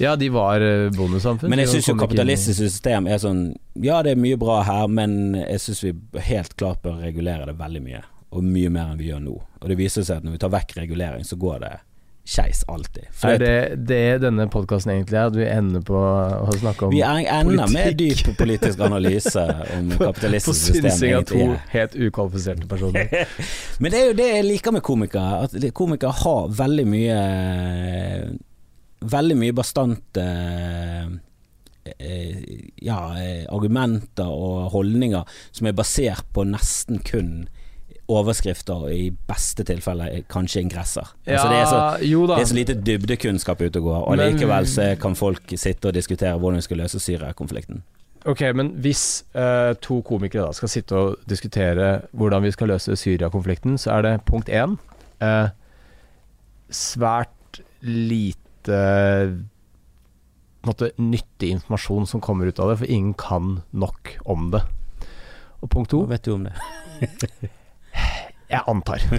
Ja, 0.00 0.14
de 0.16 0.28
var 0.32 0.60
eh, 0.64 0.88
bondesamfunn. 0.96 1.50
Men 1.50 1.58
jeg 1.58 1.68
syns 1.68 1.88
jo 1.90 1.94
i- 1.94 1.98
kapitalistisk 1.98 2.56
system 2.58 3.06
er 3.06 3.18
sånn 3.18 3.54
Ja, 3.76 4.02
det 4.02 4.12
er 4.12 4.16
mye 4.16 4.36
bra 4.40 4.62
her, 4.62 4.86
men 4.88 5.34
jeg 5.34 5.60
syns 5.60 5.82
vi 5.84 5.92
helt 6.20 6.56
klart 6.56 6.80
bør 6.82 7.02
regulere 7.04 7.44
det 7.46 7.58
veldig 7.58 7.82
mye. 7.82 8.00
Og 8.32 8.42
mye 8.44 8.70
mer 8.70 8.92
enn 8.92 8.98
vi 8.98 9.10
gjør 9.10 9.20
nå. 9.20 9.34
Og 9.60 9.68
det 9.68 9.76
viser 9.76 10.02
seg 10.02 10.16
at 10.18 10.24
når 10.24 10.32
vi 10.32 10.38
tar 10.38 10.48
vekk 10.54 10.76
regulering, 10.76 11.24
så 11.24 11.36
går 11.36 11.60
det 11.60 11.72
skeis 12.26 12.64
alltid. 12.68 13.06
For 13.16 13.34
Er 13.34 13.38
det, 13.40 13.86
det 13.88 14.20
denne 14.22 14.46
podkasten 14.52 14.92
egentlig 14.92 15.18
er? 15.18 15.30
At 15.30 15.38
vi 15.38 15.46
ender 15.48 15.82
på 15.86 15.96
å 15.96 16.52
snakke 16.54 16.86
om 16.86 16.92
politikk? 16.92 17.16
vi 17.16 17.30
ender 17.36 17.72
med 17.72 17.96
dyp 17.98 18.30
politisk 18.38 18.82
analyse 18.86 19.44
om 19.76 19.88
på 19.94 20.10
kapitalistisk 20.10 20.58
system 20.58 20.90
synsing 20.90 21.16
av 21.16 21.26
to 21.30 21.48
helt 21.72 21.96
ukvalifiserte 21.96 22.68
personer. 22.70 23.10
Men 23.80 23.94
det 23.94 24.02
er 24.02 24.12
jo 24.12 24.18
det 24.20 24.28
jeg 24.34 24.46
liker 24.50 24.76
med 24.76 24.84
komikere, 24.86 25.48
at 25.48 25.74
komikere 25.74 26.14
har 26.22 26.54
veldig 26.60 26.86
mye 26.90 27.18
Veldig 29.00 29.32
mye 29.40 29.54
bastante 29.56 30.22
eh, 31.88 32.56
ja, 32.84 32.98
eh, 33.16 33.46
argumenter 33.48 34.28
og 34.28 34.74
holdninger 34.74 35.24
som 35.56 35.70
er 35.70 35.78
basert 35.78 36.26
på 36.36 36.44
nesten 36.44 37.00
kun 37.00 37.30
overskrifter, 38.10 38.86
og 38.86 38.92
i 38.94 39.10
beste 39.30 39.64
tilfelle 39.66 40.24
kanskje 40.30 40.64
ingresser. 40.64 41.12
altså 41.26 41.48
det, 41.48 41.60
er 41.60 41.70
så, 41.70 41.80
det 42.00 42.40
er 42.40 42.50
så 42.50 42.58
lite 42.58 42.76
dybdekunnskap 42.86 43.62
ute 43.62 43.80
og 43.80 43.88
går, 43.88 44.02
og 44.02 44.16
Men- 44.16 44.34
likevel 44.34 44.68
så 44.68 44.90
kan 45.00 45.16
folk 45.16 45.54
sitte 45.56 45.88
og 45.88 45.94
diskutere 45.94 46.38
hvordan 46.38 46.60
vi 46.60 46.66
skal 46.68 46.82
løse 46.84 47.00
Syria-konflikten. 47.00 47.82
Ok, 48.28 48.42
men 48.54 48.74
hvis 48.84 49.24
uh, 49.32 49.72
to 49.80 50.02
komikere 50.04 50.44
da 50.50 50.52
skal 50.52 50.68
sitte 50.68 50.96
og 50.96 51.22
diskutere 51.28 52.02
hvordan 52.12 52.42
vi 52.44 52.50
skal 52.52 52.68
løse 52.68 52.96
Syria-konflikten, 52.96 53.78
så 53.80 53.94
er 53.96 54.02
det 54.02 54.24
punkt 54.28 54.50
én 54.52 54.76
uh, 55.24 55.48
svært 56.68 57.62
lite 57.80 58.80
måte, 60.66 60.90
nyttig 61.00 61.54
informasjon 61.56 62.06
som 62.06 62.20
kommer 62.20 62.50
ut 62.50 62.60
av 62.60 62.72
det, 62.72 62.80
for 62.82 62.92
ingen 62.92 63.14
kan 63.14 63.62
nok 63.72 64.18
om 64.28 64.50
det. 64.52 64.60
Og 65.60 65.70
punkt 65.72 65.92
to 65.92 66.02
Hva 66.04 66.14
vet 66.14 66.28
du 66.28 66.34
om 66.34 66.44
det? 66.48 66.54
Jeg 68.50 68.64
antar. 68.66 69.04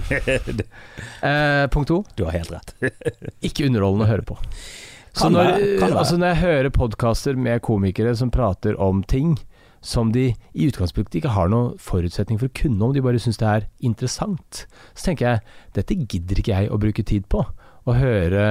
Eh, 1.22 1.66
punkt 1.70 1.86
to. 1.88 2.00
Du 2.18 2.24
har 2.26 2.34
helt 2.34 2.50
rett. 2.50 2.72
Ikke 3.46 3.68
underholdende 3.68 4.08
å 4.08 4.10
høre 4.10 4.24
på. 4.26 4.34
Så 5.14 5.28
når, 5.30 5.44
være, 5.54 5.68
være. 5.80 5.96
altså 6.00 6.16
når 6.18 6.32
jeg 6.32 6.40
hører 6.40 6.68
podkaster 6.74 7.38
med 7.38 7.62
komikere 7.62 8.14
som 8.18 8.32
prater 8.34 8.74
om 8.80 9.04
ting 9.06 9.36
som 9.82 10.10
de 10.14 10.28
i 10.32 10.66
utgangspunktet 10.66 11.20
ikke 11.20 11.32
har 11.34 11.50
noen 11.52 11.76
forutsetning 11.82 12.38
for 12.40 12.50
å 12.50 12.54
kunne 12.54 12.86
om, 12.86 12.92
de 12.94 13.02
bare 13.04 13.20
syns 13.22 13.38
det 13.40 13.48
er 13.50 13.68
interessant, 13.86 14.64
så 14.94 15.08
tenker 15.08 15.28
jeg 15.28 15.42
dette 15.78 15.96
gidder 16.06 16.42
ikke 16.42 16.54
jeg 16.54 16.70
å 16.74 16.80
bruke 16.82 17.04
tid 17.06 17.26
på. 17.30 17.42
Å 17.82 17.96
høre 17.98 18.42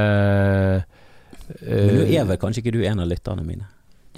Men 1.62 1.94
nå 1.96 2.02
eh, 2.08 2.18
er 2.20 2.28
vel 2.28 2.40
kanskje 2.42 2.64
ikke 2.66 2.76
du 2.76 2.82
en 2.88 3.00
av 3.04 3.08
lytterne 3.12 3.46
mine? 3.48 3.68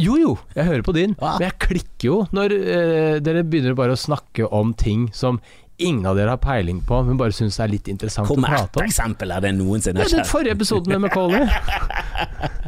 Jo 0.02 0.16
jo, 0.18 0.32
jeg 0.56 0.66
hører 0.66 0.82
på 0.86 0.96
din, 0.98 1.12
Ah. 1.22 1.36
men 1.38 1.52
jeg 1.52 1.60
klikker 1.68 2.08
jo 2.08 2.16
når 2.34 2.54
uh, 2.58 3.18
dere 3.22 3.44
begynner 3.46 3.76
bare 3.78 3.94
å 3.94 4.00
snakke 4.00 4.48
om 4.50 4.72
ting 4.74 5.12
som 5.14 5.38
ingen 5.86 6.06
av 6.10 6.18
dere 6.20 6.36
har 6.36 6.42
peiling 6.42 6.82
på, 6.88 7.02
men 7.08 7.20
bare 7.20 7.36
syns 7.36 7.60
det 7.60 7.68
er 7.68 7.74
litt 7.76 7.92
interessant 7.92 8.30
Kom 8.30 8.44
å 8.44 8.50
prate 8.50 8.68
om. 8.68 8.80
Hvor 8.80 8.88
eksempel 8.88 9.36
er 9.36 9.46
det 9.46 9.54
noensinne 9.60 10.04
Ja, 10.04 10.10
den 10.16 10.28
forrige 10.30 10.58
episoden 10.58 10.96
med 10.96 11.08
Macauley. 11.08 11.48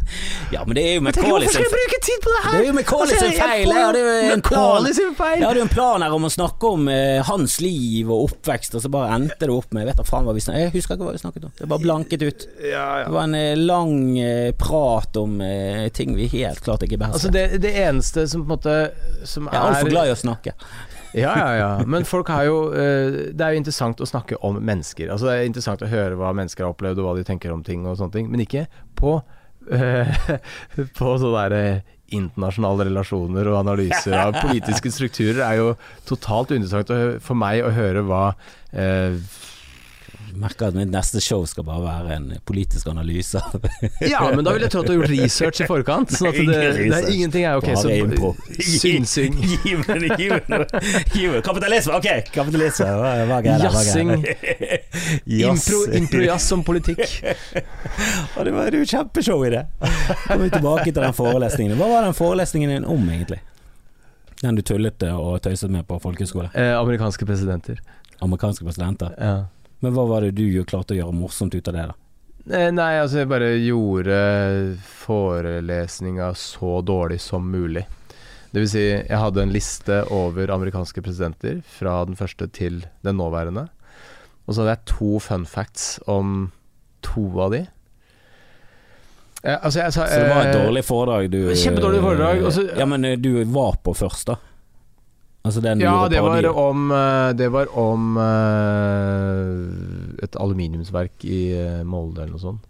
Ja, 0.52 0.62
men 0.66 0.76
det 0.76 0.84
er 0.86 0.94
jo 0.96 1.02
Macauley 1.02 1.30
Hvorfor 1.30 1.42
sin 1.42 1.52
skal 1.52 1.64
jeg 1.66 1.74
bruke 1.74 2.00
tid 2.06 2.20
på 2.24 2.32
det 2.34 2.42
her? 2.44 2.52
Det 2.52 2.60
er 2.60 2.68
jo 2.68 2.76
Macaulay 2.78 3.16
Altså, 3.16 3.26
sin 3.26 3.40
feil, 3.40 3.72
jeg 3.72 3.86
hadde 3.86 4.02
jo 4.02 4.36
en 4.36 4.44
plan. 4.46 4.88
Jeg 4.88 5.48
hadde 5.48 5.60
jo 5.60 5.66
en 5.66 5.72
plan 5.74 6.06
her 6.06 6.16
om 6.18 6.28
å 6.28 6.32
snakke 6.36 6.72
om 6.78 6.90
uh, 6.92 7.22
hans 7.30 7.58
liv 7.64 8.12
og 8.14 8.28
oppvekst, 8.30 8.78
og 8.78 8.86
så 8.86 8.92
bare 8.94 9.18
endte 9.18 9.42
det 9.42 9.54
opp 9.56 9.74
med 9.76 9.90
vet 9.90 10.00
da 10.00 10.06
faen 10.08 10.28
hva 10.28 10.36
vi 10.38 10.44
snakket 10.46 10.68
Jeg 10.68 10.74
husker 10.78 10.98
ikke 10.98 11.10
hva 11.10 11.16
vi 11.16 11.24
snakket 11.24 11.48
om. 11.50 11.56
Det 11.58 11.70
bare 11.74 11.86
blanket 11.86 12.26
ut. 12.26 12.48
Det 12.62 13.14
var 13.18 13.22
en 13.24 13.38
uh, 13.40 13.66
lang 13.66 13.96
uh, 14.20 14.52
prat 14.62 15.22
om 15.22 15.40
ting 15.96 16.16
vi 16.18 16.28
helt 16.32 16.62
klart 16.64 16.84
ikke 16.86 16.98
Altså 17.00 17.32
behersker. 17.32 17.58
det, 17.58 17.64
det 17.66 17.74
eneste 17.86 18.28
som 18.30 18.46
på 18.46 18.46
en 18.46 18.54
måte 18.56 18.76
som 19.28 19.50
Jeg 19.50 19.58
er 19.58 19.72
altfor 19.72 19.90
er 19.90 19.96
glad 19.96 20.12
i 20.12 20.14
å 20.14 20.20
snakke. 20.20 20.56
Ja, 21.16 21.32
ja, 21.40 21.52
ja. 21.56 21.70
Men 21.88 22.06
folk 22.08 22.28
har 22.34 22.44
jo 22.48 22.58
eh, 22.76 23.32
Det 23.32 23.40
er 23.46 23.56
jo 23.56 23.62
interessant 23.62 24.02
å 24.04 24.08
snakke 24.10 24.36
om 24.44 24.60
mennesker. 24.60 25.10
Altså 25.14 25.30
Det 25.30 25.36
er 25.38 25.50
interessant 25.50 25.84
å 25.86 25.92
høre 25.92 26.20
hva 26.20 26.34
mennesker 26.36 26.66
har 26.66 26.76
opplevd, 26.76 27.00
og 27.00 27.08
hva 27.08 27.16
de 27.20 27.26
tenker 27.28 27.54
om 27.56 27.64
ting 27.64 27.86
og 27.88 27.98
sånne 28.00 28.18
ting. 28.18 28.30
Men 28.32 28.44
ikke 28.44 28.66
på 29.00 29.18
eh, 29.72 30.12
På 31.00 31.16
sånne 31.22 31.46
der 31.46 31.58
eh, 31.60 31.94
internasjonale 32.16 32.86
relasjoner 32.90 33.48
og 33.50 33.62
analyser 33.64 34.14
av 34.20 34.36
politiske 34.38 34.92
strukturer 34.94 35.42
er 35.42 35.56
jo 35.58 35.72
totalt 36.06 36.52
uinteressant 36.54 36.92
for 37.26 37.40
meg 37.40 37.64
å 37.66 37.72
høre 37.74 38.04
hva 38.06 38.26
eh, 38.78 39.18
merker 40.40 40.70
at 40.70 40.76
mitt 40.78 40.90
neste 40.91 41.22
show 41.24 41.44
skal 41.49 41.66
bare 41.68 41.84
være 41.84 42.16
en 42.18 42.28
politisk 42.45 42.88
analyse. 42.91 43.41
Ja, 44.06 44.22
men 44.36 44.45
da 44.45 44.53
ville 44.53 44.68
jeg 44.68 44.74
trodd 44.74 44.88
du 44.88 44.91
har 44.94 44.99
gjort 44.99 45.12
research 45.14 45.62
i 45.64 45.68
forkant. 45.70 46.12
Sånn 46.14 46.30
at 46.30 46.38
det, 46.38 46.57
det 46.78 46.98
er 46.98 47.07
ingenting 47.12 47.45
er 47.48 47.60
ok, 47.60 47.68
Bare 47.72 47.82
så 47.82 47.94
impro. 47.94 48.32
synsing. 48.82 49.38
Gi 49.66 49.76
meg 49.82 50.49
noe. 50.52 51.41
Kapitalisme, 51.45 51.98
ok! 51.98 52.10
Kapitalisme, 52.36 52.90
hva, 52.99 53.14
er 53.24 53.34
greia 53.45 53.57
Jazzing. 53.66 54.14
Impro, 55.45 55.82
Jazz. 55.82 55.98
improjazz 55.99 56.48
som 56.52 56.64
politikk. 56.68 57.02
Og 58.36 58.45
det 58.48 58.53
var 58.56 58.78
jo 58.78 58.86
kjempeshow 58.88 59.44
i 59.48 59.52
det. 59.56 59.66
Kommer 60.28 60.45
vi 60.45 60.53
tilbake 60.57 60.88
til 60.91 61.02
den 61.02 61.18
forelesningen. 61.18 61.78
Hva 61.80 61.90
var 61.91 62.07
den 62.07 62.18
forelesningen 62.18 62.76
din 62.76 62.88
om, 62.90 63.10
egentlig? 63.12 63.41
Den 64.41 64.57
du 64.57 64.62
tullet 64.66 65.03
og 65.10 65.40
tøyset 65.45 65.72
med 65.72 65.88
på 65.88 65.98
folkehøyskole? 66.03 66.52
Eh, 66.53 66.74
amerikanske 66.78 67.26
presidenter. 67.28 67.80
Amerikanske 68.24 68.66
presidenter. 68.68 69.16
Ja. 69.20 69.36
Men 69.86 69.94
hva 69.94 70.07
var 70.10 70.26
det 70.26 70.34
du 70.34 70.64
klarte 70.66 70.95
å 70.95 70.98
gjøre 70.98 71.14
morsomt 71.14 71.53
ut 71.53 71.70
av 71.70 71.76
det, 71.78 71.84
da? 71.91 71.95
Eh, 72.45 72.72
Nei, 72.74 72.95
altså 72.98 73.22
jeg 73.22 73.30
bare 73.30 73.52
gjorde 73.62 74.18
forelesninga 74.90 76.32
så 76.38 76.80
dårlig 76.86 77.20
som 77.22 77.45
mulig. 77.53 77.86
Det 78.49 78.64
vil 78.64 78.72
si, 78.72 78.84
jeg 78.88 79.20
hadde 79.20 79.44
en 79.44 79.53
liste 79.53 79.99
over 80.16 80.49
amerikanske 80.56 81.03
presidenter 81.06 81.60
fra 81.68 81.99
den 82.10 82.18
første 82.18 82.48
til 82.56 82.82
den 83.06 83.20
nåværende. 83.20 83.68
Og 84.45 84.56
så 84.56 84.64
hadde 84.64 84.76
jeg 84.78 84.90
to 84.94 85.20
fun 85.22 85.45
facts 85.49 85.98
om 86.10 86.36
to 87.06 87.28
av 87.45 87.53
de. 87.53 87.62
Eh, 89.44 89.57
altså 89.60 89.84
jeg 89.84 89.94
sa 89.94 90.07
Så 90.10 90.22
det 90.24 90.30
var 90.32 90.48
et 90.48 90.56
eh, 90.56 90.66
dårlig 90.66 90.86
foredrag 90.88 91.30
du 91.30 91.40
Kjempedårlig 91.53 92.02
foredrag, 92.02 92.41
Også, 92.49 92.64
Ja, 92.80 92.88
men 92.90 93.06
eh, 93.06 93.18
du 93.22 93.44
var 93.53 93.78
på 93.86 93.94
først, 93.94 94.32
da? 94.32 94.40
Altså 95.46 95.62
den 95.62 95.82
Ja, 95.84 96.08
det 96.10 96.22
var 96.26 96.48
om, 96.58 96.88
eh, 96.92 97.30
det 97.38 97.52
var 97.54 97.70
om 97.78 98.16
eh, 98.18 100.24
et 100.26 100.38
aluminiumsverk 100.42 101.26
i 101.28 101.42
eh, 101.54 101.84
Molde 101.86 102.24
eller 102.24 102.34
noe 102.34 102.42
sånt. 102.42 102.64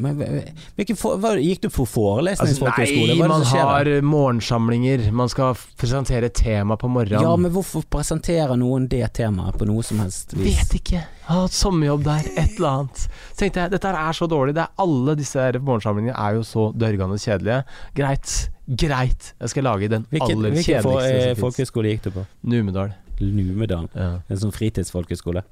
Men 0.00 0.96
for, 0.98 1.20
hva, 1.20 1.34
Gikk 1.40 1.62
du 1.64 1.68
for 1.70 1.84
Altså, 1.84 2.00
forelesningsfolkehøyskole? 2.00 3.16
nei, 3.18 3.28
man 3.28 3.44
har 3.50 3.84
der? 3.84 4.02
morgensamlinger. 4.06 5.10
Man 5.12 5.28
skal 5.32 5.54
presentere 5.80 6.30
tema 6.34 6.76
på 6.80 6.88
morgenen. 6.88 7.22
Ja, 7.26 7.34
men 7.36 7.52
hvorfor 7.54 7.84
presenterer 7.90 8.56
noen 8.60 8.88
det 8.90 9.04
temaet 9.18 9.58
på 9.60 9.68
noe 9.68 9.84
som 9.86 10.00
helst 10.02 10.34
vis? 10.36 10.58
Vet 10.60 10.78
ikke. 10.80 11.02
Jeg 11.02 11.28
har 11.28 11.44
hatt 11.44 11.56
sommerjobb 11.56 12.04
der, 12.06 12.30
et 12.34 12.56
eller 12.56 12.70
annet. 12.70 13.04
Så 13.30 13.42
tenkte 13.44 13.64
jeg, 13.64 13.74
dette 13.76 13.92
er 14.04 14.16
så 14.16 14.26
dårlig. 14.30 14.56
Det 14.56 14.64
er 14.64 14.84
Alle 14.86 15.14
disse 15.18 15.44
morgensamlingene 15.60 16.16
er 16.16 16.40
jo 16.40 16.46
så 16.46 16.66
dørgende 16.74 17.20
kjedelige. 17.20 17.60
Greit, 17.94 18.34
greit. 18.66 19.32
Jeg 19.40 19.52
skal 19.54 19.68
lage 19.68 19.88
den 19.92 20.06
Hvilken, 20.10 20.38
aller 20.40 20.56
hvilken 20.56 20.82
for, 20.82 20.98
kjedeligste 21.00 21.30
eh, 21.36 21.40
folkehøyskole 21.44 21.94
gikk 21.94 22.04
du 22.08 22.10
på? 22.18 22.26
Numedal. 22.50 22.96
Numedal. 23.20 23.88
Ja. 23.94 24.10
En 24.28 24.40
sånn 24.40 24.54
fritidsfolkehøyskole? 24.56 25.44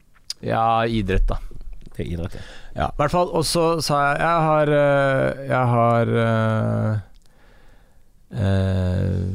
ja, 0.45 0.85
idrett, 0.87 1.27
da. 1.29 1.39
Idrett, 2.05 2.35
ja. 2.35 2.41
Ja, 2.77 2.89
i 2.89 2.99
hvert 3.01 3.15
fall. 3.15 3.31
Og 3.35 3.45
så 3.45 3.81
sa 3.85 4.01
jeg 4.07 4.21
Jeg 4.21 4.43
har 4.49 4.73
øh, 4.79 5.49
Jeg 5.49 5.69
har 5.75 6.13
øh, 6.25 6.99
øh, 8.31 9.29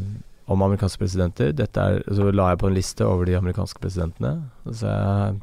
Om 0.47 0.61
amerikanske 0.61 0.99
presidenter. 0.99 1.51
Dette 1.51 1.79
er, 1.79 2.01
så 2.13 2.31
la 2.31 2.47
jeg 2.53 2.57
på 2.57 2.67
en 2.67 2.73
liste 2.73 3.05
over 3.05 3.25
de 3.25 3.37
amerikanske 3.37 3.79
presidentene. 3.79 4.49
Så 4.65 4.73
sa 4.83 4.87
jeg 4.87 5.41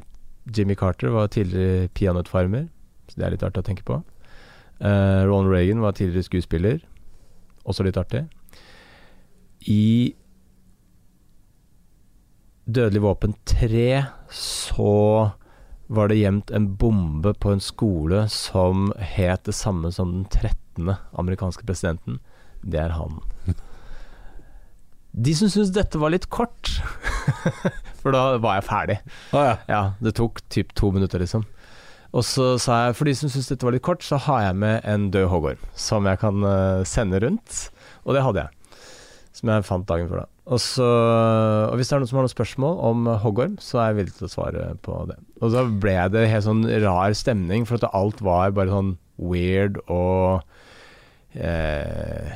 Jimmy 0.57 0.75
Carter 0.75 1.09
var 1.09 1.27
tidligere 1.27 1.87
peanøttfarmer, 1.87 2.65
så 3.07 3.15
det 3.17 3.25
er 3.25 3.33
litt 3.35 3.43
artig 3.45 3.61
å 3.61 3.65
tenke 3.67 3.85
på. 3.85 3.99
Eh, 4.81 5.21
Ronald 5.29 5.53
Reagan 5.53 5.83
var 5.83 5.91
tidligere 5.91 6.25
skuespiller, 6.25 6.79
også 7.65 7.85
litt 7.85 7.97
artig. 7.97 8.23
I 9.69 10.15
Dødelig 12.71 13.01
våpen 13.01 13.33
3 13.45 14.03
så 14.31 15.31
var 15.91 16.07
det 16.07 16.21
gjemt 16.21 16.51
en 16.55 16.69
bombe 16.79 17.33
på 17.43 17.51
en 17.51 17.61
skole 17.63 18.23
som 18.31 18.91
het 18.95 19.43
det 19.47 19.55
samme 19.57 19.91
som 19.91 20.13
den 20.13 20.25
13. 20.31 20.93
amerikanske 21.19 21.65
presidenten. 21.67 22.21
Det 22.63 22.79
er 22.79 22.93
han. 22.95 23.19
De 25.11 25.33
som 25.35 25.51
syntes 25.51 25.73
dette 25.75 25.99
var 25.99 26.13
litt 26.13 26.29
kort 26.31 26.69
For 28.01 28.15
da 28.15 28.37
var 28.39 28.61
jeg 28.61 28.67
ferdig. 28.69 28.95
Ah, 29.35 29.43
ja. 29.43 29.55
Ja, 29.67 29.81
det 29.99 30.15
tok 30.17 30.39
typ 30.49 30.71
to 30.77 30.93
minutter, 30.95 31.19
liksom. 31.21 31.43
Og 32.15 32.23
så 32.27 32.55
sa 32.59 32.85
jeg 32.85 32.95
for 32.97 33.07
de 33.07 33.13
som 33.15 33.29
syntes 33.31 33.51
dette 33.51 33.67
var 33.67 33.75
litt 33.75 33.85
kort, 33.85 34.01
så 34.03 34.17
har 34.25 34.47
jeg 34.47 34.57
med 34.63 34.87
en 34.87 35.09
død 35.13 35.27
hoggorm 35.31 35.67
som 35.77 36.07
jeg 36.09 36.19
kan 36.23 36.47
eh, 36.47 36.87
sende 36.87 37.21
rundt. 37.23 37.67
Og 38.07 38.15
det 38.17 38.23
hadde 38.25 38.47
jeg. 38.47 38.60
Som 39.35 39.51
jeg 39.51 39.63
fant 39.63 39.87
dagen 39.87 40.09
før, 40.11 40.25
da. 40.25 40.27
Og, 40.51 40.59
så, 40.59 40.87
og 41.69 41.77
hvis 41.79 41.87
det 41.87 41.95
er 41.95 42.01
noen 42.01 42.09
som 42.09 42.17
har 42.19 42.25
noen 42.25 42.33
spørsmål 42.33 42.79
om 42.89 43.05
hoggorm, 43.23 43.53
så 43.63 43.79
er 43.79 43.91
jeg 43.91 43.99
villig 44.01 44.15
til 44.17 44.27
å 44.27 44.31
svare 44.33 44.65
på 44.83 44.97
det. 45.07 45.15
Og 45.39 45.53
da 45.53 45.63
ble 45.85 45.95
det 46.11 46.25
helt 46.27 46.47
sånn 46.47 46.65
rar 46.83 47.15
stemning, 47.15 47.63
for 47.69 47.79
at 47.79 47.95
alt 47.95 48.23
var 48.25 48.51
bare 48.57 48.73
sånn 48.73 48.95
weird 49.21 49.79
og 49.85 50.41
eh, 51.37 52.33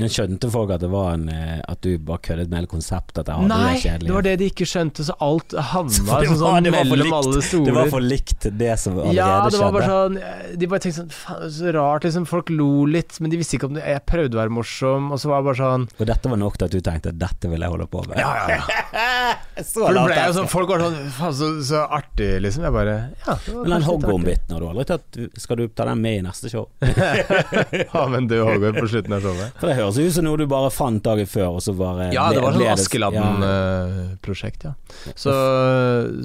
Men 0.00 0.10
skjønte 0.10 0.48
folk 0.50 0.72
at 0.74 0.80
det 0.82 0.88
var 0.90 1.12
en 1.14 1.28
eh, 1.30 1.60
At 1.70 1.78
du 1.86 1.92
bare 2.02 2.18
køddet 2.18 2.48
med 2.50 2.58
hele 2.58 2.66
konseptet? 2.70 3.28
At 3.30 3.44
Nei, 3.46 3.76
det 3.78 3.92
det 4.02 4.10
var 4.10 4.24
det 4.26 4.32
de 4.40 4.48
ikke 4.50 4.66
skjønte, 4.66 5.04
så 5.06 5.14
alt 5.22 5.54
havna 5.54 5.92
så 5.94 6.02
sånn, 6.08 6.38
sånn 6.40 6.66
mellom 6.74 6.98
likt. 6.98 7.14
alle 7.14 7.42
stoler. 7.46 7.68
Det 7.68 7.74
var 7.76 7.90
for 7.92 8.02
likt 8.02 8.48
det 8.58 8.72
som 8.82 8.96
allerede 8.98 9.14
Ja, 9.14 9.28
det 9.54 9.60
var 9.62 9.76
bare 9.76 9.86
skjedde. 9.86 10.24
sånn 10.24 10.58
De 10.64 10.70
bare 10.72 10.82
tenkte 10.82 11.04
sånn 11.04 11.52
så 11.60 11.74
rart, 11.78 12.08
liksom. 12.08 12.26
Folk 12.26 12.50
lo 12.50 12.68
litt, 12.90 13.20
men 13.22 13.30
de 13.30 13.38
visste 13.38 13.54
ikke 13.58 13.68
om 13.70 13.78
det 13.78 13.84
Jeg 13.86 14.02
prøvde 14.10 14.34
å 14.34 14.42
være 14.42 14.54
morsom, 14.56 15.12
og 15.14 15.22
så 15.22 15.30
var 15.30 15.44
det 15.44 15.48
bare 15.52 15.60
sånn 15.62 15.86
Og 16.00 16.04
dette 16.10 16.32
var 16.34 16.42
nok 16.42 16.58
til 16.58 16.66
at 16.66 16.74
du 16.74 16.80
tenkte 16.90 17.14
at 17.14 17.20
dette 17.22 17.52
vil 17.54 17.62
jeg 17.62 17.74
holde 17.76 17.86
på 17.94 18.02
med? 18.10 18.18
Ja, 18.18 18.34
ja, 18.50 18.58
ja. 18.58 19.34
Så 19.62 19.84
For 19.86 19.94
det 19.94 20.02
ble 20.08 20.18
jo 20.18 20.32
sånn 20.40 20.48
Folk 20.50 20.72
var 20.74 20.82
sånn 20.82 20.98
Faen, 21.14 21.34
så, 21.38 21.52
så 21.70 21.84
artig, 21.86 22.32
liksom. 22.42 22.66
Jeg 22.66 22.74
bare 22.74 22.96
Ja. 23.28 23.38
Men 23.62 23.76
den 23.76 23.86
hoggormbiten 23.86 24.50
har 24.56 24.64
du 24.64 24.68
aldri 24.72 24.88
tatt 24.90 25.20
Skal 25.38 25.62
du 25.62 25.68
ta 25.70 25.86
den 25.86 26.02
med 26.02 26.18
i 26.18 26.26
neste 26.26 26.50
show? 26.50 26.66
Ha 27.94 28.04
med 28.10 28.24
en 28.24 28.28
død 28.30 28.42
hoggorm 28.48 28.76
på 28.82 28.86
slutten 28.90 29.14
av 29.14 29.22
showet. 29.24 29.62
Høres 29.84 29.98
ut 30.00 30.14
som 30.16 30.24
noe 30.26 30.40
du 30.40 30.46
bare 30.50 30.70
fant 30.74 31.02
dagen 31.04 31.28
før, 31.28 31.58
og 31.58 31.62
så 31.64 31.74
bare 31.76 32.08
Ja, 32.14 32.30
det 32.32 32.40
var 32.42 32.54
sånn 32.56 32.64
ledes- 32.64 32.84
Askeladden-prosjekt, 32.86 34.64
ja. 34.68 34.72
Så, 35.14 35.34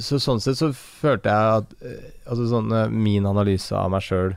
så 0.04 0.20
sånn 0.24 0.42
sett 0.44 0.58
så 0.60 0.72
følte 0.76 1.30
jeg 1.34 1.60
at 1.60 1.76
eh, 1.84 2.08
Altså 2.30 2.48
sånn 2.52 2.72
eh, 2.76 2.88
Min 2.94 3.28
analyse 3.30 3.76
av 3.76 3.92
meg 3.94 4.06
sjøl 4.06 4.36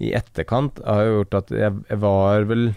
i 0.00 0.14
etterkant 0.16 0.78
har 0.86 1.02
jo 1.04 1.16
gjort 1.18 1.34
at 1.42 1.50
jeg, 1.52 1.74
jeg 1.90 1.98
var 2.00 2.46
vel 2.48 2.70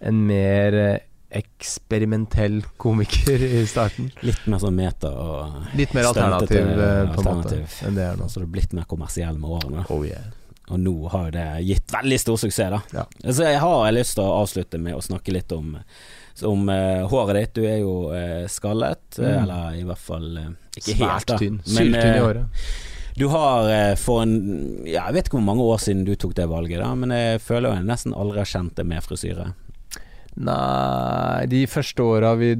en 0.00 0.22
mer 0.28 0.72
eh, 0.80 1.02
eksperimentell 1.34 2.60
komiker 2.80 3.42
i 3.44 3.64
starten. 3.68 4.06
Litt 4.24 4.46
mer 4.48 4.62
sånn 4.62 4.76
meta 4.78 5.10
og 5.12 5.74
Litt 5.76 5.92
mer 5.96 6.08
alternativ, 6.08 6.62
eh, 6.72 7.10
på 7.12 7.20
en 7.20 7.28
måte, 7.42 7.58
enn 7.84 7.98
det 7.98 8.06
er 8.06 8.16
nå. 8.16 8.30
Så 8.32 8.40
du 8.40 8.46
er 8.46 8.52
blitt 8.56 8.72
mer 8.76 8.86
kommersiell 8.88 9.36
med 9.36 9.50
årene. 9.58 9.84
Oh 9.92 10.06
yeah. 10.08 10.30
Og 10.72 10.78
nå 10.80 10.94
har 11.12 11.30
det 11.34 11.46
gitt 11.68 11.92
veldig 11.92 12.16
stor 12.22 12.38
suksess, 12.40 12.70
da. 12.72 12.78
Ja. 12.96 13.04
Så 13.32 13.44
jeg 13.44 13.58
har 13.60 13.90
lyst 13.92 14.14
til 14.16 14.24
å 14.24 14.36
avslutte 14.40 14.78
med 14.80 14.96
å 14.96 15.02
snakke 15.04 15.34
litt 15.36 15.52
om, 15.52 15.74
om 16.48 16.68
uh, 16.72 17.04
håret 17.12 17.36
ditt. 17.36 17.52
Du 17.58 17.66
er 17.68 17.82
jo 17.82 17.92
uh, 18.14 18.46
skallet, 18.48 19.18
eh, 19.18 19.28
Mm. 19.28 19.42
eller 19.42 19.76
i 19.76 19.84
hvert 19.84 20.00
fall 20.06 20.26
uh, 20.40 20.48
ikke 20.78 20.94
helt, 20.96 21.02
Svært 21.02 21.28
da. 21.28 21.38
tynn. 21.42 21.60
Syltynn 21.68 22.16
i 22.16 22.22
håret. 22.24 22.64
Du 23.14 23.28
har 23.30 23.68
for 24.00 24.24
en 24.24 24.32
ja, 24.88 25.04
Jeg 25.06 25.14
vet 25.14 25.28
ikke 25.28 25.36
hvor 25.36 25.44
mange 25.46 25.62
år 25.62 25.78
siden 25.84 26.00
du 26.08 26.16
tok 26.18 26.32
det 26.34 26.48
valget, 26.50 26.80
da, 26.82 26.88
men 26.98 27.12
jeg 27.14 27.38
føler 27.44 27.68
jo 27.70 27.76
jeg 27.76 27.86
nesten 27.86 28.16
aldri 28.16 28.40
har 28.42 28.48
kjent 28.50 28.74
det 28.80 28.86
med 28.90 29.04
frisyre. 29.06 29.52
Nei, 30.34 31.46
de 31.46 31.60
første 31.70 32.02
åra 32.02 32.32
vi 32.40 32.54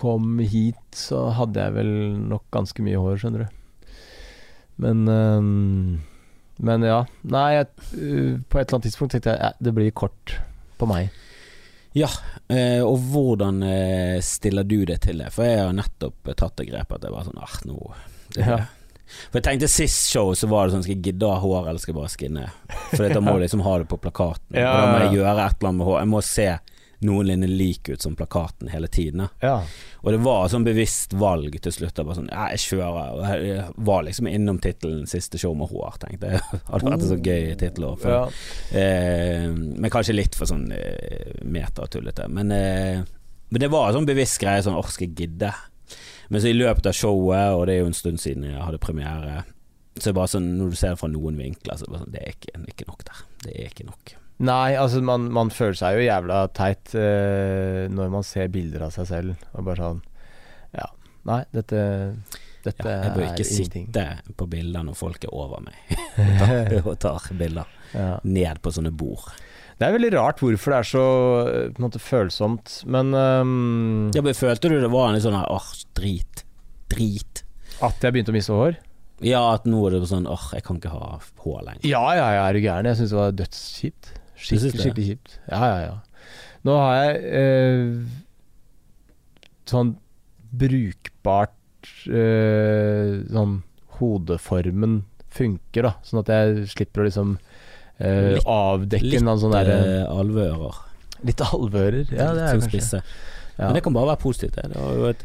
kom 0.00 0.40
hit, 0.42 0.80
så 0.96 1.28
hadde 1.36 1.62
jeg 1.62 1.76
vel 1.76 1.92
nok 2.32 2.42
ganske 2.56 2.82
mye 2.82 2.98
hår, 2.98 3.20
skjønner 3.22 3.44
du. 3.44 3.58
Men 4.80 5.04
øhm, 5.12 6.00
Men 6.60 6.84
ja. 6.84 7.00
Nei, 7.32 7.48
jeg, 7.56 7.68
øh, 7.96 8.34
på 8.44 8.60
et 8.60 8.66
eller 8.66 8.76
annet 8.78 8.88
tidspunkt 8.90 9.14
tenkte 9.16 9.32
jeg 9.32 9.40
ja, 9.40 9.52
det 9.58 9.72
blir 9.76 9.92
kort 9.96 10.34
på 10.80 10.88
meg. 10.90 11.08
Ja, 11.96 12.06
og 12.86 13.00
hvordan 13.10 13.64
eh, 13.66 14.20
stiller 14.22 14.62
du 14.62 14.84
deg 14.86 15.00
til 15.02 15.18
det? 15.24 15.32
For 15.34 15.42
jeg 15.42 15.58
har 15.58 15.72
nettopp 15.74 16.28
eh, 16.30 16.36
tatt 16.38 16.60
det 16.60 16.68
grepet 16.68 17.00
at 17.00 17.02
det 17.02 17.10
var 17.10 17.24
sånn 17.26 17.40
ah, 17.42 17.56
nå 17.66 17.78
det, 18.36 18.44
Ja. 18.46 18.60
For 19.10 19.40
jeg 19.40 19.46
tenkte 19.48 19.66
sist 19.70 20.10
show 20.12 20.30
så 20.38 20.46
var 20.46 20.68
det 20.68 20.76
sånn 20.76 20.84
Skal 20.86 20.94
jeg 20.94 21.02
gidde 21.08 21.26
å 21.26 21.32
ha 21.34 21.40
hår, 21.42 21.64
eller 21.66 21.82
skal 21.82 21.90
jeg 21.90 21.98
bare 21.98 22.12
skinne? 22.12 22.44
For 22.92 23.10
da 23.10 23.22
må 23.24 23.34
jeg 23.34 23.48
liksom 23.48 23.64
ha 23.66 23.72
det 23.82 23.88
på 23.90 23.98
plakaten. 24.04 24.54
Ja, 24.54 24.70
Og 24.70 24.76
da 24.78 24.84
må 24.92 25.00
jeg 25.02 25.16
gjøre 25.18 25.32
et 25.48 25.56
eller 25.56 25.70
annet 25.72 25.80
med 25.80 25.88
hår. 25.88 25.96
Jeg 25.98 26.10
må 26.12 26.20
se 26.28 26.46
noenlunde 27.04 27.48
lik 27.48 27.88
ut 27.88 28.02
som 28.02 28.16
plakaten 28.16 28.68
hele 28.68 28.88
tiden. 28.88 29.26
Ja. 29.40 29.62
Og 30.00 30.12
det 30.12 30.20
var 30.24 30.44
et 30.44 30.52
sånn 30.54 30.66
bevisst 30.66 31.14
valg 31.16 31.56
til 31.62 31.72
slutt. 31.72 31.96
Jeg 31.96 32.18
sånn, 32.18 32.28
ja, 32.32 32.48
jeg 32.52 32.62
kjører. 32.66 33.14
Og 33.16 33.46
jeg 33.46 33.64
var 33.88 34.04
liksom 34.06 34.28
innom 34.30 34.60
tittelen 34.60 35.06
'Siste 35.08 35.40
show 35.40 35.54
med 35.56 35.72
hår', 35.72 35.98
tenkte 36.04 36.34
jeg. 36.34 36.42
Hadde 36.70 36.90
vært 36.90 37.06
en 37.06 37.12
så 37.12 37.20
gøy 37.20 37.56
tittel. 37.60 37.88
ja. 38.04 38.22
Eh, 38.76 39.48
men 39.50 39.90
kanskje 39.92 40.16
litt 40.16 40.36
for 40.36 40.50
sånn 40.50 40.68
eh, 40.76 41.40
meta-tullete. 41.44 42.28
Men, 42.28 42.52
eh, 42.52 43.00
men 43.50 43.64
det 43.64 43.72
var 43.72 43.88
en 43.88 44.00
sånn 44.00 44.08
bevisst 44.08 44.40
greie 44.42 44.62
sånn 44.62 44.78
Åh, 44.78 44.92
jeg 45.00 45.14
gidde? 45.16 45.54
Men 46.30 46.40
så 46.42 46.52
i 46.52 46.54
løpet 46.54 46.86
av 46.86 46.94
showet, 46.94 47.56
og 47.56 47.66
det 47.66 47.74
er 47.74 47.82
jo 47.82 47.90
en 47.90 47.96
stund 47.96 48.20
siden 48.22 48.44
jeg 48.46 48.62
hadde 48.62 48.78
premiere, 48.78 49.42
så 49.96 50.10
er 50.10 50.12
det 50.12 50.18
bare 50.20 50.30
sånn 50.30 50.52
når 50.60 50.70
du 50.70 50.76
ser 50.78 50.94
det 50.94 51.00
fra 51.00 51.10
noen 51.10 51.40
vinkler, 51.40 51.76
så 51.80 51.88
er 51.88 51.90
det 51.92 52.02
sånn 52.04 52.14
Det 52.14 52.22
er 52.22 52.34
ikke, 52.36 52.66
ikke 52.70 52.90
nok 52.92 53.06
der. 53.08 53.22
Det 53.44 53.54
er 53.56 53.72
ikke 53.72 53.88
nok. 53.88 54.19
Nei, 54.40 54.72
altså 54.80 55.02
man, 55.04 55.26
man 55.36 55.50
føler 55.52 55.76
seg 55.76 55.98
jo 55.98 56.04
jævla 56.06 56.38
teit 56.56 56.94
uh, 56.96 57.84
når 57.92 58.12
man 58.14 58.24
ser 58.24 58.48
bilder 58.52 58.86
av 58.86 58.94
seg 58.94 59.08
selv 59.10 59.42
og 59.52 59.66
bare 59.66 59.82
sånn 59.90 60.00
Ja, 60.78 60.86
nei, 61.28 61.42
dette 61.52 61.82
Dette 62.64 62.84
Ja, 62.86 62.96
jeg 63.06 63.12
bør 63.16 63.26
ikke 63.26 63.44
ingenting. 63.44 63.86
sitte 63.90 64.34
på 64.40 64.46
bilder 64.52 64.84
når 64.88 64.96
folk 65.00 65.22
er 65.28 65.32
over 65.36 65.62
meg 65.64 65.94
og 66.20 66.34
tar, 66.40 66.80
og 66.80 66.98
tar 67.04 67.30
bilder 67.40 67.76
Ja. 67.92 68.18
ned 68.22 68.60
på 68.62 68.70
sånne 68.70 68.92
bord. 68.94 69.24
Det 69.80 69.86
er 69.88 69.94
veldig 69.96 70.10
rart 70.14 70.38
hvorfor 70.44 70.70
det 70.74 70.76
er 70.78 70.86
så 70.86 71.04
eh, 71.48 71.70
på 71.72 71.80
en 71.80 71.86
måte 71.86 71.98
følsomt, 72.04 72.74
men 72.86 73.14
um, 73.16 74.10
Ja, 74.14 74.20
men 74.22 74.36
Følte 74.36 74.68
du 74.70 74.76
det 74.78 74.90
var 74.92 75.08
en 75.10 75.22
sånn 75.24 75.34
her 75.34 75.48
åh, 75.50 75.70
drit, 75.96 76.44
drit? 76.92 77.42
At 77.80 77.98
jeg 78.04 78.12
begynte 78.14 78.30
å 78.30 78.36
miste 78.36 78.54
hår? 78.54 78.76
Ja, 79.24 79.40
at 79.56 79.64
nå 79.68 79.80
er 79.88 79.96
det 79.96 80.04
sånn 80.12 80.28
åh, 80.30 80.50
jeg 80.54 80.62
kan 80.68 80.78
ikke 80.78 80.92
ha 80.92 81.16
hår 81.42 81.64
lenger. 81.66 81.88
Ja, 81.88 82.04
ja, 82.16 82.28
ja, 82.36 82.44
er 82.48 82.56
du 82.56 82.60
gæren? 82.62 82.88
Jeg 82.92 83.00
syns 83.00 83.10
det 83.16 83.18
var 83.18 83.34
dødskjipt. 83.40 84.12
Skikkelig, 84.40 84.72
skikkelig 84.80 85.06
kjipt. 85.10 85.38
Ja, 85.50 85.60
ja, 85.68 85.78
ja. 85.84 85.94
Nå 86.66 86.74
har 86.76 86.94
jeg 86.98 87.14
eh, 87.40 87.86
sånn 89.70 89.94
brukbart 90.50 91.54
eh, 92.10 93.20
Sånn 93.30 93.58
hodeformen 94.00 95.02
funker, 95.30 95.86
da. 95.86 95.92
Sånn 96.04 96.22
at 96.24 96.30
jeg 96.32 96.64
slipper 96.72 97.04
å 97.04 97.08
liksom 97.08 97.34
eh, 98.00 98.34
Litt- 98.36 98.46
avdekke 98.50 99.04
en 99.06 99.12
eller 99.12 99.26
annen 99.28 99.42
sånn 99.44 99.54
derre 99.54 99.76
eh, 100.00 100.06
alveører. 100.10 100.80
Litt 101.28 101.42
alvører. 101.44 102.06
Ja, 102.16 102.30
det 102.34 102.46
er 102.48 102.56
Litt 102.56 102.64
kanskje. 102.64 102.70
spisse. 102.72 103.02
Men 103.66 103.76
det 103.76 103.82
kan 103.84 103.94
bare 103.96 104.08
være 104.12 104.20
positivt. 104.22 104.54
Det, 104.56 104.68
det 104.72 104.80
er 104.80 104.98
jo 105.00 105.08
et 105.10 105.24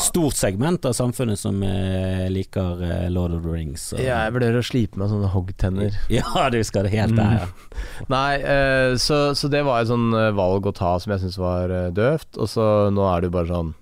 stort 0.00 0.36
segment 0.38 0.86
av 0.88 0.94
samfunnet 0.96 1.40
som 1.40 1.58
eh, 1.66 2.26
liker 2.32 2.82
eh, 2.86 3.06
Lord 3.12 3.34
of 3.36 3.42
the 3.44 3.52
Rings. 3.52 3.84
Og, 3.92 4.00
ja, 4.00 4.22
jeg 4.26 4.34
vurderer 4.36 4.60
å 4.62 4.66
slipe 4.66 5.00
meg 5.00 5.10
sånne 5.12 5.32
hoggtenner. 5.34 5.98
Ja, 6.16 6.46
du 6.52 6.58
skal 6.64 6.86
det 6.86 6.94
helt 6.94 7.16
der, 7.18 7.42
ja. 7.42 7.80
Nei, 8.12 8.30
eh, 8.40 8.92
så, 9.02 9.18
så 9.36 9.50
det 9.52 9.64
var 9.66 9.82
et 9.82 9.90
sånn 9.90 10.08
valg 10.38 10.68
å 10.70 10.74
ta 10.76 10.94
som 11.02 11.12
jeg 11.12 11.24
syns 11.26 11.36
var 11.42 11.74
døvt. 11.96 12.38
Og 12.40 12.48
så 12.50 12.68
nå 12.94 13.04
er 13.10 13.20
det 13.24 13.30
jo 13.30 13.36
bare 13.36 13.50
sånn 13.52 13.74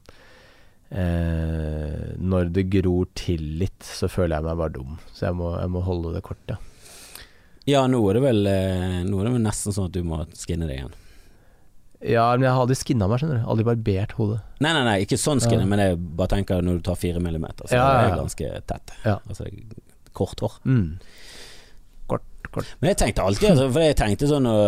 eh, 0.90 2.14
Når 2.18 2.50
det 2.56 2.66
gror 2.72 3.08
til 3.18 3.44
litt, 3.62 3.78
så 3.86 4.10
føler 4.10 4.38
jeg 4.38 4.48
meg 4.48 4.60
bare 4.64 4.76
dum. 4.80 4.98
Så 5.12 5.28
jeg 5.28 5.38
må, 5.38 5.54
jeg 5.60 5.74
må 5.76 5.84
holde 5.86 6.16
det 6.16 6.24
kort, 6.26 6.42
ja. 6.50 6.58
Ja, 7.64 7.86
nå 7.88 8.02
er 8.10 8.18
det 8.18 8.26
vel 8.26 8.42
Nå 9.08 9.20
er 9.22 9.24
det 9.24 9.30
vel 9.38 9.46
nesten 9.46 9.72
sånn 9.72 9.86
at 9.88 9.94
du 9.96 10.02
må 10.04 10.18
skinne 10.36 10.66
deg 10.68 10.82
igjen. 10.82 10.96
Ja, 12.04 12.24
men 12.36 12.42
jeg 12.44 12.52
har 12.52 12.60
aldri 12.66 12.76
skinna 12.76 13.06
meg, 13.08 13.20
skjønner 13.22 13.38
du. 13.40 13.46
Aldri 13.48 13.64
barbert 13.64 14.10
hodet. 14.18 14.40
Nei, 14.60 14.72
nei, 14.76 14.82
nei, 14.84 14.96
ikke 15.06 15.16
sånn 15.20 15.40
skinne, 15.40 15.64
Ja. 15.64 15.70
men 15.70 15.78
jeg 15.80 15.96
bare 16.18 16.28
tenker 16.34 16.60
når 16.62 16.76
du 16.76 16.82
tar 16.90 16.98
fire 17.00 17.20
millimeter, 17.24 17.64
så 17.66 17.72
Ja, 17.78 17.86
er 17.88 18.08
ja, 18.08 18.10
det 18.10 18.20
ganske 18.20 18.50
tett. 18.68 18.92
Ja. 19.06 19.18
Altså 19.28 19.46
er 19.46 19.54
kort 20.12 20.40
hår. 20.44 20.58
Mm. 20.68 20.98
Kort, 22.06 22.22
kort. 22.52 22.74
Men 22.80 22.90
jeg 22.92 22.98
tenkte 23.00 23.24
alltid 23.24 23.50
altså, 23.54 23.70
For 23.72 23.80
jeg 23.80 23.96
tenkte 23.96 24.28
sånn 24.28 24.44
når 24.44 24.60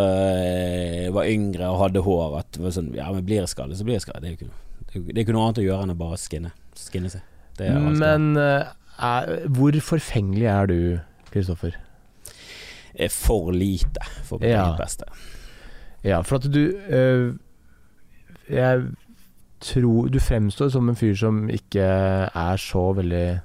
jeg 1.05 1.13
var 1.13 1.25
yngre 1.31 1.69
og 1.71 1.81
hadde 1.85 2.03
hår, 2.07 2.39
at 2.41 2.53
sånn 2.73 2.95
Ja, 2.97 3.11
men 3.13 3.25
blir 3.29 3.43
jeg 3.45 3.49
skallet, 3.53 3.77
så 3.77 3.85
blir 3.85 3.99
jeg 3.99 4.07
skallet. 4.07 4.23
Det 4.23 4.31
er 4.31 4.37
jo 4.37 4.39
ikke, 4.41 4.51
det 4.81 4.97
er 4.97 4.99
jo- 5.01 5.09
er 5.13 5.25
ikke 5.25 5.37
noe 5.37 5.45
annet 5.51 5.61
å 5.61 5.67
gjøre 5.69 5.83
enn 5.85 5.95
å 5.95 5.99
bare 5.99 6.17
skinne. 6.17 6.53
Skinne 6.75 7.11
seg. 7.13 7.21
Det 7.59 7.69
er 7.69 7.79
Men 7.79 8.37
eh, 8.37 8.65
er, 8.99 9.47
hvor 9.49 9.73
forfengelig 9.73 10.49
er 10.49 10.67
du, 10.67 11.01
Kristoffer? 11.31 11.75
er 12.99 13.09
for 13.13 13.53
lite 13.53 14.01
for 14.25 14.39
mitt 14.39 14.49
Ja. 14.49 14.75
beste. 14.77 15.05
Ja, 16.07 16.21
for 16.23 16.39
at 16.39 16.47
du 16.55 16.61
øh, 16.71 17.35
Jeg 18.47 18.83
tror 19.61 20.09
Du 20.09 20.21
fremstår 20.23 20.69
som 20.71 20.89
en 20.89 20.97
fyr 20.97 21.15
som 21.19 21.49
ikke 21.51 21.83
er 21.83 22.57
så 22.61 22.93
veldig 22.93 23.41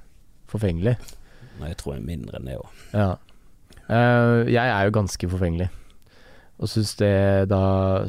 forfengelig. 0.52 0.98
Nei, 1.60 1.70
jeg 1.72 1.78
tror 1.80 1.94
jeg 1.96 2.02
er 2.02 2.10
mindre 2.10 2.38
enn 2.38 2.50
det 2.50 2.58
òg. 2.60 2.82
Ja. 2.92 3.12
Uh, 3.88 4.44
jeg 4.52 4.68
er 4.68 4.84
jo 4.88 4.94
ganske 4.96 5.30
forfengelig, 5.32 5.68
og 6.60 6.70
syns 6.70 6.94
det 7.00 7.50
da 7.52 7.62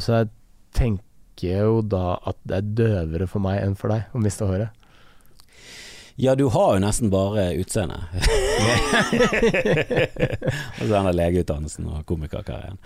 Så 0.03 0.17
jeg 0.21 0.29
tenker 0.75 1.63
jo 1.65 1.81
da 1.83 2.19
at 2.27 2.39
det 2.47 2.59
er 2.59 2.75
døvere 2.83 3.27
for 3.31 3.43
meg 3.43 3.63
enn 3.63 3.79
for 3.79 3.95
deg 3.95 4.11
å 4.11 4.23
miste 4.23 4.47
håret. 4.51 4.75
Ja, 6.23 6.37
du 6.39 6.45
har 6.55 6.77
jo 6.77 6.83
nesten 6.85 7.11
bare 7.11 7.49
utseende. 7.59 7.97
og 10.79 10.85
så 10.85 10.89
denne 10.93 11.13
legeutdannelsen 11.19 11.89
og 11.91 12.05
komikerkarrieren. 12.07 12.79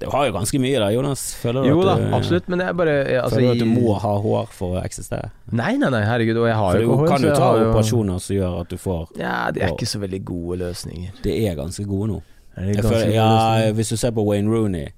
Du 0.00 0.06
har 0.12 0.26
jo 0.28 0.34
ganske 0.36 0.60
mye 0.60 0.80
da, 0.82 0.90
Jonas. 0.92 1.22
Føler 1.40 1.64
du 1.64 1.70
Jo 1.70 1.78
da, 1.86 1.94
at 1.96 2.04
du, 2.04 2.14
absolutt, 2.18 2.50
men 2.52 2.60
jeg 2.64 2.76
bare 2.76 2.96
jeg, 2.98 3.18
altså, 3.22 3.38
føler 3.40 3.48
du 3.48 3.52
at 3.54 3.62
du 3.64 3.70
må 3.72 3.94
ha 4.02 4.12
hår 4.26 4.52
for 4.58 4.76
å 4.76 4.82
eksistere? 4.84 5.30
Nei, 5.56 5.72
nei, 5.80 5.88
nei, 5.94 6.02
herregud, 6.04 6.42
og 6.42 6.48
jeg 6.50 6.58
har 6.60 6.70
For 6.76 6.84
jo 6.84 6.88
ikke 6.90 7.00
hår. 7.00 7.12
kan 7.14 7.24
du 7.24 7.30
ta 7.32 7.50
jo- 7.56 7.68
operasjoner 7.70 8.18
som 8.26 8.36
gjør 8.36 8.60
at 8.60 8.68
du 8.68 8.78
får 8.82 9.02
Ja, 9.22 9.36
det 9.56 9.62
er 9.64 9.72
ikke 9.76 9.88
så 9.94 10.02
veldig 10.02 10.22
gode 10.28 10.58
løsninger. 10.66 11.10
Det 11.24 11.38
er 11.48 11.56
ganske 11.58 11.86
gode 11.88 12.10
nå. 12.12 12.18
Er 12.60 12.82
føler, 12.84 13.14
ja, 13.14 13.70
hvis 13.72 13.88
du 13.88 13.96
ser 13.96 14.12
på 14.12 14.26
Wayne 14.28 14.52
Rooney, 14.52 14.90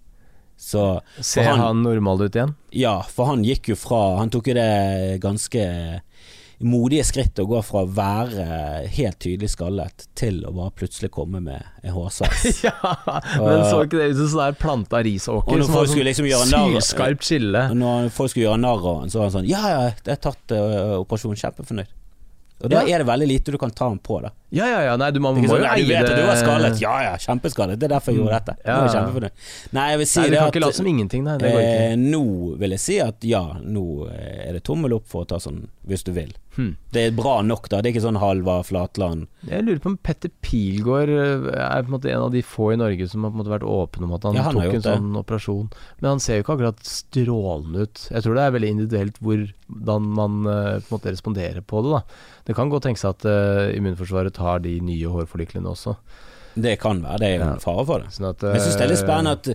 så 0.59 1.01
Ser 1.21 1.43
han- 1.47 1.61
han 1.61 1.83
normal 1.83 2.23
ut 2.27 2.35
igjen? 2.35 2.55
Ja, 2.73 3.01
for 3.03 3.27
han 3.31 3.43
gikk 3.45 3.69
jo 3.69 3.75
fra 3.79 4.17
Han 4.19 4.31
tok 4.31 4.47
jo 4.49 4.55
det 4.55 5.21
ganske 5.23 6.01
modige 6.65 7.05
skritt 7.07 7.39
å 7.43 7.47
gå 7.49 7.61
fra 7.67 7.83
å 7.85 7.89
være 7.95 8.45
helt 8.97 9.19
tydelig 9.23 9.51
skallet 9.53 10.07
til 10.19 10.41
å 10.49 10.53
bare 10.57 10.73
plutselig 10.79 11.11
komme 11.15 11.41
med 11.45 11.63
en 11.85 11.95
hårsveis. 11.97 12.63
ja, 12.67 12.75
men 13.39 13.65
så 13.69 13.83
ikke 13.85 14.01
det 14.01 14.11
ut 14.15 14.21
som 14.23 14.31
sånn 14.35 14.45
der 14.47 14.57
planta 14.61 15.03
risåker? 15.05 15.65
Som 15.67 15.77
har 15.79 15.91
skulle 15.91 16.09
liksom 16.11 16.31
Sylskarpt 16.49 17.27
skille. 17.29 17.67
Når 17.77 18.09
folk 18.15 18.33
skulle 18.33 18.49
gjøre 18.49 18.63
narr 18.65 18.81
av 18.95 19.03
han, 19.05 19.13
så 19.13 19.21
var 19.23 19.29
han 19.31 19.37
sånn 19.41 19.51
Ja, 19.51 19.61
ja, 19.75 19.85
jeg 19.93 20.17
har 20.17 20.25
tatt 20.31 20.57
uh, 20.57 20.97
operasjon, 21.03 21.37
kjempefornøyd. 21.45 21.93
Og 22.65 22.71
da 22.71 22.81
Ja. 22.87 22.95
er 22.95 23.03
det 23.03 23.07
veldig 23.11 23.27
lite 23.29 23.53
du 23.53 23.59
kan 23.59 23.73
ta 23.75 23.89
den 23.91 23.99
på, 23.99 24.21
da. 24.23 24.31
Ja, 24.55 24.65
ja, 24.71 24.79
ja, 24.87 24.93
nei, 24.97 25.11
du, 25.13 25.19
man 25.21 25.35
er 25.37 25.43
må 25.43 25.49
sånn, 25.51 25.59
jo 25.59 25.65
sånn, 25.67 25.75
«Nei, 25.75 25.83
eie 25.83 26.05
det. 26.07 26.15
du 26.17 26.23
var 26.25 26.37
skallet. 26.39 26.79
Ja 26.81 26.93
ja, 27.03 27.11
kjempeskallet. 27.21 27.81
Det 27.83 27.89
er 27.89 27.93
derfor 27.97 28.15
jeg 28.15 28.21
gjorde 28.23 28.39
dette. 28.39 28.55
Ja, 28.65 28.77
Nå 28.79 29.11
er 29.19 29.27
jeg. 29.27 29.33
Nei, 29.75 29.87
jeg 29.91 30.01
vil 30.01 30.09
si 30.09 30.21
Nei, 30.21 30.29
du 30.31 30.37
kan 30.39 30.47
at 30.47 30.55
ikke 30.55 30.63
late 30.65 30.79
som 30.79 30.87
ingenting, 30.89 31.25
nei. 31.27 31.35
Det 31.43 31.51
går 31.51 31.61
ikke. 31.65 31.83
eh, 31.91 31.97
Nå 32.15 32.23
vil 32.63 32.77
jeg 32.77 32.83
si 32.87 32.97
at 33.05 33.27
ja, 33.29 33.43
nå 33.61 33.85
eh, 34.15 34.47
er 34.47 34.57
det 34.57 34.63
tommel 34.71 34.95
opp 34.97 35.11
for 35.11 35.27
å 35.27 35.29
ta 35.35 35.43
sånn, 35.43 35.65
hvis 35.91 36.07
du 36.07 36.13
vil. 36.17 36.31
Hm. 36.57 36.77
Det 36.95 37.03
er 37.09 37.15
bra 37.17 37.41
nok, 37.43 37.69
da. 37.69 37.81
Det 37.83 37.89
er 37.91 37.95
ikke 37.97 38.05
sånn 38.05 38.19
halva 38.23 38.61
Flatland. 38.63 39.27
Jeg 39.49 39.65
lurer 39.67 39.81
på 39.83 39.91
om 39.91 39.97
Petter 40.07 40.31
Pilgaard 40.45 41.11
eh, 41.11 41.49
er 41.59 41.83
på 41.83 41.91
en 41.91 41.95
måte 41.97 42.11
en 42.13 42.23
av 42.29 42.31
de 42.35 42.43
få 42.47 42.69
i 42.75 42.77
Norge 42.79 43.09
som 43.11 43.25
har 43.27 43.33
på 43.33 43.39
en 43.39 43.43
måte 43.43 43.53
vært 43.55 43.67
åpen 43.67 44.05
om 44.07 44.13
at 44.15 44.23
han, 44.29 44.39
Ja, 44.39 44.45
han 44.47 44.55
tok 44.61 44.69
en 44.69 44.77
det. 44.79 44.83
sånn 44.87 45.17
operasjon. 45.19 45.71
Men 46.01 46.09
han 46.13 46.21
ser 46.23 46.39
jo 46.39 46.45
ikke 46.45 46.55
akkurat 46.59 46.85
strålende 46.87 47.87
ut. 47.89 48.05
Jeg 48.15 48.23
tror 48.27 48.39
det 48.39 48.45
er 48.47 48.55
veldig 48.59 48.71
individuelt 48.77 49.19
hvordan 49.25 50.09
man 50.21 50.39
eh, 50.47 50.79
på 50.79 50.89
en 50.89 50.95
måte 50.99 51.15
responderer 51.17 51.61
på 51.67 51.83
det. 51.83 51.91
da 51.99 52.03
Det 52.47 52.55
kan 52.61 52.71
godt 52.71 52.87
tenkes 52.87 53.05
at 53.09 53.25
uh, 53.27 53.71
immunforsvaret 53.75 54.35
tar 54.37 54.61
de 54.65 54.77
nye 54.85 55.11
hårforlyklene 55.11 55.71
også. 55.75 55.97
Det 56.55 56.77
kan 56.79 57.03
være. 57.03 57.19
Det 57.19 57.29
er 57.35 57.39
Ja. 57.41 57.53
en 57.55 57.59
fare 57.65 57.85
for 57.89 57.99
det. 58.05 58.13
Sånn 58.15 58.29
at, 58.31 58.43
Men 58.43 58.55
jeg 58.61 58.63
syns 58.69 58.77
det 58.79 58.85
er 58.87 58.93
litt 58.95 59.03
spennende 59.03 59.33
at, 59.33 59.49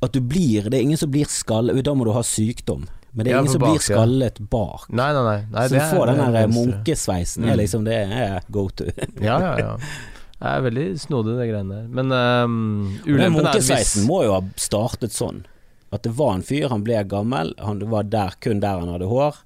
at 0.00 0.12
du 0.14 0.20
blir 0.22 0.70
Det 0.70 0.78
er 0.78 0.82
ingen 0.86 0.96
som 0.96 1.10
blir 1.10 1.26
skall... 1.28 1.68
Da 1.82 1.92
må 1.94 2.04
du 2.08 2.12
ha 2.16 2.22
sykdom. 2.24 2.86
Men 3.12 3.24
det 3.24 3.30
er 3.32 3.34
Ja, 3.36 3.40
ingen 3.40 3.52
som 3.52 3.60
som 3.60 3.70
blir 3.70 3.80
skallet 3.82 4.38
bak. 4.52 4.86
Nei, 4.92 5.08
nei, 5.16 5.22
nei. 5.24 5.38
nei 5.54 5.66
så 5.72 5.80
får 5.94 6.06
den 6.12 6.20
er 6.20 6.32
der 6.36 6.48
munkesveisen 6.52 7.44
Mm. 7.44 7.50
er 7.50 7.56
liksom 7.56 7.84
Det 7.84 7.96
er 7.96 8.40
go 8.50 8.68
to. 8.68 8.84
Ja, 9.20 9.38
ja, 9.40 9.54
ja. 9.58 9.76
Det 10.38 10.46
er 10.52 10.60
veldig 10.62 10.86
snodig, 11.02 11.34
det 11.38 11.48
greiene 11.50 11.74
der. 11.80 11.88
Men 11.88 12.12
um, 12.12 12.98
ulempen 13.06 13.24
er 13.24 13.34
munkesveisen 13.34 14.04
hvis 14.04 14.06
må 14.06 14.22
jo 14.26 14.36
ha 14.36 14.42
startet 14.56 15.10
sånn. 15.16 15.44
At 15.90 16.04
det 16.04 16.12
var 16.14 16.34
en 16.36 16.44
fyr, 16.46 16.68
han 16.68 16.84
ble 16.84 17.00
gammel, 17.08 17.54
han 17.58 17.80
var 17.90 18.04
der, 18.04 18.36
kun 18.44 18.60
der 18.60 18.78
han 18.78 18.92
hadde 18.92 19.08
hår. 19.08 19.40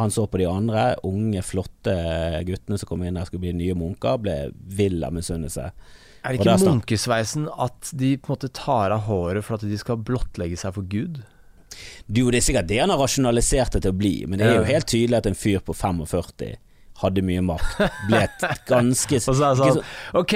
Han 0.00 0.08
så 0.14 0.24
på 0.30 0.38
de 0.40 0.46
andre 0.48 0.94
unge, 1.04 1.42
flotte 1.44 1.92
guttene 2.48 2.78
som 2.80 2.88
kom 2.88 3.02
inn 3.04 3.18
der 3.18 3.26
skulle 3.28 3.42
bli 3.44 3.52
nye 3.58 3.74
munker, 3.76 4.16
ble 4.22 4.36
vill 4.54 5.02
av 5.04 5.12
misunnelse. 5.12 5.66
Er 6.24 6.36
det 6.36 6.40
ikke 6.40 6.56
munkesveisen 6.70 7.48
at 7.60 7.90
de 7.96 8.14
på 8.16 8.30
en 8.30 8.36
måte 8.36 8.48
tar 8.56 8.94
av 8.94 9.04
håret 9.10 9.44
for 9.44 9.58
at 9.58 9.66
de 9.68 9.76
skal 9.80 10.00
blottlegge 10.00 10.56
seg 10.60 10.72
for 10.76 10.88
Gud? 10.88 11.20
Jo, 12.10 12.30
det 12.30 12.40
er 12.40 12.46
sikkert 12.48 12.68
det 12.70 12.80
han 12.82 12.90
har 12.90 12.98
rasjonalisert 12.98 13.72
det 13.76 13.82
til 13.86 13.92
å 13.94 13.98
bli, 14.00 14.14
men 14.26 14.38
det 14.40 14.46
er 14.48 14.56
jo 14.60 14.68
helt 14.68 14.86
tydelig 14.90 15.18
at 15.20 15.26
en 15.30 15.38
fyr 15.38 15.60
på 15.64 15.74
45 15.76 16.56
hadde 17.00 17.22
mye 17.24 17.40
makt. 17.42 17.80
Ble 18.08 18.26
ganske 18.68 19.20
Og 19.22 19.34
så 19.36 19.50
er 19.52 19.54
det 19.60 19.68
sånn 19.78 19.84
Ok, 20.20 20.34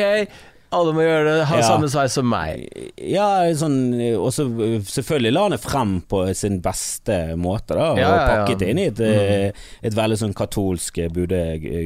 alle 0.75 0.93
må 0.97 1.03
gjøre 1.05 1.25
det, 1.29 1.43
ha 1.51 1.59
Ja. 1.61 1.67
samme 1.69 1.91
sveis 1.93 2.15
som 2.17 2.27
meg. 2.31 2.65
Ja, 2.99 3.27
sånn 3.55 3.77
Og 4.17 4.31
så 4.35 4.47
selvfølgelig 4.89 5.33
la 5.37 5.43
han 5.45 5.55
det 5.55 5.61
frem 5.63 5.93
på 6.11 6.23
sin 6.35 6.61
beste 6.65 7.19
måte, 7.37 7.77
da. 7.77 7.91
Og 7.93 8.01
Ja, 8.01 8.09
ja, 8.09 8.15
ja. 8.17 8.31
pakket 8.33 8.59
det 8.65 8.71
inn 8.73 8.81
i 8.83 8.87
et, 8.91 9.01
eh, 9.01 9.53
et 9.83 9.95
veldig 9.95 10.19
sånn 10.23 10.35
katolsk 10.35 10.99
bude, 11.15 11.43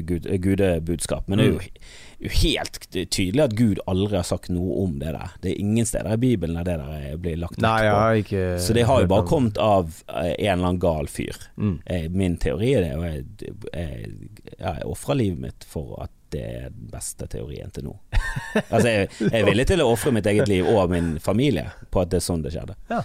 Gude, 0.08 0.38
gudebudskap. 0.38 1.26
Men 1.28 1.38
det 1.42 1.48
er 1.48 1.52
jo, 1.52 1.60
jo 2.18 2.30
helt 2.42 2.78
tydelig 2.90 3.42
at 3.44 3.54
Gud 3.54 3.78
aldri 3.86 4.16
har 4.18 4.26
sagt 4.26 4.50
noe 4.50 4.80
om 4.82 4.96
det 4.98 5.12
der. 5.14 5.34
Det 5.42 5.52
er 5.52 5.60
ingen 5.62 5.86
steder 5.86 6.16
i 6.16 6.20
Bibelen 6.20 6.58
der 6.58 6.66
det 6.66 6.76
der 6.82 7.16
blir 7.22 7.36
lagt 7.38 7.60
vekt 7.62 8.32
på. 8.32 8.42
Så 8.64 8.74
det 8.74 8.86
har 8.88 9.04
jo 9.04 9.10
bare 9.12 9.26
kommet 9.28 9.60
av 9.62 9.92
eh, 10.08 10.32
en 10.32 10.58
eller 10.58 10.72
annen 10.72 10.80
gal 10.82 11.06
fyr. 11.08 11.38
Mm. 11.56 11.76
Eh, 11.86 12.08
Min 12.10 12.36
teori 12.42 12.72
er 12.74 12.88
det, 12.88 12.92
og 12.98 13.06
jeg, 13.06 13.54
jeg, 13.70 14.10
jeg 14.58 14.88
ofrer 14.90 15.20
livet 15.20 15.44
mitt 15.46 15.68
for 15.68 15.94
at 16.02 16.14
det 16.34 16.42
er 16.44 16.66
den 16.74 16.90
beste 16.92 17.28
teorien 17.30 17.70
til 17.72 17.86
nå. 17.88 17.94
Altså, 18.74 18.88
jeg, 18.88 19.08
jeg 19.22 19.38
er 19.38 19.46
villig 19.46 19.68
til 19.70 19.80
å 19.84 19.88
ofre 19.92 20.12
mitt 20.12 20.26
eget 20.28 20.50
liv 20.50 20.66
og 20.68 20.90
min 20.92 21.14
familie 21.22 21.68
på 21.92 22.02
at 22.02 22.10
det 22.12 22.18
er 22.18 22.26
sånn 22.26 22.42
det 22.44 22.52
skjedde. 22.56 22.74
Ja. 22.90 23.04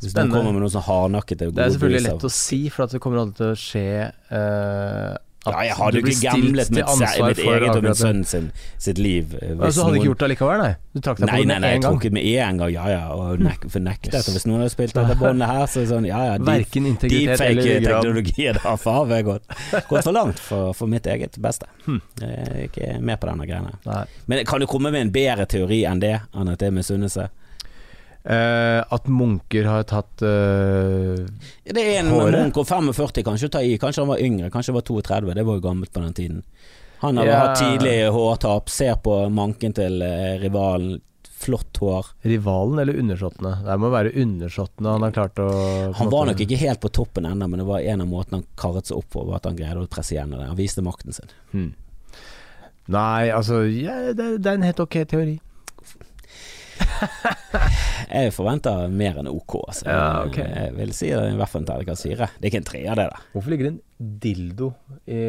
Hvis 0.00 0.14
noen 0.16 0.30
kommer 0.32 0.54
med 0.56 0.62
noe 0.64 0.72
sånn 0.72 0.86
hardnakkete 0.86 1.50
Det 1.52 1.64
er 1.64 1.72
selvfølgelig 1.74 2.04
lett 2.06 2.22
å 2.24 2.30
si, 2.32 2.60
for 2.72 2.88
det 2.88 3.00
kommer 3.04 3.20
aldri 3.20 3.36
til 3.40 3.50
å 3.52 3.58
skje 3.60 3.88
eh, 4.08 5.16
at 5.46 5.54
Ja, 5.54 5.60
jeg 5.70 5.92
du 5.94 5.98
jo 6.00 6.06
ikke 6.10 6.20
gamblet 6.30 6.70
med, 6.70 6.84
mitt, 6.84 7.22
mitt 7.24 7.38
eget 7.40 7.76
og 7.76 7.82
min 7.86 7.94
sønn 7.96 8.18
sin, 8.28 8.50
sitt 8.76 8.98
liv. 9.00 9.30
Altså, 9.40 9.56
hadde 9.56 9.72
du 9.72 9.80
noen- 9.80 9.96
ikke 9.96 10.08
gjort 10.10 10.18
det 10.24 10.28
likevel, 10.34 10.60
nei? 10.60 10.74
Du 10.92 11.00
trakk 11.00 11.16
deg 11.16 11.28
på 11.28 11.30
Nei, 11.30 11.38
med 11.38 11.46
nei, 11.48 11.54
gang? 11.54 11.62
nei, 11.62 11.70
jeg 11.70 11.82
tok 11.86 12.02
det 12.02 12.12
med 12.12 12.26
en 12.26 12.58
gang, 12.60 12.72
ja 12.74 12.88
ja, 12.90 13.00
og 13.14 13.40
nek 13.40 13.64
fornektet. 13.72 14.12
Yes. 14.18 14.28
Og 14.28 14.34
hvis 14.36 14.46
noen 14.50 14.60
hadde 14.60 14.74
spilt 14.74 14.94
dette 14.98 15.16
båndet 15.22 15.48
her, 15.48 15.64
så 15.66 15.80
er 15.80 15.86
det 15.86 15.92
sånn, 15.94 16.06
ja 16.10 16.20
ja, 16.28 16.34
Verken 16.50 16.86
integritet 16.90 17.40
eller 17.46 17.62
deepfake-teknologi 17.62 18.46
er 18.50 18.60
da 18.60 18.76
faen 18.76 19.08
meg 19.08 19.24
gått, 19.30 19.48
gått 19.88 20.04
for 20.04 20.12
langt 20.12 20.38
for, 20.44 20.74
for 20.76 20.86
mitt 20.92 21.06
eget 21.08 21.38
beste. 21.40 21.66
Hmm. 21.86 22.02
Jeg 22.20 22.36
er 22.44 22.62
ikke 22.68 23.00
med 23.00 23.20
på 23.22 23.30
denne 23.32 23.46
greiene. 23.48 23.72
Nei. 23.88 24.04
Men 24.28 24.44
kan 24.44 24.60
du 24.60 24.66
komme 24.68 24.92
med 24.92 25.06
en 25.06 25.12
bedre 25.14 25.46
teori 25.48 25.84
enn 25.88 26.00
det, 26.04 26.18
enn 26.36 26.52
at 26.52 26.58
det 26.60 26.68
er 26.68 26.76
misunnelse? 26.76 27.30
Eh, 28.24 28.80
at 28.92 29.06
munker 29.08 29.64
har 29.64 29.82
tatt 29.88 30.20
uh, 30.20 31.16
Det 31.64 31.80
er 31.80 32.02
en 32.02 32.10
Håret? 32.12 32.34
munk 32.36 32.58
og 32.60 32.66
45 32.68 33.22
kanskje 33.24 33.48
ta 33.54 33.62
i, 33.64 33.78
kanskje 33.80 34.02
han 34.04 34.10
var 34.12 34.20
yngre, 34.20 34.50
kanskje 34.52 34.74
han 34.74 34.76
var 34.76 34.84
32, 34.90 35.34
det 35.38 35.44
var 35.48 35.56
jo 35.56 35.62
gammelt 35.64 35.92
på 35.94 36.02
den 36.04 36.12
tiden. 36.18 36.42
Han 37.00 37.16
har 37.16 37.26
Ja. 37.30 37.38
hatt 37.46 37.56
tidlig 37.62 38.10
hårtap, 38.12 38.68
ser 38.68 38.98
på 39.00 39.14
manken 39.32 39.72
til 39.72 40.02
eh, 40.04 40.36
rivalen, 40.42 41.00
flott 41.40 41.78
hår. 41.80 42.10
rivalen 42.28 42.78
eller 42.82 42.98
undersåttene. 43.00 43.54
Det 43.64 43.78
må 43.80 43.88
være 43.88 44.12
undersåttene 44.12 44.92
han 44.92 45.06
har 45.06 45.10
klart 45.16 45.38
å 45.40 45.94
Han 45.96 46.10
var 46.12 46.26
nok 46.28 46.42
ikke 46.44 46.58
helt 46.60 46.80
på 46.84 46.90
toppen 46.92 47.24
ennå, 47.24 47.48
men 47.48 47.58
det 47.62 47.66
var 47.66 47.80
en 47.80 48.02
av 48.04 48.06
måtene 48.10 48.42
han 48.42 48.46
karret 48.60 48.84
seg 48.90 48.98
opp 49.00 49.08
på, 49.16 49.24
var 49.24 49.36
at 49.40 49.48
han 49.48 49.56
greide 49.56 49.80
å 49.80 49.88
presse 49.88 50.12
gjennom 50.18 50.36
det. 50.42 50.50
Han 50.52 50.60
viste 50.60 50.84
makten 50.84 51.16
sin. 51.16 51.32
Hmm. 51.54 51.72
Nei, 52.90 53.30
altså 53.32 53.62
ja, 53.64 54.12
det, 54.12 54.42
det 54.42 54.50
er 54.50 54.58
en 54.58 54.66
helt 54.68 54.80
ok 54.84 54.96
teori. 55.08 55.38
Jeg 58.10 58.32
forventer 58.34 58.88
mer 58.90 59.20
enn 59.20 59.28
OK. 59.30 59.54
Altså. 59.68 59.84
Ja, 59.86 60.24
okay. 60.26 60.46
Jeg 60.50 60.74
vil 60.78 60.92
si 60.96 61.10
det 61.12 61.28
i 61.32 61.36
hvert 61.38 61.52
fall 61.52 61.62
en 61.62 61.68
terningkast 61.70 62.06
fire. 62.08 62.28
Det 62.36 62.48
er 62.48 62.50
ikke 62.52 62.60
en 62.62 62.68
treer, 62.70 62.90
det 62.98 63.06
der. 63.12 63.24
Hvorfor 63.34 63.52
ligger 63.54 63.68
det 63.68 63.72
en 63.76 64.10
dildo 64.24 64.70
i, 65.06 65.20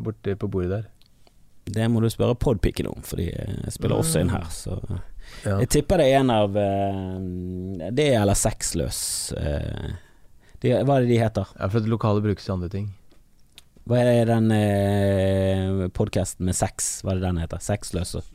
borte 0.00 0.36
på 0.40 0.48
bordet 0.52 0.70
der? 0.78 0.88
Det 1.70 1.86
må 1.92 2.00
du 2.02 2.08
spørre 2.10 2.34
Podpiken 2.40 2.88
om, 2.90 3.02
for 3.06 3.20
de 3.20 3.28
spiller 3.70 4.00
også 4.00 4.22
inn 4.24 4.32
her. 4.32 4.46
Så 4.50 4.78
Ja. 5.44 5.60
jeg 5.60 5.68
tipper 5.70 6.00
det 6.00 6.06
er 6.10 6.16
en 6.24 6.30
av 6.34 6.56
uh, 6.56 7.18
Det 7.94 8.08
eller 8.18 8.34
Sexløs. 8.34 8.98
uh, 9.36 9.92
de, 10.64 10.72
hva 10.82 10.96
er 10.96 11.04
det 11.04 11.12
de 11.12 11.20
heter? 11.20 11.52
Ja, 11.60 11.68
for 11.70 11.78
at 11.84 11.86
lokale 11.92 12.24
brukes 12.24 12.44
til 12.48 12.56
andre 12.56 12.68
ting. 12.72 12.88
Hva 13.88 14.00
er 14.06 14.26
den 14.28 14.50
eh, 14.52 15.86
podkasten 15.96 16.44
med 16.46 16.54
sex? 16.54 17.00
Hva 17.02 17.14
er 17.14 17.20
det 17.20 17.24
den 17.24 17.38
heter? 17.42 17.62
Sexløs 17.64 18.12
og 18.18 18.26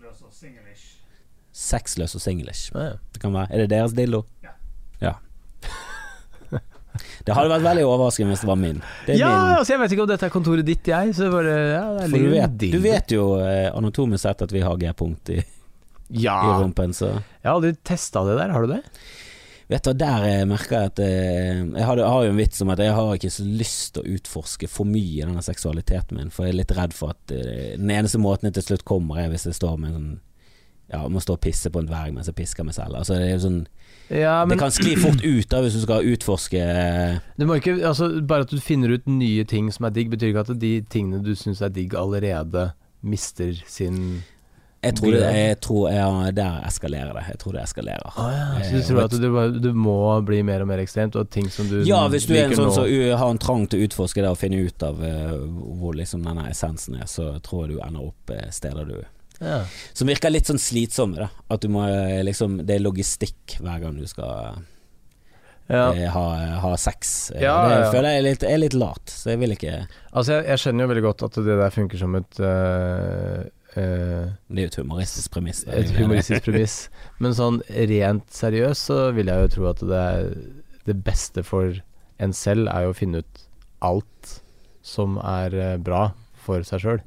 Sexløs 1.56 2.16
og 2.18 2.22
singlish. 2.24 2.70
Ja, 2.76 2.90
ja. 2.92 2.96
Det 3.16 3.22
kan 3.24 3.32
være. 3.36 3.48
Er 3.56 3.64
det 3.64 3.70
deres 3.72 3.94
dildo? 3.96 4.26
Ja. 5.02 5.14
det 7.26 7.34
hadde 7.36 7.50
vært 7.52 7.64
veldig 7.66 7.84
overraskende 7.88 8.34
hvis 8.34 8.44
det 8.44 8.50
var 8.50 8.60
min. 8.60 8.80
Det 9.08 9.16
er 9.16 9.20
ja, 9.20 9.30
min. 9.34 9.58
altså 9.60 9.74
jeg 9.76 9.82
vet 9.82 9.96
ikke 9.96 10.06
om 10.06 10.10
dette 10.12 10.28
er 10.30 10.34
kontoret 10.34 10.68
ditt, 10.68 10.88
jeg. 10.92 11.14
Så 11.16 11.26
det 11.26 11.34
bare, 11.34 11.56
ja, 11.74 11.84
der 11.98 12.12
For 12.12 12.24
du 12.26 12.32
vet, 12.36 12.58
du 12.76 12.80
vet 12.84 13.16
jo 13.16 13.26
eh, 13.42 13.68
anatomisk 13.76 14.24
sett 14.28 14.44
at 14.46 14.54
vi 14.56 14.64
har 14.66 14.80
G-punkt 14.82 15.32
i, 15.36 15.40
Ja. 16.22 16.36
i 16.38 16.58
rumpen, 16.62 16.94
så 16.94 17.08
Jeg 17.16 17.48
har 17.50 17.56
aldri 17.58 17.72
testa 17.88 18.22
det 18.28 18.36
der, 18.38 18.52
har 18.54 18.62
du 18.68 18.76
det? 18.76 18.82
Vet 19.74 19.88
du, 19.88 19.94
Der 19.98 20.28
jeg 20.30 20.46
merker 20.52 20.76
jeg 20.78 20.92
at 20.92 21.00
eh, 21.02 21.64
Jeg 21.64 21.86
har, 21.90 21.98
jeg 21.98 22.12
har 22.14 22.28
jo 22.28 22.34
en 22.36 22.38
vits 22.44 22.62
om 22.62 22.70
at 22.76 22.84
jeg 22.84 22.94
har 22.94 23.16
ikke 23.18 23.32
så 23.34 23.48
lyst 23.50 23.96
til 23.96 24.04
å 24.04 24.14
utforske 24.20 24.70
for 24.70 24.86
mye 24.86 25.16
i 25.18 25.24
denne 25.26 25.42
seksualiteten 25.42 26.20
min, 26.20 26.30
for 26.30 26.46
jeg 26.46 26.54
er 26.54 26.60
litt 26.62 26.76
redd 26.78 26.94
for 26.94 27.16
at 27.16 27.34
eh, 27.34 27.74
den 27.80 27.90
eneste 27.96 28.22
måten 28.22 28.52
jeg 28.52 28.60
til 28.60 28.68
slutt 28.70 28.86
kommer, 28.86 29.24
er 29.24 29.32
hvis 29.34 29.48
jeg 29.50 29.58
står 29.58 29.80
med 29.82 29.90
en 29.90 29.98
sånn 29.98 30.14
Ja, 30.92 31.02
må 31.10 31.22
stå 31.24 31.34
og 31.34 31.42
pisse 31.42 31.72
på 31.74 31.82
en 31.82 31.88
dverg 31.90 32.14
mens 32.14 32.30
jeg 32.30 32.38
pisker 32.38 32.66
meg 32.68 32.76
selv. 32.78 32.94
Altså, 33.00 33.18
det 33.18 33.32
er 33.32 33.34
jo 33.34 33.42
sånn 33.48 33.62
Ja, 34.14 34.36
men 34.46 34.54
Det 34.54 34.62
kan 34.62 34.74
skli 34.76 34.94
fort 35.02 35.24
ut 35.26 35.50
da 35.50 35.64
hvis 35.66 35.80
du 35.80 35.82
skal 35.82 36.06
utforske 36.14 36.62
Du 37.40 37.48
må 37.50 37.58
ikke, 37.58 37.80
altså, 37.82 38.12
bare 38.22 38.46
at 38.46 38.54
du 38.54 38.62
finner 38.62 38.94
ut 38.94 39.10
nye 39.10 39.48
ting 39.50 39.72
som 39.74 39.90
er 39.90 39.96
digg, 39.96 40.14
betyr 40.14 40.30
ikke 40.30 40.46
at 40.46 40.54
de 40.62 40.78
tingene 40.94 41.24
du 41.26 41.34
syns 41.38 41.64
er 41.66 41.74
digg, 41.74 41.98
allerede 41.98 42.70
mister 43.06 43.58
sin 43.66 44.22
Jeg 44.86 44.94
tror, 45.00 45.16
det, 45.16 45.22
jeg 45.34 45.58
tror 45.66 45.90
ja, 45.90 46.10
der 46.38 46.60
eskalerer 46.68 47.18
det. 47.18 47.24
Jeg 47.32 47.40
tror 47.42 47.56
det 47.58 47.64
eskalerer. 47.64 48.12
Så 48.14 48.26
Eh, 48.30 48.76
du 48.76 48.84
tror 48.86 49.00
at 49.08 49.16
du, 49.18 49.60
du 49.64 49.72
må 49.74 49.98
bli 50.22 50.44
mer 50.46 50.62
og 50.62 50.70
mer 50.70 50.84
ekstremt, 50.84 51.18
og 51.18 51.32
ting 51.34 51.50
som 51.50 51.66
du 51.72 51.80
Ja, 51.82 52.04
hvis 52.14 52.30
du 52.30 52.36
er 52.36 52.46
en 52.46 52.54
sånn 52.54 52.70
som 52.70 52.86
så, 52.86 53.18
har 53.18 53.34
en 53.34 53.42
trang 53.42 53.66
til 53.66 53.82
å 53.82 53.90
utforske 53.90 54.22
det 54.22 54.30
og 54.30 54.38
finne 54.38 54.62
ut 54.62 54.86
av 54.86 55.02
uh, 55.02 55.34
hvor 55.82 55.98
liksom 55.98 56.22
denne 56.30 56.46
essensen 56.52 57.02
er, 57.02 57.10
så 57.10 57.32
tror 57.42 57.66
jeg 57.66 57.74
du 57.74 57.82
ender 57.82 58.06
opp 58.06 58.36
eh, 58.38 58.46
steder 58.54 58.86
du 58.86 59.00
ja. 59.42 59.66
Som 59.94 60.08
virker 60.08 60.32
litt 60.32 60.48
sånn 60.48 60.62
slitsomme, 60.62 61.18
da. 61.26 61.30
At 61.52 61.62
du 61.62 61.68
må 61.74 61.84
eh, 61.90 62.22
liksom 62.24 62.62
Det 62.66 62.76
er 62.78 62.84
logistikk 62.86 63.58
hver 63.60 63.82
gang 63.84 63.98
du 64.00 64.06
skal 64.08 64.62
Ja. 65.68 65.90
eh, 65.94 66.08
ha, 66.14 66.24
ha 66.62 66.72
sex. 66.78 67.32
Eh, 67.36 67.42
Ja, 67.44 67.56
det 67.68 67.80
ja. 67.82 67.92
føler 67.92 68.10
jeg 68.14 68.20
er 68.22 68.26
litt, 68.30 68.44
er 68.44 68.58
litt 68.62 68.74
lat, 68.78 69.10
så 69.10 69.32
jeg 69.34 69.40
vil 69.42 69.56
ikke 69.58 69.74
Altså, 70.14 70.38
jeg, 70.40 70.46
jeg 70.54 70.62
skjønner 70.64 70.86
jo 70.86 70.92
veldig 70.94 71.06
godt 71.10 71.24
at 71.28 71.40
det 71.48 71.58
der 71.60 71.74
funker 71.74 71.98
som 72.06 72.16
et 72.22 72.40
uh 72.40 73.44
Det 73.76 73.84
er 74.56 74.62
jo 74.62 74.70
et 74.70 74.76
humoristisk 74.80 75.32
premiss. 75.36 75.66
Et 75.68 75.90
humoristisk 75.98 76.46
premiss. 76.46 76.76
Men 77.20 77.34
sånn 77.36 77.58
rent 77.68 78.30
seriøst 78.32 78.88
så 78.88 79.00
vil 79.18 79.28
jeg 79.28 79.42
jo 79.42 79.50
tro 79.58 79.66
at 79.74 79.82
det 79.84 80.00
er 80.00 80.30
Det 80.88 80.96
beste 81.04 81.44
for 81.44 81.82
en 82.24 82.32
selv 82.32 82.70
er 82.72 82.86
jo 82.86 82.94
å 82.94 82.96
finne 82.96 83.20
ut 83.20 83.42
alt 83.84 84.30
som 84.86 85.18
er 85.20 85.76
bra 85.84 86.14
for 86.46 86.64
seg 86.64 86.80
sjøl. 86.86 87.02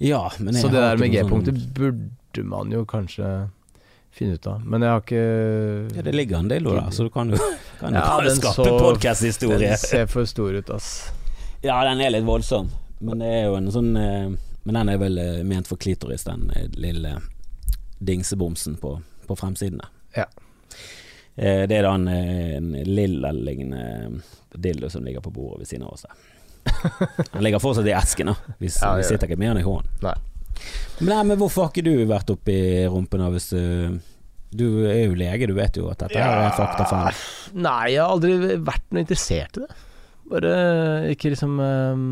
Ja, 0.00 0.24
men 0.38 0.54
jeg 0.56 0.62
Så 0.64 0.70
det 0.72 0.80
der 0.80 0.96
med 1.00 1.12
G-punktet 1.12 1.56
sånn- 1.58 1.72
burde 1.76 2.44
man 2.48 2.70
jo 2.72 2.84
kanskje 2.88 3.30
finne 4.10 4.34
ut 4.38 4.46
av. 4.48 4.62
Men 4.66 4.82
jeg 4.82 4.90
har 4.90 5.02
ikke 5.04 5.96
ja, 5.96 6.02
Det 6.02 6.14
ligger 6.14 6.38
en 6.40 6.48
dildo 6.50 6.72
der, 6.74 6.90
så 6.90 7.04
du 7.06 7.10
kan 7.14 7.30
jo 7.30 7.36
kan 7.80 7.94
Ja, 7.94 8.06
bare 8.16 8.30
den 8.30 8.40
skape 8.40 8.70
podkasthistorie. 8.80 9.58
Den 9.74 9.78
ser 9.82 10.06
for 10.10 10.24
stor 10.26 10.56
ut, 10.56 10.70
ass. 10.72 11.10
Ja, 11.62 11.82
den 11.84 12.00
er 12.00 12.14
litt 12.14 12.24
voldsom, 12.24 12.70
men 13.04 13.20
det 13.20 13.28
er 13.28 13.44
jo 13.50 13.58
en 13.58 13.68
sånn 13.74 13.90
eh, 14.00 14.30
Men 14.64 14.76
den 14.76 14.88
er 14.92 14.98
vel 15.00 15.18
eh, 15.20 15.42
ment 15.44 15.68
for 15.68 15.76
klitoris, 15.80 16.24
den 16.24 16.50
eh, 16.56 16.66
lille 16.80 17.14
dingsebomsen 18.00 18.76
på, 18.80 18.94
på 19.26 19.36
fremsidene. 19.36 19.84
Ja. 20.16 20.24
Det 21.36 21.72
er 21.72 21.84
da 21.86 21.94
en, 21.96 22.08
en 22.08 22.72
lilla-lignende 22.84 24.20
dildo 24.60 24.90
som 24.92 25.04
ligger 25.04 25.20
på 25.24 25.30
bordet 25.32 25.62
ved 25.62 25.68
siden 25.70 25.86
av 25.86 25.94
oss 25.94 26.04
der. 26.04 26.16
Den 27.32 27.44
ligger 27.44 27.62
fortsatt 27.62 27.88
i 27.88 27.94
esken, 27.96 28.32
da. 28.32 28.54
Vi, 28.58 28.70
Ja, 28.72 28.94
vi 28.98 29.06
sitter 29.06 29.28
ikke 29.28 29.40
med 29.40 29.52
han 29.52 29.60
i 29.60 29.66
hånden. 29.66 29.90
Nei. 30.04 30.16
Men, 31.00 31.10
nei, 31.14 31.20
men 31.30 31.40
hvorfor 31.40 31.66
har 31.66 31.72
ikke 31.72 31.86
du 31.86 32.06
vært 32.08 32.32
oppi 32.32 32.56
rumpen 32.92 33.22
da, 33.22 33.30
hvis 33.32 33.50
du 33.54 34.00
Du 34.50 34.64
er 34.82 35.04
jo 35.06 35.14
lege, 35.14 35.46
du 35.46 35.54
vet 35.54 35.76
jo 35.78 35.86
at 35.92 36.00
dette 36.02 36.18
her 36.18 36.48
er 36.48 36.56
faktafeil. 36.56 37.20
Nei, 37.54 37.92
jeg 37.94 38.02
har 38.02 38.16
aldri 38.16 38.56
vært 38.58 38.88
noe 38.90 39.04
interessert 39.04 39.60
i 39.60 39.62
det. 39.62 39.76
Bare 40.30 40.54
ikke 41.10 41.30
liksom 41.32 41.54
um, 41.58 42.02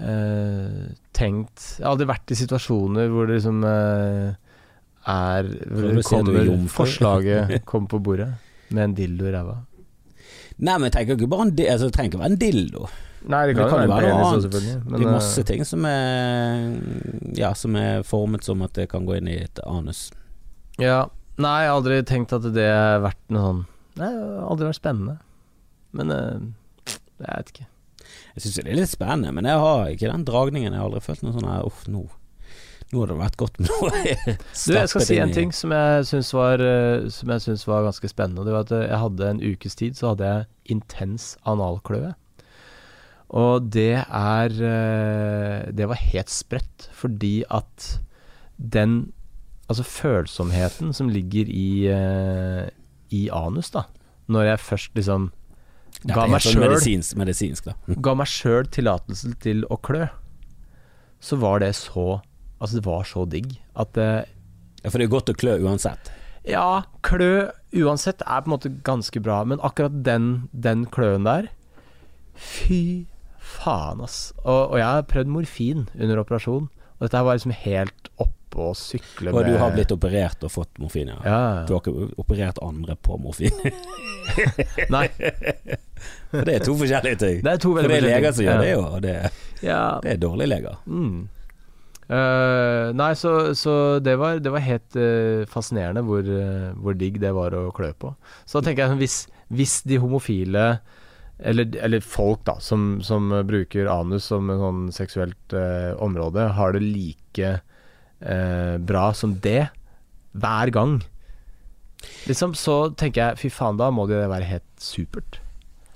uh, 0.00 0.84
tenkt 1.16 1.64
Jeg 1.78 1.84
har 1.84 1.94
aldri 1.94 2.08
vært 2.08 2.32
i 2.32 2.38
situasjoner 2.38 3.10
hvor 3.12 3.28
det 3.28 3.40
liksom 3.40 3.64
uh, 3.64 4.36
er 5.08 5.48
Hvor 5.48 5.88
det 5.88 5.94
er 5.96 6.08
kommer? 6.08 6.68
Forslaget 6.72 7.58
kommer 7.70 7.92
på 7.92 8.00
bordet 8.04 8.30
med 8.68 8.84
en 8.84 8.94
dildo 8.96 9.24
i 9.24 9.32
ræva. 9.32 9.54
Nei, 10.58 10.74
men 10.74 10.88
jeg 10.88 10.94
tenker 10.96 11.16
ikke 11.16 11.30
bare 11.32 11.46
en 11.46 11.52
altså, 11.56 11.86
Det 11.88 11.94
trenger 11.96 12.10
ikke 12.12 12.20
være 12.20 12.34
en 12.34 12.42
dildo. 12.42 12.88
Nei, 13.26 13.40
det 13.48 13.54
kan, 13.56 13.64
det 13.64 13.70
kan 13.72 13.82
jo 13.82 13.92
være 13.92 14.10
noe 14.12 14.26
annet. 14.28 14.56
Men, 14.84 14.94
det 14.94 15.06
er 15.06 15.10
masse 15.10 15.40
eh, 15.42 15.46
ting 15.48 15.64
som 15.66 15.86
er 15.88 17.38
Ja, 17.38 17.52
som 17.58 17.76
er 17.78 18.04
formet 18.06 18.46
som 18.46 18.62
at 18.66 18.76
det 18.78 18.88
kan 18.92 19.08
gå 19.08 19.18
inn 19.18 19.30
i 19.30 19.40
et 19.42 19.62
anus. 19.66 20.08
Ja. 20.78 21.08
Nei, 21.38 21.56
jeg 21.62 21.70
har 21.70 21.78
aldri 21.78 21.98
tenkt 22.06 22.34
at 22.34 22.46
det 22.54 22.66
har 22.66 23.02
vært 23.04 23.20
noe 23.30 23.42
sånn 23.44 23.64
Nei, 23.98 24.12
det 24.14 24.22
har 24.22 24.46
aldri 24.52 24.68
vært 24.68 24.78
spennende. 24.78 25.16
Men 25.98 26.14
eh, 26.14 26.46
jeg 27.18 27.32
vet 27.32 27.52
ikke. 27.54 27.66
Jeg 28.36 28.44
syns 28.44 28.56
det 28.60 28.64
er 28.64 28.78
litt 28.78 28.92
spennende, 28.92 29.34
men 29.34 29.48
jeg 29.48 29.58
har 29.58 29.90
ikke 29.90 30.10
den 30.12 30.26
dragningen. 30.28 30.70
Jeg 30.70 30.78
har 30.78 30.86
aldri 30.86 31.02
følt 31.02 31.24
noe 31.26 31.34
sånn 31.34 31.50
her 31.50 31.66
Uff, 31.66 31.84
nå 31.90 32.06
Nå 32.88 33.02
hadde 33.02 33.12
det 33.12 33.20
vært 33.20 33.36
godt 33.36 33.58
med 33.60 33.68
noe. 33.68 33.90
Du, 34.64 34.70
jeg 34.72 34.88
skal 34.88 35.02
si 35.04 35.18
en 35.20 35.32
ting 35.34 35.50
som 35.52 35.74
jeg 35.74 36.06
syns 36.08 36.30
var, 36.32 36.62
eh, 36.64 37.08
som 37.12 37.34
jeg 37.34 37.44
syns 37.44 37.66
var 37.68 37.84
ganske 37.84 38.08
spennende. 38.08 38.46
Det 38.46 38.54
var 38.54 38.64
at 38.64 38.72
jeg 38.78 39.00
hadde 39.02 39.28
en 39.28 39.42
ukes 39.44 39.76
tid 39.76 39.98
så 39.98 40.14
hadde 40.14 40.30
jeg 40.30 40.46
intens 40.78 41.34
analkløe. 41.44 42.14
Og 43.36 43.66
det 43.74 44.00
er 44.00 44.54
eh, 44.64 45.66
Det 45.76 45.88
var 45.88 46.00
helt 46.00 46.30
sprøtt, 46.32 46.88
fordi 46.96 47.42
at 47.50 48.00
den 48.56 49.12
Altså 49.68 49.84
følsomheten 49.84 50.94
som 50.96 51.10
ligger 51.12 51.44
i 51.52 51.86
eh, 51.92 52.70
i 53.12 53.28
anus, 53.32 53.70
da. 53.72 53.84
Når 54.28 54.50
jeg 54.52 54.60
først 54.64 54.96
liksom 54.98 55.28
ga 56.04 56.24
er 56.24 56.30
meg 56.30 56.44
sånn 56.44 56.54
sjøl 56.58 56.64
medisinsk, 56.66 57.16
medisinsk, 57.18 57.68
ga 58.06 58.14
meg 58.18 58.30
sjøl 58.30 58.68
tillatelse 58.72 59.32
til 59.42 59.64
å 59.72 59.78
klø, 59.80 60.06
så 61.20 61.40
var 61.40 61.64
det 61.64 61.74
så 61.78 62.20
Altså, 62.58 62.80
det 62.80 62.88
var 62.88 63.04
så 63.06 63.22
digg 63.30 63.52
at 63.78 63.92
det 63.94 64.26
Ja, 64.82 64.90
for 64.90 64.98
det 64.98 65.04
er 65.06 65.12
godt 65.12 65.30
å 65.30 65.34
klø 65.38 65.52
uansett. 65.62 66.08
Ja, 66.42 66.82
klø 67.06 67.52
uansett 67.70 68.24
er 68.24 68.42
på 68.42 68.50
en 68.50 68.54
måte 68.56 68.72
ganske 68.82 69.22
bra, 69.22 69.44
men 69.46 69.62
akkurat 69.62 70.00
den, 70.02 70.48
den 70.50 70.82
kløen 70.90 71.28
der 71.28 71.46
Fy 72.34 73.06
faen, 73.48 74.02
ass. 74.04 74.18
Og, 74.44 74.74
og 74.74 74.76
jeg 74.80 74.86
har 74.88 75.06
prøvd 75.10 75.30
morfin 75.32 75.86
under 75.98 76.20
operasjon, 76.24 76.68
og 76.98 77.06
dette 77.06 77.22
var 77.26 77.38
liksom 77.38 77.54
helt 77.64 78.10
oppe 78.18 78.34
å 78.58 78.72
sykle 78.74 79.30
Og 79.30 79.36
med 79.42 79.52
du 79.52 79.58
har 79.60 79.74
blitt 79.74 79.92
operert 79.94 80.42
og 80.46 80.50
fått 80.50 80.80
morfin, 80.82 81.10
ja. 81.12 81.18
ja, 81.22 81.40
Du 81.68 81.74
har 81.76 81.82
ikke 81.82 82.08
operert 82.18 82.58
andre 82.64 82.96
på 83.04 83.18
morfin. 83.22 83.54
Nei, 84.94 85.06
For 86.30 86.46
det 86.48 86.54
er 86.58 86.64
to 86.64 86.74
forskjellige 86.80 87.20
ting. 87.22 87.42
det 87.44 87.52
er 87.54 87.60
to 87.62 87.74
For 87.76 87.86
det 87.86 87.98
er 88.00 88.06
leger 88.08 88.34
som 88.34 88.46
gjør 88.48 88.62
det, 88.64 88.70
jo, 88.72 88.84
og 88.88 89.02
det, 89.04 89.16
Ja. 89.64 89.82
det 90.04 90.14
er 90.14 90.22
dårlige 90.22 90.52
leger. 90.54 90.78
Mm. 90.86 91.26
Uh, 92.08 92.88
nei, 92.96 93.10
så, 93.20 93.52
så 93.52 93.72
det 94.00 94.14
var, 94.16 94.38
det 94.40 94.52
var 94.54 94.64
helt 94.64 94.96
uh, 94.96 95.44
fascinerende 95.52 96.00
hvor, 96.08 96.24
uh, 96.24 96.70
hvor 96.80 96.96
digg 96.96 97.18
det 97.20 97.34
var 97.36 97.52
å 97.52 97.66
klø 97.76 97.90
på. 98.00 98.14
Så 98.48 98.58
da 98.62 98.70
tenker 98.70 98.86
jeg 98.86 99.00
hvis, 99.02 99.18
hvis 99.52 99.74
de 99.84 100.00
homofile, 100.00 100.70
eller, 101.38 101.76
eller 101.76 102.00
folk 102.02 102.44
da, 102.48 102.58
som, 102.60 103.00
som 103.02 103.30
bruker 103.46 103.90
anus 103.90 104.28
som 104.32 104.50
en 104.50 104.62
sånn 104.62 104.84
seksuelt 104.94 105.54
eh, 105.54 105.92
område, 106.02 106.48
har 106.58 106.74
det 106.74 106.82
like 106.82 107.52
eh, 108.20 108.74
bra 108.78 109.10
som 109.14 109.36
det 109.44 109.68
hver 110.38 110.72
gang, 110.74 110.98
liksom, 112.26 112.54
så 112.58 112.88
tenker 112.90 113.22
jeg 113.22 113.42
fy 113.44 113.52
faen, 113.54 113.78
da 113.78 113.90
må 113.94 114.06
det 114.10 114.24
være 114.30 114.50
helt 114.50 114.82
supert. 114.82 115.40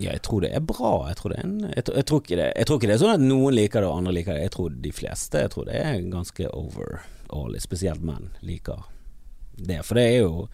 Ja, 0.02 0.10
jeg 0.16 0.22
tror 0.26 0.42
det 0.42 0.50
er 0.56 0.62
bra. 0.66 0.92
Jeg 1.10 1.18
tror, 1.20 1.34
en, 1.38 1.58
jeg, 1.68 1.84
jeg, 1.86 2.06
tror 2.08 2.22
det, 2.26 2.46
jeg 2.48 2.66
tror 2.66 2.78
ikke 2.78 2.88
det 2.90 2.94
er 2.96 3.02
sånn 3.04 3.14
at 3.14 3.22
noen 3.22 3.54
liker 3.54 3.84
det 3.84 3.90
og 3.90 4.00
andre 4.00 4.14
liker 4.16 4.34
det. 4.34 4.46
Jeg 4.48 4.54
tror 4.56 4.78
de 4.82 4.92
fleste 4.94 5.42
Jeg 5.44 5.52
tror 5.52 5.68
det 5.68 5.78
er 5.78 6.00
ganske 6.10 6.48
overall, 6.50 7.58
spesielt 7.62 8.02
menn 8.02 8.32
liker 8.42 8.82
det. 9.54 9.82
For 9.86 9.98
det 9.98 10.08
er 10.10 10.24
jo 10.24 10.46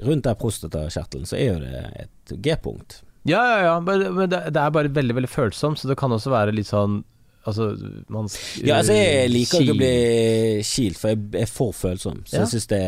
Rundt 0.00 0.24
der 0.24 0.36
prostatakjertelen 0.40 1.28
så 1.28 1.36
er 1.36 1.48
jo 1.50 1.56
det 1.60 1.80
et 2.00 2.30
G-punkt. 2.40 3.02
Ja, 3.28 3.40
ja, 3.44 3.58
ja, 3.66 3.80
men, 3.84 4.28
det, 4.30 4.38
det 4.54 4.60
er 4.62 4.70
bare 4.72 4.88
veldig, 4.88 5.14
veldig 5.18 5.28
følsomt, 5.30 5.78
så 5.80 5.90
det 5.90 5.98
kan 6.00 6.12
også 6.16 6.32
være 6.32 6.54
litt 6.56 6.70
sånn 6.70 7.02
Altså, 7.48 7.70
man 8.12 8.26
Ja, 8.60 8.82
altså 8.82 8.92
jeg 8.92 9.30
liker 9.32 9.62
ikke 9.64 9.72
å 9.72 9.78
bli 9.78 9.94
kilt, 10.68 10.98
for 11.00 11.08
jeg 11.14 11.40
er 11.40 11.48
for 11.48 11.72
følsom. 11.72 12.18
Så 12.28 12.36
Ja. 12.36 12.42
jeg 12.44 12.50
syns 12.52 12.66
det, 12.68 12.80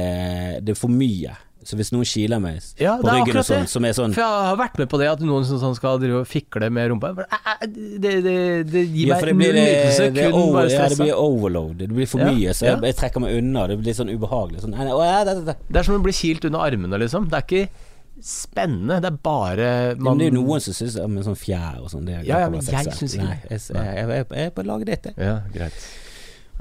det 0.66 0.74
er 0.74 0.78
for 0.78 0.92
mye. 0.92 1.32
Så 1.64 1.76
hvis 1.78 1.92
noen 1.94 2.04
kiler 2.04 2.40
meg 2.42 2.58
Ja, 2.80 2.96
på 2.98 3.06
ryggen 3.06 3.38
og 3.38 3.46
sånn, 3.46 3.68
som 3.70 3.84
er 3.86 3.94
sånn 3.94 4.12
For 4.16 4.20
jeg 4.20 4.46
har 4.48 4.56
vært 4.58 4.80
med 4.82 4.88
på 4.90 4.98
det 4.98 5.06
at 5.12 5.20
noen 5.22 5.44
som 5.46 5.60
sånn 5.62 5.76
skal 5.78 6.00
drive 6.02 6.20
og 6.24 6.26
fikle 6.26 6.68
med 6.74 6.90
rumpa. 6.90 7.12
Det, 7.62 8.14
det, 8.26 8.34
det 8.66 8.82
gir 8.90 9.12
Ja, 9.12 9.20
meg 9.20 9.30
det 9.30 9.36
null 9.38 9.54
nytelse, 9.60 10.08
kun 10.16 10.52
bare 10.56 10.72
ja, 10.72 10.88
det 10.90 10.98
blir 10.98 11.14
overload. 11.14 11.78
Det 11.78 11.88
blir 11.88 12.10
for 12.10 12.18
Ja, 12.24 12.32
mye, 12.34 12.50
så 12.58 12.66
jeg, 12.66 12.82
jeg 12.90 12.98
trekker 12.98 13.22
meg 13.24 13.38
unna. 13.38 13.68
Det 13.70 13.78
blir 13.78 13.94
sånn 13.94 14.10
ubehagelig. 14.10 14.64
Sånn, 14.66 14.74
nei, 14.74 14.88
nei, 14.90 14.92
å. 14.92 15.54
Det 15.70 15.80
er 15.80 15.86
som 15.86 15.96
å 15.96 16.02
bli 16.02 16.12
kilt 16.18 16.44
under 16.50 16.66
armene, 16.66 16.98
liksom. 16.98 17.30
Det 17.30 17.38
er 17.40 17.46
ikke 17.46 17.91
spennende, 18.26 19.00
det 19.02 19.10
er 19.10 19.18
bare 19.24 19.66
man, 19.98 20.20
det 20.20 20.28
er 20.28 20.32
jo 20.32 20.38
noen 20.40 20.62
som 20.62 20.76
syns 20.76 20.96
med 21.10 21.26
sånn 21.26 21.38
fjær 21.38 21.82
og 21.82 21.90
sånn 21.92 22.06
det 22.08 22.20
Ja, 22.22 22.44
ja, 22.44 22.48
men 22.52 22.62
jeg 22.62 22.94
syns 22.94 23.16
ikke 23.18 23.26
Nei, 23.26 23.36
det. 23.42 23.58
jeg, 23.58 23.66
jeg, 23.74 23.92
jeg, 23.98 24.24
jeg, 24.30 24.46
er 24.46 24.54
på 24.56 24.64
laget 24.68 24.90
ditt, 24.92 25.10
jeg. 25.10 25.18
Ja, 25.26 25.36
greit. 25.54 25.86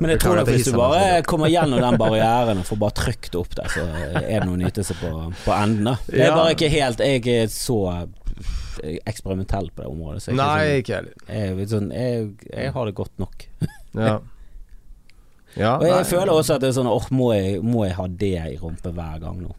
Men 0.01 0.15
jeg 0.15 0.21
tror 0.23 0.39
at 0.41 0.49
hvis 0.49 0.65
du 0.65 0.73
bare 0.73 1.21
kommer 1.29 1.51
gjennom 1.51 1.83
den 1.83 1.99
barrieren 2.01 2.63
og 2.63 2.65
får 2.65 2.79
bare 2.81 2.97
trykt 2.97 3.37
opp 3.37 3.53
der, 3.59 3.69
så 3.69 3.85
er 3.85 4.41
det 4.41 4.47
noe 4.49 4.57
nytelse 4.57 4.97
på, 4.97 5.11
på 5.43 5.53
enden. 5.53 5.91
da. 5.91 5.95
Jeg 6.09 6.25
er 6.25 6.35
bare 6.39 6.55
ikke 6.55 6.71
helt 6.73 7.03
Jeg 7.05 7.21
er 7.43 7.51
så 7.53 7.79
eksperimentell 9.05 9.69
på 9.75 9.83
det 9.83 9.89
området. 9.91 10.23
Så 10.23 10.31
jeg, 10.31 10.39
Nei, 10.39 10.81
ikke 10.81 10.97
heller. 10.97 11.15
sånn, 11.21 11.37
jeg, 11.37 11.53
er 11.53 11.71
sånn, 11.75 11.89
jeg, 11.93 12.27
jeg 12.49 12.75
har 12.77 12.89
det 12.89 12.97
godt 13.03 13.25
nok. 13.25 13.47
Ja. 13.91 14.21
ja 15.59 15.71
Og 15.75 15.81
jeg 15.83 15.97
nei. 15.97 16.03
føler 16.07 16.29
også 16.31 16.55
at 16.55 16.61
det 16.63 16.69
er 16.69 16.75
sånn 16.77 16.87
Åh, 16.87 17.09
må, 17.11 17.25
må 17.59 17.81
jeg 17.83 17.97
ha 17.97 18.05
det 18.21 18.37
i 18.39 18.53
rumpe 18.55 18.93
hver 18.95 19.17
gang 19.19 19.41
nå? 19.43 19.49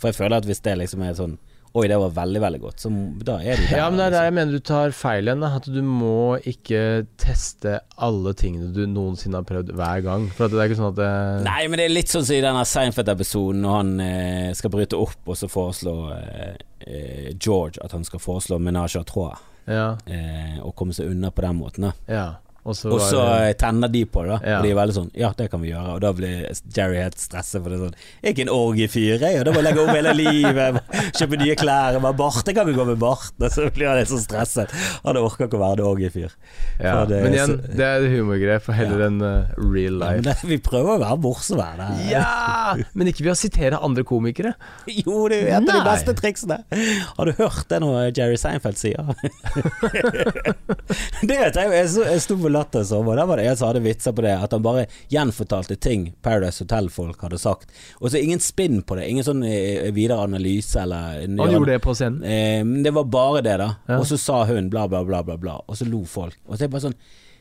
For 0.00 0.10
jeg 0.10 0.16
føler 0.18 0.40
at 0.40 0.48
hvis 0.48 0.62
det 0.64 0.78
liksom 0.80 1.06
er 1.06 1.14
sånn 1.18 1.38
Oi, 1.70 1.84
det 1.86 1.94
var 2.02 2.10
veldig, 2.10 2.40
veldig 2.42 2.58
godt, 2.64 2.80
så 2.82 2.88
da 3.22 3.36
er 3.46 3.54
det 3.60 3.68
der. 3.68 3.76
Ja, 3.78 3.84
men 3.92 4.00
det 4.00 4.06
er 4.08 4.10
der 4.10 4.16
liksom. 4.16 4.24
jeg 4.26 4.34
mener 4.34 4.56
du 4.56 4.64
tar 4.66 4.90
feil 4.98 5.28
igjen. 5.30 5.44
At 5.46 5.68
du 5.70 5.76
må 5.86 6.14
ikke 6.50 6.80
teste 7.22 7.76
alle 8.02 8.32
tingene 8.34 8.72
du 8.74 8.80
noensinne 8.90 9.38
har 9.38 9.46
prøvd 9.46 9.70
hver 9.78 10.02
gang. 10.02 10.24
For 10.34 10.50
det 10.50 10.58
er 10.58 10.66
ikke 10.66 10.80
sånn 10.80 10.88
at 10.88 10.98
det 10.98 11.10
Nei, 11.46 11.60
men 11.70 11.78
det 11.78 11.84
er 11.86 11.94
litt 11.94 12.10
sånn 12.10 12.26
som 12.26 12.34
i 12.34 12.42
denne 12.42 12.64
Seinfeld-episoden 12.66 13.62
når 13.62 13.76
han 13.76 13.92
eh, 14.02 14.50
skal 14.58 14.74
bryte 14.74 14.98
opp 14.98 15.30
og 15.30 15.38
så 15.38 15.46
foreslår 15.52 16.10
eh, 16.16 16.58
eh, 16.90 17.30
George 17.38 17.78
at 17.86 17.94
han 17.94 18.02
skal 18.08 18.18
foreslå 18.26 18.58
menage 18.58 18.98
à 18.98 19.06
trois 19.06 19.38
Ja. 19.70 19.92
eh, 20.10 20.58
og 20.66 20.74
komme 20.74 20.90
seg 20.98 21.06
unna 21.14 21.30
på 21.30 21.46
den 21.46 21.54
måten. 21.62 21.86
da 21.86 21.92
ja. 22.10 22.26
Og 22.64 22.74
så 22.76 22.90
Og 22.92 23.00
så 23.00 23.20
det- 23.24 23.48
eh, 23.48 23.52
tenner 23.56 23.88
de 23.88 24.04
på 24.04 24.20
det. 24.26 24.40
Ja. 24.46 24.58
Og 24.58 24.64
de 24.64 24.70
er 24.70 24.74
veldig 24.76 24.94
sånn 24.94 25.10
Ja, 25.16 25.30
det 25.36 25.50
kan 25.50 25.60
vi 25.62 25.70
gjøre. 25.70 25.94
Og 25.94 26.00
da 26.02 26.12
blir 26.12 26.46
Jerry 26.76 26.96
helt 27.00 27.16
stresset, 27.18 27.62
for 27.62 27.70
det 27.70 27.78
er 27.78 27.84
sånn 27.86 27.94
Jeg 28.22 28.28
er 28.28 28.34
ikke 28.34 28.42
en 28.44 28.54
orgiefyr, 28.54 29.18
jeg, 29.20 29.38
og 29.40 29.44
da 29.46 29.52
må 29.52 29.62
jeg 29.62 29.64
legge 29.64 29.80
om 29.80 29.94
hele 29.94 30.12
livet. 30.14 30.80
Kjøpe 31.16 31.38
nye 31.40 31.54
klær. 31.56 32.00
Bare 32.00 32.14
bart, 32.18 32.44
jeg 32.46 32.54
kan 32.54 32.68
ikke 32.68 32.78
gå 32.82 32.86
med 32.90 32.98
bart. 33.00 33.32
Og 33.40 33.50
så 33.50 33.70
blir 33.72 33.88
han 33.88 33.96
helt 33.96 34.08
så 34.12 34.18
stresset. 34.20 34.70
Han 35.04 35.16
orker 35.16 35.46
ikke 35.48 35.56
å 35.56 35.62
være 35.64 35.80
en 35.80 35.86
orgiefyr. 35.88 36.30
ja. 36.80 37.04
det- 37.06 37.22
Men 37.24 37.32
igjen, 37.32 37.46
så- 37.62 37.76
det 37.76 37.86
er 37.86 38.08
humorgrep 38.12 38.62
for 38.62 38.72
heller 38.72 38.98
Ja. 39.00 39.06
enn 39.06 39.22
uh, 39.22 39.44
real 39.56 39.98
Ja, 40.00 40.10
men 40.10 40.22
life. 40.22 40.22
det, 40.22 40.36
vi 40.50 40.58
prøver 40.58 40.98
å 40.98 41.00
være 41.00 41.20
morsomme 41.20 41.64
her. 41.64 42.10
Ja! 42.10 42.76
Men 42.94 43.06
ikke 43.08 43.24
ved 43.24 43.32
å 43.32 43.36
sitere 43.40 43.80
andre 43.82 44.04
komikere. 44.04 44.54
Jo, 44.86 45.28
det 45.28 45.44
er 45.48 45.56
et 45.62 45.68
av 45.68 45.80
de 45.80 45.84
beste 45.88 46.14
triksene. 46.14 46.60
Har 47.16 47.24
du 47.24 47.32
hørt 47.40 47.68
det 47.68 47.80
noe 47.80 48.10
Jerry 48.12 48.36
Seinfeld 48.36 48.76
sier? 48.76 49.00
det 51.22 51.36
vet 51.38 51.56
jeg 51.56 51.66
jo. 51.66 52.04
Jeg 52.04 52.20
sto 52.24 52.36
på 52.40 52.50
Latter 52.60 52.84
i 52.84 52.88
sommer, 52.88 53.16
der 53.18 53.28
var 53.28 53.40
det 53.40 53.46
en 53.48 53.56
som 53.56 53.70
hadde 53.70 53.82
vitser 53.84 54.14
på 54.16 54.24
det. 54.24 54.34
At 54.36 54.52
han 54.54 54.64
bare 54.64 54.86
gjenfortalte 55.12 55.76
ting 55.80 56.10
Paradise 56.22 56.62
Hotel-folk 56.64 57.22
hadde 57.24 57.40
sagt. 57.40 57.72
Og 58.00 58.12
så 58.12 58.20
ingen 58.20 58.42
spinn 58.44 58.82
på 58.86 58.98
det. 58.98 59.08
Ingen 59.10 59.26
sånn 59.26 59.42
eh, 59.46 59.88
videre 59.96 60.20
analyse 60.26 60.82
eller 60.82 61.24
Han 61.24 61.56
gjorde 61.56 61.72
det 61.72 61.80
på 61.84 61.96
scenen. 61.96 62.22
Eh, 62.24 62.84
det 62.84 62.92
var 62.96 63.08
bare 63.10 63.42
det, 63.46 63.56
da. 63.62 63.72
Ja. 63.88 63.98
Og 63.98 64.06
så 64.10 64.20
sa 64.20 64.44
hun 64.50 64.70
bla, 64.72 64.86
bla, 64.88 65.02
bla, 65.04 65.24
bla, 65.26 65.38
bla. 65.40 65.58
Og 65.66 65.80
så 65.80 65.88
lo 65.88 66.04
folk. 66.08 66.38
Og 66.46 66.56
så 66.56 66.64
er 66.64 66.68
det 66.68 66.74
bare 66.76 66.88
sånn 66.90 67.00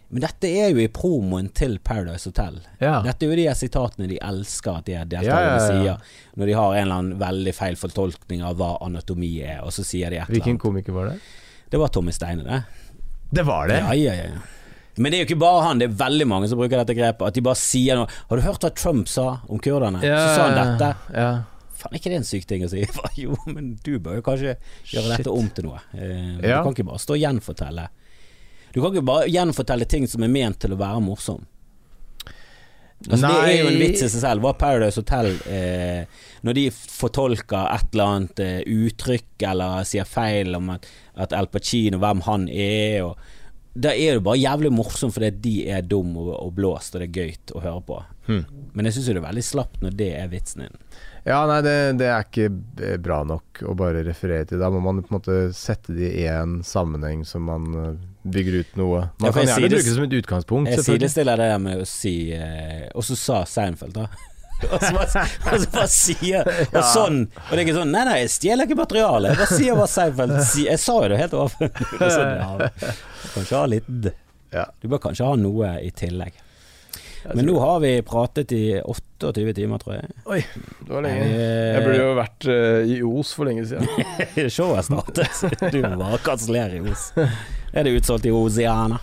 Men 0.10 0.24
dette 0.24 0.50
er 0.50 0.72
jo 0.74 0.80
i 0.82 0.88
promoen 0.90 1.52
til 1.54 1.76
Paradise 1.86 2.26
Hotel. 2.32 2.56
Ja. 2.82 2.96
Dette 3.06 3.28
er 3.28 3.30
jo 3.30 3.36
de 3.38 3.44
her 3.46 3.58
sitatene 3.58 4.08
de 4.10 4.18
elsker 4.26 4.80
at 4.80 4.88
de 4.88 4.96
deltakerne 5.12 5.52
ja, 5.54 5.60
ja. 5.60 5.68
sier. 5.70 6.16
Når 6.34 6.50
de 6.50 6.56
har 6.58 6.72
en 6.74 6.82
eller 6.82 6.96
annen 6.96 7.20
veldig 7.22 7.54
feil 7.54 7.78
fortolkning 7.78 8.42
av 8.42 8.58
hva 8.58 8.72
anatomi 8.88 9.36
er, 9.44 9.60
og 9.62 9.76
så 9.76 9.86
sier 9.86 10.10
de 10.10 10.18
et 10.18 10.24
eller 10.24 10.26
annet. 10.26 10.40
Hvilken 10.40 10.58
komiker 10.64 10.98
var 10.98 11.12
det? 11.12 11.20
Det 11.70 11.78
var 11.78 11.94
Tommy 11.94 12.16
Steine, 12.16 12.42
det. 12.42 12.64
Det 13.30 13.46
var 13.46 13.70
det? 13.70 13.84
Ja, 13.86 13.94
ja, 13.94 14.14
ja. 14.18 14.42
Men 15.00 15.11
det 15.14 15.18
er 15.18 15.24
jo 15.24 15.28
ikke 15.30 15.40
bare 15.42 15.61
han, 15.64 15.80
det 15.80 15.88
er 15.88 15.94
veldig 16.02 16.26
mange 16.28 16.50
som 16.52 16.60
bruker 16.60 16.82
dette 16.82 16.95
grepet. 16.98 17.24
At 17.30 17.38
de 17.38 17.44
bare 17.45 17.58
sier 17.60 17.95
noe. 17.95 18.10
Har 18.30 18.40
du 18.42 18.44
hørt 18.44 18.66
hva 18.66 18.72
Trump 18.76 19.08
sa 19.08 19.30
om 19.48 19.61
kurderne? 19.64 20.02
så 20.03 20.36
sa 20.36 20.48
han 20.50 20.58
dette. 20.60 20.90
Ja. 21.16 21.30
Faen, 21.80 21.94
er 21.95 22.02
ikke 22.02 22.11
det 22.11 22.18
en 22.19 22.28
syk 22.28 22.44
ting 22.50 22.66
å 22.68 22.72
si? 22.72 22.82
jo, 23.24 23.38
men 23.48 23.72
du 23.86 23.94
bør 24.03 24.18
jo 24.19 24.26
kanskje 24.26 24.58
gjøre 24.92 25.06
Shit. 25.06 25.14
dette 25.14 25.32
om 25.32 25.48
til 25.56 25.69
noe. 25.69 25.80
Eh, 25.95 26.42
Ja. 26.44 26.60
Du 26.60 26.68
kan 26.68 26.76
ikke 26.76 26.88
bare 26.92 27.00
stå 27.00 27.16
og 27.16 27.22
gjenfortelle. 27.24 27.86
Du 28.76 28.82
kan 28.84 28.92
ikke 28.92 29.06
bare 29.08 29.30
gjenfortelle 29.32 29.88
ting 29.90 30.03
som 30.11 30.26
er 30.28 30.34
ment 30.36 30.60
til 30.61 30.76
å 30.76 30.82
være 30.82 31.00
morsom. 31.02 31.48
Altså, 33.08 33.30
det 33.32 33.36
er 33.48 33.53
jo 33.61 33.68
en 33.69 33.78
vits 33.80 34.02
i 34.03 34.10
seg 34.11 34.19
selv. 34.26 34.44
Hva 34.44 34.52
Paradise 34.60 35.00
Hotel 35.00 35.30
eh, 35.48 36.02
Når 36.44 36.58
de 36.58 36.66
fortolker 36.76 37.69
et 37.72 37.94
eller 37.95 38.10
annet 38.18 38.42
eh, 38.44 38.58
uttrykk 38.68 39.45
eller 39.48 39.88
sier 39.88 40.03
feil 40.03 40.58
om 40.60 40.74
at, 40.76 40.88
at 41.16 41.36
Al 41.38 41.48
Pacino, 41.48 42.02
hvem 42.03 42.26
han 42.28 42.50
er 42.52 43.06
og 43.08 43.16
Da 43.80 43.93
er 43.95 44.17
det 44.17 44.25
bare 44.25 44.40
jævlig 44.41 44.72
morsomt 44.75 45.16
fordi 45.16 45.30
de 45.43 45.53
er 45.72 45.85
dum 45.88 46.11
og, 46.19 46.33
og 46.35 46.51
blåst, 46.58 46.95
og 46.95 47.03
det 47.03 47.09
er 47.09 47.22
gøy 47.22 47.56
å 47.56 47.64
høre 47.64 47.83
på. 47.88 47.99
Hmm. 48.27 48.43
Men 48.75 48.90
jeg 48.90 48.98
syns 48.98 49.08
det 49.09 49.16
er 49.17 49.25
veldig 49.25 49.45
slapt 49.45 49.85
når 49.85 49.95
det 49.99 50.09
er 50.19 50.32
vitsen 50.32 50.66
din. 50.66 50.82
Ja, 51.27 51.43
nei, 51.49 51.59
det, 51.66 51.75
det 51.99 52.08
er 52.09 52.25
ikke 52.25 52.98
bra 53.03 53.19
nok 53.27 53.61
å 53.67 53.75
bare 53.77 54.03
referere 54.08 54.48
til. 54.49 54.61
Da 54.61 54.69
må 54.72 54.80
man 54.83 55.01
på 55.03 55.11
en 55.11 55.17
måte 55.17 55.38
sette 55.56 55.93
det 55.95 56.14
i 56.17 56.25
en 56.32 56.59
sammenheng 56.66 57.25
som 57.27 57.45
man 57.49 57.67
eh, 57.75 57.91
bygger 58.24 58.61
ut 58.61 58.80
noe. 58.80 59.03
Man 59.19 59.30
ja, 59.30 59.35
kan 59.35 59.45
gjerne 59.45 59.67
bruke 59.67 59.83
det 59.83 59.95
som 59.98 60.08
et 60.08 60.17
utgangspunkt. 60.22 60.72
Jeg 60.74 60.88
sidestiller 60.88 61.43
det 61.43 61.51
med 61.64 61.83
å 61.83 61.88
si 61.88 62.16
eh, 62.35 62.88
Og 62.95 63.06
så 63.06 63.17
sa 63.19 63.43
Seinfeld, 63.49 63.98
da. 63.99 64.08
og 64.74 64.82
så 64.84 64.92
bare, 64.96 65.24
og 65.54 65.62
så 65.64 65.70
bare 65.72 65.88
sier 65.92 66.50
Og 66.80 66.82
sånn. 66.92 67.22
Og 67.30 67.52
det 67.54 67.62
er 67.62 67.64
ikke 67.64 67.78
sånn 67.78 67.94
Nei, 67.96 68.04
nei, 68.10 68.18
jeg 68.26 68.34
stjeler 68.34 68.68
ikke 68.68 68.80
materialet. 68.82 69.32
Jeg 69.32 69.42
bare 69.42 69.60
sier 69.62 69.80
hva 69.80 69.88
Seinfeld 69.88 70.36
sier. 70.44 70.74
Jeg 70.74 70.84
sa 70.84 70.98
jo 71.00 71.10
det 71.14 71.22
helt 71.22 71.38
er 71.40 72.14
sånn, 72.18 72.36
ja, 72.42 72.70
du 73.40 73.56
ha 73.56 73.64
litt 73.72 73.90
Du 74.82 74.88
bør 74.92 75.04
kanskje 75.08 75.28
ha 75.30 75.40
noe 75.40 75.74
i 75.86 75.92
tillegg. 75.96 76.38
Men 77.34 77.46
nå 77.46 77.58
har 77.60 77.82
vi 77.84 77.92
pratet 78.08 78.52
i 78.56 78.64
28 78.80 79.54
timer, 79.58 79.82
tror 79.82 79.98
jeg. 79.98 80.46
Det 80.88 80.94
var 80.94 81.04
lenge. 81.04 81.26
Jeg 81.28 81.74
Jeg 81.76 81.84
burde 81.86 82.00
jo 82.00 82.14
vært 82.18 82.48
eh, 82.54 82.94
i 82.96 83.00
Os 83.04 83.34
for 83.36 83.50
lenge 83.50 83.66
siden. 83.68 84.48
Showet 84.56 84.88
startet. 84.88 85.44
Du 85.74 85.82
må 85.84 85.98
bare 86.00 86.22
kansellere 86.24 86.80
i 86.80 86.84
Os. 86.88 87.10
Er 87.20 87.86
det 87.86 87.98
utsolgt 88.00 88.26
i 88.26 88.34
Osiana? 88.34 89.02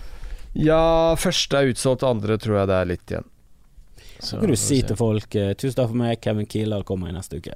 Ja, 0.57 1.15
første 1.21 1.61
er 1.61 1.75
utsolgt, 1.75 2.07
andre 2.09 2.39
tror 2.41 2.63
jeg 2.63 2.71
det 2.73 2.77
er 2.81 2.89
litt 2.89 3.13
igjen. 3.13 3.29
Så 4.19 4.41
kan 4.41 4.51
du 4.51 4.57
si 4.57 4.81
til 4.83 4.97
folk 4.97 5.35
eh, 5.35 5.53
Tusen 5.59 5.77
takk 5.77 5.91
for 5.93 5.99
meg, 6.01 6.21
Kevin 6.25 6.47
Kildahl 6.49 6.85
kommer 6.89 7.11
i 7.11 7.15
neste 7.17 7.41
uke. 7.41 7.55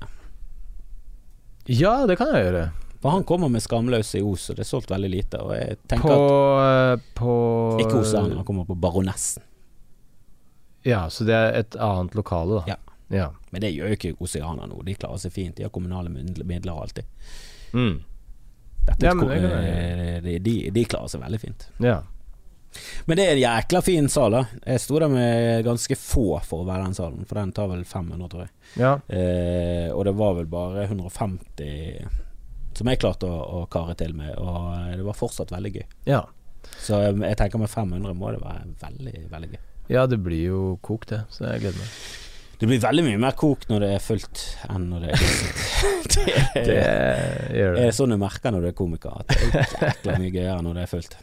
Ja, 1.71 2.07
det 2.07 2.17
kan 2.21 2.33
jeg 2.35 2.49
gjøre. 2.49 2.65
For 3.01 3.15
han 3.15 3.25
kommer 3.25 3.49
med 3.49 3.63
'Skamløse 3.63 4.19
i 4.19 4.23
Os, 4.23 4.51
og 4.51 4.57
det 4.57 4.65
er 4.67 4.69
solgt 4.69 4.91
veldig 4.91 5.11
lite. 5.11 5.41
Og 5.41 5.55
jeg 5.57 5.79
tenker 5.89 6.09
På, 6.09 6.59
at 6.61 7.01
på 7.17 7.33
at 7.75 7.81
Ikke 7.87 8.01
Oceana, 8.03 8.35
han 8.37 8.45
kommer 8.45 8.65
på 8.69 8.75
Baronessen. 8.75 9.43
Ja, 10.85 11.09
så 11.09 11.25
det 11.25 11.35
er 11.37 11.59
et 11.61 11.77
annet 11.77 12.15
lokale, 12.15 12.61
da. 12.61 12.75
Ja. 12.75 12.77
ja. 13.17 13.31
Men 13.53 13.61
det 13.65 13.73
gjør 13.75 13.89
jo 13.93 13.97
ikke 13.99 14.15
Oseana 14.21 14.67
nå. 14.69 14.83
De 14.85 14.95
klarer 14.95 15.21
seg 15.21 15.33
fint. 15.33 15.57
De 15.57 15.63
har 15.65 15.71
kommunale 15.73 16.09
midler 16.11 16.73
alltid. 16.73 17.05
Mm. 17.73 18.03
Dette, 18.87 19.05
Ja, 19.07 19.15
men 19.15 19.29
det 19.29 19.41
kan 19.41 19.65
eh, 19.65 20.23
de, 20.25 20.39
de, 20.39 20.55
de 20.71 20.85
klarer 20.85 21.09
seg 21.09 21.21
veldig 21.25 21.41
fint. 21.41 21.69
ja. 21.81 22.01
Men 23.11 23.19
det 23.19 23.25
er 23.27 23.33
en 23.35 23.41
jækla 23.43 23.81
fin 23.83 24.09
sal, 24.13 24.35
da. 24.37 24.43
Jeg 24.67 24.81
sto 24.85 24.99
der 25.03 25.11
med 25.11 25.65
ganske 25.67 25.97
få 25.99 26.27
for 26.47 26.63
å 26.63 26.67
være 26.69 26.85
den 26.87 26.95
salen, 26.99 27.25
for 27.27 27.41
den 27.41 27.53
tar 27.57 27.71
vel 27.73 27.83
500, 27.89 28.29
tror 28.31 28.45
jeg. 28.47 28.53
Ja. 28.79 28.93
Eh, 29.11 29.89
og 29.95 30.05
det 30.07 30.15
var 30.21 30.37
vel 30.39 30.47
bare 30.53 30.85
150 30.87 32.05
som 32.79 32.87
jeg 32.89 33.01
klarte 33.03 33.27
å, 33.27 33.41
å 33.61 33.65
kare 33.73 33.97
til 33.99 34.15
med, 34.17 34.31
og 34.39 34.71
eh, 34.77 34.95
det 35.01 35.05
var 35.05 35.19
fortsatt 35.19 35.51
veldig 35.55 35.75
gøy. 35.81 35.87
ja. 36.13 36.23
Så 36.81 36.99
jeg, 37.01 37.15
jeg 37.25 37.37
tenker 37.41 37.59
med 37.59 37.71
500 37.73 38.13
må 38.21 38.29
det 38.35 38.41
være 38.43 38.67
veldig, 38.83 39.21
veldig 39.33 39.49
gøy. 39.55 39.61
Ja, 39.91 40.03
det 40.07 40.19
blir 40.23 40.43
jo 40.45 40.59
kok, 40.85 41.07
det. 41.09 41.23
Så 41.33 41.47
jeg 41.49 41.63
gleder 41.65 41.79
meg. 41.81 41.95
Det 42.61 42.69
blir 42.69 42.83
veldig 42.83 43.05
mye 43.07 43.21
mer 43.23 43.33
kok 43.41 43.65
når 43.71 43.81
det 43.87 43.89
er 43.97 44.03
fullt 44.05 44.43
enn 44.69 44.85
når 44.93 45.07
det 45.07 45.15
er 45.15 45.23
fullt. 45.25 46.19
det, 46.21 46.67
Det 46.69 46.77
gjør 47.57 47.75
det. 47.79 47.87
er 47.89 47.97
sånn 47.97 48.13
du 48.13 48.19
merker 48.21 48.53
når 48.55 48.67
du 48.67 48.69
er 48.71 48.77
komiker, 48.77 49.23
at 49.25 49.33
det 49.33 49.49
er 49.49 49.73
jækla 49.89 50.19
mye 50.21 50.33
gøyere 50.37 50.59
når 50.69 50.77
det 50.79 50.85
er 50.85 50.93
fullt. 50.93 51.17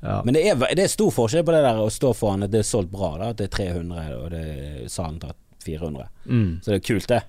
Ja. 0.00 0.20
Men 0.24 0.34
det 0.34 0.44
er, 0.46 0.60
det 0.78 0.84
er 0.84 0.90
stor 0.92 1.10
forskjell 1.10 1.44
på 1.46 1.54
det 1.54 1.62
der 1.64 1.80
å 1.82 1.88
stå 1.90 2.12
foran 2.14 2.46
at 2.46 2.52
det 2.52 2.62
er 2.62 2.68
solgt 2.68 2.92
bra, 2.92 3.16
da, 3.18 3.32
at 3.32 3.40
det 3.40 3.48
er 3.48 3.56
300 3.56 4.18
og 4.18 4.28
det 4.34 4.42
er 4.42 4.90
salen 4.92 5.18
tar 5.22 5.34
400. 5.66 6.06
Mm. 6.26 6.60
Så 6.62 6.70
det 6.70 6.76
er 6.78 6.84
kult, 6.86 7.08
det. 7.10 7.22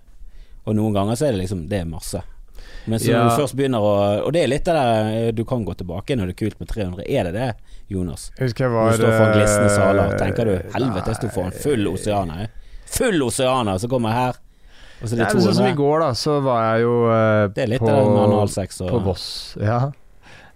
Og 0.69 0.75
noen 0.77 0.93
ganger 0.93 1.17
så 1.17 1.29
er 1.29 1.33
det 1.33 1.41
liksom 1.45 1.63
Det 1.71 1.79
er 1.81 1.87
masse. 1.89 2.21
Men 2.85 2.99
så 2.99 3.09
Ja. 3.11 3.23
når 3.23 3.29
du 3.29 3.41
først 3.41 3.55
begynner 3.55 3.79
å 3.81 3.93
Og 4.25 4.33
det 4.33 4.43
er 4.43 4.47
litt 4.51 4.65
det 4.65 4.73
der 4.75 5.09
eh, 5.13 5.31
du 5.31 5.43
kan 5.45 5.63
gå 5.65 5.73
tilbake 5.79 6.15
når 6.15 6.29
det 6.29 6.35
er 6.35 6.39
kult 6.43 6.59
med 6.59 6.67
300. 6.69 7.03
Er 7.07 7.23
det 7.23 7.33
det, 7.33 7.49
Jonas? 7.87 8.31
Husker 8.39 8.65
jeg 8.65 8.73
var 8.73 8.91
Du 8.91 8.97
står 8.97 9.15
foran 9.17 9.33
glisne 9.37 9.69
saler. 9.73 10.03
og 10.13 10.19
Tenker 10.19 10.45
du 10.45 10.53
helvete, 10.75 11.07
jeg 11.07 11.15
sto 11.15 11.31
foran 11.33 11.55
full 11.55 11.87
oseaner. 11.87 12.47
Full 12.89 13.23
oseaner, 13.23 13.77
så 13.79 13.89
kommer 13.89 14.13
jeg 14.13 14.19
her, 14.19 14.39
og 14.99 15.07
så 15.07 15.13
er 15.13 15.17
det 15.19 15.25
det 15.27 15.35
men 15.35 15.43
sånn 15.45 15.55
som 15.55 15.65
i 15.65 15.71
200. 15.71 15.75
går, 15.79 15.99
da, 16.03 16.07
så 16.17 16.37
var 16.43 16.63
jeg 16.65 16.81
jo 16.83 16.93
uh, 17.07 17.47
Det 17.55 17.63
er 17.63 17.69
litt 17.71 17.83
på, 17.83 17.87
med 17.87 18.23
analsex 18.25 18.81
og 18.83 18.89
på 18.89 19.01
Voss. 19.05 19.27
Ja. 19.61 19.79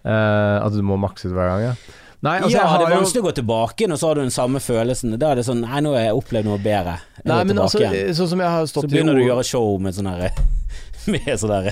Uh, 0.03 0.57
at 0.65 0.73
du 0.75 0.81
må 0.83 0.97
makse 0.99 1.29
ut 1.29 1.35
hver 1.35 1.47
gang, 1.53 1.61
ja. 1.69 1.75
Nei, 2.23 2.37
altså, 2.39 2.55
ja, 2.55 2.65
det 2.79 2.85
er 2.85 2.93
jo 2.93 2.99
vanskelig 3.01 3.21
å 3.21 3.25
gå 3.25 3.31
tilbake 3.35 3.87
og 3.89 3.97
så 3.99 4.09
har 4.09 4.15
du 4.15 4.23
den 4.23 4.31
samme 4.31 4.61
følelsen. 4.63 5.15
Da 5.19 5.33
er 5.33 5.41
det 5.41 5.47
sånn 5.47 5.63
Nei, 5.65 5.81
nå 5.83 5.91
har 5.91 6.05
jeg 6.05 6.19
opplevd 6.21 6.47
noe 6.47 6.59
bedre. 6.63 6.97
Jeg 7.19 7.27
Nei, 7.27 7.39
men 7.49 7.59
altså, 7.59 7.81
sånn 8.15 8.29
som 8.31 8.43
jeg 8.43 8.55
har 8.55 8.67
stått 8.69 8.85
Så 8.87 8.91
begynner 8.93 9.17
du 9.17 9.25
å 9.25 9.31
gjøre 9.33 9.47
show 9.47 9.73
med 9.83 9.97
sånn 9.97 10.07
her 10.07 10.29
Med 11.11 11.33
sånn 11.41 11.51
der 11.51 11.67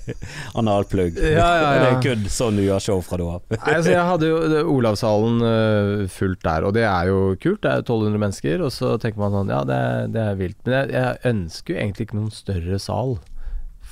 analplugg. 0.60 1.18
Ja, 1.18 1.32
ja, 1.34 1.54
ja. 1.58 1.70
Det 1.82 1.88
er 1.88 2.04
kun 2.04 2.28
sånn 2.30 2.60
du 2.60 2.62
gjør 2.62 2.84
show 2.84 3.00
fra 3.02 3.18
du 3.18 3.24
av. 3.26 3.40
Altså, 3.58 3.90
jeg 3.90 4.04
hadde 4.06 4.28
jo 4.30 4.60
Olavshallen 4.76 5.42
eh, 5.48 6.04
fullt 6.14 6.44
der, 6.46 6.66
og 6.68 6.76
det 6.76 6.84
er 6.86 7.10
jo 7.10 7.18
kult. 7.42 7.64
Det 7.64 7.72
er 7.72 7.82
1200 7.82 8.22
mennesker, 8.22 8.62
og 8.62 8.70
så 8.74 8.92
tenker 9.02 9.18
man 9.24 9.34
sånn 9.34 9.50
Ja, 9.50 9.64
det, 9.66 9.80
det 10.14 10.22
er 10.28 10.38
vilt. 10.38 10.60
Men 10.62 10.76
jeg, 10.76 10.94
jeg 10.94 11.32
ønsker 11.32 11.74
jo 11.74 11.80
egentlig 11.82 12.06
ikke 12.06 12.20
noen 12.20 12.30
større 12.38 12.78
sal 12.86 13.16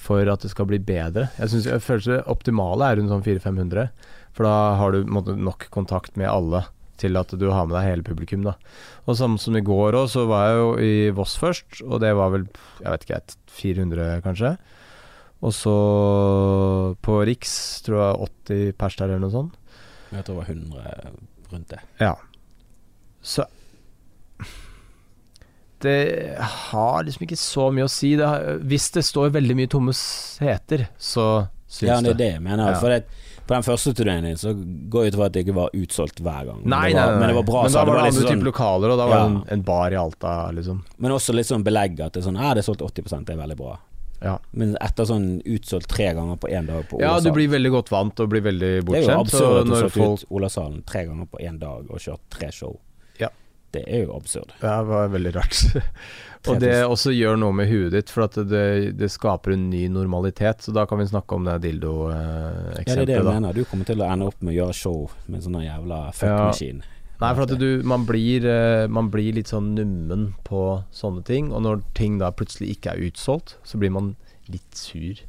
for 0.06 0.30
at 0.30 0.46
det 0.46 0.52
skal 0.54 0.70
bli 0.70 0.78
bedre. 0.78 1.32
Jeg, 1.40 1.50
synes, 1.50 1.66
jeg 1.66 1.82
føler 1.82 2.06
det 2.12 2.20
optimale 2.30 2.92
er 2.92 3.00
rundt 3.00 3.10
sånn 3.10 3.26
400-500, 3.26 3.88
for 4.36 4.44
da 4.46 4.56
har 4.76 4.92
du 4.92 5.08
måtte, 5.08 5.34
nok 5.36 5.68
kontakt 5.74 6.16
med 6.20 6.28
alle 6.28 6.66
til 7.00 7.16
at 7.20 7.32
du 7.36 7.46
har 7.52 7.66
med 7.68 7.76
deg 7.76 7.88
hele 7.90 8.04
publikum. 8.06 8.44
da 8.44 8.54
Og 9.08 9.16
samme 9.18 9.40
som 9.40 9.56
i 9.56 9.64
går 9.64 9.96
òg, 9.98 10.08
så 10.12 10.26
var 10.28 10.46
jeg 10.48 10.60
jo 10.60 10.70
i 10.80 10.94
Voss 11.16 11.36
først, 11.40 11.82
og 11.84 12.00
det 12.04 12.14
var 12.16 12.32
vel 12.32 12.46
jeg 12.80 12.88
vet 12.92 13.04
ikke, 13.08 13.20
400 13.56 14.22
kanskje. 14.24 14.54
Og 15.44 15.52
så 15.52 15.74
på 17.04 17.18
Riks 17.28 17.82
tror 17.84 18.00
jeg 18.00 18.30
80 18.48 18.78
pers 18.80 18.96
der 18.96 19.10
eller 19.12 19.26
noe 19.26 19.34
sånt. 19.34 19.58
Jeg 20.12 20.24
tror 20.24 20.38
det 20.38 20.40
var 20.40 20.50
100 20.54 21.52
rundt 21.52 21.68
det. 21.74 21.80
Ja. 22.00 22.14
Så 23.20 23.44
Det 25.84 26.36
har 26.40 27.04
liksom 27.04 27.26
ikke 27.26 27.36
så 27.38 27.68
mye 27.74 27.84
å 27.84 27.92
si. 27.92 28.14
Det 28.16 28.26
har, 28.26 28.56
hvis 28.64 28.88
det 28.94 29.04
står 29.04 29.34
veldig 29.34 29.56
mye 29.58 29.70
tomme 29.70 29.92
seter, 29.96 30.86
så 30.96 31.46
syns 31.68 31.90
Ja, 31.90 32.00
det 32.00 32.14
er 32.14 32.14
det. 32.14 32.18
det 32.22 32.30
jeg 32.32 32.42
mener. 32.46 32.72
Ja. 32.72 32.80
For 32.80 32.94
det, 32.94 33.04
på 33.46 33.54
den 33.54 33.66
første 33.66 33.92
turneen 33.94 34.26
din 34.26 34.38
så 34.40 34.52
går 34.54 35.06
jeg 35.06 35.12
ut 35.14 35.18
fra 35.20 35.26
at 35.30 35.34
det 35.36 35.42
ikke 35.46 35.56
var 35.56 35.74
utsolgt 35.76 36.22
hver 36.22 36.48
gang. 36.50 36.62
Nei, 36.64 36.92
men, 36.92 36.96
det 36.96 37.02
var, 37.02 37.10
nei, 37.10 37.12
nei, 37.12 37.18
men 37.20 37.30
det 37.30 37.36
var 37.38 37.48
bra. 37.50 37.64
Men 37.66 37.72
da 37.72 37.78
da 37.78 37.84
det 37.84 37.92
var 37.92 38.00
det 38.00 38.06
andre 38.06 38.22
sånn, 38.22 38.30
type 38.32 38.48
lokaler, 38.50 38.94
og 38.94 39.00
da 39.00 39.10
var 39.10 39.18
det 39.18 39.26
en, 39.30 39.36
en 39.56 39.66
bar 39.66 39.94
i 39.94 40.00
Alta, 40.00 40.32
liksom. 40.56 40.80
Men 40.96 41.14
også 41.16 41.36
litt 41.36 41.50
sånn 41.50 41.66
belegg 41.66 42.00
at 42.00 42.16
det 42.16 42.24
er 42.24 42.26
sånn 42.26 42.40
Ja, 42.40 42.54
det 42.56 42.64
er 42.64 42.68
solgt 42.70 42.82
80 42.82 43.26
det 43.28 43.36
er 43.36 43.44
veldig 43.44 43.58
bra. 43.60 43.76
Ja, 44.24 44.38
Men 44.56 44.76
etter 44.80 45.06
sånn 45.08 45.26
utsolgt 45.44 45.90
tre 45.92 46.08
ganger 46.16 46.38
på 46.40 46.48
én 46.48 46.68
dag 46.68 46.86
på 46.88 46.98
ja 47.02 47.18
du 47.20 47.28
blir 47.36 47.50
veldig 47.52 47.72
godt 47.74 47.90
vant 47.92 48.22
og 48.24 48.30
blir 48.32 48.40
veldig 48.46 48.70
Det 48.86 49.02
er 49.02 49.10
jo 49.10 49.18
absurd 49.20 49.58
at 49.60 49.68
du 49.68 49.74
har 49.74 49.82
solgte 49.84 50.00
folk 50.00 50.22
ut 50.22 50.36
Olasalen 50.38 50.78
tre 50.88 51.02
ganger 51.04 51.28
på 51.28 51.42
én 51.44 51.58
dag 51.60 51.90
og 51.90 52.00
kjørt 52.00 52.22
tre 52.32 52.48
show. 52.54 52.78
Ja. 53.66 53.76
Det 53.76 53.82
er 53.92 54.06
jo 54.06 54.16
absurd. 54.16 54.54
Ja, 54.62 54.78
det 54.80 54.88
var 54.88 55.10
veldig 55.12 55.32
rart. 55.34 55.58
og 56.48 56.60
det 56.62 56.74
også 56.86 57.12
gjør 57.12 57.36
noe 57.40 57.52
med 57.58 57.68
huet 57.68 57.92
ditt, 57.92 58.12
for 58.12 58.24
at 58.28 58.38
det, 58.48 58.96
det 58.96 59.10
skaper 59.12 59.56
en 59.56 59.68
ny 59.70 59.86
normalitet. 59.92 60.64
Så 60.64 60.72
da 60.76 60.86
kan 60.88 61.02
vi 61.02 61.08
snakke 61.10 61.36
om 61.36 61.44
det 61.44 61.56
Ja, 61.56 61.58
det 61.60 62.96
er 62.96 63.04
det 63.04 63.18
jeg 63.18 63.26
da. 63.26 63.34
mener. 63.34 63.56
Du 63.56 63.66
kommer 63.68 63.88
til 63.88 64.00
å 64.00 64.08
ende 64.08 64.30
opp 64.30 64.40
med 64.40 64.54
å 64.54 64.58
gjøre 64.60 64.76
show 64.76 65.00
med 65.26 65.40
en 65.40 65.46
sånn 65.48 65.64
jævla 65.66 66.02
fuckmaskin. 66.16 66.84
Nei, 67.16 67.30
for 67.32 67.46
at 67.46 67.54
du, 67.56 67.68
man, 67.88 68.04
blir, 68.04 68.44
eh, 68.44 68.86
man 68.92 69.08
blir 69.12 69.38
litt 69.38 69.48
sånn 69.48 69.70
nummen 69.76 70.34
på 70.44 70.82
sånne 70.92 71.22
ting, 71.24 71.48
og 71.48 71.62
når 71.64 71.80
ting 71.96 72.18
da 72.20 72.28
plutselig 72.36 72.74
ikke 72.74 72.92
er 72.92 73.06
utsolgt, 73.08 73.56
så 73.64 73.80
blir 73.80 73.94
man 73.94 74.12
litt 74.52 74.76
sur. 74.76 75.22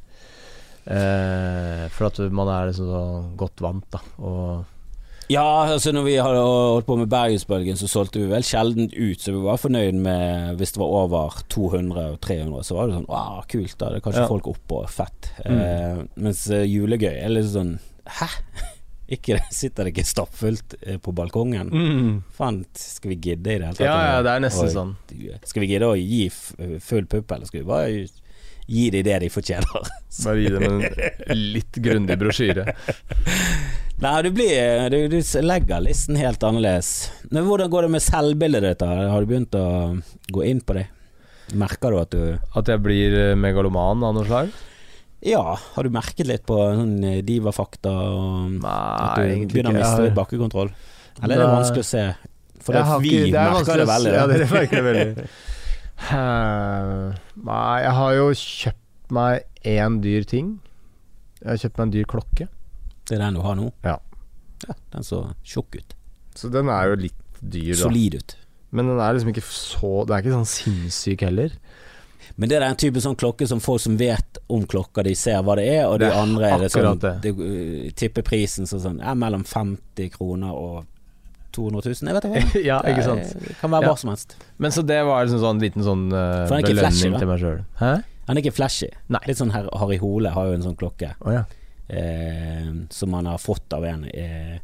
Eh, 0.88 1.84
for 1.92 2.08
at 2.10 2.20
man 2.32 2.50
er 2.52 2.68
liksom 2.68 2.90
så 2.92 3.04
godt 3.40 3.64
vant, 3.64 3.88
da. 3.92 4.02
Og 4.20 4.66
Ja, 5.28 5.44
altså 5.68 5.92
når 5.92 6.06
vi 6.06 6.14
hadde 6.16 6.40
holdt 6.40 6.86
på 6.88 6.96
med 6.96 7.10
Bergensbølgen, 7.12 7.76
så 7.76 7.88
solgte 7.90 8.22
vi 8.22 8.30
vel 8.30 8.44
sjelden 8.48 8.86
ut, 8.94 9.20
så 9.20 9.34
vi 9.34 9.42
var 9.44 9.58
fornøyd 9.60 9.98
med 10.00 10.56
hvis 10.56 10.72
det 10.72 10.80
var 10.80 10.94
over 11.02 11.36
200 11.52 12.06
og 12.14 12.16
300, 12.24 12.62
så 12.64 12.78
var 12.78 12.88
det 12.88 12.96
sånn 12.96 13.08
Wow, 13.10 13.42
kult, 13.50 13.74
da. 13.76 13.90
Det 13.92 14.00
er 14.00 14.04
kanskje 14.06 14.22
Ja. 14.24 14.30
folk 14.30 14.48
oppå, 14.48 14.80
fett. 14.88 15.28
Mm. 15.44 15.60
Eh, 15.60 16.00
mens 16.24 16.46
eh, 16.50 16.64
julegøy 16.64 17.12
er 17.12 17.28
litt 17.34 17.50
sånn 17.52 17.74
Hæ? 18.18 18.30
Ikke, 19.18 19.38
sitter 19.52 19.84
det 19.88 19.94
ikke 19.94 20.04
stappfullt 20.04 20.74
eh, 20.82 20.98
på 21.00 21.12
balkongen? 21.16 21.70
Faen, 22.36 22.58
skal 22.76 23.14
vi 23.14 23.16
gidde 23.16 23.54
i 23.54 23.56
det 23.56 23.68
hele 23.68 23.70
tatt? 23.72 23.84
Ja, 23.86 23.94
ja, 24.14 24.18
det 24.24 24.34
er 24.34 24.42
nesten 24.44 24.66
Oi. 24.68 24.72
sånn. 24.74 24.90
Skal 25.48 25.64
vi 25.64 25.70
gidde 25.70 25.88
å 25.88 25.94
gi 25.96 26.26
full 26.84 27.06
pupp, 27.08 27.32
eller 27.32 27.48
skal 27.48 27.62
vi 27.62 27.68
bare 27.70 28.02
gi 28.68 28.90
dem 28.92 29.06
det 29.08 29.16
de 29.24 29.30
fortjener? 29.32 29.88
Bare 30.26 30.42
gi 30.44 30.52
dem 30.52 30.66
en 30.68 31.40
litt 31.56 31.80
grundig 31.80 32.18
brosjyre. 32.20 32.66
Nei, 33.98 34.14
du 34.22 34.30
blir 34.30 34.90
Du, 34.92 34.98
du 35.10 35.18
legger 35.42 35.80
listen 35.82 36.18
helt 36.20 36.42
annerledes. 36.46 37.10
Men 37.32 37.46
hvordan 37.48 37.70
går 37.72 37.86
det 37.88 37.92
med 37.96 38.04
selvbildet 38.04 38.62
ditt? 38.62 38.78
da? 38.84 39.08
Har 39.10 39.24
du 39.24 39.30
begynt 39.32 39.56
å 39.58 39.64
gå 40.34 40.44
inn 40.46 40.60
på 40.62 40.76
det? 40.78 40.86
Merker 41.58 41.94
du 41.94 41.98
at 42.02 42.12
du 42.12 42.22
At 42.58 42.68
jeg 42.70 42.82
blir 42.84 43.14
eh, 43.30 43.34
megaloman 43.38 44.04
av 44.06 44.14
noe 44.14 44.26
slag? 44.28 44.52
Ja, 45.26 45.56
har 45.74 45.82
du 45.82 45.90
merket 45.90 46.28
litt 46.30 46.44
på 46.46 46.54
sånn 46.78 46.98
eh, 47.02 47.22
divafakta 47.26 47.90
og 47.90 48.60
at 48.62 49.18
du 49.18 49.46
begynner 49.50 49.72
å 49.72 49.78
miste 49.80 50.12
bakkekontroll? 50.14 50.70
Eller 51.18 51.34
er 51.34 51.42
det 51.42 51.48
vanskelig 51.56 51.82
å 51.82 51.88
se? 51.88 52.04
For 52.62 52.76
vi 53.02 53.14
ikke- 53.16 53.32
det 53.32 53.40
er 53.40 53.54
merker 53.56 53.80
det 53.82 53.88
veldig. 53.88 54.12
Ja, 54.14 54.26
dere 54.30 54.46
merker 54.52 54.76
det 54.78 54.84
veldig. 54.86 55.26
Eh, 55.98 57.18
Nei, 57.48 57.78
jeg 57.82 57.94
har 57.98 58.12
jo 58.14 58.28
kjøpt 58.38 59.10
meg 59.18 59.42
én 59.66 59.98
dyr 60.04 60.22
ting. 60.30 60.52
Jeg 61.42 61.48
har 61.50 61.56
kjøpt 61.64 61.78
meg 61.80 61.86
en 61.88 61.94
dyr 61.96 62.06
klokke. 62.12 62.48
Det 63.08 63.16
er 63.16 63.24
den 63.24 63.38
du 63.38 63.44
har 63.44 63.56
nå? 63.58 63.70
Ja. 63.86 63.96
ja 64.66 64.76
den 64.94 65.06
så 65.06 65.22
tjukk 65.46 65.80
ut. 65.80 65.96
Så 66.38 66.50
den 66.52 66.70
er 66.72 66.92
jo 66.92 67.00
litt 67.08 67.24
dyr, 67.40 67.72
da. 67.74 67.82
Solid 67.86 68.18
ut. 68.20 68.36
Men 68.70 68.90
den 68.90 69.00
er 69.00 69.14
liksom 69.16 69.30
ikke 69.32 69.46
så 69.48 69.92
Den 70.04 70.14
er 70.16 70.24
ikke 70.24 70.34
sånn 70.36 70.50
sinnssyk 70.50 71.22
heller. 71.24 71.54
Men 72.38 72.50
det 72.50 72.58
er 72.58 72.66
den 72.66 72.76
type 72.78 73.00
sånn 73.02 73.16
klokke 73.18 73.48
som 73.50 73.60
folk 73.62 73.80
som 73.82 73.96
vet 73.98 74.38
om 74.52 74.66
klokka, 74.68 75.02
de 75.02 75.14
ser 75.18 75.40
hva 75.42 75.56
det 75.58 75.64
er, 75.72 75.86
og 75.88 75.96
de 75.98 76.06
Det 76.06 76.12
er 76.12 76.20
andre 76.20 76.50
er 76.52 76.62
det 76.62 76.68
sånn 76.74 77.00
det, 77.02 77.14
De 77.24 77.90
Tipper 77.98 78.22
prisen 78.26 78.68
så 78.68 78.78
sånn 78.82 79.00
ja, 79.02 79.14
mellom 79.18 79.42
50 79.48 80.12
kroner 80.14 80.52
og 80.54 80.84
200 81.56 81.82
000, 81.88 82.10
jeg 82.10 82.14
vet 82.14 82.28
ikke 82.28 82.44
hva. 82.44 82.62
ja, 82.70 82.76
ikke 82.92 83.06
sant. 83.06 83.32
Det 83.42 83.56
kan 83.58 83.72
være 83.72 83.88
Ja. 83.88 83.96
som 83.98 84.12
helst. 84.12 84.36
Men 84.58 84.74
så 84.76 84.84
det 84.86 85.00
var 85.08 85.24
liksom 85.24 85.40
sånn 85.42 85.62
liten 85.64 85.82
sånn 85.86 86.04
uh, 86.12 86.44
ikke 86.60 86.76
flashy, 86.76 87.10
til 87.16 87.30
meg 87.32 87.42
sjøl. 87.42 87.62
Han 87.80 88.36
er 88.36 88.42
ikke 88.44 88.54
flashy. 88.54 88.90
Nei. 89.08 89.22
Litt 89.26 89.40
sånn 89.40 89.54
her 89.54 89.66
Harry 89.80 89.96
Hole 89.98 90.30
har 90.34 90.50
jo 90.50 90.58
en 90.58 90.66
sånn 90.66 90.76
klokke 90.78 91.14
Oh, 91.24 91.32
ja. 91.32 91.46
Eh, 91.88 92.72
som 92.90 93.12
han 93.14 93.26
har 93.26 93.38
fått 93.38 93.72
av 93.72 93.84
en 93.84 94.04
eh, 94.10 94.58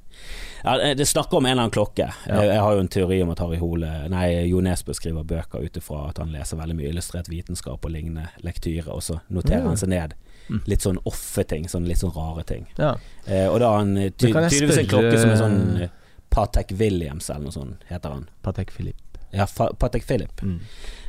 ja, 0.64 0.94
Det 0.94 1.06
snakker 1.06 1.36
om 1.36 1.46
en 1.46 1.50
eller 1.52 1.62
annen 1.62 1.70
klokke. 1.74 2.06
Ja. 2.26 2.40
Jeg, 2.42 2.48
jeg 2.54 2.60
har 2.60 2.74
jo 2.74 2.80
en 2.84 2.88
teori 2.88 3.22
om 3.22 3.30
at 3.34 3.38
Harry 3.42 3.58
Hole 3.60 3.90
Nei, 4.12 4.28
Jo 4.48 4.60
Nesbø 4.64 4.94
skriver 4.96 5.24
bøker 5.28 5.64
ut 5.64 5.76
ifra 5.76 6.08
at 6.10 6.18
han 6.22 6.32
leser 6.32 6.56
veldig 6.60 6.76
mye 6.78 6.92
illustrert 6.92 7.28
vitenskap 7.28 7.84
og 7.84 7.90
lignende 7.92 8.28
lektyre, 8.46 8.88
og 8.92 9.02
så 9.02 9.18
noterer 9.28 9.62
Mm. 9.64 9.68
han 9.68 9.76
seg 9.76 9.88
ned 9.88 10.14
Mm. 10.50 10.58
litt 10.68 10.80
sånn 10.84 10.98
offe-ting, 11.08 11.64
sånn 11.72 11.86
litt 11.88 11.98
sånn 12.02 12.12
rare 12.14 12.42
ting. 12.44 12.66
ja. 12.78 12.94
Eh, 13.26 13.46
og 13.48 13.60
da 13.60 13.70
har 13.70 13.78
han 13.78 13.96
eh, 13.96 14.10
ty 14.10 14.26
tydeligvis 14.28 14.76
en 14.78 14.86
klokke 14.90 15.18
som 15.18 15.30
er 15.30 15.36
sånn 15.40 15.82
eh, 15.82 15.88
Patek 16.30 16.72
Williams 16.76 17.30
eller 17.30 17.44
noe 17.46 17.52
sånt, 17.52 17.84
heter 17.88 18.10
han. 18.12 18.26
Patek 18.42 18.70
Philip. 18.70 18.96
Ja, 19.32 19.46
Patek 19.46 20.04
Philip. 20.04 20.42
Mm. 20.42 20.58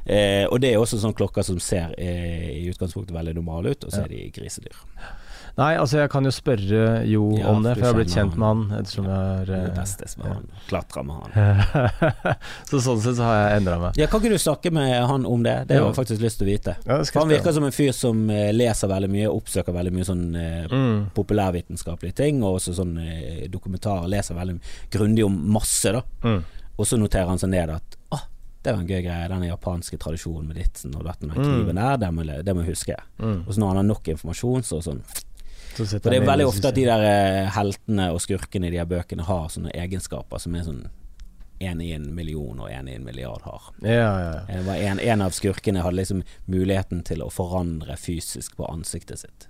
Eh, 0.06 0.46
og 0.48 0.62
det 0.62 0.72
er 0.74 0.78
også 0.80 0.98
sånne 1.02 1.18
klokker 1.20 1.44
som 1.44 1.60
ser 1.60 1.92
i 2.00 2.64
utgangspunktet 2.72 3.12
veldig 3.14 3.36
normale 3.36 3.72
ut, 3.76 3.84
og 3.84 3.92
så 3.92 4.04
er 4.06 4.08
de 4.14 4.30
grisedyr. 4.32 4.72
Nei, 5.56 5.70
altså 5.80 6.02
jeg 6.02 6.10
kan 6.12 6.26
jo 6.28 6.32
spørre 6.36 6.80
Jo 7.08 7.30
Ja, 7.40 7.48
om 7.54 7.62
det, 7.64 7.78
for 7.78 7.86
jeg 7.86 7.88
har 7.88 7.96
blitt 7.96 8.12
kjent 8.12 8.34
med 8.36 8.48
han 8.50 8.64
ettersom 8.76 9.06
jeg 9.08 9.16
har 9.16 9.46
Det 9.48 9.60
eh, 9.62 9.70
testes 9.78 10.18
med 10.20 10.28
ja. 10.28 10.34
han, 10.36 11.08
med 11.08 11.16
han. 11.16 12.34
Så 12.70 12.82
sånn 12.84 13.00
sett 13.04 13.16
så 13.16 13.24
har 13.24 13.38
jeg 13.38 13.62
endra 13.62 13.78
meg. 13.80 14.00
Ja, 14.00 14.10
Kan 14.12 14.20
ikke 14.20 14.36
du 14.36 14.42
snakke 14.42 14.72
med 14.76 14.92
han 15.08 15.28
om 15.30 15.46
det? 15.46 15.56
Det 15.70 15.78
har 15.80 15.88
jeg 15.88 15.96
faktisk 15.96 16.24
lyst 16.26 16.42
til 16.42 16.48
å 16.48 16.50
vite. 16.50 16.76
Ja, 16.84 16.98
For 17.08 17.22
Han 17.24 17.32
virker 17.32 17.56
som 17.56 17.68
en 17.68 17.76
fyr 17.76 17.94
som 17.96 18.26
eh, 18.34 18.50
leser 18.56 18.92
veldig 18.92 19.12
mye, 19.14 19.32
oppsøker 19.32 19.76
veldig 19.76 19.94
mye 19.96 20.08
sånn 20.08 20.26
eh, 20.40 20.66
mm. 20.72 20.98
populærvitenskapelige 21.16 22.18
ting, 22.20 22.42
og 22.44 22.60
også 22.60 22.76
sånn 22.82 22.98
eh, 23.00 23.46
dokumentarer. 23.52 24.10
Leser 24.12 24.36
veldig 24.38 24.58
grundig 24.92 25.24
om 25.28 25.38
masse, 25.56 25.94
da. 25.96 26.02
Mm. 26.26 26.42
Og 26.76 26.90
så 26.90 27.00
noterer 27.00 27.32
han 27.32 27.40
seg 27.40 27.54
ned 27.54 27.72
at 27.78 27.96
ah, 28.16 28.26
det 28.66 28.74
var 28.74 28.82
en 28.82 28.90
gøy 28.90 29.06
greie, 29.06 29.30
denne 29.32 29.48
japanske 29.48 30.00
tradisjonen 30.02 30.50
med 30.50 30.60
ditsen 30.60 30.96
og 30.98 31.06
datten 31.08 31.32
og 31.32 31.38
den 31.38 31.46
Mm. 31.46 31.54
kniven 31.62 31.80
der, 31.80 31.98
det 32.02 32.12
må, 32.12 32.26
det 32.26 32.56
må 32.58 32.66
jeg 32.66 32.74
huske. 32.76 33.00
Mm. 33.22 33.46
Og 33.46 33.54
så 33.54 33.62
når 33.62 33.72
han 33.72 33.80
har 33.82 33.88
nok 33.94 34.12
informasjon, 34.16 34.68
så 34.68 34.82
sånn 34.84 35.00
For 35.76 36.12
det 36.12 36.22
er 36.22 36.28
veldig 36.28 36.48
ofte 36.48 36.70
at 36.72 36.78
de 36.78 36.86
der 36.88 37.04
eh, 37.08 37.50
heltene 37.56 38.12
og 38.14 38.22
skurkene 38.24 38.70
i 38.70 38.74
de 38.74 38.80
her 38.80 38.88
bøkene 38.90 39.26
har 39.28 39.50
sånne 39.52 39.74
egenskaper 39.76 40.42
som 40.42 40.56
er 40.56 40.64
sånn 40.68 40.86
én 41.60 41.82
i 41.82 41.92
en 41.96 42.08
million 42.16 42.60
og 42.60 42.70
én 42.70 42.90
i 42.90 42.96
en 42.96 43.06
milliard 43.06 43.44
har. 43.48 43.70
Ja, 43.82 43.92
ja, 44.20 44.32
ja. 44.50 44.76
En, 44.76 45.00
en 45.00 45.24
av 45.24 45.36
skurkene 45.36 45.84
hadde 45.86 46.02
liksom 46.02 46.24
muligheten 46.52 47.04
til 47.08 47.24
å 47.24 47.30
forandre 47.32 47.96
fysisk 48.00 48.58
på 48.60 48.68
ansiktet 48.68 49.24
sitt. 49.24 49.48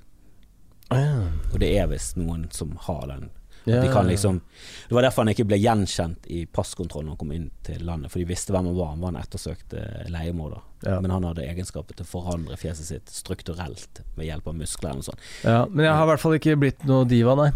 Ja. 0.93 1.25
Og 1.51 1.59
det 1.63 1.71
er 1.79 1.89
visst 1.89 2.17
noen 2.19 2.45
som 2.53 2.75
har 2.85 3.07
den. 3.09 3.31
Ja, 3.65 3.81
De 3.81 4.03
liksom 4.07 4.41
Det 4.89 4.93
var 4.93 5.01
derfor 5.01 5.23
han 5.23 5.31
ikke 5.33 5.47
ble 5.49 5.57
gjenkjent 5.57 6.27
i 6.29 6.43
passkontrollen 6.45 7.09
når 7.09 7.15
han 7.15 7.21
kom 7.23 7.31
inn 7.33 7.49
til 7.65 7.81
landet, 7.85 8.11
for 8.13 8.21
de 8.21 8.29
visste 8.29 8.53
hvem 8.53 8.69
han 8.69 8.77
var. 8.77 8.93
Han 8.93 9.01
var 9.01 9.13
en 9.15 9.21
ettersøkt 9.23 9.73
eh, 9.73 10.05
leiemorder. 10.13 10.61
Ja. 10.85 10.99
Men 11.01 11.09
han 11.11 11.23
hadde 11.25 11.41
egenskaper 11.41 11.97
til 11.97 12.05
å 12.05 12.09
forandre 12.09 12.57
fjeset 12.61 12.85
sitt 12.91 13.09
strukturelt 13.09 14.03
ved 14.13 14.27
hjelp 14.27 14.51
av 14.51 14.57
muskler 14.59 14.91
eller 14.91 15.01
noe 15.01 15.07
sånt. 15.07 15.23
Ja, 15.41 15.63
men 15.71 15.87
jeg 15.87 15.95
har 15.97 16.05
i 16.05 16.09
hvert 16.11 16.21
fall 16.21 16.35
ikke 16.37 16.57
blitt 16.61 16.85
noe 16.85 17.07
diva, 17.09 17.33
nei. 17.39 17.47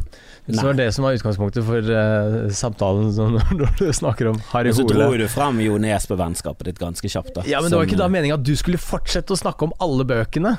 Hvis 0.47 0.57
det 0.57 0.65
var 0.65 0.79
det 0.79 0.87
som 0.95 1.05
var 1.05 1.19
utgangspunktet 1.19 1.67
for 1.67 1.91
uh, 1.93 2.49
samtalen 2.57 3.11
så 3.17 3.27
når, 3.29 3.75
du 3.77 3.85
snakker 3.93 4.31
om 4.31 4.41
Harry 4.49 4.73
Og 4.73 4.79
så 4.79 4.87
Hole. 4.87 4.97
dro 4.97 5.19
du 5.21 5.27
frem 5.29 5.61
Jo 5.61 5.77
Nesbø-vennskapet 5.83 6.71
ditt 6.71 6.81
ganske 6.81 7.11
kjapt, 7.11 7.35
da. 7.37 7.45
Ja, 7.49 7.61
men 7.61 7.69
det 7.69 7.77
var 7.77 7.91
ikke 7.91 8.01
da 8.01 8.09
eh, 8.09 8.15
meninga 8.17 8.39
at 8.39 8.47
du 8.47 8.55
skulle 8.57 8.81
fortsette 8.81 9.35
å 9.35 9.39
snakke 9.39 9.69
om 9.69 9.77
alle 9.83 10.07
bøkene. 10.09 10.55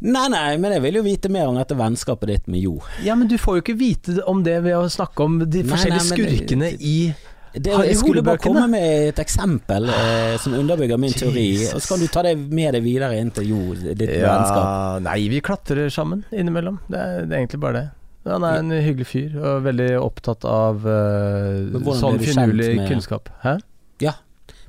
Nei, 0.00 0.26
nei, 0.28 0.56
men 0.60 0.74
jeg 0.76 0.82
vil 0.84 0.98
jo 0.98 1.04
vite 1.06 1.30
mer 1.32 1.48
om 1.48 1.56
dette 1.56 1.76
vennskapet 1.76 2.28
ditt 2.28 2.50
med 2.52 2.60
Jo. 2.60 2.74
Ja, 3.04 3.14
men 3.16 3.30
du 3.30 3.38
får 3.40 3.58
jo 3.58 3.62
ikke 3.64 3.78
vite 3.80 4.18
om 4.28 4.42
det 4.44 4.58
ved 4.66 4.76
å 4.76 4.84
snakke 4.92 5.24
om 5.24 5.38
de 5.40 5.62
Nei, 5.62 5.70
forskjellige 5.70 6.02
nei, 6.02 6.10
skurkene 6.10 6.68
skurkene 6.68 6.70
i 6.84 6.96
Det, 7.56 7.72
Harry 7.72 7.88
jeg 7.88 8.00
skulle 8.02 8.20
bare 8.26 8.40
komme 8.42 8.66
med 8.68 9.12
et 9.14 9.20
eksempel 9.22 9.88
eh, 9.88 10.34
som 10.42 10.52
underbygger 10.58 11.00
min 11.00 11.14
teori, 11.16 11.46
og 11.70 11.80
så 11.80 11.94
kan 11.94 12.02
du 12.04 12.10
ta 12.12 12.24
det 12.26 12.34
med 12.36 12.76
deg 12.76 12.84
videre 12.84 13.16
inn 13.16 13.30
til 13.32 13.48
Jo, 13.54 13.60
ditt 13.80 14.02
vennskap. 14.20 15.00
Nei, 15.06 15.22
vi 15.32 15.40
klatrer 15.40 15.88
sammen 15.92 16.26
innimellom. 16.28 16.82
Det 16.90 17.00
er, 17.00 17.22
det 17.24 17.32
er 17.32 17.40
egentlig 17.46 17.62
bare 17.64 17.78
det. 17.80 17.86
Han 18.26 18.44
er 18.44 18.58
en 18.58 18.74
hyggelig 18.74 19.06
fyr 19.06 19.38
og 19.38 19.64
veldig 19.64 19.88
opptatt 20.02 20.44
av 20.50 20.82
uh, 20.84 21.94
sånn 21.96 22.18
finurlig 22.20 22.74
kunnskap. 22.90 23.30
Hæ? 23.46 23.56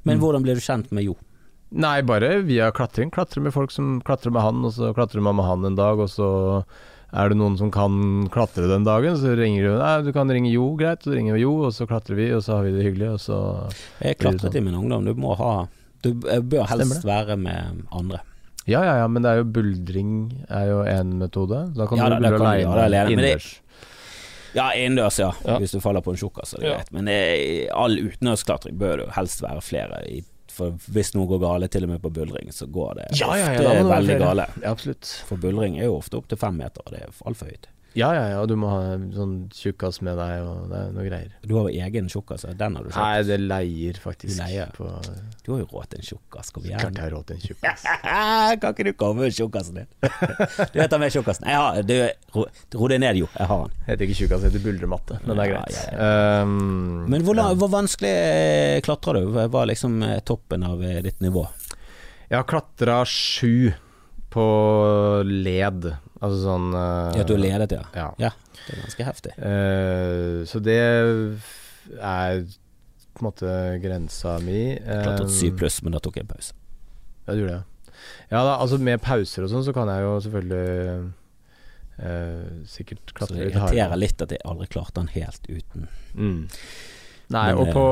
Men 0.08 0.18
Mm. 0.18 0.24
hvordan 0.24 0.44
ble 0.46 0.54
du 0.56 0.62
kjent 0.64 0.92
med 0.96 1.04
Jo? 1.04 1.18
Nei, 1.70 2.02
bare 2.08 2.42
via 2.48 2.70
klatring. 2.72 3.10
Klatre 3.12 3.42
med 3.44 3.52
folk 3.54 3.72
som 3.72 3.98
klatrer 4.08 4.32
med 4.32 4.42
han, 4.42 4.62
og 4.66 4.72
så 4.72 4.94
klatrer 4.96 5.22
man 5.22 5.36
med 5.36 5.46
han 5.50 5.66
en 5.68 5.76
dag, 5.76 6.00
og 6.00 6.08
så 6.10 6.30
er 7.12 7.30
det 7.32 7.38
noen 7.40 7.58
som 7.60 7.72
kan 7.72 8.28
klatre 8.32 8.68
den 8.72 8.84
dagen, 8.88 9.16
så 9.20 9.34
ringer 9.36 9.64
du 9.64 9.74
Nei, 9.80 9.92
du 10.04 10.12
kan 10.16 10.32
ringe 10.32 10.50
Jo, 10.52 10.70
greit. 10.80 11.04
Så 11.04 11.12
ringer 11.16 11.36
vi 11.38 11.42
Jo, 11.46 11.54
og 11.68 11.74
så 11.76 11.88
klatrer 11.88 12.16
vi, 12.20 12.30
og 12.36 12.44
så 12.44 12.58
har 12.58 12.64
vi 12.68 12.72
det 12.76 12.86
hyggelig, 12.88 13.10
og 13.16 13.20
så 13.24 13.38
Jeg 14.04 14.18
klatret 14.20 14.48
sånn? 14.52 14.58
i 14.60 14.64
min 14.70 14.76
ungdom. 14.80 15.06
Du 15.08 15.14
må 15.20 15.36
ha 15.40 15.68
Du 16.04 16.14
bør 16.16 16.68
helst 16.72 17.04
være 17.08 17.36
med 17.40 17.84
andre. 17.92 18.20
Ja, 18.68 18.82
ja, 18.84 18.98
ja, 19.00 19.08
men 19.08 19.24
det 19.24 19.32
er 19.32 19.38
jo 19.42 19.46
buldring 19.56 20.10
er 20.52 20.66
jo 20.68 20.82
én 20.84 21.14
metode. 21.20 21.62
Da 21.76 21.88
kan 21.88 21.98
Ja, 21.98 22.10
du 22.12 22.16
buldre 22.20 22.32
kan 22.38 22.40
du 22.40 22.64
gjøre 22.64 22.76
det 22.76 22.84
alene 22.84 23.04
alene, 23.08 23.12
innendørs. 23.16 23.48
Ja, 24.56 24.66
innendørs, 24.76 25.20
ja. 25.20 25.32
Ja. 25.46 25.58
Hvis 25.60 25.72
du 25.72 25.80
faller 25.84 26.02
på 26.04 26.12
en 26.12 26.20
tjukkas, 26.20 26.54
er 26.56 26.60
det 26.60 26.68
Ja. 26.68 26.76
greit. 26.76 26.92
Men 26.92 27.06
det, 27.06 27.70
all 27.72 27.96
utenlandsklatring 27.98 28.78
bør 28.78 28.98
det 28.98 29.06
jo 29.08 29.12
helst 29.16 29.42
være 29.42 29.62
flere 29.64 30.02
i. 30.08 30.24
For 30.58 30.92
hvis 30.94 31.14
noe 31.16 31.30
går 31.30 31.42
gale, 31.44 31.70
til 31.72 31.86
og 31.88 31.92
med 31.94 32.02
på 32.04 32.12
buldring, 32.14 32.52
så 32.56 32.66
går 32.68 33.00
det 33.00 33.08
Ja, 33.20 33.32
ja, 33.38 33.52
ja, 33.54 33.62
ofte 33.62 33.68
det 33.68 33.74
være 33.78 33.90
veldig 33.94 34.20
gale. 34.24 34.48
Ja, 34.64 34.72
absolutt. 34.74 35.12
For 35.30 35.40
buldring 35.42 35.78
er 35.80 35.90
jo 35.92 35.98
ofte 36.00 36.18
opp 36.20 36.30
til 36.32 36.40
fem 36.42 36.58
meter, 36.60 36.82
og 36.86 36.96
det 36.96 37.04
er 37.06 37.20
altfor 37.30 37.52
høyt. 37.54 37.70
Ja, 37.98 38.12
ja, 38.14 38.26
ja, 38.36 38.42
du 38.46 38.54
må 38.60 38.70
ha 38.70 38.82
sånn 39.16 39.32
tjukkas 39.58 40.00
med 40.06 40.20
deg, 40.20 40.44
og 40.46 40.68
det 40.70 40.82
er 40.84 40.92
noe 40.94 41.06
greier. 41.08 41.32
Du 41.42 41.56
har 41.58 41.66
jo 41.72 41.82
egen 41.88 42.10
tjukkas, 42.14 42.46
den 42.60 42.76
har 42.78 42.86
du 42.86 42.92
kjøpt. 42.92 43.00
Nei, 43.02 43.24
det 43.26 43.38
leier 43.42 43.98
faktisk. 44.04 44.36
Du 44.38 44.44
leier. 44.44 44.70
På, 44.76 44.92
Du 45.42 45.52
har 45.56 45.64
jo 45.64 45.68
råd 45.72 45.90
til 45.96 46.04
en 46.04 46.08
tjukkas, 46.12 46.52
kom 46.54 46.68
igjen. 46.68 46.78
klart 46.84 47.00
jeg 47.02 47.06
har 47.08 47.16
råd 47.16 47.26
til 47.32 47.40
en 47.40 47.46
tjukkas. 47.48 47.88
kan 48.62 48.76
ikke 48.76 48.86
du 48.86 48.92
komme 49.02 49.26
med 49.26 49.34
tjukkasen 49.34 49.80
din? 49.82 49.90
du 49.98 50.78
vet 50.78 50.94
meg 50.94 51.04
med 51.08 51.16
tjukkasen. 51.18 51.50
Jeg 51.50 51.58
har, 51.64 51.82
du, 51.90 51.96
ro, 52.38 52.46
deg 52.94 53.02
ned, 53.02 53.22
jo. 53.24 53.32
Jeg 53.34 53.50
har 53.54 53.66
den. 53.66 53.76
Heter 53.90 54.06
ikke 54.08 54.20
tjukkas, 54.22 54.46
heter 54.46 54.66
buldrematte, 54.68 55.20
men 55.26 55.34
det 55.34 55.48
er 55.48 55.54
Ja, 55.56 55.58
greit. 55.58 55.82
ja, 55.82 56.44
Um, 56.44 57.06
Men 57.10 57.24
hvor, 57.26 57.36
ja. 57.40 57.50
hvor 57.58 57.70
vanskelig 57.74 58.14
klatra 58.86 58.98
klatrer 58.98 59.26
du? 59.26 59.32
Hva 59.34 59.48
var 59.52 59.66
liksom 59.70 60.02
eh, 60.04 60.20
toppen 60.26 60.64
av 60.64 60.82
eh, 60.84 61.02
ditt 61.06 61.20
nivå? 61.24 61.46
Jeg 62.30 62.38
har 62.42 62.48
klatra 62.50 63.02
sju 63.08 63.72
på 64.34 64.46
led, 65.28 65.90
altså 66.20 66.38
sånn 66.42 66.70
uh, 66.76 67.16
Ja, 67.16 67.24
du 67.24 67.36
har 67.38 67.44
ledet, 67.44 67.76
ja. 67.78 67.84
Ja. 67.96 68.08
Ja, 68.22 68.32
det 68.66 68.76
er 68.76 68.82
ganske 68.84 69.08
heftig. 69.08 69.36
Uh, 69.40 70.44
så 70.50 70.62
det 70.64 70.80
er 70.82 72.44
på 73.18 73.24
en 73.24 73.30
måte 73.30 73.54
grensa 73.82 74.38
mi. 74.44 74.76
Um, 74.84 75.24
syv 75.32 75.58
pluss, 75.62 75.80
men 75.86 75.96
da 75.96 76.02
tok 76.04 76.20
jeg 76.20 76.28
en 76.28 76.34
pause. 76.36 76.54
Ja, 77.26 77.34
du 77.34 77.42
gjorde 77.46 77.62
det. 77.62 77.94
Ja 78.30 78.44
da, 78.44 78.58
altså 78.60 78.78
med 78.84 79.02
pauser 79.02 79.48
og 79.48 79.52
sånn, 79.52 79.66
så 79.66 79.74
kan 79.76 79.90
jeg 79.92 80.06
jo 80.06 80.18
selvfølgelig 80.28 81.16
Uh, 81.98 82.62
sikkert 82.70 83.10
Så 83.10 83.16
klatre 83.18 83.34
det 83.40 83.46
litt 83.48 83.56
irriterer 83.56 83.80
hardere. 83.82 83.98
litt 83.98 84.22
at 84.22 84.34
jeg 84.36 84.42
aldri 84.46 84.68
klarte 84.70 85.00
den 85.00 85.08
helt 85.16 85.48
uten. 85.50 85.88
Mm. 86.14 86.44
Nei, 87.34 87.46
Men, 87.50 87.58
og 87.58 87.64
eh, 87.68 87.74
på, 87.74 87.86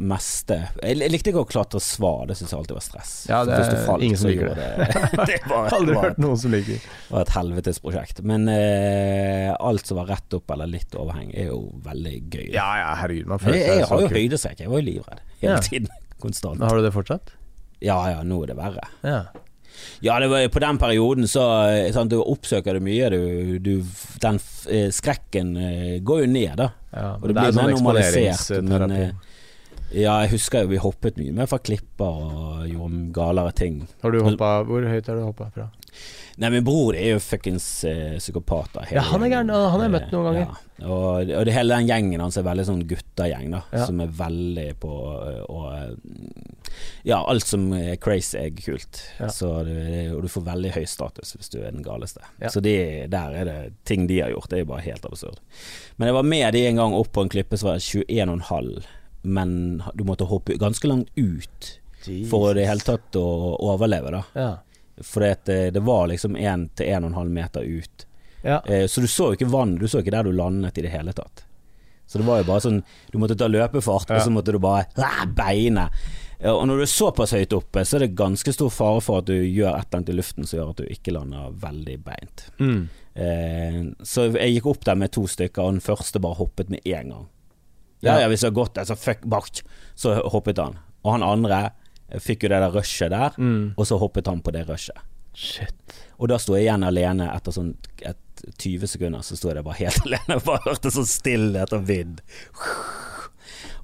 meste 0.09 0.57
Jeg 0.81 0.97
jeg 1.03 1.13
likte 1.13 1.31
ikke 1.35 1.43
å 1.43 1.49
klatre 1.51 1.83
svar, 1.85 2.23
det 2.31 2.39
syns 2.39 2.55
jeg 2.55 2.63
alltid 2.63 2.79
var 2.79 2.85
stress. 2.87 3.13
Ja, 3.29 3.43
det 3.45 3.59
er 3.61 3.77
falt, 3.85 4.07
ingen 4.07 4.17
som 4.23 4.31
liker 4.33 4.55
det. 4.57 4.71
det. 4.81 5.27
det 5.35 5.39
var, 5.53 5.69
Aldri 5.79 5.99
hørt 6.01 6.23
noen 6.25 6.41
som 6.41 6.57
liker 6.57 6.81
var 7.11 7.27
et 7.27 7.35
helvetes 7.37 7.83
prosjekt. 7.85 8.25
Men 8.25 8.49
eh, 8.49 9.53
alt 9.55 9.85
som 9.93 10.01
var 10.01 10.09
rett 10.15 10.39
opp 10.41 10.57
eller 10.57 10.73
litt 10.73 10.97
overheng, 10.97 11.31
er 11.37 11.53
jo 11.53 11.61
veldig 11.85 12.17
gøy. 12.33 12.49
Ja 12.57 12.71
ja, 12.81 12.91
herregud. 13.05 13.29
Man 13.35 13.43
jeg, 13.43 13.47
føler 13.51 13.61
jeg 13.61 13.85
seg 13.85 13.93
har 13.93 14.07
jo 14.09 14.13
høydeskrekk, 14.17 14.65
jeg 14.65 14.73
var 14.73 14.81
jo 14.81 14.89
livredd 14.89 15.25
hele 15.45 15.59
Ja. 15.59 15.63
tiden. 15.69 15.93
Konstant. 16.25 16.57
Men 16.57 16.71
Har 16.71 16.81
du 16.81 16.89
det 16.89 16.95
fortsatt? 16.97 17.37
Ja 17.85 18.01
ja, 18.09 18.25
nå 18.25 18.41
er 18.47 18.55
det 18.55 18.57
verre. 18.57 18.89
Ja. 19.05 19.27
Ja, 20.05 20.19
det 20.21 20.29
var, 20.33 20.47
på 20.53 20.63
den 20.63 20.79
perioden 20.81 21.29
så 21.31 21.45
eh, 21.71 21.91
sant, 21.95 22.13
Du 22.13 22.21
oppsøker 22.23 22.79
det 22.79 22.83
mye. 22.85 23.11
Du, 23.13 23.59
du, 23.63 23.73
den 24.23 24.41
eh, 24.71 24.91
skrekken 24.95 25.55
eh, 25.57 25.95
går 26.05 26.25
jo 26.25 26.33
ned, 26.35 26.57
da. 26.61 26.71
ja. 26.93 27.13
Og 27.21 27.29
det 27.29 27.35
det 27.35 27.41
blir 27.41 27.57
sånn 27.57 27.71
mer 27.71 27.79
normalisert. 27.79 28.51
Men, 28.65 28.99
ja, 29.95 30.17
jeg 30.25 30.33
husker 30.35 30.65
jo 30.65 30.73
vi 30.73 30.81
hoppet 30.83 31.19
mye 31.21 31.33
mer 31.37 31.47
fra 31.51 31.61
klipper 31.63 32.23
og 32.27 32.67
gjorde 32.67 33.01
galere 33.15 33.55
ting. 33.55 33.83
Har 34.03 34.15
du 34.15 34.23
hoppa 34.27 34.57
Hvor 34.67 34.87
høyt 34.91 35.11
har 35.11 35.21
du 35.21 35.27
hoppa 35.27 35.51
fra? 35.55 35.69
Nei, 36.37 36.51
min 36.51 36.65
bror 36.67 36.97
er 36.99 37.13
jo 37.13 37.19
fuckings 37.23 37.67
uh, 37.87 38.17
psykopat. 38.19 38.73
da, 38.75 38.85
Ja, 38.91 39.05
han 39.07 39.23
er 39.23 39.31
gæren, 39.31 39.53
han 39.55 39.71
har 39.71 39.85
jeg 39.85 39.93
møtt 39.95 40.15
noen 40.15 40.25
ganger. 40.27 40.49
Ja. 40.49 40.89
Og, 40.91 41.31
og 41.31 41.45
det 41.47 41.53
hele 41.55 41.77
den 41.77 41.87
gjengen 41.87 42.23
hans 42.25 42.35
er 42.41 42.47
veldig 42.47 42.65
sånn 42.67 42.81
guttegjeng, 42.91 43.53
da. 43.55 43.61
Ja. 43.71 43.85
Som 43.87 44.01
er 44.03 44.11
veldig 44.19 44.65
på 44.83 44.95
eh, 45.15 45.45
og 45.47 45.69
eh, 45.77 46.73
Ja, 47.07 47.21
alt 47.21 47.47
som 47.47 47.69
er 47.79 47.95
crazy 48.03 48.41
er 48.41 48.51
kult. 48.59 49.05
Ja. 49.21 49.29
Så 49.31 49.53
det, 49.69 49.79
og 50.11 50.25
du 50.25 50.33
får 50.33 50.47
veldig 50.51 50.75
høy 50.75 50.83
status 50.91 51.37
hvis 51.37 51.55
du 51.55 51.61
er 51.61 51.71
den 51.71 51.87
galeste. 51.87 52.27
Ja. 52.43 52.51
Så 52.51 52.65
de, 52.65 52.75
der 53.13 53.39
er 53.39 53.49
det 53.51 53.59
ting 53.87 54.09
de 54.11 54.19
har 54.25 54.35
gjort, 54.35 54.51
det 54.51 54.59
er 54.59 54.67
jo 54.67 54.73
bare 54.75 54.87
helt 54.89 55.07
absurd. 55.07 55.39
Men 55.97 56.11
jeg 56.11 56.19
var 56.19 56.31
med 56.35 56.59
de 56.59 56.67
en 56.67 56.83
gang 56.83 56.99
opp 56.99 57.15
på 57.15 57.23
en 57.23 57.31
klippe 57.31 57.61
som 57.61 57.71
var 57.71 57.79
21,5, 57.79 58.91
men 59.23 59.57
du 59.95 60.03
måtte 60.05 60.27
hoppe 60.29 60.59
ganske 60.59 60.91
langt 60.91 61.15
ut 61.15 61.75
for 62.29 62.51
i 62.51 62.59
det 62.59 62.67
hele 62.69 62.85
tatt 62.85 63.17
å 63.17 63.27
overleve, 63.71 64.11
da. 64.13 64.25
Ja. 64.37 64.53
For 65.03 65.21
det, 65.25 65.71
det 65.75 65.81
var 65.83 66.07
liksom 66.09 66.37
1-1,5 66.37 67.29
meter 67.29 67.63
ut. 67.63 68.07
ja. 68.43 68.61
Eh, 68.67 68.87
så 68.87 69.01
du 69.01 69.07
så 69.11 69.31
jo 69.33 69.39
ikke 69.39 69.51
vann, 69.51 69.75
du 69.81 69.89
så 69.89 69.99
ikke 70.03 70.13
der 70.15 70.23
du 70.29 70.33
landet 70.33 70.79
i 70.79 70.83
det 70.87 70.93
hele 70.93 71.13
tatt. 71.13 71.45
Så 72.07 72.19
det 72.21 72.27
var 72.29 72.43
jo 72.43 72.45
bare 72.45 72.61
sånn 72.61 72.83
Du 73.11 73.17
måtte 73.19 73.35
ta 73.41 73.47
løpefart, 73.49 74.11
og 74.13 74.21
så 74.21 74.31
måtte 74.31 74.53
du 74.53 74.59
bare 74.61 74.85
ah, 75.01 75.25
beine. 75.27 75.87
Og 76.45 76.67
når 76.69 76.77
du 76.77 76.83
er 76.85 76.91
såpass 76.93 77.33
høyt 77.33 77.55
oppe, 77.57 77.81
så 77.89 77.97
er 77.97 78.05
det 78.05 78.17
ganske 78.19 78.53
stor 78.53 78.69
fare 78.71 79.01
for 79.01 79.23
at 79.23 79.27
du 79.31 79.33
gjør 79.33 79.79
et 79.79 79.87
eller 79.89 79.97
annet 80.03 80.11
i 80.13 80.17
luften 80.19 80.45
som 80.47 80.59
gjør 80.59 80.75
at 80.75 80.83
du 80.83 80.91
ikke 80.93 81.15
lander 81.17 81.55
veldig 81.63 81.95
beint. 82.05 82.45
Mm. 82.61 82.83
Eh, 83.15 83.79
så 84.05 84.27
jeg 84.35 84.59
gikk 84.59 84.67
opp 84.75 84.85
der 84.85 84.99
med 85.01 85.15
to 85.17 85.25
stykker, 85.31 85.63
og 85.65 85.79
den 85.79 85.85
første 85.87 86.21
bare 86.21 86.37
hoppet 86.43 86.69
med 86.75 86.85
en 86.85 87.15
gang. 87.15 87.25
Ja, 88.05 88.19
Ja. 88.19 88.21
ja, 88.21 88.29
hvis 88.29 88.45
det 88.45 88.51
har 88.51 88.59
gått 88.59 88.75
der, 88.77 88.85
så 88.85 88.97
fuck, 89.01 89.25
bak, 89.25 89.49
så 89.97 90.19
hoppet 90.29 90.59
han. 90.61 90.77
Og 91.07 91.13
han 91.17 91.25
andre 91.25 91.63
eh, 91.65 91.71
fikk 92.23 92.43
jo 92.45 92.49
det 92.53 92.61
der 92.63 92.71
rushet 92.75 93.11
der, 93.11 93.35
Mm. 93.39 93.75
og 93.77 93.87
så 93.87 93.99
hoppet 93.99 94.27
han 94.27 94.41
på 94.43 94.53
det 94.53 94.67
rushet. 94.69 94.99
Shit. 95.35 95.75
Og 96.19 96.29
da 96.31 96.37
sto 96.39 96.55
jeg 96.55 96.69
igjen 96.69 96.85
alene 96.87 97.27
etter 97.35 97.51
sånn 97.53 97.73
et 98.07 98.21
20 98.61 98.87
sekunder, 98.87 99.23
så 99.27 99.35
sto 99.37 99.49
jeg 99.51 99.57
der 99.57 99.63
bare 99.67 99.81
helt 99.81 100.03
alene. 100.07 100.41
Bare 100.47 100.63
hørte 100.69 100.91
sånn 100.95 101.09
stillhet 101.11 101.73
og 101.75 101.87
vind. 101.89 102.21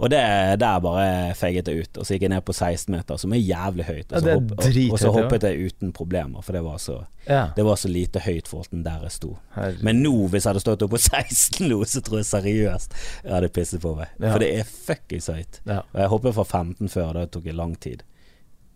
Og 0.01 0.09
det 0.09 0.21
der 0.63 0.79
bare 0.81 1.35
feiget 1.37 1.69
jeg 1.69 1.83
ut. 1.85 1.99
Og 2.01 2.07
så 2.07 2.15
gikk 2.15 2.23
jeg 2.25 2.33
ned 2.33 2.45
på 2.49 2.55
16 2.57 2.89
meter, 2.95 3.19
som 3.21 3.35
er 3.37 3.43
jævlig 3.43 3.85
høyt. 3.85 4.13
Og 4.17 4.23
så, 4.23 4.29
er 4.31 4.39
hopp, 4.39 4.53
og, 4.57 4.79
og 4.95 5.01
så 5.03 5.11
hoppet 5.13 5.45
jeg 5.45 5.67
uten 5.69 5.91
problemer, 5.93 6.41
for 6.47 6.57
det 6.57 6.63
var 6.65 6.79
så, 6.81 7.01
Ja. 7.29 7.43
det 7.57 7.65
var 7.67 7.77
så 7.77 7.91
lite 7.93 8.23
høyt 8.25 8.49
forhold 8.49 8.71
til 8.71 8.83
der 8.87 9.03
jeg 9.05 9.13
sto. 9.13 9.35
Herregud. 9.59 9.83
Men 9.85 10.01
nå, 10.03 10.15
hvis 10.33 10.47
jeg 10.47 10.51
hadde 10.55 10.63
stått 10.65 10.83
oppe 10.87 10.97
på 10.97 11.03
16 11.11 11.69
nå, 11.69 11.81
så 11.85 12.01
tror 12.07 12.23
jeg 12.23 12.31
seriøst 12.31 12.97
jeg 13.27 13.35
hadde 13.35 13.53
pisset 13.53 13.83
på 13.85 13.93
meg. 13.99 14.09
Ja. 14.23 14.31
For 14.33 14.39
det 14.41 14.49
er 14.63 14.71
fuckings 14.71 15.29
høyt. 15.29 15.61
Ja. 15.69 15.83
Og 15.93 16.01
jeg 16.01 16.13
hoppet 16.15 16.39
fra 16.39 16.47
15 16.49 16.89
før, 16.95 17.13
Da 17.21 17.27
tok 17.27 17.51
lang 17.53 17.75
tid. 17.77 18.07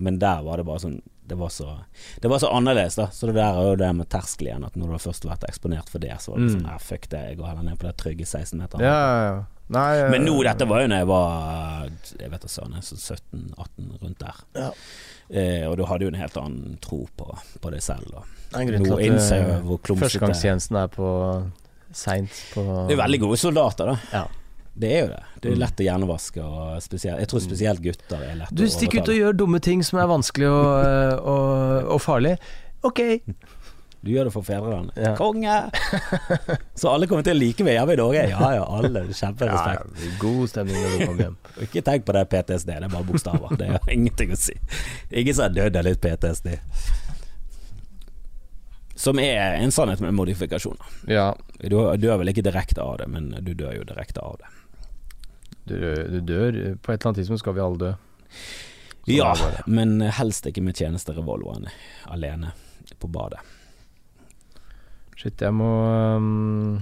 Men 0.05 0.19
der 0.23 0.43
var 0.45 0.61
det 0.61 0.67
bare 0.69 0.83
sånn 0.85 1.01
Det 1.25 1.39
var 1.41 1.49
så, 1.49 1.71
det 2.21 2.29
var 2.29 2.39
så 2.43 2.51
annerledes, 2.53 2.99
da. 3.01 3.07
Så 3.17 3.31
det 3.31 3.39
der 3.39 3.57
er 3.57 3.71
jo 3.71 3.77
det 3.81 3.89
med 3.97 4.09
terskel 4.13 4.51
igjen, 4.51 4.65
at 4.67 4.75
når 4.77 4.91
du 4.91 4.93
har 4.99 5.01
først 5.07 5.25
vært 5.25 5.47
eksponert 5.49 5.89
for 5.89 6.03
det, 6.03 6.13
så 6.21 6.35
var 6.35 6.43
det 6.43 6.51
Mm. 6.51 6.61
sånn 6.61 6.81
fuck 6.85 7.09
det, 7.09 7.21
jeg 7.31 7.39
går 7.39 7.47
heller 7.49 7.65
ned 7.71 7.79
på 7.81 7.87
det 7.89 7.95
trygge 8.03 8.27
16 8.29 8.59
meteren. 8.61 8.85
Ja, 8.85 8.99
ja, 9.01 9.23
ja. 9.31 9.39
Nei 9.73 9.87
eh, 10.03 10.11
Men 10.13 10.27
nå, 10.29 10.35
dette 10.45 10.67
var 10.69 10.83
jo 10.85 10.89
når 10.93 10.99
jeg 11.01 11.09
var 11.09 11.89
Jeg 12.21 12.31
vet 12.35 12.43
ikke, 12.45 12.53
søren, 12.53 12.75
er 12.77 12.85
sånn 12.85 13.01
17-18, 13.01 13.89
rundt 14.03 14.19
der. 14.21 14.43
Ja. 14.61 14.69
Eh, 15.31 15.65
og 15.71 15.79
du 15.81 15.85
hadde 15.89 16.05
jo 16.05 16.13
en 16.13 16.21
helt 16.21 16.37
annen 16.37 16.77
tro 16.85 17.07
på, 17.17 17.31
på 17.65 17.71
deg 17.73 17.81
selv. 17.81 18.13
Grunn 18.53 18.85
Nå 18.85 18.99
at 18.99 19.05
innser 19.09 19.39
eh, 19.41 19.49
jeg 19.55 19.63
hvor 19.65 19.81
klumsete 19.81 20.05
førstegangstjenesten 20.21 20.77
er 20.85 20.93
på 20.93 21.09
seint 21.95 22.37
på 22.53 22.63
Det 22.91 22.99
er 22.99 23.01
veldig 23.01 23.21
gode 23.25 23.39
soldater, 23.41 23.95
da. 23.95 23.97
Ja. 24.13 24.27
Det 24.75 24.89
er 24.91 25.01
jo 25.05 25.09
det. 25.13 25.23
Det 25.41 25.51
er 25.51 25.55
Mm. 25.55 25.61
lett 25.61 25.81
å 25.81 25.85
hjernevaske, 25.87 26.43
og 26.45 26.83
spesielt, 26.83 27.19
jeg 27.23 27.29
tror 27.31 27.41
spesielt 27.45 27.81
gutter 27.85 28.23
er 28.27 28.35
lett 28.41 28.55
Du 28.55 28.65
stikker 28.67 29.03
ut 29.05 29.09
og 29.13 29.15
gjør 29.21 29.37
dumme 29.39 29.61
ting 29.63 29.83
som 29.87 30.01
er 30.03 30.09
vanskelig 30.11 30.49
og, 30.51 30.71
eh, 30.85 31.15
og, 31.23 31.93
og 31.95 32.01
farlig. 32.03 32.39
Ok. 32.83 33.01
Du 34.05 34.11
gjør 34.11 34.25
det 34.29 34.33
for 34.35 34.43
fedrelandet. 34.45 34.97
Ja. 35.01 35.15
Konge! 35.17 35.71
Så 36.77 36.91
alle 36.93 37.07
kommer 37.09 37.23
til 37.25 37.37
å 37.37 37.39
like 37.41 37.65
meg 37.65 37.79
hjemme 37.79 37.95
i 37.95 38.01
Norge? 38.03 38.25
Ja 38.29 38.51
ja, 38.59 38.65
alle. 38.67 39.07
Kjemperespekt. 39.17 40.19
god 40.21 40.51
stemning 40.53 40.77
når 40.77 40.91
du 40.99 41.07
kommer 41.07 41.23
hjem. 41.25 41.37
Ikke 41.69 41.83
tenk 41.87 42.05
på 42.05 42.13
det 42.19 42.27
PTSD, 42.35 42.67
det 42.75 42.83
er 42.83 42.93
bare 42.93 43.07
bokstaver. 43.09 43.55
Det 43.57 43.71
har 43.79 43.95
ingenting 43.95 44.35
å 44.35 44.37
si. 44.37 44.59
Ingen 45.11 45.35
som 45.39 45.47
har 45.47 45.55
dødd 45.57 45.77
av 45.81 45.87
litt 45.89 46.03
PTSD. 46.05 46.59
Som 48.97 49.19
er 49.19 49.57
en 49.59 49.73
sannhet 49.75 50.01
med 50.05 50.15
modifikasjoner. 50.15 50.85
Ja, 51.11 51.31
Du 51.63 51.79
dør 51.97 52.19
vel 52.21 52.29
ikke 52.31 52.45
direkte 52.47 52.83
av 52.85 52.99
det, 53.01 53.09
men 53.09 53.31
du 53.43 53.55
dør 53.55 53.73
jo 53.79 53.85
direkte 53.89 54.21
av 54.23 54.37
det. 54.43 54.51
Du, 55.67 55.77
du 56.15 56.21
dør. 56.21 56.61
På 56.83 56.93
et 56.93 56.99
eller 57.01 57.11
annet 57.13 57.23
tidspunkt 57.23 57.43
skal 57.45 57.57
vi 57.57 57.65
alle 57.65 57.81
dø. 57.81 57.93
Så 59.05 59.13
Ja, 59.13 59.33
det 59.37 59.43
bare. 59.45 59.63
men 59.69 60.01
helst 60.17 60.47
ikke 60.49 60.63
med 60.65 60.77
tjenesterevolveren 60.81 61.67
alene 62.09 62.55
på 63.01 63.09
badet. 63.13 63.41
Shit, 65.17 65.41
jeg 65.41 65.55
må 65.55 65.69
um, 66.19 66.81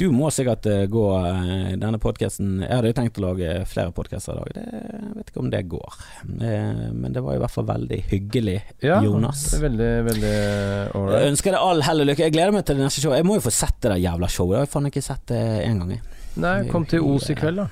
Du 0.00 0.06
må 0.14 0.30
sikkert 0.32 0.64
eh, 0.70 0.86
gå 0.90 1.02
eh, 1.20 1.74
denne 1.78 1.98
podkasten 2.02 2.62
Jeg 2.64 2.70
hadde 2.72 2.90
jo 2.90 2.96
tenkt 2.96 3.18
å 3.20 3.24
lage 3.26 3.50
flere 3.70 3.92
podkaster 3.94 4.34
i 4.34 4.40
dag. 4.40 4.54
Det, 4.56 5.10
vet 5.18 5.30
ikke 5.30 5.42
om 5.44 5.50
det 5.52 5.60
går. 5.70 5.98
Eh, 6.40 6.80
men 6.96 7.14
det 7.14 7.22
var 7.22 7.36
i 7.36 7.42
hvert 7.44 7.54
fall 7.54 7.68
veldig 7.68 8.00
hyggelig, 8.10 8.56
Ja, 8.82 8.98
Jonas. 9.04 9.44
det 9.52 9.60
veldig, 9.66 9.92
veldig 10.08 10.32
Jeg 10.34 11.30
ønsker 11.34 11.54
deg 11.54 11.60
all 11.68 11.84
hell 11.86 12.02
og 12.06 12.10
lykke. 12.10 12.26
Jeg 12.26 12.34
gleder 12.38 12.56
meg 12.56 12.66
til 12.66 12.80
det 12.80 12.88
neste 12.88 13.04
showet. 13.04 13.20
Jeg 13.22 13.28
må 13.28 13.38
jo 13.38 13.44
få 13.46 13.54
sett 13.54 13.76
det 13.84 13.92
der 13.94 14.02
jævla 14.06 14.30
showet. 14.34 14.56
Jeg 14.58 14.66
har 14.66 14.72
faen 14.74 14.90
ikke 14.90 15.04
sett 15.10 15.26
det 15.30 15.42
én 15.68 15.78
gang. 15.84 15.94
jeg. 15.98 16.04
Nei, 16.42 16.56
kom 16.72 16.88
til 16.90 17.04
Os 17.06 17.30
i 17.30 17.36
kveld, 17.38 17.62
da. 17.62 17.68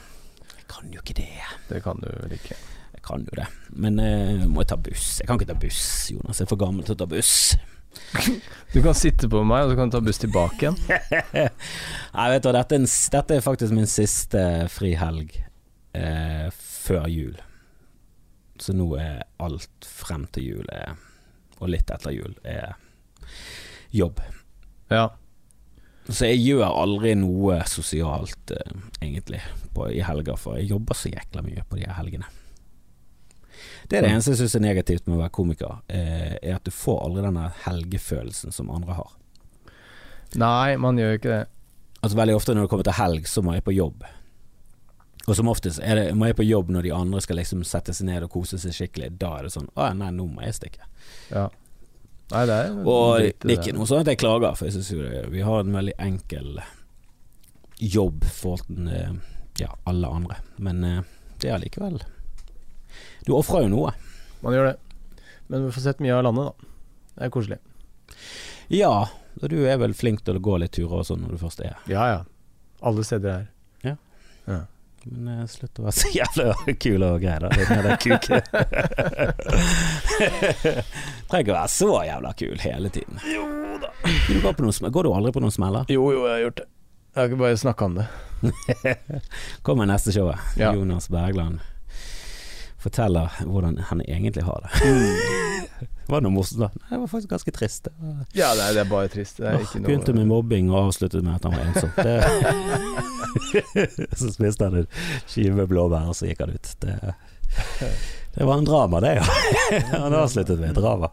Kan 0.73 0.95
jo 0.95 1.03
ikke 1.03 1.19
det. 1.21 1.29
Det 1.69 1.83
kan 1.85 2.01
du 2.01 2.09
vel 2.09 2.39
ikke. 2.39 2.57
Jeg 2.93 3.05
kan 3.05 3.27
jo 3.27 3.37
det. 3.37 3.47
Men 3.77 4.01
uh, 4.01 4.47
må 4.49 4.65
jeg 4.65 4.73
ta 4.73 4.81
buss? 4.81 5.19
Jeg 5.21 5.29
kan 5.29 5.41
ikke 5.41 5.53
ta 5.53 5.59
buss, 5.59 5.85
Jonas. 6.13 6.41
Jeg 6.41 6.47
er 6.47 6.53
for 6.55 6.61
gammel 6.61 6.87
til 6.87 6.97
å 6.97 7.03
ta 7.03 7.09
buss. 7.11 7.37
Du 8.73 8.79
kan 8.81 8.97
sitte 8.97 9.29
på 9.29 9.43
meg, 9.45 9.67
og 9.67 9.73
så 9.73 9.77
kan 9.77 9.91
du 9.91 9.97
ta 9.97 10.03
buss 10.05 10.21
tilbake 10.23 10.65
igjen. 10.65 10.79
Nei, 12.17 12.27
vet 12.33 12.45
du 12.45 12.53
dette 12.55 12.77
er, 12.77 12.81
en, 12.81 12.89
dette 13.17 13.37
er 13.37 13.45
faktisk 13.45 13.75
min 13.77 13.89
siste 13.91 14.43
frihelg 14.73 15.35
eh, 15.99 16.49
før 16.57 17.09
jul. 17.13 17.37
Så 18.61 18.73
nå 18.77 18.87
er 19.01 19.25
alt 19.43 19.89
frem 19.89 20.25
til 20.33 20.49
jul, 20.55 20.71
er, 20.73 20.97
og 21.59 21.73
litt 21.73 21.93
etter 21.93 22.15
jul, 22.17 22.37
er 22.49 22.79
jobb. 23.93 24.23
Ja. 24.93 25.11
Så 26.09 26.27
jeg 26.27 26.43
gjør 26.43 26.67
aldri 26.67 27.15
noe 27.15 27.61
sosialt, 27.71 28.51
eh, 28.51 28.79
egentlig, 29.01 29.43
på, 29.75 29.87
i 29.91 30.03
helger, 30.03 30.39
for 30.41 30.59
jeg 30.59 30.73
jobber 30.73 30.99
så 30.99 31.13
jækla 31.13 31.45
mye 31.47 31.63
på 31.69 31.79
de 31.79 31.87
her 31.87 31.99
helgene. 32.01 32.31
Det 33.89 33.99
er 33.99 34.07
det 34.07 34.11
eneste 34.11 34.33
jeg 34.33 34.41
syns 34.41 34.57
er 34.59 34.65
negativt 34.65 35.07
med 35.07 35.19
å 35.19 35.23
være 35.23 35.35
komiker, 35.37 35.79
eh, 35.89 36.35
er 36.43 36.57
at 36.57 36.65
du 36.67 36.73
får 36.75 37.05
aldri 37.05 37.27
denne 37.27 37.47
helgefølelsen 37.67 38.55
som 38.55 38.71
andre 38.75 38.99
har. 38.99 39.13
Nei, 40.35 40.77
man 40.81 40.99
gjør 40.99 41.19
ikke 41.19 41.31
det. 41.31 41.45
Altså 42.03 42.19
Veldig 42.19 42.35
ofte 42.35 42.55
når 42.57 42.67
det 42.67 42.73
kommer 42.73 42.89
til 42.89 42.99
helg, 42.99 43.29
så 43.31 43.43
må 43.45 43.55
jeg 43.55 43.65
på 43.67 43.77
jobb. 43.77 44.05
Og 45.29 45.37
som 45.39 45.51
oftest 45.53 45.79
er 45.85 45.99
det, 45.99 46.07
må 46.19 46.27
jeg 46.27 46.39
på 46.41 46.47
jobb 46.47 46.73
når 46.75 46.89
de 46.89 46.95
andre 46.97 47.21
skal 47.23 47.39
liksom 47.39 47.63
sette 47.69 47.95
seg 47.95 48.09
ned 48.09 48.25
og 48.27 48.33
kose 48.33 48.59
seg 48.59 48.75
skikkelig. 48.75 49.13
Da 49.21 49.37
er 49.39 49.47
det 49.47 49.53
sånn 49.55 49.69
Å 49.79 49.93
nei, 49.95 50.11
nå 50.11 50.27
må 50.27 50.43
jeg 50.43 50.57
stikke. 50.57 50.89
Ja. 51.31 51.47
Nei, 52.33 52.45
det 52.49 52.57
er 52.59 52.77
Og 52.89 53.19
det 53.21 53.51
er 53.51 53.59
ikke 53.59 53.75
noe 53.77 53.89
sånn 53.89 54.05
at 54.05 54.13
jeg 54.13 54.21
klager, 54.23 54.55
for 54.57 54.69
jeg 54.69 54.77
syns 54.79 55.29
vi 55.33 55.45
har 55.45 55.61
en 55.63 55.77
veldig 55.77 55.95
enkel 56.01 56.61
jobb 57.83 58.25
for 58.31 58.63
eh, 58.89 59.13
ja, 59.61 59.71
alle 59.91 60.09
andre. 60.09 60.39
Men 60.63 60.85
eh, 60.87 61.01
det 61.43 61.51
er 61.51 61.59
allikevel 61.59 61.99
Du 63.27 63.35
ofrer 63.37 63.67
jo 63.67 63.73
noe. 63.75 63.93
Man 64.43 64.57
gjør 64.57 64.73
det. 64.73 64.77
Men 65.53 65.67
vi 65.67 65.75
får 65.75 65.85
sett 65.89 66.03
mye 66.03 66.17
av 66.17 66.25
landet, 66.27 66.51
da. 66.51 66.71
Det 67.13 67.27
er 67.27 67.33
koselig. 67.35 67.59
Ja, 68.73 68.93
og 69.41 69.49
du 69.53 69.59
er 69.69 69.81
vel 69.83 69.95
flink 69.97 70.23
til 70.25 70.39
å 70.39 70.43
gå 70.43 70.57
litt 70.63 70.73
turer 70.77 71.03
og 71.03 71.09
sånn 71.09 71.25
når 71.27 71.35
du 71.35 71.43
først 71.43 71.61
er 71.65 71.75
her. 71.75 71.83
Ja 71.93 72.07
ja. 72.09 72.21
Alle 72.83 73.05
steder 73.07 73.35
er 73.35 73.49
her. 74.47 74.65
Men 75.05 75.41
eh, 75.41 75.47
slutt 75.51 75.79
å 75.81 75.87
være 75.87 75.97
så 75.99 76.11
jævla 76.15 76.75
kul 76.83 77.03
og 77.07 77.23
grei, 77.23 77.39
da. 77.43 77.49
Trenger 81.29 81.43
ikke 81.43 81.53
å 81.53 81.57
være 81.57 81.73
så 81.73 81.91
jævla 82.07 82.31
kul 82.39 82.63
hele 82.63 82.93
tiden. 82.95 83.19
Jo 83.27 83.45
da. 83.83 83.91
Du 84.29 84.39
går, 84.43 84.53
på 84.55 84.63
noen, 84.67 84.93
går 84.95 85.03
du 85.09 85.11
aldri 85.13 85.33
på 85.35 85.43
noen 85.43 85.55
smeller? 85.55 85.83
Jo 85.91 86.07
jo, 86.15 86.23
jeg 86.29 86.35
har 86.37 86.45
gjort 86.47 86.63
det. 86.63 86.69
Jeg 87.13 87.21
har 87.21 87.27
ikke 87.29 87.41
bare 87.43 87.61
snakka 87.61 87.85
om 87.91 87.95
det. 87.99 88.07
Kommer 89.67 89.91
neste 89.91 90.15
showet. 90.15 90.39
Ja. 90.57 90.73
Jonas 90.73 91.11
Bergland 91.13 91.61
forteller 92.83 93.31
hvordan 93.47 93.79
han 93.91 94.01
egentlig 94.07 94.43
har 94.47 94.65
det. 94.65 94.71
Var 96.11 96.21
det 96.21 96.27
noe 96.27 96.35
morsomt 96.35 96.63
da? 96.65 96.69
Nei, 96.77 96.89
Det 96.91 97.01
var 97.03 97.11
faktisk 97.13 97.33
ganske 97.33 97.55
trist. 97.57 97.89
Ja, 98.37 98.53
er, 98.53 98.73
det 98.77 98.83
er 98.85 98.89
bare 98.91 99.11
trist. 99.13 99.39
Det 99.41 99.49
er 99.49 99.61
noe 99.61 99.85
Begynte 99.87 100.15
med 100.17 100.29
mobbing 100.31 100.71
og 100.73 100.89
avsluttet 100.89 101.25
med 101.25 101.39
at 101.39 101.47
han 101.49 101.55
var 101.57 101.65
ensom. 101.71 101.91
Det... 102.03 102.17
så 104.21 104.33
spiste 104.33 104.67
han 104.69 104.83
en 104.83 104.89
skive 105.31 105.67
blåbær, 105.71 106.11
og 106.13 106.17
så 106.19 106.29
gikk 106.29 106.43
han 106.45 106.53
ut. 106.53 106.73
Det, 106.83 107.15
det 108.35 108.47
var 108.49 108.61
en 108.61 108.69
drama, 108.69 109.01
det, 109.05 109.15
ja. 109.21 109.81
han 109.95 110.17
avsluttet 110.17 110.61
med 110.61 110.73
et 110.73 110.79
drama. 110.79 111.09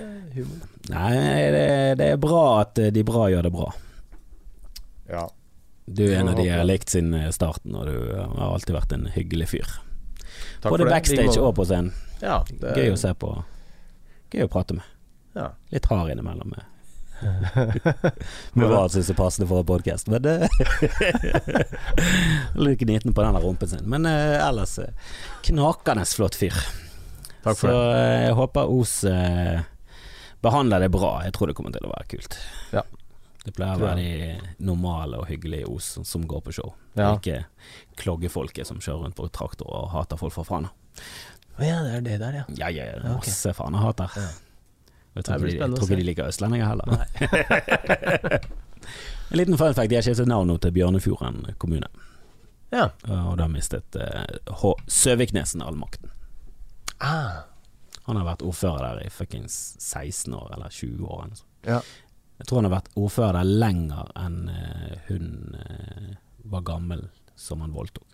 Eh. 0.00 0.56
Nei, 0.88 1.12
det, 1.52 1.68
det 2.00 2.10
er 2.14 2.20
bra 2.20 2.42
at 2.62 2.80
de 2.94 3.04
bra 3.06 3.28
gjør 3.32 3.48
det 3.48 3.52
bra. 3.54 3.68
Ja. 5.12 5.28
Du 5.86 6.04
er 6.06 6.20
en 6.20 6.30
av 6.30 6.38
de 6.38 6.46
jeg 6.46 6.56
har 6.56 6.68
likt 6.68 6.92
siden 6.92 7.16
starten, 7.34 7.74
og 7.76 7.88
du 7.90 7.96
har 8.16 8.52
alltid 8.52 8.76
vært 8.76 8.94
en 8.96 9.08
hyggelig 9.12 9.50
fyr. 9.52 9.78
Takk 10.62 10.70
Både 10.76 10.86
backstage 10.86 11.40
og 11.40 11.56
på 11.58 11.66
scenen. 11.66 11.90
Ja, 12.22 12.42
det 12.46 12.76
Gøy 12.78 12.92
å 12.94 13.00
se 13.00 13.10
på. 13.18 13.32
Gøy 14.32 14.46
å 14.46 14.52
prate 14.52 14.76
med. 14.78 14.86
Ja. 15.36 15.50
Litt 15.72 15.86
hard 15.90 16.10
innimellom. 16.12 16.52
Med, 16.52 16.68
med 18.58 18.66
hva 18.68 18.80
han 18.82 18.92
syns 18.92 19.10
er 19.12 19.16
passende 19.18 19.46
for 19.50 19.62
en 19.62 19.68
podkast, 19.68 20.08
men 20.10 20.24
det 20.24 20.48
Litt 22.58 22.80
gniten 22.82 23.14
på 23.14 23.22
den 23.22 23.36
rumpen 23.42 23.68
sin. 23.68 23.84
Men 23.88 24.06
eh, 24.06 24.38
ellers 24.46 24.78
eh, 24.78 24.90
knakende 25.46 26.04
flott 26.08 26.34
fyr. 26.38 26.56
Takk 27.42 27.58
Så 27.58 27.66
for 27.66 27.68
det. 27.72 28.00
eh, 28.00 28.24
jeg 28.28 28.34
håper 28.38 28.72
Os 28.72 28.96
eh, 29.08 29.60
behandler 30.42 30.80
det 30.84 30.90
bra. 30.94 31.14
Jeg 31.26 31.34
tror 31.36 31.50
det 31.50 31.56
kommer 31.58 31.74
til 31.74 31.86
å 31.88 31.92
være 31.94 32.10
kult. 32.16 32.38
Ja. 32.74 32.84
Det 33.42 33.50
pleier 33.56 33.74
å 33.80 33.82
være 33.82 33.98
de 33.98 34.62
normale 34.62 35.18
og 35.18 35.26
hyggelige 35.26 35.66
Os 35.70 35.88
som, 35.96 36.04
som 36.06 36.26
går 36.30 36.44
på 36.46 36.52
show. 36.54 36.74
Ja. 36.94 37.16
Ikke 37.16 37.40
kloggefolket 37.98 38.68
som 38.68 38.78
kjører 38.82 39.08
rundt 39.08 39.18
på 39.18 39.26
traktor 39.34 39.66
og 39.66 39.90
hater 39.96 40.20
folk 40.20 40.34
fra 40.36 40.44
Fana. 40.46 40.70
Å 41.58 41.60
ja, 41.66 41.78
det 41.84 41.92
er 41.98 42.02
det 42.06 42.16
der, 42.22 42.32
ja. 42.40 42.44
Ja, 42.56 42.68
ja, 42.72 42.84
ja, 42.88 42.94
Ja, 42.96 43.00
ok. 43.16 43.26
masse 43.26 43.52
Fana-hater. 43.56 44.10
Ja. 44.16 44.28
Jeg 45.12 45.24
tror 45.26 45.42
ikke 45.44 45.66
de, 45.68 45.76
tror 45.76 45.90
ikke 45.90 46.00
de 46.00 46.06
liker 46.08 46.30
østlendinger 46.32 46.66
heller. 46.70 46.86
en 49.30 49.36
liten 49.36 49.58
fun 49.60 49.74
fact, 49.76 49.90
de 49.92 49.96
har 49.98 50.04
skiftet 50.06 50.30
navn 50.30 50.48
nå 50.48 50.56
til 50.62 50.72
Bjørnefjorden 50.72 51.36
kommune. 51.60 51.88
Ja. 52.72 52.86
Og 53.04 53.34
da 53.36 53.44
mistet 53.52 53.98
uh. 54.00 54.64
Søviknesen 54.88 55.60
all 55.60 55.76
makten. 55.76 56.08
Ah. 57.04 57.44
Han 58.06 58.16
har 58.16 58.24
vært 58.30 58.42
ordfører 58.46 58.82
der 58.86 59.02
i 59.06 59.10
fuckings 59.12 59.58
16 59.78 60.32
år, 60.34 60.48
eller 60.56 60.68
20 60.72 61.04
år. 61.04 61.20
Altså. 61.28 61.44
Ja. 61.68 61.80
Jeg 62.40 62.48
tror 62.48 62.56
han 62.62 62.70
har 62.70 62.78
vært 62.78 62.88
ordfører 62.98 63.36
der 63.38 63.52
lenger 63.66 64.08
enn 64.18 64.38
uh, 64.48 64.96
hun 65.10 65.28
uh, 65.60 66.08
var 66.56 66.64
gammel 66.72 67.02
som 67.38 67.60
han 67.60 67.76
voldtok. 67.76 68.08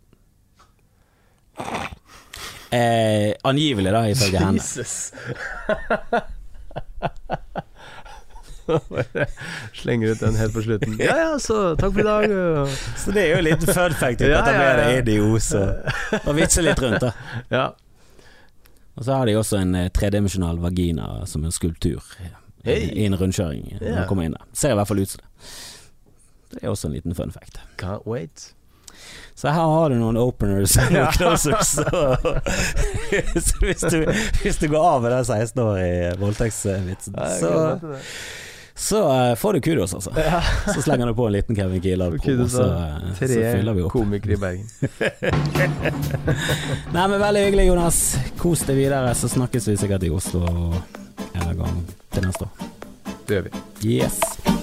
Eh, 2.70 3.32
angivelig, 3.48 3.92
da, 3.92 4.02
ifølge 4.10 4.38
henne. 4.42 4.60
Jesus. 4.60 5.12
Bare 8.68 9.26
slenger 9.80 10.10
ut 10.12 10.20
den 10.20 10.36
helt 10.36 10.52
på 10.52 10.62
slutten. 10.62 10.96
Ja 11.00 11.16
ja, 11.16 11.38
så 11.40 11.74
takk 11.80 11.94
for 11.96 12.00
i 12.00 12.06
dag. 12.08 12.26
Så 13.00 13.14
det 13.16 13.24
er 13.24 13.36
jo 13.38 13.44
litt 13.46 13.64
fun 13.64 13.94
fact. 13.96 14.20
At 14.20 14.28
Ja, 14.28 14.42
blir 14.44 14.82
ja, 14.84 14.98
inn 15.00 15.24
og, 15.24 16.18
og 16.24 16.36
vitse 16.36 16.64
litt 16.64 16.82
rundt. 16.84 17.00
da 17.06 17.12
Ja. 17.58 17.64
Og 18.98 19.06
så 19.06 19.14
har 19.14 19.30
de 19.30 19.36
også 19.38 19.60
en 19.62 19.74
eh, 19.78 19.88
tredimensjonal 19.94 20.58
vagina 20.60 21.22
som 21.30 21.44
en 21.46 21.54
skulptur 21.54 22.02
eh, 22.66 22.74
i 22.90 23.06
en 23.06 23.14
rundkjøring 23.16 23.78
når 23.78 23.92
man 24.00 24.08
kommer 24.10 24.26
inn 24.26 24.34
der. 24.34 24.44
Ser 24.58 24.74
i 24.74 24.78
hvert 24.80 24.90
fall 24.90 25.00
ut 25.04 25.12
som 25.14 25.22
det. 25.22 25.50
Det 26.48 26.62
er 26.64 26.72
også 26.72 26.88
en 26.88 26.96
liten 26.96 27.14
fun 27.14 27.30
fact. 27.32 27.60
Can't 27.80 28.04
wait. 28.08 28.50
Så 29.38 29.48
her 29.48 29.62
har 29.70 29.90
du 29.90 29.94
noen 30.00 30.16
openers 30.18 30.72
og 30.82 30.88
noen 30.96 31.12
closers. 31.14 31.68
Så, 31.76 31.84
så 33.46 33.60
hvis, 33.62 33.84
du, 33.86 34.00
hvis 34.42 34.58
du 34.58 34.66
går 34.72 34.82
av 34.82 35.04
med 35.04 35.14
den 35.14 35.28
16-årige 35.28 36.16
voldtektsvitsen, 36.18 37.14
så, 37.14 37.52
gleder 37.52 37.68
meg 37.68 37.84
til 37.84 37.92
det. 37.92 38.00
så 38.88 39.04
eh, 39.14 39.30
får 39.38 39.52
du 39.54 39.60
kudos, 39.68 39.94
altså. 39.94 40.10
Ja. 40.18 40.42
Så 40.74 40.82
slenger 40.82 41.06
du 41.06 41.14
på 41.14 41.28
en 41.30 41.36
liten 41.36 41.54
Kevin 41.54 41.78
på, 41.78 42.34
og 42.34 42.50
så, 42.50 42.66
eh, 42.66 43.14
så 43.14 43.30
fyller 43.30 43.78
vi 43.78 43.86
opp. 43.86 43.94
Tre 43.94 44.00
komikere 44.02 44.34
i 44.34 44.40
Bergen. 44.42 44.66
Nei, 46.96 47.06
men 47.06 47.18
Veldig 47.22 47.46
hyggelig, 47.46 47.70
Jonas. 47.70 48.02
Kos 48.42 48.66
deg 48.66 48.82
videre, 48.82 49.14
så 49.14 49.30
snakkes 49.38 49.70
vi 49.70 49.78
sikkert 49.78 50.02
i 50.02 50.14
Oslo 50.18 50.42
en 51.30 51.58
gang 51.62 51.82
til 52.10 52.26
neste 52.26 52.50
år. 52.50 52.70
Det 53.28 53.38
gjør 53.38 53.52
vi. 53.52 53.58
Yes. 54.00 54.57